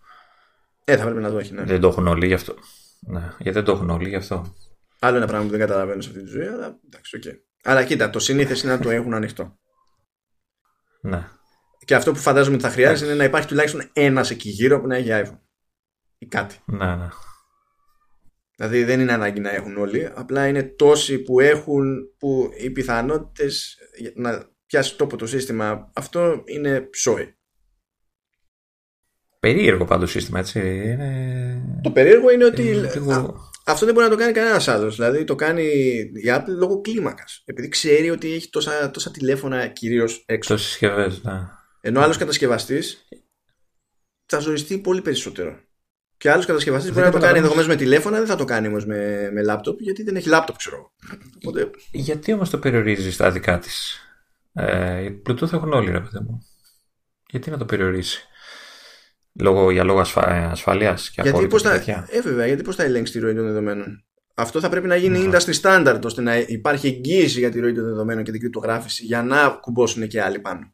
Ε 0.83 0.97
θα 0.97 1.03
πρέπει 1.03 1.21
να 1.21 1.29
το 1.29 1.37
έχει 1.37 1.53
ναι. 1.53 1.63
δεν 1.63 1.81
το 1.81 1.87
έχουν 1.87 2.07
όλοι 2.07 2.27
γι' 2.27 2.33
αυτό 2.33 2.55
ναι, 2.99 3.19
γιατί 3.19 3.51
δεν 3.51 3.63
το 3.63 3.71
έχουν 3.71 3.89
όλοι 3.89 4.09
γι' 4.09 4.15
αυτό; 4.15 4.55
Άλλο 4.99 5.17
ένα 5.17 5.27
πράγμα 5.27 5.45
που 5.45 5.51
δεν 5.51 5.59
καταλαβαίνω 5.59 6.01
σε 6.01 6.09
αυτή 6.09 6.23
τη 6.23 6.29
ζωή 6.29 6.47
αλλά 6.47 6.79
εντάξει 6.85 7.15
OK 7.15 7.21
okay. 7.25 7.52
Αλλά 7.63 7.83
κοίτα, 7.83 8.09
το 8.09 8.19
σύνηθες 8.19 8.55
είναι 8.63 8.75
να 8.75 8.79
το 8.79 8.89
έχουν 8.89 9.13
ανοιχτό. 9.13 9.59
Ναι. 11.01 11.27
Και 11.85 11.95
αυτό 11.95 12.11
που 12.11 12.19
φαντάζομαι 12.19 12.55
ότι 12.55 12.63
θα 12.63 12.71
χρειάζεται 12.71 13.05
είναι 13.05 13.19
να 13.19 13.23
υπάρχει 13.23 13.47
τουλάχιστον 13.47 13.89
ένας 13.93 14.29
εκεί 14.29 14.49
γύρω 14.49 14.81
που 14.81 14.87
να 14.87 14.95
έχει 14.95 15.09
iPhone. 15.11 15.39
Ή 16.17 16.25
κάτι. 16.25 16.59
Ναι, 16.65 16.95
ναι. 16.95 17.07
Δηλαδή 18.55 18.83
δεν 18.83 18.99
είναι 18.99 19.13
ανάγκη 19.13 19.39
να 19.39 19.49
έχουν 19.49 19.77
όλοι. 19.77 20.09
Απλά 20.13 20.47
είναι 20.47 20.63
τόσοι 20.63 21.19
που 21.19 21.39
έχουν 21.39 22.13
που 22.17 22.49
οι 22.57 22.69
πιθανότητες 22.69 23.77
να 24.15 24.49
πιάσει 24.65 24.97
τόπο 24.97 25.17
το 25.17 25.27
σύστημα 25.27 25.91
αυτό 25.93 26.43
είναι 26.45 26.81
ψόι. 26.81 27.35
Περίεργο 29.39 29.85
πάντως 29.85 30.11
σύστημα, 30.11 30.39
έτσι. 30.39 30.59
Είναι... 30.59 31.79
Το 31.83 31.91
περίεργο 31.91 32.31
είναι 32.31 32.45
ότι. 32.45 32.89
Αυτό 33.65 33.85
δεν 33.85 33.93
μπορεί 33.93 34.05
να 34.07 34.11
το 34.11 34.19
κάνει 34.19 34.33
κανένας 34.33 34.67
άλλος. 34.67 34.95
Δηλαδή 34.95 35.23
το 35.23 35.35
κάνει 35.35 35.63
η 36.13 36.23
Apple 36.25 36.43
λόγω 36.57 36.81
κλίμακας. 36.81 37.41
Επειδή 37.45 37.67
ξέρει 37.67 38.09
ότι 38.09 38.33
έχει 38.33 38.49
τόσα, 38.49 38.91
τόσα 38.91 39.11
τηλέφωνα 39.11 39.67
κυρίως 39.67 40.23
έξω. 40.25 40.53
Τόσες 40.53 40.67
συσκευές, 40.67 41.23
ναι. 41.23 41.47
Ενώ 41.81 42.01
άλλος 42.01 42.17
κατασκευαστής 42.17 43.07
θα 44.25 44.39
ζοριστεί 44.39 44.77
πολύ 44.77 45.01
περισσότερο. 45.01 45.59
Και 46.17 46.31
άλλος 46.31 46.45
κατασκευαστής 46.45 46.91
μπορεί 46.91 47.05
να 47.05 47.11
το 47.11 47.19
κάνει 47.19 47.37
ενδεχομένως 47.37 47.69
με 47.69 47.75
τηλέφωνα, 47.75 48.17
δεν 48.17 48.27
θα 48.27 48.35
το 48.35 48.45
κάνει 48.45 48.67
όμως 48.67 48.85
με, 48.85 49.29
με 49.31 49.41
λάπτοπ, 49.41 49.81
γιατί 49.81 50.03
δεν 50.03 50.15
έχει 50.15 50.27
λάπτοπ, 50.27 50.57
ξέρω. 50.57 50.93
Οπότε... 51.35 51.69
Γιατί 51.91 52.33
όμως 52.33 52.49
το 52.49 52.57
περιορίζει 52.57 53.11
στα 53.11 53.31
δικά 53.31 53.59
της; 53.59 53.99
Ε, 54.53 55.09
Bluetooth 55.25 55.53
έχουν 55.53 55.73
όλοι, 55.73 55.91
ρε 55.91 55.99
παιδί 55.99 56.19
μου. 56.19 56.47
Γιατί 57.29 57.49
να 57.49 57.57
το 57.57 57.65
περιορίσει; 57.65 58.27
Λόγω, 59.39 59.71
για 59.71 59.83
λόγω 59.83 59.99
ασφα... 59.99 60.33
Ε, 60.33 60.45
ασφαλείας 60.45 61.09
και 61.09 61.21
γιατί 61.21 61.47
πώς 61.47 61.61
θα... 61.61 61.73
Ε, 62.09 62.21
βέβαια, 62.23 62.47
γιατί 62.47 62.61
πώς 62.61 62.75
θα 62.75 62.83
ελέγξει 62.83 63.13
τη 63.13 63.19
ροή 63.19 63.35
των 63.35 63.45
δεδομένων; 63.45 64.03
Αυτό 64.33 64.59
θα 64.59 64.69
πρέπει 64.69 64.87
να 64.87 64.95
γίνει 64.95 65.23
mm. 65.25 65.35
industry 65.35 65.61
standard 65.61 65.99
ώστε 66.03 66.21
να 66.21 66.37
υπάρχει 66.37 66.87
εγγύηση 66.87 67.39
για 67.39 67.51
τη 67.51 67.59
ροή 67.59 67.73
των 67.73 67.83
δεδομένων 67.83 68.23
και 68.23 68.31
την 68.31 68.39
κρυπτογράφηση 68.39 69.05
για 69.05 69.23
να 69.23 69.49
κουμπώσουν 69.49 70.07
και 70.07 70.21
άλλοι 70.21 70.39
πάνω. 70.39 70.73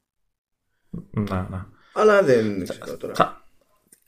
Να, 1.09 1.47
να. 1.49 1.67
Αλλά 1.93 2.23
δεν 2.23 2.67
ξέρω 2.67 2.97
τώρα. 2.97 3.13
Θα, 3.13 3.43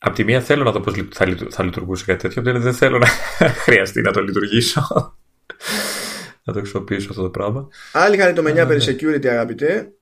Απ' 0.03 0.13
τη 0.13 0.23
μία 0.23 0.41
θέλω 0.41 0.63
να 0.63 0.71
δω 0.71 0.79
πώς 0.79 0.93
θα, 1.11 1.37
θα 1.49 1.63
λειτουργούσε 1.63 2.05
κάτι 2.05 2.21
τέτοιο, 2.21 2.51
απ' 2.51 2.61
δεν 2.61 2.73
θέλω 2.73 2.97
να 2.97 3.07
χρειαστεί 3.65 4.01
να 4.01 4.11
το 4.11 4.21
λειτουργήσω. 4.21 4.81
να 6.43 6.53
το 6.53 6.59
χρησιμοποιήσω 6.59 7.07
αυτό 7.09 7.21
το 7.21 7.29
πράγμα. 7.29 7.67
Άλλη 7.91 8.17
χαριτομενιά 8.17 8.65
περί 8.65 8.85
ναι. 8.85 8.95
security, 8.95 9.27
αγαπητέ, 9.27 9.93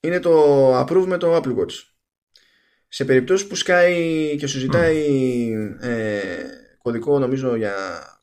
είναι 0.00 0.20
το 0.20 0.80
approve 0.80 1.06
με 1.06 1.16
το 1.16 1.36
Apple 1.36 1.56
Watch. 1.56 1.93
Σε 2.94 3.04
περιπτώσεις 3.04 3.46
που 3.46 3.54
σκάει 3.54 4.36
και 4.36 4.46
σου 4.46 4.58
ζητάει 4.58 5.06
ε, 5.80 6.20
κωδικό, 6.82 7.18
νομίζω 7.18 7.56
για. 7.56 7.74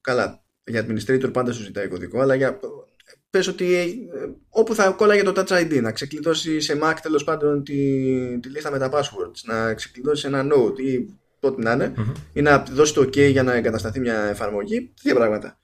Καλά, 0.02 0.44
για 0.64 0.86
administrator 0.88 1.34
πάντα 1.34 1.52
σου 1.52 1.64
ζητάει 1.64 1.88
κωδικό, 1.88 2.20
αλλά 2.20 2.36
για 2.36 2.60
πες 3.30 3.48
ότι 3.48 3.74
ε, 3.76 4.26
όπου 4.50 4.76
θα 4.76 4.90
κόλλαγε 4.90 5.24
το 5.24 5.34
Touch 5.36 5.62
ID, 5.62 5.82
να 5.82 5.92
ξεκλειδώσει 5.92 6.60
σε 6.60 6.80
Mac 6.84 6.94
τέλος 7.02 7.24
πάντων 7.24 7.64
τη, 7.64 7.74
τη 8.40 8.50
λίστα 8.50 8.72
με 8.72 8.78
τα 8.78 8.90
passwords, 8.92 9.42
να 9.44 9.74
ξεκλειδώσει 9.74 10.28
ένα 10.28 10.46
Note 10.54 10.80
ή 10.80 11.08
ό,τι 11.40 11.62
να 11.62 11.72
ειναι 11.72 11.94
ή 12.34 12.42
να 12.42 12.64
δώσει 12.64 12.94
το 12.94 13.02
OK 13.02 13.30
για 13.32 13.44
να 13.44 13.54
εγκατασταθεί 13.54 14.00
μια 14.00 14.24
εφαρμογή. 14.24 14.94
Δύο 15.02 15.16
πράγματα. 15.16 15.58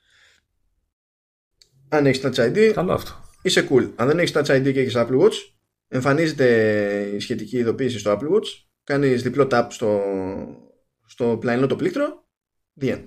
Αν 1.89 2.05
έχεις 2.05 2.21
Touch 2.23 2.35
ID, 2.35 2.71
Καλό 2.73 2.93
αυτό. 2.93 3.23
είσαι 3.41 3.67
cool. 3.69 3.91
Αν 3.95 4.07
δεν 4.07 4.19
έχεις 4.19 4.31
Touch 4.35 4.45
ID 4.45 4.71
και 4.73 4.79
έχεις 4.79 4.93
Apple 4.95 5.19
Watch, 5.19 5.35
εμφανίζεται 5.87 7.11
η 7.15 7.19
σχετική 7.19 7.57
ειδοποίηση 7.57 7.99
στο 7.99 8.11
Apple 8.11 8.35
Watch, 8.35 8.66
κάνεις 8.87 9.23
διπλό 9.23 9.47
tap 9.51 9.65
στο, 9.69 9.99
στο 11.05 11.37
πλαϊνό 11.39 11.67
το 11.67 11.75
πλήκτρο, 11.75 12.23
the 12.81 12.85
end. 12.85 13.03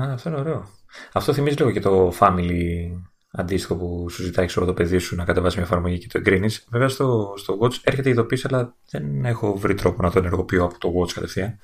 Α, 0.00 0.12
αυτό 0.12 0.28
είναι 0.28 0.38
ωραίο. 0.38 0.68
Αυτό 1.12 1.32
θυμίζει 1.32 1.56
λίγο 1.56 1.70
και 1.70 1.80
το 1.80 2.12
family 2.20 2.90
αντίστοιχο 3.30 3.76
που 3.76 4.08
σου 4.10 4.22
ζητάει 4.22 4.46
ξέρω, 4.46 4.66
το 4.66 4.74
παιδί 4.74 4.98
σου 4.98 5.16
να 5.16 5.24
κατεβάσει 5.24 5.56
μια 5.56 5.64
εφαρμογή 5.64 5.98
και 5.98 6.06
το 6.06 6.18
εγκρίνεις. 6.18 6.66
Βέβαια 6.70 6.88
στο, 6.88 7.34
στο 7.36 7.58
Watch 7.60 7.74
έρχεται 7.82 8.08
η 8.08 8.12
ειδοποίηση, 8.12 8.46
αλλά 8.50 8.76
δεν 8.90 9.24
έχω 9.24 9.56
βρει 9.56 9.74
τρόπο 9.74 10.02
να 10.02 10.10
το 10.10 10.18
ενεργοποιώ 10.18 10.64
από 10.64 10.78
το 10.78 10.92
Watch 11.00 11.12
κατευθείαν. 11.12 11.58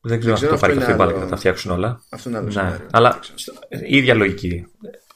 Δεν 0.00 0.18
ξέρω 0.20 0.34
αν 0.34 0.40
θα 0.40 0.48
το 0.48 0.56
πάρει 0.56 0.76
αυτή 0.76 0.90
η 0.90 0.94
μπάλα 0.94 1.12
και 1.12 1.18
θα 1.18 1.26
τα 1.26 1.36
φτιάξουν 1.36 1.70
όλα. 1.70 2.02
Αυτό 2.10 2.28
είναι 2.28 2.38
άλλο 2.38 2.50
ναι, 2.50 2.78
Αλλά 2.90 3.18
η 3.86 3.96
ίδια 3.96 4.14
λογική. 4.14 4.66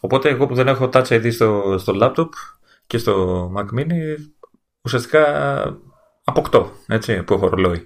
Οπότε 0.00 0.28
εγώ 0.28 0.46
που 0.46 0.54
δεν 0.54 0.68
έχω 0.68 0.90
Touch 0.92 1.06
ID 1.06 1.32
στο, 1.32 1.76
στο 1.78 1.92
laptop 2.00 2.28
και 2.86 2.98
στο 2.98 3.46
Mac 3.56 3.78
Mini, 3.78 4.16
ουσιαστικά 4.82 5.22
αποκτώ 6.24 6.72
έτσι, 6.86 7.22
που 7.22 7.34
έχω 7.34 7.48
ρολόι. 7.48 7.84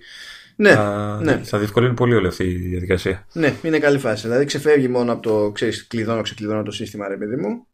Ναι, 0.57 0.71
θα, 0.71 1.21
ναι. 1.23 1.41
θα 1.45 1.59
διευκολύνει 1.59 1.95
πολύ 1.95 2.15
όλη 2.15 2.27
αυτή 2.27 2.45
η 2.45 2.57
διαδικασία. 2.57 3.27
Ναι, 3.33 3.55
είναι 3.63 3.79
καλή 3.79 3.99
φάση. 3.99 4.23
Δηλαδή 4.23 4.45
ξεφεύγει 4.45 4.89
μόνο 4.89 5.13
από 5.13 5.23
το 5.23 5.51
ξέρεις, 5.53 5.87
κλειδώνω, 5.87 6.23
ξεκλειδώνω 6.23 6.63
το 6.63 6.71
σύστημα, 6.71 7.09
ρε 7.09 7.17
παιδί 7.17 7.37
μου. 7.37 7.67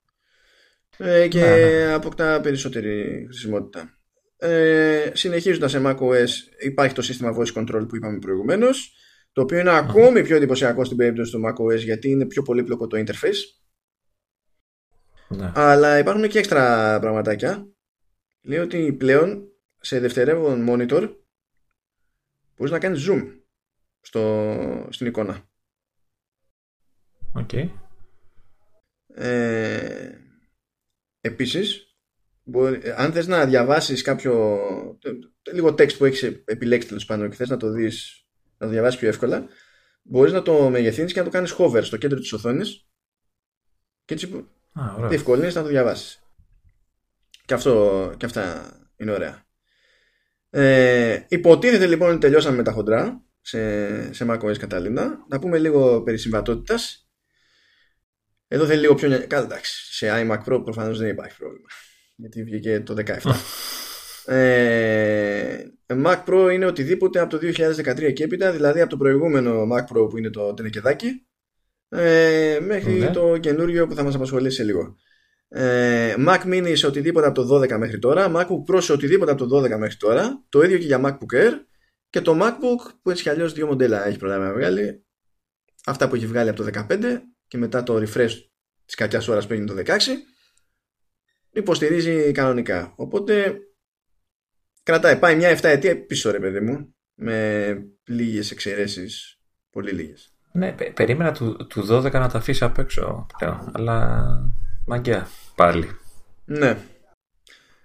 Ε, 0.97 1.29
και 1.29 1.41
ναι, 1.41 1.85
ναι. 1.85 1.93
αποκτά 1.93 2.41
περισσότερη 2.41 3.25
χρησιμότητα. 3.27 3.99
Ε, 4.37 5.11
Συνεχίζοντας 5.13 5.71
σε 5.71 5.83
macOS, 5.85 6.29
υπάρχει 6.59 6.95
το 6.95 7.03
σύστημα 7.03 7.37
voice 7.37 7.61
control 7.61 7.87
που 7.89 7.97
είπαμε 7.97 8.19
προηγουμένως. 8.19 8.93
Το 9.33 9.43
οποίο 9.43 9.59
είναι 9.59 9.77
ακόμη 9.77 10.23
πιο 10.23 10.37
εντυπωσιακό 10.37 10.85
στην 10.85 10.97
περίπτωση 10.97 11.33
του 11.33 11.41
macOS 11.47 11.79
γιατί 11.79 12.11
είναι 12.11 12.27
πιο 12.27 12.43
πολύπλοκο 12.43 12.87
το 12.87 12.99
interface. 12.99 13.63
Ναι. 15.29 15.53
Αλλά 15.55 15.99
υπάρχουν 15.99 16.29
και 16.29 16.39
έξτρα 16.39 16.99
πραγματάκια. 17.01 17.67
Λέει 18.43 18.59
ότι 18.59 18.93
πλέον 18.93 19.52
σε 19.85 20.01
δευτερεύον 20.01 20.67
monitor 20.69 21.15
μπορείς 22.57 22.73
να 22.73 22.79
κάνεις 22.79 23.09
zoom 23.09 23.41
στο, 24.01 24.87
στην 24.91 25.07
εικόνα. 25.07 25.49
OK. 27.33 27.49
Okay. 27.53 27.71
Ε, 29.15 30.19
επίσης, 31.21 31.97
μπορεί, 32.43 32.91
αν 32.97 33.13
θες 33.13 33.27
να 33.27 33.47
διαβάσεις 33.47 34.03
κάποιο 34.03 34.61
λίγο 35.53 35.69
text 35.69 35.97
που 35.97 36.05
έχεις 36.05 36.23
επιλέξει 36.45 36.89
τέλος 36.89 37.05
πάντων 37.05 37.31
και 37.31 37.37
θες 37.37 37.49
να 37.49 37.57
το 37.57 37.71
δεις 37.71 38.27
να 38.59 38.67
το 38.67 38.73
διαβάσεις 38.73 38.99
πιο 38.99 39.09
εύκολα 39.09 39.49
μπορείς 40.03 40.33
να 40.33 40.43
το 40.43 40.71
μεγεθύνεις 40.71 41.13
και 41.13 41.19
να 41.19 41.25
το 41.25 41.31
κάνεις 41.31 41.55
hover 41.59 41.81
στο 41.83 41.97
κέντρο 41.97 42.19
της 42.19 42.33
οθόνης 42.33 42.87
και 44.05 44.15
έτσι 44.15 44.49
διευκολύνεις 45.09 45.55
να 45.55 45.63
το 45.63 45.69
διαβάσεις 45.69 46.23
και, 47.45 47.55
αυτό, 47.55 48.15
και 48.17 48.27
αυτά 48.27 48.73
είναι 48.97 49.13
ωραία 49.13 49.47
ε, 50.55 51.25
υποτίθεται 51.29 51.87
λοιπόν 51.87 52.11
ότι 52.11 52.19
τελειώσαμε 52.19 52.57
με 52.57 52.63
τα 52.63 52.73
χοντρά 52.73 53.25
σε, 53.41 54.13
σε 54.13 54.27
macOS 54.29 54.59
Καταλήνα. 54.59 55.25
Να 55.29 55.39
πούμε 55.39 55.59
λίγο 55.59 56.03
περί 56.03 56.19
συμβατότητας. 56.19 57.09
Εδώ 58.49 58.67
θέλει 58.67 58.81
λίγο 58.81 58.95
πιο. 58.95 59.27
Καλά, 59.27 59.45
εντάξει. 59.45 59.95
Σε 59.95 60.09
iMac 60.11 60.39
Pro 60.45 60.61
προφανώς 60.65 60.99
δεν 60.99 61.09
υπάρχει 61.09 61.39
πρόβλημα. 61.39 61.69
Γιατί 62.17 62.43
βγήκε 62.43 62.81
το 62.81 62.95
17. 63.07 64.35
ε, 64.35 65.59
Mac 65.87 66.25
Pro 66.25 66.51
είναι 66.53 66.67
οτιδήποτε 66.67 67.21
από 67.21 67.39
το 67.39 67.47
2013 67.47 68.13
και 68.13 68.25
έπειτα, 68.25 68.53
δηλαδή 68.53 68.81
από 68.81 68.91
το 68.91 68.97
προηγούμενο 68.97 69.63
Mac 69.73 69.97
Pro 69.97 70.11
που 70.11 70.19
είναι 70.19 70.31
το 70.31 70.55
τενεκεδάκι, 70.55 71.27
ε, 71.89 72.59
μέχρι 72.63 72.93
ναι. 72.93 73.11
το 73.11 73.39
καινούριο 73.39 73.87
που 73.87 73.95
θα 73.95 74.03
μας 74.03 74.15
απασχολήσει 74.15 74.57
σε 74.57 74.63
λίγο 74.63 74.97
ε, 75.55 76.15
Mac 76.19 76.43
Mini 76.45 76.73
σε 76.75 76.87
οτιδήποτε 76.87 77.27
από 77.27 77.43
το 77.43 77.57
12 77.57 77.79
μέχρι 77.79 77.99
τώρα, 77.99 78.33
MacBook 78.35 78.75
Pro 78.75 78.83
σε 78.83 78.93
οτιδήποτε 78.93 79.31
από 79.31 79.47
το 79.47 79.59
12 79.59 79.79
μέχρι 79.79 79.97
τώρα, 79.97 80.45
το 80.49 80.63
ίδιο 80.63 80.79
και 80.79 80.85
για 80.85 81.01
MacBook 81.05 81.35
Air 81.37 81.53
και 82.11 82.21
το 82.21 82.39
MacBook 82.41 82.91
που 83.03 83.11
έτσι 83.11 83.23
κι 83.23 83.29
αλλιώς 83.29 83.53
δύο 83.53 83.67
μοντέλα 83.67 84.07
έχει 84.07 84.19
προλάβει 84.19 84.45
να 84.45 84.53
βγάλει. 84.53 85.05
Αυτά 85.87 86.09
που 86.09 86.15
έχει 86.15 86.27
βγάλει 86.27 86.49
από 86.49 86.63
το 86.63 86.87
15 86.91 87.21
και 87.49 87.59
μετά 87.59 87.83
το 87.83 87.97
refresh 87.97 88.33
της 88.85 88.95
κακιάς 88.95 89.29
ώρας 89.29 89.47
που 89.47 89.53
έγινε 89.53 89.67
το 89.67 89.75
16 89.87 89.99
υποστηρίζει 91.51 92.33
κανονικά. 92.33 92.93
Οπότε 92.97 93.57
κρατάει, 94.83 95.19
πάει 95.19 95.37
μια 95.37 95.59
7 95.59 95.61
ετία 95.63 96.07
πίσω 96.07 96.31
ρε 96.31 96.39
παιδί 96.39 96.61
μου 96.61 96.95
με 97.15 97.75
λίγες 98.05 98.51
εξαιρέσεις, 98.51 99.41
πολύ 99.71 99.91
λίγες. 99.91 100.35
Ναι, 100.53 100.75
περίμενα 100.95 101.33
του, 101.33 101.67
του 101.67 101.87
12 101.91 102.03
να 102.03 102.29
τα 102.29 102.39
αφήσεις 102.39 102.63
απ' 102.63 102.79
έξω 102.79 103.27
πλέον, 103.39 103.71
αλλά 103.75 104.27
μαγκιά 104.87 105.29
πάλι. 105.55 105.91
Ναι. 106.45 106.77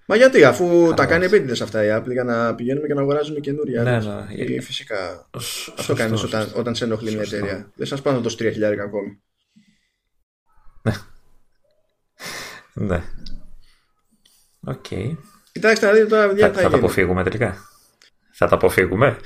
Μα 0.10 0.16
γιατί, 0.16 0.44
αφού 0.44 0.94
τα 0.96 1.06
κάνει 1.06 1.26
επίτηδες 1.26 1.62
αυτά 1.62 1.84
η 1.84 1.88
Apple 1.92 2.12
για 2.12 2.24
να 2.24 2.56
πηγαίνουμε 2.56 2.88
και 2.88 2.94
να 2.94 3.02
αγοράζουμε 3.02 3.40
καινούρια. 3.40 3.84
Ναι, 3.84 4.00
ναι. 4.00 4.56
Ε, 4.56 4.62
φυσικά. 4.62 5.30
αυτό 5.78 5.94
κάνεις 5.94 6.24
όταν, 6.24 6.52
όταν 6.56 6.76
σε 6.76 6.84
ενοχλεί 6.84 7.12
μια 7.12 7.22
εταιρεία. 7.22 7.72
Δεν 7.76 7.88
σας 7.88 8.02
πάνε 8.02 8.22
το 8.22 8.36
3.000 8.40 8.78
ακόμη. 8.82 9.22
Ναι. 10.82 10.94
Ναι. 12.74 13.04
Οκ. 14.60 14.86
Κοιτάξτε 15.52 15.86
να 15.86 15.92
δείτε 15.92 16.06
τώρα, 16.06 16.36
θα, 16.36 16.54
θα, 16.54 16.62
θα 16.62 16.70
τα 16.70 16.78
αποφύγουμε 16.78 17.24
τελικά. 17.24 17.58
Θα 18.32 18.48
τα 18.48 18.56
αποφύγουμε. 18.56 19.18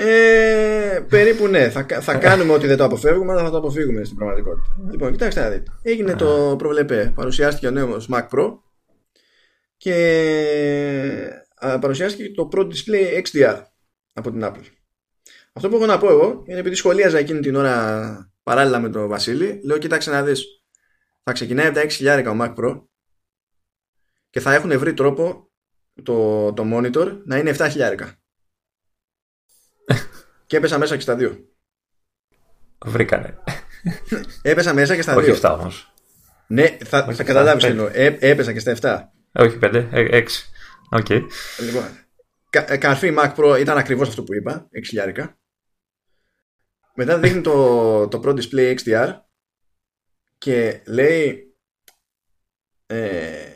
Ε, 0.00 1.00
περίπου 1.08 1.46
ναι. 1.46 1.70
Θα, 1.70 1.86
θα 2.00 2.14
κάνουμε 2.14 2.52
ότι 2.52 2.66
δεν 2.66 2.76
το 2.76 2.84
αποφεύγουμε, 2.84 3.32
αλλά 3.32 3.42
θα 3.42 3.50
το 3.50 3.56
αποφύγουμε 3.56 4.04
στην 4.04 4.16
πραγματικότητα. 4.16 4.66
Λοιπόν, 4.90 5.10
κοιτάξτε 5.10 5.40
να 5.40 5.50
δείτε. 5.50 5.70
Έγινε 5.82 6.14
το 6.14 6.54
προβλεπέ. 6.58 7.12
Παρουσιάστηκε 7.14 7.66
ο 7.66 7.70
νέος 7.70 8.08
Mac 8.12 8.28
Pro 8.28 8.58
και 9.76 9.94
παρουσιάστηκε 11.80 12.30
το 12.30 12.48
Pro 12.52 12.60
Display 12.60 13.22
XDR 13.22 13.62
από 14.12 14.30
την 14.30 14.40
Apple. 14.44 14.64
Αυτό 15.52 15.68
που 15.68 15.76
έχω 15.76 15.86
να 15.86 15.98
πω 15.98 16.08
εγώ 16.08 16.42
είναι 16.46 16.58
επειδή 16.58 16.74
σχολίαζα 16.74 17.18
εκείνη 17.18 17.40
την 17.40 17.54
ώρα 17.54 18.32
παράλληλα 18.42 18.78
με 18.78 18.88
τον 18.88 19.08
Βασίλη, 19.08 19.60
λέω: 19.64 19.78
Κοιτάξτε 19.78 20.10
να 20.10 20.22
δεις. 20.22 20.44
Θα 21.22 21.32
ξεκινάει 21.32 21.66
από 21.66 21.74
τα 21.74 21.84
6.000 21.88 22.24
ο 22.26 22.36
Mac 22.40 22.54
Pro 22.54 22.82
και 24.30 24.40
θα 24.40 24.54
έχουν 24.54 24.78
βρει 24.78 24.94
τρόπο 24.94 25.50
το, 26.02 26.52
το 26.52 26.64
monitor 26.72 27.18
να 27.24 27.38
είναι 27.38 27.54
7.000 27.58 27.96
και 30.46 30.56
έπεσα 30.56 30.78
μέσα 30.78 30.94
και 30.94 31.00
στα 31.00 31.16
δύο. 31.16 31.48
Βρήκανε. 32.84 33.38
Έπεσα 34.42 34.74
μέσα 34.74 34.94
και 34.94 35.02
στα 35.02 35.20
δύο. 35.20 35.32
Όχι 35.32 35.40
7 35.44 35.56
όμως. 35.60 35.92
Ναι, 36.46 36.76
θα, 36.84 37.12
θα 37.12 37.24
καταλάβεις 37.24 37.64
τι 37.64 37.70
εννοώ. 37.70 37.90
Ε, 37.92 38.16
έπεσα 38.20 38.52
και 38.52 38.58
στα 38.58 39.10
7. 39.32 39.42
Όχι 39.42 39.58
5, 39.62 39.88
6. 39.92 40.26
Οκ. 40.90 41.08
Λοιπόν, 41.58 41.88
κα, 42.50 42.76
καρφί 42.76 43.14
Mac 43.18 43.34
Pro 43.34 43.56
ήταν 43.60 43.78
ακριβώς 43.78 44.08
αυτό 44.08 44.22
που 44.22 44.34
είπα, 44.34 44.68
6 45.16 45.28
Μετά 46.94 47.18
δείχνει 47.18 47.40
το, 47.40 48.08
το 48.08 48.20
Pro 48.24 48.40
Display 48.40 48.78
XDR 48.78 49.20
και 50.38 50.82
λέει 50.86 51.56
ε, 52.86 53.46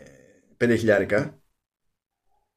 5 0.64 0.76
χιλιάρικα. 0.78 1.40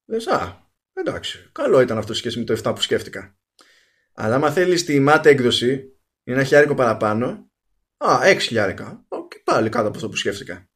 Λες, 0.06 0.28
α, 0.28 0.70
εντάξει, 0.94 1.50
καλό 1.52 1.82
ήταν 1.82 1.98
αυτό 1.98 2.14
σχέση 2.14 2.40
με 2.40 2.46
το 2.46 2.62
7 2.64 2.76
που 2.76 2.82
σκέφτηκα. 2.82 3.38
Αλλά 4.16 4.36
άμα 4.36 4.52
θέλεις 4.52 4.86
τη 4.86 5.00
μάτα 5.00 5.30
έκδοση, 5.30 5.68
είναι 6.24 6.38
ένα 6.38 6.44
χιλιάρικο 6.44 6.74
παραπάνω. 6.74 7.50
Α, 7.98 8.20
έξι 8.24 8.48
χιλιάρικα. 8.48 9.06
Και 9.28 9.42
πάλι 9.44 9.70
κάτω 9.70 9.88
από 9.88 9.96
αυτό 9.96 10.10
που 10.10 10.16
σκέφτηκα. 10.16 10.70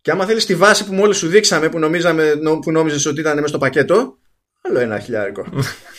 Και 0.00 0.10
άμα 0.10 0.26
θέλεις 0.26 0.46
τη 0.46 0.54
βάση 0.54 0.86
που 0.86 0.94
μόλις 0.94 1.16
σου 1.16 1.28
δείξαμε, 1.28 1.68
που, 1.68 1.78
νομίζαμε, 1.78 2.34
που 2.62 2.70
νόμιζες 2.70 3.06
ότι 3.06 3.20
ήταν 3.20 3.34
μέσα 3.34 3.48
στο 3.48 3.58
πακέτο, 3.58 4.18
άλλο 4.62 4.78
ένα 4.78 4.98
χιλιάρικο. 4.98 5.46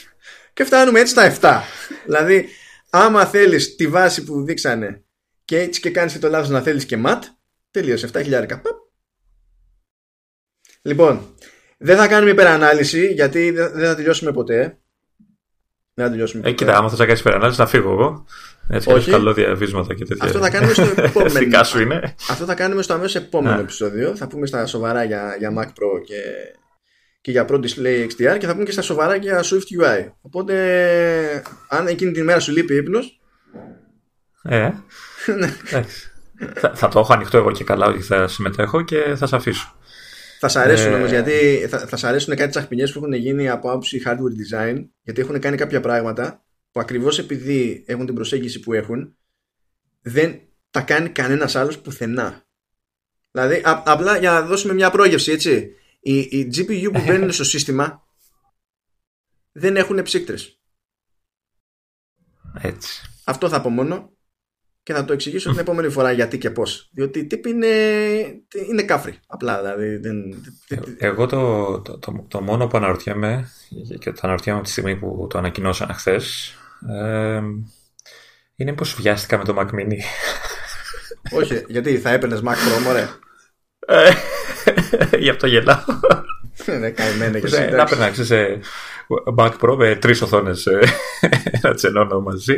και 0.54 0.64
φτάνουμε 0.64 1.00
έτσι 1.00 1.12
στα 1.12 1.38
7. 1.42 1.62
δηλαδή, 2.06 2.50
άμα 2.90 3.26
θέλεις 3.26 3.76
τη 3.76 3.88
βάση 3.88 4.24
που 4.24 4.44
δείξανε 4.44 5.04
και 5.46 5.60
έτσι 5.60 5.80
και 5.80 5.90
κάνεις 5.90 6.14
και 6.14 6.20
το 6.20 6.30
λάθος 6.30 6.50
να 6.50 6.62
θέλεις 6.62 6.86
και 6.86 6.98
ματ, 6.98 7.24
τελείωσε 7.72 8.10
7 8.14 8.22
χιλιάρικα. 8.22 8.62
Λοιπόν, 10.82 11.36
Δεν 11.78 11.98
θα 11.98 12.08
κάνουμε 12.08 12.32
υπερανάλυση 12.32 13.06
γιατί 13.08 13.52
δεν 13.52 13.86
θα 13.86 13.96
τελειώσουμε 13.96 14.32
ποτέ. 14.32 14.80
Δεν 16.00 16.06
θα 16.08 16.12
τελειώσουμε 16.12 16.42
ε, 16.42 16.52
ποτέ. 16.52 16.56
κοίτα, 16.56 16.78
άμα 16.78 16.90
θες 16.90 17.00
να 17.00 17.06
κάνεις 17.06 17.20
υπερανάλυση 17.20 17.60
να 17.60 17.66
φύγω 17.66 17.92
εγώ. 17.92 18.26
Έτσι, 18.70 18.92
Όχι. 18.92 19.12
καλό 19.12 19.34
διαβίσματα 19.34 19.94
και 19.94 20.06
τέτοια. 20.06 20.26
Αυτό 20.26 20.40
θα 20.40 20.50
κάνουμε 20.50 20.74
στο 20.74 20.84
επόμενο. 21.04 21.64
σου 21.64 21.82
είναι. 21.82 22.16
Αυτό 22.30 22.46
θα 22.46 22.54
κάνουμε 22.54 22.82
στο 22.82 22.94
αμέσως 22.94 23.16
επόμενο 23.16 23.60
επεισόδιο. 23.60 24.16
Θα 24.16 24.28
πούμε 24.28 24.46
στα 24.46 24.66
σοβαρά 24.66 25.04
για, 25.04 25.36
για 25.40 25.54
Mac 25.58 25.68
Pro 25.68 26.02
και, 26.06 26.22
και 27.22 27.32
για 27.32 27.46
Pro 27.50 27.56
Display 27.56 28.08
XDR 28.08 28.38
και 28.40 28.46
θα 28.46 28.52
πούμε 28.52 28.64
και 28.64 28.72
στα 28.72 28.82
σοβαρά 28.82 29.16
για 29.16 29.44
Swift 29.44 29.84
UI. 29.84 30.12
Οπότε, 30.22 31.44
αν 31.68 31.88
εκείνη 31.88 32.12
την 32.12 32.24
μέρα 32.24 32.40
σου 32.40 32.52
λείπει 32.52 32.76
ύπνος. 32.76 33.20
Ε. 34.44 34.70
ναι. 35.40 35.56
θα, 36.54 36.72
θα 36.76 36.88
το 36.88 37.00
έχω 37.00 37.14
ανοιχτό 37.14 37.38
εγώ 37.38 37.52
και 37.52 37.64
καλά 37.64 37.86
ότι 37.86 38.02
θα 38.02 38.28
συμμετέχω 38.28 38.82
και 38.82 39.16
θα 39.16 39.28
σε 39.28 39.36
αφήσω. 39.36 39.76
Θα 40.40 40.48
σ' 40.48 40.56
αρέσουν 40.56 40.92
ε... 40.92 40.96
όμως 40.96 41.10
γιατί 41.10 41.66
θα, 41.70 41.88
θα 41.88 41.98
σ' 41.98 42.04
αρέσουν 42.04 42.36
κάτι 42.36 42.50
τσαχπινιές 42.50 42.92
που 42.92 43.00
έχουν 43.00 43.14
γίνει 43.14 43.50
από 43.50 43.70
άποψη 43.70 44.02
hardware 44.06 44.56
design 44.56 44.86
γιατί 45.02 45.22
έχουν 45.22 45.40
κάνει 45.40 45.58
κάποια 45.58 45.80
πράγματα 45.80 46.44
που 46.72 46.80
ακριβώς 46.80 47.20
επειδή 47.20 47.84
έχουν 47.88 48.06
την 48.06 48.16
προσέγγιση 48.16 48.60
που 48.60 48.74
έχουν 48.74 49.18
δεν 50.02 50.42
τα 50.72 50.82
κάνει 50.82 51.10
κανένας 51.10 51.56
άλλος 51.56 51.80
πουθενά. 51.80 52.48
Δηλαδή, 53.32 53.62
απλά 53.64 54.18
για 54.18 54.32
να 54.32 54.42
δώσουμε 54.42 54.74
μια 54.74 54.92
πρόγευση, 54.92 55.32
έτσι. 55.32 55.74
Οι, 56.00 56.18
οι 56.18 56.52
GPU 56.56 56.90
που 56.94 57.04
μπαίνουν 57.06 57.32
στο 57.32 57.44
σύστημα 57.44 58.08
δεν 59.52 59.76
έχουν 59.76 60.02
ψύκτρες. 60.02 60.62
Έτσι. 62.62 63.02
Αυτό 63.26 63.50
θα 63.50 63.62
πω 63.62 63.70
μόνο 63.70 64.18
και 64.90 64.96
θα 64.96 65.06
το 65.06 65.14
εξηγήσω 65.14 65.50
την 65.50 65.60
επόμενη 65.60 65.90
φορά 65.90 66.12
γιατί 66.12 66.38
και 66.38 66.50
πώς. 66.50 66.90
Διότι 66.92 67.26
τύποι 67.26 67.50
είναι, 67.50 67.68
είναι 68.70 68.84
κάφρι. 68.84 69.20
Απλά 69.28 69.62
δηλαδή. 69.62 69.98
Δεν... 69.98 70.16
Εγώ 70.98 71.26
το, 71.26 71.82
το, 71.82 71.98
το, 72.00 72.26
το, 72.28 72.42
μόνο 72.42 72.68
που 72.68 72.78
αναρωτιέμαι 72.78 73.50
και 74.00 74.12
το 74.12 74.20
αναρωτιέμαι 74.22 74.58
από 74.58 74.68
τη 74.68 74.74
στιγμή 74.74 74.96
που 74.96 75.28
το 75.30 75.38
ανακοινώσαν 75.38 75.94
χθες. 75.94 76.54
Ε, 76.90 77.42
είναι 78.56 78.74
πως 78.74 78.94
βιάστηκα 78.94 79.38
με 79.38 79.44
το 79.44 79.56
Mac 79.60 79.66
Mini. 79.66 79.98
Όχι, 81.32 81.64
γιατί 81.68 81.98
θα 81.98 82.10
έπαιρνες 82.10 82.42
Mac 82.46 82.54
Pro, 82.54 82.84
μωρέ. 82.84 83.08
Ε, 83.80 84.12
γι' 85.18 85.30
αυτό 85.30 85.48
γελάω. 85.48 85.84
Ναι, 86.80 86.90
καημένα 86.90 87.40
και 87.40 87.46
εσύ. 87.46 87.70
Να 87.70 87.84
περνά, 87.84 88.14
σε 88.14 88.60
Mac 89.38 89.52
Pro 89.62 89.76
με 89.78 89.96
τρεις 89.96 90.22
οθόνες 90.22 90.68
να 91.62 91.74
τσενώνω 91.74 92.22
μαζί. 92.22 92.58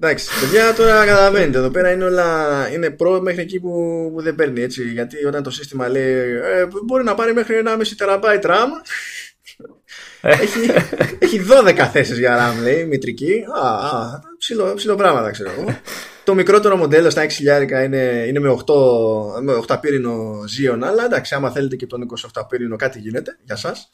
Εντάξει, 0.00 0.28
παιδιά 0.40 0.74
τώρα 0.74 1.04
καταλαβαίνετε. 1.06 1.58
Εδώ 1.58 1.70
πέρα 1.70 1.92
είναι 1.92 2.04
όλα. 2.04 2.68
Είναι 2.72 2.90
προ 2.90 3.20
μέχρι 3.20 3.42
εκεί 3.42 3.60
που, 3.60 3.70
που 4.14 4.22
δεν 4.22 4.34
παίρνει 4.34 4.62
έτσι. 4.62 4.82
Γιατί 4.82 5.24
όταν 5.24 5.42
το 5.42 5.50
σύστημα 5.50 5.88
λέει 5.88 6.30
ε, 6.30 6.66
μπορεί 6.84 7.04
να 7.04 7.14
πάρει 7.14 7.34
μέχρι 7.34 7.62
1,5 7.66 7.82
τεραμπάιτ 7.96 8.44
RAM. 8.46 8.68
έχει, 10.20 10.60
έχει 11.18 11.46
12 11.50 11.88
θέσεις 11.92 12.18
για 12.18 12.38
RAM, 12.38 12.62
λέει, 12.62 12.84
μητρική. 12.84 13.44
Α, 13.62 13.68
α 13.68 14.20
ψηλό, 14.38 14.74
ψηλό 14.74 14.94
πράγματα 14.94 15.30
ξέρω 15.30 15.50
εγώ. 15.50 15.80
το 16.24 16.34
μικρότερο 16.34 16.76
μοντέλο 16.76 17.10
στα 17.10 17.26
6 17.26 17.84
είναι, 17.84 18.24
είναι 18.28 18.38
με 18.38 18.56
8, 18.66 19.42
με 19.42 19.62
8 19.68 19.76
πύρινο 19.80 20.38
Xeon, 20.40 20.78
αλλά 20.82 21.04
εντάξει, 21.04 21.34
άμα 21.34 21.50
θέλετε 21.50 21.76
και 21.76 21.86
τον 21.86 22.06
28 22.34 22.42
πύρινο 22.48 22.76
κάτι 22.76 22.98
γίνεται 22.98 23.38
για 23.44 23.56
σας. 23.56 23.90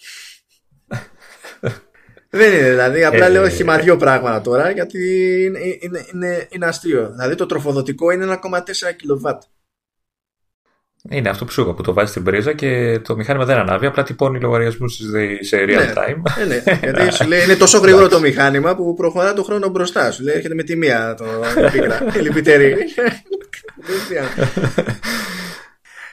Δεν 2.35 2.53
είναι 2.53 2.69
δηλαδή, 2.69 3.05
απλά 3.05 3.27
ε, 3.27 3.29
λέω 3.29 3.49
χυμαδιό 3.49 3.97
πράγματα 3.97 4.41
τώρα 4.41 4.71
γιατί 4.71 4.99
είναι, 5.45 5.59
είναι, 5.81 6.07
είναι, 6.15 6.49
είναι 6.51 6.67
αστείο. 6.67 7.11
Δηλαδή 7.11 7.35
το 7.35 7.47
τροφοδοτικό 7.47 8.11
είναι 8.11 8.39
1,4 8.43 8.61
κιλοβάτ. 8.97 9.43
Είναι 11.11 11.29
αυτό 11.29 11.45
που 11.45 11.51
σου 11.51 11.61
είπα 11.61 11.75
που 11.75 11.83
το 11.83 11.93
βάζεις 11.93 12.11
στην 12.11 12.23
πρίζα 12.23 12.53
και 12.53 12.99
το 12.99 13.17
μηχάνημα 13.17 13.45
δεν 13.45 13.57
ανάβει, 13.57 13.87
απλά 13.87 14.03
τυπώνει 14.03 14.41
λογαριασμούς 14.41 15.01
σε 15.41 15.65
real 15.65 15.67
ναι, 15.67 15.93
time. 15.97 16.23
Ναι, 16.39 16.45
ναι, 16.45 16.79
γιατί 16.81 17.13
σου 17.17 17.27
λέει 17.27 17.45
είναι 17.45 17.57
τόσο 17.57 17.79
γρήγορο 17.79 18.09
το 18.09 18.21
μηχάνημα 18.21 18.75
που 18.75 18.95
προχωρά 18.95 19.33
το 19.33 19.43
χρόνο 19.43 19.69
μπροστά. 19.69 20.11
Σου 20.11 20.23
λέει 20.23 20.35
έρχεται 20.35 20.55
με 20.55 20.63
τη 20.63 20.77
μία 20.77 21.15
το 21.15 21.25
πίκρα, 21.73 22.07
η 22.17 22.19
λυπητερή. 22.19 22.77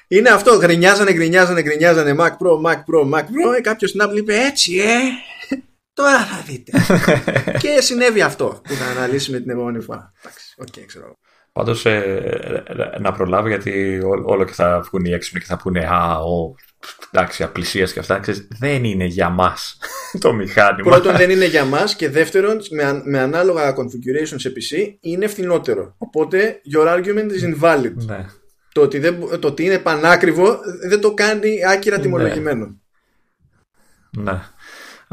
είναι 0.07 0.29
αυτό, 0.29 0.57
γκρινιάζανε, 0.57 1.13
γκρινιάζανε, 1.13 1.61
γκρινιάζανε 1.61 2.15
Mac 2.19 2.29
Pro, 2.29 2.69
Mac 2.69 2.75
Pro, 2.75 3.13
Mac 3.13 3.23
Pro. 3.23 3.57
Ε, 3.57 3.61
Κάποιος 3.61 3.89
στην 3.89 4.01
Apple 4.03 4.17
είπε 4.17 4.33
έτσι, 4.35 4.77
ε, 4.77 5.55
Τώρα 5.93 6.25
θα 6.25 6.43
δείτε. 6.45 6.71
και 7.63 7.81
συνέβη 7.81 8.21
αυτό 8.21 8.61
που 8.63 8.73
θα 8.73 8.85
αναλύσουμε 8.85 9.39
την 9.39 9.49
επόμενη 9.49 9.79
φορά. 9.79 10.11
Εντάξει, 10.19 10.55
OK, 10.57 10.67
okay, 10.67 10.85
ξέρω. 10.85 11.17
Πάντως 11.53 11.85
ε, 11.85 12.63
να 12.99 13.11
προλάβω 13.11 13.47
γιατί 13.47 14.01
όλο 14.25 14.43
και 14.45 14.53
θα 14.53 14.81
βγουν 14.89 15.05
οι 15.05 15.11
έξυπνοι 15.11 15.39
και 15.39 15.45
θα 15.45 15.57
πούνε 15.57 15.87
Α, 15.91 16.19
ο, 16.19 16.55
εντάξει, 17.11 17.43
απλησίας 17.43 17.93
και 17.93 17.99
αυτά. 17.99 18.19
Ξέρεις, 18.19 18.47
δεν 18.59 18.83
είναι 18.83 19.05
για 19.05 19.29
μας 19.29 19.77
το 20.23 20.33
μηχάνημα. 20.33 20.89
Πρώτον, 20.89 21.15
δεν 21.15 21.29
είναι 21.29 21.45
για 21.45 21.65
μας 21.65 21.95
και 21.95 22.09
δεύτερον, 22.09 22.57
με, 22.71 23.01
με 23.05 23.19
ανάλογα 23.19 23.75
configuration 23.75 24.35
σε 24.35 24.53
PC 24.55 24.97
είναι 24.99 25.27
φθηνότερο. 25.27 25.95
Οπότε, 25.97 26.61
your 26.73 26.87
argument 26.87 27.29
is 27.31 27.53
invalid. 27.53 27.93
Ναι. 27.93 28.25
Το, 28.71 28.81
ότι 28.81 28.99
δεν, 28.99 29.39
το 29.39 29.47
ότι 29.47 29.65
είναι 29.65 29.79
πανάκριβο 29.79 30.59
δεν 30.87 31.01
το 31.01 31.13
κάνει 31.13 31.65
άκυρα 31.65 31.95
ναι. 31.95 32.01
τιμολογημένο. 32.01 32.79
Ναι. 34.17 34.41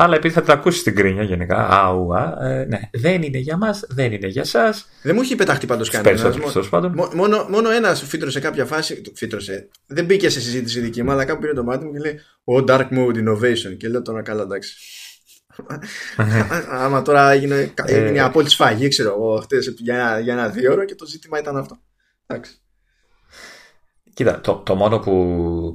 Αλλά 0.00 0.16
επειδή 0.16 0.34
θα 0.34 0.42
το 0.42 0.52
ακούσεις 0.52 0.82
την 0.82 0.94
κρίνια 0.94 1.22
γενικά, 1.22 1.68
άουα, 1.70 2.44
ε, 2.44 2.64
ναι, 2.64 2.80
δεν 2.92 3.22
είναι 3.22 3.38
για 3.38 3.56
μας, 3.56 3.84
δεν 3.88 4.12
είναι 4.12 4.26
για 4.26 4.42
εσά. 4.42 4.74
Δεν 5.02 5.14
μου 5.14 5.20
έχει 5.20 5.36
πεταχτεί 5.36 5.66
πάντως 5.66 5.90
κανένα. 5.90 6.34
Μόνο, 7.14 7.46
μόνο 7.48 7.70
ένας 7.70 8.02
φύτρωσε 8.02 8.40
κάποια 8.40 8.64
φάση. 8.64 9.02
Φύτρωσε. 9.14 9.68
Δεν 9.86 10.04
μπήκε 10.04 10.28
σε 10.28 10.40
συζήτηση 10.40 10.80
δική 10.80 11.02
μου, 11.02 11.10
αλλά 11.10 11.24
κάπου 11.24 11.40
πήρε 11.40 11.52
το 11.52 11.64
μάτι 11.64 11.84
μου 11.84 11.92
και 11.92 11.98
λέει 11.98 12.20
Ο 12.44 12.64
Dark 12.68 12.88
Mode 12.90 13.14
Innovation. 13.14 13.76
Και 13.76 13.88
λέω 13.88 14.02
τώρα 14.02 14.22
καλά, 14.22 14.42
εντάξει. 14.42 14.74
Άμα 16.84 17.02
τώρα 17.02 17.30
έγινε, 17.30 17.74
έγινε 17.84 18.10
μια 18.10 18.24
απόλυτη 18.24 18.50
σφαγή, 18.50 18.88
ξέρω 18.88 19.08
εγώ, 19.08 19.40
χτες 19.40 19.74
για, 19.78 20.18
για 20.18 20.32
ένα 20.32 20.48
δύο 20.48 20.72
ώρο 20.72 20.84
και 20.84 20.94
το 20.94 21.06
ζήτημα 21.06 21.38
ήταν 21.38 21.56
αυτό. 21.56 21.78
Εντάξει. 22.26 22.52
Κοίτα, 24.14 24.40
το, 24.40 24.54
το 24.54 24.74
μόνο 24.74 24.98
που 24.98 25.12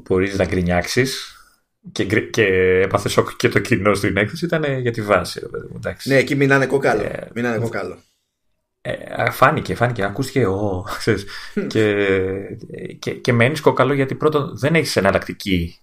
μπορείς 0.08 0.38
να 0.38 0.46
γκρινιάξεις 0.46 1.33
και, 1.92 2.06
και 2.06 2.46
έπαθε 2.84 3.10
σοκ 3.10 3.30
και 3.36 3.50
το 3.50 3.60
κοινό 3.60 3.94
στην 3.94 4.18
έκθεση 4.18 4.46
ήταν 4.46 4.80
για 4.80 4.92
τη 4.92 5.02
βάση. 5.02 5.42
Εντάξει. 5.76 6.10
Ναι, 6.10 6.16
εκεί 6.16 6.36
μείνανε 6.36 6.66
κόκαλο. 6.66 7.02
Ε, 7.02 7.30
μείνανε 7.34 7.58
κόκαλο. 7.58 7.98
Ε, 8.82 9.30
φάνηκε, 9.32 9.76
φάνηκε, 9.76 10.04
ακούστηκε 10.04 10.46
ο, 10.46 10.86
και, 11.68 12.08
και, 13.00 13.12
και 13.12 13.34
μένεις 13.34 13.62
κόκαλο 13.62 13.94
γιατί 13.94 14.16
πρώτον 14.16 14.58
δεν 14.58 14.76
έχεις 14.76 14.96
εναλλακτική 14.96 15.78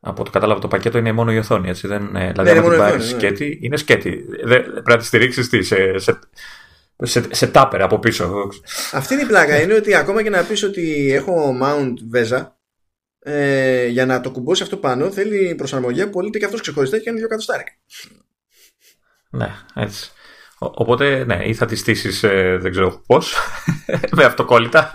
από 0.00 0.24
το 0.24 0.30
κατάλαβα 0.30 0.60
το 0.60 0.68
πακέτο 0.68 0.98
είναι 0.98 1.12
μόνο 1.12 1.32
η 1.32 1.38
οθόνη. 1.38 1.68
Έτσι, 1.68 1.86
δεν, 1.86 2.16
ε, 2.16 2.30
δηλαδή, 2.30 2.50
αν 2.50 2.68
την 2.68 2.78
πάρεις 2.78 3.12
ναι. 3.12 3.18
σκέτη, 3.18 3.58
είναι 3.62 3.76
σκέτη. 3.76 4.24
Δεν, 4.44 4.62
πρέπει 4.62 4.90
να 4.90 4.96
τη 4.96 5.04
στηρίξεις 5.04 5.48
σε, 5.66 5.98
σε, 5.98 6.18
σε, 7.02 7.34
σε 7.34 7.46
τάπερ 7.46 7.82
από 7.82 7.98
πίσω. 7.98 8.50
Αυτή 8.92 9.14
είναι 9.14 9.22
η 9.22 9.26
πλάκα. 9.26 9.60
είναι 9.60 9.74
ότι 9.74 9.94
ακόμα 9.94 10.22
και 10.22 10.30
να 10.30 10.42
πεις 10.42 10.62
ότι 10.62 11.12
έχω 11.12 11.58
mount 11.62 11.94
βέζα, 12.10 12.57
ε, 13.30 13.86
για 13.86 14.06
να 14.06 14.20
το 14.20 14.30
κουμπώσει 14.30 14.62
αυτό 14.62 14.76
πάνω 14.76 15.10
θέλει 15.10 15.54
προσαρμογή 15.54 16.04
που 16.04 16.10
πωλείται 16.10 16.38
και 16.38 16.44
αυτός 16.44 16.60
ξεχωριστά 16.60 16.98
και 16.98 17.10
είναι 17.10 17.18
δύο 17.18 17.28
κατοστάρικα. 17.28 17.72
Ναι, 19.30 19.48
έτσι. 19.74 20.10
Οπότε, 20.58 21.24
ναι, 21.24 21.44
ή 21.44 21.54
θα 21.54 21.66
τη 21.66 21.76
στήσεις, 21.76 22.22
ε, 22.22 22.58
δεν 22.60 22.70
ξέρω 22.70 23.02
πώς, 23.06 23.36
με 24.16 24.24
αυτοκόλλητα 24.24 24.90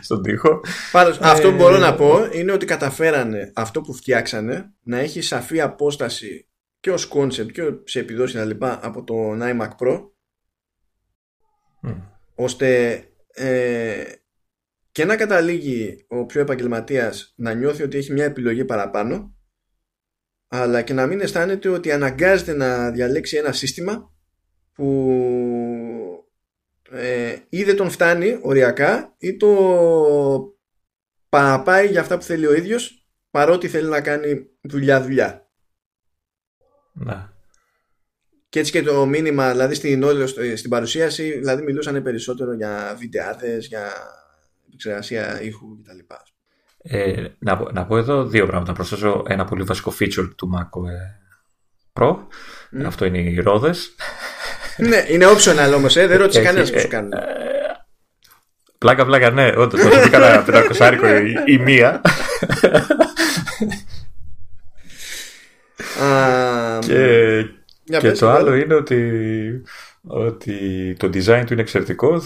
στον 0.00 0.22
τοίχο. 0.22 0.60
Πάντως, 0.92 1.16
ε, 1.16 1.20
αυτό 1.22 1.50
που 1.50 1.56
μπορώ 1.56 1.78
να 1.78 1.94
πω 1.94 2.28
είναι 2.32 2.52
ότι 2.52 2.66
καταφέρανε 2.66 3.52
αυτό 3.54 3.80
που 3.80 3.94
φτιάξανε 3.94 4.72
να 4.82 4.98
έχει 4.98 5.20
σαφή 5.20 5.60
απόσταση 5.60 6.48
και 6.80 6.90
ως 6.90 7.12
concept 7.14 7.52
και 7.52 7.62
σε 7.84 7.98
επιδόσεις 7.98 8.44
λοιπά 8.44 8.78
από 8.82 9.04
το 9.04 9.14
iMac 9.40 9.70
Pro 9.80 10.00
ώστε 12.34 13.00
ε, 13.34 14.02
και 14.96 15.04
να 15.04 15.16
καταλήγει 15.16 16.04
ο 16.08 16.26
πιο 16.26 16.40
επαγγελματίας 16.40 17.32
να 17.36 17.52
νιώθει 17.52 17.82
ότι 17.82 17.96
έχει 17.96 18.12
μια 18.12 18.24
επιλογή 18.24 18.64
παραπάνω 18.64 19.36
αλλά 20.48 20.82
και 20.82 20.92
να 20.92 21.06
μην 21.06 21.20
αισθάνεται 21.20 21.68
ότι 21.68 21.92
αναγκάζεται 21.92 22.52
να 22.52 22.90
διαλέξει 22.90 23.36
ένα 23.36 23.52
σύστημα 23.52 24.14
που 24.72 26.24
ε, 26.90 27.36
ή 27.48 27.64
δεν 27.64 27.76
τον 27.76 27.90
φτάνει 27.90 28.38
οριακά 28.42 29.14
ή 29.18 29.36
το 29.36 29.56
παραπάει 31.28 31.86
για 31.86 32.00
αυτά 32.00 32.16
που 32.16 32.24
θέλει 32.24 32.46
ο 32.46 32.54
ίδιος 32.54 33.08
παρότι 33.30 33.68
θέλει 33.68 33.88
να 33.88 34.00
κάνει 34.00 34.46
δουλειά 34.60 35.02
δουλειά. 35.02 35.50
Να. 36.92 37.32
Και 38.48 38.58
έτσι 38.58 38.72
και 38.72 38.82
το 38.82 39.06
μήνυμα, 39.06 39.50
δηλαδή 39.50 39.74
στην, 39.74 40.04
στην 40.56 40.70
παρουσίαση, 40.70 41.38
δηλαδή 41.38 41.62
μιλούσαν 41.62 42.02
περισσότερο 42.02 42.52
για 42.52 42.96
βιντεάδες, 42.98 43.66
για 43.66 43.92
επεξεργασία 44.76 45.42
ήχου 45.42 45.78
κτλ. 45.82 46.14
Ε, 46.82 47.24
να, 47.38 47.62
να 47.72 47.86
πω 47.86 47.96
εδώ 47.96 48.24
δύο 48.24 48.46
πράγματα. 48.46 48.70
Να 48.70 48.76
προσθέσω 48.76 49.22
ένα 49.26 49.44
πολύ 49.44 49.62
βασικό 49.62 49.94
feature 50.00 50.30
του 50.36 50.50
Mac 50.54 50.68
Pro. 51.92 52.16
Αυτό 52.86 53.04
είναι 53.04 53.18
οι 53.18 53.40
ρόδες. 53.40 53.94
ναι, 54.76 55.04
είναι 55.08 55.26
optional 55.26 55.72
όμως, 55.74 55.96
ε, 55.96 56.06
δεν 56.06 56.18
ρώτησε 56.18 56.42
κανένας 56.42 56.70
που 56.72 56.80
σου 56.80 56.88
κάνει. 56.88 57.08
Ε, 57.12 57.20
πλάκα, 58.78 59.04
πλάκα, 59.04 59.30
ναι, 59.30 59.52
όντως. 59.56 59.80
Θα 59.80 59.90
σου 59.90 60.02
πει 60.02 60.10
κανένα 60.10 60.42
πεντακοσάρικο 60.42 61.06
η, 61.16 61.34
η 61.46 61.58
μία. 61.58 62.00
και 66.80 68.00
και 68.00 68.12
το 68.12 68.30
άλλο 68.30 68.54
είναι 68.54 68.74
ότι, 68.74 69.62
ότι 70.06 70.94
το 70.98 71.06
design 71.06 71.42
του 71.46 71.52
είναι 71.52 71.62
εξαιρετικό. 71.62 72.22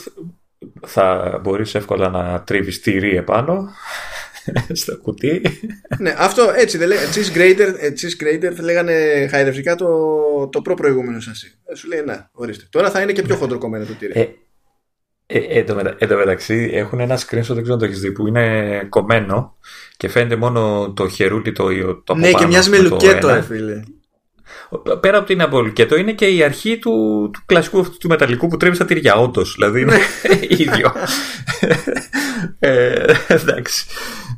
Θα 0.86 1.38
μπορείς 1.42 1.74
εύκολα 1.74 2.08
να 2.08 2.42
τρίβεις 2.42 2.80
τυρί 2.80 3.16
επάνω 3.16 3.68
στο 4.72 4.98
κουτί. 4.98 5.42
ναι, 5.98 6.14
αυτό 6.18 6.52
έτσι 6.56 6.78
δεν 6.78 6.88
λέγανε. 6.88 7.08
Cheese 7.14 7.36
grater, 7.36 7.74
ε, 7.78 7.92
cheese 8.00 8.22
grater 8.22 8.52
θα 8.56 8.62
λέγανε 8.62 9.26
χαϊδευτικά 9.30 9.74
το, 9.74 9.88
το 10.48 10.62
προ 10.62 10.74
προηγούμενο 10.74 11.20
σασί. 11.20 11.58
Ε, 11.64 11.74
σου 11.74 11.88
λέει 11.88 12.02
να, 12.06 12.30
ορίστε. 12.32 12.64
Τώρα 12.70 12.90
θα 12.90 13.00
είναι 13.00 13.12
και 13.12 13.22
πιο 13.22 13.34
ναι. 13.34 13.40
χοντροκομμένο 13.40 13.84
το 13.84 13.92
τυρί. 13.92 14.12
Ε, 14.14 14.28
ε, 15.32 15.64
εν 15.98 16.08
τω 16.08 16.16
μεταξύ 16.16 16.70
έχουν 16.72 17.00
ένα 17.00 17.18
screenshot, 17.18 17.30
δεν 17.30 17.62
ξέρω 17.62 17.72
αν 17.72 17.78
το 17.78 17.84
έχεις 17.84 18.00
δει, 18.00 18.12
που 18.12 18.26
είναι 18.26 18.86
κομμένο 18.88 19.56
και 19.96 20.08
φαίνεται 20.08 20.36
μόνο 20.36 20.92
το 20.96 21.08
χερούλι 21.08 21.52
το, 21.52 21.68
το 22.04 22.14
Ναι, 22.14 22.30
και 22.30 22.46
μοιάζει 22.46 22.70
με 22.70 22.78
λουκέτο, 22.78 23.42
φίλε. 23.42 23.82
Πέρα 25.00 25.18
από 25.18 25.26
την 25.26 25.88
το 25.88 25.96
είναι 25.96 26.12
και 26.12 26.28
η 26.28 26.42
αρχή 26.42 26.78
του, 26.78 27.30
του 27.32 27.40
κλασικού 27.46 27.96
του 27.98 28.08
μεταλλικού 28.08 28.48
που 28.48 28.56
τρέμει 28.56 28.74
στα 28.74 28.84
τυριά, 28.84 29.14
όντως. 29.14 29.54
Δηλαδή 29.54 29.80
είναι 29.80 29.92
ναι. 29.92 30.34
ίδιο. 30.64 30.92
ε, 32.58 33.04
εντάξει. 33.26 33.86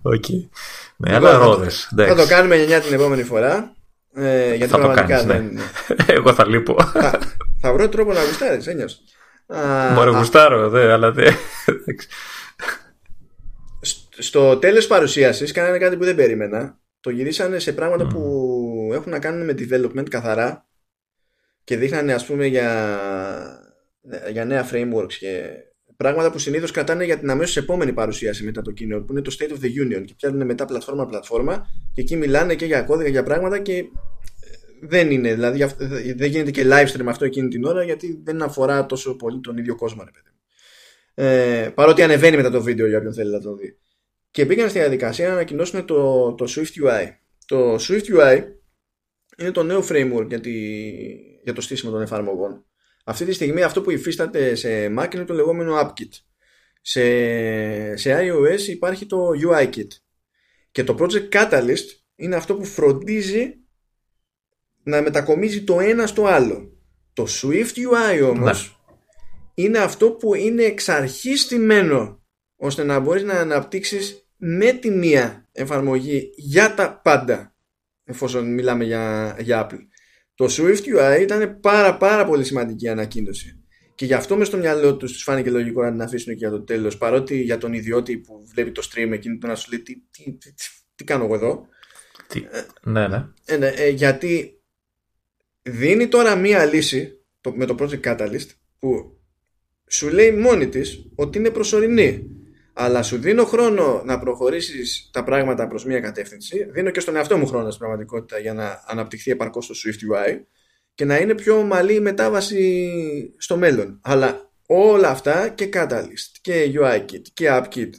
Okay. 0.03 0.49
Με 0.97 1.15
άλλα 1.15 1.39
ρόδες. 1.39 1.89
Θα 1.97 2.15
το 2.15 2.27
κάνουμε 2.27 2.65
9 2.79 2.81
την 2.83 2.95
επόμενη 2.95 3.23
φορά. 3.23 3.75
Ε, 4.15 4.55
γιατί 4.55 4.73
θα 4.73 4.79
πραγματικά 4.79 5.21
το 5.21 5.27
κάνεις, 5.27 5.55
ναι. 5.57 5.63
Εγώ 6.15 6.35
θα 6.35 6.47
λείπω. 6.47 6.83
Θα, 6.83 7.19
θα 7.61 7.73
βρω 7.73 7.89
τρόπο 7.89 8.13
να 8.13 8.25
γουστάρεις, 8.25 8.67
ένιωσες. 8.67 9.03
Μπορεί 9.95 10.11
να 10.11 10.19
γουστάρω, 10.19 10.69
δε, 10.69 10.93
αλλά 10.93 11.13
δεν. 11.13 11.35
Στο 14.19 14.57
τέλος 14.57 14.87
παρουσίασης 14.87 15.53
κάνανε 15.53 15.79
κάτι 15.79 15.97
που 15.97 16.05
δεν 16.05 16.15
περίμενα. 16.15 16.81
Το 17.01 17.11
γυρίσανε 17.11 17.59
σε 17.59 17.73
πράγματα 17.73 18.07
που 18.07 18.21
έχουν 18.93 19.11
να 19.11 19.19
κάνουν 19.19 19.45
με 19.45 19.55
development 19.59 20.09
καθαρά 20.11 20.69
και 21.65 21.77
δείχνανε 21.77 22.13
ας 22.13 22.27
πούμε 22.27 22.47
για, 22.47 22.99
για 24.31 24.45
νέα 24.45 24.69
frameworks 24.73 25.13
και 25.19 25.51
πράγματα 25.97 26.31
που 26.31 26.39
συνήθως 26.39 26.71
κρατάνε 26.71 27.05
για 27.05 27.19
την 27.19 27.31
αμέσως 27.31 27.57
επόμενη 27.57 27.93
παρουσίαση 27.93 28.45
μετά 28.45 28.63
το 28.63 28.71
κοινό 28.71 29.01
που 29.01 29.13
είναι 29.13 29.21
το 29.21 29.37
State 29.39 29.53
of 29.53 29.65
the 29.65 29.99
Union 29.99 30.05
και 30.05 30.15
πιάνουν 30.17 30.47
μετά 30.47 30.65
πλατφόρμα 30.65 31.07
πλατφόρμα 31.07 31.67
και 31.95 32.01
εκεί 32.01 32.17
μιλάνε 32.17 32.55
και 32.55 32.65
για 32.65 32.83
κώδικα 32.83 33.11
για 33.11 33.23
πράγματα 33.23 33.59
και 33.59 33.77
ε, 33.77 33.85
δεν 34.81 35.11
είναι, 35.11 35.35
δηλαδή 35.35 35.65
δεν 36.17 36.31
γίνεται 36.31 36.51
και 36.51 36.65
live 36.67 36.87
stream 36.87 37.07
αυτό 37.07 37.25
εκείνη 37.25 37.49
την 37.49 37.65
ώρα 37.65 37.83
γιατί 37.83 38.21
δεν 38.25 38.43
αφορά 38.43 38.87
τόσο 38.87 39.17
πολύ 39.17 39.41
τον 39.41 39.57
ίδιο 39.57 39.77
κόσμο 39.77 40.03
ρε 40.05 40.11
παιδί. 40.11 40.27
Ε, 41.15 41.69
παρότι 41.75 42.03
ανεβαίνει 42.03 42.37
μετά 42.37 42.51
το 42.51 42.63
βίντεο 42.63 42.87
για 42.87 42.99
όποιον 42.99 43.15
θέλει 43.15 43.31
να 43.31 43.41
το 43.41 43.55
δει. 43.55 43.77
Και 44.31 44.47
πήγαν 44.47 44.69
στη 44.69 44.79
διαδικασία 44.79 45.27
να 45.27 45.33
ανακοινώσουν 45.33 45.85
το, 45.85 46.33
το 46.35 46.45
Swift 46.49 46.87
UI. 46.87 47.07
Το 47.47 47.75
Swift 47.75 48.21
UI 48.21 48.43
είναι 49.39 49.51
το 49.51 49.63
νέο 49.63 49.85
framework 49.89 50.27
για, 50.29 50.41
τη, 50.41 50.51
για 51.43 51.53
το 51.53 51.61
στήσιμο 51.61 51.93
των 51.93 52.03
εφαρμογών. 52.03 52.65
Αυτή 53.05 53.25
τη 53.25 53.33
στιγμή 53.33 53.63
αυτό 53.63 53.83
που 53.83 53.91
υφίσταται 53.91 54.55
σε 54.55 54.87
Mac 54.99 55.15
είναι 55.15 55.25
το 55.25 55.35
λεγόμενο 55.35 55.81
AppKit. 55.81 56.11
Σε, 56.81 57.97
σε 57.97 58.19
iOS 58.21 58.61
υπάρχει 58.69 59.07
το 59.07 59.29
UIKit. 59.49 59.89
Και 60.71 60.85
το 60.85 60.97
Project 60.99 61.29
Catalyst 61.33 61.87
είναι 62.17 62.37
αυτό 62.37 62.55
που 62.55 62.65
φροντίζει 62.65 63.57
να 64.83 65.03
μετακομίζει 65.03 65.65
το 65.65 65.81
ένα 65.81 66.07
στο 66.07 66.27
άλλο. 66.27 66.77
Το 67.13 67.27
Swift 67.29 67.75
UI 67.77 68.31
όμως 68.31 68.79
ναι. 68.87 68.95
είναι 69.55 69.79
αυτό 69.79 70.11
που 70.11 70.35
είναι 70.35 70.63
εξ 70.63 70.89
αρχής 70.89 71.41
στημένο 71.41 72.23
ώστε 72.57 72.85
να 72.85 72.99
μπορείς 72.99 73.23
να 73.23 73.35
αναπτύξεις 73.35 74.27
με 74.37 74.73
τη 74.73 74.91
μία 74.91 75.49
εφαρμογή 75.53 76.31
για 76.37 76.75
τα 76.75 77.01
πάντα 77.01 77.52
εφόσον 78.05 78.55
μιλάμε 78.55 78.85
για, 78.85 79.37
για 79.41 79.67
Apple. 79.67 79.79
Το 80.35 80.45
Swift 80.51 80.81
UI 80.81 81.21
ήταν 81.21 81.61
πάρα 81.61 81.97
πάρα 81.97 82.25
πολύ 82.25 82.45
σημαντική 82.45 82.89
ανακοίνωση. 82.89 83.63
Και 83.95 84.05
γι' 84.05 84.15
αυτό 84.15 84.37
μες 84.37 84.47
στο 84.47 84.57
μυαλό 84.57 84.97
τους 84.97 85.13
τους 85.13 85.23
φάνηκε 85.23 85.51
λογικό 85.51 85.83
να 85.83 85.91
την 85.91 86.03
αφήσουν 86.03 86.33
και 86.33 86.39
για 86.39 86.51
το 86.51 86.63
τέλος. 86.63 86.99
Παρότι 86.99 87.41
για 87.41 87.59
τον 87.59 87.73
ιδιώτη 87.73 88.19
που 88.19 88.47
βλέπει 88.55 88.71
το 88.73 88.89
stream 88.91 89.11
εκείνη 89.13 89.39
του 89.39 89.47
να 89.47 89.55
σου 89.55 89.71
λέει 89.71 89.81
τι, 89.81 89.95
τι, 90.11 90.33
τι, 90.33 90.53
τι 90.95 91.05
κάνω 91.05 91.25
εγώ 91.25 91.35
εδώ; 91.35 91.67
Τι, 92.27 92.45
ναι, 92.83 93.09
ναι. 93.09 93.27
Ε, 93.45 93.57
ναι 93.57 93.69
ε, 93.69 93.89
γιατί 93.89 94.61
δίνει 95.63 96.09
τώρα 96.09 96.37
μία 96.37 96.65
λύση 96.65 97.21
το, 97.41 97.53
με 97.57 97.67
το 97.67 97.75
Project 97.79 98.01
Catalyst 98.01 98.49
που 98.79 99.21
σου 99.89 100.09
λέει 100.09 100.33
μόνη 100.33 100.69
της 100.69 101.11
ότι 101.15 101.39
είναι 101.39 101.51
προσωρινή 101.51 102.31
αλλά 102.73 103.03
σου 103.03 103.19
δίνω 103.19 103.45
χρόνο 103.45 104.03
να 104.05 104.19
προχωρήσεις 104.19 105.11
τα 105.13 105.25
πράγματα 105.25 105.67
προς 105.67 105.85
μια 105.85 106.01
κατεύθυνση. 106.01 106.65
Δίνω 106.71 106.91
και 106.91 107.01
στον 107.01 107.17
εαυτό 107.17 107.39
μου 107.39 107.47
χρόνο 107.47 107.67
στην 107.67 107.79
πραγματικότητα 107.79 108.39
για 108.39 108.55
να 108.55 108.83
αναπτυχθεί 108.87 109.31
επαρκώς 109.31 109.67
το 109.67 109.75
Swift 109.85 110.15
UI 110.15 110.41
και 110.95 111.05
να 111.05 111.17
είναι 111.17 111.35
πιο 111.35 111.59
ομαλή 111.59 111.95
η 111.95 112.01
μετάβαση 112.01 113.35
στο 113.39 113.57
μέλλον. 113.57 114.01
Αλλά 114.03 114.53
όλα 114.67 115.09
αυτά 115.09 115.49
και 115.49 115.69
Catalyst 115.73 116.39
και 116.41 116.73
UIKit 116.81 117.23
και 117.33 117.49
AppKit 117.51 117.91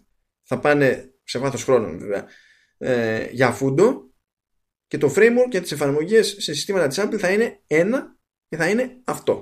θα 0.43 0.59
πάνε 0.59 1.13
σε 1.23 1.39
βάθος 1.39 1.63
χρόνου 1.63 1.97
βέβαια. 1.97 2.25
Ε, 2.77 3.27
για 3.31 3.51
φούντο 3.51 4.11
και 4.87 4.97
το 4.97 5.13
framework 5.15 5.49
για 5.49 5.61
τις 5.61 5.71
εφαρμογές 5.71 6.27
σε 6.27 6.53
συστήματα 6.53 6.87
της 6.87 6.99
Apple 7.01 7.17
θα 7.17 7.31
είναι 7.31 7.61
ένα 7.67 8.17
και 8.49 8.57
θα 8.57 8.69
είναι 8.69 9.01
αυτό. 9.03 9.41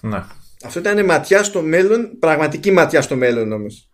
Ναι 0.00 0.24
αυτό 0.66 0.78
ήταν 0.78 1.04
ματιά 1.04 1.42
στο 1.42 1.62
μέλλον, 1.62 2.18
πραγματική 2.18 2.70
ματιά 2.70 3.02
στο 3.02 3.16
μέλλον 3.16 3.52
όμως. 3.52 3.90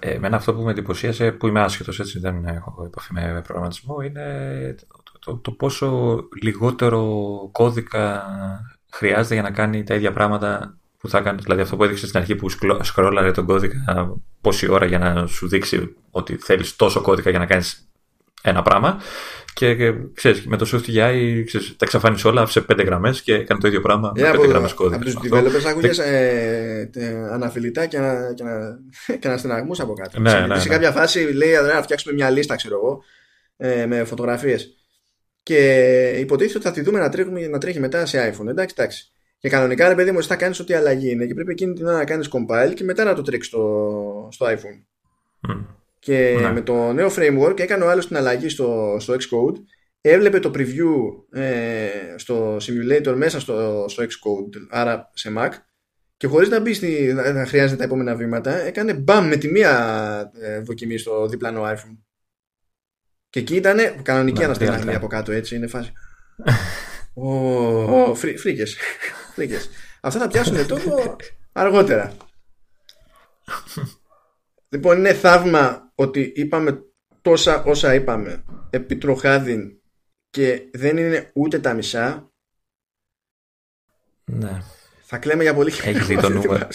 Ε, 0.00 0.10
εμένα 0.10 0.36
αυτό 0.36 0.54
που 0.54 0.62
με 0.62 0.70
εντυπωσίασε, 0.70 1.32
που 1.32 1.46
είμαι 1.46 1.60
άσχετος 1.60 2.00
έτσι, 2.00 2.18
δεν 2.18 2.44
έχω 2.44 2.84
επαφή 2.84 3.12
με 3.12 3.42
προγραμματισμό, 3.44 4.00
είναι 4.00 4.74
το, 5.18 5.36
το, 5.36 5.50
πόσο 5.50 6.18
λιγότερο 6.42 7.02
κώδικα 7.52 8.24
χρειάζεται 8.92 9.34
για 9.34 9.42
να 9.42 9.50
κάνει 9.50 9.82
τα 9.82 9.94
ίδια 9.94 10.12
πράγματα 10.12 10.78
που 10.98 11.08
θα 11.08 11.20
κάνει. 11.20 11.38
Δηλαδή 11.42 11.60
αυτό 11.60 11.76
που 11.76 11.84
έδειξε 11.84 12.06
στην 12.06 12.20
αρχή 12.20 12.34
που 12.34 12.48
σκρόλαρε 12.80 13.30
τον 13.30 13.46
κώδικα 13.46 14.16
πόση 14.40 14.70
ώρα 14.70 14.86
για 14.86 14.98
να 14.98 15.26
σου 15.26 15.48
δείξει 15.48 15.94
ότι 16.10 16.36
θέλεις 16.36 16.76
τόσο 16.76 17.00
κώδικα 17.00 17.30
για 17.30 17.38
να 17.38 17.46
κάνεις 17.46 17.88
ένα 18.42 18.62
πράγμα. 18.62 19.00
Και, 19.56 19.74
και 19.74 19.92
ξέρεις, 20.14 20.46
με 20.46 20.56
το 20.56 20.66
SwiftUI 20.72 21.42
ξέρεις, 21.46 21.68
τα 21.68 21.84
εξαφάνισε 21.84 22.28
όλα 22.28 22.46
σε 22.46 22.60
πέντε 22.60 22.82
γραμμές 22.82 23.22
και 23.22 23.34
έκανε 23.34 23.60
το 23.60 23.68
ίδιο 23.68 23.80
πράγμα 23.80 24.12
yeah, 24.16 24.20
με 24.20 24.30
πέντε 24.30 24.46
γραμμές 24.46 24.72
κώδικα. 24.72 25.10
Από 25.10 25.20
του 25.20 25.28
developers 25.28 25.64
άκουγε 25.66 25.90
ε, 26.02 26.88
αναφιλητά 27.30 27.86
και, 27.86 27.98
να, 27.98 28.32
και, 28.34 28.44
να, 28.44 28.78
και 29.20 29.28
αναστεναγμού 29.28 29.72
από 29.78 29.92
κάτω. 29.92 30.20
Ναι, 30.20 30.32
ναι, 30.32 30.46
ναι. 30.46 30.58
Σε 30.58 30.68
κάποια 30.68 30.92
φάση 30.92 31.20
λέει 31.20 31.52
να 31.74 31.82
φτιάξουμε 31.82 32.14
μια 32.14 32.30
λίστα, 32.30 32.56
ξέρω 32.56 32.74
εγώ, 32.76 33.02
ε, 33.56 33.86
με 33.86 34.04
φωτογραφίες. 34.04 34.76
Και 35.42 35.58
υποτίθεται 36.18 36.58
ότι 36.58 36.66
θα 36.66 36.72
τη 36.72 36.80
δούμε 36.80 36.98
να, 36.98 37.08
τρέχουμε, 37.08 37.46
να 37.46 37.58
τρέχει 37.58 37.80
μετά 37.80 38.06
σε 38.06 38.34
iPhone. 38.34 38.46
Εντάξει, 38.46 38.74
εντάξει. 38.78 39.12
Και 39.38 39.48
κανονικά, 39.48 39.88
ρε 39.88 39.94
παιδί 39.94 40.10
μου, 40.10 40.18
εσύ 40.18 40.28
θα 40.28 40.36
κάνεις 40.36 40.60
ό,τι 40.60 40.74
αλλαγή 40.74 41.10
είναι 41.10 41.26
και 41.26 41.34
πρέπει 41.34 41.50
εκείνη 41.50 41.72
την 41.72 41.86
ώρα 41.86 41.96
να 41.96 42.04
κάνεις 42.04 42.28
compile 42.32 42.72
και 42.74 42.84
μετά 42.84 43.04
να 43.04 43.14
το 43.14 43.22
τρέξεις 43.22 43.52
στο, 43.52 44.28
στο 44.32 44.46
iPhone. 44.46 44.84
Mm. 45.48 45.64
Και 46.06 46.36
ναι. 46.40 46.52
με 46.52 46.60
το 46.60 46.92
νέο 46.92 47.10
framework 47.16 47.60
έκανε 47.60 47.84
ο 47.84 47.90
άλλος 47.90 48.06
την 48.06 48.16
αλλαγή 48.16 48.48
στο, 48.48 48.96
στο 48.98 49.14
Xcode. 49.14 49.54
Έβλεπε 50.00 50.38
το 50.38 50.50
preview 50.54 51.38
ε, 51.40 51.88
στο 52.16 52.56
simulator 52.56 53.14
μέσα 53.16 53.40
στο, 53.40 53.84
στο 53.88 54.02
Xcode 54.02 54.66
άρα 54.70 55.10
σε 55.14 55.32
Mac. 55.38 55.50
Και 56.16 56.26
χωρίς 56.26 56.48
να 56.48 56.60
μπει 56.60 56.74
στη, 56.74 57.12
να 57.12 57.46
χρειάζεται 57.46 57.76
τα 57.76 57.84
επόμενα 57.84 58.14
βήματα 58.14 58.60
έκανε 58.60 58.94
μπαμ 58.94 59.26
με 59.26 59.36
τη 59.36 59.48
μία 59.48 60.32
ε, 60.40 60.60
δοκιμή 60.60 60.98
στο 60.98 61.26
διπλανό 61.26 61.62
iPhone. 61.62 61.98
Και 63.30 63.40
εκεί 63.40 63.56
ήταν 63.56 64.02
κανονική 64.02 64.44
αναστελαγμή 64.44 64.94
από 64.94 65.06
κάτω 65.06 65.32
έτσι 65.32 65.56
είναι 65.56 65.66
φάση. 65.66 65.92
Oh, 67.18 68.14
φρίκες, 68.14 68.76
φρίκες. 69.34 69.70
Αυτά 70.00 70.20
θα 70.20 70.28
πιάσουν 70.28 70.66
τόσο 70.66 71.16
αργότερα 71.52 72.16
Λοιπόν, 74.68 74.98
είναι 74.98 75.14
θαύμα 75.14 75.92
ότι 75.94 76.32
είπαμε 76.36 76.84
τόσα 77.22 77.62
όσα 77.62 77.94
είπαμε 77.94 78.44
επί 78.70 78.96
τροχάδιν 78.96 79.80
και 80.30 80.68
δεν 80.72 80.96
είναι 80.96 81.30
ούτε 81.34 81.58
τα 81.58 81.74
μισά. 81.74 82.30
Ναι. 84.24 84.62
Θα 85.02 85.18
κλαίμε 85.18 85.42
για 85.42 85.54
πολύ 85.54 85.72
Έχεις 85.82 86.06
δει 86.06 86.16
το 86.16 86.28
νούμερο; 86.28 86.68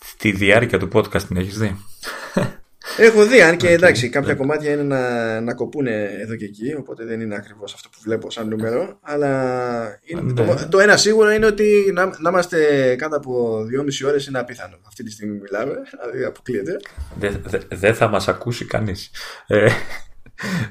Στη 0.00 0.32
διάρκεια 0.32 0.78
του 0.78 0.88
podcast 0.92 1.22
την 1.22 1.36
έχεις 1.36 1.58
δει; 1.58 1.76
Έχω 2.98 3.26
δει, 3.26 3.40
αν 3.40 3.56
και 3.56 3.68
εντάξει, 3.68 4.08
κάποια 4.08 4.34
κομμάτια 4.34 4.72
είναι 4.72 4.82
να, 4.82 5.40
να 5.40 5.54
κοπούν 5.54 5.86
εδώ 5.86 6.36
και 6.36 6.44
εκεί, 6.44 6.74
οπότε 6.78 7.04
δεν 7.04 7.20
είναι 7.20 7.34
ακριβώς 7.34 7.74
αυτό 7.74 7.88
που 7.88 7.98
βλέπω 8.02 8.30
σαν 8.30 8.48
νούμερο. 8.48 8.98
Αλλά 9.02 9.30
είναι, 10.04 10.32
το, 10.32 10.44
ναι. 10.44 10.66
το, 10.70 10.78
ένα 10.78 10.96
σίγουρο 10.96 11.30
είναι 11.30 11.46
ότι 11.46 11.90
να, 11.94 12.06
να 12.06 12.30
είμαστε 12.30 12.58
κάτω 12.98 13.16
από 13.16 13.64
δυόμιση 13.64 14.06
ώρες 14.06 14.26
είναι 14.26 14.38
απίθανο. 14.38 14.76
Αυτή 14.86 15.02
τη 15.02 15.10
στιγμή 15.10 15.38
μιλάμε, 15.38 15.74
δηλαδή 16.00 16.24
αποκλείεται. 16.24 16.76
Δεν 17.18 17.42
δε, 17.46 17.58
δε 17.68 17.92
θα 17.92 18.08
μας 18.08 18.28
ακούσει 18.28 18.64
κανείς. 18.64 19.10
Ε, 19.46 19.68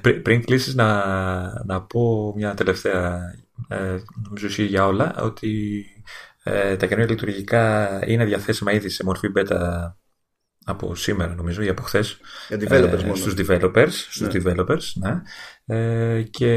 πριν, 0.01 0.21
πριν 0.21 0.45
κλείσεις, 0.45 0.75
να, 0.75 1.03
να 1.65 1.81
πω 1.81 2.33
μια 2.35 2.53
τελευταία 2.53 3.19
ε, 3.67 3.97
νομίζω 4.25 4.63
για 4.63 4.85
όλα, 4.85 5.15
ότι 5.19 5.85
ε, 6.43 6.75
τα 6.75 6.85
καινούργια 6.85 7.13
λειτουργικά 7.13 7.99
είναι 8.05 8.25
διαθέσιμα 8.25 8.71
ήδη 8.71 8.89
σε 8.89 9.03
μορφή 9.03 9.27
beta 9.35 9.91
από 10.67 10.95
σήμερα 10.95 11.35
νομίζω 11.35 11.61
ή 11.61 11.67
από 11.67 11.81
χθες. 11.81 12.19
Για 12.47 12.57
developers 12.57 13.01
μόνο. 13.01 13.15
Στους 13.15 13.33
developers, 13.37 13.87
στους 13.89 14.21
Ναι. 14.21 14.41
developers 14.43 14.81
ναι. 14.95 15.21
Ε, 15.65 16.21
και 16.21 16.49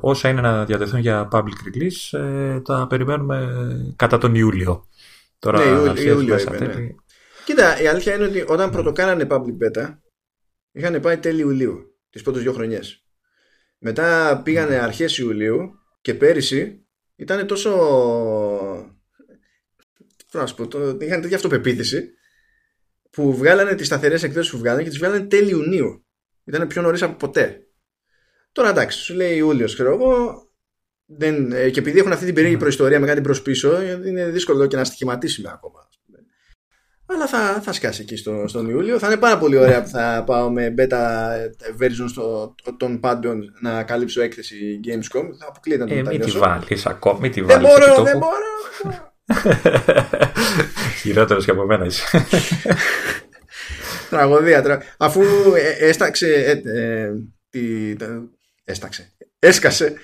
όσα 0.00 0.28
είναι 0.28 0.40
να 0.40 0.64
διατεθούν 0.64 1.00
για 1.00 1.28
public 1.32 1.38
release 1.76 2.18
ε, 2.18 2.60
τα 2.60 2.86
περιμένουμε 2.88 3.48
κατά 3.96 4.18
τον 4.18 4.34
Ιούλιο. 4.34 4.88
Τώρα 5.38 5.58
Ναι, 5.58 5.70
Ιούλιο- 5.70 5.90
αρχές, 5.90 6.04
Ιούλιο 6.04 6.34
μέσα, 6.34 6.54
είπε, 6.54 6.66
ναι. 6.66 6.72
τέλη. 6.72 6.96
Κοίτα, 7.44 7.80
η 7.82 7.86
αλήθεια 7.86 8.14
είναι 8.14 8.24
ότι 8.24 8.44
όταν 8.48 8.70
πρωτοκάνανε 8.70 9.26
public 9.30 9.80
beta, 9.82 9.94
είχαν 10.72 11.00
πάει 11.00 11.16
τέλη 11.18 11.40
Ιουλίου, 11.40 11.96
τις 12.10 12.22
πρώτες 12.22 12.42
δύο 12.42 12.52
χρονιές. 12.52 13.04
Μετά 13.78 14.40
πήγανε 14.44 14.74
αρχές 14.76 15.18
Ιουλίου 15.18 15.70
και 16.00 16.14
πέρυσι 16.14 16.86
ήταν 17.16 17.46
τόσο... 17.46 17.70
Πώς 20.30 20.40
να 20.40 20.46
σου 20.46 20.54
πω, 20.54 20.66
το... 20.68 20.96
είχαν 21.00 21.20
τέτοια 21.20 21.36
αυτοπεποίθηση 21.36 22.13
που 23.14 23.36
βγάλανε 23.36 23.74
τις 23.74 23.86
σταθερές 23.86 24.22
εκδόσεις 24.22 24.50
που 24.52 24.58
βγάλανε 24.58 24.82
και 24.82 24.88
τις 24.88 24.98
βγάλανε 24.98 25.26
τέλη 25.26 25.50
Ιουνίου. 25.50 26.04
Ήταν 26.44 26.66
πιο 26.66 26.82
νωρίς 26.82 27.02
από 27.02 27.14
ποτέ. 27.14 27.58
Τώρα 28.52 28.68
εντάξει, 28.68 28.98
σου 28.98 29.14
λέει 29.14 29.36
Ιούλιος, 29.36 29.74
ξέρω 29.74 29.92
εγώ, 29.94 30.42
δεν, 31.06 31.52
ε, 31.52 31.70
και 31.70 31.80
επειδή 31.80 31.98
έχουν 31.98 32.12
αυτή 32.12 32.24
την 32.24 32.34
περίεργη 32.34 32.56
προϊστορία 32.58 33.00
με 33.00 33.06
κάτι 33.06 33.20
προς 33.20 33.42
πίσω, 33.42 33.82
είναι 33.82 34.28
δύσκολο 34.28 34.66
και 34.66 34.76
να 34.76 34.84
στοιχηματίσουμε 34.84 35.50
ακόμα. 35.52 35.86
ας 35.88 35.98
πούμε. 36.06 36.18
Αλλά 37.06 37.26
θα, 37.26 37.60
θα 37.62 37.72
σκάσει 37.72 38.02
εκεί 38.02 38.16
στο, 38.16 38.44
στον 38.48 38.68
Ιούλιο. 38.68 38.98
Θα 38.98 39.06
είναι 39.06 39.16
πάρα 39.16 39.38
πολύ 39.38 39.56
ωραία 39.56 39.82
που 39.82 39.88
θα 39.88 40.22
πάω 40.26 40.50
με 40.50 40.74
beta 40.78 41.30
version 41.80 42.04
στο, 42.08 42.54
των 42.76 43.00
πάντων 43.00 43.42
να 43.60 43.82
καλύψω 43.82 44.22
έκθεση 44.22 44.80
Gamescom. 44.84 45.24
Θα 45.38 45.46
αποκλείεται 45.48 45.82
να 45.82 45.88
το 45.88 45.94
Ε, 45.94 45.96
μην 45.96 46.04
τη 46.06 46.12
μετανιώσω. 46.12 46.38
βάλεις 46.38 46.86
ακόμη, 46.86 47.20
μην 47.20 47.30
τη 47.32 47.40
Δεν 47.40 47.48
βάλεις 47.62 47.68
μπορώ, 47.68 47.92
επί 47.92 48.02
δεν 48.02 48.12
τόπου. 48.12 48.18
μπορώ. 48.18 49.13
Χειρότερος 51.00 51.44
και 51.44 51.50
από 51.50 51.64
μένα 51.66 51.84
είσαι. 51.84 52.04
Τραγωδία. 54.10 54.62
τρα- 54.62 54.82
Αφού 54.96 55.22
ε, 55.56 55.86
έσταξε. 55.88 56.62
ε, 56.64 56.70
ε, 56.80 57.10
τη- 57.50 57.96
τα- 57.96 58.28
έσταξε. 58.64 59.12
Έσκασε 59.38 59.94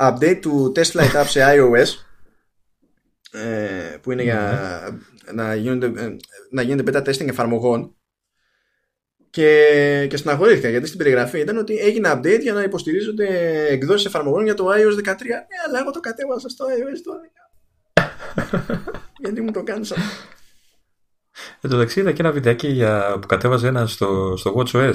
update 0.00 0.38
του 0.40 0.72
Test 0.76 0.90
Flight 0.92 1.22
App 1.22 1.26
σε 1.26 1.40
iOS 1.44 1.86
ε, 3.38 3.96
που 4.02 4.12
είναι 4.12 4.22
για 4.22 4.98
να 5.32 5.54
γίνονται, 5.54 5.86
ε, 6.04 6.16
να 6.50 6.62
γίνεται 6.62 6.92
beta 6.92 7.08
testing 7.08 7.28
εφαρμογών 7.28 7.96
και, 9.30 10.06
και 10.10 10.16
στεναχωρήθηκα 10.16 10.68
γιατί 10.68 10.86
στην 10.86 10.98
περιγραφή 10.98 11.38
ήταν 11.40 11.56
ότι 11.56 11.76
έγινε 11.78 12.12
update 12.12 12.40
για 12.40 12.52
να 12.52 12.62
υποστηρίζονται 12.62 13.26
εκδόσεις 13.68 14.06
εφαρμογών 14.06 14.44
για 14.44 14.54
το 14.54 14.68
iOS 14.72 14.74
13 14.74 15.04
ναι 15.04 15.14
αλλά 15.68 15.78
εγώ 15.80 15.90
το 15.90 16.00
κατέβασα 16.00 16.48
στο 16.48 16.64
iOS 16.66 16.70
12 16.70 16.70
γιατί 19.22 19.40
μου 19.40 19.50
το 19.50 19.62
κάνεις 19.62 19.92
αυτό; 19.92 20.04
Εν 21.60 21.70
τω 21.70 21.76
μεταξύ 21.76 22.00
είδα 22.00 22.12
και 22.12 22.22
ένα 22.22 22.32
βιντεάκι 22.32 22.68
για, 22.68 23.18
που 23.20 23.26
κατέβαζε 23.26 23.68
ένα 23.68 23.86
στο, 23.86 24.34
στο 24.36 24.54
WatchOS 24.56 24.94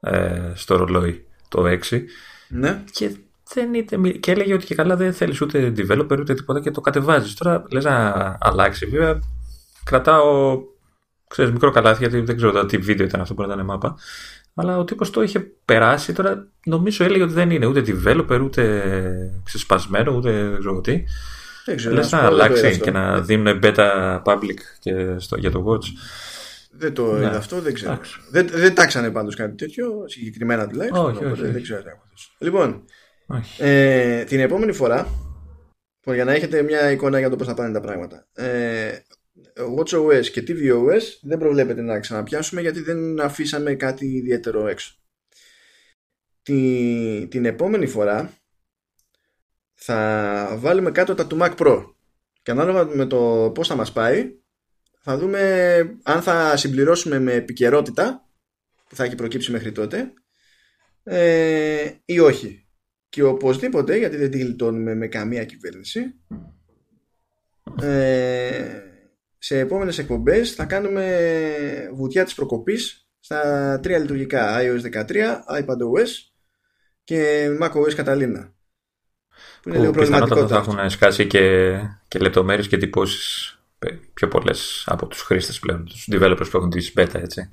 ε, 0.00 0.52
στο 0.54 0.76
ρολόι 0.76 1.26
το 1.48 1.78
6 1.90 2.02
ναι 2.48 2.84
και, 2.90 3.16
δεν 3.54 3.74
είτε, 3.74 3.96
και 4.10 4.30
έλεγε 4.30 4.54
ότι 4.54 4.66
και 4.66 4.74
καλά 4.74 4.96
δεν 4.96 5.12
θέλεις 5.12 5.40
ούτε 5.40 5.72
developer 5.76 6.18
ούτε 6.18 6.34
τίποτα 6.34 6.60
και 6.60 6.70
το 6.70 6.80
κατεβάζεις. 6.80 7.34
Τώρα 7.34 7.64
λες 7.70 7.84
να 7.84 8.36
αλλάξει. 8.40 8.86
Βέβαια 8.86 9.18
κρατάω 9.84 10.58
ξέρεις, 11.28 11.52
μικρό 11.52 11.70
καλάθι 11.70 11.98
γιατί 11.98 12.20
δεν 12.20 12.36
ξέρω 12.36 12.52
τώρα 12.52 12.66
τι 12.66 12.78
βίντεο 12.78 13.06
ήταν 13.06 13.20
αυτό 13.20 13.34
που 13.34 13.42
ήταν 13.42 13.64
μάπα. 13.64 13.98
Αλλά 14.54 14.78
ο 14.78 14.84
τύπος 14.84 15.10
το 15.10 15.22
είχε 15.22 15.40
περάσει. 15.64 16.12
Τώρα 16.12 16.46
νομίζω 16.64 17.04
έλεγε 17.04 17.22
ότι 17.22 17.32
δεν 17.32 17.50
είναι 17.50 17.66
ούτε 17.66 17.82
developer 17.86 18.40
ούτε 18.44 18.82
ξεσπασμένο 19.44 20.12
ούτε 20.12 20.48
δεν 20.48 20.58
ξέρω 20.58 20.80
τι. 20.80 21.04
Δεν 21.64 21.76
ξέρω 21.76 21.94
Λες 21.94 22.06
σου 22.08 22.16
να 22.16 22.28
πω, 22.28 22.36
δεν 22.36 22.36
το 22.38 22.44
είδα 22.44 22.44
αλλάξει 22.44 22.66
αυτό. 22.66 22.84
και 22.84 22.90
να 22.90 23.20
δίνουν 23.20 23.60
beta 23.62 24.22
public 24.24 24.58
και 24.78 25.18
στο, 25.18 25.36
για 25.36 25.50
το 25.50 25.64
watch. 25.68 25.84
Δεν 26.72 26.92
το 26.94 27.12
Ναι. 27.12 27.18
είδα 27.18 27.36
αυτό, 27.36 27.60
δεν 27.60 27.74
ξέρω. 27.74 27.92
Εντάξει. 27.92 28.20
Δεν, 28.30 28.46
δεν 28.52 28.74
τάξανε 28.74 29.10
πάντως 29.10 29.34
κάτι 29.36 29.54
τέτοιο, 29.56 30.04
συγκεκριμένα 30.06 30.66
τουλάχιστον. 30.66 31.04
Όχι, 31.04 31.16
οπότε 31.16 31.30
όχι, 31.30 31.42
όχι. 31.42 31.50
Δεν 31.52 31.62
ξέρω 31.62 31.82
τι 31.82 31.88
έχω 31.88 32.02
θέσει. 32.10 32.30
Λοιπόν, 32.38 32.84
Όχι. 33.26 33.62
ε, 33.62 34.24
την 34.24 34.40
επόμενη 34.40 34.72
φορά, 34.72 34.96
λοιπόν, 35.96 36.14
για 36.14 36.24
να 36.24 36.32
έχετε 36.32 36.62
μια 36.62 36.90
εικόνα 36.90 37.18
για 37.18 37.30
το 37.30 37.36
πώς 37.36 37.46
θα 37.46 37.54
πάνε 37.54 37.72
τα 37.72 37.80
πράγματα. 37.80 38.26
Ε, 38.34 38.90
WatchOS 39.78 40.24
και 40.32 40.44
tvOS 40.48 41.02
δεν 41.22 41.38
προβλέπεται 41.38 41.82
να 41.82 42.00
ξαναπιάσουμε 42.00 42.60
γιατί 42.60 42.80
δεν 42.82 43.20
αφήσαμε 43.20 43.74
κάτι 43.74 44.06
ιδιαίτερο 44.06 44.66
έξω. 44.68 44.94
Τη, 46.42 47.26
την 47.30 47.44
επόμενη 47.44 47.86
φορά 47.86 48.32
θα 49.82 50.56
βάλουμε 50.58 50.90
κάτω 50.90 51.14
τα 51.14 51.26
του 51.26 51.38
Mac 51.40 51.56
Pro 51.56 51.84
και 52.42 52.50
ανάλογα 52.50 52.84
με 52.84 53.06
το 53.06 53.50
πώς 53.54 53.68
θα 53.68 53.74
μας 53.74 53.92
πάει 53.92 54.34
θα 55.00 55.18
δούμε 55.18 55.80
αν 56.02 56.22
θα 56.22 56.56
συμπληρώσουμε 56.56 57.18
με 57.18 57.32
επικαιρότητα 57.32 58.28
που 58.88 58.96
θα 58.96 59.04
έχει 59.04 59.14
προκύψει 59.14 59.50
μέχρι 59.50 59.72
τότε 59.72 60.12
ε, 61.02 61.90
ή 62.04 62.18
όχι. 62.18 62.64
Και 63.08 63.22
οπωσδήποτε, 63.22 63.96
γιατί 63.96 64.16
δεν 64.16 64.30
τη 64.30 64.38
γλιτώνουμε 64.38 64.94
με 64.94 65.06
καμία 65.06 65.44
κυβέρνηση, 65.44 66.14
ε, 67.82 68.80
σε 69.38 69.58
επόμενες 69.58 69.98
εκπομπές 69.98 70.52
θα 70.54 70.64
κάνουμε 70.64 71.90
βουτιά 71.92 72.24
της 72.24 72.34
προκοπής 72.34 73.08
στα 73.20 73.80
τρία 73.82 73.98
λειτουργικά 73.98 74.58
iOS 74.60 74.80
13, 74.80 75.40
iPadOS 75.60 76.08
και 77.04 77.48
macOS 77.60 77.94
Catalina. 77.96 78.52
Που 79.62 79.68
είναι 79.68 79.78
λίγο 79.78 79.90
Που 79.92 79.98
πιθανότατα 79.98 80.26
προβληματικό 80.26 80.48
θα 80.48 80.54
το 80.54 80.70
αυτό. 80.70 80.72
έχουν 80.78 80.90
σκάσει 80.90 81.26
και, 81.26 81.76
και 82.08 82.18
λεπτομέρειες 82.18 82.68
και 82.68 82.76
εντυπώσεις 82.76 83.54
πε- 83.78 83.98
πιο 84.14 84.28
πολλές 84.28 84.82
από 84.86 85.06
τους 85.06 85.20
χρήστες 85.22 85.58
πλέον, 85.58 85.84
τους 85.84 86.08
developers 86.12 86.46
που 86.50 86.56
έχουν 86.56 86.70
τις 86.70 86.92
beta, 86.96 87.14
έτσι. 87.14 87.48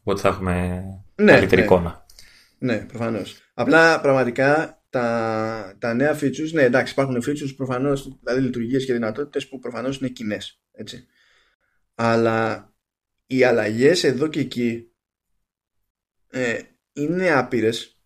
Οπότε 0.00 0.20
θα 0.20 0.28
έχουμε 0.28 0.82
Ναι, 1.14 1.32
καλύτερη 1.32 1.60
ναι. 1.60 1.66
εικόνα. 1.66 2.04
Ναι, 2.58 2.78
προφανώς. 2.78 3.36
Απλά 3.54 4.00
πραγματικά 4.00 4.82
τα, 4.90 5.76
τα 5.78 5.94
νέα 5.94 6.18
features, 6.20 6.50
ναι, 6.52 6.62
εντάξει, 6.62 6.92
υπάρχουν 6.92 7.22
features 7.26 7.54
προφανώς, 7.56 8.18
δηλαδή 8.22 8.40
λειτουργίες 8.40 8.84
και 8.84 8.92
δυνατότητες 8.92 9.48
που 9.48 9.58
προφανώς 9.58 9.98
είναι 9.98 10.08
κοινές. 10.08 10.60
Έτσι. 10.72 11.06
Αλλά 11.94 12.70
οι 13.26 13.44
αλλαγές 13.44 14.04
εδώ 14.04 14.26
και 14.28 14.40
εκεί 14.40 14.86
ε, 16.30 16.58
είναι 16.92 17.30
άπειρες 17.32 18.00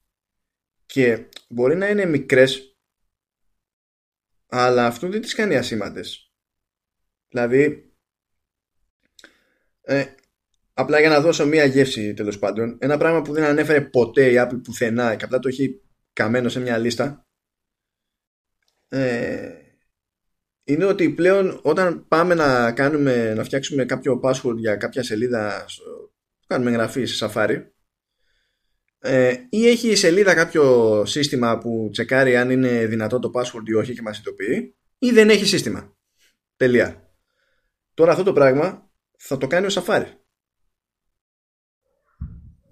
και 0.86 1.25
μπορεί 1.49 1.76
να 1.76 1.89
είναι 1.89 2.05
μικρές 2.05 2.75
αλλά 4.47 4.86
αυτό 4.86 5.08
δεν 5.08 5.20
τις 5.20 5.34
κάνει 5.34 5.57
ασήμαντες. 5.57 6.33
Δηλαδή 7.28 7.91
ε, 9.81 10.05
απλά 10.75 11.00
για 11.00 11.08
να 11.08 11.20
δώσω 11.20 11.47
μία 11.47 11.65
γεύση 11.65 12.15
τέλος 12.15 12.39
πάντων 12.39 12.76
ένα 12.81 12.97
πράγμα 12.97 13.23
που 13.23 13.33
δεν 13.33 13.44
ανέφερε 13.44 13.81
ποτέ 13.81 14.31
η 14.31 14.34
Apple 14.39 14.60
πουθενά 14.62 15.15
και 15.15 15.25
απλά 15.25 15.39
το 15.39 15.49
έχει 15.49 15.81
καμένο 16.12 16.49
σε 16.49 16.60
μια 16.60 16.78
λίστα 16.78 17.26
ε, 18.89 19.50
είναι 20.65 20.84
ότι 20.84 21.10
πλέον 21.10 21.60
όταν 21.62 22.08
πάμε 22.08 22.34
να 22.34 22.73
κάνουμε 22.73 23.34
να 23.34 23.44
φτιάξουμε 23.44 23.84
κάποιο 23.84 24.20
password 24.23 24.57
για 24.57 24.76
κάποια 24.76 25.02
σελίδα 25.02 25.65
στο, 25.68 26.12
κάνουμε 26.47 26.70
εγγραφή 26.70 27.05
σε 27.05 27.26
Safari 27.31 27.66
ε, 29.07 29.47
ή 29.51 29.68
έχει 29.68 29.89
η 29.89 29.94
σελίδα 29.97 30.35
κάποιο 30.35 31.02
σύστημα 31.07 31.59
που 31.59 31.89
τσεκάρει 31.93 32.36
αν 32.36 32.51
είναι 32.51 32.86
δυνατό 32.86 33.18
το 33.18 33.31
password 33.35 33.67
ή 33.68 33.75
όχι 33.75 33.94
και 33.94 34.02
μας 34.02 34.18
ειδοποιεί 34.18 34.75
ή 34.99 35.10
δεν 35.10 35.31
έχει 35.31 35.44
σύστημα. 35.47 35.97
Τελεία. 36.57 37.10
Τώρα 37.94 38.10
αυτό 38.12 38.23
το 38.25 38.33
πράγμα 38.33 38.91
θα 39.18 39.36
το 39.39 39.47
κάνει 39.47 39.67
ο 39.67 39.70
Safari. 39.73 40.07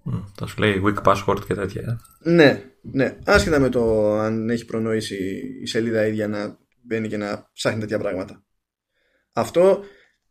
Μμ, 0.02 0.22
Θα 0.38 0.46
σου 0.46 0.58
λέει 0.58 0.82
weak 0.84 1.02
password 1.02 1.38
και 1.46 1.54
τέτοια. 1.54 2.00
ε. 2.24 2.30
Ναι, 2.30 2.64
ναι. 2.82 3.18
Άσχετα 3.24 3.58
με 3.58 3.68
το 3.68 4.12
αν 4.18 4.50
έχει 4.50 4.64
προνοήσει 4.64 5.40
η 5.62 5.66
σελίδα 5.66 6.06
ίδια 6.06 6.28
να 6.28 6.58
μπαίνει 6.82 7.08
και 7.08 7.16
να 7.16 7.50
ψάχνει 7.52 7.80
τέτοια 7.80 7.98
πράγματα. 7.98 8.44
Αυτό 9.32 9.84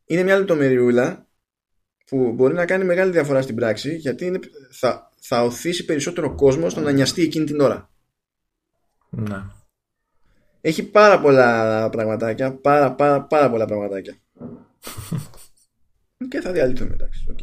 είναι 0.06 0.23
μια 0.23 0.38
λεπτομεριούλα 0.38 1.27
που 2.06 2.32
μπορεί 2.32 2.53
να 2.53 2.65
κάνει 2.65 2.83
μεγάλη 2.83 3.11
διαφορά 3.11 3.41
στην 3.41 3.56
πράξη 3.56 3.95
γιατί 3.95 4.25
είναι, 4.25 4.40
θα, 4.72 5.12
θα 5.25 5.43
ωθήσει 5.43 5.85
περισσότερο 5.85 6.35
κόσμο 6.35 6.69
στο 6.69 6.79
να 6.79 6.91
νοιαστεί 6.91 7.21
εκείνη 7.21 7.45
την 7.45 7.59
ώρα. 7.59 7.89
Ναι. 9.09 9.43
Έχει 10.61 10.83
πάρα 10.83 11.19
πολλά 11.19 11.89
πραγματάκια, 11.89 12.53
πάρα, 12.53 12.93
πάρα, 12.93 13.21
πάρα 13.23 13.49
πολλά 13.49 13.65
πραγματάκια. 13.65 14.15
και 16.29 16.41
θα 16.41 16.51
διαλύθουμε, 16.51 16.93
εντάξει. 16.93 17.25
οκ. 17.29 17.39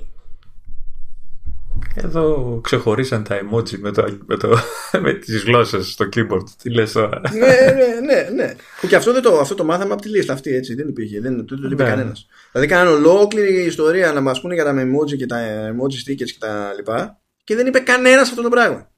Εδώ 1.95 2.59
ξεχωρίσαν 2.63 3.25
τα 3.25 3.39
emoji 3.39 3.79
με, 3.79 3.91
το, 3.91 4.19
με, 4.27 4.37
το, 4.37 4.57
με 5.03 5.13
τις 5.13 5.43
γλώσσες 5.43 5.91
στο 5.91 6.09
keyboard. 6.17 6.51
Τι 6.63 6.71
λες 6.71 6.93
τώρα; 6.93 7.21
ναι, 7.33 7.73
ναι, 7.73 8.01
ναι, 8.01 8.29
ναι. 8.35 8.55
Που 8.81 8.87
και 8.87 8.97
αυτό, 8.97 9.13
δεν 9.13 9.23
το, 9.23 9.39
αυτό 9.39 9.55
το 9.55 9.65
μάθαμε 9.65 9.93
από 9.93 10.03
τη 10.03 10.09
λίστα 10.09 10.33
αυτή, 10.33 10.55
έτσι. 10.55 10.75
Δεν 10.75 10.89
υπήρχε, 10.89 11.21
δεν 11.21 11.47
το, 11.47 11.61
το 11.61 11.69
είπε 11.71 11.83
Ναι. 11.83 11.91
κανένας. 11.91 12.27
Δηλαδή, 12.53 12.71
κάνανε 12.71 12.97
ολόκληρη 12.97 13.65
ιστορία 13.65 14.13
να 14.13 14.21
μας 14.21 14.41
πούνε 14.41 14.55
για 14.55 14.65
τα 14.65 14.75
emoji 14.75 15.17
και 15.17 15.27
τα 15.27 15.69
emoji 15.71 16.11
stickers 16.11 16.31
και 16.31 16.39
τα 16.39 16.73
λοιπά. 16.77 17.21
Και 17.51 17.57
δεν 17.57 17.67
είπε 17.67 17.79
κανένας 17.79 18.31
αυτό 18.31 18.43
το 18.43 18.49
πράγμα. 18.49 18.91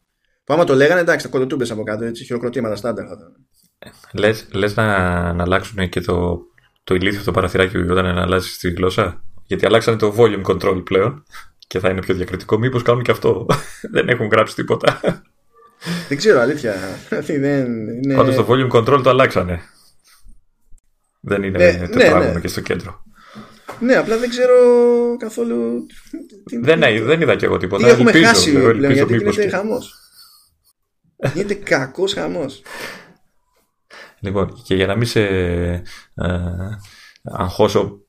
Που 0.44 0.54
άμα 0.54 0.64
το 0.64 0.74
λέγανε, 0.74 1.00
εντάξει, 1.00 1.24
τα 1.26 1.32
κολοτούμπε 1.32 1.66
από 1.70 1.82
κάτω, 1.82 2.04
έτσι, 2.04 2.24
χειροκροτήματα 2.24 2.76
στάνταρ 2.76 3.06
θα 3.08 3.16
ήταν. 3.18 3.36
λες, 4.12 4.48
λες 4.52 4.74
να, 4.76 4.86
να 5.32 5.42
αλλάξουν 5.42 5.88
και 5.88 6.00
το, 6.00 6.40
το 6.84 6.94
ηλίθιο 6.94 7.22
το 7.22 7.30
παραθυράκι 7.30 7.76
όταν 7.76 8.14
να 8.14 8.22
αλλάζεις 8.22 8.58
τη 8.58 8.70
γλώσσα; 8.70 9.24
Γιατί 9.44 9.66
αλλάξανε 9.66 9.96
το 9.96 10.14
volume 10.18 10.42
control 10.42 10.82
πλέον 10.84 11.24
και 11.66 11.78
θα 11.78 11.88
είναι 11.88 12.00
πιο 12.00 12.14
διακριτικό. 12.14 12.58
Μήπως 12.58 12.82
κάνουν 12.82 13.02
και 13.02 13.10
αυτό; 13.10 13.46
Δεν 13.94 14.08
έχουν 14.08 14.26
γράψει 14.26 14.54
τίποτα. 14.54 15.00
Δεν 16.08 16.16
ξέρω, 16.16 16.40
αλήθεια. 16.40 16.74
Δεν, 17.08 17.66
είναι... 18.02 18.14
Πάντως 18.16 18.34
το 18.34 18.46
volume 18.48 18.70
control 18.70 19.00
το 19.02 19.10
αλλάξανε. 19.10 19.60
Δεν 21.20 21.42
είναι 21.42 21.58
Ναι, 21.58 21.88
τετράγωνο 21.88 22.24
ναι, 22.24 22.32
ναι. 22.32 22.40
και 22.40 22.48
στο 22.48 22.60
κέντρο. 22.60 23.02
Ναι, 23.82 23.94
απλά 23.96 24.16
δεν 24.18 24.28
ξέρω 24.28 24.54
καθόλου. 25.18 25.86
τι- 26.46 26.58
Δεν, 26.58 26.80
τι- 26.80 26.98
δεν 26.98 27.20
είδα 27.20 27.36
κι 27.36 27.44
εγώ 27.44 27.54
Τι 27.56 27.60
τίποτα. 27.60 27.88
έχουμε 27.88 28.10
ελπίζω, 28.10 28.26
χάσει 28.26 28.50
εγώ 28.50 28.58
πλέον, 28.58 28.74
ελπίζω 28.74 28.92
γιατί 28.92 29.12
μήπως 29.12 29.34
γίνεται 29.34 29.50
και- 29.50 29.56
χαμός. 29.56 29.94
γίνεται 31.34 31.54
κακός 31.54 32.12
χαμός. 32.12 32.62
Λοιπόν, 34.20 34.62
και 34.64 34.74
για 34.74 34.86
να 34.86 34.96
μην 34.96 35.06
σε 35.06 35.20
ε, 35.22 35.82
αγχώσω 37.22 38.00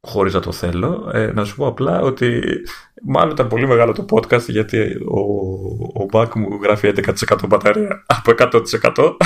χωρίς 0.00 0.32
να 0.34 0.40
το 0.40 0.52
θέλω, 0.52 1.10
ε, 1.14 1.32
να 1.32 1.44
σου 1.44 1.56
πω 1.56 1.66
απλά 1.66 2.00
ότι 2.00 2.42
μάλλον 3.02 3.30
ήταν 3.32 3.48
πολύ 3.48 3.66
μεγάλο 3.66 3.92
το 3.92 4.04
podcast 4.10 4.42
γιατί 4.48 4.78
ο, 5.08 5.20
ο 6.02 6.06
Mac 6.12 6.28
μου 6.34 6.58
γράφει 6.62 6.92
11% 6.96 7.36
μπαταρία 7.48 8.04
από 8.06 8.32
100% 8.38 9.16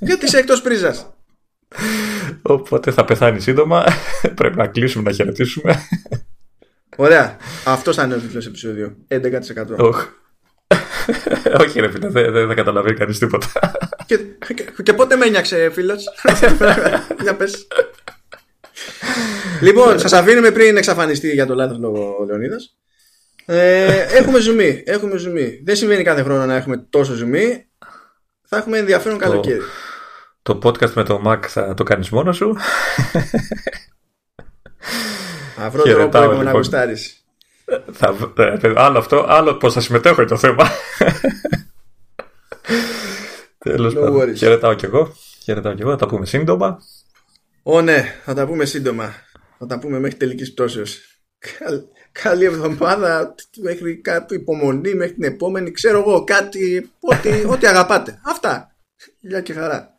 Γιατί 0.00 0.24
είσαι 0.24 0.38
εκτός 0.38 0.62
πρίζας; 0.62 1.10
Οπότε 2.42 2.90
θα 2.90 3.04
πεθάνει 3.04 3.40
σύντομα 3.40 3.84
πρέπει 4.34 4.56
να 4.56 4.66
κλείσουμε 4.66 5.10
να 5.10 5.16
χαιρετήσουμε 5.16 5.82
Ωραία. 7.00 7.36
Αυτός 7.64 7.96
θα 7.96 8.04
είναι 8.04 8.14
ο 8.14 8.18
τίτλος 8.18 8.46
επεισόδιο. 8.46 8.96
11%. 9.08 9.18
Όχι. 9.76 10.06
Όχι 11.60 11.80
ρε 11.80 11.90
φίλε, 11.90 12.08
δεν, 12.08 12.32
δεν, 12.32 12.46
δεν 12.46 12.56
καταλαβαίνει 12.56 12.96
κανείς 12.96 13.18
τίποτα. 13.18 13.72
και, 14.06 14.18
και, 14.54 14.82
και 14.82 14.92
πότε 14.92 15.16
με 15.16 15.26
ένιαξε, 15.26 15.70
φίλος; 15.70 16.04
Για 17.22 17.36
πες. 17.36 17.66
λοιπόν, 19.60 19.98
σας 19.98 20.12
αφήνουμε 20.12 20.50
πριν 20.50 20.76
εξαφανιστεί 20.76 21.32
για 21.32 21.46
το 21.46 21.54
λάθος 21.54 21.78
λόγο 21.78 22.16
ο 22.20 22.24
Λεωνίδας. 22.24 22.76
Ε, 23.46 24.06
έχουμε 24.16 24.38
ζουμί. 24.38 24.82
Έχουμε 24.86 25.16
ζουμί. 25.16 25.60
Δεν 25.64 25.76
συμβαίνει 25.76 26.02
κάθε 26.02 26.22
χρόνο 26.22 26.46
να 26.46 26.54
έχουμε 26.54 26.76
τόσο 26.90 27.14
ζουμί. 27.14 27.66
Θα 28.44 28.56
έχουμε 28.56 28.78
ενδιαφέρον 28.78 29.18
καλοκαίρι. 29.18 29.60
Το 30.48 30.58
podcast 30.62 30.92
με 30.92 31.04
το 31.04 31.22
Mac 31.26 31.38
θα 31.46 31.74
το 31.74 31.82
κάνεις 31.82 32.10
μόνος 32.10 32.36
σου. 32.36 32.56
Θα 35.56 35.70
βρω 35.70 35.82
τρόπο 35.82 35.88
Χαιρετάω, 35.88 36.22
λοιπόν, 36.22 36.36
να 36.36 36.42
λοιπόν. 36.42 36.56
γουστάρεις. 36.56 37.24
Θα, 37.92 38.16
ε, 38.36 38.56
παιδί, 38.58 38.74
άλλο 38.76 38.98
αυτό, 38.98 39.24
άλλο 39.28 39.56
πώς 39.56 39.72
θα 39.72 39.80
συμμετέχω 39.80 40.20
είναι 40.20 40.30
το 40.30 40.36
θέμα. 40.36 40.68
Τέλος 43.58 43.92
No 43.92 44.00
πάντων. 44.00 44.20
worries. 44.20 44.36
Χαιρετάω 44.36 44.74
κι 44.74 44.84
εγώ. 44.84 45.14
Χαιρετάω 45.42 45.74
κι 45.74 45.82
εγώ. 45.82 45.90
Θα 45.90 45.96
τα 45.96 46.06
πούμε 46.06 46.26
σύντομα. 46.26 46.78
Ω 47.62 47.80
ναι, 47.80 48.14
θα 48.24 48.34
τα 48.34 48.46
πούμε 48.46 48.64
σύντομα. 48.64 49.14
Θα 49.58 49.66
τα 49.66 49.78
πούμε 49.78 49.98
μέχρι 49.98 50.16
τελικής 50.16 50.52
πτώσεως. 50.52 50.98
Καλή 52.12 52.44
εβδομάδα, 52.44 53.34
μέχρι 53.62 54.00
κάπου 54.00 54.34
υπομονή, 54.34 54.94
μέχρι 54.94 55.14
την 55.14 55.24
επόμενη. 55.24 55.70
Ξέρω 55.70 55.98
εγώ 55.98 56.24
κάτι, 56.24 56.90
ό,τι, 57.00 57.44
ό,τι 57.46 57.66
αγαπάτε. 57.66 58.20
Αυτά. 58.24 58.76
Γεια 59.20 59.40
και 59.40 59.52
χαρά. 59.52 59.97